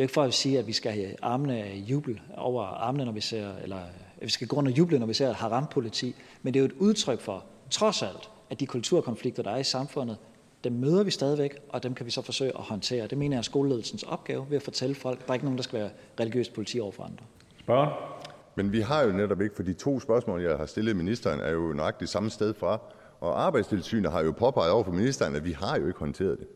Det 0.00 0.04
er 0.04 0.06
jo 0.06 0.08
ikke 0.08 0.14
for 0.14 0.22
at 0.22 0.34
sige, 0.34 0.58
at 0.58 0.66
vi 0.66 0.72
skal 0.72 0.92
have 0.92 1.14
armene 1.22 1.56
af 1.58 1.84
jubel 1.86 2.20
over 2.36 2.62
armene, 2.62 3.04
når 3.04 3.12
vi 3.12 3.20
ser, 3.20 3.56
eller 3.62 3.76
at 3.76 4.24
vi 4.24 4.28
skal 4.28 4.46
gå 4.46 4.56
rundt 4.56 4.68
og 4.68 4.78
juble, 4.78 4.98
når 4.98 5.06
vi 5.06 5.14
ser 5.14 5.28
et 5.28 5.34
haram-politi. 5.34 6.14
Men 6.42 6.54
det 6.54 6.60
er 6.60 6.62
jo 6.62 6.66
et 6.66 6.74
udtryk 6.78 7.20
for, 7.20 7.44
trods 7.70 8.02
alt, 8.02 8.30
at 8.50 8.60
de 8.60 8.66
kulturkonflikter, 8.66 9.42
der 9.42 9.50
er 9.50 9.56
i 9.56 9.64
samfundet, 9.64 10.16
dem 10.64 10.72
møder 10.72 11.02
vi 11.02 11.10
stadigvæk, 11.10 11.56
og 11.68 11.82
dem 11.82 11.94
kan 11.94 12.06
vi 12.06 12.10
så 12.10 12.22
forsøge 12.22 12.52
at 12.58 12.64
håndtere. 12.64 13.06
Det 13.06 13.18
mener 13.18 13.36
jeg 13.36 13.38
er 13.38 13.42
skoleledelsens 13.42 14.02
opgave 14.02 14.46
ved 14.48 14.56
at 14.56 14.62
fortælle 14.62 14.94
folk, 14.94 15.18
at 15.20 15.26
der 15.26 15.30
er 15.30 15.34
ikke 15.34 15.46
nogen, 15.46 15.58
der 15.58 15.62
skal 15.62 15.78
være 15.78 15.90
religiøst 16.20 16.52
politi 16.52 16.80
over 16.80 16.92
for 16.92 17.02
andre. 17.02 17.24
Spørgen? 17.60 17.90
Men 18.54 18.72
vi 18.72 18.80
har 18.80 19.02
jo 19.02 19.12
netop 19.12 19.40
ikke, 19.40 19.56
for 19.56 19.62
de 19.62 19.72
to 19.72 20.00
spørgsmål, 20.00 20.42
jeg 20.42 20.56
har 20.56 20.66
stillet 20.66 20.96
ministeren, 20.96 21.40
er 21.40 21.50
jo 21.50 21.72
nøjagtigt 21.72 22.10
samme 22.10 22.30
sted 22.30 22.54
fra. 22.54 22.80
Og 23.20 23.42
Arbejdstilsynet 23.42 24.12
har 24.12 24.22
jo 24.22 24.32
påpeget 24.32 24.72
over 24.72 24.84
for 24.84 24.92
ministeren, 24.92 25.36
at 25.36 25.44
vi 25.44 25.52
har 25.52 25.78
jo 25.78 25.86
ikke 25.86 25.98
håndteret 25.98 26.38
det. 26.38 26.46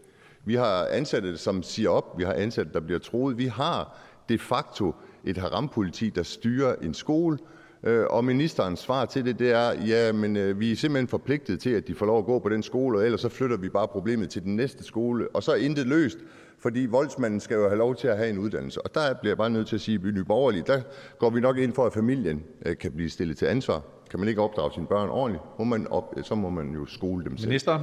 Vi 0.45 0.55
har 0.55 0.87
ansatte, 0.91 1.39
som 1.39 1.63
siger 1.63 1.91
op. 1.91 2.19
Vi 2.19 2.25
har 2.25 2.33
ansatte, 2.33 2.73
der 2.73 2.81
bliver 2.81 2.99
troet. 2.99 3.39
Vi 3.39 3.47
har 3.47 3.99
de 4.29 4.39
facto 4.39 4.95
et 5.25 5.37
haram-politi, 5.37 6.11
der 6.11 6.23
styrer 6.23 6.75
en 6.83 6.95
skole, 6.95 7.39
øh, 7.83 8.05
og 8.11 8.25
ministerens 8.25 8.81
svar 8.81 9.05
til 9.05 9.25
det, 9.25 9.39
det 9.39 9.51
er, 9.51 9.85
ja, 9.87 10.13
men 10.13 10.37
øh, 10.37 10.61
vi 10.61 10.73
er 10.73 10.77
simpelthen 10.77 11.09
forpligtet 11.09 11.61
til, 11.61 11.71
at 11.71 11.89
de 11.89 11.95
får 11.95 12.07
lov 12.07 12.19
at 12.19 12.25
gå 12.25 12.39
på 12.39 12.49
den 12.49 12.63
skole, 12.63 12.99
og 12.99 13.05
ellers 13.05 13.21
så 13.21 13.29
flytter 13.29 13.57
vi 13.57 13.69
bare 13.69 13.89
problemet 13.89 14.31
til 14.31 14.43
den 14.43 14.57
næste 14.57 14.85
skole, 14.85 15.29
og 15.35 15.43
så 15.43 15.53
er 15.53 15.57
intet 15.57 15.87
løst, 15.87 16.19
fordi 16.59 16.87
voldsmanden 16.87 17.41
skal 17.41 17.55
jo 17.55 17.69
have 17.69 17.79
lov 17.79 17.97
til 17.97 18.09
at 18.09 18.17
have 18.17 18.31
en 18.31 18.39
uddannelse. 18.39 18.83
Og 18.83 18.95
der 18.95 19.15
bliver 19.15 19.31
jeg 19.31 19.37
bare 19.37 19.51
nødt 19.51 19.69
til 19.69 19.75
at 19.75 19.81
sige, 19.81 19.99
at 20.03 20.09
i 20.09 20.11
Nye 20.11 20.25
Borgerlige, 20.25 20.65
der 20.67 20.81
går 21.19 21.31
vi 21.31 21.41
nok 21.41 21.59
ind 21.59 21.73
for, 21.73 21.87
at 21.87 21.93
familien 21.93 22.43
øh, 22.67 22.77
kan 22.79 22.93
blive 22.93 23.11
stillet 23.11 23.37
til 23.37 23.47
ansvar. 23.47 23.83
Kan 24.11 24.21
man 24.21 24.29
ikke 24.29 24.43
opdrage 24.43 24.73
sine 24.75 24.87
børn 24.87 25.09
ordentligt, 25.09 25.45
må 25.59 25.65
man 25.65 25.87
op, 25.87 26.15
så 26.23 26.35
må 26.35 26.51
man 26.51 26.71
jo 26.71 26.87
skole 26.87 27.25
dem 27.25 27.37
selv. 27.37 27.49
Ministeren? 27.49 27.83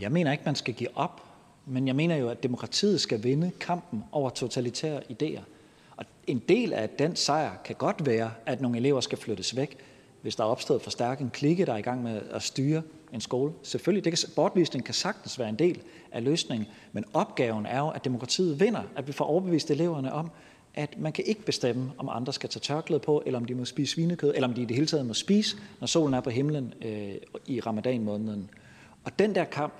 Jeg 0.00 0.12
mener 0.12 0.32
ikke, 0.32 0.44
man 0.46 0.54
skal 0.54 0.74
give 0.74 0.88
op 0.94 1.31
men 1.66 1.86
jeg 1.86 1.96
mener 1.96 2.16
jo, 2.16 2.28
at 2.28 2.42
demokratiet 2.42 3.00
skal 3.00 3.24
vinde 3.24 3.50
kampen 3.60 4.04
over 4.12 4.30
totalitære 4.30 5.00
idéer. 5.10 5.40
Og 5.96 6.04
en 6.26 6.42
del 6.48 6.72
af 6.72 6.88
den 6.88 7.16
sejr 7.16 7.56
kan 7.64 7.76
godt 7.76 8.06
være, 8.06 8.30
at 8.46 8.60
nogle 8.60 8.78
elever 8.78 9.00
skal 9.00 9.18
flyttes 9.18 9.56
væk, 9.56 9.76
hvis 10.22 10.36
der 10.36 10.44
er 10.44 10.48
opstået 10.48 10.82
for 10.82 10.90
stærk 10.90 11.20
en 11.20 11.30
klikke, 11.30 11.66
der 11.66 11.72
er 11.72 11.76
i 11.76 11.82
gang 11.82 12.02
med 12.02 12.20
at 12.30 12.42
styre 12.42 12.82
en 13.12 13.20
skole. 13.20 13.52
Selvfølgelig, 13.62 14.04
det 14.04 14.12
kan, 14.12 14.30
bortvisning 14.36 14.84
kan 14.84 14.94
sagtens 14.94 15.38
være 15.38 15.48
en 15.48 15.58
del 15.58 15.82
af 16.12 16.24
løsningen, 16.24 16.68
men 16.92 17.04
opgaven 17.12 17.66
er 17.66 17.78
jo, 17.78 17.88
at 17.88 18.04
demokratiet 18.04 18.60
vinder, 18.60 18.82
at 18.96 19.06
vi 19.06 19.12
får 19.12 19.24
overbevist 19.24 19.70
eleverne 19.70 20.12
om, 20.12 20.30
at 20.74 20.98
man 20.98 21.12
kan 21.12 21.24
ikke 21.26 21.42
bestemme, 21.42 21.92
om 21.98 22.08
andre 22.12 22.32
skal 22.32 22.50
tage 22.50 22.60
tørklæde 22.60 23.00
på, 23.00 23.22
eller 23.26 23.38
om 23.38 23.44
de 23.44 23.54
må 23.54 23.64
spise 23.64 23.92
svinekød, 23.92 24.32
eller 24.34 24.48
om 24.48 24.54
de 24.54 24.62
i 24.62 24.64
det 24.64 24.76
hele 24.76 24.86
taget 24.86 25.06
må 25.06 25.14
spise, 25.14 25.56
når 25.80 25.86
solen 25.86 26.14
er 26.14 26.20
på 26.20 26.30
himlen 26.30 26.74
øh, 26.84 27.14
i 27.46 27.60
ramadan-måneden. 27.60 28.50
Og 29.04 29.18
den 29.18 29.34
der 29.34 29.44
kamp, 29.44 29.72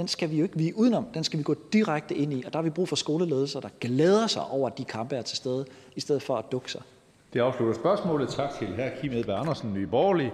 den 0.00 0.08
skal 0.08 0.30
vi 0.30 0.36
jo 0.36 0.42
ikke 0.42 0.56
vige 0.56 0.76
udenom, 0.76 1.04
den 1.14 1.24
skal 1.24 1.38
vi 1.38 1.42
gå 1.42 1.54
direkte 1.72 2.14
ind 2.14 2.32
i, 2.32 2.42
og 2.46 2.52
der 2.52 2.58
har 2.58 2.62
vi 2.62 2.70
brug 2.70 2.88
for 2.88 2.96
skoleledelser, 2.96 3.60
der 3.60 3.68
glæder 3.80 4.26
sig 4.26 4.42
over, 4.44 4.68
at 4.68 4.78
de 4.78 4.84
kampe 4.84 5.16
er 5.16 5.22
til 5.22 5.36
stede, 5.36 5.64
i 5.96 6.00
stedet 6.00 6.22
for 6.22 6.36
at 6.36 6.44
dukke 6.52 6.70
sig. 6.70 6.82
Det 7.32 7.40
afslutter 7.40 7.74
spørgsmålet. 7.74 8.28
Tak 8.28 8.50
til 8.58 8.66
hr. 8.68 9.00
Kim 9.00 9.12
Edberg 9.12 9.38
Andersen, 9.38 9.74
Nye 9.74 9.86
Borgerlige. 9.86 10.32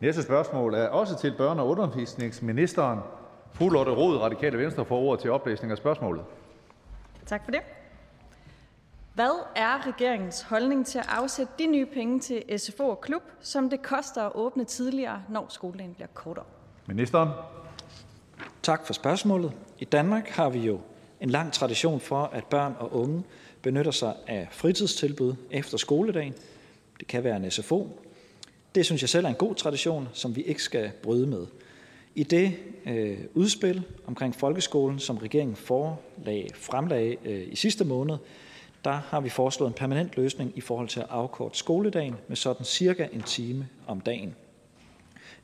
Næste 0.00 0.22
spørgsmål 0.22 0.74
er 0.74 0.88
også 0.88 1.18
til 1.18 1.30
børne- 1.30 1.60
og 1.60 1.68
undervisningsministeren. 1.68 2.98
Fru 3.52 3.68
Lotte 3.68 3.92
Rod, 3.92 4.16
Radikale 4.16 4.58
Venstre, 4.58 4.84
får 4.84 4.98
ordet 4.98 5.20
til 5.20 5.30
oplæsning 5.30 5.70
af 5.70 5.78
spørgsmålet. 5.78 6.24
Tak 7.26 7.44
for 7.44 7.50
det. 7.50 7.60
Hvad 9.14 9.44
er 9.56 9.86
regeringens 9.86 10.42
holdning 10.42 10.86
til 10.86 10.98
at 10.98 11.06
afsætte 11.08 11.52
de 11.58 11.66
nye 11.66 11.86
penge 11.86 12.20
til 12.20 12.42
SFO 12.58 12.88
og 12.88 13.00
klub, 13.00 13.22
som 13.40 13.70
det 13.70 13.82
koster 13.82 14.22
at 14.22 14.32
åbne 14.34 14.64
tidligere, 14.64 15.22
når 15.28 15.46
skoledagen 15.48 15.94
bliver 15.94 16.08
kortere? 16.14 16.44
Ministeren. 16.86 17.28
Tak 18.64 18.86
for 18.86 18.92
spørgsmålet. 18.92 19.52
I 19.78 19.84
Danmark 19.84 20.28
har 20.28 20.48
vi 20.48 20.58
jo 20.58 20.80
en 21.20 21.30
lang 21.30 21.52
tradition 21.52 22.00
for, 22.00 22.30
at 22.32 22.44
børn 22.44 22.74
og 22.78 22.94
unge 22.94 23.22
benytter 23.62 23.90
sig 23.90 24.14
af 24.26 24.48
fritidstilbud 24.50 25.34
efter 25.50 25.76
skoledagen. 25.76 26.34
Det 26.98 27.06
kan 27.06 27.24
være 27.24 27.36
en 27.36 27.50
SFO. 27.50 27.88
Det 28.74 28.86
synes 28.86 29.02
jeg 29.02 29.08
selv 29.08 29.24
er 29.24 29.28
en 29.28 29.34
god 29.34 29.54
tradition, 29.54 30.08
som 30.12 30.36
vi 30.36 30.42
ikke 30.42 30.62
skal 30.62 30.90
bryde 31.02 31.26
med. 31.26 31.46
I 32.14 32.22
det 32.22 32.56
øh, 32.86 33.18
udspil 33.34 33.82
omkring 34.06 34.34
folkeskolen, 34.34 34.98
som 34.98 35.18
regeringen 35.18 35.56
forlag, 35.56 36.50
fremlagde 36.54 37.16
øh, 37.24 37.52
i 37.52 37.56
sidste 37.56 37.84
måned, 37.84 38.16
der 38.84 39.00
har 39.08 39.20
vi 39.20 39.28
foreslået 39.28 39.70
en 39.70 39.74
permanent 39.74 40.16
løsning 40.16 40.52
i 40.54 40.60
forhold 40.60 40.88
til 40.88 41.00
at 41.00 41.06
afkorte 41.10 41.58
skoledagen 41.58 42.16
med 42.28 42.36
sådan 42.36 42.64
cirka 42.64 43.08
en 43.12 43.22
time 43.22 43.68
om 43.86 44.00
dagen. 44.00 44.34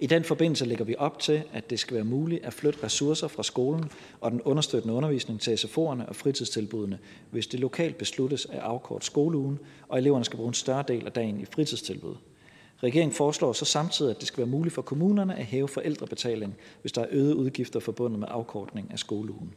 I 0.02 0.06
den 0.06 0.24
forbindelse 0.24 0.64
lægger 0.64 0.84
vi 0.84 0.94
op 0.98 1.18
til, 1.18 1.42
at 1.52 1.70
det 1.70 1.78
skal 1.78 1.94
være 1.94 2.04
muligt 2.04 2.44
at 2.44 2.52
flytte 2.52 2.84
ressourcer 2.84 3.28
fra 3.28 3.42
skolen 3.42 3.90
og 4.20 4.30
den 4.30 4.42
understøttende 4.42 4.94
undervisning 4.94 5.40
til 5.40 5.56
SFO'erne 5.56 6.08
og 6.08 6.16
fritidstilbudene, 6.16 6.98
hvis 7.30 7.46
det 7.46 7.60
lokalt 7.60 7.98
besluttes 7.98 8.46
at 8.46 8.58
afkorte 8.58 9.06
skoleugen, 9.06 9.58
og 9.88 9.98
eleverne 9.98 10.24
skal 10.24 10.36
bruge 10.36 10.48
en 10.48 10.54
større 10.54 10.84
del 10.88 11.06
af 11.06 11.12
dagen 11.12 11.40
i 11.40 11.44
fritidstilbud. 11.44 12.14
Regeringen 12.82 13.14
foreslår 13.14 13.52
så 13.52 13.64
samtidig, 13.64 14.10
at 14.10 14.20
det 14.20 14.26
skal 14.26 14.38
være 14.38 14.46
muligt 14.46 14.74
for 14.74 14.82
kommunerne 14.82 15.38
at 15.38 15.44
hæve 15.44 15.68
forældrebetaling, 15.68 16.56
hvis 16.80 16.92
der 16.92 17.02
er 17.02 17.06
øgede 17.10 17.36
udgifter 17.36 17.80
forbundet 17.80 18.18
med 18.18 18.28
afkortning 18.30 18.88
af 18.92 18.98
skoleugen. 18.98 19.54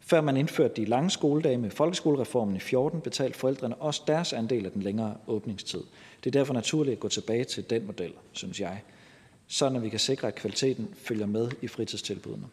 Før 0.00 0.20
man 0.20 0.36
indførte 0.36 0.74
de 0.76 0.84
lange 0.84 1.10
skoledage 1.10 1.58
med 1.58 1.70
folkeskolereformen 1.70 2.56
i 2.56 2.60
14, 2.60 3.00
betalte 3.00 3.38
forældrene 3.38 3.74
også 3.74 4.02
deres 4.06 4.32
andel 4.32 4.66
af 4.66 4.72
den 4.72 4.82
længere 4.82 5.16
åbningstid. 5.26 5.80
Det 6.24 6.36
er 6.36 6.40
derfor 6.40 6.54
naturligt 6.54 6.92
at 6.92 7.00
gå 7.00 7.08
tilbage 7.08 7.44
til 7.44 7.70
den 7.70 7.86
model, 7.86 8.12
synes 8.32 8.60
jeg, 8.60 8.80
sådan 9.46 9.76
at 9.76 9.82
vi 9.82 9.88
kan 9.88 9.98
sikre, 9.98 10.28
at 10.28 10.34
kvaliteten 10.34 10.94
følger 10.94 11.26
med 11.26 11.50
i 11.62 11.68
fritidstilbudene. 11.68 12.46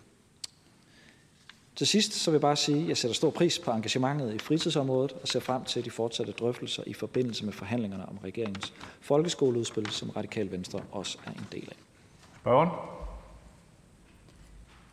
Til 1.76 1.88
sidst 1.88 2.14
så 2.14 2.32
vil 2.32 2.36
jeg 2.36 2.42
bare 2.42 2.56
sige, 2.56 2.82
at 2.82 2.88
jeg 2.88 2.98
sætter 2.98 3.16
stor 3.16 3.30
pris 3.30 3.60
på 3.60 3.72
engagementet 3.72 4.34
i 4.34 4.40
fritidsområdet 4.40 5.12
og 5.12 5.28
ser 5.28 5.40
frem 5.40 5.64
til 5.64 5.86
de 5.86 5.92
fortsatte 5.92 6.32
drøftelser 6.32 6.84
i 6.88 6.94
forbindelse 6.94 7.46
med 7.46 7.54
forhandlingerne 7.54 8.10
om 8.10 8.18
regeringens 8.18 8.74
folkeskoleudspil, 9.02 9.90
som 9.90 10.10
Radikal 10.10 10.52
Venstre 10.52 10.84
også 10.92 11.18
er 11.26 11.32
en 11.32 11.48
del 11.52 11.70
af. 11.72 11.76
Spørgen. 12.40 12.70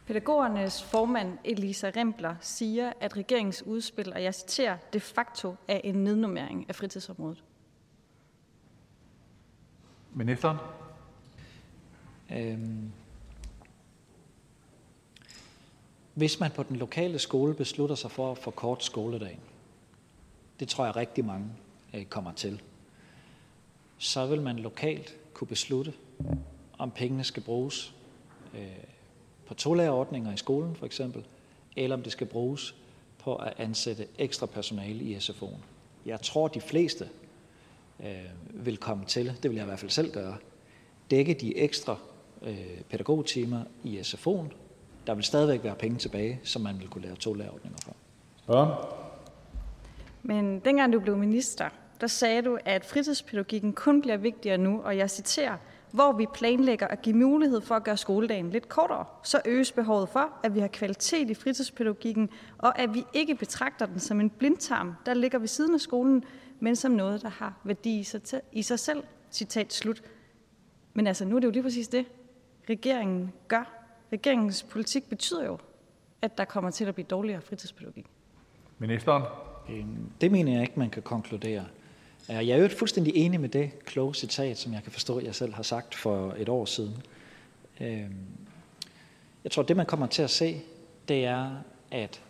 Pædagogernes 0.07 0.83
formand 0.83 1.39
Elisa 1.45 1.91
Rempler 1.97 2.35
siger, 2.41 2.93
at 3.01 3.17
regeringens 3.17 3.63
udspil, 3.63 4.13
og 4.13 4.23
jeg 4.23 4.35
citerer, 4.35 4.77
de 4.93 5.01
facto 5.01 5.55
er 5.69 5.81
en 5.85 5.95
nednummering 5.95 6.67
af 6.69 6.75
fritidsområdet. 6.75 7.43
Ministeren. 10.15 10.57
Øhm, 12.33 12.93
hvis 16.15 16.41
man 16.41 16.51
på 16.51 16.63
den 16.63 16.77
lokale 16.77 17.19
skole 17.19 17.55
beslutter 17.55 17.95
sig 17.95 18.11
for 18.11 18.31
at 18.31 18.39
forkorte 18.39 18.85
skoledagen, 18.85 19.41
det 20.61 20.69
tror 20.69 20.85
jeg 20.85 20.97
rigtig 20.97 21.25
mange 21.25 21.47
øh, 21.95 22.05
kommer 22.05 22.33
til, 22.33 22.63
så 23.99 24.27
vil 24.27 24.43
man 24.43 24.59
lokalt 24.59 25.17
kunne 25.35 25.49
beslutte, 25.49 25.93
om 26.79 26.91
pengene 26.91 27.25
skal 27.25 27.43
bruges 27.43 27.95
øh, 28.55 28.85
på 29.47 29.55
tolærerordninger 29.55 30.33
i 30.33 30.37
skolen 30.37 30.77
for 30.77 30.87
eksempel, 30.87 31.25
eller 31.77 31.97
om 31.97 32.03
det 32.03 32.13
skal 32.13 32.27
bruges 32.27 32.75
på 33.19 33.37
at 33.37 33.55
ansætte 33.57 34.07
ekstra 34.19 34.47
personale 34.47 35.05
i 35.05 35.17
SFO'en. 35.17 35.61
Jeg 36.07 36.21
tror, 36.21 36.49
de 36.49 36.61
fleste 36.61 37.09
øh, 38.01 38.65
vil 38.65 38.77
komme 38.77 39.05
til, 39.05 39.27
det 39.43 39.51
vil 39.51 39.55
jeg 39.57 39.65
i 39.65 39.67
hvert 39.67 39.79
fald 39.79 39.91
selv 39.91 40.13
gøre, 40.13 40.37
dække 41.11 41.35
de 41.35 41.57
ekstra 41.57 41.97
pædagogtimer 42.91 43.61
i 43.85 43.99
SFO'en. 43.99 44.53
Der 45.07 45.15
vil 45.15 45.25
stadigvæk 45.25 45.65
være 45.65 45.75
penge 45.75 45.99
tilbage, 45.99 46.41
som 46.45 46.63
man 46.63 46.79
vil 46.79 46.89
kunne 46.89 47.05
lave 47.05 47.17
tolærerordninger 47.17 47.79
for. 47.85 47.97
Spørgen. 48.43 48.73
Men 50.23 50.61
dengang 50.61 50.93
du 50.93 51.01
blev 51.01 51.17
minister, 51.17 51.69
der 52.01 52.07
sagde 52.07 52.43
du, 52.43 52.59
at 52.65 52.85
fritidspædagogikken 52.85 53.73
kun 53.73 54.01
bliver 54.01 54.17
vigtigere 54.17 54.59
nu, 54.59 54.83
og 54.83 54.97
jeg 54.97 55.11
citerer, 55.11 55.57
hvor 55.93 56.13
vi 56.13 56.27
planlægger 56.35 56.87
at 56.87 57.03
give 57.03 57.17
mulighed 57.17 57.61
for 57.61 57.75
at 57.75 57.85
gøre 57.85 57.97
skoledagen 57.97 58.51
lidt 58.51 58.69
kortere, 58.69 59.05
så 59.23 59.41
øges 59.45 59.73
behovet 59.73 60.09
for, 60.09 60.31
at 60.43 60.55
vi 60.55 60.61
har 60.61 60.69
kvalitet 60.69 61.31
i 61.31 61.35
fritidspædagogikken, 61.35 62.31
og 62.59 62.79
at 62.79 62.95
vi 62.95 63.05
ikke 63.13 63.35
betragter 63.35 63.87
den 63.87 64.01
som 64.01 64.21
en 64.21 64.31
blindtarm, 64.31 64.95
der 65.07 65.15
ligger 65.15 65.39
ved 65.39 65.49
siden 65.49 65.75
af 65.75 65.81
skolen, 65.81 66.25
men 66.61 66.77
som 66.77 66.93
noget, 66.93 67.23
der 67.23 67.29
har 67.29 67.55
værdi 67.65 67.99
i 67.99 68.05
sig, 68.05 68.21
i 68.53 68.63
sig 68.63 68.79
selv. 68.79 69.03
Citat 69.31 69.73
slut. 69.73 70.03
Men 70.95 71.07
altså, 71.07 71.25
nu 71.25 71.37
er 71.37 71.41
det 71.41 71.47
jo 71.47 71.53
lige 71.53 71.63
præcis 71.63 71.89
det, 71.89 72.05
regeringen 72.71 73.33
gør. 73.49 73.75
Regeringens 74.13 74.63
politik 74.63 75.09
betyder 75.09 75.47
jo, 75.47 75.59
at 76.23 76.39
der 76.39 76.45
kommer 76.45 76.71
til 76.71 76.85
at 76.85 76.95
blive 76.95 77.07
dårligere 77.07 77.41
fritidspædagogik. 77.41 78.07
Ministeren. 78.79 79.23
Øhm, 79.71 80.11
det 80.21 80.33
mener 80.33 80.53
jeg 80.53 80.63
ikke, 80.63 80.79
man 80.79 80.91
kan 80.91 81.03
konkludere. 81.03 81.65
Jeg 82.29 82.49
er 82.49 82.57
jo 82.57 82.69
fuldstændig 82.69 83.17
enig 83.17 83.41
med 83.41 83.49
det 83.49 83.85
kloge 83.85 84.15
citat, 84.15 84.59
som 84.59 84.73
jeg 84.73 84.83
kan 84.83 84.93
forstå, 84.93 85.19
at 85.19 85.25
jeg 85.25 85.35
selv 85.35 85.55
har 85.55 85.63
sagt 85.63 85.95
for 85.95 86.35
et 86.39 86.49
år 86.49 86.65
siden. 86.65 86.97
Øhm, 87.81 88.15
jeg 89.45 89.53
tror, 89.53 89.63
det 89.63 89.77
man 89.77 89.87
kommer 89.87 90.07
til 90.07 90.23
at 90.23 90.31
se, 90.31 90.61
det 91.09 91.25
er, 91.25 91.51
at 91.91 92.23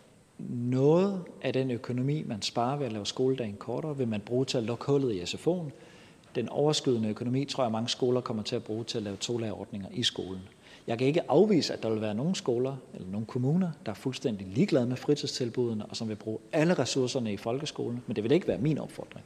noget 0.49 1.23
af 1.41 1.53
den 1.53 1.71
økonomi, 1.71 2.23
man 2.23 2.41
sparer 2.41 2.77
ved 2.77 2.85
at 2.85 2.91
lave 2.91 3.05
skoledagen 3.05 3.55
kortere, 3.55 3.97
vil 3.97 4.07
man 4.07 4.21
bruge 4.21 4.45
til 4.45 4.57
at 4.57 4.63
lukke 4.63 4.85
hullet 4.85 5.15
i 5.15 5.21
SFO'en. 5.21 5.71
Den 6.35 6.49
overskydende 6.49 7.09
økonomi 7.09 7.45
tror 7.45 7.63
jeg, 7.63 7.71
mange 7.71 7.89
skoler 7.89 8.21
kommer 8.21 8.43
til 8.43 8.55
at 8.55 8.63
bruge 8.63 8.83
til 8.83 8.97
at 8.97 9.03
lave 9.03 9.17
tolærerordninger 9.17 9.87
i 9.91 10.03
skolen. 10.03 10.41
Jeg 10.87 10.97
kan 10.97 11.07
ikke 11.07 11.31
afvise, 11.31 11.73
at 11.73 11.83
der 11.83 11.89
vil 11.89 12.01
være 12.01 12.15
nogle 12.15 12.35
skoler 12.35 12.75
eller 12.93 13.07
nogle 13.07 13.25
kommuner, 13.25 13.71
der 13.85 13.91
er 13.91 13.95
fuldstændig 13.95 14.47
ligeglade 14.47 14.85
med 14.85 14.97
fritidstilbudene, 14.97 15.85
og 15.85 15.95
som 15.95 16.09
vil 16.09 16.15
bruge 16.15 16.39
alle 16.51 16.73
ressourcerne 16.73 17.33
i 17.33 17.37
folkeskolen, 17.37 18.03
men 18.07 18.15
det 18.15 18.23
vil 18.23 18.31
ikke 18.31 18.47
være 18.47 18.57
min 18.57 18.77
opfordring. 18.77 19.25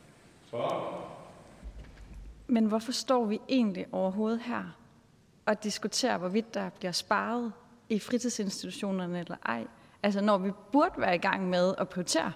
Men 2.47 2.65
hvorfor 2.65 2.91
står 2.91 3.25
vi 3.25 3.39
egentlig 3.49 3.85
overhovedet 3.91 4.41
her 4.45 4.77
og 5.45 5.63
diskuterer, 5.63 6.17
hvorvidt 6.17 6.53
der 6.53 6.69
bliver 6.69 6.91
sparet 6.91 7.51
i 7.89 7.99
fritidsinstitutionerne 7.99 9.19
eller 9.19 9.35
ej? 9.45 9.67
Altså 10.03 10.21
når 10.21 10.37
vi 10.37 10.51
burde 10.71 10.93
være 10.97 11.15
i 11.15 11.17
gang 11.17 11.49
med 11.49 11.73
at 11.77 11.89
prioritere, 11.89 12.31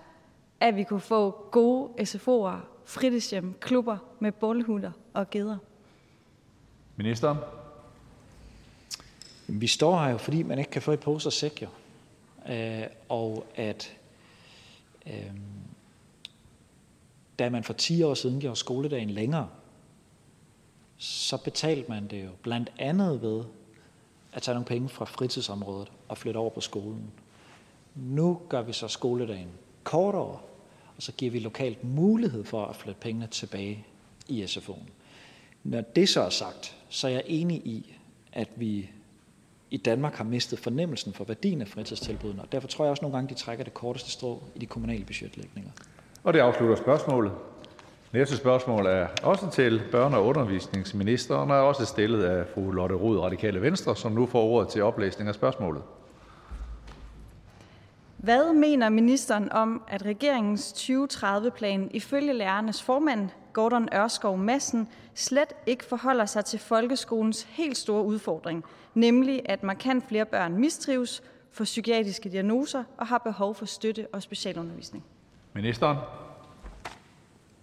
at 0.59 0.75
vi 0.75 0.83
kunne 0.83 0.99
få 0.99 1.31
gode 1.51 1.89
SFO'er, 2.01 2.76
fritidshjem, 2.87 3.53
klubber 3.59 3.97
med 4.19 4.31
bålhutter 4.31 4.91
og 5.13 5.29
geder. 5.29 5.57
Ministeren. 6.95 7.37
Vi 9.47 9.67
står 9.67 9.99
her 9.99 10.09
jo, 10.09 10.17
fordi 10.17 10.43
man 10.43 10.59
ikke 10.59 10.71
kan 10.71 10.81
få 10.81 10.91
et 10.91 10.99
pose 10.99 11.29
og 11.29 11.33
sæk 11.33 11.61
jo. 11.61 11.67
Øh, 12.53 12.83
og 13.09 13.45
at 13.55 13.97
øh, 15.07 15.31
da 17.39 17.49
man 17.49 17.63
for 17.63 17.73
10 17.73 18.03
år 18.03 18.13
siden 18.13 18.39
gjorde 18.39 18.55
skoledagen 18.55 19.09
længere, 19.09 19.49
så 20.97 21.37
betalte 21.37 21.89
man 21.89 22.07
det 22.07 22.25
jo 22.25 22.29
blandt 22.41 22.71
andet 22.79 23.21
ved 23.21 23.43
at 24.33 24.41
tage 24.41 24.55
nogle 24.55 24.65
penge 24.65 24.89
fra 24.89 25.05
fritidsområdet 25.05 25.91
og 26.07 26.17
flytte 26.17 26.37
over 26.37 26.49
på 26.49 26.61
skolen. 26.61 27.11
Nu 27.95 28.41
gør 28.49 28.61
vi 28.61 28.73
så 28.73 28.87
skoledagen 28.87 29.49
kortere, 29.83 30.39
og 30.97 31.03
så 31.03 31.11
giver 31.11 31.31
vi 31.31 31.39
lokalt 31.39 31.83
mulighed 31.83 32.43
for 32.43 32.65
at 32.65 32.75
flytte 32.75 32.99
pengene 32.99 33.27
tilbage 33.27 33.85
i 34.27 34.43
SFO'en. 34.43 34.89
Når 35.63 35.81
det 35.81 36.09
så 36.09 36.21
er 36.21 36.29
sagt, 36.29 36.75
så 36.89 37.07
er 37.07 37.11
jeg 37.11 37.23
enig 37.25 37.57
i, 37.57 37.95
at 38.33 38.49
vi 38.55 38.89
i 39.71 39.77
Danmark 39.77 40.13
har 40.15 40.23
mistet 40.23 40.59
fornemmelsen 40.59 41.13
for 41.13 41.23
værdien 41.23 41.61
af 41.61 41.67
fritidstilbudene, 41.67 42.41
og 42.41 42.51
derfor 42.51 42.67
tror 42.67 42.85
jeg 42.85 42.89
også 42.91 43.01
nogle 43.01 43.17
gange, 43.17 43.29
de 43.29 43.39
trækker 43.39 43.63
det 43.63 43.73
korteste 43.73 44.11
strå 44.11 44.43
i 44.55 44.59
de 44.59 44.65
kommunale 44.65 45.05
budgetlægninger. 45.05 45.71
Og 46.23 46.33
det 46.33 46.39
afslutter 46.39 46.75
spørgsmålet. 46.75 47.31
Næste 48.13 48.37
spørgsmål 48.37 48.85
er 48.85 49.07
også 49.23 49.49
til 49.51 49.81
børne- 49.91 50.15
og 50.15 50.25
undervisningsministeren, 50.25 51.51
og 51.51 51.57
er 51.57 51.61
også 51.61 51.85
stillet 51.85 52.23
af 52.23 52.45
fru 52.53 52.71
Lotte 52.71 52.95
Rod, 52.95 53.17
Radikale 53.17 53.61
Venstre, 53.61 53.95
som 53.95 54.11
nu 54.11 54.25
får 54.25 54.43
ordet 54.43 54.69
til 54.69 54.83
oplæsning 54.83 55.29
af 55.29 55.35
spørgsmålet. 55.35 55.83
Hvad 58.17 58.53
mener 58.53 58.89
ministeren 58.89 59.51
om, 59.51 59.81
at 59.87 60.05
regeringens 60.05 60.73
2030-plan 60.73 61.89
ifølge 61.93 62.33
lærernes 62.33 62.81
formand, 62.81 63.29
Gordon 63.53 63.89
Ørskov 63.93 64.37
Madsen, 64.37 64.87
slet 65.15 65.53
ikke 65.65 65.85
forholder 65.85 66.25
sig 66.25 66.45
til 66.45 66.59
folkeskolens 66.59 67.43
helt 67.43 67.77
store 67.77 68.03
udfordring, 68.03 68.63
nemlig 68.93 69.41
at 69.45 69.63
markant 69.63 70.07
flere 70.07 70.25
børn 70.25 70.53
mistrives, 70.57 71.23
får 71.51 71.63
psykiatriske 71.63 72.29
diagnoser 72.29 72.83
og 72.97 73.07
har 73.07 73.17
behov 73.17 73.55
for 73.55 73.65
støtte 73.65 74.07
og 74.13 74.23
specialundervisning? 74.23 75.03
Ministeren. 75.53 75.97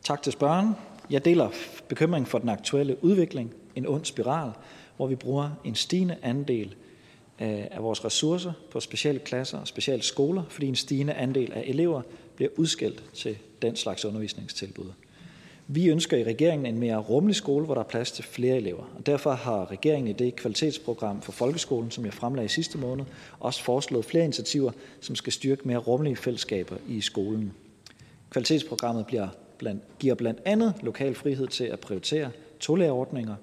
Tak 0.02 0.22
til 0.22 0.32
spørgeren. 0.32 0.76
Jeg 1.10 1.24
deler 1.24 1.50
bekymringen 1.88 2.26
for 2.26 2.38
den 2.38 2.48
aktuelle 2.48 3.04
udvikling, 3.04 3.54
en 3.74 3.86
ond 3.86 4.04
spiral, 4.04 4.52
hvor 4.96 5.06
vi 5.06 5.14
bruger 5.14 5.50
en 5.64 5.74
stigende 5.74 6.16
andel 6.22 6.76
Øh, 7.40 7.64
af 7.70 7.82
vores 7.82 8.04
ressourcer 8.04 8.52
på 8.70 8.80
specielle 8.80 9.20
klasser 9.20 9.58
og 9.58 9.68
specielle 9.68 10.02
skoler, 10.02 10.42
fordi 10.48 10.66
en 10.66 10.76
stigende 10.76 11.12
andel 11.12 11.52
af 11.52 11.64
elever 11.66 12.02
bliver 12.36 12.50
udskilt 12.56 13.04
til 13.14 13.38
den 13.62 13.76
slags 13.76 14.04
undervisningstilbud. 14.04 14.92
Vi 15.66 15.88
ønsker 15.88 16.16
i 16.16 16.24
regeringen 16.24 16.66
en 16.66 16.80
mere 16.80 16.96
rummelig 16.96 17.36
skole, 17.36 17.64
hvor 17.64 17.74
der 17.74 17.82
er 17.82 17.86
plads 17.86 18.12
til 18.12 18.24
flere 18.24 18.56
elever. 18.56 18.84
Og 18.96 19.06
derfor 19.06 19.32
har 19.32 19.70
regeringen 19.70 20.10
i 20.10 20.12
det 20.12 20.36
kvalitetsprogram 20.36 21.22
for 21.22 21.32
folkeskolen, 21.32 21.90
som 21.90 22.04
jeg 22.04 22.14
fremlagde 22.14 22.48
sidste 22.48 22.78
måned, 22.78 23.04
også 23.40 23.62
foreslået 23.62 24.04
flere 24.04 24.24
initiativer, 24.24 24.72
som 25.00 25.16
skal 25.16 25.32
styrke 25.32 25.68
mere 25.68 25.78
rummelige 25.78 26.16
fællesskaber 26.16 26.76
i 26.88 27.00
skolen. 27.00 27.52
Kvalitetsprogrammet 28.30 29.06
bliver 29.06 29.28
blandt, 29.58 29.82
giver 29.98 30.14
blandt 30.14 30.40
andet 30.44 30.74
lokal 30.82 31.14
frihed 31.14 31.46
til 31.46 31.64
at 31.64 31.80
prioritere 31.80 32.30
tolærerordninger 32.60 33.34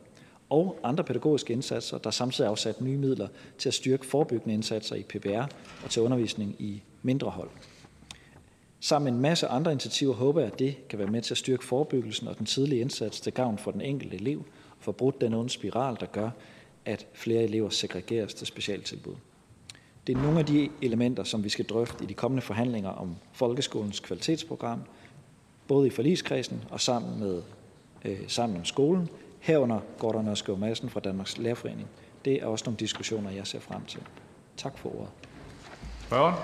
og 0.51 0.79
andre 0.83 1.03
pædagogiske 1.03 1.53
indsatser, 1.53 1.97
der 1.97 2.11
samtidig 2.11 2.45
er 2.45 2.49
afsat 2.49 2.81
nye 2.81 2.97
midler 2.97 3.27
til 3.57 3.69
at 3.69 3.73
styrke 3.73 4.05
forebyggende 4.05 4.53
indsatser 4.53 4.95
i 4.95 5.03
PBR 5.03 5.45
og 5.83 5.89
til 5.89 6.01
undervisning 6.01 6.55
i 6.59 6.81
mindre 7.01 7.29
hold. 7.29 7.49
Sammen 8.79 9.05
med 9.05 9.17
en 9.17 9.21
masse 9.21 9.47
andre 9.47 9.71
initiativer 9.71 10.13
håber 10.13 10.41
jeg, 10.41 10.51
at 10.51 10.59
det 10.59 10.87
kan 10.89 10.99
være 10.99 11.07
med 11.07 11.21
til 11.21 11.33
at 11.33 11.37
styrke 11.37 11.65
forebyggelsen 11.65 12.27
og 12.27 12.37
den 12.37 12.45
tidlige 12.45 12.81
indsats 12.81 13.19
til 13.19 13.33
gavn 13.33 13.57
for 13.57 13.71
den 13.71 13.81
enkelte 13.81 14.15
elev 14.15 14.39
og 14.77 14.77
få 14.79 14.91
brudt 14.91 15.21
den 15.21 15.33
onde 15.33 15.49
spiral, 15.49 15.97
der 15.99 16.05
gør, 16.05 16.29
at 16.85 17.07
flere 17.13 17.43
elever 17.43 17.69
segregeres 17.69 18.33
til 18.33 18.47
specialtilbud. 18.47 19.15
Det 20.07 20.17
er 20.17 20.21
nogle 20.21 20.39
af 20.39 20.45
de 20.45 20.69
elementer, 20.81 21.23
som 21.23 21.43
vi 21.43 21.49
skal 21.49 21.65
drøfte 21.65 22.03
i 22.03 22.07
de 22.07 22.13
kommende 22.13 22.41
forhandlinger 22.41 22.89
om 22.89 23.15
folkeskolens 23.33 23.99
kvalitetsprogram, 23.99 24.81
både 25.67 25.87
i 25.87 25.89
forligskredsen 25.89 26.63
og 26.69 26.81
sammen 26.81 27.19
med 27.19 27.41
øh, 28.05 28.19
sammen 28.27 28.57
om 28.57 28.65
skolen, 28.65 29.09
herunder 29.41 29.79
Gordon 29.99 30.27
Ørskov 30.27 30.57
Madsen 30.57 30.89
fra 30.89 30.99
Danmarks 30.99 31.37
Lærerforening. 31.37 31.87
Det 32.25 32.33
er 32.33 32.45
også 32.45 32.65
nogle 32.65 32.77
diskussioner, 32.77 33.29
jeg 33.29 33.47
ser 33.47 33.59
frem 33.59 33.85
til. 33.85 34.01
Tak 34.57 34.77
for 34.77 34.89
ordet. 34.89 35.09
Spørgen? 36.01 36.35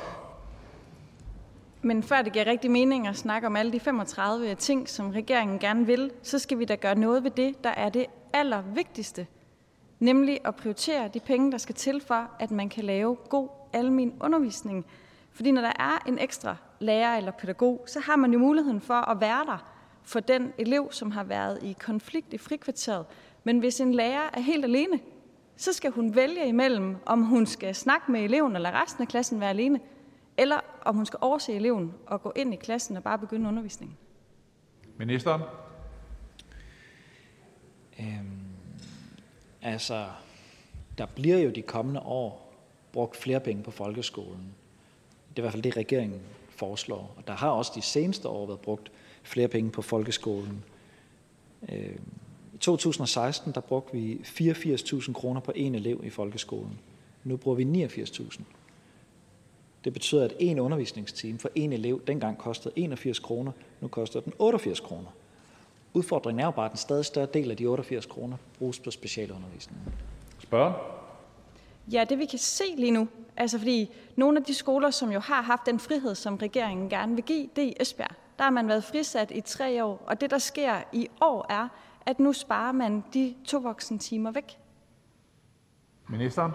Men 1.82 2.04
før 2.04 2.22
det 2.22 2.34
giver 2.34 2.48
rigtig 2.48 2.72
mening 2.72 3.08
at 3.08 3.16
snakke 3.16 3.48
om 3.48 3.56
alle 3.56 3.72
de 3.72 3.80
35 3.80 4.56
ting, 4.56 4.90
som 4.90 5.10
regeringen 5.10 5.60
gerne 5.60 5.86
vil, 5.86 6.12
så 6.24 6.40
skal 6.40 6.60
vi 6.60 6.66
da 6.66 6.76
gøre 6.76 6.96
noget 6.96 7.24
ved 7.24 7.32
det, 7.32 7.64
der 7.64 7.70
er 7.70 7.90
det 7.90 8.06
allervigtigste. 8.34 9.28
Nemlig 10.00 10.40
at 10.46 10.56
prioritere 10.56 11.08
de 11.14 11.20
penge, 11.20 11.52
der 11.52 11.58
skal 11.58 11.76
til 11.76 12.02
for, 12.08 12.32
at 12.40 12.52
man 12.52 12.70
kan 12.70 12.84
lave 12.84 13.16
god 13.30 13.50
almen 13.74 14.14
undervisning. 14.22 14.86
Fordi 15.32 15.52
når 15.52 15.62
der 15.62 15.74
er 15.80 16.04
en 16.08 16.20
ekstra 16.20 16.56
lærer 16.80 17.18
eller 17.18 17.32
pædagog, 17.32 17.84
så 17.88 18.00
har 18.00 18.16
man 18.16 18.34
jo 18.34 18.40
muligheden 18.40 18.82
for 18.82 19.10
at 19.10 19.22
være 19.22 19.46
der 19.46 19.77
for 20.08 20.20
den 20.20 20.54
elev, 20.58 20.88
som 20.92 21.12
har 21.12 21.24
været 21.24 21.64
i 21.64 21.76
konflikt 21.80 22.34
i 22.34 22.38
frikvarteret. 22.38 23.06
Men 23.44 23.60
hvis 23.60 23.80
en 23.80 23.94
lærer 23.94 24.30
er 24.34 24.40
helt 24.40 24.66
alene, 24.66 25.00
så 25.56 25.74
skal 25.74 25.92
hun 25.92 26.16
vælge 26.16 26.48
imellem, 26.48 26.96
om 27.06 27.24
hun 27.24 27.46
skal 27.46 27.76
snakke 27.76 28.12
med 28.12 28.22
eleven 28.22 28.56
eller 28.56 28.84
resten 28.84 29.02
af 29.02 29.08
klassen 29.08 29.40
være 29.40 29.50
alene, 29.50 29.80
eller 30.38 30.60
om 30.86 30.96
hun 30.96 31.06
skal 31.06 31.20
overse 31.22 31.54
eleven 31.54 31.94
og 32.06 32.22
gå 32.22 32.32
ind 32.36 32.54
i 32.54 32.58
klassen 32.58 32.98
og 32.98 33.04
bare 33.04 33.20
begynde 33.20 33.50
undervisningen. 33.50 33.98
Ministeren? 34.98 35.42
Øhm, 38.00 38.42
altså, 39.62 40.06
der 40.98 41.06
bliver 41.06 41.38
jo 41.38 41.50
de 41.50 41.62
kommende 41.62 42.02
år 42.02 42.54
brugt 42.92 43.18
flere 43.18 43.40
penge 43.40 43.64
på 43.64 43.72
folkeskolen. 43.72 44.54
Det 45.30 45.36
er 45.36 45.40
i 45.40 45.42
hvert 45.42 45.54
fald 45.54 45.64
det, 45.64 45.78
regeringen 45.78 46.22
foreslår. 46.50 47.14
Og 47.18 47.28
der 47.28 47.34
har 47.34 47.50
også 47.50 47.72
de 47.76 47.82
seneste 47.82 48.28
år 48.28 48.46
været 48.46 48.60
brugt 48.60 48.92
flere 49.28 49.48
penge 49.48 49.72
på 49.72 49.82
folkeskolen. 49.82 50.64
Øhm, 51.74 52.02
I 52.54 52.58
2016 52.58 53.52
der 53.52 53.62
brugte 53.62 53.94
vi 53.94 54.16
84.000 54.16 55.14
kroner 55.14 55.42
på 55.42 55.52
en 55.56 55.76
elev 55.76 56.02
i 56.04 56.10
folkeskolen. 56.10 56.80
Nu 57.24 57.38
bruger 57.38 57.58
vi 57.58 57.86
89.000. 57.86 58.42
Det 59.84 59.94
betyder, 59.94 60.26
at 60.26 60.34
en 60.40 60.60
undervisningstime 60.60 61.40
for 61.40 61.50
en 61.56 61.74
elev 61.74 62.02
dengang 62.08 62.38
kostede 62.38 62.74
81 62.76 63.20
kroner, 63.20 63.52
nu 63.82 63.88
koster 63.88 64.20
den 64.20 64.34
88 64.40 64.80
kroner. 64.80 65.10
Udfordringen 65.94 66.40
er 66.40 66.46
jo 66.46 66.52
bare, 66.52 66.66
at 66.66 66.72
en 66.72 66.78
stadig 66.78 67.06
større 67.06 67.28
del 67.34 67.52
af 67.52 67.58
de 67.58 67.66
88 67.66 68.06
kroner 68.06 68.38
bruges 68.58 68.80
på 68.80 68.92
specialundervisning. 68.92 69.80
Spørg. 70.40 70.74
Ja, 71.92 72.06
det 72.10 72.20
vi 72.20 72.26
kan 72.26 72.40
se 72.40 72.64
lige 72.78 72.92
nu, 72.92 73.08
altså 73.38 73.58
fordi 73.58 73.90
nogle 74.16 74.40
af 74.40 74.44
de 74.46 74.54
skoler, 74.54 74.92
som 74.92 75.12
jo 75.12 75.20
har 75.20 75.42
haft 75.42 75.66
den 75.66 75.80
frihed, 75.80 76.16
som 76.16 76.36
regeringen 76.36 76.90
gerne 76.90 77.16
vil 77.16 77.24
give, 77.24 77.50
det 77.56 77.64
er 77.64 77.68
i 77.68 77.74
Esbjerg. 77.80 78.16
Der 78.38 78.44
har 78.44 78.50
man 78.50 78.68
været 78.68 78.84
frisat 78.84 79.32
i 79.32 79.42
tre 79.42 79.84
år, 79.84 80.04
og 80.08 80.22
det 80.22 80.32
der 80.32 80.38
sker 80.38 80.82
i 80.94 81.08
år 81.22 81.46
er, 81.50 81.68
at 82.06 82.20
nu 82.20 82.34
sparer 82.34 82.72
man 82.72 83.04
de 83.14 83.36
to 83.46 83.58
voksne 83.58 84.00
timer 84.00 84.32
væk. 84.32 84.58
Ministeren? 86.08 86.52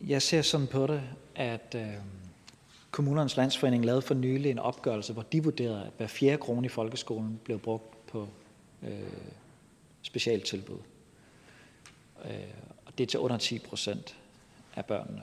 Jeg 0.00 0.22
ser 0.22 0.42
sådan 0.42 0.66
på 0.66 0.86
det, 0.86 1.02
at 1.34 1.74
øh, 1.74 1.94
Kommunernes 2.90 3.36
Landsforening 3.36 3.84
lavede 3.84 4.02
for 4.02 4.14
nylig 4.14 4.50
en 4.50 4.58
opgørelse, 4.58 5.12
hvor 5.12 5.22
de 5.22 5.44
vurderede, 5.44 5.82
at 5.82 5.92
hver 5.96 6.06
fjerde 6.06 6.38
krone 6.38 6.66
i 6.66 6.68
folkeskolen 6.68 7.40
blev 7.44 7.58
brugt 7.58 8.06
på 8.06 8.28
øh, 8.82 9.12
specialtilbud. 10.02 10.78
Øh, 12.24 12.30
og 12.86 12.98
det 12.98 13.04
er 13.04 13.08
til 13.08 13.20
under 13.20 13.36
10 13.36 13.58
procent 13.58 14.16
af 14.76 14.84
børnene. 14.84 15.22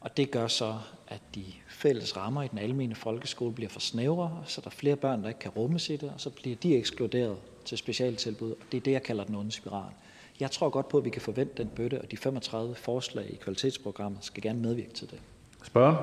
Og 0.00 0.16
det 0.16 0.30
gør 0.30 0.46
så, 0.46 0.78
at 1.08 1.20
de 1.34 1.44
fælles 1.68 2.16
rammer 2.16 2.42
i 2.42 2.48
den 2.48 2.58
almene 2.58 2.94
folkeskole 2.94 3.52
bliver 3.52 3.68
for 3.68 3.80
snævre, 3.80 4.42
så 4.44 4.60
der 4.60 4.66
er 4.66 4.70
flere 4.70 4.96
børn, 4.96 5.22
der 5.22 5.28
ikke 5.28 5.40
kan 5.40 5.50
rummes 5.50 5.90
i 5.90 5.96
det, 5.96 6.10
og 6.14 6.20
så 6.20 6.30
bliver 6.30 6.56
de 6.56 6.76
ekskluderet 6.76 7.38
til 7.64 7.78
specialtilbud. 7.78 8.54
Det 8.72 8.76
er 8.76 8.80
det, 8.80 8.92
jeg 8.92 9.02
kalder 9.02 9.24
den 9.24 9.34
onde 9.34 9.52
spiral. 9.52 9.92
Jeg 10.40 10.50
tror 10.50 10.68
godt 10.68 10.88
på, 10.88 10.98
at 10.98 11.04
vi 11.04 11.10
kan 11.10 11.22
forvente 11.22 11.62
den 11.62 11.68
bøtte, 11.68 12.00
og 12.00 12.10
de 12.10 12.16
35 12.16 12.74
forslag 12.74 13.30
i 13.30 13.36
kvalitetsprogrammet 13.36 14.24
skal 14.24 14.42
gerne 14.42 14.60
medvirke 14.60 14.92
til 14.92 15.10
det. 15.10 15.20
Spørg. 15.64 15.96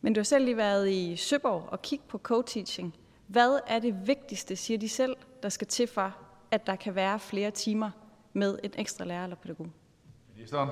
Men 0.00 0.12
du 0.12 0.20
har 0.20 0.24
selv 0.24 0.44
lige 0.44 0.56
været 0.56 0.90
i 0.90 1.16
Søborg 1.16 1.68
og 1.68 1.82
kigge 1.82 2.04
på 2.08 2.20
co-teaching. 2.28 2.94
Hvad 3.26 3.58
er 3.66 3.78
det 3.78 4.06
vigtigste, 4.06 4.56
siger 4.56 4.78
de 4.78 4.88
selv, 4.88 5.16
der 5.42 5.48
skal 5.48 5.66
til 5.66 5.86
for, 5.86 6.16
at 6.50 6.66
der 6.66 6.76
kan 6.76 6.94
være 6.94 7.18
flere 7.18 7.50
timer 7.50 7.90
med 8.32 8.58
en 8.64 8.70
ekstra 8.78 9.04
lærer 9.04 9.24
eller 9.24 9.36
pædagog? 9.36 9.66
Ministeren? 10.36 10.68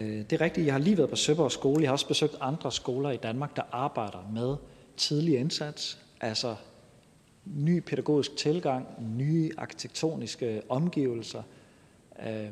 Øh, 0.00 0.08
det 0.08 0.32
er 0.32 0.40
rigtigt. 0.40 0.66
Jeg 0.66 0.74
har 0.74 0.80
lige 0.80 0.98
været 0.98 1.10
på 1.10 1.16
Søborg 1.16 1.52
skole. 1.52 1.82
Jeg 1.82 1.88
har 1.88 1.92
også 1.92 2.08
besøgt 2.08 2.34
andre 2.40 2.72
skoler 2.72 3.10
i 3.10 3.16
Danmark, 3.16 3.56
der 3.56 3.62
arbejder 3.72 4.30
med 4.32 4.56
tidlig 4.96 5.38
indsats, 5.38 5.98
altså 6.20 6.56
ny 7.44 7.80
pædagogisk 7.80 8.36
tilgang, 8.36 8.86
nye 9.16 9.50
arkitektoniske 9.58 10.62
omgivelser, 10.68 11.42
øh, 12.26 12.48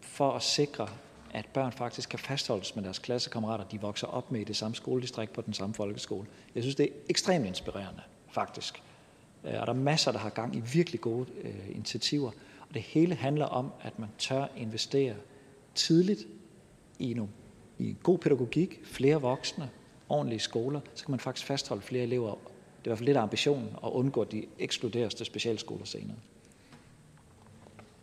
for 0.00 0.32
at 0.32 0.42
sikre, 0.42 0.88
at 1.34 1.46
børn 1.54 1.72
faktisk 1.72 2.08
kan 2.08 2.18
fastholdes 2.18 2.76
med 2.76 2.84
deres 2.84 2.98
klassekammerater, 2.98 3.64
de 3.64 3.80
vokser 3.80 4.06
op 4.06 4.32
med 4.32 4.40
i 4.40 4.44
det 4.44 4.56
samme 4.56 4.74
skoledistrikt 4.74 5.32
på 5.32 5.40
den 5.40 5.54
samme 5.54 5.74
folkeskole. 5.74 6.26
Jeg 6.54 6.62
synes, 6.62 6.76
det 6.76 6.86
er 6.86 6.90
ekstremt 7.08 7.46
inspirerende, 7.46 8.02
faktisk. 8.32 8.82
Øh, 9.44 9.60
og 9.60 9.66
der 9.66 9.72
er 9.72 9.76
masser, 9.76 10.12
der 10.12 10.18
har 10.18 10.30
gang 10.30 10.56
i 10.56 10.60
virkelig 10.60 11.00
gode 11.00 11.26
øh, 11.42 11.70
initiativer. 11.70 12.30
Og 12.68 12.74
det 12.74 12.82
hele 12.82 13.14
handler 13.14 13.46
om, 13.46 13.72
at 13.82 13.98
man 13.98 14.08
tør 14.18 14.46
investere 14.56 15.14
tidligt 15.74 16.26
i, 16.98 17.14
nu, 17.14 17.28
i 17.78 17.96
god 18.02 18.18
pædagogik, 18.18 18.80
flere 18.84 19.20
voksne, 19.20 19.70
ordentlige 20.08 20.40
skoler, 20.40 20.80
så 20.94 21.04
kan 21.04 21.12
man 21.12 21.20
faktisk 21.20 21.46
fastholde 21.46 21.82
flere 21.82 22.02
elever. 22.02 22.30
Det 22.30 22.36
er 22.36 22.38
i 22.84 22.88
hvert 22.88 22.98
fald 22.98 23.06
lidt 23.06 23.16
af 23.16 23.22
ambitionen 23.22 23.68
at 23.84 23.88
undgå, 23.88 24.20
at 24.22 24.32
de 24.32 24.44
ekskluderes 24.58 25.14
til 25.14 25.26
specialskoler 25.26 25.84
senere. 25.84 26.16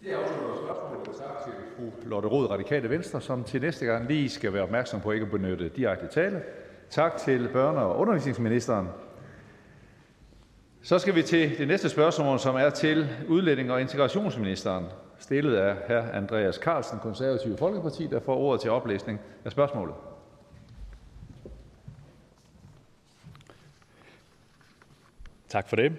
Det 0.04 0.12
afslutter 0.12 0.56
spørgsmålet. 0.66 1.18
Tak 1.18 1.44
til 1.44 1.54
fru 1.78 2.10
Lotte 2.10 2.28
Rod, 2.30 2.50
Radikale 2.50 2.90
Venstre, 2.90 3.22
som 3.22 3.44
til 3.44 3.62
næste 3.62 3.86
gang 3.86 4.08
lige 4.08 4.30
skal 4.30 4.54
være 4.54 4.64
opmærksom 4.64 5.02
på 5.02 5.12
ikke 5.12 5.26
at 5.26 5.32
benytte 5.32 5.70
direkte 5.70 6.08
tale. 6.08 6.42
Tak 6.90 7.18
til 7.18 7.48
børne- 7.48 7.80
og 7.80 7.98
undervisningsministeren. 8.00 8.88
Så 10.82 11.00
skal 11.00 11.16
vi 11.16 11.24
til 11.24 11.58
det 11.58 11.68
næste 11.68 11.90
spørgsmål, 11.90 12.40
som 12.40 12.56
er 12.56 12.70
til 12.70 13.10
udlænding- 13.28 13.72
og 13.72 13.82
integrationsministeren, 13.82 14.86
stillet 15.22 15.56
af 15.56 15.76
hr. 15.76 16.14
Andreas 16.14 16.56
Carlsen, 16.56 17.00
Konservative 17.00 17.58
Folkeparti, 17.58 18.08
der 18.08 18.20
får 18.20 18.36
ordet 18.36 18.62
til 18.62 18.72
oplæsning 18.72 19.20
af 19.46 19.52
spørgsmålet. 19.52 19.96
Tak 25.50 25.70
for 25.70 25.76
det. 25.76 25.92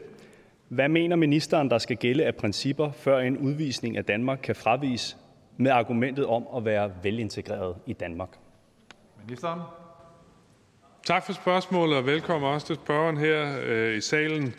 Hvad 0.68 0.88
mener 0.88 1.16
ministeren, 1.16 1.70
der 1.70 1.78
skal 1.78 1.96
gælde 1.96 2.24
af 2.24 2.36
principper, 2.36 2.92
før 2.92 3.18
en 3.18 3.38
udvisning 3.38 3.96
af 3.96 4.04
Danmark 4.04 4.38
kan 4.42 4.54
fraviges 4.54 5.16
med 5.56 5.70
argumentet 5.70 6.26
om 6.26 6.46
at 6.56 6.64
være 6.64 6.92
velintegreret 7.02 7.76
i 7.86 7.92
Danmark? 7.92 8.28
Ministeren? 9.24 9.60
Tak 11.06 11.26
for 11.26 11.32
spørgsmålet, 11.32 11.96
og 11.96 12.06
velkommen 12.06 12.50
også 12.50 12.66
til 12.66 12.76
spørgeren 12.76 13.16
her 13.16 13.56
øh, 13.64 13.96
i 13.96 14.00
salen. 14.00 14.54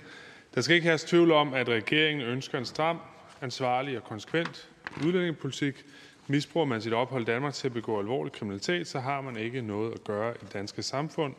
Der 0.56 0.62
skal 0.62 0.76
ikke 0.76 0.88
have 0.88 0.98
tvivl 0.98 1.32
om, 1.32 1.54
at 1.54 1.70
regeringen 1.70 2.28
ønsker 2.28 2.58
en 2.58 2.66
stram, 2.66 3.00
ansvarlig 3.44 3.98
og 3.98 4.04
konsekvent 4.04 4.70
udlændingepolitik. 5.06 5.86
Misbruger 6.28 6.66
man 6.66 6.82
sit 6.82 6.94
ophold 6.94 7.22
i 7.22 7.26
Danmark 7.26 7.54
til 7.54 7.68
at 7.68 7.74
begå 7.74 8.00
alvorlig 8.00 8.34
kriminalitet, 8.34 8.88
så 8.88 9.00
har 9.00 9.22
man 9.22 9.38
ikke 9.38 9.62
noget 9.62 9.94
at 9.94 10.04
gøre 10.04 10.32
i 10.32 10.38
det 10.42 10.54
danske 10.54 10.84
samfund. 10.84 11.34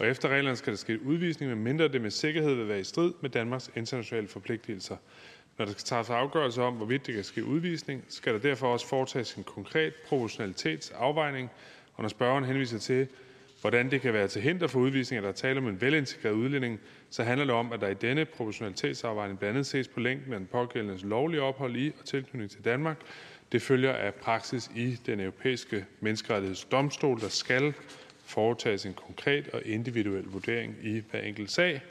Og 0.00 0.06
efter 0.06 0.28
reglerne 0.28 0.56
skal 0.56 0.72
der 0.72 0.76
ske 0.76 1.02
udvisning, 1.02 1.50
medmindre 1.50 1.88
det 1.88 2.00
med 2.00 2.10
sikkerhed 2.10 2.54
vil 2.54 2.68
være 2.68 2.80
i 2.80 2.84
strid 2.84 3.12
med 3.20 3.30
Danmarks 3.30 3.70
internationale 3.76 4.28
forpligtelser. 4.28 4.96
Når 5.58 5.64
der 5.64 5.72
skal 5.72 5.84
træffes 5.84 6.10
afgørelse 6.10 6.62
om, 6.62 6.74
hvorvidt 6.74 7.06
det 7.06 7.14
kan 7.14 7.24
ske 7.24 7.44
udvisning, 7.44 8.04
skal 8.08 8.32
der 8.34 8.38
derfor 8.38 8.72
også 8.72 8.86
foretages 8.86 9.34
en 9.34 9.44
konkret 9.44 9.94
proportionalitetsafvejning, 10.08 11.50
Og 11.94 12.02
når 12.02 12.08
spørgeren 12.08 12.44
henviser 12.44 12.78
til, 12.78 13.08
hvordan 13.60 13.90
det 13.90 14.00
kan 14.00 14.12
være 14.12 14.28
til 14.28 14.42
hinder 14.42 14.66
for 14.66 14.80
udvisning, 14.80 15.18
at 15.18 15.22
der 15.22 15.28
er 15.28 15.34
tale 15.34 15.58
om 15.58 15.68
en 15.68 15.80
velintegreret 15.80 16.34
udlænding, 16.34 16.80
så 17.12 17.22
handler 17.22 17.44
det 17.44 17.54
om, 17.54 17.72
at 17.72 17.80
der 17.80 17.88
i 17.88 17.94
denne 17.94 18.24
proportionalitetsafvejning 18.24 19.38
blandt 19.38 19.56
andet 19.56 19.66
ses 19.66 19.88
på 19.88 20.00
længden 20.00 20.32
af 20.32 20.38
den 20.38 20.48
pågældendes 20.52 21.02
lovlige 21.02 21.42
ophold 21.42 21.76
i 21.76 21.92
og 22.00 22.04
tilknytning 22.04 22.50
til 22.50 22.64
Danmark. 22.64 22.96
Det 23.52 23.62
følger 23.62 23.92
af 23.92 24.14
praksis 24.14 24.70
i 24.76 24.98
den 25.06 25.20
europæiske 25.20 25.84
menneskerettighedsdomstol, 26.00 27.20
der 27.20 27.28
skal 27.28 27.74
foretages 28.24 28.86
en 28.86 28.94
konkret 28.94 29.48
og 29.48 29.62
individuel 29.64 30.24
vurdering 30.24 30.76
i 30.82 31.02
hver 31.10 31.20
enkelt 31.20 31.50
sag. 31.50 31.82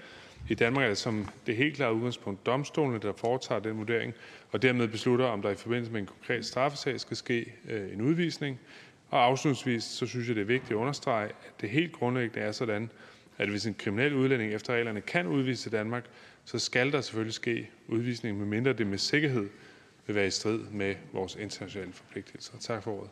I 0.49 0.53
Danmark 0.53 0.83
er 0.83 0.89
det 0.89 0.97
som 0.97 1.27
det 1.47 1.55
helt 1.55 1.75
klare 1.75 1.93
udgangspunkt 1.93 2.45
domstolene, 2.45 2.99
der 2.99 3.13
foretager 3.13 3.61
den 3.61 3.77
vurdering, 3.77 4.13
og 4.51 4.61
dermed 4.61 4.87
beslutter, 4.87 5.25
om 5.25 5.41
der 5.41 5.49
i 5.49 5.55
forbindelse 5.55 5.91
med 5.91 6.01
en 6.01 6.07
konkret 6.07 6.45
straffesag 6.45 6.99
skal 6.99 7.17
ske 7.17 7.53
øh, 7.69 7.93
en 7.93 8.01
udvisning. 8.01 8.59
Og 9.09 9.23
afslutningsvis 9.23 9.83
så 9.83 10.05
synes 10.05 10.27
jeg, 10.27 10.35
det 10.35 10.41
er 10.41 10.45
vigtigt 10.45 10.71
at 10.71 10.75
understrege, 10.75 11.25
at 11.25 11.61
det 11.61 11.69
helt 11.69 11.91
grundlæggende 11.91 12.47
er 12.47 12.51
sådan, 12.51 12.89
at 13.41 13.49
hvis 13.49 13.65
en 13.65 13.73
kriminel 13.73 14.13
udlænding 14.13 14.53
efter 14.53 14.73
reglerne 14.73 15.01
kan 15.01 15.27
udvise 15.27 15.63
til 15.63 15.71
Danmark, 15.71 16.05
så 16.45 16.59
skal 16.59 16.91
der 16.91 17.01
selvfølgelig 17.01 17.33
ske 17.33 17.69
udvisning, 17.87 18.37
medmindre 18.37 18.73
det 18.73 18.87
med 18.87 18.97
sikkerhed 18.97 19.49
vil 20.07 20.15
være 20.15 20.27
i 20.27 20.29
strid 20.29 20.59
med 20.71 20.95
vores 21.13 21.35
internationale 21.35 21.93
forpligtelser. 21.93 22.53
Tak 22.59 22.83
for 22.83 22.91
ordet. 22.91 23.09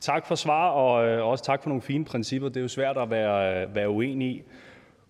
Tak 0.00 0.26
for 0.26 0.34
svar, 0.34 0.70
og 0.70 1.08
øh, 1.08 1.26
også 1.26 1.44
tak 1.44 1.62
for 1.62 1.68
nogle 1.68 1.82
fine 1.82 2.04
principper. 2.04 2.48
Det 2.48 2.56
er 2.56 2.60
jo 2.60 2.68
svært 2.68 2.98
at 2.98 3.10
være, 3.10 3.62
øh, 3.62 3.74
være 3.74 3.90
uenig 3.90 4.28
i. 4.28 4.42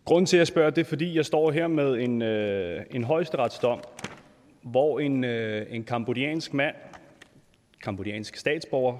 Grunden 0.04 0.26
til, 0.26 0.36
at 0.36 0.38
jeg 0.38 0.46
spørger, 0.46 0.70
det 0.70 0.80
er, 0.80 0.88
fordi 0.88 1.16
jeg 1.16 1.26
står 1.26 1.50
her 1.50 1.66
med 1.66 1.94
en, 1.94 2.22
øh, 2.22 2.82
en 2.90 3.04
højesteretsdom, 3.04 3.80
hvor 4.62 5.00
en, 5.00 5.24
øh, 5.24 5.66
en 5.70 5.84
kambodjansk 5.84 6.54
mand, 6.54 6.74
kambodjansk 7.82 8.36
statsborger, 8.36 8.98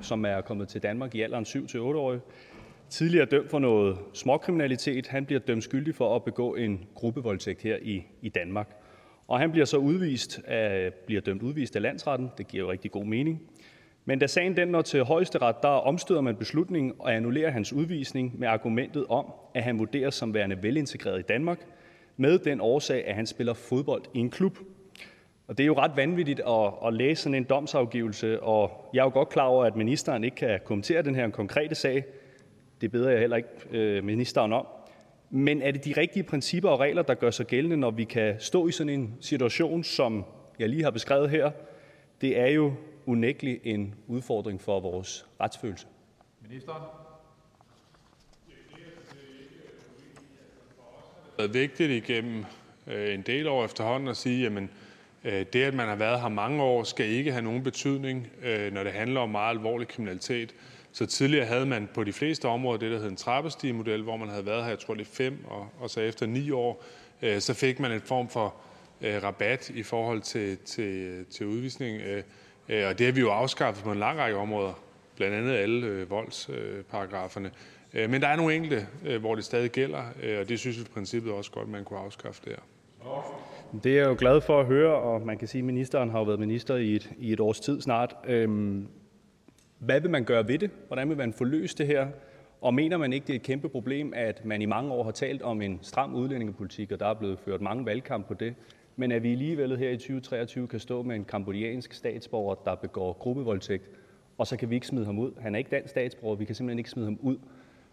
som 0.00 0.24
er 0.24 0.40
kommet 0.40 0.68
til 0.68 0.82
Danmark 0.82 1.14
i 1.14 1.22
alderen 1.22 1.44
7-8 1.44 1.76
tidligere 2.90 3.26
dømt 3.26 3.50
for 3.50 3.58
noget 3.58 3.98
småkriminalitet. 4.12 5.06
Han 5.06 5.26
bliver 5.26 5.40
dømt 5.40 5.64
skyldig 5.64 5.94
for 5.94 6.16
at 6.16 6.24
begå 6.24 6.54
en 6.54 6.84
gruppevoldtægt 6.94 7.62
her 7.62 7.76
i, 7.82 8.06
i 8.22 8.28
Danmark. 8.28 8.76
Og 9.28 9.38
han 9.38 9.52
bliver 9.52 9.64
så 9.64 9.76
udvist 9.76 10.40
af, 10.44 10.92
bliver 11.06 11.20
dømt 11.20 11.42
udvist 11.42 11.76
af 11.76 11.82
landsretten. 11.82 12.28
Det 12.38 12.48
giver 12.48 12.64
jo 12.64 12.70
rigtig 12.70 12.90
god 12.90 13.04
mening. 13.04 13.42
Men 14.04 14.18
da 14.18 14.26
sagen 14.26 14.56
den 14.56 14.68
når 14.68 14.82
til 14.82 15.04
højesteret, 15.04 15.56
der 15.62 15.68
omstøder 15.68 16.20
man 16.20 16.36
beslutningen 16.36 16.92
og 16.98 17.14
annullerer 17.14 17.50
hans 17.50 17.72
udvisning 17.72 18.38
med 18.38 18.48
argumentet 18.48 19.06
om, 19.08 19.32
at 19.54 19.62
han 19.62 19.78
vurderes 19.78 20.14
som 20.14 20.34
værende 20.34 20.62
velintegreret 20.62 21.18
i 21.18 21.22
Danmark, 21.22 21.58
med 22.16 22.38
den 22.38 22.60
årsag, 22.60 23.06
at 23.06 23.14
han 23.14 23.26
spiller 23.26 23.54
fodbold 23.54 24.02
i 24.14 24.18
en 24.18 24.30
klub. 24.30 24.58
Og 25.48 25.58
det 25.58 25.64
er 25.64 25.66
jo 25.66 25.74
ret 25.78 25.92
vanvittigt 25.96 26.40
at, 26.48 26.86
at 26.86 26.94
læse 26.94 27.22
sådan 27.22 27.34
en 27.34 27.44
domsafgivelse, 27.44 28.42
og 28.42 28.90
jeg 28.94 29.00
er 29.00 29.04
jo 29.04 29.10
godt 29.10 29.28
klar 29.28 29.44
over, 29.46 29.64
at 29.64 29.76
ministeren 29.76 30.24
ikke 30.24 30.36
kan 30.36 30.60
kommentere 30.64 31.02
den 31.02 31.14
her 31.14 31.30
konkrete 31.30 31.74
sag. 31.74 32.04
Det 32.80 32.90
beder 32.90 33.10
jeg 33.10 33.20
heller 33.20 33.36
ikke 33.36 33.48
øh, 33.70 34.04
ministeren 34.04 34.52
om. 34.52 34.66
Men 35.30 35.62
er 35.62 35.70
det 35.70 35.84
de 35.84 35.94
rigtige 35.96 36.22
principper 36.22 36.68
og 36.68 36.80
regler, 36.80 37.02
der 37.02 37.14
gør 37.14 37.30
sig 37.30 37.46
gældende, 37.46 37.76
når 37.76 37.90
vi 37.90 38.04
kan 38.04 38.36
stå 38.38 38.68
i 38.68 38.72
sådan 38.72 38.92
en 38.92 39.14
situation, 39.20 39.84
som 39.84 40.24
jeg 40.58 40.68
lige 40.68 40.82
har 40.82 40.90
beskrevet 40.90 41.30
her? 41.30 41.50
Det 42.20 42.38
er 42.38 42.46
jo 42.46 42.72
unægteligt 43.06 43.60
en 43.64 43.94
udfordring 44.06 44.60
for 44.60 44.80
vores 44.80 45.26
retsfølelse. 45.40 45.86
Ministeren? 46.48 46.82
Det 51.36 51.48
er 51.48 51.52
vigtigt 51.52 51.90
igennem 51.90 52.44
øh, 52.86 53.14
en 53.14 53.22
del 53.22 53.48
år 53.48 53.64
efterhånden 53.64 54.08
at 54.08 54.16
sige, 54.16 54.42
jamen 54.42 54.70
øh, 55.24 55.46
det, 55.52 55.62
at 55.62 55.74
man 55.74 55.88
har 55.88 55.96
været 55.96 56.20
her 56.20 56.28
mange 56.28 56.62
år, 56.62 56.82
skal 56.82 57.06
ikke 57.06 57.32
have 57.32 57.42
nogen 57.42 57.62
betydning, 57.62 58.26
øh, 58.42 58.72
når 58.72 58.84
det 58.84 58.92
handler 58.92 59.20
om 59.20 59.30
meget 59.30 59.50
alvorlig 59.50 59.88
kriminalitet. 59.88 60.54
Så 60.92 61.06
tidligere 61.06 61.46
havde 61.46 61.66
man 61.66 61.88
på 61.94 62.04
de 62.04 62.12
fleste 62.12 62.48
områder 62.48 62.78
det, 62.78 62.90
der 62.90 62.98
hed 62.98 63.08
en 63.08 63.16
trappestigemodel, 63.16 64.02
hvor 64.02 64.16
man 64.16 64.28
havde 64.28 64.46
været 64.46 64.62
her, 64.62 64.68
jeg 64.68 64.78
tror 64.78 64.94
det 64.94 65.02
er 65.02 65.10
fem, 65.12 65.44
og, 65.48 65.68
og 65.80 65.90
så 65.90 66.00
efter 66.00 66.26
ni 66.26 66.50
år, 66.50 66.84
øh, 67.22 67.40
så 67.40 67.54
fik 67.54 67.80
man 67.80 67.92
en 67.92 68.00
form 68.00 68.28
for 68.28 68.54
øh, 69.00 69.22
rabat 69.22 69.70
i 69.70 69.82
forhold 69.82 70.20
til, 70.20 70.58
til, 70.58 71.24
til 71.30 71.46
udvisning. 71.46 72.00
Øh, 72.00 72.22
Øh, 72.70 72.88
og 72.88 72.98
det 72.98 73.06
har 73.06 73.12
vi 73.12 73.20
jo 73.20 73.30
afskaffet 73.30 73.84
på 73.84 73.92
en 73.92 73.98
lang 73.98 74.18
række 74.18 74.38
områder, 74.38 74.72
blandt 75.16 75.36
andet 75.36 75.52
alle 75.52 75.86
øh, 75.86 76.10
voldsparagraferne. 76.10 77.50
Øh, 77.94 78.10
men 78.10 78.22
der 78.22 78.28
er 78.28 78.36
nogle 78.36 78.54
enkelte, 78.54 78.86
øh, 79.06 79.20
hvor 79.20 79.34
det 79.34 79.44
stadig 79.44 79.70
gælder, 79.70 80.02
øh, 80.22 80.40
og 80.40 80.48
det 80.48 80.58
synes 80.58 80.76
vi 80.76 80.82
i 80.82 80.92
princippet 80.94 81.32
også 81.32 81.50
godt, 81.50 81.68
man 81.68 81.84
kunne 81.84 81.98
afskaffe 81.98 82.42
der. 82.44 82.56
Det 83.84 83.92
er 83.92 83.96
jeg 83.96 84.06
jo 84.06 84.16
glad 84.18 84.40
for 84.40 84.60
at 84.60 84.66
høre, 84.66 84.94
og 84.94 85.26
man 85.26 85.38
kan 85.38 85.48
sige, 85.48 85.60
at 85.60 85.64
ministeren 85.64 86.10
har 86.10 86.18
jo 86.18 86.24
været 86.24 86.40
minister 86.40 86.76
i 86.76 86.96
et, 86.96 87.10
i 87.18 87.32
et 87.32 87.40
års 87.40 87.60
tid 87.60 87.80
snart. 87.80 88.16
Øhm, 88.26 88.88
hvad 89.80 90.00
vil 90.00 90.10
man 90.10 90.24
gøre 90.24 90.48
ved 90.48 90.58
det? 90.58 90.70
Hvordan 90.86 91.08
vil 91.08 91.16
man 91.16 91.32
få 91.32 91.44
løst 91.44 91.78
det 91.78 91.86
her? 91.86 92.08
Og 92.60 92.74
mener 92.74 92.96
man 92.96 93.12
ikke, 93.12 93.26
det 93.26 93.32
er 93.32 93.36
et 93.36 93.42
kæmpe 93.42 93.68
problem, 93.68 94.12
at 94.16 94.44
man 94.44 94.62
i 94.62 94.66
mange 94.66 94.92
år 94.92 95.04
har 95.04 95.10
talt 95.10 95.42
om 95.42 95.62
en 95.62 95.78
stram 95.82 96.14
udlændingepolitik, 96.14 96.92
og 96.92 97.00
der 97.00 97.06
er 97.06 97.14
blevet 97.14 97.38
ført 97.38 97.60
mange 97.60 97.86
valgkamp 97.86 98.26
på 98.26 98.34
det, 98.34 98.54
men 98.96 99.12
at 99.12 99.22
vi 99.22 99.32
alligevel 99.32 99.76
her 99.76 99.90
i 99.90 99.96
2023 99.96 100.68
kan 100.68 100.80
stå 100.80 101.02
med 101.02 101.16
en 101.16 101.24
kambodjansk 101.24 101.92
statsborger, 101.92 102.54
der 102.54 102.74
begår 102.74 103.12
gruppevoldtægt, 103.12 103.90
og 104.38 104.46
så 104.46 104.56
kan 104.56 104.70
vi 104.70 104.74
ikke 104.74 104.86
smide 104.86 105.06
ham 105.06 105.18
ud. 105.18 105.32
Han 105.40 105.54
er 105.54 105.58
ikke 105.58 105.70
dansk 105.70 105.90
statsborger, 105.90 106.36
vi 106.36 106.44
kan 106.44 106.54
simpelthen 106.54 106.78
ikke 106.78 106.90
smide 106.90 107.06
ham 107.06 107.18
ud 107.20 107.36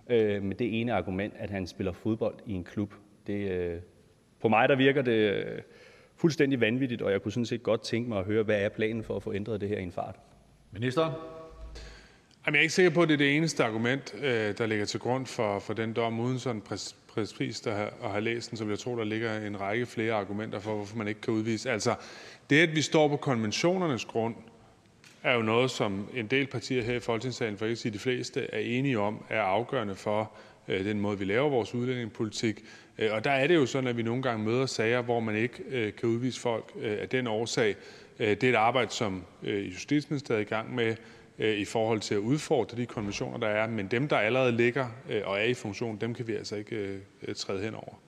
øh, 0.09 0.43
med 0.43 0.55
det 0.55 0.81
ene 0.81 0.93
argument, 0.93 1.33
at 1.37 1.49
han 1.49 1.67
spiller 1.67 1.91
fodbold 1.91 2.35
i 2.45 2.53
en 2.53 2.63
klub. 2.63 2.93
Det, 3.27 3.51
øh, 3.51 3.79
på 4.41 4.47
mig 4.47 4.69
der 4.69 4.75
virker 4.75 5.01
det 5.01 5.11
øh, 5.11 5.61
fuldstændig 6.15 6.61
vanvittigt, 6.61 7.01
og 7.01 7.11
jeg 7.11 7.21
kunne 7.21 7.31
sådan 7.31 7.45
set 7.45 7.63
godt 7.63 7.81
tænke 7.81 8.09
mig 8.09 8.19
at 8.19 8.25
høre, 8.25 8.43
hvad 8.43 8.61
er 8.61 8.69
planen 8.69 9.03
for 9.03 9.15
at 9.15 9.23
få 9.23 9.33
ændret 9.33 9.61
det 9.61 9.69
her 9.69 9.77
i 9.77 9.83
en 9.83 9.91
fart? 9.91 10.19
Minister? 10.71 11.37
Jamen, 12.47 12.55
jeg 12.55 12.59
er 12.59 12.63
ikke 12.63 12.73
sikker 12.73 12.89
på, 12.89 13.01
at 13.01 13.07
det 13.07 13.13
er 13.13 13.17
det 13.17 13.35
eneste 13.35 13.63
argument, 13.63 14.15
øh, 14.21 14.57
der 14.57 14.65
ligger 14.65 14.85
til 14.85 14.99
grund 14.99 15.25
for, 15.25 15.59
for 15.59 15.73
den 15.73 15.93
dom, 15.93 16.19
uden 16.19 16.39
sådan 16.39 16.61
præcis 17.07 17.59
der 17.59 17.75
har, 17.75 17.93
at 18.03 18.11
have 18.11 18.21
læst 18.21 18.49
den, 18.49 18.57
så 18.57 18.63
vil 18.63 18.71
jeg 18.71 18.79
tro, 18.79 18.97
der 18.97 19.03
ligger 19.03 19.47
en 19.47 19.61
række 19.61 19.85
flere 19.85 20.13
argumenter 20.13 20.59
for, 20.59 20.75
hvorfor 20.75 20.97
man 20.97 21.07
ikke 21.07 21.21
kan 21.21 21.33
udvise. 21.33 21.71
Altså, 21.71 21.95
det, 22.49 22.61
at 22.61 22.75
vi 22.75 22.81
står 22.81 23.07
på 23.07 23.17
konventionernes 23.17 24.05
grund, 24.05 24.35
er 25.23 25.33
jo 25.33 25.41
noget, 25.41 25.71
som 25.71 26.07
en 26.13 26.27
del 26.27 26.47
partier 26.47 26.83
her 26.83 26.93
i 26.93 26.99
Folketingssalen, 26.99 27.57
for 27.57 27.65
ikke 27.65 27.71
at 27.71 27.77
sige 27.77 27.93
de 27.93 27.99
fleste, 27.99 28.53
er 28.53 28.59
enige 28.59 28.99
om, 28.99 29.23
er 29.29 29.41
afgørende 29.41 29.95
for 29.95 30.31
øh, 30.67 30.85
den 30.85 30.99
måde, 30.99 31.19
vi 31.19 31.25
laver 31.25 31.49
vores 31.49 31.73
udlændingepolitik. 31.73 32.63
Øh, 32.97 33.13
og 33.13 33.23
der 33.23 33.31
er 33.31 33.47
det 33.47 33.55
jo 33.55 33.65
sådan, 33.65 33.87
at 33.87 33.97
vi 33.97 34.03
nogle 34.03 34.21
gange 34.21 34.45
møder 34.45 34.65
sager, 34.65 35.01
hvor 35.01 35.19
man 35.19 35.35
ikke 35.35 35.63
øh, 35.69 35.93
kan 35.93 36.09
udvise 36.09 36.39
folk 36.39 36.71
øh, 36.79 36.97
af 37.01 37.09
den 37.09 37.27
årsag. 37.27 37.75
Øh, 38.19 38.29
det 38.29 38.43
er 38.43 38.49
et 38.49 38.55
arbejde, 38.55 38.91
som 38.91 39.23
øh, 39.43 39.73
Justitsministeriet 39.73 40.39
er 40.39 40.45
i 40.45 40.49
gang 40.49 40.75
med 40.75 40.87
Øh, 40.89 40.95
Øh, 41.39 41.57
i 41.57 41.65
forhold 41.65 41.99
til 41.99 42.15
at 42.15 42.19
udfordre 42.19 42.77
de 42.77 42.85
konventioner, 42.85 43.37
der 43.37 43.47
er. 43.47 43.67
Men 43.67 43.87
dem, 43.87 44.07
der 44.07 44.17
allerede 44.17 44.51
ligger 44.51 44.87
øh, 45.09 45.21
og 45.25 45.39
er 45.39 45.43
i 45.43 45.53
funktion, 45.53 45.97
dem 45.97 46.13
kan 46.13 46.27
vi 46.27 46.35
altså 46.35 46.55
ikke 46.55 46.99
øh, 47.27 47.35
træde 47.35 47.61
hen 47.63 47.75
over. 47.75 47.99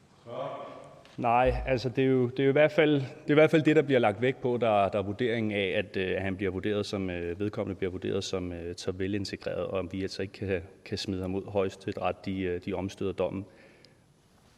Nej, 1.18 1.56
altså 1.66 1.90
det 1.90 2.04
er 2.04 2.08
jo, 2.08 2.28
det 2.28 2.40
er 2.40 2.44
jo 2.44 2.50
i, 2.50 2.52
hvert 2.52 2.72
fald, 2.72 2.94
det 2.94 3.28
er 3.28 3.32
i 3.32 3.34
hvert 3.34 3.52
fald 3.52 3.62
det, 3.62 3.76
der 3.76 3.82
bliver 3.82 4.00
lagt 4.00 4.22
væk 4.22 4.36
på, 4.36 4.58
der, 4.62 4.90
der 4.90 5.00
er 5.00 5.04
vurderingen 5.04 5.52
af, 5.52 5.74
at, 5.78 5.98
at 5.98 6.22
han 6.22 6.36
bliver 6.36 6.52
vurderet 6.52 6.86
som, 6.86 7.08
vedkommende 7.08 7.78
bliver 7.78 7.92
vurderet 7.92 8.24
som 8.24 8.54
så 8.78 8.92
velintegreret, 8.92 9.66
og 9.66 9.80
om 9.80 9.90
vi 9.92 10.02
altså 10.02 10.22
ikke 10.22 10.34
kan, 10.34 10.62
kan 10.86 10.98
smide 10.98 11.22
ham 11.22 11.36
ud 11.36 11.44
højst 11.48 11.82
til 11.82 11.94
ret, 11.94 12.26
de, 12.26 12.60
de 12.66 12.74
omstøder 12.74 13.12
dommen. 13.12 13.46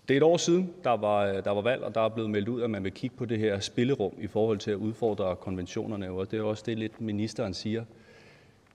Det 0.07 0.13
er 0.13 0.17
et 0.17 0.23
år 0.23 0.37
siden, 0.37 0.73
der 0.83 0.97
var, 0.97 1.41
der 1.41 1.51
var 1.51 1.61
valg, 1.61 1.83
og 1.83 1.95
der 1.95 2.01
er 2.01 2.09
blevet 2.09 2.29
meldt 2.29 2.47
ud, 2.47 2.61
at 2.61 2.69
man 2.69 2.83
vil 2.83 2.91
kigge 2.91 3.15
på 3.15 3.25
det 3.25 3.39
her 3.39 3.59
spillerum 3.59 4.13
i 4.19 4.27
forhold 4.27 4.57
til 4.57 4.71
at 4.71 4.77
udfordre 4.77 5.35
konventionerne, 5.35 6.11
og 6.11 6.31
det 6.31 6.39
er 6.39 6.43
også 6.43 6.63
det 6.65 6.79
lidt 6.79 7.01
ministeren 7.01 7.53
siger. 7.53 7.83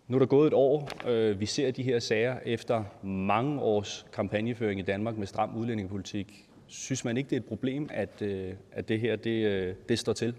Nu 0.09 0.17
er 0.17 0.19
der 0.19 0.27
gået 0.27 0.47
et 0.47 0.55
år. 0.55 0.91
Øh, 1.09 1.41
vi 1.41 1.47
ser 1.47 1.71
de 1.71 1.83
her 1.83 1.99
sager 1.99 2.39
efter 2.45 2.85
mange 3.03 3.61
års 3.61 4.07
kampagneføring 4.13 4.81
i 4.81 4.83
Danmark 4.83 5.17
med 5.17 5.27
stram 5.27 5.57
udlændingepolitik. 5.57 6.49
Synes 6.67 7.05
man 7.05 7.17
ikke, 7.17 7.31
det 7.31 7.37
er 7.37 7.41
et 7.41 7.47
problem, 7.47 7.89
at, 7.93 8.23
øh, 8.23 8.53
at 8.73 8.89
det 8.89 9.01
her 9.01 9.17
det, 9.17 9.47
øh, 9.47 9.75
det 9.89 9.99
står 9.99 10.13
til? 10.13 10.35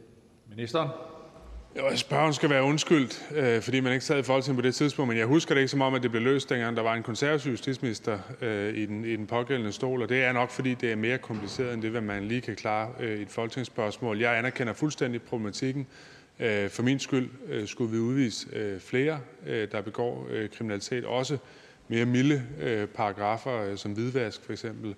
Ministeren? 0.50 0.90
Jo, 1.78 1.96
spørgen 1.96 2.34
skal 2.34 2.50
være 2.50 2.64
undskyldt, 2.64 3.28
øh, 3.36 3.62
fordi 3.62 3.80
man 3.80 3.94
ikke 3.94 4.06
sad 4.06 4.20
i 4.20 4.24
Folketinget 4.24 4.64
på 4.64 4.68
det 4.68 4.76
tidspunkt, 4.76 5.10
men 5.10 5.18
jeg 5.18 5.26
husker 5.26 5.54
det 5.54 5.62
ikke 5.62 5.72
som 5.72 5.82
om, 5.82 5.94
at 5.94 6.04
det 6.04 6.12
blev 6.12 6.24
løst 6.24 6.50
dengang, 6.50 6.78
der 6.78 6.84
var 6.84 6.94
en 6.94 7.04
konservativ 7.04 7.52
justitsminister 7.52 8.20
øh, 8.42 8.76
i, 8.76 8.86
den, 8.86 9.06
i 9.06 9.16
den 9.16 9.28
pågældende 9.28 9.72
stol, 9.72 10.02
og 10.02 10.10
det 10.10 10.24
er 10.24 10.34
nok, 10.34 10.50
fordi 10.50 10.74
det 10.74 10.92
er 10.92 10.96
mere 10.96 11.18
kompliceret 11.18 11.74
end 11.74 11.82
det, 11.82 11.92
hvad 11.92 12.02
man 12.02 12.24
lige 12.24 12.42
kan 12.42 12.56
klare 12.56 12.90
øh, 13.00 13.20
i 13.20 13.22
et 13.22 13.30
folketingsspørgsmål. 13.30 14.20
Jeg 14.20 14.38
anerkender 14.38 14.74
fuldstændig 14.74 15.22
problematikken, 15.22 15.88
Øh, 16.40 16.70
for 16.70 16.84
min 16.84 17.00
skyld 17.00 17.30
øh, 17.48 17.68
skulle 17.68 17.92
vi 17.92 17.98
udvise 17.98 18.48
øh, 18.54 18.80
flere, 18.80 19.20
der 19.46 19.82
begår 19.82 20.28
kriminalitet, 20.58 21.06
også 21.06 21.38
mere 21.88 22.06
milde 22.06 22.44
paragrafer 22.96 23.76
som 23.76 23.92
hvidvask 23.92 24.44
for 24.46 24.52
eksempel, 24.52 24.96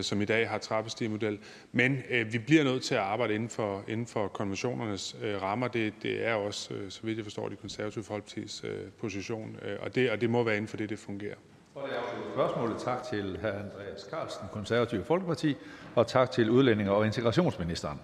som 0.00 0.22
i 0.22 0.24
dag 0.24 0.48
har 0.48 0.58
trappestigemodel. 0.58 1.38
Men 1.72 2.02
vi 2.32 2.38
bliver 2.38 2.64
nødt 2.64 2.82
til 2.82 2.94
at 2.94 3.00
arbejde 3.00 3.34
inden 3.34 3.48
for, 3.48 3.84
inden 3.88 4.06
for 4.06 4.28
konventionernes 4.28 5.16
rammer. 5.42 5.68
Det, 5.68 5.92
det 6.02 6.26
er 6.26 6.34
også, 6.34 6.74
så 6.88 7.00
vidt 7.02 7.16
jeg 7.16 7.24
forstår, 7.24 7.48
de 7.48 7.56
konservative 7.56 8.04
folkepartis 8.04 8.64
position, 9.00 9.56
og 9.80 9.94
det, 9.94 10.10
og 10.10 10.20
det 10.20 10.30
må 10.30 10.42
være 10.42 10.56
inden 10.56 10.68
for 10.68 10.76
det, 10.76 10.90
det 10.90 10.98
fungerer. 10.98 11.34
Og 11.74 11.88
det 11.88 11.96
er 11.96 12.32
spørgsmålet. 12.34 12.76
Tak 12.78 13.02
til 13.10 13.38
hr. 13.42 13.46
Andreas 13.46 14.06
Carlsen, 14.10 14.42
konservative 14.52 15.04
Folkeparti, 15.04 15.56
og 15.94 16.06
tak 16.06 16.30
til 16.30 16.50
udlændinge- 16.50 16.92
og 16.92 17.06
integrationsministeren. 17.06 18.00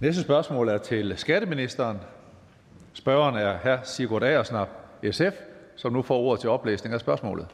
Næste 0.00 0.22
spørgsmål 0.22 0.68
er 0.68 0.78
til 0.78 1.14
skatteministeren. 1.16 1.98
Spørgeren 2.92 3.34
er 3.34 3.58
hr. 3.58 3.84
Sigurd 3.84 4.22
Agersnap, 4.22 4.68
SF, 5.10 5.34
som 5.76 5.92
nu 5.92 6.02
får 6.02 6.18
ordet 6.18 6.40
til 6.40 6.50
oplæsning 6.50 6.94
af 6.94 7.00
spørgsmålet. 7.00 7.46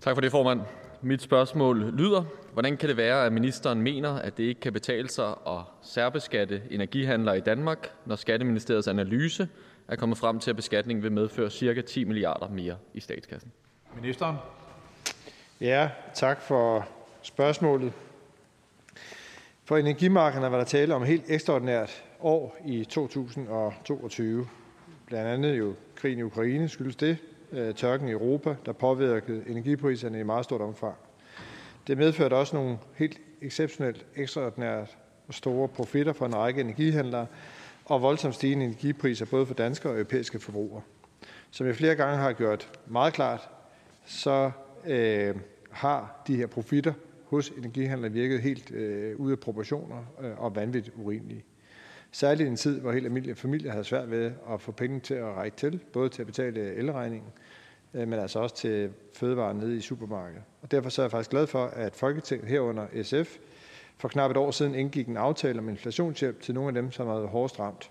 Tak 0.00 0.16
for 0.16 0.20
det, 0.20 0.30
formand. 0.30 0.60
Mit 1.02 1.22
spørgsmål 1.22 1.92
lyder: 1.92 2.24
Hvordan 2.52 2.76
kan 2.76 2.88
det 2.88 2.96
være, 2.96 3.26
at 3.26 3.32
ministeren 3.32 3.82
mener, 3.82 4.14
at 4.14 4.36
det 4.36 4.44
ikke 4.44 4.60
kan 4.60 4.72
betale 4.72 5.08
sig 5.08 5.28
at 5.28 5.60
særbeskatte 5.82 6.62
energihandlere 6.70 7.38
i 7.38 7.40
Danmark, 7.40 7.90
når 8.06 8.16
Skatteministeriets 8.16 8.88
analyse 8.88 9.48
er 9.88 9.96
kommet 9.96 10.18
frem 10.18 10.40
til, 10.40 10.50
at 10.50 10.56
beskatningen 10.56 11.02
vil 11.02 11.12
medføre 11.12 11.50
ca. 11.50 11.80
10 11.80 12.04
milliarder 12.04 12.48
mere 12.48 12.76
i 12.94 13.00
statskassen? 13.00 13.52
Ministeren. 13.96 14.36
Ja, 15.60 15.90
tak 16.14 16.40
for 16.40 16.88
spørgsmålet. 17.22 17.92
For 19.66 19.76
energimarkederne 19.76 20.50
var 20.50 20.58
der 20.58 20.64
tale 20.64 20.94
om 20.94 21.02
et 21.02 21.08
helt 21.08 21.24
ekstraordinært 21.28 22.04
år 22.20 22.56
i 22.66 22.84
2022. 22.84 24.46
Blandt 25.06 25.28
andet 25.30 25.58
jo 25.58 25.74
krigen 25.94 26.18
i 26.18 26.22
Ukraine 26.22 26.68
skyldes 26.68 26.96
det, 26.96 27.18
øh, 27.52 27.74
tørken 27.74 28.08
i 28.08 28.10
Europa, 28.10 28.56
der 28.66 28.72
påvirkede 28.72 29.44
energipriserne 29.48 30.20
i 30.20 30.22
meget 30.22 30.44
stort 30.44 30.60
omfang. 30.60 30.94
Det 31.86 31.98
medførte 31.98 32.34
også 32.34 32.56
nogle 32.56 32.78
helt 32.94 33.20
exceptionelt 33.42 34.06
ekstraordinært 34.16 34.96
store 35.30 35.68
profitter 35.68 36.12
for 36.12 36.26
en 36.26 36.36
række 36.36 36.60
energihandlere 36.60 37.26
og 37.84 38.02
voldsomt 38.02 38.34
stigende 38.34 38.64
energipriser 38.64 39.26
både 39.26 39.46
for 39.46 39.54
danske 39.54 39.88
og 39.88 39.94
europæiske 39.94 40.38
forbrugere. 40.38 40.82
Som 41.50 41.66
jeg 41.66 41.76
flere 41.76 41.94
gange 41.94 42.16
har 42.16 42.32
gjort 42.32 42.70
meget 42.86 43.12
klart, 43.12 43.48
så 44.04 44.50
øh, 44.86 45.34
har 45.70 46.22
de 46.26 46.36
her 46.36 46.46
profitter 46.46 46.92
hos 47.34 47.50
energihandlere 47.50 48.12
virkede 48.12 48.40
helt 48.40 48.70
øh, 48.70 49.20
ude 49.20 49.32
af 49.32 49.38
proportioner 49.38 50.04
øh, 50.20 50.38
og 50.38 50.56
vanvittigt 50.56 50.96
urimelige. 50.96 51.44
Særligt 52.12 52.46
i 52.46 52.50
en 52.50 52.56
tid, 52.56 52.80
hvor 52.80 52.92
helt 52.92 53.06
almindelige 53.06 53.34
familier 53.34 53.70
havde 53.70 53.84
svært 53.84 54.10
ved 54.10 54.32
at 54.50 54.60
få 54.60 54.72
penge 54.72 55.00
til 55.00 55.14
at 55.14 55.24
række 55.24 55.56
til, 55.56 55.80
både 55.92 56.08
til 56.08 56.22
at 56.22 56.26
betale 56.26 56.74
elregningen, 56.74 57.30
øh, 57.94 58.08
men 58.08 58.18
altså 58.18 58.38
også 58.38 58.56
til 58.56 58.92
fødevarer 59.14 59.52
nede 59.52 59.76
i 59.76 59.80
supermarkedet. 59.80 60.42
Og 60.62 60.70
derfor 60.70 60.90
så 60.90 61.02
er 61.02 61.04
jeg 61.04 61.10
faktisk 61.10 61.30
glad 61.30 61.46
for, 61.46 61.64
at 61.64 61.96
Folketinget 61.96 62.48
herunder 62.48 62.86
SF 63.02 63.36
for 63.98 64.08
knap 64.08 64.30
et 64.30 64.36
år 64.36 64.50
siden 64.50 64.74
indgik 64.74 65.08
en 65.08 65.16
aftale 65.16 65.58
om 65.58 65.68
inflationshjælp 65.68 66.40
til 66.40 66.54
nogle 66.54 66.68
af 66.68 66.74
dem, 66.74 66.92
som 66.92 67.06
har 67.06 67.14
været 67.14 67.28
hårdest 67.28 67.60
ramt. 67.60 67.90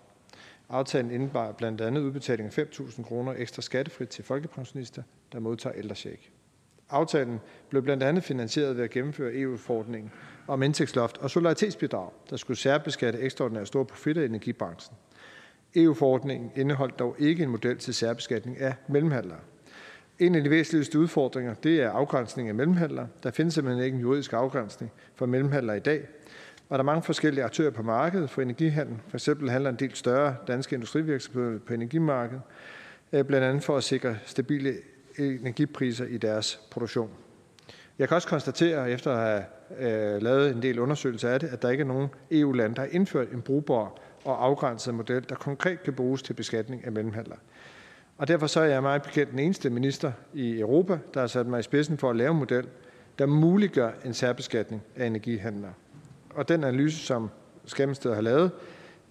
Aftalen 0.70 1.11
indebar 1.11 1.52
blandt 1.52 1.82
andet 1.82 2.02
udbetaling 2.02 2.57
af 2.57 2.64
5.000 2.64 3.03
kroner 3.03 3.34
ekstra 3.38 3.61
skattefrit 3.61 4.10
til 4.10 4.24
folkepensionister, 4.24 5.03
der 5.32 5.40
modtager 5.40 5.76
ældrecheck. 5.76 6.32
Aftalen 6.94 7.40
blev 7.70 7.84
blandt 7.84 8.03
andet 8.03 8.24
finansieret 8.24 8.78
ved 8.78 8.84
at 8.84 8.90
gennemføre 8.90 9.36
EU-forordningen 9.36 10.11
om 10.48 10.64
indtægtsloft 10.64 11.18
og 11.18 11.30
solidaritetsbidrag, 11.30 12.10
der 12.30 12.38
skulle 12.38 12.57
særbeskatte 12.57 13.20
ekstraordinære 13.20 13.65
store 13.65 13.86
profitter 13.86 14.22
i 14.22 14.26
energibranchen. 14.26 14.98
EU-forordningen 15.76 16.52
indeholdt 16.56 16.99
dog 16.99 17.15
ikke 17.20 17.44
en 17.44 17.49
model 17.49 17.78
til 17.78 17.94
særbeskatning 17.94 18.60
af 18.60 18.74
mellemhandlere. 18.88 19.40
En 20.20 20.36
af 20.36 20.44
de 20.44 20.49
væsentligste 20.49 20.99
udfordringer 20.99 21.53
det 21.53 21.82
er 21.82 21.90
afgrænsning 21.91 22.49
af 22.49 22.56
mellemhandlere. 22.56 23.07
Der 23.24 23.32
findes 23.32 23.53
simpelthen 23.53 23.86
ikke 23.86 23.95
en 23.95 24.02
juridisk 24.02 24.34
afgrænsning 24.34 24.91
for 25.15 25.26
mellemhandlere 25.26 25.78
i 25.78 25.80
dag, 25.80 26.07
og 26.70 26.78
der 26.78 26.84
er 26.84 26.86
mange 26.86 27.03
forskellige 27.03 27.44
aktører 27.44 27.72
på 27.72 27.84
markedet 27.84 28.30
for 28.30 28.41
energihandel. 28.41 28.98
For 29.07 29.18
eksempel 29.18 29.49
handler 29.49 29.70
en 29.70 29.76
del 29.76 29.95
større 29.95 30.36
danske 30.48 30.74
industrivirksomheder 30.74 31.60
på 31.60 31.74
energimarkedet, 31.74 32.41
øh, 33.14 33.26
blandt 33.26 33.45
andet 33.45 33.64
for 33.64 33.78
at 33.78 33.84
sikre 33.84 34.18
stabile 34.26 34.74
energipriser 35.19 36.06
i 36.06 36.18
deres 36.18 36.60
produktion. 36.72 37.10
Jeg 37.99 38.07
kan 38.07 38.15
også 38.15 38.27
konstatere, 38.27 38.91
efter 38.91 39.11
at 39.11 39.45
have 39.80 40.15
øh, 40.15 40.22
lavet 40.22 40.52
en 40.52 40.61
del 40.61 40.80
undersøgelser 40.80 41.30
af 41.30 41.40
det, 41.40 41.48
at 41.48 41.61
der 41.61 41.69
ikke 41.69 41.81
er 41.81 41.88
nogen 41.88 42.07
EU-lande, 42.31 42.76
der 42.76 42.81
har 42.81 42.90
indført 42.91 43.31
en 43.31 43.41
brugbar 43.41 43.95
og 44.26 44.45
afgrænset 44.45 44.94
model, 44.94 45.26
der 45.30 45.35
konkret 45.35 45.84
kan 45.84 45.94
bruges 45.94 46.23
til 46.23 46.34
beskatning 46.34 46.85
af 46.85 46.91
mellemhandlere. 46.91 47.40
Og 48.18 48.27
derfor 48.27 48.48
så 48.48 48.60
er 48.60 48.65
jeg 48.65 48.81
meget 48.81 49.02
bekendt 49.02 49.31
den 49.31 49.40
eneste 49.40 49.69
minister 49.69 50.11
i 50.34 50.60
Europa, 50.60 50.99
der 51.14 51.19
har 51.19 51.27
sat 51.27 51.48
mig 51.48 51.60
i 51.60 51.64
spidsen 51.64 51.98
for 51.98 52.10
at 52.10 52.15
lave 52.15 52.31
en 52.31 52.38
model, 52.38 52.68
der 53.19 53.26
muliggør 53.26 53.91
en 54.06 54.14
særbeskatning 54.14 54.81
af 54.95 55.06
energihandlere. 55.06 55.73
Og 56.30 56.49
den 56.49 56.64
analyse, 56.64 56.98
som 56.98 57.30
Skatteministeriet 57.65 58.15
har 58.15 58.22
lavet, 58.22 58.52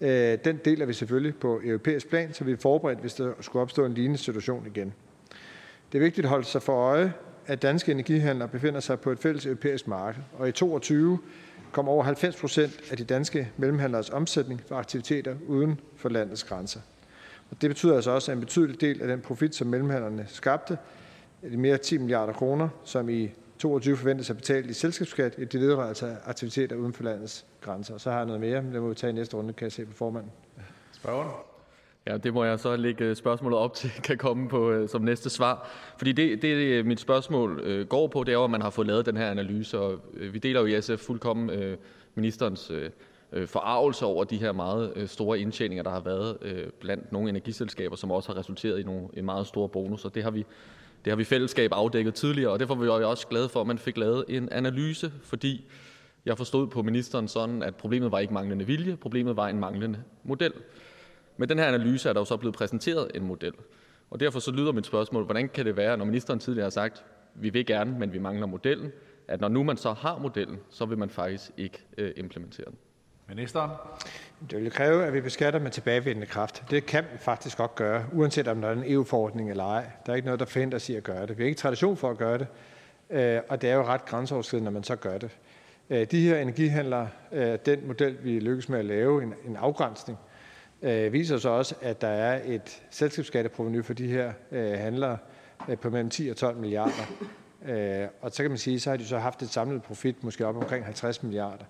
øh, 0.00 0.38
den 0.44 0.56
deler 0.64 0.86
vi 0.86 0.92
selvfølgelig 0.92 1.36
på 1.36 1.60
europæisk 1.64 2.08
plan, 2.08 2.32
så 2.32 2.44
vi 2.44 2.52
er 2.52 2.56
forberedt, 2.56 3.00
hvis 3.00 3.14
der 3.14 3.32
skulle 3.40 3.62
opstå 3.62 3.84
en 3.84 3.94
lignende 3.94 4.18
situation 4.18 4.66
igen. 4.66 4.92
Det 5.93 5.98
er 5.98 6.02
vigtigt 6.02 6.24
at 6.24 6.28
holde 6.28 6.44
sig 6.44 6.62
for 6.62 6.73
øje, 6.73 7.12
at 7.47 7.62
danske 7.62 7.93
energihandlere 7.93 8.48
befinder 8.48 8.81
sig 8.81 9.01
på 9.01 9.10
et 9.10 9.19
fælles 9.19 9.47
europæisk 9.47 9.89
marked, 9.89 10.23
og 10.32 10.48
i 10.48 10.52
2022 10.52 11.19
kom 11.73 11.89
over 11.89 12.05
90 12.05 12.36
procent 12.36 12.81
af 12.90 12.97
de 12.97 13.05
danske 13.05 13.51
mellemhandleres 13.56 14.10
omsætning 14.10 14.60
fra 14.69 14.78
aktiviteter 14.78 15.36
uden 15.47 15.81
for 15.97 16.09
landets 16.09 16.44
grænser. 16.44 16.81
Og 17.51 17.62
det 17.62 17.70
betyder 17.70 17.94
altså 17.94 18.10
også, 18.10 18.32
at 18.32 18.36
en 18.36 18.40
betydelig 18.40 18.81
del 18.81 19.02
af 19.02 19.09
den 19.09 19.20
profit, 19.20 19.55
som 19.55 19.66
mellemhandlerne 19.66 20.24
skabte, 20.28 20.78
de 21.43 21.56
mere 21.56 21.78
10 21.78 21.98
milliarder 21.98 22.32
kroner, 22.32 22.69
som 22.85 23.09
i 23.09 23.31
22 23.59 23.97
forventes 23.97 24.31
at 24.31 24.36
betale 24.36 24.69
i 24.69 24.73
selskabsskat, 24.73 25.36
det 25.36 25.60
vedrører 25.60 25.89
altså 25.89 26.16
aktiviteter 26.24 26.77
uden 26.77 26.93
for 26.93 27.05
landets 27.05 27.44
grænser. 27.60 27.98
Så 27.98 28.10
har 28.10 28.16
jeg 28.16 28.27
noget 28.27 28.40
mere, 28.40 28.62
men 28.62 28.73
det 28.74 28.82
må 28.82 28.89
vi 28.89 28.94
tage 28.94 29.10
i 29.10 29.14
næste 29.14 29.36
runde, 29.36 29.52
kan 29.52 29.64
jeg 29.64 29.73
se 29.73 29.85
på 29.85 29.93
formanden. 29.93 30.32
Spørgeren. 30.93 31.51
Ja, 32.06 32.16
det 32.16 32.34
må 32.34 32.44
jeg 32.44 32.58
så 32.58 32.76
lægge 32.76 33.04
øh, 33.04 33.16
spørgsmålet 33.16 33.58
op 33.58 33.74
til, 33.74 33.90
kan 34.08 34.18
komme 34.18 34.48
på 34.48 34.70
øh, 34.70 34.88
som 34.88 35.02
næste 35.02 35.30
svar. 35.30 35.70
Fordi 35.96 36.12
det, 36.12 36.42
det 36.42 36.48
øh, 36.48 36.86
mit 36.86 37.00
spørgsmål 37.00 37.60
øh, 37.64 37.86
går 37.86 38.06
på, 38.06 38.24
det 38.24 38.28
er 38.28 38.36
jo, 38.36 38.44
at 38.44 38.50
man 38.50 38.62
har 38.62 38.70
fået 38.70 38.86
lavet 38.86 39.06
den 39.06 39.16
her 39.16 39.30
analyse, 39.30 39.78
og 39.78 40.00
øh, 40.14 40.34
vi 40.34 40.38
deler 40.38 40.60
jo 40.60 40.66
i 40.66 40.80
SF 40.80 40.98
fuldkommen 40.98 41.50
øh, 41.50 41.76
ministerens 42.14 42.70
øh, 42.70 42.90
øh, 43.32 43.48
forarvelse 43.48 44.06
over 44.06 44.24
de 44.24 44.36
her 44.36 44.52
meget 44.52 44.92
øh, 44.96 45.08
store 45.08 45.40
indtjeninger, 45.40 45.82
der 45.82 45.90
har 45.90 46.00
været 46.00 46.38
øh, 46.42 46.66
blandt 46.80 47.12
nogle 47.12 47.28
energiselskaber, 47.28 47.96
som 47.96 48.10
også 48.10 48.32
har 48.32 48.38
resulteret 48.38 48.80
i 48.80 48.82
nogle 48.82 49.08
en 49.14 49.24
meget 49.24 49.46
store 49.46 49.68
bonusser. 49.68 50.08
det 50.08 50.22
har 50.22 50.30
vi 50.30 50.46
det 51.04 51.10
har 51.10 51.16
vi 51.16 51.24
fællesskab 51.24 51.70
afdækket 51.72 52.14
tidligere, 52.14 52.52
og 52.52 52.60
derfor 52.60 52.74
var 52.74 52.98
jeg 52.98 53.06
også 53.06 53.26
glad 53.26 53.48
for, 53.48 53.60
at 53.60 53.66
man 53.66 53.78
fik 53.78 53.96
lavet 53.96 54.24
en 54.28 54.48
analyse, 54.52 55.12
fordi 55.22 55.64
jeg 56.26 56.36
forstod 56.36 56.66
på 56.66 56.82
ministeren 56.82 57.28
sådan, 57.28 57.62
at 57.62 57.74
problemet 57.74 58.12
var 58.12 58.18
ikke 58.18 58.34
manglende 58.34 58.66
vilje, 58.66 58.96
problemet 58.96 59.36
var 59.36 59.48
en 59.48 59.58
manglende 59.60 59.98
model. 60.24 60.52
Med 61.43 61.47
den 61.48 61.59
her 61.59 61.66
analyse 61.66 62.09
er 62.09 62.12
der 62.12 62.20
jo 62.20 62.24
så 62.24 62.36
blevet 62.36 62.55
præsenteret 62.55 63.10
en 63.14 63.24
model. 63.24 63.52
Og 64.10 64.20
derfor 64.20 64.40
så 64.40 64.51
lyder 64.51 64.73
mit 64.73 64.86
spørgsmål, 64.86 65.24
hvordan 65.24 65.48
kan 65.48 65.66
det 65.66 65.77
være, 65.77 65.97
når 65.97 66.05
ministeren 66.05 66.40
tidligere 66.40 66.64
har 66.64 66.70
sagt, 66.70 67.05
vi 67.35 67.51
vil 67.51 67.66
gerne, 67.66 67.98
men 67.98 68.12
vi 68.12 68.19
mangler 68.19 68.47
modellen, 68.47 68.93
at 69.28 69.40
når 69.40 69.48
nu 69.48 69.62
man 69.62 69.77
så 69.77 69.93
har 69.93 70.19
modellen, 70.19 70.59
så 70.70 70.85
vil 70.85 70.98
man 70.98 71.10
faktisk 71.10 71.51
ikke 71.56 71.85
øh, 71.98 72.12
implementere 72.16 72.66
den? 72.66 72.77
Ministeren. 73.28 73.70
Det 74.51 74.62
vil 74.62 74.70
kræve, 74.70 75.05
at 75.05 75.12
vi 75.12 75.20
beskatter 75.20 75.60
med 75.60 75.70
tilbagevirkende 75.70 76.27
kraft. 76.27 76.64
Det 76.70 76.86
kan 76.86 77.05
vi 77.12 77.19
faktisk 77.19 77.56
godt 77.56 77.74
gøre, 77.74 78.05
uanset 78.12 78.48
om 78.48 78.60
der 78.60 78.69
er 78.69 78.73
en 78.73 78.85
EU-forordning 78.86 79.51
eller 79.51 79.64
ej. 79.64 79.90
Der 80.06 80.12
er 80.12 80.16
ikke 80.16 80.27
noget, 80.27 80.40
der 80.40 80.47
forhindrer 80.47 80.78
sig 80.78 80.97
at 80.97 81.02
gøre 81.02 81.27
det. 81.27 81.39
Vi 81.39 81.43
har 81.43 81.48
ikke 81.48 81.60
tradition 81.60 81.97
for 81.97 82.10
at 82.10 82.19
gøre 82.19 82.39
det, 82.39 82.47
øh, 83.10 83.40
og 83.48 83.62
det 83.62 83.70
er 83.70 83.74
jo 83.74 83.85
ret 83.85 84.05
grænseoverskridende, 84.05 84.64
når 84.64 84.73
man 84.73 84.85
så 84.85 84.97
gør 84.97 85.19
det. 85.19 85.31
Øh, 85.90 86.06
de 86.10 86.28
her 86.28 86.39
energihandlere, 86.39 87.09
øh, 87.32 87.59
den 87.66 87.86
model, 87.86 88.16
vi 88.23 88.40
lykkes 88.40 88.69
med 88.69 88.78
at 88.78 88.85
lave, 88.85 89.23
en 89.23 89.56
afgrænsning, 89.56 90.19
Øh, 90.82 91.12
viser 91.12 91.38
så 91.38 91.48
også, 91.48 91.74
at 91.80 92.00
der 92.00 92.09
er 92.09 92.40
et 92.44 92.82
selskabsskatteproveny 92.90 93.84
for 93.84 93.94
de 93.94 94.06
her 94.06 94.32
øh, 94.52 94.72
handlere 94.72 95.18
øh, 95.68 95.78
på 95.78 95.90
mellem 95.90 96.10
10 96.10 96.28
og 96.28 96.36
12 96.36 96.56
milliarder. 96.56 97.06
Og 98.20 98.30
så 98.30 98.42
kan 98.42 98.50
man 98.50 98.59
sige, 98.59 98.80
så 98.80 98.90
har 98.90 98.96
de 98.96 99.06
så 99.06 99.18
haft 99.18 99.42
et 99.42 99.48
samlet 99.50 99.82
profit 99.82 100.24
måske 100.24 100.46
op 100.46 100.56
omkring 100.56 100.84
50 100.84 101.22
milliarder. 101.22 101.64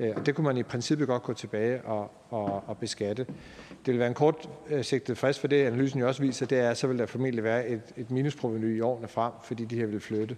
Øh, 0.00 0.12
og 0.16 0.26
det 0.26 0.34
kunne 0.34 0.44
man 0.44 0.56
i 0.56 0.62
princippet 0.62 1.08
godt 1.08 1.22
gå 1.22 1.32
tilbage 1.32 1.82
og, 1.82 2.10
og, 2.30 2.64
og 2.66 2.78
beskatte. 2.78 3.26
Det 3.68 3.92
vil 3.92 3.98
være 3.98 4.08
en 4.08 4.14
kortsigtet 4.14 5.18
frist 5.18 5.40
for 5.40 5.48
det, 5.48 5.66
analysen 5.66 6.00
jo 6.00 6.08
også 6.08 6.22
viser, 6.22 6.46
det 6.46 6.58
er, 6.58 6.74
så 6.74 6.86
vil 6.86 6.98
der 6.98 7.06
formentlig 7.06 7.44
være 7.44 7.68
et, 7.68 7.82
et 7.96 8.10
minusproveny 8.10 8.76
i 8.76 8.80
årene 8.80 9.08
frem, 9.08 9.32
fordi 9.44 9.64
de 9.64 9.76
her 9.76 9.86
vil 9.86 10.00
flytte. 10.00 10.36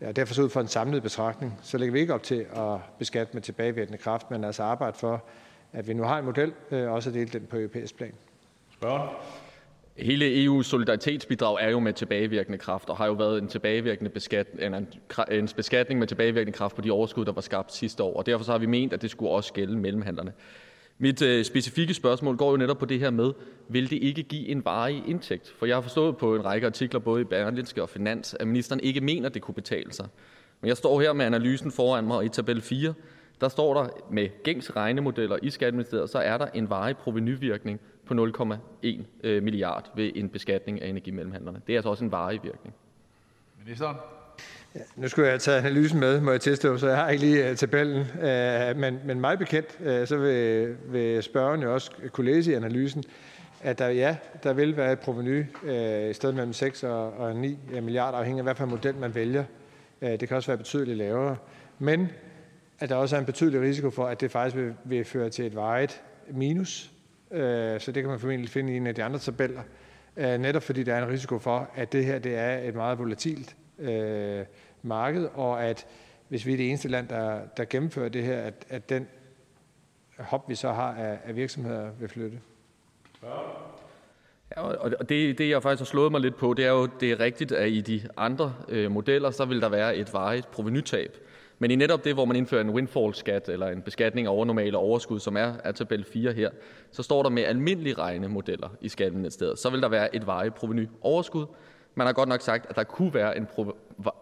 Ja, 0.00 0.12
derfor 0.12 0.34
så 0.34 0.42
ud 0.42 0.48
fra 0.48 0.60
en 0.60 0.68
samlet 0.68 1.02
betragtning, 1.02 1.58
så 1.62 1.78
lægger 1.78 1.92
vi 1.92 2.00
ikke 2.00 2.14
op 2.14 2.22
til 2.22 2.46
at 2.56 2.76
beskatte 2.98 3.34
med 3.34 3.42
tilbagevirkende 3.42 3.98
kraft, 3.98 4.30
men 4.30 4.44
altså 4.44 4.62
arbejde 4.62 4.96
for, 4.98 5.24
at 5.72 5.88
vi 5.88 5.94
nu 5.94 6.02
har 6.02 6.18
en 6.18 6.24
model, 6.24 6.52
øh, 6.70 6.92
også 6.92 7.10
at 7.10 7.14
dele 7.14 7.30
den 7.32 7.46
på 7.50 7.56
europæisk 7.56 7.96
plan. 7.96 8.12
Spørgen? 8.72 9.08
Hele 9.96 10.44
EU's 10.44 10.62
solidaritetsbidrag 10.62 11.56
er 11.60 11.68
jo 11.68 11.78
med 11.78 11.92
tilbagevirkende 11.92 12.58
kraft 12.58 12.88
og 12.88 12.96
har 12.96 13.06
jo 13.06 13.12
været 13.12 13.42
en, 13.42 13.48
tilbagevirkende 13.48 14.10
beskat, 14.10 14.46
en, 14.58 14.74
en 15.30 15.48
beskatning 15.56 15.98
med 15.98 16.06
tilbagevirkende 16.06 16.56
kraft 16.56 16.76
på 16.76 16.82
de 16.82 16.90
overskud, 16.90 17.24
der 17.24 17.32
var 17.32 17.40
skabt 17.40 17.74
sidste 17.74 18.02
år. 18.02 18.16
Og 18.16 18.26
derfor 18.26 18.44
så 18.44 18.52
har 18.52 18.58
vi 18.58 18.66
ment, 18.66 18.92
at 18.92 19.02
det 19.02 19.10
skulle 19.10 19.30
også 19.30 19.52
gælde 19.52 19.78
mellemhandlerne. 19.78 20.32
Mit 20.98 21.22
øh, 21.22 21.44
specifikke 21.44 21.94
spørgsmål 21.94 22.36
går 22.36 22.50
jo 22.50 22.56
netop 22.56 22.78
på 22.78 22.84
det 22.84 22.98
her 22.98 23.10
med, 23.10 23.32
vil 23.68 23.90
det 23.90 24.02
ikke 24.02 24.22
give 24.22 24.48
en 24.48 24.64
varig 24.64 25.02
indtægt? 25.06 25.54
For 25.58 25.66
jeg 25.66 25.76
har 25.76 25.80
forstået 25.80 26.16
på 26.16 26.36
en 26.36 26.44
række 26.44 26.66
artikler, 26.66 27.00
både 27.00 27.20
i 27.20 27.24
Berlinske 27.24 27.82
og 27.82 27.88
Finans, 27.88 28.34
at 28.40 28.46
ministeren 28.46 28.80
ikke 28.80 29.00
mener, 29.00 29.28
at 29.28 29.34
det 29.34 29.42
kunne 29.42 29.54
betale 29.54 29.92
sig. 29.92 30.06
Men 30.60 30.68
jeg 30.68 30.76
står 30.76 31.00
her 31.00 31.12
med 31.12 31.26
analysen 31.26 31.72
foran 31.72 32.06
mig, 32.06 32.16
og 32.16 32.24
i 32.24 32.28
tabel 32.28 32.60
4, 32.60 32.94
der 33.40 33.48
står 33.48 33.82
der 33.82 33.88
med 34.10 34.28
gængs 34.42 34.76
regnemodeller 34.76 35.36
i 35.42 35.50
Skatteministeriet, 35.50 36.10
så 36.10 36.18
er 36.18 36.38
der 36.38 36.46
en 36.54 36.70
varig 36.70 36.96
provenyvirkning 36.96 37.80
på 38.06 38.14
0,1 38.14 38.88
øh, 39.24 39.42
milliard 39.42 39.90
ved 39.94 40.10
en 40.14 40.28
beskatning 40.28 40.82
af 40.82 40.88
energimellemhandlerne. 40.88 41.60
Det 41.66 41.72
er 41.72 41.78
altså 41.78 41.90
også 41.90 42.04
en 42.04 42.12
varig 42.12 42.40
virkning. 42.42 42.74
Ministeren? 43.64 43.96
Ja, 44.74 44.80
nu 44.96 45.08
skulle 45.08 45.28
jeg 45.28 45.40
taget 45.40 45.58
analysen 45.58 46.00
med, 46.00 46.20
må 46.20 46.30
jeg 46.30 46.40
tilstå, 46.40 46.76
så 46.76 46.88
jeg 46.88 46.96
har 46.96 47.08
ikke 47.08 47.24
lige 47.24 47.50
uh, 47.50 47.56
tabellen. 47.56 48.00
Uh, 48.00 48.80
men, 48.80 49.00
men 49.04 49.20
meget 49.20 49.38
bekendt, 49.38 49.78
uh, 49.80 50.06
så 50.06 50.16
vil, 50.16 50.76
vil 50.84 51.22
spørgeren 51.22 51.62
jo 51.62 51.74
også 51.74 51.90
kunne 52.12 52.26
læse 52.26 52.52
i 52.52 52.54
analysen, 52.54 53.04
at 53.60 53.78
der, 53.78 53.88
ja, 53.88 54.16
der 54.42 54.52
vil 54.52 54.76
være 54.76 54.92
et 54.92 54.98
proveny 54.98 55.44
øh, 55.64 56.10
i 56.10 56.12
stedet 56.12 56.34
mellem 56.34 56.52
6 56.52 56.84
og, 56.84 57.12
og 57.12 57.36
9 57.36 57.58
milliarder, 57.82 58.18
afhængig 58.18 58.40
af 58.40 58.44
hvad 58.44 58.54
for 58.54 58.64
en 58.64 58.70
model 58.70 58.94
man 58.94 59.14
vælger. 59.14 59.44
Øh, 60.02 60.10
det 60.10 60.28
kan 60.28 60.36
også 60.36 60.46
være 60.46 60.58
betydeligt 60.58 60.98
lavere. 60.98 61.36
Men 61.78 62.08
at 62.78 62.88
der 62.88 62.96
også 62.96 63.16
er 63.16 63.20
en 63.20 63.26
betydelig 63.26 63.60
risiko 63.60 63.90
for, 63.90 64.06
at 64.06 64.20
det 64.20 64.30
faktisk 64.30 64.56
vil, 64.56 64.74
vil 64.84 65.04
føre 65.04 65.30
til 65.30 65.46
et 65.46 65.54
vejet 65.54 66.02
minus. 66.30 66.90
Øh, 67.30 67.80
så 67.80 67.92
det 67.92 68.02
kan 68.02 68.10
man 68.10 68.20
formentlig 68.20 68.50
finde 68.50 68.72
i 68.72 68.76
en 68.76 68.86
af 68.86 68.94
de 68.94 69.04
andre 69.04 69.18
tabeller. 69.18 69.62
Øh, 70.16 70.38
netop 70.38 70.62
fordi 70.62 70.82
der 70.82 70.94
er 70.94 71.02
en 71.04 71.08
risiko 71.08 71.38
for, 71.38 71.70
at 71.74 71.92
det 71.92 72.04
her 72.04 72.18
det 72.18 72.36
er 72.36 72.58
et 72.58 72.74
meget 72.74 72.98
volatilt 72.98 73.56
øh, 73.78 74.44
marked, 74.82 75.28
og 75.34 75.64
at 75.64 75.86
hvis 76.28 76.46
vi 76.46 76.52
er 76.52 76.56
det 76.56 76.68
eneste 76.68 76.88
land, 76.88 77.08
der, 77.08 77.40
der 77.56 77.64
gennemfører 77.64 78.08
det 78.08 78.24
her, 78.24 78.40
at, 78.40 78.66
at 78.68 78.88
den 78.88 79.08
hop, 80.18 80.48
vi 80.48 80.54
så 80.54 80.72
har 80.72 80.94
af, 80.94 81.18
af 81.24 81.36
virksomheder, 81.36 81.90
vil 82.00 82.08
flytte. 82.08 82.40
Ja, 84.56 84.60
og 84.60 85.08
det, 85.08 85.38
det, 85.38 85.48
jeg 85.48 85.62
faktisk 85.62 85.80
har 85.80 85.84
slået 85.84 86.12
mig 86.12 86.20
lidt 86.20 86.36
på, 86.36 86.54
det 86.54 86.64
er 86.64 86.70
jo, 86.70 86.86
det 86.86 87.12
er 87.12 87.20
rigtigt, 87.20 87.52
at 87.52 87.68
i 87.68 87.80
de 87.80 88.02
andre 88.16 88.54
øh, 88.68 88.90
modeller, 88.90 89.30
så 89.30 89.44
vil 89.44 89.60
der 89.60 89.68
være 89.68 89.96
et 89.96 90.12
varigt 90.12 90.50
provenytab. 90.50 91.16
Men 91.58 91.70
i 91.70 91.76
netop 91.76 92.04
det, 92.04 92.14
hvor 92.14 92.24
man 92.24 92.36
indfører 92.36 92.60
en 92.60 92.70
windfall-skat 92.70 93.48
eller 93.48 93.68
en 93.68 93.82
beskatning 93.82 94.26
af 94.26 94.30
overnormale 94.30 94.78
overskud, 94.78 95.20
som 95.20 95.36
er, 95.36 95.52
er 95.64 95.72
tabel 95.72 96.04
4 96.04 96.32
her, 96.32 96.50
så 96.90 97.02
står 97.02 97.22
der 97.22 97.30
med 97.30 97.42
almindelige 97.42 97.94
regnemodeller 97.94 98.68
i 98.80 98.88
Skatteministeriet. 98.88 99.58
Så 99.58 99.70
vil 99.70 99.82
der 99.82 99.88
være 99.88 100.16
et 100.16 100.26
varigt 100.26 100.54
proveny 100.54 100.88
overskud. 101.00 101.46
Man 101.94 102.06
har 102.06 102.14
godt 102.14 102.28
nok 102.28 102.40
sagt, 102.40 102.66
at 102.70 102.76
der 102.76 102.84
kunne 102.84 103.14
være 103.14 103.36
en, 103.36 103.46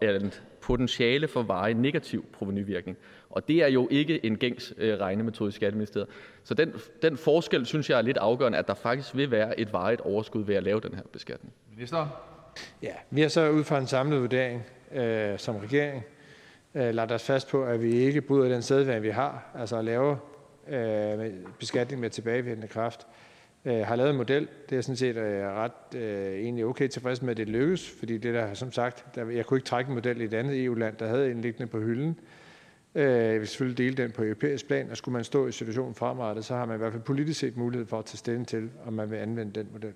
en 0.01 0.33
potentiale 0.61 1.27
for 1.27 1.43
varig 1.43 1.73
negativ 1.73 2.25
provenyvirkning. 2.33 2.97
Og 3.29 3.47
det 3.47 3.63
er 3.63 3.67
jo 3.67 3.87
ikke 3.91 4.25
en 4.25 4.37
gængs 4.37 4.73
øh, 4.77 4.99
regnemetode 4.99 5.49
i 5.49 5.51
Skatteministeriet. 5.51 6.09
Så 6.43 6.53
den, 6.53 6.73
den 7.01 7.17
forskel 7.17 7.65
synes 7.65 7.89
jeg 7.89 7.97
er 7.97 8.01
lidt 8.01 8.17
afgørende, 8.17 8.57
at 8.57 8.67
der 8.67 8.73
faktisk 8.73 9.15
vil 9.15 9.31
være 9.31 9.59
et 9.59 9.73
varigt 9.73 10.01
overskud 10.01 10.43
ved 10.43 10.55
at 10.55 10.63
lave 10.63 10.79
den 10.79 10.93
her 10.93 11.01
beskatning. 11.11 11.53
Minister? 11.75 12.07
Ja, 12.81 12.93
vi 13.09 13.21
har 13.21 13.27
så 13.27 13.49
ud 13.49 13.63
fra 13.63 13.77
en 13.77 13.87
samlet 13.87 14.21
vurdering 14.21 14.65
øh, 14.93 15.39
som 15.39 15.55
regering 15.55 16.03
øh, 16.77 16.93
lagt 16.93 17.11
os 17.11 17.23
fast 17.23 17.49
på, 17.49 17.63
at 17.63 17.81
vi 17.81 17.91
ikke 17.91 18.21
bryder 18.21 18.49
den 18.49 18.61
sædvane, 18.61 19.01
vi 19.01 19.09
har, 19.09 19.51
altså 19.55 19.77
at 19.77 19.85
lave 19.85 20.17
øh, 20.69 21.31
beskatning 21.59 22.01
med 22.01 22.09
tilbagevirkende 22.09 22.67
kraft. 22.67 23.07
Øh, 23.65 23.79
har 23.79 23.95
lavet 23.95 24.09
en 24.09 24.17
model. 24.17 24.47
Det 24.69 24.77
er 24.77 24.81
sådan 24.81 24.95
set 24.95 25.17
øh, 25.17 25.47
ret 25.47 25.95
øh, 25.95 26.39
egentlig 26.39 26.65
okay 26.65 26.87
tilfreds 26.87 27.21
med, 27.21 27.29
at 27.31 27.37
det 27.37 27.49
lykkes, 27.49 27.89
fordi 27.99 28.17
det 28.17 28.33
der, 28.33 28.53
som 28.53 28.71
sagt, 28.71 29.05
der, 29.15 29.29
jeg 29.29 29.45
kunne 29.45 29.57
ikke 29.57 29.67
trække 29.67 29.89
en 29.89 29.95
model 29.95 30.21
i 30.21 30.23
et 30.23 30.33
andet 30.33 30.63
EU-land, 30.63 30.95
der 30.97 31.07
havde 31.07 31.31
en 31.31 31.41
liggende 31.41 31.67
på 31.67 31.79
hylden. 31.79 32.19
Øh, 32.95 33.03
jeg 33.05 33.39
vil 33.39 33.47
selvfølgelig 33.47 33.77
dele 33.77 34.03
den 34.03 34.11
på 34.11 34.23
europæisk 34.23 34.67
plan, 34.67 34.91
og 34.91 34.97
skulle 34.97 35.13
man 35.13 35.23
stå 35.23 35.47
i 35.47 35.51
situationen 35.51 35.95
fremadrettet, 35.95 36.45
så 36.45 36.55
har 36.55 36.65
man 36.65 36.75
i 36.75 36.77
hvert 36.77 36.91
fald 36.91 37.03
politisk 37.03 37.39
set 37.39 37.57
mulighed 37.57 37.87
for 37.87 37.99
at 37.99 38.05
tage 38.05 38.17
stilling 38.17 38.47
til, 38.47 38.69
om 38.85 38.93
man 38.93 39.11
vil 39.11 39.17
anvende 39.17 39.59
den 39.59 39.67
model. 39.73 39.93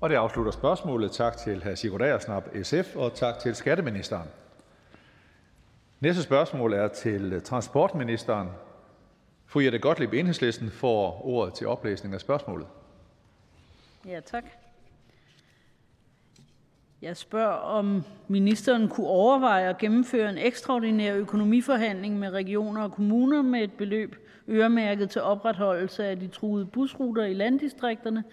Og 0.00 0.10
det 0.10 0.16
afslutter 0.16 0.52
spørgsmålet. 0.52 1.12
Tak 1.12 1.36
til 1.36 1.64
hr. 1.64 1.74
Sigurd 1.74 2.02
Aersnap, 2.02 2.48
SF, 2.62 2.96
og 2.96 3.14
tak 3.14 3.38
til 3.38 3.54
skatteministeren. 3.54 4.28
Næste 6.00 6.22
spørgsmål 6.22 6.72
er 6.72 6.88
til 6.88 7.42
transportministeren. 7.42 8.48
Fru 9.46 9.60
Jette 9.60 9.78
Gottlieb, 9.78 10.12
Enhedslisten, 10.12 10.70
får 10.70 11.26
ordet 11.26 11.54
til 11.54 11.66
oplæsning 11.66 12.14
af 12.14 12.20
spørgsmålet. 12.20 12.66
Ja, 14.06 14.20
tak. 14.20 14.44
Jeg 17.02 17.16
spørger, 17.16 17.52
om 17.52 18.04
ministeren 18.28 18.88
kunne 18.88 19.06
overveje 19.06 19.68
at 19.68 19.78
gennemføre 19.78 20.30
en 20.30 20.38
ekstraordinær 20.38 21.14
økonomiforhandling 21.14 22.18
med 22.18 22.30
regioner 22.30 22.82
og 22.82 22.92
kommuner 22.92 23.42
med 23.42 23.60
et 23.60 23.72
beløb 23.72 24.16
øremærket 24.48 25.10
til 25.10 25.22
opretholdelse 25.22 26.04
af 26.04 26.20
de 26.20 26.28
truede 26.28 26.66
busruter 26.66 27.24
i 27.24 27.34
landdistrikterne, 27.34 28.24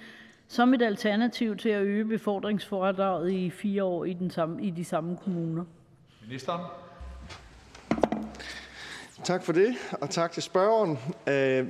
som 0.48 0.74
et 0.74 0.82
alternativ 0.82 1.58
til 1.58 1.70
at 1.70 1.82
øge 1.82 2.06
befordringsfordraget 2.06 3.32
i 3.32 3.50
fire 3.50 3.84
år 3.84 4.06
i, 4.06 4.14
den 4.14 4.30
samme, 4.30 4.64
i 4.64 4.70
de 4.70 4.86
samme 4.86 5.18
kommuner. 5.18 5.66
Ministeren? 6.22 6.62
Tak 9.26 9.43
for 9.43 9.53
det, 9.53 9.76
og 9.91 10.10
tak 10.10 10.31
til 10.31 10.43
spørgeren, 10.43 10.99
øh, 11.27 11.68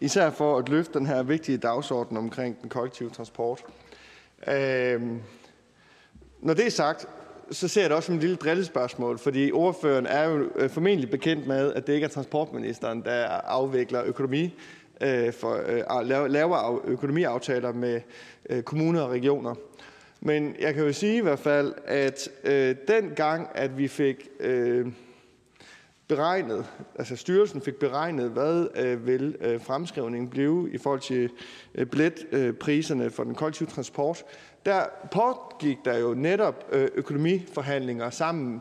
især 0.00 0.30
for 0.30 0.58
at 0.58 0.68
løfte 0.68 0.98
den 0.98 1.06
her 1.06 1.22
vigtige 1.22 1.58
dagsorden 1.58 2.16
omkring 2.16 2.62
den 2.62 2.68
kollektive 2.68 3.10
transport. 3.10 3.62
Øh, 4.48 5.02
når 6.40 6.54
det 6.54 6.66
er 6.66 6.70
sagt, 6.70 7.06
så 7.50 7.68
ser 7.68 7.80
jeg 7.80 7.90
det 7.90 7.96
også 7.96 8.06
som 8.06 8.14
et 8.14 8.20
lille 8.20 8.36
drillespørgsmål, 8.36 9.18
fordi 9.18 9.52
ordføreren 9.52 10.06
er 10.06 10.24
jo 10.24 10.50
øh, 10.56 10.70
formentlig 10.70 11.10
bekendt 11.10 11.46
med, 11.46 11.72
at 11.72 11.86
det 11.86 11.92
ikke 11.92 12.04
er 12.04 12.08
transportministeren, 12.08 13.02
der 13.04 13.26
afvikler 13.26 14.04
økonomi, 14.04 14.54
øh, 15.00 15.32
for, 15.32 15.60
øh, 15.66 16.30
laver 16.30 16.80
økonomiaftaler 16.84 17.72
med 17.72 18.00
øh, 18.50 18.62
kommuner 18.62 19.00
og 19.00 19.10
regioner. 19.10 19.54
Men 20.20 20.56
jeg 20.60 20.74
kan 20.74 20.84
jo 20.84 20.92
sige 20.92 21.16
i 21.16 21.22
hvert 21.22 21.38
fald, 21.38 21.74
at 21.86 22.28
øh, 22.44 22.76
den 22.88 23.10
gang, 23.16 23.48
at 23.54 23.78
vi 23.78 23.88
fik 23.88 24.28
øh, 24.40 24.86
beregnet, 26.08 26.66
altså 26.98 27.16
styrelsen 27.16 27.60
fik 27.60 27.76
beregnet, 27.76 28.30
hvad 28.30 28.66
øh, 28.76 29.06
vil 29.06 29.36
øh, 29.40 29.60
fremskrivningen 29.60 30.30
blive 30.30 30.70
i 30.72 30.78
forhold 30.78 31.00
til 31.00 31.30
øh, 31.74 31.86
billetpriserne 31.86 33.10
for 33.10 33.24
den 33.24 33.34
kollektive 33.34 33.68
transport, 33.68 34.24
der 34.66 34.84
pågik 35.12 35.78
der 35.84 35.98
jo 35.98 36.14
netop 36.14 36.64
øh, 36.72 36.88
økonomiforhandlinger 36.94 38.10
sammen 38.10 38.60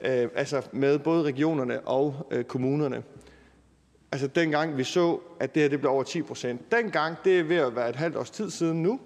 øh, 0.00 0.28
altså 0.34 0.62
med 0.72 0.98
både 0.98 1.22
regionerne 1.22 1.80
og 1.80 2.28
øh, 2.30 2.44
kommunerne. 2.44 3.02
Altså 4.12 4.26
dengang 4.26 4.76
vi 4.76 4.84
så, 4.84 5.18
at 5.40 5.54
det 5.54 5.62
her 5.62 5.68
det 5.68 5.80
blev 5.80 5.92
over 5.92 6.02
10 6.02 6.22
procent. 6.22 6.72
Dengang, 6.72 7.16
det 7.24 7.38
er 7.38 7.42
ved 7.42 7.56
at 7.56 7.76
være 7.76 7.88
et 7.88 7.96
halvt 7.96 8.16
års 8.16 8.30
tid 8.30 8.50
siden 8.50 8.82
nu, 8.82 9.00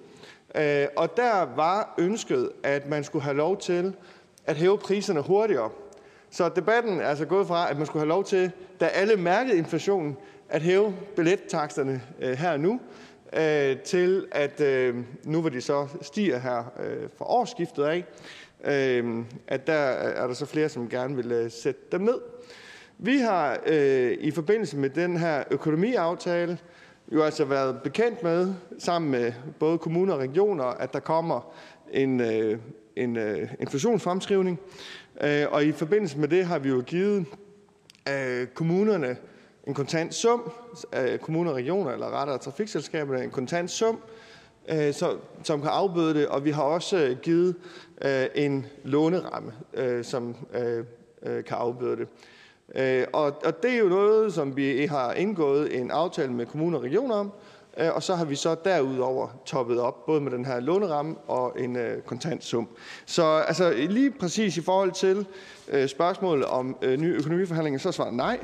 øh, 0.55 0.87
og 0.97 1.17
der 1.17 1.55
var 1.57 1.95
ønsket, 1.99 2.51
at 2.63 2.89
man 2.89 3.05
skulle 3.05 3.23
have 3.23 3.37
lov 3.37 3.61
til 3.61 3.95
at 4.47 4.57
hæve 4.57 4.79
priserne 4.79 5.21
hurtigere. 5.21 5.71
Så 6.33 6.49
debatten 6.49 7.01
er 7.01 7.07
altså 7.07 7.25
gået 7.25 7.47
fra, 7.47 7.71
at 7.71 7.77
man 7.77 7.87
skulle 7.87 8.01
have 8.01 8.09
lov 8.09 8.25
til, 8.25 8.53
da 8.81 8.87
alle 8.87 9.17
mærkede 9.17 9.59
inflationen, 9.59 10.17
at 10.49 10.63
hæve 10.63 10.95
billettaksterne 11.17 12.03
øh, 12.21 12.33
her 12.33 12.57
nu, 12.57 12.81
øh, 13.33 13.79
til 13.81 14.27
at 14.31 14.61
øh, 14.61 14.97
nu 15.25 15.41
hvor 15.41 15.51
de 15.51 15.61
så 15.61 15.89
stiger 16.03 16.39
her 16.39 16.73
øh, 16.81 17.09
fra 17.19 17.25
årsskiftet 17.25 17.85
af, 17.85 18.05
øh, 18.65 19.25
at 19.49 19.67
der 19.67 19.73
er 19.73 20.27
der 20.27 20.35
så 20.35 20.47
flere, 20.47 20.69
som 20.69 20.89
gerne 20.89 21.17
vil 21.17 21.33
øh, 21.33 21.51
sætte 21.51 21.81
dem 21.93 22.01
ned. 22.01 22.19
Vi 22.99 23.19
har 23.19 23.59
øh, 23.67 24.13
i 24.21 24.31
forbindelse 24.31 24.77
med 24.77 24.91
den 24.91 25.17
her 25.17 25.45
økonomiaftale 25.51 26.59
jo 27.13 27.23
altså 27.23 27.45
været 27.45 27.83
bekendt 27.83 28.23
med, 28.23 28.55
sammen 28.79 29.11
med 29.11 29.33
både 29.59 29.79
kommuner 29.79 30.13
og 30.15 30.21
regioner, 30.21 30.65
at 30.65 30.93
der 30.93 31.01
kommer 31.01 31.55
en, 31.91 32.21
øh, 32.21 32.59
en 32.97 33.17
øh, 33.17 33.49
inflationsfremskrivning. 33.61 34.61
Øh, 35.21 35.47
og 35.51 35.65
i 35.65 35.73
forbindelse 35.73 36.19
med 36.19 36.29
det 36.29 36.45
har 36.45 36.59
vi 36.59 36.69
jo 36.69 36.83
givet 36.87 37.27
øh, 38.09 38.47
kommunerne 38.47 39.17
en 39.67 39.75
kontant 39.75 40.15
sum, 40.15 40.53
øh, 40.97 41.19
kommuner 41.19 41.51
og 41.51 41.57
regioner, 41.57 41.91
eller 41.91 42.21
rettere 42.21 42.39
trafikselskaberne, 42.39 43.25
en 43.25 43.31
kontant 43.31 43.71
sum, 43.71 44.01
øh, 44.69 44.95
som, 44.95 45.21
som 45.43 45.61
kan 45.61 45.71
afbøde 45.71 46.15
det, 46.15 46.29
og 46.29 46.45
vi 46.45 46.51
har 46.51 46.63
også 46.63 47.17
givet 47.23 47.57
en 48.35 48.67
låneramme, 48.85 49.53
som 50.03 50.37
kan 51.23 51.57
afbøde 51.57 51.97
det. 51.97 52.09
Og, 53.13 53.25
og 53.45 53.63
det 53.63 53.71
er 53.71 53.79
jo 53.79 53.89
noget, 53.89 54.35
som 54.35 54.57
vi 54.57 54.87
har 54.87 55.13
indgået 55.13 55.81
en 55.81 55.91
aftale 55.91 56.33
med 56.33 56.47
kommuner 56.47 56.79
og 56.79 56.85
regioner 56.85 57.15
om, 57.15 57.33
og 57.95 58.03
så 58.03 58.15
har 58.15 58.25
vi 58.25 58.35
så 58.35 58.57
derudover 58.65 59.29
toppet 59.47 59.81
op, 59.81 60.07
både 60.07 60.21
med 60.21 60.33
den 60.33 60.45
her 60.45 60.61
låneramme 60.61 61.17
og 61.27 61.61
en 61.61 61.77
øh, 61.77 62.03
kontant 62.03 62.45
sum. 62.45 62.69
Så 63.07 63.25
altså, 63.25 63.71
lige 63.71 64.11
præcis 64.11 64.57
i 64.57 64.63
forhold 64.63 64.93
til 64.93 65.27
øh, 65.69 65.89
spørgsmålet 65.89 66.45
om 66.45 66.77
øh, 66.83 67.01
nye 67.01 67.15
økonomiforhandlinger, 67.15 67.79
så 67.79 67.93
svarer 67.93 68.11
nej. 68.11 68.39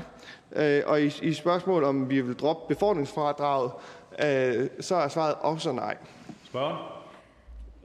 Øh, 0.57 0.83
og 0.87 1.03
i, 1.03 1.13
i 1.23 1.33
spørgsmål 1.33 1.85
om 1.85 2.11
vi 2.11 2.21
vil 2.21 2.35
droppe 2.35 2.75
befordringsfradraget, 2.75 3.71
øh, 4.25 4.69
så 4.81 4.95
er 4.95 5.09
svaret 5.09 5.35
også 5.41 5.73
nej. 5.73 5.97
Spørgen? 6.45 6.77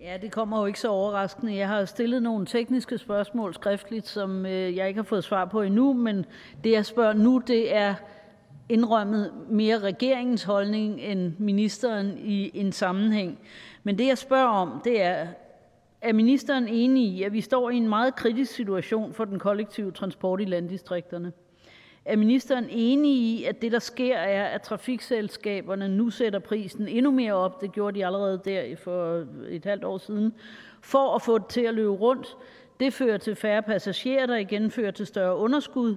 Ja, 0.02 0.18
det 0.22 0.32
kommer 0.32 0.60
jo 0.60 0.66
ikke 0.66 0.80
så 0.80 0.90
overraskende. 0.90 1.56
Jeg 1.56 1.68
har 1.68 1.86
stillet 1.86 2.24
nogle 2.24 2.46
tekniske 2.46 2.98
spørgsmål 2.98 3.54
skriftligt, 3.54 4.08
som 4.08 4.46
øh, 4.46 4.76
jeg 4.76 4.88
ikke 4.88 4.98
har 4.98 5.06
fået 5.06 5.24
svar 5.24 5.46
på 5.46 5.62
endnu, 5.62 5.94
men 5.94 6.26
det 6.64 6.72
jeg 6.72 6.86
spørger 6.86 7.14
nu, 7.14 7.42
det 7.48 7.76
er 7.76 7.96
indrømmet 8.69 9.32
mere 9.50 9.80
regeringens 9.80 10.43
holdning 10.43 11.01
end 11.01 11.33
ministeren 11.38 12.17
i 12.17 12.51
en 12.53 12.72
sammenhæng. 12.72 13.40
Men 13.83 13.98
det 13.98 14.08
jeg 14.08 14.17
spørger 14.17 14.48
om, 14.48 14.82
det 14.83 15.01
er, 15.01 15.27
er 16.01 16.14
ministeren 16.14 16.67
enig 16.67 17.03
i, 17.03 17.24
at 17.24 17.33
vi 17.33 17.42
står 17.42 17.69
i 17.69 17.77
en 17.77 17.90
meget 17.90 18.16
kritisk 18.16 18.51
situation 18.53 19.14
for 19.14 19.25
den 19.25 19.40
kollektive 19.40 19.92
transport 19.92 20.42
i 20.42 20.45
landdistrikterne? 20.45 21.32
Er 22.06 22.17
ministeren 22.17 22.66
enig 22.69 23.11
i, 23.11 23.43
at 23.43 23.61
det, 23.61 23.72
der 23.72 23.80
sker, 23.80 24.17
er, 24.17 24.45
at 24.45 24.61
trafikselskaberne 24.61 25.90
nu 25.90 26.09
sætter 26.09 26.40
prisen 26.40 26.88
endnu 26.88 27.11
mere 27.11 27.33
op, 27.33 27.61
det 27.61 27.72
gjorde 27.72 28.00
de 28.00 28.06
allerede 28.06 28.42
der 28.45 28.75
for 28.75 29.25
et 29.50 29.66
halvt 29.66 29.83
år 29.83 29.98
siden, 29.98 30.33
for 30.82 31.16
at 31.16 31.22
få 31.22 31.38
det 31.38 31.48
til 31.48 31.61
at 31.61 31.74
løbe 31.74 31.92
rundt? 31.92 32.38
Det 32.80 32.93
fører 32.93 33.17
til 33.17 33.35
færre 33.35 33.61
passagerer, 33.61 34.25
der 34.25 34.35
igen 34.35 34.72
fører 34.72 34.92
til 34.92 35.06
større 35.06 35.35
underskud. 35.35 35.95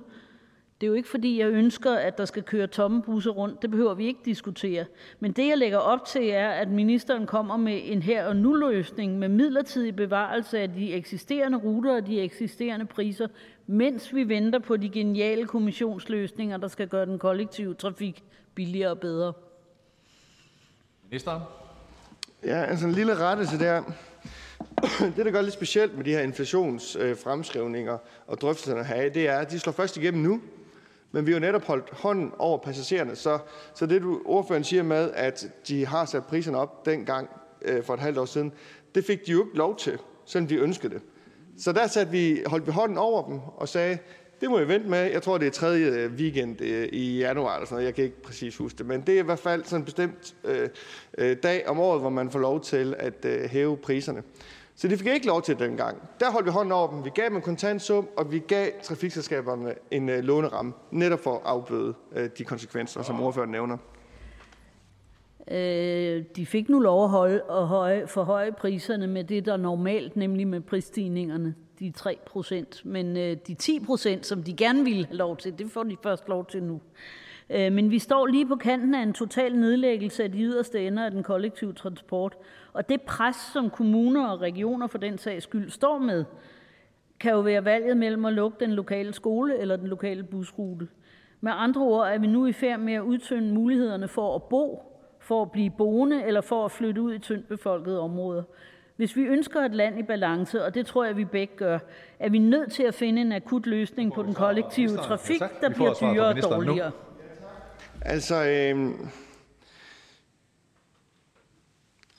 Det 0.81 0.87
er 0.87 0.89
jo 0.89 0.95
ikke, 0.95 1.09
fordi 1.09 1.41
jeg 1.41 1.49
ønsker, 1.49 1.93
at 1.93 2.19
der 2.19 2.25
skal 2.25 2.43
køre 2.43 2.67
tomme 2.67 3.03
busser 3.03 3.31
rundt. 3.31 3.63
Det 3.63 3.71
behøver 3.71 3.95
vi 3.95 4.07
ikke 4.07 4.21
diskutere. 4.25 4.85
Men 5.21 5.33
det, 5.33 5.49
jeg 5.49 5.59
lægger 5.59 5.79
op 5.79 6.05
til, 6.05 6.29
er, 6.29 6.49
at 6.49 6.69
ministeren 6.69 7.27
kommer 7.27 7.57
med 7.57 7.81
en 7.85 8.03
her 8.03 8.27
og 8.27 8.37
nu-løsning 8.37 9.19
med 9.19 9.29
midlertidig 9.29 9.97
bevarelse 9.97 10.59
af 10.59 10.73
de 10.73 10.93
eksisterende 10.93 11.59
ruter 11.59 11.97
og 11.97 12.07
de 12.07 12.21
eksisterende 12.21 12.87
priser, 12.87 13.29
mens 13.67 14.15
vi 14.15 14.29
venter 14.29 14.59
på 14.59 14.77
de 14.77 14.89
geniale 14.89 15.47
kommissionsløsninger, 15.47 16.57
der 16.57 16.69
skal 16.69 16.89
gøre 16.89 17.07
den 17.07 17.19
kollektive 17.19 17.75
trafik 17.75 18.25
billigere 18.55 18.91
og 18.91 18.99
bedre. 18.99 19.33
Ministeren? 21.11 21.43
Ja, 22.45 22.65
altså 22.65 22.87
en 22.87 22.93
lille 22.93 23.15
rettelse 23.19 23.59
der. 23.59 23.83
Det, 25.17 25.25
der 25.25 25.31
gør 25.31 25.41
lidt 25.41 25.55
specielt 25.55 25.97
med 25.97 26.05
de 26.05 26.11
her 26.11 26.21
inflationsfremskrivninger 26.21 27.99
og 28.27 28.41
drøftelserne 28.41 28.85
her, 28.85 29.09
det 29.09 29.29
er, 29.29 29.39
at 29.39 29.51
de 29.51 29.59
slår 29.59 29.73
først 29.73 29.97
igennem 29.97 30.23
nu. 30.23 30.41
Men 31.13 31.27
vi 31.27 31.33
har 31.33 31.41
jo 31.41 31.47
netop 31.47 31.65
holdt 31.65 31.91
hånden 31.93 32.33
over 32.39 32.59
passagererne. 32.59 33.17
Så, 33.17 33.39
så 33.75 33.87
det, 33.87 34.03
du 34.03 34.23
ordføreren 34.25 34.65
siger 34.65 34.83
med, 34.83 35.11
at 35.15 35.47
de 35.69 35.87
har 35.87 36.05
sat 36.05 36.27
priserne 36.27 36.59
op 36.59 36.87
dengang 36.87 37.29
øh, 37.63 37.85
for 37.85 37.95
et 37.95 38.01
halvt 38.01 38.19
år 38.19 38.25
siden, 38.25 38.53
det 38.95 39.05
fik 39.05 39.27
de 39.27 39.33
jo 39.33 39.45
ikke 39.45 39.57
lov 39.57 39.77
til, 39.77 39.99
selvom 40.27 40.49
de 40.49 40.57
ønskede 40.57 40.95
det. 40.95 41.03
Så 41.59 41.73
der 41.73 41.87
satte 41.87 42.13
vi, 42.13 42.43
holdt 42.47 42.67
vi 42.67 42.73
hånden 42.73 42.99
over 42.99 43.29
dem 43.29 43.41
og 43.57 43.69
sagde, 43.69 43.99
det 44.41 44.51
må 44.51 44.59
vi 44.59 44.69
vente 44.69 44.89
med. 44.89 44.99
Jeg 44.99 45.23
tror, 45.23 45.39
det 45.39 45.47
er 45.47 45.51
tredje 45.51 45.87
øh, 45.87 46.13
weekend 46.13 46.61
øh, 46.61 46.89
i 46.93 47.19
januar 47.19 47.55
eller 47.55 47.67
sådan 47.67 47.75
noget. 47.75 47.87
Jeg 47.87 47.95
kan 47.95 48.05
ikke 48.05 48.23
præcis 48.23 48.57
huske 48.57 48.79
det. 48.79 48.87
Men 48.87 49.01
det 49.01 49.15
er 49.15 49.19
i 49.19 49.25
hvert 49.25 49.39
fald 49.39 49.65
sådan 49.65 49.81
en 49.81 49.85
bestemt 49.85 50.35
øh, 50.45 50.69
øh, 51.19 51.37
dag 51.43 51.69
om 51.69 51.81
året, 51.81 52.01
hvor 52.01 52.11
man 52.11 52.31
får 52.31 52.39
lov 52.39 52.61
til 52.61 52.95
at 52.99 53.25
øh, 53.25 53.51
hæve 53.51 53.77
priserne. 53.77 54.23
Så 54.79 54.89
de 54.89 54.97
fik 54.97 55.07
ikke 55.07 55.27
lov 55.27 55.43
til 55.43 55.59
dengang. 55.59 56.03
Der 56.21 56.31
holdt 56.31 56.47
vi 56.47 56.51
hånden 56.51 56.73
over 56.73 56.91
dem. 56.91 57.05
Vi 57.05 57.11
gav 57.15 57.25
dem 57.25 57.37
en 57.37 57.43
kontantsum, 57.43 58.09
og 58.17 58.33
vi 58.33 58.39
gav 58.39 58.71
trafikselskaberne 58.83 59.75
en 59.91 60.09
øh, 60.09 60.25
låneramme, 60.25 60.73
netop 60.91 61.21
for 61.21 61.35
at 61.35 61.41
afbøde 61.45 61.95
øh, 62.13 62.31
de 62.39 62.45
konsekvenser, 62.45 63.03
som 63.03 63.21
ordføreren 63.21 63.51
nævner. 63.51 63.77
Øh, 65.51 66.25
de 66.37 66.47
fik 66.47 66.69
nu 66.69 66.79
lov 66.79 67.05
at, 67.05 67.11
holde, 67.11 67.43
at 67.51 67.67
høje, 67.67 68.07
forhøje 68.07 68.53
priserne 68.53 69.07
med 69.07 69.25
det, 69.25 69.45
der 69.47 69.53
er 69.53 69.57
normalt, 69.57 70.17
nemlig 70.17 70.47
med 70.47 70.61
prisstigningerne, 70.61 71.55
de 71.79 71.91
3 71.91 72.19
procent. 72.27 72.85
Men 72.85 73.17
øh, 73.17 73.37
de 73.47 73.55
10 73.55 73.81
procent, 73.81 74.27
som 74.27 74.43
de 74.43 74.57
gerne 74.57 74.85
ville 74.85 75.07
have 75.07 75.17
lov 75.17 75.37
til, 75.37 75.59
det 75.59 75.71
får 75.71 75.83
de 75.83 75.97
først 76.03 76.29
lov 76.29 76.47
til 76.47 76.63
nu. 76.63 76.81
Øh, 77.51 77.73
men 77.73 77.91
vi 77.91 77.99
står 77.99 78.27
lige 78.27 78.47
på 78.47 78.57
kanten 78.57 78.95
af 78.95 79.03
en 79.03 79.13
total 79.13 79.57
nedlæggelse 79.59 80.23
af 80.23 80.33
de 80.33 80.39
yderste 80.39 80.87
ender 80.87 81.05
af 81.05 81.11
den 81.11 81.23
kollektive 81.23 81.73
transport. 81.73 82.37
Og 82.77 82.89
det 82.89 83.03
pres, 83.03 83.37
som 83.53 83.71
kommuner 83.71 84.29
og 84.29 84.41
regioner 84.41 84.87
for 84.87 84.99
den 84.99 85.19
sags 85.19 85.45
skyld 85.45 85.71
står 85.71 85.99
med, 85.99 86.25
kan 87.21 87.33
jo 87.33 87.41
være 87.41 87.65
valget 87.65 87.97
mellem 87.97 88.25
at 88.25 88.33
lukke 88.33 88.57
den 88.61 88.73
lokale 88.73 89.13
skole 89.13 89.59
eller 89.59 89.77
den 89.77 89.87
lokale 89.87 90.23
busrute. 90.23 90.89
Med 91.41 91.53
andre 91.55 91.81
ord 91.81 92.09
er 92.09 92.19
vi 92.19 92.27
nu 92.27 92.47
i 92.47 92.53
færd 92.53 92.81
med 92.81 92.95
at 92.95 93.01
udtynde 93.01 93.55
mulighederne 93.55 94.09
for 94.09 94.35
at 94.35 94.43
bo, 94.43 94.83
for 95.21 95.43
at 95.43 95.51
blive 95.51 95.71
boende 95.71 96.25
eller 96.25 96.41
for 96.41 96.65
at 96.65 96.71
flytte 96.71 97.03
ud 97.03 97.15
i 97.15 97.19
tyndt 97.19 97.49
befolkede 97.49 98.01
områder. 98.01 98.43
Hvis 98.97 99.17
vi 99.17 99.23
ønsker 99.23 99.61
et 99.61 99.75
land 99.75 99.99
i 99.99 100.03
balance, 100.03 100.65
og 100.65 100.75
det 100.75 100.87
tror 100.87 101.05
jeg, 101.05 101.17
vi 101.17 101.25
begge 101.25 101.55
gør, 101.57 101.79
er 102.19 102.29
vi 102.29 102.39
nødt 102.39 102.73
til 102.73 102.83
at 102.83 102.95
finde 102.95 103.21
en 103.21 103.33
akut 103.33 103.67
løsning 103.67 104.13
på 104.13 104.23
den 104.23 104.35
kollektive 104.35 104.97
trafik, 104.97 105.41
der 105.61 105.69
bliver 105.69 105.95
dyrere 106.01 106.27
og 106.27 106.43
dårligere. 106.43 106.91
Altså, 108.01 108.35
øh, 108.35 108.91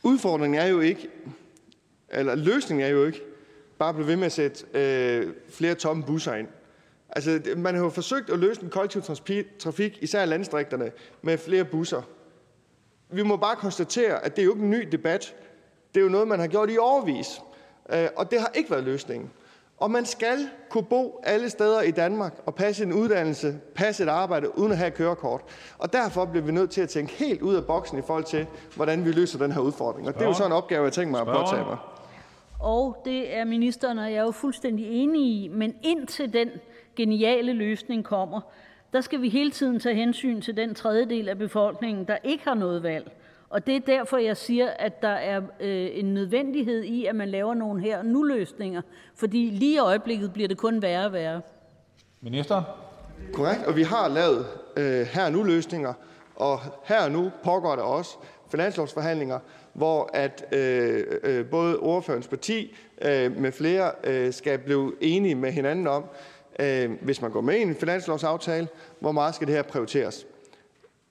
udfordringen 0.07 0.61
er 0.61 0.65
jo 0.65 0.79
ikke, 0.79 1.09
eller 2.09 2.35
løsningen 2.35 2.85
er 2.85 2.89
jo 2.89 3.05
ikke, 3.05 3.21
bare 3.79 3.89
at 3.89 3.95
blive 3.95 4.07
ved 4.07 4.15
med 4.15 4.25
at 4.25 4.31
sætte 4.31 4.65
øh, 4.73 5.33
flere 5.49 5.75
tomme 5.75 6.03
busser 6.03 6.33
ind. 6.33 6.47
Altså, 7.09 7.41
man 7.57 7.75
har 7.75 7.83
jo 7.83 7.89
forsøgt 7.89 8.29
at 8.29 8.39
løse 8.39 8.61
den 8.61 8.69
kollektive 8.69 9.03
trafik, 9.59 9.97
især 10.01 10.23
i 10.23 10.25
landstrikterne, 10.25 10.91
med 11.21 11.37
flere 11.37 11.65
busser. 11.65 12.01
Vi 13.09 13.23
må 13.23 13.37
bare 13.37 13.55
konstatere, 13.55 14.25
at 14.25 14.35
det 14.35 14.41
er 14.41 14.45
jo 14.45 14.51
ikke 14.51 14.63
en 14.63 14.69
ny 14.69 14.87
debat. 14.91 15.35
Det 15.93 15.99
er 15.99 16.03
jo 16.03 16.09
noget, 16.09 16.27
man 16.27 16.39
har 16.39 16.47
gjort 16.47 16.69
i 16.71 16.77
overvis. 16.77 17.41
Øh, 17.93 18.07
og 18.15 18.31
det 18.31 18.39
har 18.39 18.51
ikke 18.55 18.71
været 18.71 18.83
løsningen. 18.83 19.31
Og 19.77 19.91
man 19.91 20.05
skal 20.05 20.37
kunne 20.69 20.83
bo 20.83 21.21
alle 21.23 21.49
steder 21.49 21.81
i 21.81 21.91
Danmark 21.91 22.33
og 22.45 22.55
passe 22.55 22.83
en 22.83 22.93
uddannelse, 22.93 23.55
passe 23.75 24.03
et 24.03 24.09
arbejde 24.09 24.57
uden 24.57 24.71
at 24.71 24.77
have 24.77 24.91
kørekort. 24.91 25.41
Og 25.77 25.93
derfor 25.93 26.25
bliver 26.25 26.45
vi 26.45 26.51
nødt 26.51 26.71
til 26.71 26.81
at 26.81 26.89
tænke 26.89 27.13
helt 27.13 27.41
ud 27.41 27.55
af 27.55 27.65
boksen 27.65 27.97
i 27.97 28.01
forhold 28.01 28.23
til, 28.23 28.45
hvordan 28.75 29.05
vi 29.05 29.11
løser 29.11 29.39
den 29.39 29.51
her 29.51 29.61
udfordring. 29.61 30.07
Og 30.07 30.13
det 30.13 30.21
er 30.21 30.25
jo 30.25 30.33
sådan 30.33 30.51
en 30.51 30.57
opgave, 30.57 30.83
jeg 30.83 30.93
tænker 30.93 31.11
mig 31.11 31.21
at 31.21 31.27
påtage 31.27 31.65
mig. 31.65 31.77
Og 32.59 33.01
det 33.05 33.35
er 33.35 33.45
ministeren 33.45 33.99
og 33.99 34.05
jeg 34.05 34.17
er 34.17 34.23
jo 34.23 34.31
fuldstændig 34.31 34.85
enige 35.03 35.43
i. 35.43 35.47
Men 35.47 35.75
indtil 35.81 36.33
den 36.33 36.49
geniale 36.95 37.53
løsning 37.53 38.05
kommer, 38.05 38.41
der 38.93 39.01
skal 39.01 39.21
vi 39.21 39.29
hele 39.29 39.51
tiden 39.51 39.79
tage 39.79 39.95
hensyn 39.95 40.41
til 40.41 40.57
den 40.57 40.75
tredjedel 40.75 41.29
af 41.29 41.37
befolkningen, 41.37 42.05
der 42.05 42.17
ikke 42.23 42.43
har 42.43 42.53
noget 42.53 42.83
valg. 42.83 43.11
Og 43.49 43.67
det 43.67 43.75
er 43.75 43.79
derfor, 43.79 44.17
jeg 44.17 44.37
siger, 44.37 44.69
at 44.69 45.01
der 45.01 45.07
er 45.07 45.41
øh, 45.59 45.87
en 45.91 46.13
nødvendighed 46.13 46.83
i, 46.83 47.05
at 47.05 47.15
man 47.15 47.29
laver 47.29 47.53
nogle 47.53 47.81
her 47.81 48.03
nu-løsninger. 48.03 48.81
Fordi 49.15 49.49
lige 49.49 49.75
i 49.75 49.77
øjeblikket 49.77 50.33
bliver 50.33 50.47
det 50.47 50.57
kun 50.57 50.81
værre 50.81 51.05
og 51.05 51.13
værre. 51.13 51.41
Minister? 52.21 52.63
Korrekt, 53.33 53.63
og 53.65 53.75
vi 53.75 53.83
har 53.83 54.07
lavet 54.07 54.45
øh, 54.77 55.01
her 55.01 55.29
nu 55.29 55.43
løsninger, 55.43 55.93
og 56.35 56.59
her 56.83 57.09
nu 57.09 57.31
pågår 57.43 57.75
der 57.75 57.83
også 57.83 58.17
finanslovsforhandlinger, 58.51 59.39
hvor 59.73 60.09
at 60.13 60.45
øh, 60.51 61.03
øh, 61.23 61.45
både 61.45 61.79
ordførens 61.79 62.27
parti 62.27 62.75
øh, 63.01 63.37
med 63.37 63.51
flere 63.51 63.91
øh, 64.03 64.33
skal 64.33 64.57
blive 64.57 64.93
enige 65.01 65.35
med 65.35 65.51
hinanden 65.51 65.87
om, 65.87 66.05
øh, 66.59 66.91
hvis 67.01 67.21
man 67.21 67.31
går 67.31 67.41
med 67.41 67.55
i 67.55 67.61
en 67.61 67.75
finanslovsaftale, 67.75 68.67
hvor 68.99 69.11
meget 69.11 69.35
skal 69.35 69.47
det 69.47 69.55
her 69.55 69.63
prioriteres. 69.63 70.25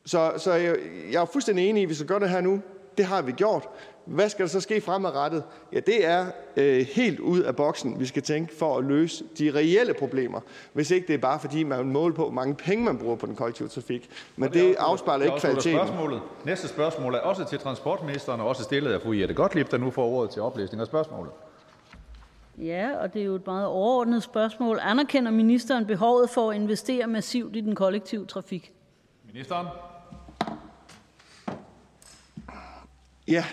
Så, 0.07 0.33
så 0.37 0.53
jeg, 0.53 0.77
jeg 1.13 1.23
er 1.23 1.27
fuldstændig 1.27 1.69
enig 1.69 1.81
i, 1.81 1.85
at 1.85 1.89
vi 1.89 1.95
skal 1.95 2.07
gøre 2.07 2.21
det 2.21 2.31
her 2.31 2.41
nu. 2.41 2.63
Det 2.99 3.05
har 3.05 3.23
vi 3.23 3.33
gjort. 3.33 3.69
Hvad 4.05 4.29
skal 4.29 4.43
der 4.43 4.49
så 4.49 4.61
ske 4.61 4.81
fremadrettet? 4.81 5.45
Ja, 5.73 5.81
det 5.81 6.07
er 6.07 6.27
øh, 6.57 6.87
helt 6.95 7.21
ud 7.21 7.41
af 7.41 7.57
boksen, 7.57 8.01
vi 8.01 8.07
skal 8.07 8.23
tænke 8.23 8.57
for 8.57 8.79
at 8.79 8.85
løse 8.85 9.25
de 9.39 9.51
reelle 9.55 9.95
problemer. 9.95 10.41
Hvis 10.73 10.91
ikke 10.91 11.07
det 11.07 11.15
er 11.15 11.19
bare 11.19 11.41
fordi, 11.41 11.65
man 11.65 11.79
vil 11.79 11.87
måle 11.87 12.15
på, 12.15 12.23
hvor 12.23 12.33
mange 12.33 12.55
penge 12.55 12.85
man 12.85 12.99
bruger 12.99 13.17
på 13.17 13.27
den 13.27 13.37
kollektive 13.37 13.69
trafik. 13.69 14.11
Men 14.37 14.53
det, 14.53 14.55
det 14.55 14.75
afspejler 14.79 15.25
ikke 15.25 15.39
kvaliteten. 15.39 15.79
Spørgsmålet. 15.79 16.21
Næste 16.45 16.69
spørgsmål 16.69 17.15
er 17.15 17.19
også 17.19 17.45
til 17.45 17.59
transportministeren, 17.59 18.41
og 18.41 18.49
også 18.49 18.63
stillet 18.63 18.93
af 18.93 19.03
fru 19.03 19.13
Jette 19.13 19.35
Gottlieb, 19.35 19.71
der 19.71 19.79
nu 19.79 19.91
får 19.91 20.07
ordet 20.07 20.31
til 20.31 20.43
oplæsning 20.43 20.81
af 20.81 20.87
spørgsmålet. 20.87 21.33
Ja, 22.59 22.97
og 22.97 23.15
det 23.15 23.23
er 23.23 23.27
jo 23.27 23.35
et 23.35 23.47
meget 23.47 23.67
overordnet 23.67 24.23
spørgsmål. 24.23 24.79
Anerkender 24.83 25.31
ministeren 25.31 25.87
behovet 25.87 26.31
for 26.31 26.51
at 26.51 26.57
investere 26.57 27.07
massivt 27.07 27.57
i 27.57 27.61
den 27.61 27.75
kollektive 27.75 28.27
trafik? 28.27 28.73
Ministeren? 29.25 29.67
Ja. 33.29 33.45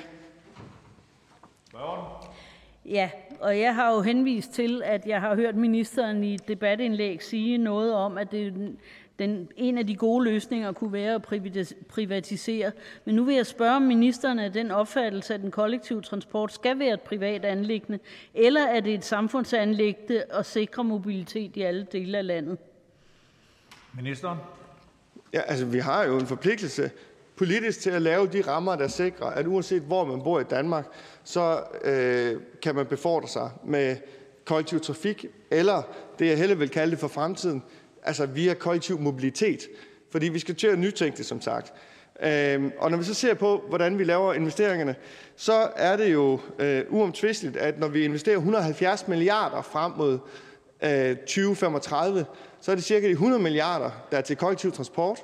Ja, 2.86 3.10
og 3.40 3.60
jeg 3.60 3.76
har 3.76 3.94
jo 3.94 4.02
henvist 4.02 4.54
til, 4.54 4.82
at 4.86 5.06
jeg 5.06 5.22
har 5.22 5.36
hørt 5.36 5.56
ministeren 5.56 6.24
i 6.24 6.34
et 6.34 6.48
debatindlæg 6.48 7.24
sige 7.24 7.58
noget 7.58 7.94
om, 7.94 8.18
at 8.18 8.32
det, 8.32 8.78
den, 9.20 9.50
en 9.56 9.78
af 9.78 9.88
de 9.88 9.96
gode 9.96 10.26
løsninger 10.26 10.72
kunne 10.72 10.94
være 10.94 11.16
at 11.16 11.22
privatisere. 11.90 12.72
Men 13.06 13.16
nu 13.16 13.24
vil 13.24 13.36
jeg 13.36 13.46
spørge, 13.46 13.76
om 13.76 13.82
ministeren 13.82 14.40
er 14.40 14.50
den 14.50 14.72
opfattelse, 14.72 15.34
at 15.34 15.42
den 15.42 15.52
kollektive 15.52 16.02
transport 16.02 16.54
skal 16.54 16.80
være 16.80 16.94
et 16.94 17.02
privat 17.02 17.46
anlæggende, 17.46 18.00
eller 18.34 18.62
er 18.62 18.80
det 18.80 18.94
et 18.94 19.06
samfundsanlæggende 19.06 20.24
at 20.30 20.46
sikre 20.46 20.84
mobilitet 20.84 21.58
i 21.58 21.62
alle 21.62 21.84
dele 21.92 22.18
af 22.18 22.28
landet? 22.28 22.58
Ministeren? 23.94 24.38
Ja, 25.34 25.42
altså 25.42 25.66
vi 25.66 25.80
har 25.80 26.04
jo 26.04 26.20
en 26.20 26.28
forpligtelse 26.28 26.92
politisk 27.36 27.82
til 27.82 27.90
at 27.90 28.02
lave 28.02 28.28
de 28.28 28.42
rammer, 28.42 28.76
der 28.76 28.88
sikrer, 28.88 29.28
at 29.28 29.48
uanset 29.48 29.82
hvor 29.82 30.06
man 30.06 30.24
bor 30.24 30.40
i 30.40 30.44
Danmark, 30.44 30.86
så 31.24 31.64
øh, 31.84 32.42
kan 32.62 32.76
man 32.76 32.86
befordre 32.86 33.28
sig 33.28 33.50
med 33.66 33.96
kollektiv 34.46 34.80
trafik, 34.80 35.26
eller 35.52 35.82
det 36.20 36.28
jeg 36.28 36.38
hellere 36.38 36.60
vil 36.60 36.70
kalde 36.70 36.92
det 36.92 37.00
for 37.00 37.08
fremtiden, 37.08 37.64
altså 38.04 38.26
via 38.26 38.54
kollektiv 38.54 39.00
mobilitet. 39.00 39.60
Fordi 40.12 40.30
vi 40.30 40.40
skal 40.40 40.56
til 40.56 40.68
at 40.68 40.80
nytænke 40.80 41.18
det, 41.18 41.26
som 41.26 41.42
sagt. 41.42 41.74
Øh, 42.24 42.72
og 42.78 42.92
når 42.92 42.98
vi 42.98 43.04
så 43.04 43.14
ser 43.14 43.34
på, 43.34 43.64
hvordan 43.70 43.98
vi 43.98 44.04
laver 44.04 44.34
investeringerne, 44.34 44.96
så 45.36 45.70
er 45.76 45.98
det 45.98 46.14
jo 46.14 46.40
øh, 46.60 46.84
uomtvisteligt, 46.90 47.58
at 47.58 47.80
når 47.80 47.88
vi 47.88 48.04
investerer 48.06 48.38
170 48.38 49.08
milliarder 49.08 49.62
frem 49.62 49.92
mod 49.92 50.20
øh, 50.84 51.16
2035, 51.16 52.26
så 52.64 52.72
er 52.72 52.76
det 52.76 52.84
cirka 52.84 53.08
de 53.08 53.12
100 53.12 53.44
milliarder, 53.44 53.92
der 54.12 54.18
er 54.18 54.22
til 54.22 54.36
kollektiv 54.38 54.72
transport, 54.72 55.20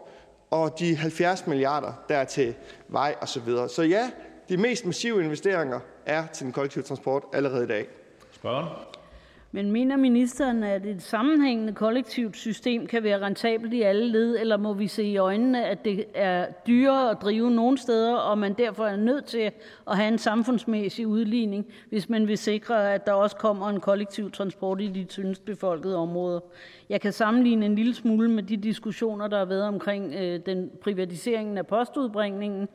og 0.51 0.79
de 0.79 0.95
70 0.95 1.47
milliarder, 1.47 1.93
der 2.09 2.15
er 2.17 2.23
til 2.23 2.55
vej 2.87 3.15
og 3.21 3.27
Så 3.27 3.39
videre. 3.39 3.69
Så 3.69 3.83
ja, 3.83 4.11
de 4.49 4.57
mest 4.57 4.85
massive 4.85 5.23
investeringer 5.23 5.79
er 6.05 6.27
til 6.27 6.45
den 6.45 6.53
kollektive 6.53 6.83
transport 6.83 7.23
allerede 7.33 7.63
i 7.63 7.67
dag. 7.67 7.87
Men 9.51 9.71
mener 9.71 9.97
ministeren, 9.97 10.63
at 10.63 10.85
et 10.85 11.01
sammenhængende 11.01 11.73
kollektivt 11.73 12.37
system 12.37 12.87
kan 12.87 13.03
være 13.03 13.21
rentabelt 13.21 13.73
i 13.73 13.81
alle 13.81 14.07
led, 14.07 14.37
eller 14.39 14.57
må 14.57 14.73
vi 14.73 14.87
se 14.87 15.03
i 15.03 15.17
øjnene, 15.17 15.65
at 15.65 15.85
det 15.85 16.05
er 16.13 16.45
dyrere 16.67 17.11
at 17.11 17.17
drive 17.21 17.51
nogle 17.51 17.77
steder, 17.77 18.15
og 18.15 18.37
man 18.37 18.53
derfor 18.53 18.85
er 18.85 18.95
nødt 18.95 19.25
til 19.25 19.51
at 19.87 19.97
have 19.97 20.07
en 20.07 20.17
samfundsmæssig 20.17 21.07
udligning, 21.07 21.65
hvis 21.89 22.09
man 22.09 22.27
vil 22.27 22.37
sikre, 22.37 22.93
at 22.93 23.05
der 23.05 23.13
også 23.13 23.35
kommer 23.35 23.69
en 23.69 23.79
kollektiv 23.79 24.31
transport 24.31 24.81
i 24.81 24.87
de 24.87 25.03
tyndest 25.03 25.45
befolkede 25.45 25.95
områder? 25.95 26.39
Jeg 26.89 27.01
kan 27.01 27.13
sammenligne 27.13 27.65
en 27.65 27.75
lille 27.75 27.95
smule 27.95 28.31
med 28.31 28.43
de 28.43 28.57
diskussioner, 28.57 29.27
der 29.27 29.37
har 29.37 29.45
været 29.45 29.63
omkring 29.63 30.13
øh, 30.13 30.39
den 30.45 30.71
privatiseringen 30.81 31.57
af 31.57 31.67
postudbringningen, 31.67 32.67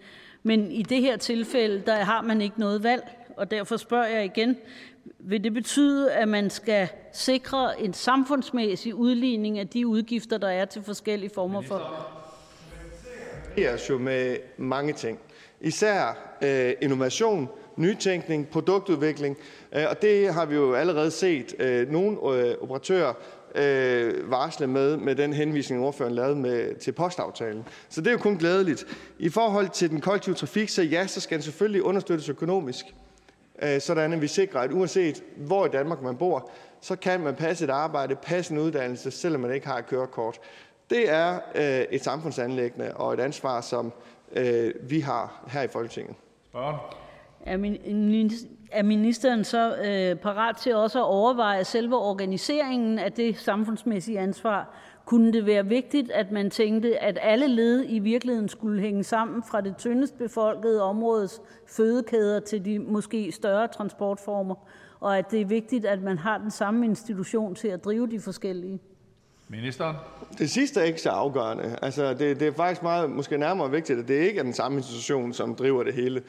men 0.42 0.72
i 0.72 0.82
det 0.82 1.00
her 1.00 1.16
tilfælde, 1.16 1.82
der 1.86 1.94
har 1.94 2.22
man 2.22 2.40
ikke 2.40 2.60
noget 2.60 2.82
valg, 2.82 3.04
og 3.36 3.50
derfor 3.50 3.76
spørger 3.76 4.06
jeg 4.06 4.24
igen, 4.24 4.56
vil 5.18 5.44
det 5.44 5.54
betyde, 5.54 6.12
at 6.12 6.28
man 6.28 6.50
skal 6.50 6.88
sikre 7.12 7.80
en 7.80 7.94
samfundsmæssig 7.94 8.94
udligning 8.94 9.58
af 9.58 9.68
de 9.68 9.86
udgifter, 9.86 10.38
der 10.38 10.48
er 10.48 10.64
til 10.64 10.82
forskellige 10.82 11.30
former 11.34 11.62
for... 11.62 12.10
Det 13.56 13.66
er 13.66 13.78
jo 13.90 13.98
med 13.98 14.36
mange 14.56 14.92
ting. 14.92 15.18
Især 15.60 16.18
øh, 16.42 16.72
innovation, 16.80 17.48
nytænkning, 17.76 18.48
produktudvikling, 18.48 19.36
øh, 19.72 19.84
og 19.90 20.02
det 20.02 20.34
har 20.34 20.46
vi 20.46 20.54
jo 20.54 20.74
allerede 20.74 21.10
set 21.10 21.54
øh, 21.58 21.90
nogle 21.90 22.10
øh, 22.10 22.54
operatører 22.60 23.12
øh, 23.54 24.30
varsle 24.30 24.66
med, 24.66 24.96
med 24.96 25.14
den 25.14 25.32
henvisning, 25.32 25.82
ordføreren 25.82 26.14
lavede 26.14 26.36
med, 26.36 26.74
til 26.74 26.92
postaftalen. 26.92 27.64
Så 27.88 28.00
det 28.00 28.06
er 28.06 28.12
jo 28.12 28.18
kun 28.18 28.36
glædeligt. 28.36 28.84
I 29.18 29.28
forhold 29.28 29.68
til 29.68 29.90
den 29.90 30.00
kollektive 30.00 30.34
trafik, 30.34 30.68
så 30.68 30.82
ja, 30.82 31.06
så 31.06 31.20
skal 31.20 31.38
den 31.38 31.42
selvfølgelig 31.42 31.82
understøttes 31.82 32.28
økonomisk. 32.28 32.84
Øh, 33.62 33.80
sådan 33.80 34.12
at 34.12 34.20
vi 34.20 34.26
sikrer, 34.26 34.60
at 34.60 34.72
uanset 34.72 35.22
hvor 35.36 35.66
i 35.66 35.68
Danmark 35.68 36.02
man 36.02 36.16
bor, 36.16 36.50
så 36.80 36.96
kan 36.96 37.20
man 37.20 37.34
passe 37.34 37.64
et 37.64 37.70
arbejde, 37.70 38.16
passe 38.16 38.52
en 38.52 38.58
uddannelse, 38.58 39.10
selvom 39.10 39.40
man 39.40 39.54
ikke 39.54 39.66
har 39.66 39.78
et 39.78 39.86
kørekort. 39.86 40.38
Det 40.90 41.10
er 41.10 41.38
øh, 41.54 41.86
et 41.90 42.04
samfundsanlæggende 42.04 42.92
og 42.96 43.14
et 43.14 43.20
ansvar, 43.20 43.60
som 43.60 43.92
øh, 44.32 44.74
vi 44.82 45.00
har 45.00 45.44
her 45.48 45.62
i 45.62 45.68
Folketinget. 45.68 46.16
Er 48.72 48.82
ministeren 48.82 49.44
så 49.44 49.76
parat 50.22 50.56
til 50.56 50.74
også 50.74 50.98
at 50.98 51.04
overveje 51.04 51.64
selve 51.64 51.96
organiseringen 51.96 52.98
af 52.98 53.12
det 53.12 53.38
samfundsmæssige 53.38 54.18
ansvar? 54.18 54.74
Kunne 55.04 55.32
det 55.32 55.46
være 55.46 55.66
vigtigt, 55.66 56.10
at 56.10 56.30
man 56.30 56.50
tænkte, 56.50 56.98
at 56.98 57.18
alle 57.22 57.48
led 57.48 57.84
i 57.88 57.98
virkeligheden 57.98 58.48
skulle 58.48 58.80
hænge 58.80 59.04
sammen 59.04 59.42
fra 59.42 59.60
det 59.60 59.76
tyndest 59.76 60.18
befolkede 60.18 60.82
områdes 60.82 61.40
fødekæder 61.66 62.40
til 62.40 62.64
de 62.64 62.78
måske 62.78 63.32
større 63.32 63.68
transportformer, 63.68 64.54
og 65.00 65.18
at 65.18 65.30
det 65.30 65.40
er 65.40 65.46
vigtigt, 65.46 65.84
at 65.84 66.02
man 66.02 66.18
har 66.18 66.38
den 66.38 66.50
samme 66.50 66.86
institution 66.86 67.54
til 67.54 67.68
at 67.68 67.84
drive 67.84 68.06
de 68.06 68.20
forskellige? 68.20 68.80
Ministeren? 69.48 69.96
Det 70.38 70.50
sidste 70.50 70.80
er 70.80 70.84
ikke 70.84 71.00
så 71.00 71.10
afgørende. 71.10 71.78
Altså, 71.82 72.14
det, 72.14 72.40
det 72.40 72.48
er 72.48 72.52
faktisk 72.52 72.82
meget, 72.82 73.10
måske 73.10 73.38
nærmere 73.38 73.70
vigtigt, 73.70 73.98
at 73.98 74.08
det 74.08 74.14
ikke 74.14 74.38
er 74.38 74.42
den 74.42 74.52
samme 74.52 74.78
institution, 74.78 75.32
som 75.32 75.54
driver 75.54 75.82
det 75.82 75.94
hele. 75.94 76.22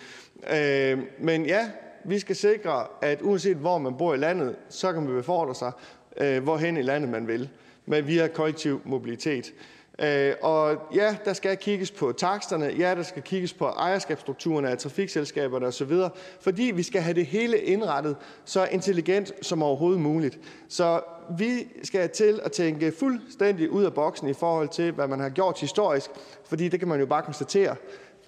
Øh, 0.53 0.99
men 1.19 1.45
ja, 1.45 1.69
vi 2.03 2.19
skal 2.19 2.35
sikre, 2.35 2.83
at 3.01 3.21
uanset 3.21 3.57
hvor 3.57 3.77
man 3.77 3.97
bor 3.97 4.13
i 4.13 4.17
landet, 4.17 4.55
så 4.69 4.93
kan 4.93 5.03
man 5.03 5.13
befordre 5.13 5.55
sig, 5.55 5.71
øh, 6.17 6.43
hvorhen 6.43 6.77
i 6.77 6.81
landet 6.81 7.09
man 7.09 7.27
vil 7.27 7.49
med 7.85 8.01
via 8.01 8.27
kollektiv 8.27 8.81
mobilitet. 8.85 9.53
Øh, 10.01 10.33
og 10.41 10.77
ja, 10.95 11.15
der 11.25 11.33
skal 11.33 11.57
kigges 11.57 11.91
på 11.91 12.11
taksterne, 12.11 12.65
ja, 12.65 12.95
der 12.95 13.03
skal 13.03 13.21
kigges 13.21 13.53
på 13.53 13.65
ejerskabsstrukturerne 13.65 14.69
af 14.69 14.77
trafikselskaberne 14.77 15.67
osv., 15.67 15.93
fordi 16.41 16.71
vi 16.75 16.83
skal 16.83 17.01
have 17.01 17.13
det 17.13 17.25
hele 17.25 17.57
indrettet 17.57 18.15
så 18.45 18.67
intelligent 18.71 19.31
som 19.41 19.63
overhovedet 19.63 20.01
muligt. 20.01 20.39
Så 20.69 21.01
vi 21.37 21.67
skal 21.83 22.09
til 22.09 22.39
at 22.43 22.51
tænke 22.51 22.91
fuldstændig 22.99 23.69
ud 23.69 23.83
af 23.83 23.93
boksen 23.93 24.29
i 24.29 24.33
forhold 24.33 24.69
til, 24.69 24.91
hvad 24.91 25.07
man 25.07 25.19
har 25.19 25.29
gjort 25.29 25.59
historisk, 25.59 26.09
fordi 26.45 26.69
det 26.69 26.79
kan 26.79 26.87
man 26.89 26.99
jo 26.99 27.05
bare 27.05 27.21
konstatere, 27.21 27.75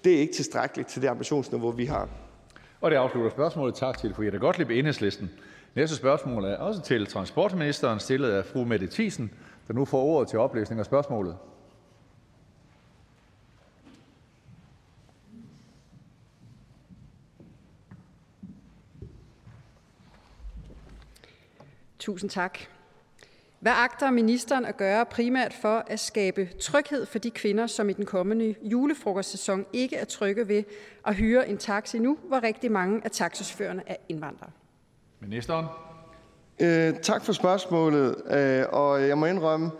det 0.04 0.14
er 0.14 0.18
ikke 0.18 0.32
tilstrækkeligt 0.32 0.88
til 0.88 1.02
det 1.02 1.08
ambitionsniveau, 1.08 1.70
vi 1.70 1.84
har. 1.84 2.08
Og 2.80 2.90
det 2.90 2.96
afslutter 2.96 3.30
spørgsmålet. 3.30 3.74
Tak 3.74 3.98
til 3.98 4.14
fru 4.14 4.22
Jette 4.22 4.38
Gottlieb, 4.38 4.70
Enhedslisten. 4.70 5.30
Næste 5.74 5.96
spørgsmål 5.96 6.44
er 6.44 6.56
også 6.56 6.82
til 6.82 7.06
transportministeren, 7.06 8.00
stillet 8.00 8.30
af 8.30 8.44
fru 8.44 8.64
Mette 8.64 8.88
Thiesen, 8.90 9.30
der 9.68 9.74
nu 9.74 9.84
får 9.84 10.02
ordet 10.02 10.28
til 10.28 10.38
oplæsning 10.38 10.78
af 10.78 10.86
spørgsmålet. 10.86 11.36
Tusind 21.98 22.30
tak. 22.30 22.58
Hvad 23.60 23.72
agter 23.72 24.10
ministeren 24.10 24.64
at 24.64 24.76
gøre 24.76 25.06
primært 25.06 25.52
for 25.52 25.84
at 25.86 26.00
skabe 26.00 26.48
tryghed 26.60 27.06
for 27.06 27.18
de 27.18 27.30
kvinder, 27.30 27.66
som 27.66 27.88
i 27.88 27.92
den 27.92 28.06
kommende 28.06 28.54
julefrokostsæson 28.62 29.66
ikke 29.72 29.96
er 29.96 30.04
trygge 30.04 30.48
ved 30.48 30.64
at 31.06 31.14
hyre 31.14 31.48
en 31.48 31.58
taxi 31.58 31.98
nu, 31.98 32.18
hvor 32.28 32.42
rigtig 32.42 32.72
mange 32.72 33.00
af 33.04 33.10
taxichaufførerne 33.10 33.82
er 33.86 33.96
indvandrere? 34.08 34.50
Ministeren. 35.20 35.66
Øh, 36.60 36.94
tak 37.02 37.24
for 37.24 37.32
spørgsmålet, 37.32 38.16
øh, 38.30 38.64
og 38.68 39.08
jeg 39.08 39.18
må 39.18 39.26
indrømme, 39.26 39.70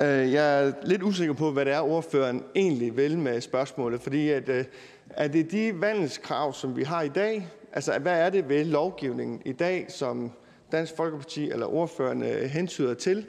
øh, 0.00 0.32
jeg 0.32 0.64
er 0.64 0.72
lidt 0.82 1.02
usikker 1.02 1.34
på, 1.34 1.50
hvad 1.50 1.64
det 1.64 1.72
er, 1.72 1.80
ordføreren 1.80 2.44
egentlig 2.54 2.96
vil 2.96 3.18
med 3.18 3.40
spørgsmålet, 3.40 4.00
fordi 4.00 4.30
at, 4.30 4.48
øh, 4.48 4.64
er 5.10 5.28
det 5.28 5.50
de 5.50 5.80
vandelskrav, 5.80 6.52
som 6.52 6.76
vi 6.76 6.82
har 6.82 7.02
i 7.02 7.08
dag? 7.08 7.48
Altså, 7.72 7.98
hvad 7.98 8.20
er 8.20 8.30
det 8.30 8.48
ved 8.48 8.64
lovgivningen 8.64 9.42
i 9.44 9.52
dag, 9.52 9.86
som 9.88 10.32
Dansk 10.72 10.96
Folkeparti 10.96 11.50
eller 11.50 11.66
ordføreren 11.66 12.22
øh, 12.22 12.42
hentyder 12.42 12.94
til? 12.94 13.26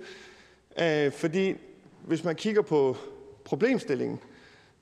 Øh, 0.81 1.11
fordi 1.11 1.55
hvis 2.03 2.23
man 2.23 2.35
kigger 2.35 2.61
på 2.61 2.97
problemstillingen, 3.43 4.19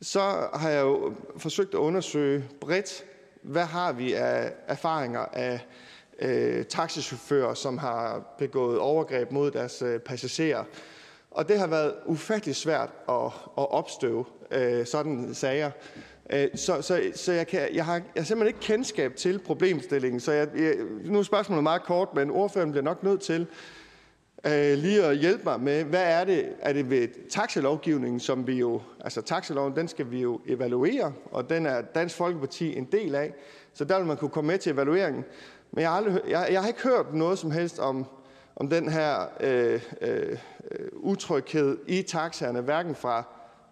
så 0.02 0.48
har 0.54 0.70
jeg 0.70 0.82
jo 0.82 1.14
forsøgt 1.38 1.74
at 1.74 1.80
undersøge 1.80 2.44
bredt, 2.62 3.06
hvad 3.42 3.66
har 3.66 3.94
vi 3.94 4.14
af 4.14 4.54
erfaringer 4.68 5.20
af 5.20 5.60
øh, 6.20 6.66
taxichauffører, 6.66 7.54
som 7.54 7.78
har 7.78 8.36
begået 8.38 8.80
overgreb 8.80 9.32
mod 9.32 9.52
deres 9.52 9.82
øh, 9.82 10.00
passagerer. 10.00 10.64
Og 11.32 11.50
det 11.50 11.60
har 11.60 11.68
været 11.68 11.94
ufattelig 12.06 12.56
svært 12.56 12.90
at, 13.10 13.26
at 13.58 13.72
opstøve 13.72 14.26
øh, 14.52 14.86
sådan 14.86 15.34
sager. 15.34 15.72
Øh, 16.34 16.48
så, 16.56 16.82
så, 16.82 17.02
så 17.16 17.32
jeg, 17.32 17.48
kan, 17.48 17.68
jeg, 17.74 17.86
har, 17.86 17.94
jeg 17.94 18.04
har 18.16 18.24
simpelthen 18.24 18.48
ikke 18.48 18.60
kendskab 18.60 19.16
til 19.16 19.40
problemstillingen. 19.40 20.20
Så 20.20 20.32
jeg, 20.32 20.48
jeg, 20.56 20.76
nu 21.06 21.20
er 21.20 21.24
spørgsmålet 21.24 21.64
meget 21.64 21.84
kort, 21.84 22.10
men 22.16 22.32
ordføreren 22.32 22.72
bliver 22.72 22.84
nok 22.84 23.04
nødt 23.04 23.22
til 23.22 23.48
øh, 24.48 24.78
lige 24.78 25.04
at 25.04 25.18
hjælpe 25.18 25.44
mig 25.44 25.60
med, 25.60 25.84
hvad 25.84 26.04
er 26.04 26.24
det? 26.24 26.50
Er 26.60 26.74
det 26.74 26.90
ved 26.90 27.30
taxalovgivningen, 27.30 28.20
som 28.20 28.48
vi 28.48 28.54
jo, 28.54 28.82
altså 29.00 29.22
taxaloven, 29.22 29.76
den 29.76 29.88
skal 29.88 30.12
vi 30.12 30.22
jo 30.22 30.42
evaluere, 30.48 31.14
og 31.32 31.50
den 31.50 31.66
er 31.66 31.82
Dansk 31.82 32.16
Folkeparti 32.16 32.78
en 32.78 32.86
del 32.86 33.16
af. 33.16 33.34
Så 33.74 33.86
der 33.86 33.98
vil 33.98 34.08
man 34.08 34.18
kunne 34.18 34.30
komme 34.30 34.48
med 34.48 34.58
til 34.58 34.72
evalueringen. 34.72 35.24
Men 35.74 35.82
jeg 35.82 35.90
har, 35.90 35.98
aldrig, 35.98 36.22
jeg, 36.28 36.48
jeg 36.52 36.62
har 36.62 36.68
ikke 36.68 36.84
hørt 36.84 37.14
noget 37.14 37.40
som 37.40 37.52
helst 37.52 37.80
om, 37.80 38.06
om 38.56 38.70
den 38.70 38.90
her 38.90 39.28
øh, 39.40 39.82
øh, 40.02 40.38
utryghed 40.94 41.78
i 41.88 42.02
taxaerne, 42.02 42.62
hverken 42.62 42.96
fra 42.96 43.24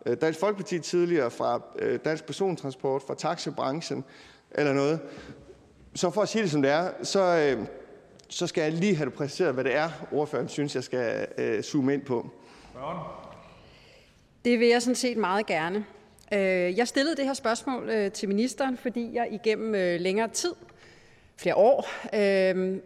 øh, 0.05 0.17
Dansk 0.21 0.39
Folkeparti 0.39 0.79
tidligere, 0.79 1.31
fra 1.31 1.61
øh, 1.79 1.99
Dansk 2.05 2.25
Persontransport, 2.25 3.01
fra 3.07 3.15
taxabranchen 3.15 4.03
eller 4.51 4.73
noget. 4.73 4.99
Så 5.95 6.09
for 6.09 6.21
at 6.21 6.29
sige 6.29 6.41
det 6.41 6.51
som 6.51 6.61
det 6.61 6.71
er, 6.71 6.91
så, 7.03 7.21
øh, 7.21 7.65
så 8.29 8.47
skal 8.47 8.61
jeg 8.61 8.71
lige 8.71 8.95
have 8.95 9.05
det 9.05 9.13
præciseret, 9.13 9.53
hvad 9.53 9.63
det 9.63 9.75
er, 9.75 9.89
ordføreren 10.11 10.49
synes, 10.49 10.75
jeg 10.75 10.83
skal 10.83 11.27
øh, 11.37 11.63
zoome 11.63 11.93
ind 11.93 12.05
på. 12.05 12.29
Det 14.45 14.59
vil 14.59 14.67
jeg 14.67 14.81
sådan 14.81 14.95
set 14.95 15.17
meget 15.17 15.45
gerne. 15.45 15.85
Øh, 16.33 16.77
jeg 16.77 16.87
stillede 16.87 17.15
det 17.15 17.25
her 17.25 17.33
spørgsmål 17.33 17.89
øh, 17.89 18.11
til 18.11 18.27
ministeren, 18.29 18.77
fordi 18.77 19.13
jeg 19.13 19.27
igennem 19.31 19.75
øh, 19.75 19.99
længere 19.99 20.27
tid 20.27 20.53
flere 21.41 21.55
år 21.55 21.87
øh, 22.13 22.77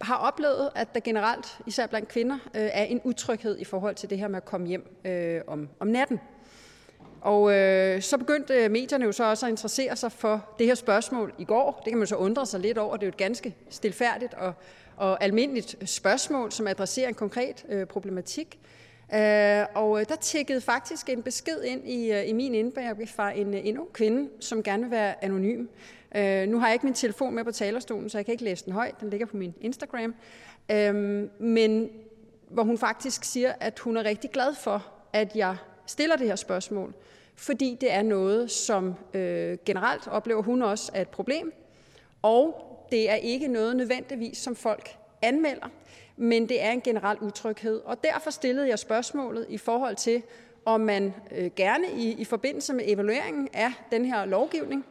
har 0.00 0.16
oplevet, 0.16 0.70
at 0.74 0.94
der 0.94 1.00
generelt, 1.00 1.58
især 1.66 1.86
blandt 1.86 2.08
kvinder, 2.08 2.34
øh, 2.34 2.62
er 2.72 2.84
en 2.84 3.00
utryghed 3.04 3.58
i 3.58 3.64
forhold 3.64 3.94
til 3.94 4.10
det 4.10 4.18
her 4.18 4.28
med 4.28 4.36
at 4.36 4.44
komme 4.44 4.66
hjem 4.66 4.96
øh, 5.04 5.40
om, 5.46 5.68
om 5.80 5.86
natten. 5.86 6.20
Og 7.20 7.54
øh, 7.54 8.02
så 8.02 8.18
begyndte 8.18 8.54
øh, 8.54 8.70
medierne 8.70 9.04
jo 9.04 9.12
så 9.12 9.24
også 9.24 9.46
at 9.46 9.50
interessere 9.50 9.96
sig 9.96 10.12
for 10.12 10.54
det 10.58 10.66
her 10.66 10.74
spørgsmål 10.74 11.32
i 11.38 11.44
går. 11.44 11.82
Det 11.84 11.90
kan 11.90 11.98
man 11.98 12.06
så 12.06 12.16
undre 12.16 12.46
sig 12.46 12.60
lidt 12.60 12.78
over. 12.78 12.96
Det 12.96 13.02
er 13.02 13.06
jo 13.06 13.08
et 13.08 13.16
ganske 13.16 13.54
stilfærdigt 13.68 14.34
og, 14.34 14.52
og 14.96 15.24
almindeligt 15.24 15.76
spørgsmål, 15.90 16.52
som 16.52 16.66
adresserer 16.66 17.08
en 17.08 17.14
konkret 17.14 17.64
øh, 17.68 17.86
problematik. 17.86 18.58
Øh, 19.14 19.64
og 19.74 20.00
øh, 20.00 20.06
der 20.08 20.16
tikkede 20.20 20.60
faktisk 20.60 21.08
en 21.08 21.22
besked 21.22 21.62
ind 21.62 21.88
i, 21.88 22.12
øh, 22.12 22.28
i 22.28 22.32
min 22.32 22.54
indbakke 22.54 23.06
fra 23.06 23.30
en, 23.30 23.54
en 23.54 23.78
ung 23.78 23.92
kvinde, 23.92 24.28
som 24.40 24.62
gerne 24.62 24.82
vil 24.82 24.90
være 24.90 25.24
anonym. 25.24 25.66
Øh, 26.14 26.48
nu 26.48 26.58
har 26.58 26.66
jeg 26.66 26.74
ikke 26.74 26.86
min 26.86 26.94
telefon 26.94 27.34
med 27.34 27.44
på 27.44 27.52
talerstolen, 27.52 28.08
så 28.08 28.18
jeg 28.18 28.24
kan 28.24 28.32
ikke 28.32 28.44
læse 28.44 28.64
den 28.64 28.72
højt. 28.72 29.00
Den 29.00 29.10
ligger 29.10 29.26
på 29.26 29.36
min 29.36 29.54
Instagram. 29.60 30.14
Øh, 30.70 30.94
men 31.38 31.90
hvor 32.48 32.62
hun 32.62 32.78
faktisk 32.78 33.24
siger, 33.24 33.52
at 33.60 33.78
hun 33.78 33.96
er 33.96 34.04
rigtig 34.04 34.30
glad 34.30 34.54
for, 34.54 34.86
at 35.12 35.36
jeg 35.36 35.56
stiller 35.86 36.16
det 36.16 36.26
her 36.26 36.36
spørgsmål, 36.36 36.94
fordi 37.36 37.78
det 37.80 37.92
er 37.92 38.02
noget, 38.02 38.50
som 38.50 38.94
øh, 39.14 39.58
generelt 39.64 40.08
oplever 40.08 40.42
hun 40.42 40.62
også 40.62 40.92
er 40.94 41.00
et 41.00 41.08
problem, 41.08 41.52
og 42.22 42.70
det 42.90 43.10
er 43.10 43.14
ikke 43.14 43.48
noget 43.48 43.76
nødvendigvis, 43.76 44.38
som 44.38 44.56
folk 44.56 44.96
anmelder, 45.22 45.68
men 46.16 46.48
det 46.48 46.62
er 46.62 46.70
en 46.70 46.80
generel 46.80 47.18
utryghed. 47.20 47.80
Og 47.84 48.04
derfor 48.04 48.30
stillede 48.30 48.68
jeg 48.68 48.78
spørgsmålet 48.78 49.46
i 49.48 49.58
forhold 49.58 49.96
til, 49.96 50.22
om 50.64 50.80
man 50.80 51.14
øh, 51.36 51.50
gerne 51.56 51.86
i, 51.96 52.12
i 52.12 52.24
forbindelse 52.24 52.74
med 52.74 52.84
evalueringen 52.86 53.48
af 53.52 53.72
den 53.90 54.04
her 54.04 54.24
lovgivning 54.24 54.84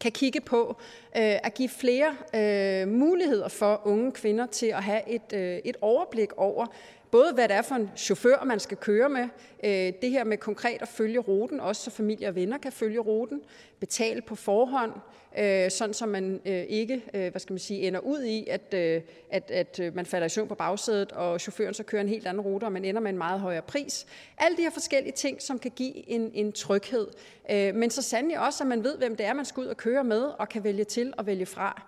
kan 0.00 0.12
kigge 0.12 0.40
på 0.40 0.76
øh, 1.16 1.22
at 1.42 1.54
give 1.54 1.68
flere 1.68 2.16
øh, 2.34 2.88
muligheder 2.88 3.48
for 3.48 3.80
unge 3.84 4.12
kvinder 4.12 4.46
til 4.46 4.66
at 4.66 4.82
have 4.82 5.08
et, 5.08 5.32
øh, 5.34 5.58
et 5.64 5.76
overblik 5.80 6.32
over, 6.36 6.66
både 7.12 7.32
hvad 7.32 7.48
det 7.48 7.56
er 7.56 7.62
for 7.62 7.74
en 7.74 7.90
chauffør, 7.96 8.44
man 8.44 8.60
skal 8.60 8.76
køre 8.76 9.08
med, 9.08 9.28
øh, 9.64 9.92
det 10.02 10.10
her 10.10 10.24
med 10.24 10.36
konkret 10.36 10.82
at 10.82 10.88
følge 10.88 11.18
ruten, 11.18 11.60
også 11.60 11.82
så 11.82 11.90
familie 11.90 12.28
og 12.28 12.34
venner 12.34 12.58
kan 12.58 12.72
følge 12.72 12.98
ruten, 12.98 13.40
betale 13.80 14.22
på 14.22 14.34
forhånd, 14.34 14.92
øh, 15.38 15.70
sådan 15.70 15.94
så 15.94 16.06
man 16.06 16.40
øh, 16.46 16.62
ikke 16.62 17.04
øh, 17.14 17.30
hvad 17.30 17.40
skal 17.40 17.52
man 17.52 17.58
sige, 17.58 17.80
ender 17.80 18.00
ud 18.00 18.22
i, 18.22 18.46
at, 18.46 18.74
øh, 18.74 19.00
at, 19.30 19.50
at 19.50 19.80
øh, 19.80 19.94
man 19.94 20.06
falder 20.06 20.26
i 20.26 20.28
søvn 20.28 20.48
på 20.48 20.54
bagsædet, 20.54 21.12
og 21.12 21.40
chaufføren 21.40 21.74
så 21.74 21.82
kører 21.82 22.02
en 22.02 22.08
helt 22.08 22.26
anden 22.26 22.40
rute, 22.40 22.64
og 22.64 22.72
man 22.72 22.84
ender 22.84 23.00
med 23.00 23.10
en 23.10 23.18
meget 23.18 23.40
højere 23.40 23.62
pris. 23.62 24.06
Alle 24.38 24.56
de 24.56 24.62
her 24.62 24.70
forskellige 24.70 25.12
ting, 25.12 25.42
som 25.42 25.58
kan 25.58 25.70
give 25.70 26.10
en, 26.10 26.30
en 26.34 26.52
tryghed, 26.52 27.06
øh, 27.50 27.74
men 27.74 27.90
så 27.90 28.02
sandelig 28.02 28.40
også, 28.40 28.64
at 28.64 28.68
man 28.68 28.84
ved, 28.84 28.98
hvem 28.98 29.16
det 29.16 29.26
er, 29.26 29.32
man 29.32 29.44
skal 29.44 29.60
ud 29.60 29.66
og 29.66 29.76
køre 29.76 30.04
med, 30.04 30.22
og 30.22 30.48
kan 30.48 30.64
vælge 30.64 30.84
til 30.84 31.14
og 31.16 31.26
vælge 31.26 31.46
fra. 31.46 31.82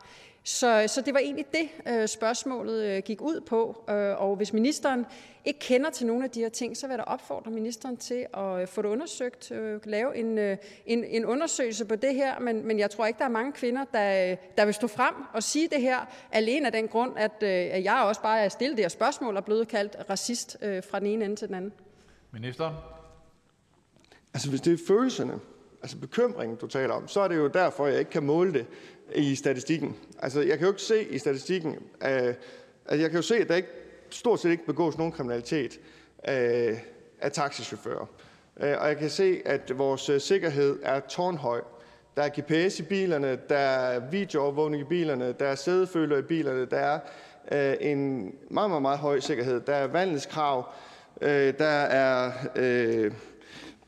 Så, 0.47 0.85
så 0.87 1.01
det 1.01 1.15
var 1.15 1.21
egentlig 1.21 1.47
det, 1.53 1.69
øh, 1.89 2.09
spørgsmålet 2.09 2.85
øh, 2.85 3.03
gik 3.03 3.21
ud 3.21 3.41
på. 3.41 3.85
Øh, 3.91 4.23
og 4.23 4.37
hvis 4.37 4.53
ministeren 4.53 5.07
ikke 5.45 5.61
kender 5.61 5.91
til 5.91 6.07
nogle 6.07 6.25
af 6.25 6.31
de 6.31 6.41
her 6.41 6.49
ting, 6.49 6.77
så 6.77 6.87
vil 6.87 6.93
jeg 6.93 6.99
da 6.99 7.05
opfordre 7.05 7.51
ministeren 7.51 7.97
til 7.97 8.27
at 8.35 8.69
få 8.69 8.83
det 8.83 8.89
undersøgt, 8.89 9.53
lave 9.85 10.17
en, 10.17 10.39
en, 10.87 11.05
en 11.05 11.25
undersøgelse 11.25 11.85
på 11.85 11.97
det 11.97 12.15
her. 12.15 12.39
Men, 12.39 12.67
men 12.67 12.79
jeg 12.79 12.91
tror 12.91 13.07
ikke, 13.07 13.19
der 13.19 13.25
er 13.25 13.29
mange 13.29 13.53
kvinder, 13.53 13.85
der, 13.85 14.37
der 14.57 14.65
vil 14.65 14.75
stå 14.75 14.87
frem 14.87 15.15
og 15.33 15.43
sige 15.43 15.69
det 15.69 15.81
her, 15.81 15.99
alene 16.33 16.67
af 16.67 16.73
den 16.73 16.89
grund, 16.89 17.13
at, 17.17 17.43
at 17.43 17.85
jeg 17.85 18.03
også 18.03 18.23
bare 18.23 18.41
er 18.41 18.49
stillet 18.49 18.77
det 18.77 18.85
her 18.85 18.89
spørgsmål 18.89 19.37
og 19.37 19.45
blevet 19.45 19.69
kaldt 19.69 19.97
racist 20.11 20.57
fra 20.61 20.99
den 20.99 21.07
ene 21.07 21.25
ende 21.25 21.37
til 21.37 21.49
den 21.49 21.57
anden. 21.57 21.73
Ministeren? 22.33 22.75
Altså 24.35 24.51
hvis 24.51 24.61
det 24.61 24.73
er 24.73 24.79
følelserne, 24.87 25.41
altså 25.83 25.97
bekymringen, 25.97 26.57
du 26.57 26.67
taler 26.67 26.95
om, 26.95 27.09
så 27.09 27.21
er 27.21 27.29
det 27.29 27.37
jo 27.37 27.49
derfor, 27.49 27.87
jeg 27.87 27.99
ikke 27.99 28.11
kan 28.11 28.23
måle 28.23 28.53
det 28.53 28.67
i 29.15 29.35
statistikken. 29.35 29.97
Altså, 30.19 30.41
jeg 30.41 30.59
kan 30.59 30.67
jo 30.67 30.73
ikke 30.73 30.83
se 30.83 31.05
i 31.05 31.19
statistikken, 31.19 31.73
øh, 31.73 32.35
altså, 32.87 33.01
jeg 33.01 33.11
kan 33.11 33.19
jo 33.19 33.23
se, 33.23 33.37
at 33.37 33.49
der 33.49 33.55
ikke, 33.55 33.69
stort 34.11 34.41
set 34.41 34.51
ikke 34.51 34.67
begås 34.67 34.99
nogen 34.99 35.13
kriminalitet 35.13 35.81
øh, 36.29 36.79
af 37.21 37.33
taxichauffører. 37.33 38.07
Øh, 38.61 38.77
og 38.81 38.89
jeg 38.89 38.97
kan 38.97 39.11
se, 39.11 39.43
at 39.45 39.79
vores 39.79 40.09
øh, 40.09 40.21
sikkerhed 40.21 40.79
er 40.83 41.01
tårnhøj. 41.01 41.61
Der 42.17 42.23
er 42.23 42.29
GPS 42.29 42.79
i 42.79 42.83
bilerne, 42.83 43.39
der 43.49 43.57
er 43.57 44.11
videoovervågning 44.11 44.81
i 44.81 44.85
bilerne, 44.85 45.33
der 45.33 45.47
er 45.47 45.55
sædeføler 45.55 46.19
i 46.19 46.23
bilerne, 46.23 46.65
der 46.65 46.79
er 46.79 47.01
øh, 47.53 47.77
en 47.81 48.23
meget, 48.51 48.71
meget, 48.71 48.83
meget 48.83 48.99
høj 48.99 49.21
sikkerhed. 49.21 49.61
Der 49.61 49.75
er 49.75 49.87
vandelskrav, 49.87 50.69
øh, 51.21 51.59
der 51.59 51.65
er... 51.67 52.33
Øh, 52.57 53.13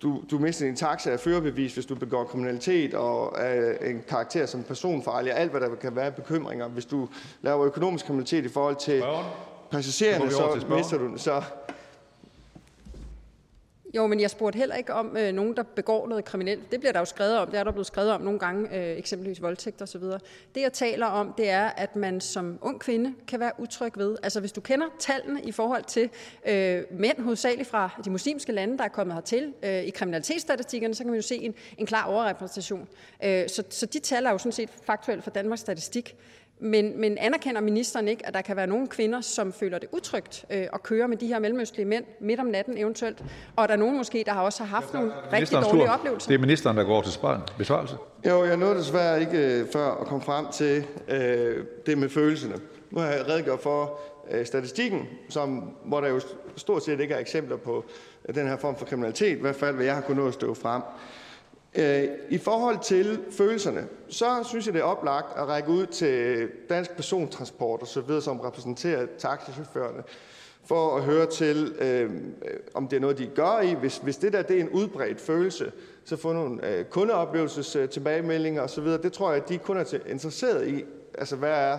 du, 0.02 0.22
du 0.30 0.38
mister 0.38 0.66
din 0.66 0.76
taxa 0.76 1.10
af 1.10 1.20
førerbevis, 1.20 1.74
hvis 1.74 1.86
du 1.86 1.94
begår 1.94 2.24
kriminalitet 2.24 2.94
og 2.94 3.34
er 3.38 3.88
en 3.88 4.02
karakter 4.08 4.46
som 4.46 4.62
personfarlig, 4.62 5.32
alt 5.32 5.50
hvad 5.50 5.60
der 5.60 5.74
kan 5.74 5.96
være 5.96 6.10
bekymringer. 6.12 6.68
Hvis 6.68 6.84
du 6.84 7.08
laver 7.42 7.66
økonomisk 7.66 8.06
kriminalitet 8.06 8.44
i 8.44 8.48
forhold 8.48 8.76
til 8.76 9.04
passagererne, 9.70 10.30
så 10.30 10.66
mister 10.76 10.98
du 10.98 11.06
den. 11.06 11.18
Så 11.18 11.42
jo, 13.96 14.06
men 14.06 14.20
jeg 14.20 14.30
spurgte 14.30 14.56
heller 14.56 14.74
ikke 14.74 14.92
om 14.92 15.16
øh, 15.16 15.32
nogen, 15.32 15.56
der 15.56 15.62
begår 15.62 16.08
noget 16.08 16.24
kriminelt. 16.24 16.72
Det 16.72 16.80
bliver 16.80 16.92
der 16.92 16.98
jo 16.98 17.04
skrevet 17.04 17.38
om. 17.38 17.50
Det 17.50 17.58
er 17.58 17.64
der 17.64 17.70
blevet 17.70 17.86
skrevet 17.86 18.10
om 18.12 18.20
nogle 18.20 18.38
gange, 18.38 18.76
øh, 18.76 18.98
eksempelvis 18.98 19.42
voldtægt 19.42 19.82
osv. 19.82 20.02
Det 20.54 20.60
jeg 20.60 20.72
taler 20.72 21.06
om, 21.06 21.34
det 21.38 21.50
er, 21.50 21.66
at 21.66 21.96
man 21.96 22.20
som 22.20 22.58
ung 22.62 22.80
kvinde 22.80 23.14
kan 23.28 23.40
være 23.40 23.52
utryg 23.58 23.92
ved. 23.96 24.16
Altså 24.22 24.40
hvis 24.40 24.52
du 24.52 24.60
kender 24.60 24.86
tallene 24.98 25.42
i 25.42 25.52
forhold 25.52 25.84
til 25.84 26.10
øh, 26.48 26.82
mænd, 26.90 27.20
hovedsageligt 27.20 27.68
fra 27.68 27.90
de 28.04 28.10
muslimske 28.10 28.52
lande, 28.52 28.78
der 28.78 28.84
er 28.84 28.88
kommet 28.88 29.14
hertil 29.14 29.52
øh, 29.62 29.82
i 29.82 29.90
kriminalitetsstatistikkerne, 29.90 30.94
så 30.94 31.02
kan 31.02 31.10
man 31.10 31.16
jo 31.16 31.26
se 31.26 31.36
en, 31.36 31.54
en 31.78 31.86
klar 31.86 32.04
overrepræsentation. 32.04 32.88
Øh, 33.24 33.48
så, 33.48 33.62
så 33.70 33.86
de 33.86 33.98
tal 33.98 34.26
er 34.26 34.30
jo 34.30 34.38
sådan 34.38 34.52
set 34.52 34.70
faktuelt 34.82 35.24
for 35.24 35.30
Danmarks 35.30 35.60
Statistik. 35.60 36.16
Men, 36.58 37.00
men 37.00 37.18
anerkender 37.18 37.60
ministeren 37.60 38.08
ikke, 38.08 38.26
at 38.26 38.34
der 38.34 38.40
kan 38.40 38.56
være 38.56 38.66
nogle 38.66 38.86
kvinder, 38.86 39.20
som 39.20 39.52
føler 39.52 39.78
det 39.78 39.88
utrygt 39.92 40.44
øh, 40.50 40.66
at 40.72 40.82
køre 40.82 41.08
med 41.08 41.16
de 41.16 41.26
her 41.26 41.38
mellemøstlige 41.38 41.86
mænd 41.86 42.04
midt 42.20 42.40
om 42.40 42.46
natten 42.46 42.78
eventuelt, 42.78 43.24
og 43.56 43.62
er 43.62 43.66
der 43.66 43.76
nogen 43.76 43.96
måske, 43.96 44.22
der 44.26 44.32
har 44.32 44.42
også 44.42 44.64
har 44.64 44.68
haft 44.80 44.94
nogle 44.94 45.12
rigtig 45.32 45.58
dårlige 45.62 45.90
oplevelser? 45.90 46.28
Det 46.28 46.34
er 46.34 46.38
ministeren, 46.38 46.76
der 46.76 46.84
går 46.84 47.02
til 47.02 47.20
besvarelse. 47.58 47.96
Jo, 48.26 48.44
jeg 48.44 48.56
nåede 48.56 48.74
desværre 48.74 49.20
ikke 49.20 49.60
øh, 49.60 49.66
før 49.72 50.00
at 50.00 50.06
komme 50.06 50.24
frem 50.24 50.46
til 50.52 50.84
øh, 51.08 51.64
det 51.86 51.98
med 51.98 52.08
følelserne. 52.08 52.54
Nu 52.90 53.00
har 53.00 53.06
jeg 53.06 53.28
redegjort 53.28 53.60
for 53.60 54.00
øh, 54.30 54.46
statistikken, 54.46 55.08
som, 55.28 55.70
hvor 55.84 56.00
der 56.00 56.08
jo 56.08 56.20
stort 56.56 56.84
set 56.84 57.00
ikke 57.00 57.14
er 57.14 57.18
eksempler 57.18 57.56
på 57.56 57.84
øh, 58.28 58.34
den 58.34 58.46
her 58.46 58.56
form 58.56 58.76
for 58.76 58.86
kriminalitet, 58.86 59.38
i 59.38 59.40
hvert 59.40 59.56
fald 59.56 59.74
hvad 59.74 59.84
jeg 59.84 59.94
har 59.94 60.02
kunnet 60.02 60.22
nå 60.22 60.28
at 60.28 60.34
stå 60.34 60.54
frem. 60.54 60.82
Øh, 61.78 62.08
I 62.30 62.38
forhold 62.38 62.78
til 62.82 63.20
følelserne, 63.30 63.86
så 64.08 64.26
synes 64.44 64.66
jeg, 64.66 64.74
det 64.74 64.80
er 64.80 64.84
oplagt 64.84 65.38
at 65.38 65.48
række 65.48 65.68
ud 65.68 65.86
til 65.86 66.48
Dansk 66.68 66.90
Persontransport 66.90 67.80
og 67.80 67.86
så 67.86 68.00
videre, 68.00 68.22
som 68.22 68.40
repræsenterer 68.40 69.06
taxichaufførerne, 69.18 70.02
for 70.64 70.96
at 70.96 71.02
høre 71.02 71.26
til, 71.26 71.74
øh, 71.78 72.10
om 72.74 72.88
det 72.88 72.96
er 72.96 73.00
noget, 73.00 73.18
de 73.18 73.26
gør 73.26 73.60
i. 73.60 73.74
Hvis, 73.74 73.96
hvis 73.98 74.16
det 74.16 74.32
der 74.32 74.42
det 74.42 74.56
er 74.56 74.60
en 74.60 74.68
udbredt 74.68 75.20
følelse, 75.20 75.72
så 76.04 76.16
få 76.16 76.32
nogle 76.32 76.68
øh, 76.68 76.84
kundeoplevelses 76.84 77.76
øh, 77.76 77.88
tilbagemeldinger 77.88 78.62
osv. 78.62 78.84
Det 78.84 79.12
tror 79.12 79.32
jeg, 79.32 79.42
at 79.42 79.48
de 79.48 79.58
kun 79.58 79.76
er 79.76 79.98
interesseret 80.06 80.68
i. 80.68 80.84
Altså, 81.18 81.36
hvad 81.36 81.50
er 81.50 81.78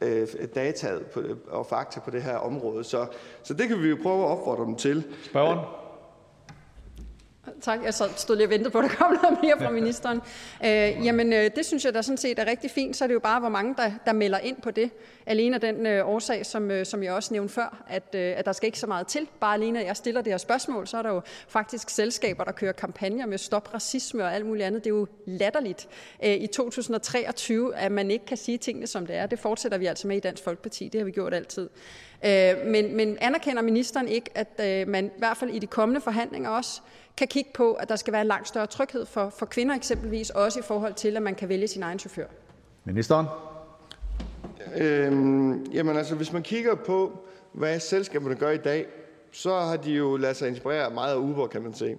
øh, 0.00 0.28
dataet 0.54 1.06
på, 1.06 1.22
og 1.48 1.66
fakta 1.66 2.00
på 2.00 2.10
det 2.10 2.22
her 2.22 2.36
område. 2.36 2.84
Så, 2.84 3.06
så 3.42 3.54
det 3.54 3.68
kan 3.68 3.82
vi 3.82 3.88
jo 3.88 3.96
prøve 4.02 4.24
at 4.24 4.30
opfordre 4.30 4.64
dem 4.64 4.76
til. 4.76 5.04
Spørgeren? 5.24 5.58
Tak. 7.60 7.84
Jeg 7.84 7.94
stod 7.94 8.36
lige 8.36 8.46
og 8.46 8.50
ventede 8.50 8.70
på, 8.70 8.78
at 8.78 8.90
der 8.90 8.96
kom 8.96 9.18
noget 9.22 9.38
mere 9.42 9.58
fra 9.58 9.70
ministeren. 9.70 10.20
Øh, 10.64 11.06
jamen, 11.06 11.32
øh, 11.32 11.50
det 11.56 11.66
synes 11.66 11.84
jeg 11.84 11.94
da 11.94 12.02
sådan 12.02 12.16
set 12.16 12.38
er 12.38 12.46
rigtig 12.46 12.70
fint. 12.70 12.96
Så 12.96 13.04
er 13.04 13.06
det 13.06 13.14
jo 13.14 13.20
bare, 13.20 13.40
hvor 13.40 13.48
mange 13.48 13.74
der, 13.76 13.90
der 14.06 14.12
melder 14.12 14.38
ind 14.38 14.56
på 14.62 14.70
det. 14.70 14.90
Alene 15.26 15.54
af 15.54 15.60
den 15.60 15.86
øh, 15.86 16.08
årsag, 16.08 16.46
som, 16.46 16.70
øh, 16.70 16.86
som 16.86 17.02
jeg 17.02 17.12
også 17.12 17.34
nævnte 17.34 17.54
før, 17.54 17.84
at, 17.88 18.14
øh, 18.14 18.34
at 18.36 18.44
der 18.44 18.52
skal 18.52 18.66
ikke 18.66 18.78
så 18.78 18.86
meget 18.86 19.06
til. 19.06 19.28
Bare 19.40 19.54
alene, 19.54 19.80
at 19.80 19.86
jeg 19.86 19.96
stiller 19.96 20.20
det 20.20 20.32
her 20.32 20.38
spørgsmål, 20.38 20.86
så 20.86 20.98
er 20.98 21.02
der 21.02 21.10
jo 21.10 21.20
faktisk 21.48 21.90
selskaber, 21.90 22.44
der 22.44 22.52
kører 22.52 22.72
kampagner 22.72 23.26
med 23.26 23.38
stop 23.38 23.74
racisme 23.74 24.24
og 24.24 24.34
alt 24.34 24.46
muligt 24.46 24.66
andet. 24.66 24.84
Det 24.84 24.90
er 24.90 24.94
jo 24.94 25.06
latterligt 25.26 25.88
øh, 26.24 26.34
i 26.34 26.46
2023, 26.46 27.76
at 27.76 27.92
man 27.92 28.10
ikke 28.10 28.26
kan 28.26 28.36
sige 28.36 28.58
tingene, 28.58 28.86
som 28.86 29.06
det 29.06 29.16
er. 29.16 29.26
Det 29.26 29.38
fortsætter 29.38 29.78
vi 29.78 29.86
altså 29.86 30.08
med 30.08 30.16
i 30.16 30.20
Dansk 30.20 30.44
Folkeparti. 30.44 30.88
Det 30.88 31.00
har 31.00 31.04
vi 31.04 31.10
gjort 31.10 31.34
altid. 31.34 31.68
Øh, 32.24 32.66
men, 32.66 32.96
men 32.96 33.18
anerkender 33.20 33.62
ministeren 33.62 34.08
ikke, 34.08 34.30
at 34.34 34.60
øh, 34.60 34.88
man 34.88 35.06
i 35.06 35.18
hvert 35.18 35.36
fald 35.36 35.50
i 35.50 35.58
de 35.58 35.66
kommende 35.66 36.00
forhandlinger 36.00 36.50
også 36.50 36.80
kan 37.16 37.28
kigge 37.28 37.50
på, 37.54 37.72
at 37.72 37.88
der 37.88 37.96
skal 37.96 38.12
være 38.12 38.22
en 38.22 38.28
langt 38.28 38.48
større 38.48 38.66
tryghed 38.66 39.06
for, 39.06 39.30
for 39.30 39.46
kvinder 39.46 39.74
eksempelvis, 39.74 40.30
også 40.30 40.58
i 40.58 40.62
forhold 40.62 40.94
til, 40.94 41.16
at 41.16 41.22
man 41.22 41.34
kan 41.34 41.48
vælge 41.48 41.68
sin 41.68 41.82
egen 41.82 41.98
chauffør? 41.98 42.26
Ministeren? 42.84 43.26
Øhm, 44.76 45.64
jamen 45.64 45.96
altså, 45.96 46.14
hvis 46.14 46.32
man 46.32 46.42
kigger 46.42 46.74
på, 46.74 47.18
hvad 47.52 47.80
selskaberne 47.80 48.34
gør 48.34 48.50
i 48.50 48.56
dag, 48.56 48.86
så 49.30 49.60
har 49.60 49.76
de 49.76 49.92
jo 49.92 50.16
ladet 50.16 50.36
sig 50.36 50.48
inspirere 50.48 50.90
meget 50.90 51.12
af 51.12 51.18
Uber, 51.18 51.46
kan 51.46 51.62
man 51.62 51.74
se. 51.74 51.96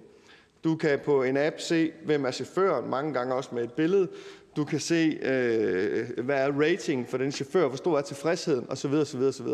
Du 0.64 0.76
kan 0.76 0.98
på 1.04 1.22
en 1.22 1.36
app 1.36 1.60
se, 1.60 1.92
hvem 2.04 2.24
er 2.24 2.30
chaufføren, 2.30 2.90
mange 2.90 3.12
gange 3.12 3.34
også 3.34 3.50
med 3.52 3.64
et 3.64 3.72
billede. 3.72 4.08
Du 4.56 4.64
kan 4.64 4.80
se, 4.80 5.18
øh, 5.22 6.24
hvad 6.24 6.36
er 6.36 6.52
rating 6.60 7.08
for 7.08 7.18
den 7.18 7.32
chauffør, 7.32 7.68
hvor 7.68 7.76
stor 7.76 7.98
er 7.98 8.02
tilfredsheden, 8.02 8.66
osv. 8.70 8.92
osv., 8.92 9.20
osv. 9.20 9.46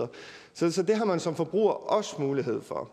Så, 0.55 0.71
så 0.71 0.83
det 0.83 0.97
har 0.97 1.05
man 1.05 1.21
som 1.21 1.37
forbruger 1.37 1.73
også 1.73 2.17
mulighed 2.19 2.63
for. 2.63 2.91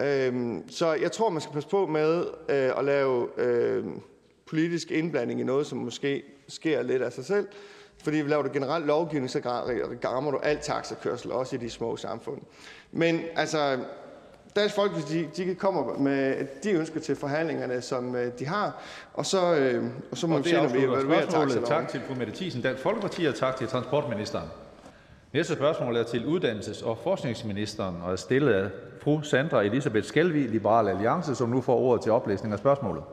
Øhm, 0.00 0.68
så 0.68 0.92
jeg 0.92 1.12
tror, 1.12 1.30
man 1.30 1.40
skal 1.40 1.52
passe 1.54 1.68
på 1.68 1.86
med 1.86 2.24
øh, 2.48 2.70
at 2.78 2.84
lave 2.84 3.28
øh, 3.36 3.84
politisk 4.46 4.90
indblanding 4.90 5.40
i 5.40 5.44
noget, 5.44 5.66
som 5.66 5.78
måske 5.78 6.22
sker 6.48 6.82
lidt 6.82 7.02
af 7.02 7.12
sig 7.12 7.24
selv. 7.24 7.48
Fordi 8.02 8.16
vi 8.16 8.30
laver 8.30 8.42
du 8.42 8.50
generelt 8.52 8.86
lovgivning, 8.86 9.30
så 9.30 9.40
rammer 10.04 10.30
du 10.30 10.38
alt 10.38 10.60
taxakørsel, 10.60 11.32
også 11.32 11.56
i 11.56 11.58
de 11.58 11.70
små 11.70 11.96
samfund. 11.96 12.40
Men 12.92 13.20
altså, 13.36 13.78
Dansk 14.56 14.74
Folkeparti, 14.74 15.26
de, 15.36 15.44
de 15.44 15.54
kommer 15.54 15.98
med 15.98 16.46
de 16.62 16.70
ønsker 16.70 17.00
til 17.00 17.16
forhandlingerne, 17.16 17.82
som 17.82 18.16
øh, 18.16 18.32
de 18.38 18.46
har, 18.46 18.82
og 19.14 19.26
så, 19.26 19.54
øh, 19.54 19.84
og 20.10 20.18
så 20.18 20.26
må 20.26 20.38
vi 20.38 20.48
se, 20.48 20.56
når 20.56 20.68
vi 20.68 20.78
evaluerer 20.78 21.26
taxaloven. 21.26 21.68
Tak 21.68 21.88
til 21.88 22.00
fru 22.08 22.14
Mette 22.14 22.32
Thiesen, 22.36 22.62
Dansk 22.62 22.82
Folkeparti, 22.82 23.24
og 23.24 23.34
tak 23.34 23.56
til 23.56 23.68
transportministeren. 23.68 24.48
Næste 25.34 25.54
spørgsmål 25.54 25.96
er 25.96 26.02
til 26.02 26.24
uddannelses- 26.24 26.86
og 26.86 26.98
forskningsministeren 26.98 28.02
og 28.02 28.12
er 28.12 28.16
stillet 28.16 28.52
af 28.52 28.70
fru 29.02 29.22
Sandra 29.22 29.62
Elisabeth 29.62 30.06
Skelvig, 30.06 30.48
Liberal 30.48 30.88
Alliance, 30.88 31.34
som 31.34 31.48
nu 31.48 31.60
får 31.60 31.76
ordet 31.78 32.02
til 32.02 32.12
oplæsning 32.12 32.52
af 32.52 32.58
spørgsmålet. 32.58 33.04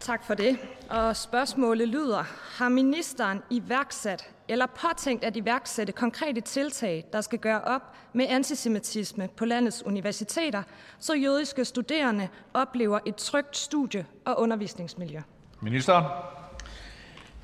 Tak 0.00 0.24
for 0.24 0.34
det. 0.34 0.58
Og 0.90 1.16
spørgsmålet 1.16 1.88
lyder, 1.88 2.22
har 2.58 2.68
ministeren 2.68 3.42
iværksat 3.50 4.30
eller 4.48 4.66
påtænkt 4.66 5.24
at 5.24 5.36
iværksætte 5.36 5.92
konkrete 5.92 6.40
tiltag, 6.40 7.04
der 7.12 7.20
skal 7.20 7.38
gøre 7.38 7.60
op 7.60 7.82
med 8.12 8.26
antisemitisme 8.28 9.28
på 9.36 9.44
landets 9.44 9.86
universiteter, 9.86 10.62
så 10.98 11.14
jødiske 11.14 11.64
studerende 11.64 12.28
oplever 12.54 12.98
et 13.06 13.16
trygt 13.16 13.56
studie- 13.56 14.06
og 14.24 14.40
undervisningsmiljø? 14.40 15.20
Ministeren? 15.60 16.04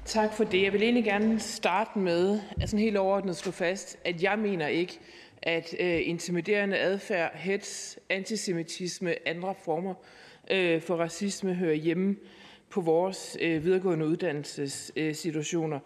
Tak 0.09 0.33
for 0.33 0.45
det. 0.45 0.63
Jeg 0.63 0.73
vil 0.73 0.83
egentlig 0.83 1.05
gerne 1.05 1.41
starte 1.41 1.99
med 1.99 2.41
at 2.61 2.69
sådan 2.69 2.85
helt 2.85 2.97
overordnet 2.97 3.37
slå 3.37 3.53
fast, 3.53 3.99
at 4.05 4.23
jeg 4.23 4.39
mener 4.39 4.67
ikke, 4.67 4.99
at 5.43 5.75
øh, 5.81 6.09
intimiderende 6.09 6.79
adfærd, 6.79 7.37
hets, 7.37 7.99
antisemitisme, 8.09 9.29
andre 9.29 9.55
former 9.65 9.95
øh, 10.51 10.83
for 10.83 10.97
racisme 10.97 11.55
hører 11.55 11.75
hjemme 11.75 12.17
på 12.71 12.81
vores 12.81 13.37
øh, 13.41 13.65
videregående 13.65 14.07
uddannelsessituationer. 14.07 15.79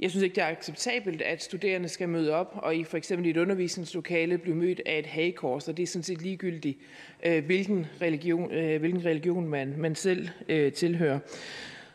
Jeg 0.00 0.10
synes 0.10 0.22
ikke, 0.22 0.34
det 0.34 0.42
er 0.42 0.48
acceptabelt, 0.48 1.22
at 1.22 1.42
studerende 1.42 1.88
skal 1.88 2.08
møde 2.08 2.32
op 2.32 2.58
og 2.62 2.76
i 2.76 2.84
for 2.84 2.96
eksempel 2.96 3.30
et 3.30 3.36
undervisningslokale 3.36 4.38
blive 4.38 4.56
mødt 4.56 4.80
af 4.86 4.98
et 4.98 5.06
hagekors, 5.06 5.68
og 5.68 5.76
det 5.76 5.82
er 5.82 5.86
sådan 5.86 6.02
set 6.02 6.22
ligegyldigt, 6.22 6.78
øh, 7.24 7.44
hvilken 7.44 7.86
religion, 8.02 8.52
øh, 8.52 8.80
hvilken 8.80 9.04
religion 9.04 9.48
man, 9.48 9.74
man 9.78 9.94
selv 9.94 10.28
øh, 10.48 10.72
tilhører. 10.72 11.18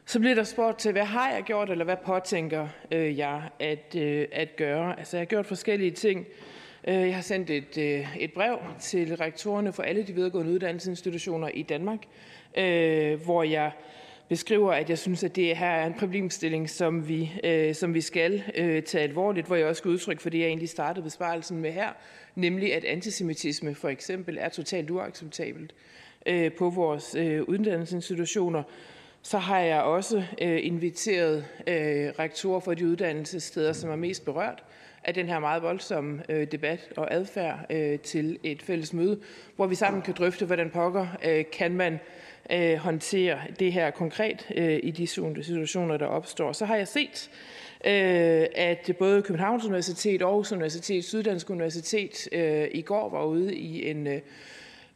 Så 0.06 0.20
bliver 0.20 0.36
der 0.36 0.44
spurgt 0.44 0.80
til, 0.80 0.92
hvad 0.92 1.06
har 1.06 1.32
jeg 1.32 1.44
gjort, 1.44 1.70
eller 1.70 1.86
hvad 1.86 1.98
påtænker 2.06 2.68
øh, 2.92 3.18
jeg 3.18 3.50
at, 3.60 3.96
øh, 3.98 4.28
at 4.32 4.56
gøre? 4.56 5.00
Altså, 5.00 5.18
jeg 5.18 5.22
har 5.22 5.26
gjort 5.26 5.46
forskellige 5.46 5.92
ting. 5.92 6.26
Øh, 6.88 6.96
jeg 6.96 7.16
har 7.16 7.22
sendt 7.22 7.50
et, 7.50 7.78
øh, 7.78 8.18
et 8.18 8.34
brev 8.34 8.58
til 8.80 9.18
rektorerne 9.18 9.74
for 9.74 9.84
alle 9.84 10.04
de 10.04 10.14
videregående 10.14 10.52
uddannelsesinstitutioner 10.52 11.48
i 11.48 11.62
Danmark, 11.62 12.00
øh, 12.58 13.24
hvor 13.24 13.44
jeg 13.44 13.72
beskriver, 14.30 14.74
at 14.74 14.90
jeg 14.90 14.98
synes, 14.98 15.24
at 15.24 15.36
det 15.36 15.58
her 15.58 15.68
er 15.68 15.86
en 15.86 15.94
problemstilling, 15.94 16.70
som 16.70 17.08
vi, 17.08 17.32
øh, 17.44 17.76
som 17.76 17.94
vi 17.94 18.02
skal 18.02 18.44
øh, 18.56 18.84
tage 18.84 19.04
alvorligt, 19.04 19.48
hvor 19.48 19.56
jeg 19.56 19.66
også 19.66 19.80
skal 19.80 19.92
udtrykke 19.92 20.22
for 20.22 20.30
det, 20.30 20.40
jeg 20.40 20.48
egentlig 20.48 20.70
startede 20.70 21.04
besvarelsen 21.04 21.58
med 21.58 21.72
her, 21.72 21.90
nemlig 22.36 22.76
at 22.76 22.86
antisemitisme 22.86 23.76
for 23.76 23.90
eksempel 23.90 24.38
er 24.40 24.50
totalt 24.50 24.90
uacceptabelt 24.90 25.74
øh, 26.26 26.52
på 26.54 26.70
vores 26.70 27.16
øh, 27.16 27.42
uddannelsesinstitutioner. 27.42 28.64
Så 29.24 29.38
har 29.38 29.60
jeg 29.60 29.82
også 29.82 30.24
øh, 30.42 30.66
inviteret 30.66 31.46
øh, 31.68 32.10
rektorer 32.20 32.60
for 32.60 32.74
de 32.74 32.88
uddannelsessteder, 32.88 33.74
som 33.74 33.90
er 33.90 33.96
mest 33.96 34.26
berørt 34.26 34.64
af 35.04 35.14
den 35.14 35.28
her 35.28 35.40
meget 35.40 35.64
voldsomme 35.64 36.24
øh, 36.30 36.52
debat 36.52 36.94
og 36.98 37.14
adfærd 37.14 37.66
øh, 37.70 38.00
til 38.00 38.40
et 38.44 38.62
fælles 38.62 38.94
møde, 38.94 39.20
hvor 39.56 39.68
vi 39.68 39.76
sammen 39.76 40.02
kan 40.02 40.14
drøfte, 40.14 40.46
hvordan 40.46 40.70
pokker 40.70 41.08
øh, 41.26 41.46
kan 41.54 41.72
man 41.72 42.00
øh, 42.52 42.76
håndtere 42.76 43.40
det 43.60 43.74
her 43.74 43.92
konkret 43.92 44.48
øh, 44.56 44.80
i 44.84 44.92
de 44.92 45.08
situationer, 45.08 45.98
der 45.98 46.06
opstår. 46.06 46.52
Så 46.52 46.66
har 46.66 46.76
jeg 46.76 46.88
set, 46.88 47.30
øh, 47.86 48.46
at 48.56 48.92
både 49.00 49.22
Københavns 49.22 49.66
Universitet, 49.66 50.22
Aarhus 50.22 50.52
Universitet, 50.52 51.06
Syddansk 51.06 51.50
Universitet 51.50 52.30
øh, 52.32 52.68
i 52.72 52.82
går 52.82 53.10
var 53.10 53.24
ude 53.24 53.56
i 53.56 53.90
en 53.90 54.08
øh, 54.08 54.22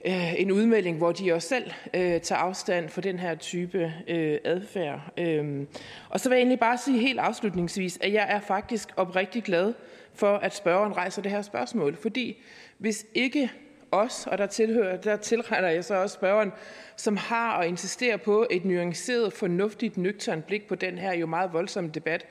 øh, 0.05 0.41
en 0.41 0.51
udmelding, 0.51 0.97
hvor 0.97 1.11
de 1.11 1.33
også 1.33 1.47
selv 1.47 1.71
øh, 1.93 2.21
tager 2.21 2.39
afstand 2.39 2.89
for 2.89 3.01
den 3.01 3.19
her 3.19 3.35
type 3.35 3.93
øh, 4.07 4.37
adfærd. 4.43 5.01
Øh, 5.17 5.65
og 6.09 6.19
så 6.19 6.29
vil 6.29 6.35
jeg 6.35 6.41
egentlig 6.41 6.59
bare 6.59 6.77
sige 6.77 6.99
helt 6.99 7.19
afslutningsvis, 7.19 7.97
at 8.01 8.13
jeg 8.13 8.27
er 8.29 8.39
faktisk 8.39 8.89
oprigtig 8.95 9.43
glad 9.43 9.73
for, 10.13 10.37
at 10.37 10.55
spørgeren 10.55 10.97
rejser 10.97 11.21
det 11.21 11.31
her 11.31 11.41
spørgsmål. 11.41 11.95
Fordi 11.95 12.41
hvis 12.77 13.05
ikke 13.13 13.51
os, 13.91 14.27
og 14.27 14.37
der, 14.37 14.45
tilhører, 14.45 14.97
der 14.97 15.15
tilretter 15.15 15.69
jeg 15.69 15.85
så 15.85 15.95
også 15.95 16.13
spørgeren, 16.13 16.51
som 16.95 17.17
har 17.17 17.57
og 17.57 17.67
insisterer 17.67 18.17
på 18.17 18.47
et 18.51 18.65
nuanceret, 18.65 19.33
fornuftigt, 19.33 19.97
nøgternt 19.97 20.45
blik 20.45 20.67
på 20.67 20.75
den 20.75 20.97
her 20.97 21.13
jo 21.13 21.25
meget 21.25 21.53
voldsomme 21.53 21.89
debat, 21.89 22.25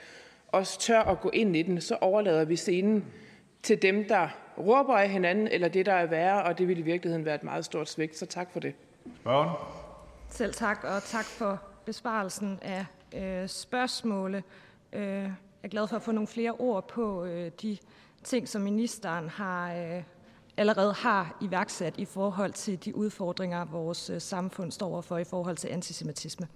også 0.49 0.81
tør 0.81 1.01
at 1.01 1.20
gå 1.20 1.31
ind 1.31 1.57
i 1.57 1.62
den, 1.62 1.81
så 1.81 1.97
overlader 2.01 2.44
vi 2.44 2.57
scenen 2.57 3.05
til 3.62 3.83
dem, 3.83 4.05
der 4.05 4.28
råber 4.58 4.97
af 4.97 5.10
hinanden, 5.10 5.49
eller 5.49 5.68
det, 5.68 5.86
der 5.86 5.92
er 5.92 6.07
værre, 6.07 6.42
og 6.42 6.58
det 6.58 6.68
vil 6.68 6.78
i 6.78 6.83
virkeligheden 6.83 7.24
være 7.24 7.34
et 7.34 7.44
meget 7.44 7.65
stort 7.65 7.89
svigt. 7.89 8.18
Så 8.18 8.26
tak 8.26 8.52
for 8.52 8.60
det. 8.60 8.74
Spørgen. 9.20 9.50
Selv 10.28 10.55
tak, 10.55 10.84
og 10.84 11.02
tak 11.02 11.24
for 11.24 11.60
besvarelsen 11.84 12.58
af 12.62 12.86
øh, 13.15 13.49
spørgsmåle. 13.49 14.42
Øh, 14.92 15.02
jeg 15.02 15.33
er 15.62 15.68
glad 15.68 15.89
for 15.89 15.97
at 15.97 16.02
få 16.02 16.12
nogle 16.12 16.28
flere 16.28 16.52
ord 16.52 16.89
på 16.89 17.24
øh, 17.24 17.50
de 17.62 17.78
ting, 18.24 18.49
som 18.49 18.62
ministeren 18.62 19.28
har 19.28 19.74
øh, 19.74 20.02
allerede 20.57 20.92
har 20.92 21.36
iværksat 21.41 21.94
i 21.99 22.05
forhold 22.05 22.52
til 22.52 22.84
de 22.84 22.97
udfordringer, 22.97 23.65
vores 23.65 24.10
øh, 24.10 24.20
samfund 24.20 24.73
står 24.73 24.89
overfor 24.89 25.18
i 25.18 25.24
forhold 25.24 25.57
til 25.57 25.68
antisemitisme. 25.68 26.49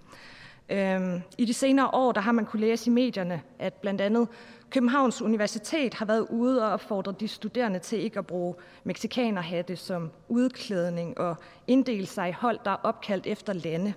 Øhm, 0.69 1.21
I 1.37 1.45
de 1.45 1.53
senere 1.53 1.87
år 1.93 2.11
der 2.11 2.21
har 2.21 2.31
man 2.31 2.45
kunne 2.45 2.59
læse 2.59 2.89
i 2.89 2.93
medierne, 2.93 3.41
at 3.59 3.73
blandt 3.73 4.01
andet 4.01 4.27
Københavns 4.69 5.21
Universitet 5.21 5.93
har 5.93 6.05
været 6.05 6.27
ude 6.29 6.65
og 6.65 6.71
opfordret 6.71 7.19
de 7.19 7.27
studerende 7.27 7.79
til 7.79 8.03
ikke 8.03 8.19
at 8.19 8.27
bruge 8.27 8.55
meksikanerhatte 8.83 9.75
som 9.75 10.11
udklædning 10.27 11.17
og 11.17 11.35
inddele 11.67 12.05
sig 12.05 12.29
i 12.29 12.31
hold, 12.31 12.59
der 12.65 12.71
er 12.71 12.75
opkaldt 12.83 13.27
efter 13.27 13.53
lande. 13.53 13.93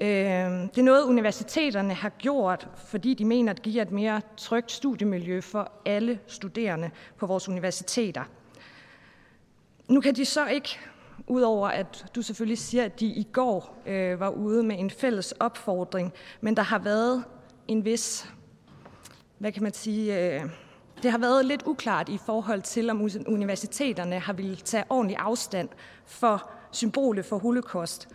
Øhm, 0.00 0.68
det 0.68 0.78
er 0.78 0.82
noget, 0.82 1.04
universiteterne 1.04 1.94
har 1.94 2.08
gjort, 2.08 2.68
fordi 2.76 3.14
de 3.14 3.24
mener, 3.24 3.52
at 3.52 3.56
det 3.56 3.64
giver 3.64 3.82
et 3.82 3.90
mere 3.90 4.20
trygt 4.36 4.72
studiemiljø 4.72 5.40
for 5.40 5.72
alle 5.84 6.18
studerende 6.26 6.90
på 7.16 7.26
vores 7.26 7.48
universiteter. 7.48 8.24
Nu 9.88 10.00
kan 10.00 10.14
de 10.14 10.24
så 10.24 10.46
ikke 10.46 10.78
Udover 11.26 11.68
at 11.68 12.06
du 12.16 12.22
selvfølgelig 12.22 12.58
siger, 12.58 12.84
at 12.84 13.00
de 13.00 13.06
i 13.06 13.28
går 13.32 13.82
øh, 13.86 14.20
var 14.20 14.28
ude 14.28 14.62
med 14.62 14.78
en 14.78 14.90
fælles 14.90 15.32
opfordring, 15.32 16.12
men 16.40 16.56
der 16.56 16.62
har 16.62 16.78
været 16.78 17.24
en 17.68 17.84
vis, 17.84 18.32
hvad 19.38 19.52
kan 19.52 19.62
man 19.62 19.72
sige, 19.72 20.34
øh, 20.40 20.44
det 21.02 21.10
har 21.10 21.18
været 21.18 21.44
lidt 21.44 21.62
uklart 21.66 22.08
i 22.08 22.18
forhold 22.26 22.62
til, 22.62 22.90
om 22.90 23.08
universiteterne 23.26 24.18
har 24.18 24.32
ville 24.32 24.56
tage 24.56 24.84
ordentlig 24.90 25.16
afstand 25.16 25.68
for 26.06 26.50
symbolet 26.72 27.24
for 27.24 27.38
holocaust. 27.38 28.08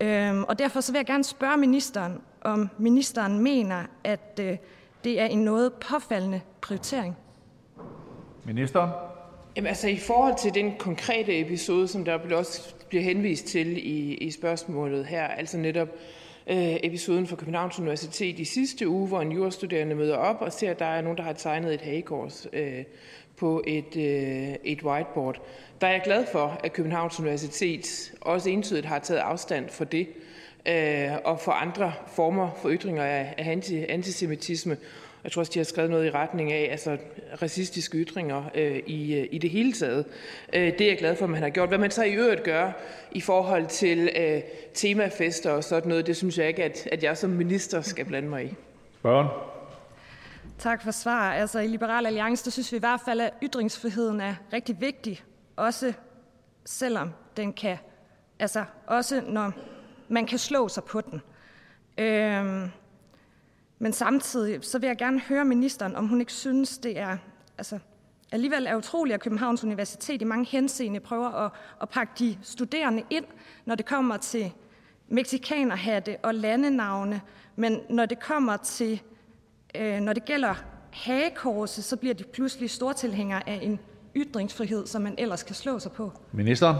Øh, 0.00 0.40
og 0.40 0.58
derfor 0.58 0.80
så 0.80 0.92
vil 0.92 0.98
jeg 0.98 1.06
gerne 1.06 1.24
spørge 1.24 1.56
ministeren, 1.56 2.20
om 2.42 2.68
ministeren 2.78 3.38
mener, 3.38 3.84
at 4.04 4.40
øh, 4.42 4.56
det 5.04 5.20
er 5.20 5.26
en 5.26 5.44
noget 5.44 5.72
påfaldende 5.72 6.40
prioritering. 6.60 7.16
Minister. 8.44 8.88
Jamen, 9.56 9.68
altså, 9.68 9.88
I 9.88 9.96
forhold 9.96 10.38
til 10.38 10.54
den 10.54 10.74
konkrete 10.78 11.40
episode, 11.40 11.88
som 11.88 12.04
der 12.04 12.36
også 12.36 12.74
bliver 12.88 13.04
henvist 13.04 13.46
til 13.46 13.76
i, 13.76 14.14
i 14.14 14.30
spørgsmålet 14.30 15.06
her, 15.06 15.22
altså 15.24 15.58
netop 15.58 15.88
øh, 16.46 16.76
episoden 16.82 17.26
fra 17.26 17.36
Københavns 17.36 17.78
Universitet 17.78 18.38
i 18.38 18.44
sidste 18.44 18.88
uge, 18.88 19.08
hvor 19.08 19.20
en 19.20 19.32
jurastuderende 19.32 19.94
møder 19.94 20.16
op 20.16 20.36
og 20.40 20.52
ser, 20.52 20.70
at 20.70 20.78
der 20.78 20.84
er 20.84 21.00
nogen, 21.00 21.18
der 21.18 21.24
har 21.24 21.32
tegnet 21.32 21.74
et 21.74 21.80
hagekors 21.80 22.46
øh, 22.52 22.84
på 23.36 23.62
et, 23.66 23.96
øh, 23.96 24.54
et 24.64 24.82
whiteboard. 24.82 25.42
Der 25.80 25.86
er 25.86 25.92
jeg 25.92 26.02
glad 26.04 26.26
for, 26.32 26.60
at 26.64 26.72
Københavns 26.72 27.20
Universitet 27.20 28.12
også 28.20 28.50
entydigt 28.50 28.86
har 28.86 28.98
taget 28.98 29.20
afstand 29.20 29.68
for 29.68 29.84
det, 29.84 30.08
øh, 30.66 31.10
og 31.24 31.40
for 31.40 31.52
andre 31.52 31.92
former 32.06 32.50
for 32.62 32.70
ytringer 32.70 33.04
af, 33.04 33.34
af 33.38 33.50
anti, 33.50 33.84
antisemitisme, 33.88 34.76
jeg 35.24 35.32
tror 35.32 35.40
også, 35.40 35.52
de 35.54 35.58
har 35.58 35.64
skrevet 35.64 35.90
noget 35.90 36.06
i 36.06 36.10
retning 36.10 36.52
af 36.52 36.68
altså, 36.70 36.98
racistiske 37.42 37.98
ytringer 37.98 38.44
øh, 38.54 38.82
i, 38.86 39.14
øh, 39.14 39.28
i 39.30 39.38
det 39.38 39.50
hele 39.50 39.72
taget. 39.72 40.06
Øh, 40.52 40.62
det 40.62 40.80
er 40.80 40.88
jeg 40.88 40.98
glad 40.98 41.16
for, 41.16 41.24
at 41.24 41.30
man 41.30 41.42
har 41.42 41.50
gjort. 41.50 41.68
Hvad 41.68 41.78
man 41.78 41.90
så 41.90 42.02
i 42.02 42.12
øvrigt 42.12 42.42
gør 42.42 42.72
i 43.12 43.20
forhold 43.20 43.66
til 43.66 44.10
øh, 44.16 44.40
temafester 44.74 45.50
og 45.50 45.64
sådan 45.64 45.88
noget, 45.88 46.06
det 46.06 46.16
synes 46.16 46.38
jeg 46.38 46.48
ikke, 46.48 46.64
at, 46.64 46.88
at 46.92 47.02
jeg 47.02 47.16
som 47.16 47.30
minister 47.30 47.80
skal 47.80 48.04
blande 48.04 48.28
mig 48.28 48.44
i. 48.44 48.54
Spørgen. 48.98 49.28
Tak 50.58 50.82
for 50.82 50.90
svar. 50.90 51.32
Altså, 51.32 51.58
I 51.58 51.66
Liberal 51.66 52.06
Alliance, 52.06 52.44
der 52.44 52.50
synes 52.50 52.72
vi 52.72 52.76
i 52.76 52.80
hvert 52.80 53.00
fald, 53.04 53.20
at 53.20 53.32
ytringsfriheden 53.42 54.20
er 54.20 54.34
rigtig 54.52 54.80
vigtig. 54.80 55.22
Også 55.56 55.92
selvom 56.64 57.10
den 57.36 57.52
kan, 57.52 57.76
altså 58.38 58.64
også 58.86 59.22
når 59.28 59.52
man 60.08 60.26
kan 60.26 60.38
slå 60.38 60.68
sig 60.68 60.84
på 60.84 61.00
den. 61.00 61.20
Øhm, 61.98 62.70
men 63.82 63.92
samtidig 63.92 64.64
så 64.64 64.78
vil 64.78 64.86
jeg 64.86 64.96
gerne 64.96 65.20
høre 65.20 65.44
ministeren, 65.44 65.96
om 65.96 66.06
hun 66.06 66.20
ikke 66.20 66.32
synes, 66.32 66.78
det 66.78 66.98
er 66.98 67.16
altså, 67.58 67.78
alligevel 68.32 68.66
er 68.66 68.76
utroligt, 68.76 69.14
at 69.14 69.20
Københavns 69.20 69.64
Universitet 69.64 70.22
i 70.22 70.24
mange 70.24 70.44
henseende 70.44 71.00
prøver 71.00 71.28
at, 71.28 71.50
at 71.82 71.88
pakke 71.88 72.12
de 72.18 72.38
studerende 72.42 73.02
ind, 73.10 73.24
når 73.64 73.74
det 73.74 73.86
kommer 73.86 74.16
til 74.16 74.52
meksikanerhatte 75.08 76.16
og 76.22 76.34
landenavne, 76.34 77.20
men 77.56 77.80
når 77.90 78.06
det 78.06 78.20
kommer 78.20 78.56
til, 78.56 79.02
øh, 79.74 80.00
når 80.00 80.12
det 80.12 80.24
gælder 80.24 80.54
hagekorset, 80.90 81.84
så 81.84 81.96
bliver 81.96 82.14
de 82.14 82.24
pludselig 82.24 82.70
stortilhængere 82.70 83.48
af 83.48 83.58
en 83.62 83.80
ytringsfrihed, 84.16 84.86
som 84.86 85.02
man 85.02 85.14
ellers 85.18 85.42
kan 85.42 85.54
slå 85.54 85.78
sig 85.78 85.92
på. 85.92 86.12
Ministeren. 86.32 86.76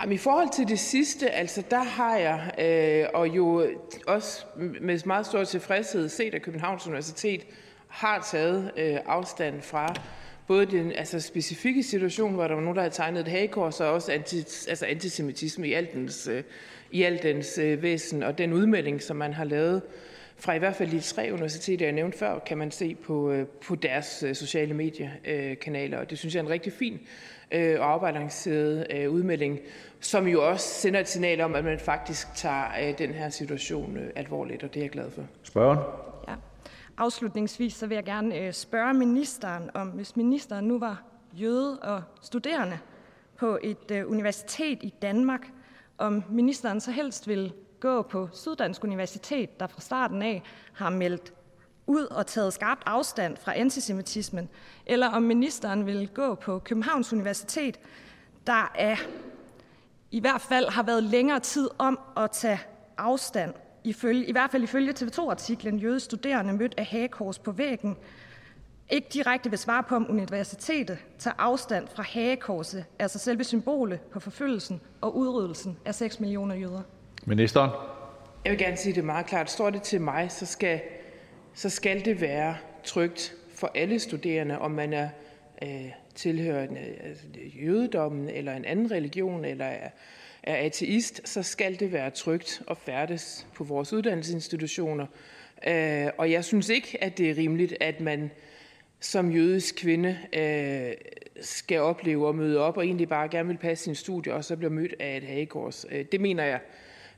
Jamen, 0.00 0.14
I 0.14 0.18
forhold 0.18 0.52
til 0.52 0.68
det 0.68 0.78
sidste, 0.78 1.30
altså 1.30 1.62
der 1.70 1.82
har 1.82 2.16
jeg, 2.16 2.50
øh, 2.58 3.08
og 3.14 3.28
jo 3.28 3.66
også 4.06 4.44
med 4.80 5.06
meget 5.06 5.26
stor 5.26 5.44
tilfredshed 5.44 6.08
set, 6.08 6.34
at 6.34 6.42
Københavns 6.42 6.86
Universitet 6.86 7.46
har 7.88 8.28
taget 8.30 8.70
øh, 8.76 8.96
afstand 9.06 9.62
fra 9.62 9.94
både 10.46 10.66
den 10.66 10.92
altså, 10.92 11.20
specifikke 11.20 11.82
situation, 11.82 12.34
hvor 12.34 12.48
der 12.48 12.54
var 12.54 12.60
nogen, 12.60 12.76
der 12.76 12.82
havde 12.82 12.94
tegnet 12.94 13.20
et 13.20 13.28
hagekors, 13.28 13.80
og 13.80 13.92
også 13.92 14.12
anti, 14.12 14.36
altså 14.68 14.86
antisemitisme 14.86 15.68
i 15.68 15.72
alt 15.72 15.92
dens, 15.92 16.28
øh, 16.28 16.42
i 16.90 17.02
alt 17.02 17.22
dens 17.22 17.58
øh, 17.58 17.82
væsen, 17.82 18.22
og 18.22 18.38
den 18.38 18.52
udmelding, 18.52 19.02
som 19.02 19.16
man 19.16 19.32
har 19.32 19.44
lavet 19.44 19.82
fra 20.36 20.54
i 20.54 20.58
hvert 20.58 20.76
fald 20.76 20.90
de 20.90 21.00
tre 21.00 21.30
universiteter, 21.32 21.86
jeg 21.86 21.92
nævnte 21.92 22.18
før, 22.18 22.38
kan 22.38 22.58
man 22.58 22.70
se 22.70 22.94
på, 22.94 23.30
øh, 23.30 23.46
på 23.46 23.74
deres 23.74 24.22
øh, 24.22 24.34
sociale 24.34 24.74
mediekanaler, 24.74 25.98
og 25.98 26.10
det 26.10 26.18
synes 26.18 26.34
jeg 26.34 26.40
er 26.40 26.44
en 26.44 26.50
rigtig 26.50 26.72
fin 26.72 27.00
øh, 27.52 27.80
og 27.80 27.92
afbalanceret 27.92 28.86
øh, 28.90 29.10
udmelding, 29.10 29.58
som 30.00 30.26
jo 30.26 30.48
også 30.48 30.68
sender 30.68 31.00
et 31.00 31.08
signal 31.08 31.40
om, 31.40 31.54
at 31.54 31.64
man 31.64 31.78
faktisk 31.78 32.34
tager 32.34 32.64
øh, 32.82 32.98
den 32.98 33.10
her 33.10 33.30
situation 33.30 33.96
øh, 33.96 34.10
alvorligt, 34.16 34.62
og 34.62 34.74
det 34.74 34.80
er 34.80 34.84
jeg 34.84 34.90
glad 34.90 35.10
for. 35.10 35.22
Spørgen? 35.42 35.78
Ja. 36.28 36.34
Afslutningsvis 36.96 37.74
så 37.74 37.86
vil 37.86 37.94
jeg 37.94 38.04
gerne 38.04 38.38
øh, 38.38 38.52
spørge 38.52 38.94
ministeren 38.94 39.70
om, 39.74 39.88
hvis 39.88 40.16
ministeren 40.16 40.64
nu 40.64 40.78
var 40.78 41.02
jøde 41.32 41.78
og 41.78 42.02
studerende 42.22 42.78
på 43.36 43.58
et 43.62 43.90
øh, 43.90 44.10
universitet 44.10 44.78
i 44.82 44.94
Danmark, 45.02 45.46
om 45.98 46.24
ministeren 46.30 46.80
så 46.80 46.90
helst 46.90 47.28
vil 47.28 47.52
gå 47.80 48.02
på 48.02 48.28
Syddansk 48.32 48.84
Universitet, 48.84 49.60
der 49.60 49.66
fra 49.66 49.80
starten 49.80 50.22
af 50.22 50.42
har 50.72 50.90
meldt 50.90 51.32
ud 51.90 52.04
og 52.04 52.26
taget 52.26 52.52
skarpt 52.52 52.82
afstand 52.86 53.36
fra 53.36 53.58
antisemitismen, 53.58 54.48
eller 54.86 55.08
om 55.08 55.22
ministeren 55.22 55.86
vil 55.86 56.08
gå 56.14 56.34
på 56.34 56.58
Københavns 56.58 57.12
Universitet, 57.12 57.80
der 58.46 58.72
er, 58.74 58.96
i 60.10 60.20
hvert 60.20 60.40
fald 60.40 60.68
har 60.68 60.82
været 60.82 61.02
længere 61.02 61.40
tid 61.40 61.68
om 61.78 61.98
at 62.16 62.30
tage 62.30 62.60
afstand, 62.98 63.54
ifølge, 63.84 64.26
i 64.26 64.32
hvert 64.32 64.50
fald 64.50 64.62
ifølge 64.62 64.92
TV2-artiklen 64.92 65.78
Jøde 65.78 66.00
studerende 66.00 66.52
mødt 66.52 66.74
af 66.76 66.86
hagekors 66.86 67.38
på 67.38 67.52
væggen, 67.52 67.96
ikke 68.90 69.08
direkte 69.12 69.50
vil 69.50 69.58
svare 69.58 69.82
på, 69.82 69.96
om 69.96 70.10
universitetet 70.10 70.98
tager 71.18 71.34
afstand 71.38 71.88
fra 71.88 72.02
hagekorset, 72.02 72.84
altså 72.98 73.18
selve 73.18 73.44
symbolet 73.44 74.00
på 74.00 74.20
forfølgelsen 74.20 74.80
og 75.00 75.16
udryddelsen 75.16 75.78
af 75.84 75.94
6 75.94 76.20
millioner 76.20 76.54
jøder. 76.54 76.82
Ministeren. 77.24 77.70
Jeg 78.44 78.50
vil 78.50 78.58
gerne 78.58 78.76
sige 78.76 78.94
det 78.94 79.04
meget 79.04 79.26
klart. 79.26 79.50
Står 79.50 79.70
det 79.70 79.82
til 79.82 80.00
mig, 80.00 80.32
så 80.32 80.46
skal, 80.46 80.80
så 81.54 81.68
skal 81.68 82.04
det 82.04 82.20
være 82.20 82.56
trygt 82.84 83.34
for 83.54 83.70
alle 83.74 83.98
studerende, 83.98 84.58
om 84.58 84.70
man 84.70 84.92
er 84.92 85.08
øh, 85.62 85.90
tilhørende 86.14 86.80
altså, 86.80 87.24
jødedommen 87.62 88.28
eller 88.28 88.56
en 88.56 88.64
anden 88.64 88.90
religion 88.90 89.44
eller 89.44 89.64
er, 89.64 89.90
er 90.42 90.56
ateist, 90.56 91.28
så 91.28 91.42
skal 91.42 91.80
det 91.80 91.92
være 91.92 92.10
trygt 92.10 92.62
at 92.70 92.76
færdes 92.76 93.46
på 93.54 93.64
vores 93.64 93.92
uddannelsesinstitutioner. 93.92 95.06
Øh, 95.66 96.08
og 96.18 96.30
jeg 96.30 96.44
synes 96.44 96.68
ikke, 96.68 97.04
at 97.04 97.18
det 97.18 97.30
er 97.30 97.36
rimeligt, 97.36 97.76
at 97.80 98.00
man 98.00 98.30
som 99.00 99.30
jødisk 99.30 99.76
kvinde 99.76 100.18
øh, 100.32 100.92
skal 101.40 101.80
opleve 101.80 102.28
at 102.28 102.34
møde 102.34 102.58
op 102.58 102.76
og 102.76 102.84
egentlig 102.84 103.08
bare 103.08 103.28
gerne 103.28 103.48
vil 103.48 103.58
passe 103.58 103.84
sin 103.84 103.94
studie, 103.94 104.34
og 104.34 104.44
så 104.44 104.56
bliver 104.56 104.70
mødt 104.70 104.94
af 105.00 105.16
et 105.16 105.22
hagekors. 105.22 105.86
Øh, 105.90 106.04
det 106.12 106.20
mener 106.20 106.44
jeg, 106.44 106.60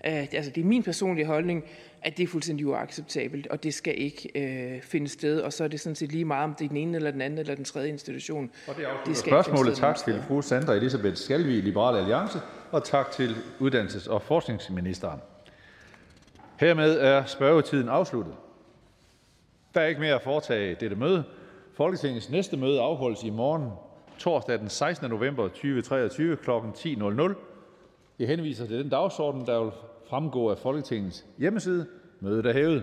øh, 0.06 0.26
altså 0.32 0.50
det 0.50 0.60
er 0.60 0.64
min 0.64 0.82
personlige 0.82 1.26
holdning, 1.26 1.64
at 2.02 2.16
det 2.16 2.22
er 2.22 2.26
fuldstændig 2.26 2.66
uacceptabelt, 2.66 3.46
og 3.46 3.62
det 3.62 3.74
skal 3.74 3.94
ikke 4.00 4.30
øh, 4.34 4.82
finde 4.82 5.08
sted. 5.08 5.40
Og 5.40 5.52
så 5.52 5.64
er 5.64 5.68
det 5.68 5.80
sådan 5.80 5.96
set 5.96 6.12
lige 6.12 6.24
meget, 6.24 6.44
om 6.44 6.54
det 6.54 6.64
er 6.64 6.68
den 6.68 6.76
ene 6.76 6.96
eller 6.96 7.10
den 7.10 7.20
anden 7.20 7.38
eller 7.38 7.54
den 7.54 7.64
tredje 7.64 7.88
institution. 7.88 8.50
Og 8.68 8.74
det, 8.76 8.86
det 9.06 9.16
skal 9.16 9.30
Spørgsmålet 9.30 9.76
tak 9.76 9.96
til 9.96 10.22
fru 10.28 10.42
Sandra 10.42 10.74
Elisabeth 10.74 11.16
Skalvig, 11.16 11.62
Liberale 11.62 11.98
Alliance, 11.98 12.38
og 12.70 12.84
tak 12.84 13.10
til 13.10 13.36
uddannelses- 13.60 14.10
og 14.10 14.22
forskningsministeren. 14.22 15.20
Hermed 16.56 17.00
er 17.00 17.24
spørgetiden 17.24 17.88
afsluttet. 17.88 18.34
Der 19.74 19.80
er 19.80 19.86
ikke 19.86 20.00
mere 20.00 20.14
at 20.14 20.22
foretage 20.22 20.76
dette 20.80 20.96
møde. 20.96 21.24
Folketingets 21.74 22.30
næste 22.30 22.56
møde 22.56 22.80
afholdes 22.80 23.22
i 23.22 23.30
morgen, 23.30 23.70
torsdag 24.18 24.58
den 24.58 24.68
16. 24.68 25.10
november 25.10 25.48
2023 25.48 26.36
kl. 26.36 26.50
10.00. 26.50 27.34
Jeg 28.18 28.28
henviser 28.28 28.66
til 28.66 28.78
den 28.78 28.88
dagsorden, 28.88 29.46
der 29.46 29.62
vil 29.62 29.72
fremgå 30.12 30.50
af 30.50 30.58
Folketingets 30.58 31.26
hjemmeside. 31.38 31.86
Mødet 32.20 32.46
er 32.46 32.52
hævet. 32.52 32.82